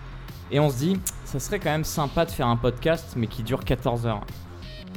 Et 0.50 0.60
on 0.60 0.72
se 0.72 0.78
dit, 0.78 1.00
ça 1.24 1.40
serait 1.40 1.60
quand 1.60 1.70
même 1.70 1.84
sympa 1.84 2.26
de 2.26 2.32
faire 2.32 2.48
un 2.48 2.58
podcast, 2.58 3.14
mais 3.16 3.28
qui 3.28 3.44
dure 3.44 3.64
14 3.64 4.08
heures. 4.08 4.22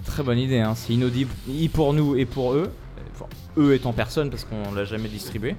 Très 0.07 0.23
bonne 0.23 0.39
idée, 0.39 0.61
hein. 0.61 0.75
c'est 0.75 0.95
inaudible 0.95 1.31
et 1.49 1.69
pour 1.69 1.93
nous 1.93 2.16
et 2.16 2.25
pour 2.25 2.55
eux. 2.55 2.73
Enfin, 3.15 3.27
eux 3.59 3.75
étant 3.75 3.93
personne 3.93 4.31
parce 4.31 4.45
qu'on 4.45 4.73
l'a 4.73 4.87
jamais 4.87 5.09
distribué. 5.09 5.55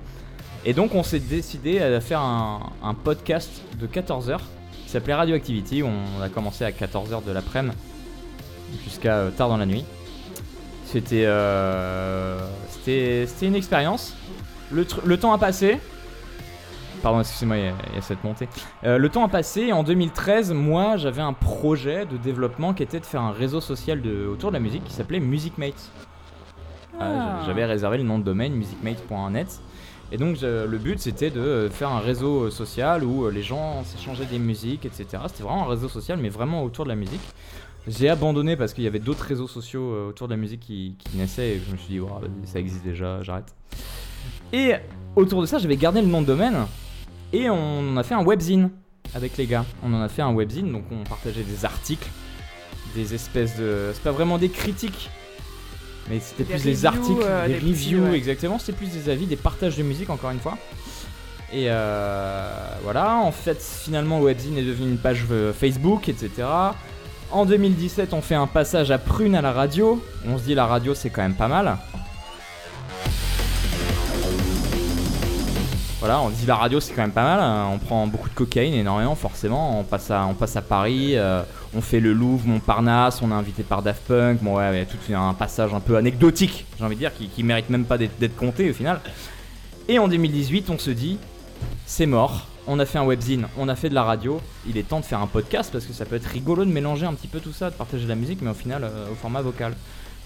Et 0.66 0.74
donc 0.74 0.96
on 0.96 1.04
s'est 1.04 1.20
décidé 1.20 1.80
à 1.80 2.02
faire 2.02 2.20
un, 2.20 2.72
un 2.84 2.94
podcast 2.96 3.62
de 3.80 3.86
14 3.86 4.32
heures 4.32 4.42
qui 4.84 4.90
s'appelait 4.90 5.14
Radioactivity. 5.14 5.84
On 5.84 6.22
a 6.22 6.30
commencé 6.30 6.66
à 6.66 6.72
14 6.72 7.14
heures 7.14 7.22
de 7.22 7.32
l'après-midi 7.32 7.78
jusqu'à 8.84 9.18
euh, 9.18 9.32
tard 9.32 9.50
dans 9.50 9.58
la 9.58 9.68
nuit. 9.68 9.86
C'était 10.86 11.26
euh, 11.26 12.40
c'était 12.70 13.26
c'était 13.28 13.46
une 13.46 13.56
expérience. 13.56 14.16
Le, 14.72 15.18
temps 15.18 15.32
a 15.34 15.38
passé. 15.38 15.80
Pardon, 17.04 17.20
excusez-moi, 17.20 17.58
il 17.58 17.66
y, 17.66 17.68
a- 17.68 17.74
il 17.90 17.96
y 17.96 17.98
a 17.98 18.02
cette 18.02 18.24
montée. 18.24 18.48
Euh, 18.84 18.98
le 18.98 19.10
temps 19.10 19.24
a 19.24 19.28
passé 19.30 19.62
et 19.62 19.74
en 19.74 19.84
2013, 19.84 20.54
moi 20.54 20.98
j'avais 20.98 21.22
un 21.22 21.34
projet 21.34 22.06
de 22.06 22.18
développement 22.18 22.74
qui 22.74 22.82
était 22.84 23.00
de 23.00 23.06
faire 23.06 23.22
un 23.22 23.32
réseau 23.32 23.62
social 23.62 24.02
de, 24.02 24.26
autour 24.26 24.50
de 24.50 24.56
la 24.56 24.60
musique 24.60 24.84
qui 24.84 24.94
s'appelait 24.94 25.20
MusicMate. 25.20 25.92
Euh, 26.96 26.98
Ah. 27.00 27.44
J'avais 27.46 27.66
réservé 27.66 27.98
le 27.98 28.04
nom 28.04 28.18
de 28.20 28.24
domaine 28.24 28.54
musicmate.net. 28.54 29.60
Et 30.12 30.18
donc 30.18 30.38
je- 30.38 30.66
le 30.66 30.78
but 30.78 31.00
c'était 31.00 31.30
de 31.30 31.68
faire 31.72 31.90
un 31.90 32.00
réseau 32.00 32.50
social 32.50 33.04
où 33.04 33.26
euh, 33.26 33.32
les 33.32 33.42
gens 33.44 33.84
s'échangeaient 33.84 34.26
des 34.26 34.40
musiques, 34.40 34.86
etc. 34.86 35.06
C'était 35.28 35.44
vraiment 35.44 35.66
un 35.66 35.70
réseau 35.70 35.90
social, 35.90 36.18
mais 36.20 36.30
vraiment 36.30 36.64
autour 36.64 36.86
de 36.86 36.90
la 36.90 36.96
musique. 36.96 37.22
J'ai 37.88 38.10
abandonné 38.10 38.56
parce 38.56 38.74
qu'il 38.74 38.84
y 38.84 38.88
avait 38.88 39.00
d'autres 39.00 39.26
réseaux 39.26 39.48
sociaux 39.48 40.08
autour 40.10 40.28
de 40.28 40.34
la 40.34 40.38
musique 40.38 40.62
qui, 40.62 40.96
qui 40.98 41.18
naissaient 41.18 41.50
et 41.50 41.62
je 41.68 41.72
me 41.72 41.78
suis 41.78 41.88
dit, 41.96 42.00
Oh, 42.00 42.10
ça 42.46 42.60
existe 42.60 42.84
déjà, 42.84 43.22
j'arrête. 43.22 43.54
Et 44.56 44.74
autour 45.18 45.42
de 45.42 45.48
ça, 45.48 45.58
j'avais 45.58 45.76
gardé 45.76 46.00
le 46.00 46.08
nom 46.08 46.22
de 46.22 46.28
domaine 46.28 46.56
et 47.34 47.50
on 47.50 47.90
en 47.90 47.98
a 47.98 48.04
fait 48.04 48.14
un 48.14 48.24
webzine 48.24 48.70
avec 49.14 49.36
les 49.36 49.48
gars. 49.48 49.66
On 49.84 49.94
en 49.94 50.02
a 50.02 50.08
fait 50.08 50.22
un 50.22 50.34
webzine, 50.34 50.72
donc 50.72 50.84
on 50.92 51.04
partageait 51.04 51.44
des 51.44 51.66
articles, 51.66 52.08
des 52.96 53.14
espèces 53.14 53.58
de. 53.58 53.92
C'est 53.94 54.02
pas 54.02 54.14
vraiment 54.14 54.38
des 54.38 54.48
critiques, 54.48 55.10
mais 56.10 56.22
c'était 56.22 56.46
plus 56.46 56.64
des 56.64 56.86
articles, 56.86 57.22
euh, 57.22 57.48
des 57.48 57.56
des 57.56 57.60
petits, 57.60 57.70
reviews, 57.70 58.04
ouais. 58.06 58.18
exactement. 58.18 58.58
C'était 58.58 58.78
plus 58.78 58.88
des 58.88 59.10
avis, 59.10 59.26
des 59.26 59.36
partages 59.36 59.76
de 59.76 59.84
musique, 59.84 60.10
encore 60.10 60.32
une 60.32 60.40
fois. 60.40 60.58
Et 61.52 61.66
euh, 61.68 62.50
voilà, 62.84 63.18
en 63.18 63.34
fait, 63.34 63.62
finalement, 63.62 64.20
le 64.20 64.26
webzine 64.26 64.58
est 64.58 64.64
devenu 64.64 64.90
une 64.90 64.98
page 64.98 65.26
euh, 65.32 65.52
Facebook, 65.52 66.08
etc. 66.08 66.48
En 67.30 67.46
2017, 67.46 68.14
on 68.14 68.22
fait 68.22 68.36
un 68.36 68.48
passage 68.48 68.90
à 68.90 69.00
Prune 69.00 69.36
à 69.36 69.42
la 69.42 69.52
radio. 69.52 70.02
On 70.26 70.38
se 70.38 70.44
dit, 70.44 70.56
la 70.56 70.66
radio, 70.66 70.96
c'est 70.96 71.10
quand 71.10 71.24
même 71.24 71.36
pas 71.36 71.50
mal. 71.50 71.78
Voilà, 76.00 76.20
on 76.22 76.30
dit 76.30 76.46
la 76.46 76.58
radio 76.58 76.80
c'est 76.80 76.94
quand 76.94 77.04
même 77.04 77.12
pas 77.12 77.24
mal, 77.24 77.40
hein. 77.40 77.70
on 77.74 77.78
prend 77.78 78.06
beaucoup 78.06 78.28
de 78.28 78.34
cocaïne 78.34 78.74
énormément 78.74 79.16
forcément, 79.16 79.80
on 79.80 79.84
passe 79.84 80.12
à, 80.12 80.26
on 80.26 80.34
passe 80.34 80.58
à 80.58 80.62
Paris, 80.62 81.16
euh, 81.16 81.42
on 81.74 81.82
fait 81.82 82.02
le 82.02 82.12
Louvre, 82.12 82.46
Montparnasse, 82.46 83.22
on 83.22 83.32
est 83.32 83.34
invité 83.34 83.64
par 83.64 83.82
Daft 83.82 84.04
Punk, 84.06 84.44
bon 84.44 84.58
ouais, 84.58 84.74
il 84.74 84.78
y 84.80 84.82
a 84.82 84.86
tout 84.86 84.98
un 85.14 85.34
passage 85.34 85.74
un 85.74 85.80
peu 85.80 85.96
anecdotique, 85.96 86.66
j'ai 86.78 86.84
envie 86.84 86.96
de 86.96 87.00
dire, 87.00 87.16
qui, 87.16 87.30
qui 87.30 87.44
mérite 87.44 87.70
même 87.70 87.86
pas 87.86 87.98
d'être 87.98 88.36
compté 88.36 88.70
au 88.70 88.74
final. 88.74 89.00
Et 89.88 89.98
en 89.98 90.10
2018 90.10 90.70
on 90.70 90.78
se 90.78 90.92
dit, 90.92 91.18
c'est 91.86 92.06
mort, 92.06 92.48
on 92.68 92.78
a 92.80 92.86
fait 92.86 92.98
un 92.98 93.06
webzine, 93.06 93.48
on 93.58 93.70
a 93.70 93.76
fait 93.76 93.90
de 93.90 93.96
la 93.96 94.04
radio, 94.04 94.42
il 94.68 94.78
est 94.78 94.84
temps 94.84 95.00
de 95.00 95.06
faire 95.06 95.22
un 95.22 95.28
podcast 95.28 95.72
parce 95.72 95.86
que 95.86 95.94
ça 95.94 96.06
peut 96.06 96.18
être 96.18 96.28
rigolo 96.28 96.66
de 96.66 96.72
mélanger 96.72 97.06
un 97.06 97.14
petit 97.14 97.28
peu 97.28 97.40
tout 97.40 97.54
ça, 97.54 97.70
de 97.70 97.76
partager 97.76 98.04
de 98.04 98.10
la 98.10 98.16
musique 98.16 98.42
mais 98.42 98.52
au 98.52 98.56
final 98.56 98.84
euh, 98.84 99.12
au 99.12 99.16
format 99.16 99.42
vocal. 99.42 99.74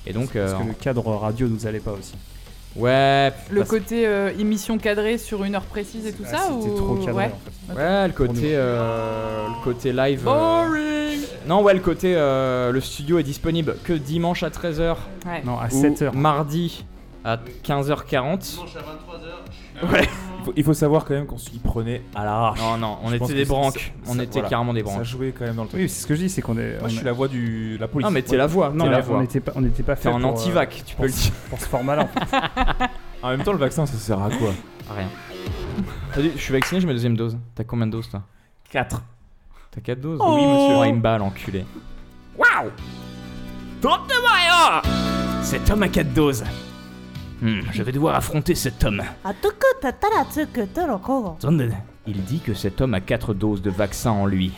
Et 0.07 0.13
donc, 0.13 0.35
euh, 0.35 0.49
Parce 0.49 0.63
que 0.63 0.67
le 0.67 0.73
cadre 0.73 1.05
radio 1.15 1.47
nous 1.47 1.67
allait 1.67 1.79
pas 1.79 1.91
aussi. 1.91 2.15
Ouais, 2.75 3.31
Le 3.49 3.63
côté 3.63 4.05
euh, 4.07 4.31
émission 4.39 4.77
cadrée 4.77 5.17
sur 5.17 5.43
une 5.43 5.55
heure 5.55 5.63
précise 5.65 6.05
et 6.05 6.13
tout 6.13 6.23
Ah, 6.27 6.37
ça 6.37 6.43
C'était 6.59 6.69
ou... 6.71 6.75
trop 6.77 6.95
cadré 6.95 7.13
ouais. 7.13 7.31
en 7.69 7.73
fait. 7.73 7.79
ouais, 7.79 8.07
le 8.07 8.13
côté, 8.13 8.51
euh, 8.55 9.47
le 9.47 9.63
côté 9.63 9.91
live. 9.93 10.27
euh, 10.27 10.65
Boring 10.65 11.21
Non, 11.47 11.61
ouais, 11.63 11.73
le 11.73 11.79
côté, 11.79 12.13
euh, 12.15 12.71
le 12.71 12.81
studio 12.81 13.19
est 13.19 13.23
disponible 13.23 13.75
que 13.83 13.93
dimanche 13.93 14.43
à 14.43 14.49
13h 14.49 14.95
Ouais. 15.25 15.41
Non, 15.45 15.57
à 15.59 15.65
ou 15.65 15.81
7h. 15.83 16.13
mardi 16.15 16.85
à 17.25 17.37
15h40. 17.63 18.59
Ouais. 19.91 20.07
Il 20.39 20.45
faut, 20.45 20.53
il 20.57 20.63
faut 20.63 20.73
savoir 20.73 21.05
quand 21.05 21.13
même 21.13 21.25
qu'on 21.25 21.37
s'y 21.37 21.59
prenait 21.59 22.01
à 22.15 22.23
l'arrache. 22.23 22.59
Non, 22.59 22.77
non, 22.77 22.97
on 23.03 23.09
Je 23.09 23.17
pense 23.17 23.29
était 23.29 23.39
des 23.39 23.45
branques. 23.45 23.73
ça- 23.79 24.11
On 24.11 24.13
ça- 24.15 24.23
était 24.23 24.33
voilà. 24.33 24.49
carrément 24.49 24.73
des 24.73 24.79
Ça 24.81 24.85
branques. 24.85 25.03
jouait 25.03 25.33
quand 25.37 25.45
même 25.45 25.55
dans 25.55 25.63
le 25.63 25.69
truc. 25.69 25.81
Oui, 25.81 25.89
c'est 25.89 26.01
ce 26.03 26.07
que 26.07 26.15
je 26.15 26.21
dis, 26.21 26.29
c'est 26.29 26.41
qu'on 26.41 26.57
est. 26.57 26.71
Moi, 26.79 26.79
on 26.83 26.87
je 26.87 26.95
suis 26.95 27.05
la 27.05 27.11
voix 27.11 27.27
du 27.27 27.77
la 27.77 27.87
police. 27.87 28.05
Non, 28.05 28.11
mais 28.11 28.21
t'es 28.21 28.37
la 28.37 28.47
voix. 28.47 28.69
Non, 28.73 28.85
t'es 28.85 28.89
la 28.91 28.97
mais 28.99 29.03
on 29.03 29.07
voix. 29.07 29.21
n'était 29.21 29.39
pas, 29.41 29.51
on 29.55 29.61
n'était 29.61 29.83
pas 29.83 29.95
T'es 29.95 30.03
fait 30.03 30.09
en 30.09 30.19
pour, 30.19 30.29
euh, 30.29 30.33
anti-vac, 30.33 30.83
tu 30.85 30.95
peux 30.95 31.03
le 31.03 31.09
dire. 31.09 31.31
Pour 31.49 31.59
ce 31.59 31.65
format-là. 31.67 32.03
en 32.03 32.07
fait. 32.07 32.37
En 33.21 33.31
même 33.31 33.43
temps, 33.43 33.51
le 33.51 33.57
vaccin, 33.57 33.85
ça 33.85 33.97
sert 33.97 34.21
à 34.21 34.29
quoi? 34.29 34.51
Rien. 34.95 35.07
T'as 36.15 36.21
dit, 36.21 36.31
Je 36.37 36.41
suis 36.41 36.53
vacciné, 36.53 36.79
j'ai 36.79 36.87
ma 36.87 36.93
deuxième 36.93 37.17
dose. 37.17 37.37
T'as 37.53 37.65
combien 37.65 37.85
de 37.85 37.91
doses, 37.91 38.09
toi? 38.09 38.21
4. 38.71 39.01
T'as 39.71 39.81
4 39.81 39.99
doses? 39.99 40.19
Oh 40.23 40.35
Oui, 40.35 40.45
monsieur. 40.45 40.75
Oh, 40.79 40.83
il 40.85 40.93
me 40.95 41.01
bat, 41.01 41.17
l'enculé. 41.17 41.65
Waouh 42.37 42.69
Tonte-moi 43.81 44.81
Cet 45.41 45.69
homme 45.69 45.83
a 45.83 45.89
4 45.89 46.13
doses. 46.13 46.43
Hmm, 47.41 47.61
je 47.71 47.83
vais 47.83 47.91
devoir 47.91 48.15
affronter 48.15 48.55
cet 48.55 48.83
homme. 48.83 49.01
Il 52.07 52.23
dit 52.23 52.39
que 52.39 52.53
cet 52.53 52.81
homme 52.81 52.95
a 52.95 53.01
quatre 53.01 53.33
doses 53.33 53.61
de 53.61 53.69
vaccin 53.69 54.11
en 54.11 54.25
lui. 54.25 54.51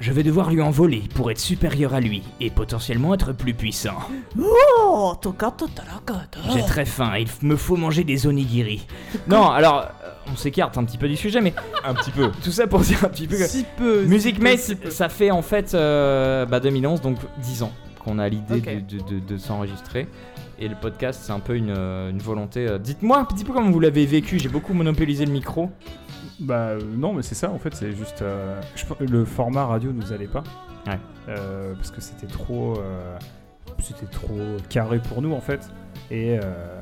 Je 0.00 0.12
vais 0.12 0.22
devoir 0.22 0.50
lui 0.50 0.62
en 0.62 0.70
voler 0.70 1.02
pour 1.14 1.30
être 1.30 1.38
supérieur 1.38 1.92
à 1.92 2.00
lui 2.00 2.22
et 2.40 2.50
potentiellement 2.50 3.12
être 3.12 3.32
plus 3.32 3.52
puissant. 3.54 3.98
J'ai 6.54 6.62
très 6.62 6.86
faim, 6.86 7.12
il 7.18 7.28
me 7.46 7.56
faut 7.56 7.76
manger 7.76 8.02
des 8.02 8.26
onigiri. 8.26 8.86
Non, 9.28 9.50
alors 9.50 9.82
euh, 9.82 10.10
on 10.32 10.36
s'écarte 10.36 10.78
un 10.78 10.84
petit 10.84 10.96
peu 10.98 11.08
du 11.08 11.16
sujet, 11.16 11.40
mais 11.40 11.54
un 11.84 11.94
petit 11.94 12.10
peu. 12.10 12.30
Tout 12.42 12.52
ça 12.52 12.66
pour 12.66 12.80
dire 12.80 13.04
un 13.04 13.08
petit 13.08 13.26
peu. 13.26 13.36
Que... 13.36 13.46
Si 13.46 13.66
peu. 13.76 14.04
Music 14.04 14.40
Mate, 14.40 14.90
ça 14.90 15.08
fait 15.08 15.30
en 15.30 15.42
fait 15.42 15.74
euh, 15.74 16.46
bah 16.46 16.60
2011, 16.60 17.02
donc 17.02 17.18
10 17.42 17.62
ans 17.64 17.72
qu'on 18.04 18.18
a 18.18 18.28
l'idée 18.28 18.60
de, 18.60 18.80
de- 18.98 19.02
de- 19.02 19.18
de 19.20 19.36
s'enregistrer. 19.38 20.06
Et 20.58 20.68
le 20.68 20.76
podcast, 20.76 21.20
c'est 21.24 21.32
un 21.32 21.40
peu 21.40 21.56
une, 21.56 21.70
une 21.70 22.18
volonté. 22.18 22.68
euh, 22.68 22.78
Dites-moi 22.78 23.18
un 23.18 23.24
petit 23.24 23.44
peu 23.44 23.52
comment 23.52 23.70
vous 23.70 23.80
l'avez 23.80 24.06
vécu. 24.06 24.38
J'ai 24.38 24.48
beaucoup 24.48 24.72
monopolisé 24.74 25.26
le 25.26 25.32
micro. 25.32 25.70
Bah 26.40 26.54
euh, 26.70 26.80
non, 26.96 27.12
mais 27.12 27.22
c'est 27.22 27.34
ça 27.34 27.50
en 27.50 27.58
fait, 27.58 27.74
c'est 27.74 27.92
juste. 27.92 28.22
euh, 28.22 28.60
je 28.76 28.84
le 29.04 29.24
format 29.24 29.66
radio 29.66 29.92
nous 29.92 30.12
allait 30.12 30.26
pas. 30.26 30.42
Ouais. 30.86 30.98
Euh, 31.28 31.74
parce 31.74 31.90
que 31.90 32.00
c'était 32.00 32.26
trop. 32.26 32.74
euh, 32.78 33.16
c'était 33.80 34.06
trop 34.06 34.38
carré 34.68 34.98
pour 35.00 35.22
nous 35.22 35.32
en 35.32 35.40
fait. 35.40 35.68
Et. 36.10 36.38
euh, 36.38 36.80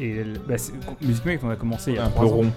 et 0.00 0.24
bah, 0.48 0.58
c'est- 0.58 0.72
Music 1.02 1.24
Mate, 1.24 1.40
on 1.44 1.50
a 1.50 1.56
commencé 1.56 1.92
il 1.92 1.96
y 1.96 1.98
a 1.98 2.04
Un 2.04 2.08
trois 2.10 2.24
peu 2.26 2.32
ans. 2.32 2.36
rond. 2.36 2.52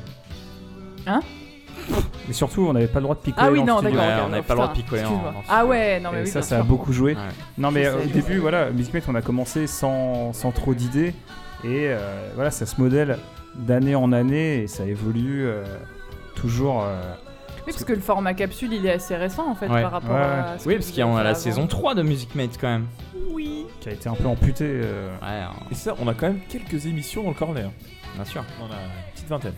Mais 2.27 2.33
surtout, 2.33 2.67
on 2.67 2.73
n'avait 2.73 2.87
pas 2.87 2.99
le 2.99 3.03
droit 3.03 3.15
de 3.15 3.21
picoler. 3.21 3.47
Ah 3.47 3.51
oui, 3.51 3.63
non, 3.63 3.81
d'accord. 3.81 3.99
Ouais, 3.99 4.13
on 4.25 4.29
n'avait 4.29 4.41
pas 4.43 4.53
le 4.53 4.59
droit 4.59 4.67
de 4.69 4.73
picoler 4.73 5.01
en- 5.01 5.05
excuse-moi. 5.05 5.33
en 5.37 5.41
Ah 5.49 5.65
ouais, 5.65 5.99
non, 5.99 6.09
mais 6.11 6.19
Et 6.19 6.23
oui, 6.23 6.27
ça, 6.27 6.41
ça 6.41 6.59
a 6.59 6.63
beaucoup 6.63 6.91
joué. 6.91 7.13
Ouais. 7.15 7.21
Non, 7.57 7.71
mais 7.71 7.85
euh, 7.85 7.97
sais, 7.99 8.05
au 8.05 8.09
début, 8.09 8.33
sais. 8.33 8.39
voilà, 8.39 8.69
Music 8.71 8.93
Mate, 8.93 9.03
on 9.07 9.15
a 9.15 9.21
commencé 9.21 9.67
sans, 9.67 10.33
sans 10.33 10.51
trop 10.51 10.73
d'idées. 10.73 11.13
Et 11.63 11.87
euh, 11.87 11.97
voilà, 12.35 12.51
ça 12.51 12.65
se 12.65 12.79
modèle 12.81 13.17
d'année 13.55 13.95
en 13.95 14.11
année 14.11 14.63
et 14.63 14.67
ça 14.67 14.85
évolue 14.85 15.45
euh, 15.47 15.63
toujours. 16.35 16.83
euh, 16.83 17.01
Oui, 17.65 17.71
parce 17.73 17.83
que 17.83 17.93
le 17.93 17.99
format 18.01 18.33
capsule, 18.33 18.73
il 18.73 18.85
est 18.85 18.91
assez 18.91 19.15
récent 19.15 19.49
en 19.49 19.55
fait 19.55 19.67
Ouais. 19.67 19.81
par 19.81 19.91
rapport 19.91 20.11
Ouais, 20.15 20.21
à. 20.21 20.55
ce 20.59 20.67
Oui, 20.67 20.73
que 20.75 20.79
parce 20.79 20.91
qu'il 20.91 20.99
y 20.99 21.01
a 21.01 21.07
la 21.23 21.29
avant. 21.29 21.33
saison 21.39 21.65
3 21.67 21.95
de 21.95 22.01
Music 22.03 22.35
Mate 22.35 22.57
quand 22.59 22.67
même. 22.67 22.85
qui 23.79 23.89
a 23.89 23.91
été 23.93 24.09
un 24.09 24.15
peu 24.15 24.27
amputé. 24.27 24.65
euh, 24.67 25.09
Ouais, 25.21 25.27
hein, 25.27 25.51
Et 25.71 25.75
ça, 25.75 25.95
on 25.99 26.07
a 26.07 26.13
quand 26.13 26.27
même 26.27 26.39
quelques 26.49 26.85
émissions 26.85 27.23
dans 27.23 27.29
le 27.29 27.35
corner. 27.35 27.69
bien 28.15 28.25
sûr. 28.25 28.43
On 28.61 28.65
a 28.65 28.75
une 28.75 29.13
petite 29.13 29.27
vingtaine. 29.29 29.53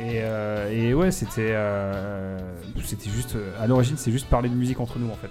Et, 0.00 0.20
euh, 0.22 0.70
et 0.70 0.94
ouais, 0.94 1.10
c'était 1.10 1.50
euh, 1.52 2.38
c'était 2.84 3.10
juste 3.10 3.36
à 3.60 3.66
l'origine, 3.66 3.96
c'est 3.96 4.10
juste 4.10 4.28
parler 4.28 4.48
de 4.48 4.54
musique 4.54 4.80
entre 4.80 4.98
nous 4.98 5.10
en 5.10 5.14
fait. 5.16 5.30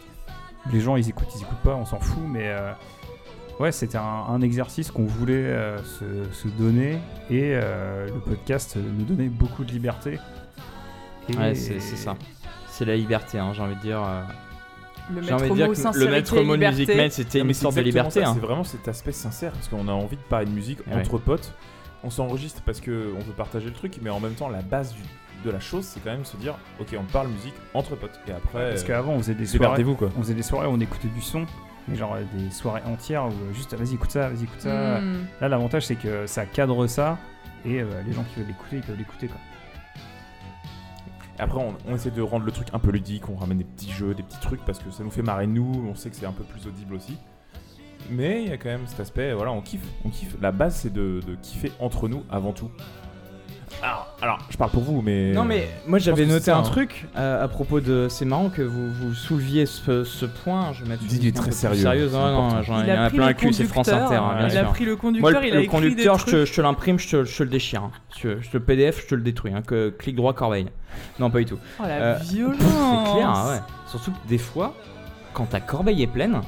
Les 0.72 0.80
gens, 0.80 0.96
ils 0.96 1.10
écoutent, 1.10 1.28
ils 1.36 1.42
écoutent 1.42 1.58
pas, 1.64 1.76
on 1.76 1.86
s'en 1.86 2.00
fout, 2.00 2.22
mais 2.28 2.46
euh, 2.50 2.72
ouais, 3.60 3.72
c'était 3.72 3.98
un, 3.98 4.02
un 4.30 4.42
exercice 4.42 4.92
qu'on 4.92 5.06
voulait 5.06 5.34
euh, 5.34 5.78
se, 5.80 6.32
se 6.32 6.48
donner 6.48 7.00
et 7.32 7.54
euh, 7.56 8.06
le 8.08 8.20
podcast 8.20 8.78
nous 8.78 9.04
donnait 9.06 9.30
beaucoup 9.30 9.64
de 9.66 9.72
liberté. 9.72 10.20
Et- 11.30 11.36
Ouais, 11.38 11.56
c'est 11.56 11.80
c'est 11.80 11.96
ça. 11.96 12.16
C'est 12.68 12.86
la 12.86 12.96
liberté, 12.96 13.40
hein, 13.40 13.52
j'ai 13.54 13.62
envie 13.62 13.76
de 13.76 13.82
dire. 13.82 14.02
euh, 14.04 14.22
Le 15.14 15.22
J'ai 15.24 15.34
envie 15.34 15.44
maître 15.44 15.54
de 15.54 15.58
dire 15.60 15.68
mot, 15.68 15.74
que 15.92 15.98
le 16.00 16.12
maître 16.12 16.36
mot 16.42 16.56
de 16.56 16.62
liberté. 16.62 16.78
Music 16.82 16.96
Mate, 16.96 17.12
c'était 17.12 17.40
une 17.40 17.54
sorte 17.54 17.76
de 17.76 17.82
liberté. 17.82 18.22
ça, 18.22 18.30
hein. 18.30 18.34
C'est 18.36 18.40
vraiment 18.46 18.64
cet 18.64 18.88
aspect 18.88 19.12
sincère 19.12 19.52
parce 19.52 19.68
qu'on 19.68 19.88
a 19.88 19.92
envie 19.92 20.16
de 20.18 20.22
parler 20.22 20.46
de 20.46 20.52
musique 20.52 20.80
Ouais. 20.88 20.96
entre 21.02 21.18
potes. 21.18 21.54
On 22.04 22.10
s'enregistre 22.10 22.62
parce 22.64 22.82
que 22.82 23.14
on 23.16 23.20
veut 23.20 23.34
partager 23.34 23.66
le 23.68 23.74
truc, 23.74 24.00
mais 24.02 24.10
en 24.10 24.20
même 24.20 24.34
temps, 24.34 24.50
la 24.50 24.62
base 24.62 24.94
du- 24.94 25.02
de 25.46 25.50
la 25.52 25.60
chose, 25.60 25.86
c'est 25.86 26.00
quand 26.02 26.12
même 26.12 26.26
se 26.26 26.38
dire, 26.38 26.56
ok, 26.80 26.96
on 27.00 27.04
parle 27.12 27.28
musique 27.30 27.54
entre 27.74 27.96
potes. 27.96 28.20
Et 28.28 28.32
après, 28.32 28.70
Parce 28.70 28.84
euh, 28.84 28.88
qu'avant, 28.88 29.14
on 29.14 29.18
faisait 29.20 29.34
des 29.36 29.46
soirées, 29.48 29.84
quoi. 29.84 30.10
on 30.18 30.22
faisait 30.22 30.34
des 30.36 30.44
soirées 30.44 30.68
où 30.68 30.72
on 30.72 30.80
écoutait 30.80 31.08
du 31.08 31.22
son, 31.22 31.46
mais 31.88 31.96
genre 31.96 32.14
euh, 32.16 32.22
des 32.38 32.52
soirées 32.52 32.84
entières 32.86 33.26
où 33.26 33.30
euh, 33.32 33.54
juste 33.54 33.74
vas-y 33.74 33.96
écoute 33.96 34.12
ça, 34.12 34.30
vas-y 34.30 34.44
écoute 34.44 34.60
ça. 34.62 35.00
Hmm. 35.02 35.26
Là, 35.42 35.50
l'avantage 35.50 35.86
c'est 35.88 35.96
que 35.96 36.28
ça 36.28 36.46
cadre 36.46 36.86
ça 36.88 37.18
et 37.66 37.82
euh, 37.82 37.86
les 38.06 38.14
gens 38.14 38.24
qui 38.24 38.36
veulent 38.40 38.48
l'écouter, 38.48 38.76
ils 38.78 38.82
peuvent 38.84 38.98
l'écouter 38.98 39.28
quoi. 39.28 39.38
Après, 41.40 41.58
on, 41.60 41.76
on 41.88 41.96
essaie 41.96 42.12
de 42.12 42.22
rendre 42.22 42.46
le 42.46 42.52
truc 42.52 42.68
un 42.74 42.78
peu 42.80 42.92
ludique, 42.92 43.28
on 43.30 43.36
ramène 43.36 43.58
des 43.58 43.64
petits 43.64 43.92
jeux, 43.92 44.14
des 44.14 44.22
petits 44.22 44.40
trucs 44.42 44.64
parce 44.64 44.78
que 44.78 44.92
ça 44.92 45.04
nous 45.04 45.10
fait 45.10 45.24
marrer 45.24 45.48
nous, 45.48 45.88
on 45.90 45.96
sait 45.96 46.12
que 46.12 46.16
c'est 46.16 46.26
un 46.28 46.32
peu 46.34 46.44
plus 46.44 46.68
audible 46.68 46.94
aussi. 46.94 47.18
Mais 48.12 48.44
il 48.44 48.50
y 48.50 48.54
a 48.54 48.58
quand 48.58 48.70
même 48.70 48.86
cet 48.88 49.00
aspect, 49.00 49.34
voilà, 49.34 49.52
on 49.52 49.62
kiffe, 49.62 49.82
on 50.06 50.10
kiffe. 50.10 50.36
La 50.42 50.52
base, 50.52 50.76
c'est 50.76 50.92
de, 50.94 51.22
de 51.26 51.36
kiffer 51.42 51.72
entre 51.80 52.08
nous 52.08 52.24
avant 52.30 52.52
tout. 52.52 52.70
Alors, 53.82 54.16
alors, 54.22 54.38
je 54.50 54.58
parle 54.58 54.70
pour 54.70 54.84
vous, 54.84 55.02
mais. 55.02 55.32
Non 55.32 55.46
mais 55.46 55.68
moi 55.88 55.98
j'avais 55.98 56.26
noté 56.26 56.46
ça, 56.46 56.58
un 56.58 56.60
hein. 56.60 56.64
truc 56.64 57.08
euh, 57.18 57.44
à 57.44 57.48
propos 57.48 57.80
de. 57.80 58.08
C'est 58.10 58.26
marrant 58.26 58.50
que 58.50 58.62
vous, 58.62 58.92
vous 58.92 59.14
souleviez 59.14 59.66
ce, 59.66 60.04
ce 60.04 60.26
point. 60.26 60.74
Je 60.74 60.84
vais 60.84 60.90
mettre 60.90 61.02
une 61.04 61.08
Dis-du 61.08 61.28
musique 61.28 61.38
un 61.40 61.42
très 61.42 61.52
sérieuse, 61.52 62.14
non, 62.14 62.50
ai 62.60 62.64
Il 62.68 62.74
il 62.84 62.88
y 62.90 62.92
en 62.92 62.96
a 63.02 63.06
a 63.06 63.08
pris 63.08 63.18
plein 63.18 63.28
le 63.30 63.34
cul, 63.34 63.54
c'est 63.54 63.64
France 63.64 63.88
conducteur, 63.90 64.06
Inter, 64.12 64.16
hein, 64.18 64.38
bien 64.38 64.48
Il 64.50 64.58
a 64.58 64.64
pris 64.66 64.86
le 64.86 64.92
Moi, 64.92 65.00
conducteur, 65.02 65.42
le, 65.42 65.48
il 65.48 65.52
a 65.52 65.56
le 65.56 65.62
écrit 65.64 65.68
conducteur, 65.72 66.16
des 66.16 66.20
je 66.20 66.26
te, 66.26 66.30
trucs. 66.32 66.46
je 66.48 66.54
te 66.54 66.62
l'imprime, 66.62 67.00
je 67.00 67.10
te, 67.10 67.24
je 67.24 67.38
te 67.38 67.44
le 67.44 67.50
déchire. 67.50 67.84
hein. 67.84 67.92
Je, 68.22 68.42
je 68.42 68.50
te 68.50 68.58
le 68.58 68.64
PDF, 68.64 69.02
je 69.04 69.08
te 69.08 69.16
le 69.16 69.22
détruis. 69.22 69.54
Hein, 69.54 69.62
que 69.66 69.90
clic 69.90 70.16
droit, 70.18 70.34
corbeille. 70.34 70.68
Non, 71.18 71.32
pas 71.32 71.40
du 71.40 71.46
tout. 71.46 71.58
Oh 71.80 71.84
la 71.84 71.90
Euh, 71.90 72.18
violence 72.22 72.58
C'est 72.60 73.14
clair, 73.14 73.30
hein, 73.30 73.50
ouais. 73.56 73.60
Surtout 73.88 74.12
que 74.12 74.28
des 74.28 74.38
fois, 74.38 74.76
quand 75.34 75.46
ta 75.46 75.62
corbeille 75.62 76.04
est 76.04 76.08
pleine, 76.08 76.42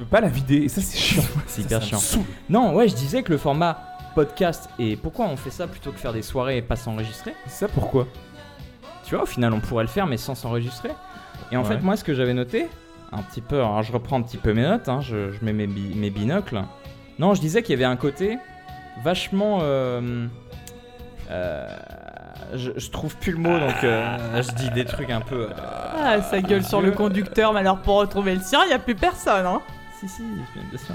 peux 0.00 0.06
pas 0.10 0.20
la 0.20 0.28
vider, 0.28 0.56
et 0.56 0.68
ça, 0.68 0.80
c'est 0.80 0.98
chiant. 0.98 1.22
c'est 1.46 1.62
hyper 1.62 1.82
chiant. 1.82 1.98
Non, 2.48 2.74
ouais, 2.74 2.88
je 2.88 2.94
disais 2.94 3.22
que 3.22 3.30
le 3.32 3.38
format 3.38 3.78
podcast 4.14 4.68
et 4.78 4.96
pourquoi 4.96 5.26
on 5.26 5.36
fait 5.36 5.50
ça 5.50 5.66
plutôt 5.68 5.92
que 5.92 5.98
faire 5.98 6.12
des 6.12 6.22
soirées 6.22 6.56
et 6.58 6.62
pas 6.62 6.76
s'enregistrer? 6.76 7.34
Ça, 7.46 7.68
pourquoi? 7.68 8.06
Tu 9.04 9.14
vois, 9.14 9.22
au 9.24 9.26
final, 9.26 9.52
on 9.52 9.60
pourrait 9.60 9.84
le 9.84 9.88
faire 9.90 10.06
mais 10.06 10.16
sans 10.16 10.34
s'enregistrer. 10.34 10.90
Et 11.52 11.56
en 11.56 11.62
Ouais. 11.62 11.68
fait, 11.68 11.80
moi, 11.80 11.96
ce 11.96 12.04
que 12.04 12.14
j'avais 12.14 12.34
noté, 12.34 12.68
un 13.12 13.22
petit 13.22 13.40
peu, 13.40 13.56
alors 13.56 13.82
je 13.82 13.92
reprends 13.92 14.18
un 14.18 14.22
petit 14.22 14.36
peu 14.36 14.52
mes 14.52 14.62
notes, 14.62 14.88
hein, 14.88 15.00
je, 15.00 15.30
je 15.32 15.44
mets 15.44 15.52
mes, 15.52 15.66
bi- 15.66 15.94
mes 15.96 16.10
binocles. 16.10 16.62
Non, 17.18 17.34
je 17.34 17.40
disais 17.40 17.62
qu'il 17.62 17.72
y 17.72 17.76
avait 17.76 17.84
un 17.90 17.96
côté 17.96 18.38
vachement. 19.04 19.58
euh, 19.62 20.26
euh, 21.30 21.68
je, 22.54 22.72
je 22.76 22.90
trouve 22.90 23.16
plus 23.16 23.32
le 23.32 23.38
mot, 23.38 23.58
donc 23.58 23.84
euh, 23.84 24.42
je 24.42 24.50
dis 24.54 24.70
des 24.70 24.84
trucs 24.84 25.10
un 25.10 25.20
peu. 25.20 25.42
euh, 25.50 25.54
Ah, 26.02 26.20
ça 26.22 26.40
gueule 26.40 26.64
sur 26.64 26.80
le 26.80 26.90
conducteur, 26.90 27.52
mais 27.52 27.60
alors 27.60 27.78
pour 27.78 27.96
retrouver 27.98 28.34
le 28.34 28.40
sien, 28.40 28.60
il 28.64 28.68
n'y 28.68 28.74
a 28.74 28.78
plus 28.80 28.94
personne, 28.96 29.46
hein 29.46 29.60
Si, 30.00 30.08
si, 30.08 30.22
bien 30.22 30.78
sûr. 30.78 30.94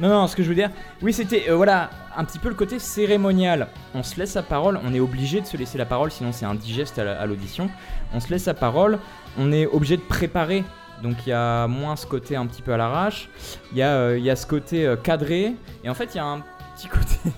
Non, 0.00 0.08
non, 0.08 0.26
ce 0.26 0.34
que 0.34 0.42
je 0.42 0.48
veux 0.48 0.54
dire, 0.54 0.70
oui, 1.02 1.12
c'était, 1.12 1.44
euh, 1.50 1.56
voilà, 1.56 1.90
un 2.16 2.24
petit 2.24 2.38
peu 2.38 2.48
le 2.48 2.54
côté 2.54 2.78
cérémonial. 2.78 3.68
On 3.94 4.02
se 4.02 4.18
laisse 4.18 4.34
la 4.34 4.42
parole, 4.42 4.80
on 4.82 4.94
est 4.94 5.00
obligé 5.00 5.42
de 5.42 5.46
se 5.46 5.56
laisser 5.58 5.76
la 5.76 5.84
parole, 5.84 6.10
sinon 6.10 6.32
c'est 6.32 6.46
indigeste 6.46 6.98
à 6.98 7.04
la- 7.04 7.20
à 7.20 7.26
l'audition. 7.26 7.68
On 8.14 8.20
se 8.20 8.30
laisse 8.30 8.46
la 8.46 8.54
parole, 8.54 8.98
on 9.38 9.52
est 9.52 9.66
obligé 9.66 9.98
de 9.98 10.02
préparer. 10.02 10.64
Donc 11.02 11.16
il 11.26 11.30
y 11.30 11.32
a 11.32 11.66
moins 11.66 11.96
ce 11.96 12.06
côté 12.06 12.34
un 12.36 12.46
petit 12.46 12.62
peu 12.62 12.72
à 12.72 12.78
l'arrache. 12.78 13.28
Il 13.72 13.78
y, 13.78 13.82
a, 13.82 13.90
euh, 13.90 14.18
il 14.18 14.24
y 14.24 14.30
a 14.30 14.36
ce 14.36 14.46
côté 14.46 14.86
euh, 14.86 14.96
cadré. 14.96 15.54
Et 15.84 15.90
en 15.90 15.94
fait, 15.94 16.14
il 16.14 16.16
y 16.16 16.20
a 16.20 16.24
un 16.24 16.40
petit 16.74 16.88
côté. 16.88 17.16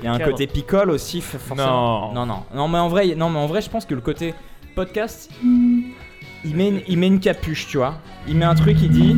Il 0.00 0.06
y 0.06 0.08
a 0.08 0.12
un 0.14 0.18
Cadre. 0.18 0.32
côté 0.32 0.48
picole 0.48 0.90
aussi, 0.90 1.20
forcément. 1.20 2.12
Non. 2.12 2.12
non, 2.12 2.26
non. 2.26 2.42
Non, 2.52 2.66
mais 2.66 2.78
en 2.78 2.88
vrai, 2.88 3.14
non, 3.14 3.30
mais 3.30 3.38
en 3.38 3.46
vrai, 3.46 3.62
je 3.62 3.70
pense 3.70 3.86
que 3.86 3.94
le 3.94 4.00
côté 4.00 4.34
podcast, 4.74 5.30
il 5.44 6.56
met, 6.56 6.68
une, 6.70 6.80
il 6.88 6.98
met 6.98 7.06
une 7.06 7.20
capuche, 7.20 7.68
tu 7.68 7.76
vois. 7.76 7.94
Il 8.26 8.36
met 8.36 8.44
un 8.44 8.56
truc, 8.56 8.78
il 8.82 8.90
dit. 8.90 9.16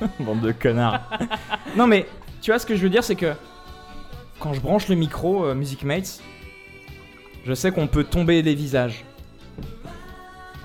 Bande 0.20 0.40
de 0.40 0.52
connards. 0.52 1.00
non, 1.76 1.86
mais 1.86 2.06
tu 2.40 2.50
vois 2.50 2.58
ce 2.58 2.66
que 2.66 2.76
je 2.76 2.82
veux 2.82 2.90
dire, 2.90 3.04
c'est 3.04 3.16
que 3.16 3.32
quand 4.40 4.52
je 4.54 4.60
branche 4.60 4.88
le 4.88 4.94
micro 4.94 5.44
euh, 5.44 5.54
Music 5.54 5.82
Mates, 5.84 6.20
je 7.44 7.52
sais 7.54 7.70
qu'on 7.72 7.86
peut 7.88 8.04
tomber 8.04 8.42
les 8.42 8.54
visages. 8.54 9.04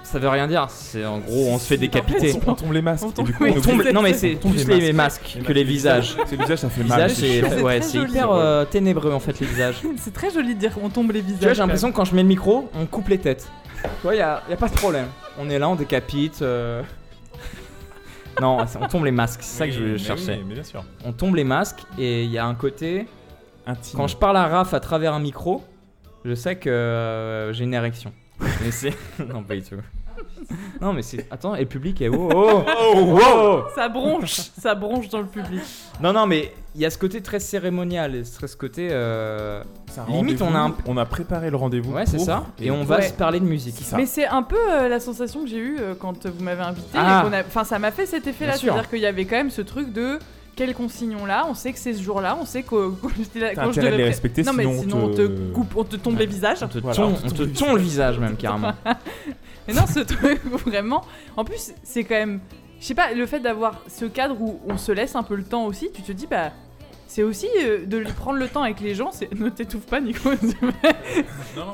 Ça 0.03 0.19
veut 0.19 0.29
rien 0.29 0.47
dire, 0.47 0.67
c'est 0.69 1.03
en 1.05 1.17
gros 1.17 1.47
on 1.49 1.57
se 1.57 1.65
fait 1.65 1.77
décapiter. 1.77 2.35
On 2.47 2.53
tombe 2.53 2.71
les 2.73 2.83
masques. 2.83 3.03
On 3.03 3.09
tombe- 3.09 3.25
du 3.25 3.33
coup, 3.33 3.45
on 3.47 3.59
tombe- 3.59 3.91
non 3.91 4.03
mais 4.03 4.13
c'est 4.13 4.35
plus 4.35 4.67
les 4.67 4.79
les 4.79 4.93
masques. 4.93 5.39
que 5.43 5.51
les 5.53 5.63
visages. 5.63 6.15
C'est 6.27 6.35
le 6.35 6.43
visage, 6.43 6.59
ça 6.59 6.69
fait 6.69 6.83
Les 6.83 6.89
mal. 6.89 7.07
visages 7.09 7.17
c'est 7.17 7.39
chiant. 7.55 7.63
ouais, 7.65 7.79
très 7.79 7.89
c'est 7.89 7.97
joli. 7.97 8.11
hyper 8.11 8.31
euh, 8.31 8.63
ténébreux 8.65 9.11
en 9.11 9.19
fait 9.19 9.39
les 9.39 9.47
visages. 9.47 9.77
C'est 9.97 10.13
très 10.13 10.29
joli 10.29 10.53
de 10.53 10.59
dire 10.59 10.73
on 10.83 10.89
tombe 10.89 11.11
les 11.11 11.21
visages. 11.21 11.39
Tu 11.39 11.45
vois, 11.45 11.53
j'ai 11.53 11.57
quand 11.61 11.63
l'impression 11.63 11.89
que 11.91 11.95
quand 11.95 12.05
je 12.05 12.13
mets 12.15 12.21
le 12.21 12.27
micro, 12.27 12.69
on 12.79 12.85
coupe 12.85 13.07
les 13.07 13.17
têtes. 13.17 13.47
Tu 13.81 13.89
vois, 14.03 14.13
y 14.15 14.21
a, 14.21 14.43
y 14.47 14.53
a 14.53 14.57
pas 14.57 14.69
de 14.69 14.75
problème. 14.75 15.07
On 15.39 15.49
est 15.49 15.57
là, 15.57 15.67
on 15.67 15.75
décapite. 15.75 16.43
euh. 16.43 16.83
Non, 18.41 18.65
on 18.79 18.87
tombe 18.87 19.05
les 19.05 19.11
masques, 19.11 19.41
c'est 19.43 19.57
ça 19.57 19.67
que 19.67 19.73
je 19.73 19.97
cherchais. 19.97 20.37
oui, 20.37 20.45
mais 20.47 20.55
bien 20.55 20.63
sûr. 20.63 20.83
On 21.05 21.13
tombe 21.13 21.35
les 21.35 21.43
masques 21.43 21.83
et 21.97 22.23
il 22.23 22.31
y 22.31 22.37
a 22.37 22.45
un 22.45 22.55
côté. 22.55 23.07
Intime. 23.65 23.97
Quand 23.97 24.07
je 24.07 24.17
parle 24.17 24.37
à 24.37 24.47
Raph 24.47 24.73
à 24.73 24.79
travers 24.79 25.13
un 25.13 25.19
micro, 25.19 25.63
je 26.25 26.33
sais 26.35 26.57
que 26.57 26.69
euh, 26.69 27.53
j'ai 27.53 27.63
une 27.63 27.73
érection. 27.73 28.11
Mais 28.39 28.71
c'est. 28.71 28.93
non, 29.19 29.43
pas 29.43 29.55
du 29.55 29.61
tout. 29.61 29.75
Non, 30.81 30.91
mais 30.93 31.01
c'est. 31.01 31.25
Attends, 31.31 31.55
et 31.55 31.61
le 31.61 31.65
public 31.67 32.01
est. 32.01 32.09
Oh, 32.09 32.29
oh, 32.35 32.63
oh, 32.95 33.19
oh. 33.21 33.63
Ça 33.75 33.87
bronche, 33.89 34.33
ça 34.59 34.75
bronche 34.75 35.07
dans 35.09 35.19
le 35.21 35.27
public. 35.27 35.61
Non, 36.01 36.11
non, 36.13 36.25
mais 36.27 36.51
il 36.75 36.81
y 36.81 36.85
a 36.85 36.89
ce 36.89 36.97
côté 36.97 37.21
très 37.21 37.39
cérémonial 37.39 38.15
et 38.15 38.23
ce 38.25 38.55
côté. 38.57 38.89
euh, 38.91 39.63
Limite, 40.09 40.41
on 40.41 40.53
a 40.55 40.59
un- 40.59 40.75
on 40.87 40.97
a 40.97 41.05
préparé 41.05 41.49
le 41.51 41.55
rendez-vous. 41.57 41.93
Ouais, 41.93 42.05
c'est 42.07 42.17
ça. 42.19 42.45
Et 42.59 42.71
on 42.71 42.83
va 42.83 42.97
Ouais. 42.97 43.07
se 43.09 43.13
parler 43.13 43.39
de 43.39 43.45
musique. 43.45 43.75
C'est 43.77 43.83
ça. 43.83 43.97
Mais 43.97 44.05
c'est 44.07 44.25
un 44.25 44.41
peu 44.43 44.57
euh, 44.71 44.89
la 44.89 44.99
sensation 44.99 45.41
que 45.43 45.47
j'ai 45.47 45.57
eue 45.59 45.77
euh, 45.79 45.93
quand 45.97 46.25
vous 46.25 46.43
m'avez 46.43 46.63
invité. 46.63 46.87
Ah. 46.95 47.21
et 47.23 47.27
qu'on 47.29 47.33
a- 47.35 47.41
Enfin, 47.41 47.63
ça 47.63 47.77
m'a 47.79 47.91
fait 47.91 48.05
cet 48.07 48.25
effet-là. 48.27 48.53
C'est-à-dire 48.57 48.89
qu'il 48.89 48.99
y 48.99 49.05
avait 49.05 49.25
quand 49.25 49.35
même 49.37 49.51
ce 49.51 49.61
truc 49.61 49.93
de 49.93 50.17
quelle 50.55 50.73
consigne 50.75 51.15
on 51.19 51.25
là, 51.25 51.45
on 51.49 51.53
sait 51.53 51.73
que 51.73 51.79
c'est 51.79 51.93
ce 51.93 52.01
jour-là, 52.03 52.37
on 52.39 52.45
sait 52.45 52.63
que 52.63 52.89
quand 53.01 53.09
je 53.09 53.21
intérêt 53.21 53.71
de 53.73 53.81
les 53.81 53.91
devais- 53.91 54.03
respecter, 54.05 54.43
non 54.43 54.53
mais 54.53 54.63
sinon 54.63 54.77
on 54.77 54.81
sinon 54.81 55.03
on 55.05 55.09
te- 55.11 55.27
te 55.27 55.51
coupe, 55.53 55.75
on 55.75 55.83
te 55.83 55.95
tombe 55.95 56.17
les 56.19 56.25
visages. 56.25 56.59
On 56.61 56.67
te 56.67 56.77
Voilà, 56.79 57.01
on 57.07 57.13
on 57.25 57.29
te 57.29 57.43
tombe 57.57 57.75
le 57.77 57.81
visage, 57.81 58.19
même 58.19 58.35
carrément. 58.37 58.73
Mais 59.67 59.73
non, 59.73 59.85
ce 59.87 59.99
truc 60.01 60.41
vraiment. 60.65 61.03
En 61.37 61.45
plus, 61.45 61.71
c'est 61.83 62.03
quand 62.03 62.15
même. 62.15 62.39
Je 62.81 62.85
sais 62.85 62.95
pas, 62.95 63.13
le 63.13 63.25
fait 63.25 63.39
d'avoir 63.39 63.79
ce 63.87 64.03
cadre 64.05 64.35
où 64.41 64.59
on 64.67 64.77
se 64.77 64.91
laisse 64.91 65.15
un 65.15 65.23
peu 65.23 65.35
le 65.35 65.43
temps 65.45 65.65
aussi, 65.65 65.89
tu 65.93 66.01
te 66.01 66.11
dis, 66.11 66.27
bah. 66.27 66.51
C'est 67.05 67.21
aussi 67.21 67.45
euh, 67.61 67.85
de 67.85 68.03
prendre 68.17 68.39
le 68.39 68.47
temps 68.47 68.63
avec 68.63 68.79
les 68.79 68.95
gens, 68.95 69.11
c'est 69.11 69.31
ne 69.39 69.47
t'étouffe 69.49 69.85
pas 69.85 70.01
Nico. 70.01 70.31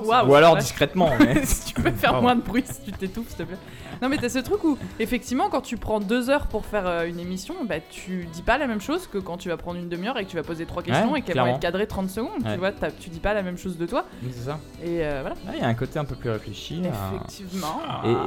Ou 0.03 0.33
alors 0.33 0.57
discrètement. 0.57 1.11
mais- 1.19 1.45
si 1.45 1.73
tu 1.73 1.81
peux 1.81 1.91
faire 1.91 2.21
moins 2.21 2.35
de 2.35 2.41
bruit 2.41 2.63
si 2.65 2.81
tu 2.83 2.91
t'étouffes 2.91 3.29
s'il 3.29 3.37
te 3.37 3.43
plaît. 3.43 3.57
Non 4.01 4.09
mais 4.09 4.17
t'as 4.17 4.29
ce 4.29 4.39
truc 4.39 4.63
où 4.63 4.77
effectivement 4.99 5.49
quand 5.49 5.61
tu 5.61 5.77
prends 5.77 5.99
deux 5.99 6.29
heures 6.29 6.47
pour 6.47 6.65
faire 6.65 6.87
euh, 6.87 7.05
une 7.07 7.19
émission, 7.19 7.55
bah 7.67 7.75
tu 7.89 8.25
dis 8.31 8.41
pas 8.41 8.57
la 8.57 8.67
même 8.67 8.81
chose 8.81 9.07
que 9.07 9.17
quand 9.17 9.37
tu 9.37 9.49
vas 9.49 9.57
prendre 9.57 9.79
une 9.79 9.89
demi-heure 9.89 10.17
et 10.17 10.25
que 10.25 10.29
tu 10.29 10.37
vas 10.37 10.43
poser 10.43 10.65
trois 10.65 10.83
questions 10.83 11.11
Ouais, 11.11 11.19
et 11.19 11.21
qu'elles 11.21 11.35
vont 11.35 11.41
clairement. 11.43 11.55
être 11.55 11.61
cadrées 11.61 11.87
30 11.87 12.09
secondes, 12.09 12.29
Ouais. 12.45 12.53
tu 12.53 12.59
vois, 12.59 12.71
t'as- 12.71 12.91
tu 12.91 13.09
dis 13.09 13.19
pas 13.19 13.33
la 13.33 13.41
même 13.43 13.57
chose 13.57 13.77
de 13.77 13.85
toi 13.85 14.05
c'est 14.31 14.45
ça. 14.45 14.59
et 14.83 15.03
euh, 15.05 15.19
voilà. 15.21 15.35
Ouais, 15.47 15.53
Il 15.57 15.61
y 15.61 15.65
a 15.65 15.67
un 15.67 15.73
côté 15.73 15.99
un 15.99 16.05
peu 16.05 16.15
plus 16.15 16.29
réfléchi. 16.29 16.81
euh, 16.85 16.89
Effectivement. 17.15 17.79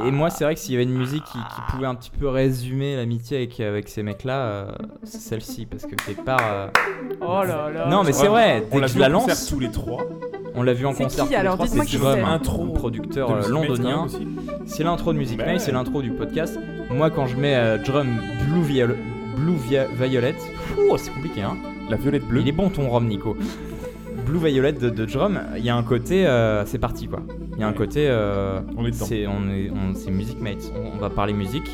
Et, 0.05 0.09
et 0.09 0.11
moi, 0.11 0.31
c'est 0.31 0.44
vrai 0.44 0.55
que 0.55 0.61
s'il 0.61 0.73
y 0.73 0.77
avait 0.77 0.85
une 0.85 0.97
musique 0.97 1.24
qui, 1.24 1.39
qui 1.39 1.61
pouvait 1.70 1.86
un 1.86 1.94
petit 1.94 2.11
peu 2.11 2.28
résumer 2.28 2.97
l'amitié 2.97 3.39
avec, 3.39 3.59
avec 3.61 3.89
ces 3.89 4.03
mecs-là, 4.03 4.39
euh, 4.40 4.73
c'est 5.05 5.20
celle-ci. 5.20 5.66
Parce 5.66 5.85
que 5.86 5.94
quelque 5.94 6.23
part. 6.24 6.40
euh, 6.43 6.66
Oh 7.20 7.43
là 7.47 7.70
là. 7.70 7.86
Non, 7.89 8.03
mais 8.05 8.12
c'est 8.12 8.27
vrai, 8.28 8.65
On 8.70 8.74
dès 8.77 8.81
l'a 8.81 8.86
que 8.86 8.89
je 8.89 8.94
vu 8.94 9.01
la 9.01 9.16
en 9.16 9.20
concert 9.20 9.36
tous 9.49 9.61
les 9.61 9.70
trois. 9.70 10.03
on 10.55 10.62
l'a 10.62 10.73
vu 10.74 10.86
en 10.86 10.93
C'est 10.93 11.05
concert. 11.05 11.24
qui, 11.24 11.28
tous 11.28 11.31
les 11.32 11.36
alors? 11.39 11.55
trois, 11.55 11.66
Dites-moi 11.66 11.85
c'est 11.85 11.90
qui 11.90 11.99
Drum, 11.99 12.15
c'est. 12.16 12.20
un 12.23 12.32
Intro 12.32 12.66
producteur 12.69 13.28
de 13.31 13.44
euh, 13.44 13.49
londonien. 13.49 14.05
aussi. 14.05 14.27
C'est 14.66 14.85
l'intro 14.85 15.12
de 15.12 15.19
Music 15.19 15.39
Bah. 15.39 15.44
C'est 15.64 15.72
l'intro 15.72 16.02
du 16.02 16.10
podcast. 16.10 16.59
Moi, 16.90 17.10
quand 17.10 17.26
je 17.26 17.36
mets 17.36 17.55
euh, 17.56 17.78
drum 17.78 18.09
Blue, 18.47 18.62
Viol- 18.62 18.97
Blue 19.36 19.56
Via- 19.56 19.86
Violet, 20.01 20.34
Ouh, 20.78 20.97
c'est 20.98 21.12
compliqué, 21.12 21.43
hein. 21.43 21.56
La 21.89 21.97
violette 21.97 22.24
bleue. 22.26 22.40
Il 22.40 22.48
est 22.48 22.52
bon 22.52 22.68
ton 22.70 22.89
rhum, 22.89 23.06
Nico. 23.06 23.36
Blue 24.26 24.39
Violet 24.39 24.72
de, 24.72 24.89
de 24.90 25.05
drum, 25.05 25.40
il 25.56 25.64
y 25.64 25.70
a 25.70 25.76
un 25.76 25.82
côté, 25.82 26.26
euh, 26.26 26.64
c'est 26.64 26.78
parti 26.78 27.06
quoi. 27.09 27.20
Il 27.55 27.60
y 27.60 27.64
a 27.64 27.66
un 27.68 27.72
côté, 27.72 28.06
euh, 28.09 28.60
On 28.76 28.86
est 28.86 28.90
dedans. 28.93 29.05
c'est 29.06 29.26
on 29.26 29.48
est, 29.51 29.70
on- 29.70 29.94
c'est 29.94 30.10
Music 30.10 30.40
Mates. 30.40 30.72
On, 30.76 30.97
on 30.97 31.01
va 31.01 31.10
parler 31.10 31.32
musique. 31.32 31.70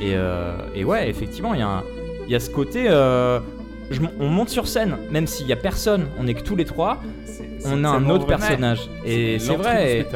Et, 0.00 0.12
euh, 0.14 0.56
et 0.74 0.84
ouais, 0.84 1.08
effectivement, 1.08 1.54
il 1.54 1.60
y 1.60 1.62
a, 1.62 1.68
un- 1.68 1.82
il 2.26 2.32
y 2.32 2.34
a 2.34 2.40
ce 2.40 2.50
côté. 2.50 2.86
euh, 2.88 3.38
je 3.90 4.00
on 4.20 4.28
monte 4.28 4.48
sur 4.48 4.66
scène, 4.66 4.96
même 5.12 5.26
s'il 5.28 5.46
y 5.46 5.52
a 5.52 5.56
personne, 5.56 6.06
on 6.20 6.26
est 6.26 6.34
que 6.34 6.42
tous 6.42 6.56
les 6.56 6.64
trois. 6.64 7.00
On 7.64 7.82
a 7.84 7.88
un 7.88 8.08
autre 8.10 8.26
personnage. 8.26 8.88
Et 9.04 9.38
c'est 9.38 9.54
vrai. 9.56 10.00
et-. 10.00 10.06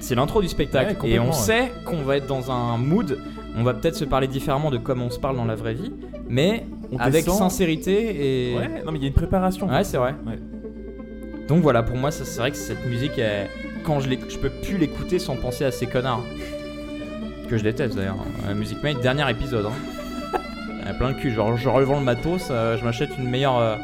C'est 0.00 0.14
l'intro 0.14 0.40
du 0.42 0.48
spectacle. 0.48 0.96
Ouais, 1.02 1.10
et 1.10 1.18
on 1.18 1.26
ouais. 1.26 1.32
sait 1.32 1.72
qu'on 1.84 2.02
va 2.02 2.16
être 2.16 2.26
dans 2.26 2.50
un 2.50 2.76
mood. 2.78 3.18
On 3.56 3.62
va 3.62 3.72
peut-être 3.74 3.96
se 3.96 4.04
parler 4.04 4.26
différemment 4.28 4.70
de 4.70 4.76
comme 4.78 5.00
on 5.02 5.10
se 5.10 5.18
parle 5.18 5.36
dans 5.36 5.44
la 5.46 5.54
vraie 5.54 5.74
vie, 5.74 5.92
mais 6.28 6.66
On 6.92 6.98
avec 6.98 7.24
descend. 7.24 7.38
sincérité 7.38 8.52
et. 8.52 8.56
Ouais, 8.56 8.82
non 8.84 8.92
mais 8.92 8.98
il 8.98 9.02
y 9.02 9.04
a 9.06 9.08
une 9.08 9.14
préparation. 9.14 9.68
Ouais, 9.68 9.82
c'est 9.84 9.96
vrai. 9.96 10.14
Ouais. 10.26 10.38
Donc 11.48 11.62
voilà, 11.62 11.82
pour 11.82 11.96
moi, 11.96 12.10
c'est 12.10 12.38
vrai 12.40 12.50
que 12.50 12.56
cette 12.56 12.84
musique, 12.86 13.18
elle- 13.18 13.48
quand 13.84 14.00
je, 14.00 14.10
je 14.28 14.36
peux 14.38 14.50
plus 14.50 14.78
l'écouter 14.78 15.18
sans 15.18 15.36
penser 15.36 15.64
à 15.64 15.70
ces 15.70 15.86
connards. 15.86 16.22
Que 17.48 17.56
je 17.56 17.62
déteste 17.62 17.94
d'ailleurs. 17.96 18.16
La 18.46 18.54
Music 18.54 18.82
Mate, 18.82 19.00
dernier 19.00 19.30
épisode. 19.30 19.66
Hein. 19.66 20.38
Elle 20.82 20.88
a 20.88 20.94
plein 20.94 21.08
le 21.10 21.14
cul. 21.14 21.30
Genre, 21.30 21.56
je 21.56 21.68
revends 21.68 21.98
le 22.00 22.04
matos, 22.04 22.48
euh, 22.50 22.76
je 22.76 22.84
m'achète 22.84 23.10
une 23.18 23.30
meilleure. 23.30 23.56
euh, 23.58 23.76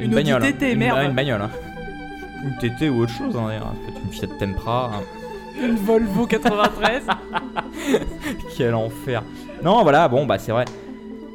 une, 0.00 0.06
Une 0.06 0.14
bagnole. 0.14 0.42
hein. 0.42 0.52
TT, 0.52 0.72
une, 0.72 0.78
merde. 0.78 0.98
ah, 1.00 1.04
une 1.04 1.14
bagnole. 1.14 1.42
hein. 1.42 1.50
Une 2.44 2.56
TT 2.56 2.88
ou 2.88 3.02
autre 3.02 3.12
chose, 3.12 3.36
hein, 3.36 3.44
d'ailleurs. 3.48 3.72
Peut-être 3.86 4.00
une 4.04 4.10
Fiat 4.10 4.28
Tempra. 4.40 4.92
hein. 4.94 5.02
Une 5.60 5.76
Volvo 5.76 6.26
93. 6.26 7.02
Quel 8.56 8.74
enfer. 8.74 9.22
Non, 9.62 9.82
voilà, 9.82 10.08
bon, 10.08 10.26
bah 10.26 10.38
c'est 10.38 10.52
vrai. 10.52 10.64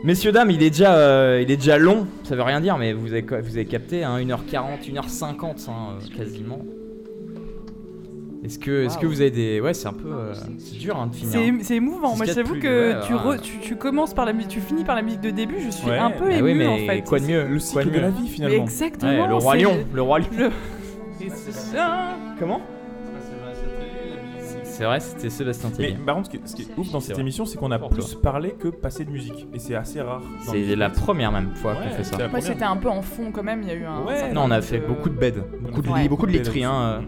Messieurs, 0.03 0.31
dames, 0.31 0.51
il 0.51 0.61
est 0.61 0.69
déjà, 0.69 0.95
euh, 0.95 1.41
il 1.41 1.49
est 1.51 1.57
déjà 1.57 1.77
long, 1.77 2.05
ça 2.23 2.35
veut 2.35 2.43
rien 2.43 2.61
dire, 2.61 2.77
mais 2.77 2.93
vous 2.93 3.11
avez, 3.13 3.21
vous 3.21 3.55
avez 3.55 3.65
capté, 3.65 4.03
hein, 4.03 4.19
1h40, 4.19 4.83
1h50 4.93 5.69
hein, 5.69 5.73
euh, 6.01 6.15
quasiment. 6.17 6.59
Est-ce 8.45 8.59
que, 8.59 8.85
est-ce 8.85 8.97
que 8.97 9.07
vous 9.07 9.19
avez 9.21 9.31
des. 9.31 9.59
Ouais, 9.59 9.73
c'est 9.73 9.87
un 9.87 9.93
peu. 9.93 10.09
euh, 10.09 10.33
c'est 10.59 10.77
dur 10.77 10.95
hein, 10.97 11.07
de 11.07 11.15
finir. 11.15 11.33
C'est 11.33 11.63
c'est 11.63 11.75
émouvant. 11.75 12.15
Moi, 12.15 12.25
j'avoue 12.27 12.59
que 12.59 12.93
ouais, 12.93 12.99
tu, 13.05 13.13
ouais. 13.13 13.19
re- 13.19 13.41
tu, 13.41 13.57
tu 13.59 13.75
commences 13.75 14.13
par 14.13 14.25
la 14.25 14.31
musique, 14.33 14.51
tu 14.51 14.61
finis 14.61 14.83
par 14.83 14.95
la 14.95 15.01
musique 15.01 15.21
de 15.21 15.31
début. 15.31 15.55
Je 15.59 15.71
suis 15.71 15.89
Ouais. 15.89 15.97
un 15.97 16.11
peu 16.11 16.25
Bah 16.25 16.33
ému 16.35 16.43
oui, 16.43 16.53
mais 16.53 16.67
en 16.67 16.77
fait. 16.77 17.01
quoi 17.01 17.19
de 17.19 17.25
mieux 17.25 17.45
Le 17.47 17.59
cycle 17.59 17.91
de 17.91 17.99
la 17.99 18.09
vie 18.09 18.21
Mais 18.23 18.29
finalement. 18.29 18.63
exactement. 18.63 19.11
Ouais, 19.23 19.27
le 19.27 19.35
roi 19.35 19.55
lion, 19.57 19.77
le 19.91 20.01
roi 20.01 20.19
lion. 20.19 20.27
le- 20.37 20.45
Et 21.25 21.29
c'est 21.29 21.51
ça. 21.51 22.15
Comment? 22.39 22.61
C'est 24.77 24.83
vrai, 24.83 24.99
c'était 24.99 25.29
Sébastien 25.31 25.69
Mais 25.79 25.85
Tellier. 25.87 25.97
par 26.05 26.15
contre, 26.15 26.27
ce 26.31 26.37
qui- 26.37 26.41
ce 26.45 26.55
qui 26.55 26.61
est 26.63 26.77
ouf 26.77 26.91
dans 26.91 26.99
cette 26.99 27.13
vrai. 27.13 27.21
émission, 27.21 27.45
c'est 27.45 27.57
qu'on 27.57 27.71
a 27.71 27.79
Pour 27.79 27.89
plus 27.89 28.13
parlé 28.13 28.51
que 28.51 28.67
passé 28.67 29.05
de 29.05 29.09
musique. 29.09 29.47
Et 29.53 29.57
c'est 29.59 29.73
assez 29.75 30.01
rare. 30.01 30.21
C'est 30.41 30.75
la 30.75 30.89
première 30.91 31.31
même 31.31 31.55
fois 31.55 31.73
qu'on 31.73 31.89
fait 31.89 32.03
ça. 32.03 32.17
première. 32.17 32.43
c'était 32.43 32.63
un 32.63 32.77
peu 32.77 32.89
en 32.89 33.01
fond 33.01 33.31
quand 33.33 33.41
même. 33.43 33.63
Il 33.63 33.69
y 33.69 33.71
a 33.71 33.75
eu 33.75 33.85
un. 33.85 34.03
Ouais. 34.05 34.31
Non, 34.33 34.41
on 34.45 34.51
a 34.51 34.61
fait 34.61 34.77
de- 34.79 34.85
beaucoup 34.85 35.09
de 35.09 35.15
beds, 35.17 35.31
beaucoup 35.61 35.81
de 35.81 35.89
Ouais. 35.89 36.03
lits, 36.03 36.09
beaucoup 36.09 36.27
de 36.27 36.31
literies. 36.31 36.63
Hein, 36.63 36.73
euh. 36.83 36.99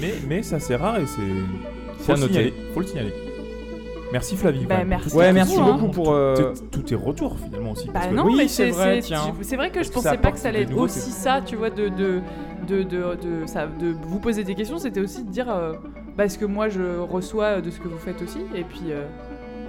Mais, 0.00 0.14
mais 0.28 0.42
ça 0.42 0.58
c'est 0.58 0.74
rare 0.76 0.98
et 0.98 1.06
c'est. 1.06 1.20
C'est 1.98 2.04
Faut 2.06 2.12
à 2.12 2.14
le 2.16 2.20
noter. 2.22 2.32
signaler. 2.34 2.54
Faut 2.74 2.80
le 2.80 2.86
signaler. 2.86 3.14
Merci 4.12 4.36
Flavie. 4.36 4.66
Bah, 4.66 4.84
merci. 4.84 5.14
Ouais, 5.16 5.26
à 5.26 5.32
merci 5.32 5.56
vous, 5.56 5.62
hein. 5.62 5.72
beaucoup 5.78 5.90
pour. 5.92 6.12
euh, 6.12 6.52
Tous 6.70 6.82
tes 6.82 6.94
retours 6.94 7.36
finalement 7.38 7.72
aussi. 7.72 7.88
Bah 7.92 8.00
non, 8.12 8.24
Oui, 8.26 8.34
mais 8.36 8.48
c'est 8.48 8.70
vrai, 8.70 9.00
vrai 9.00 9.70
que 9.70 9.82
je 9.82 9.90
pensais 9.90 10.18
pas 10.18 10.32
que 10.32 10.38
ça 10.38 10.48
allait 10.48 10.62
être 10.62 10.76
aussi 10.76 11.10
ça, 11.10 11.40
tu 11.44 11.54
vois, 11.56 11.70
de 11.70 11.88
de 11.88 12.20
de 12.68 12.82
de, 12.82 12.98
de, 13.14 13.46
ça, 13.46 13.66
de 13.66 13.94
vous 14.06 14.18
poser 14.18 14.42
des 14.44 14.54
questions. 14.54 14.78
C'était 14.78 15.00
aussi 15.00 15.22
de 15.24 15.30
dire 15.30 15.48
euh, 15.48 15.72
bah, 16.16 16.28
ce 16.28 16.38
que 16.38 16.44
moi 16.44 16.68
je 16.68 16.98
reçois 16.98 17.60
de 17.60 17.70
ce 17.70 17.78
que 17.80 17.88
vous 17.88 17.98
faites 17.98 18.20
aussi, 18.22 18.38
et 18.54 18.62
puis 18.64 18.90
euh, 18.90 19.04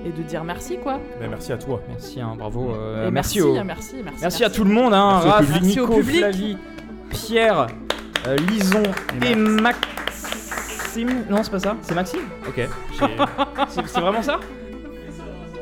et 0.05 0.09
de 0.11 0.21
dire 0.23 0.43
merci 0.43 0.77
quoi. 0.77 0.99
Bah, 1.19 1.25
merci 1.29 1.51
à 1.51 1.57
toi. 1.57 1.81
Merci, 1.89 2.21
hein, 2.21 2.33
bravo. 2.37 2.71
euh, 2.73 3.09
merci, 3.11 3.39
merci, 3.39 3.41
au- 3.41 3.63
merci, 3.63 3.95
merci, 4.03 4.19
Merci 4.21 4.43
à 4.43 4.49
tout 4.49 4.63
le 4.63 4.71
monde, 4.71 4.93
hein, 4.93 5.21
Merci 5.23 5.27
au 5.27 5.31
Raph, 5.31 5.45
public. 5.45 5.61
Au 5.63 5.81
Nico, 5.81 5.95
public. 5.97 6.19
Flavie, 6.19 6.57
Pierre, 7.09 7.67
euh, 8.27 8.35
Lison 8.49 8.83
et, 9.25 9.35
Maxime. 9.35 11.23
Non, 11.29 11.43
c'est 11.43 11.51
pas 11.51 11.59
ça, 11.59 11.75
c'est 11.81 11.95
Maxime 11.95 12.21
Ok. 12.47 12.67
c'est 13.69 13.99
vraiment 13.99 14.21
ça 14.21 14.39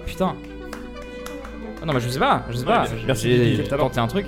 Putain. 0.05 0.35
Ah 1.81 1.85
non, 1.85 1.93
mais 1.93 1.99
je 1.99 2.07
sais 2.09 2.19
pas, 2.19 2.43
je 2.49 2.55
sais 2.55 2.65
Ouais, 2.65 2.73
pas. 2.73 2.85
merci, 3.07 3.55
J'ai 3.55 3.63
tenté 3.63 3.99
un 3.99 4.07
truc. 4.07 4.25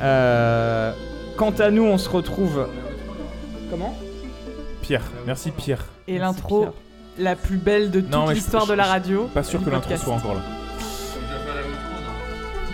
Euh, 0.00 0.92
quant 1.36 1.50
à 1.58 1.70
nous, 1.70 1.82
on 1.84 1.98
se 1.98 2.08
retrouve. 2.08 2.66
Comment? 3.70 3.94
Pierre. 4.90 5.02
Merci 5.24 5.52
Pierre. 5.52 5.84
Et 6.08 6.18
l'intro 6.18 6.70
la 7.16 7.36
plus 7.36 7.58
belle 7.58 7.92
de 7.92 8.00
toute 8.00 8.30
l'histoire 8.32 8.66
de 8.66 8.74
la 8.74 8.82
radio. 8.82 9.30
Pas 9.32 9.44
sûr 9.44 9.62
que 9.64 9.70
l'intro 9.70 9.96
soit 9.96 10.14
encore 10.14 10.34
là. 10.34 10.40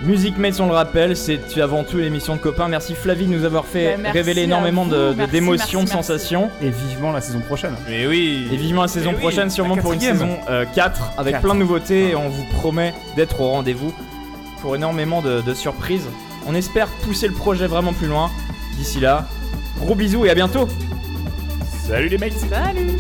Musique 0.03 0.39
Mates, 0.39 0.59
on 0.61 0.67
le 0.67 0.73
rappelle, 0.73 1.15
c'est 1.15 1.39
avant 1.61 1.85
tout 1.85 1.99
l'émission 1.99 2.35
de 2.37 2.41
copains. 2.41 2.69
Merci 2.69 2.95
Flavie 2.95 3.27
de 3.27 3.33
nous 3.33 3.45
avoir 3.45 3.67
fait 3.67 3.97
Bah, 3.97 4.01
merci 4.05 4.17
révéler 4.19 4.43
énormément 4.45 4.87
de- 4.87 5.13
de- 5.13 5.27
d'émotions, 5.27 5.85
de, 5.85 5.91
sensations. 5.91 6.49
Et 6.63 6.71
vivement 6.71 7.13
la 7.13 7.21
saison 7.21 7.41
prochaine. 7.41 7.75
Mais 7.87 8.07
oui. 8.07 8.49
Et 8.51 8.57
vivement 8.57 8.81
la 8.83 8.89
saison 8.89 9.11
oui, 9.11 9.21
prochaine, 9.21 9.51
sûrement 9.51 9.77
pour 9.77 9.93
une 9.93 10.01
saison 10.01 10.39
euh, 10.49 10.65
4, 10.75 11.13
avec 11.19 11.33
Quatre. 11.35 11.43
plein 11.45 11.55
de 11.55 11.61
nouveautés. 11.61 12.13
Et 12.13 12.17
on 12.17 12.31
vous 12.31 12.45
promet 12.55 12.95
d'être 13.17 13.39
au 13.43 13.51
rendez-vous 13.51 13.93
pour 14.63 14.75
énormément 14.75 15.21
de, 15.21 15.43
de 15.43 15.53
surprises. 15.53 16.09
On 16.47 16.55
espère 16.55 16.89
pousser 17.05 17.29
le 17.29 17.35
projet 17.35 17.67
vraiment 17.67 17.93
plus 17.93 18.07
loin. 18.07 18.31
D'ici 18.79 19.01
là, 19.01 19.27
gros 19.81 19.95
bisous 19.95 20.25
et 20.25 20.31
à 20.31 20.35
bientôt 20.35 20.67
Salut 21.87 22.09
les 22.09 22.19
mecs. 22.19 22.33
Salut 22.33 22.99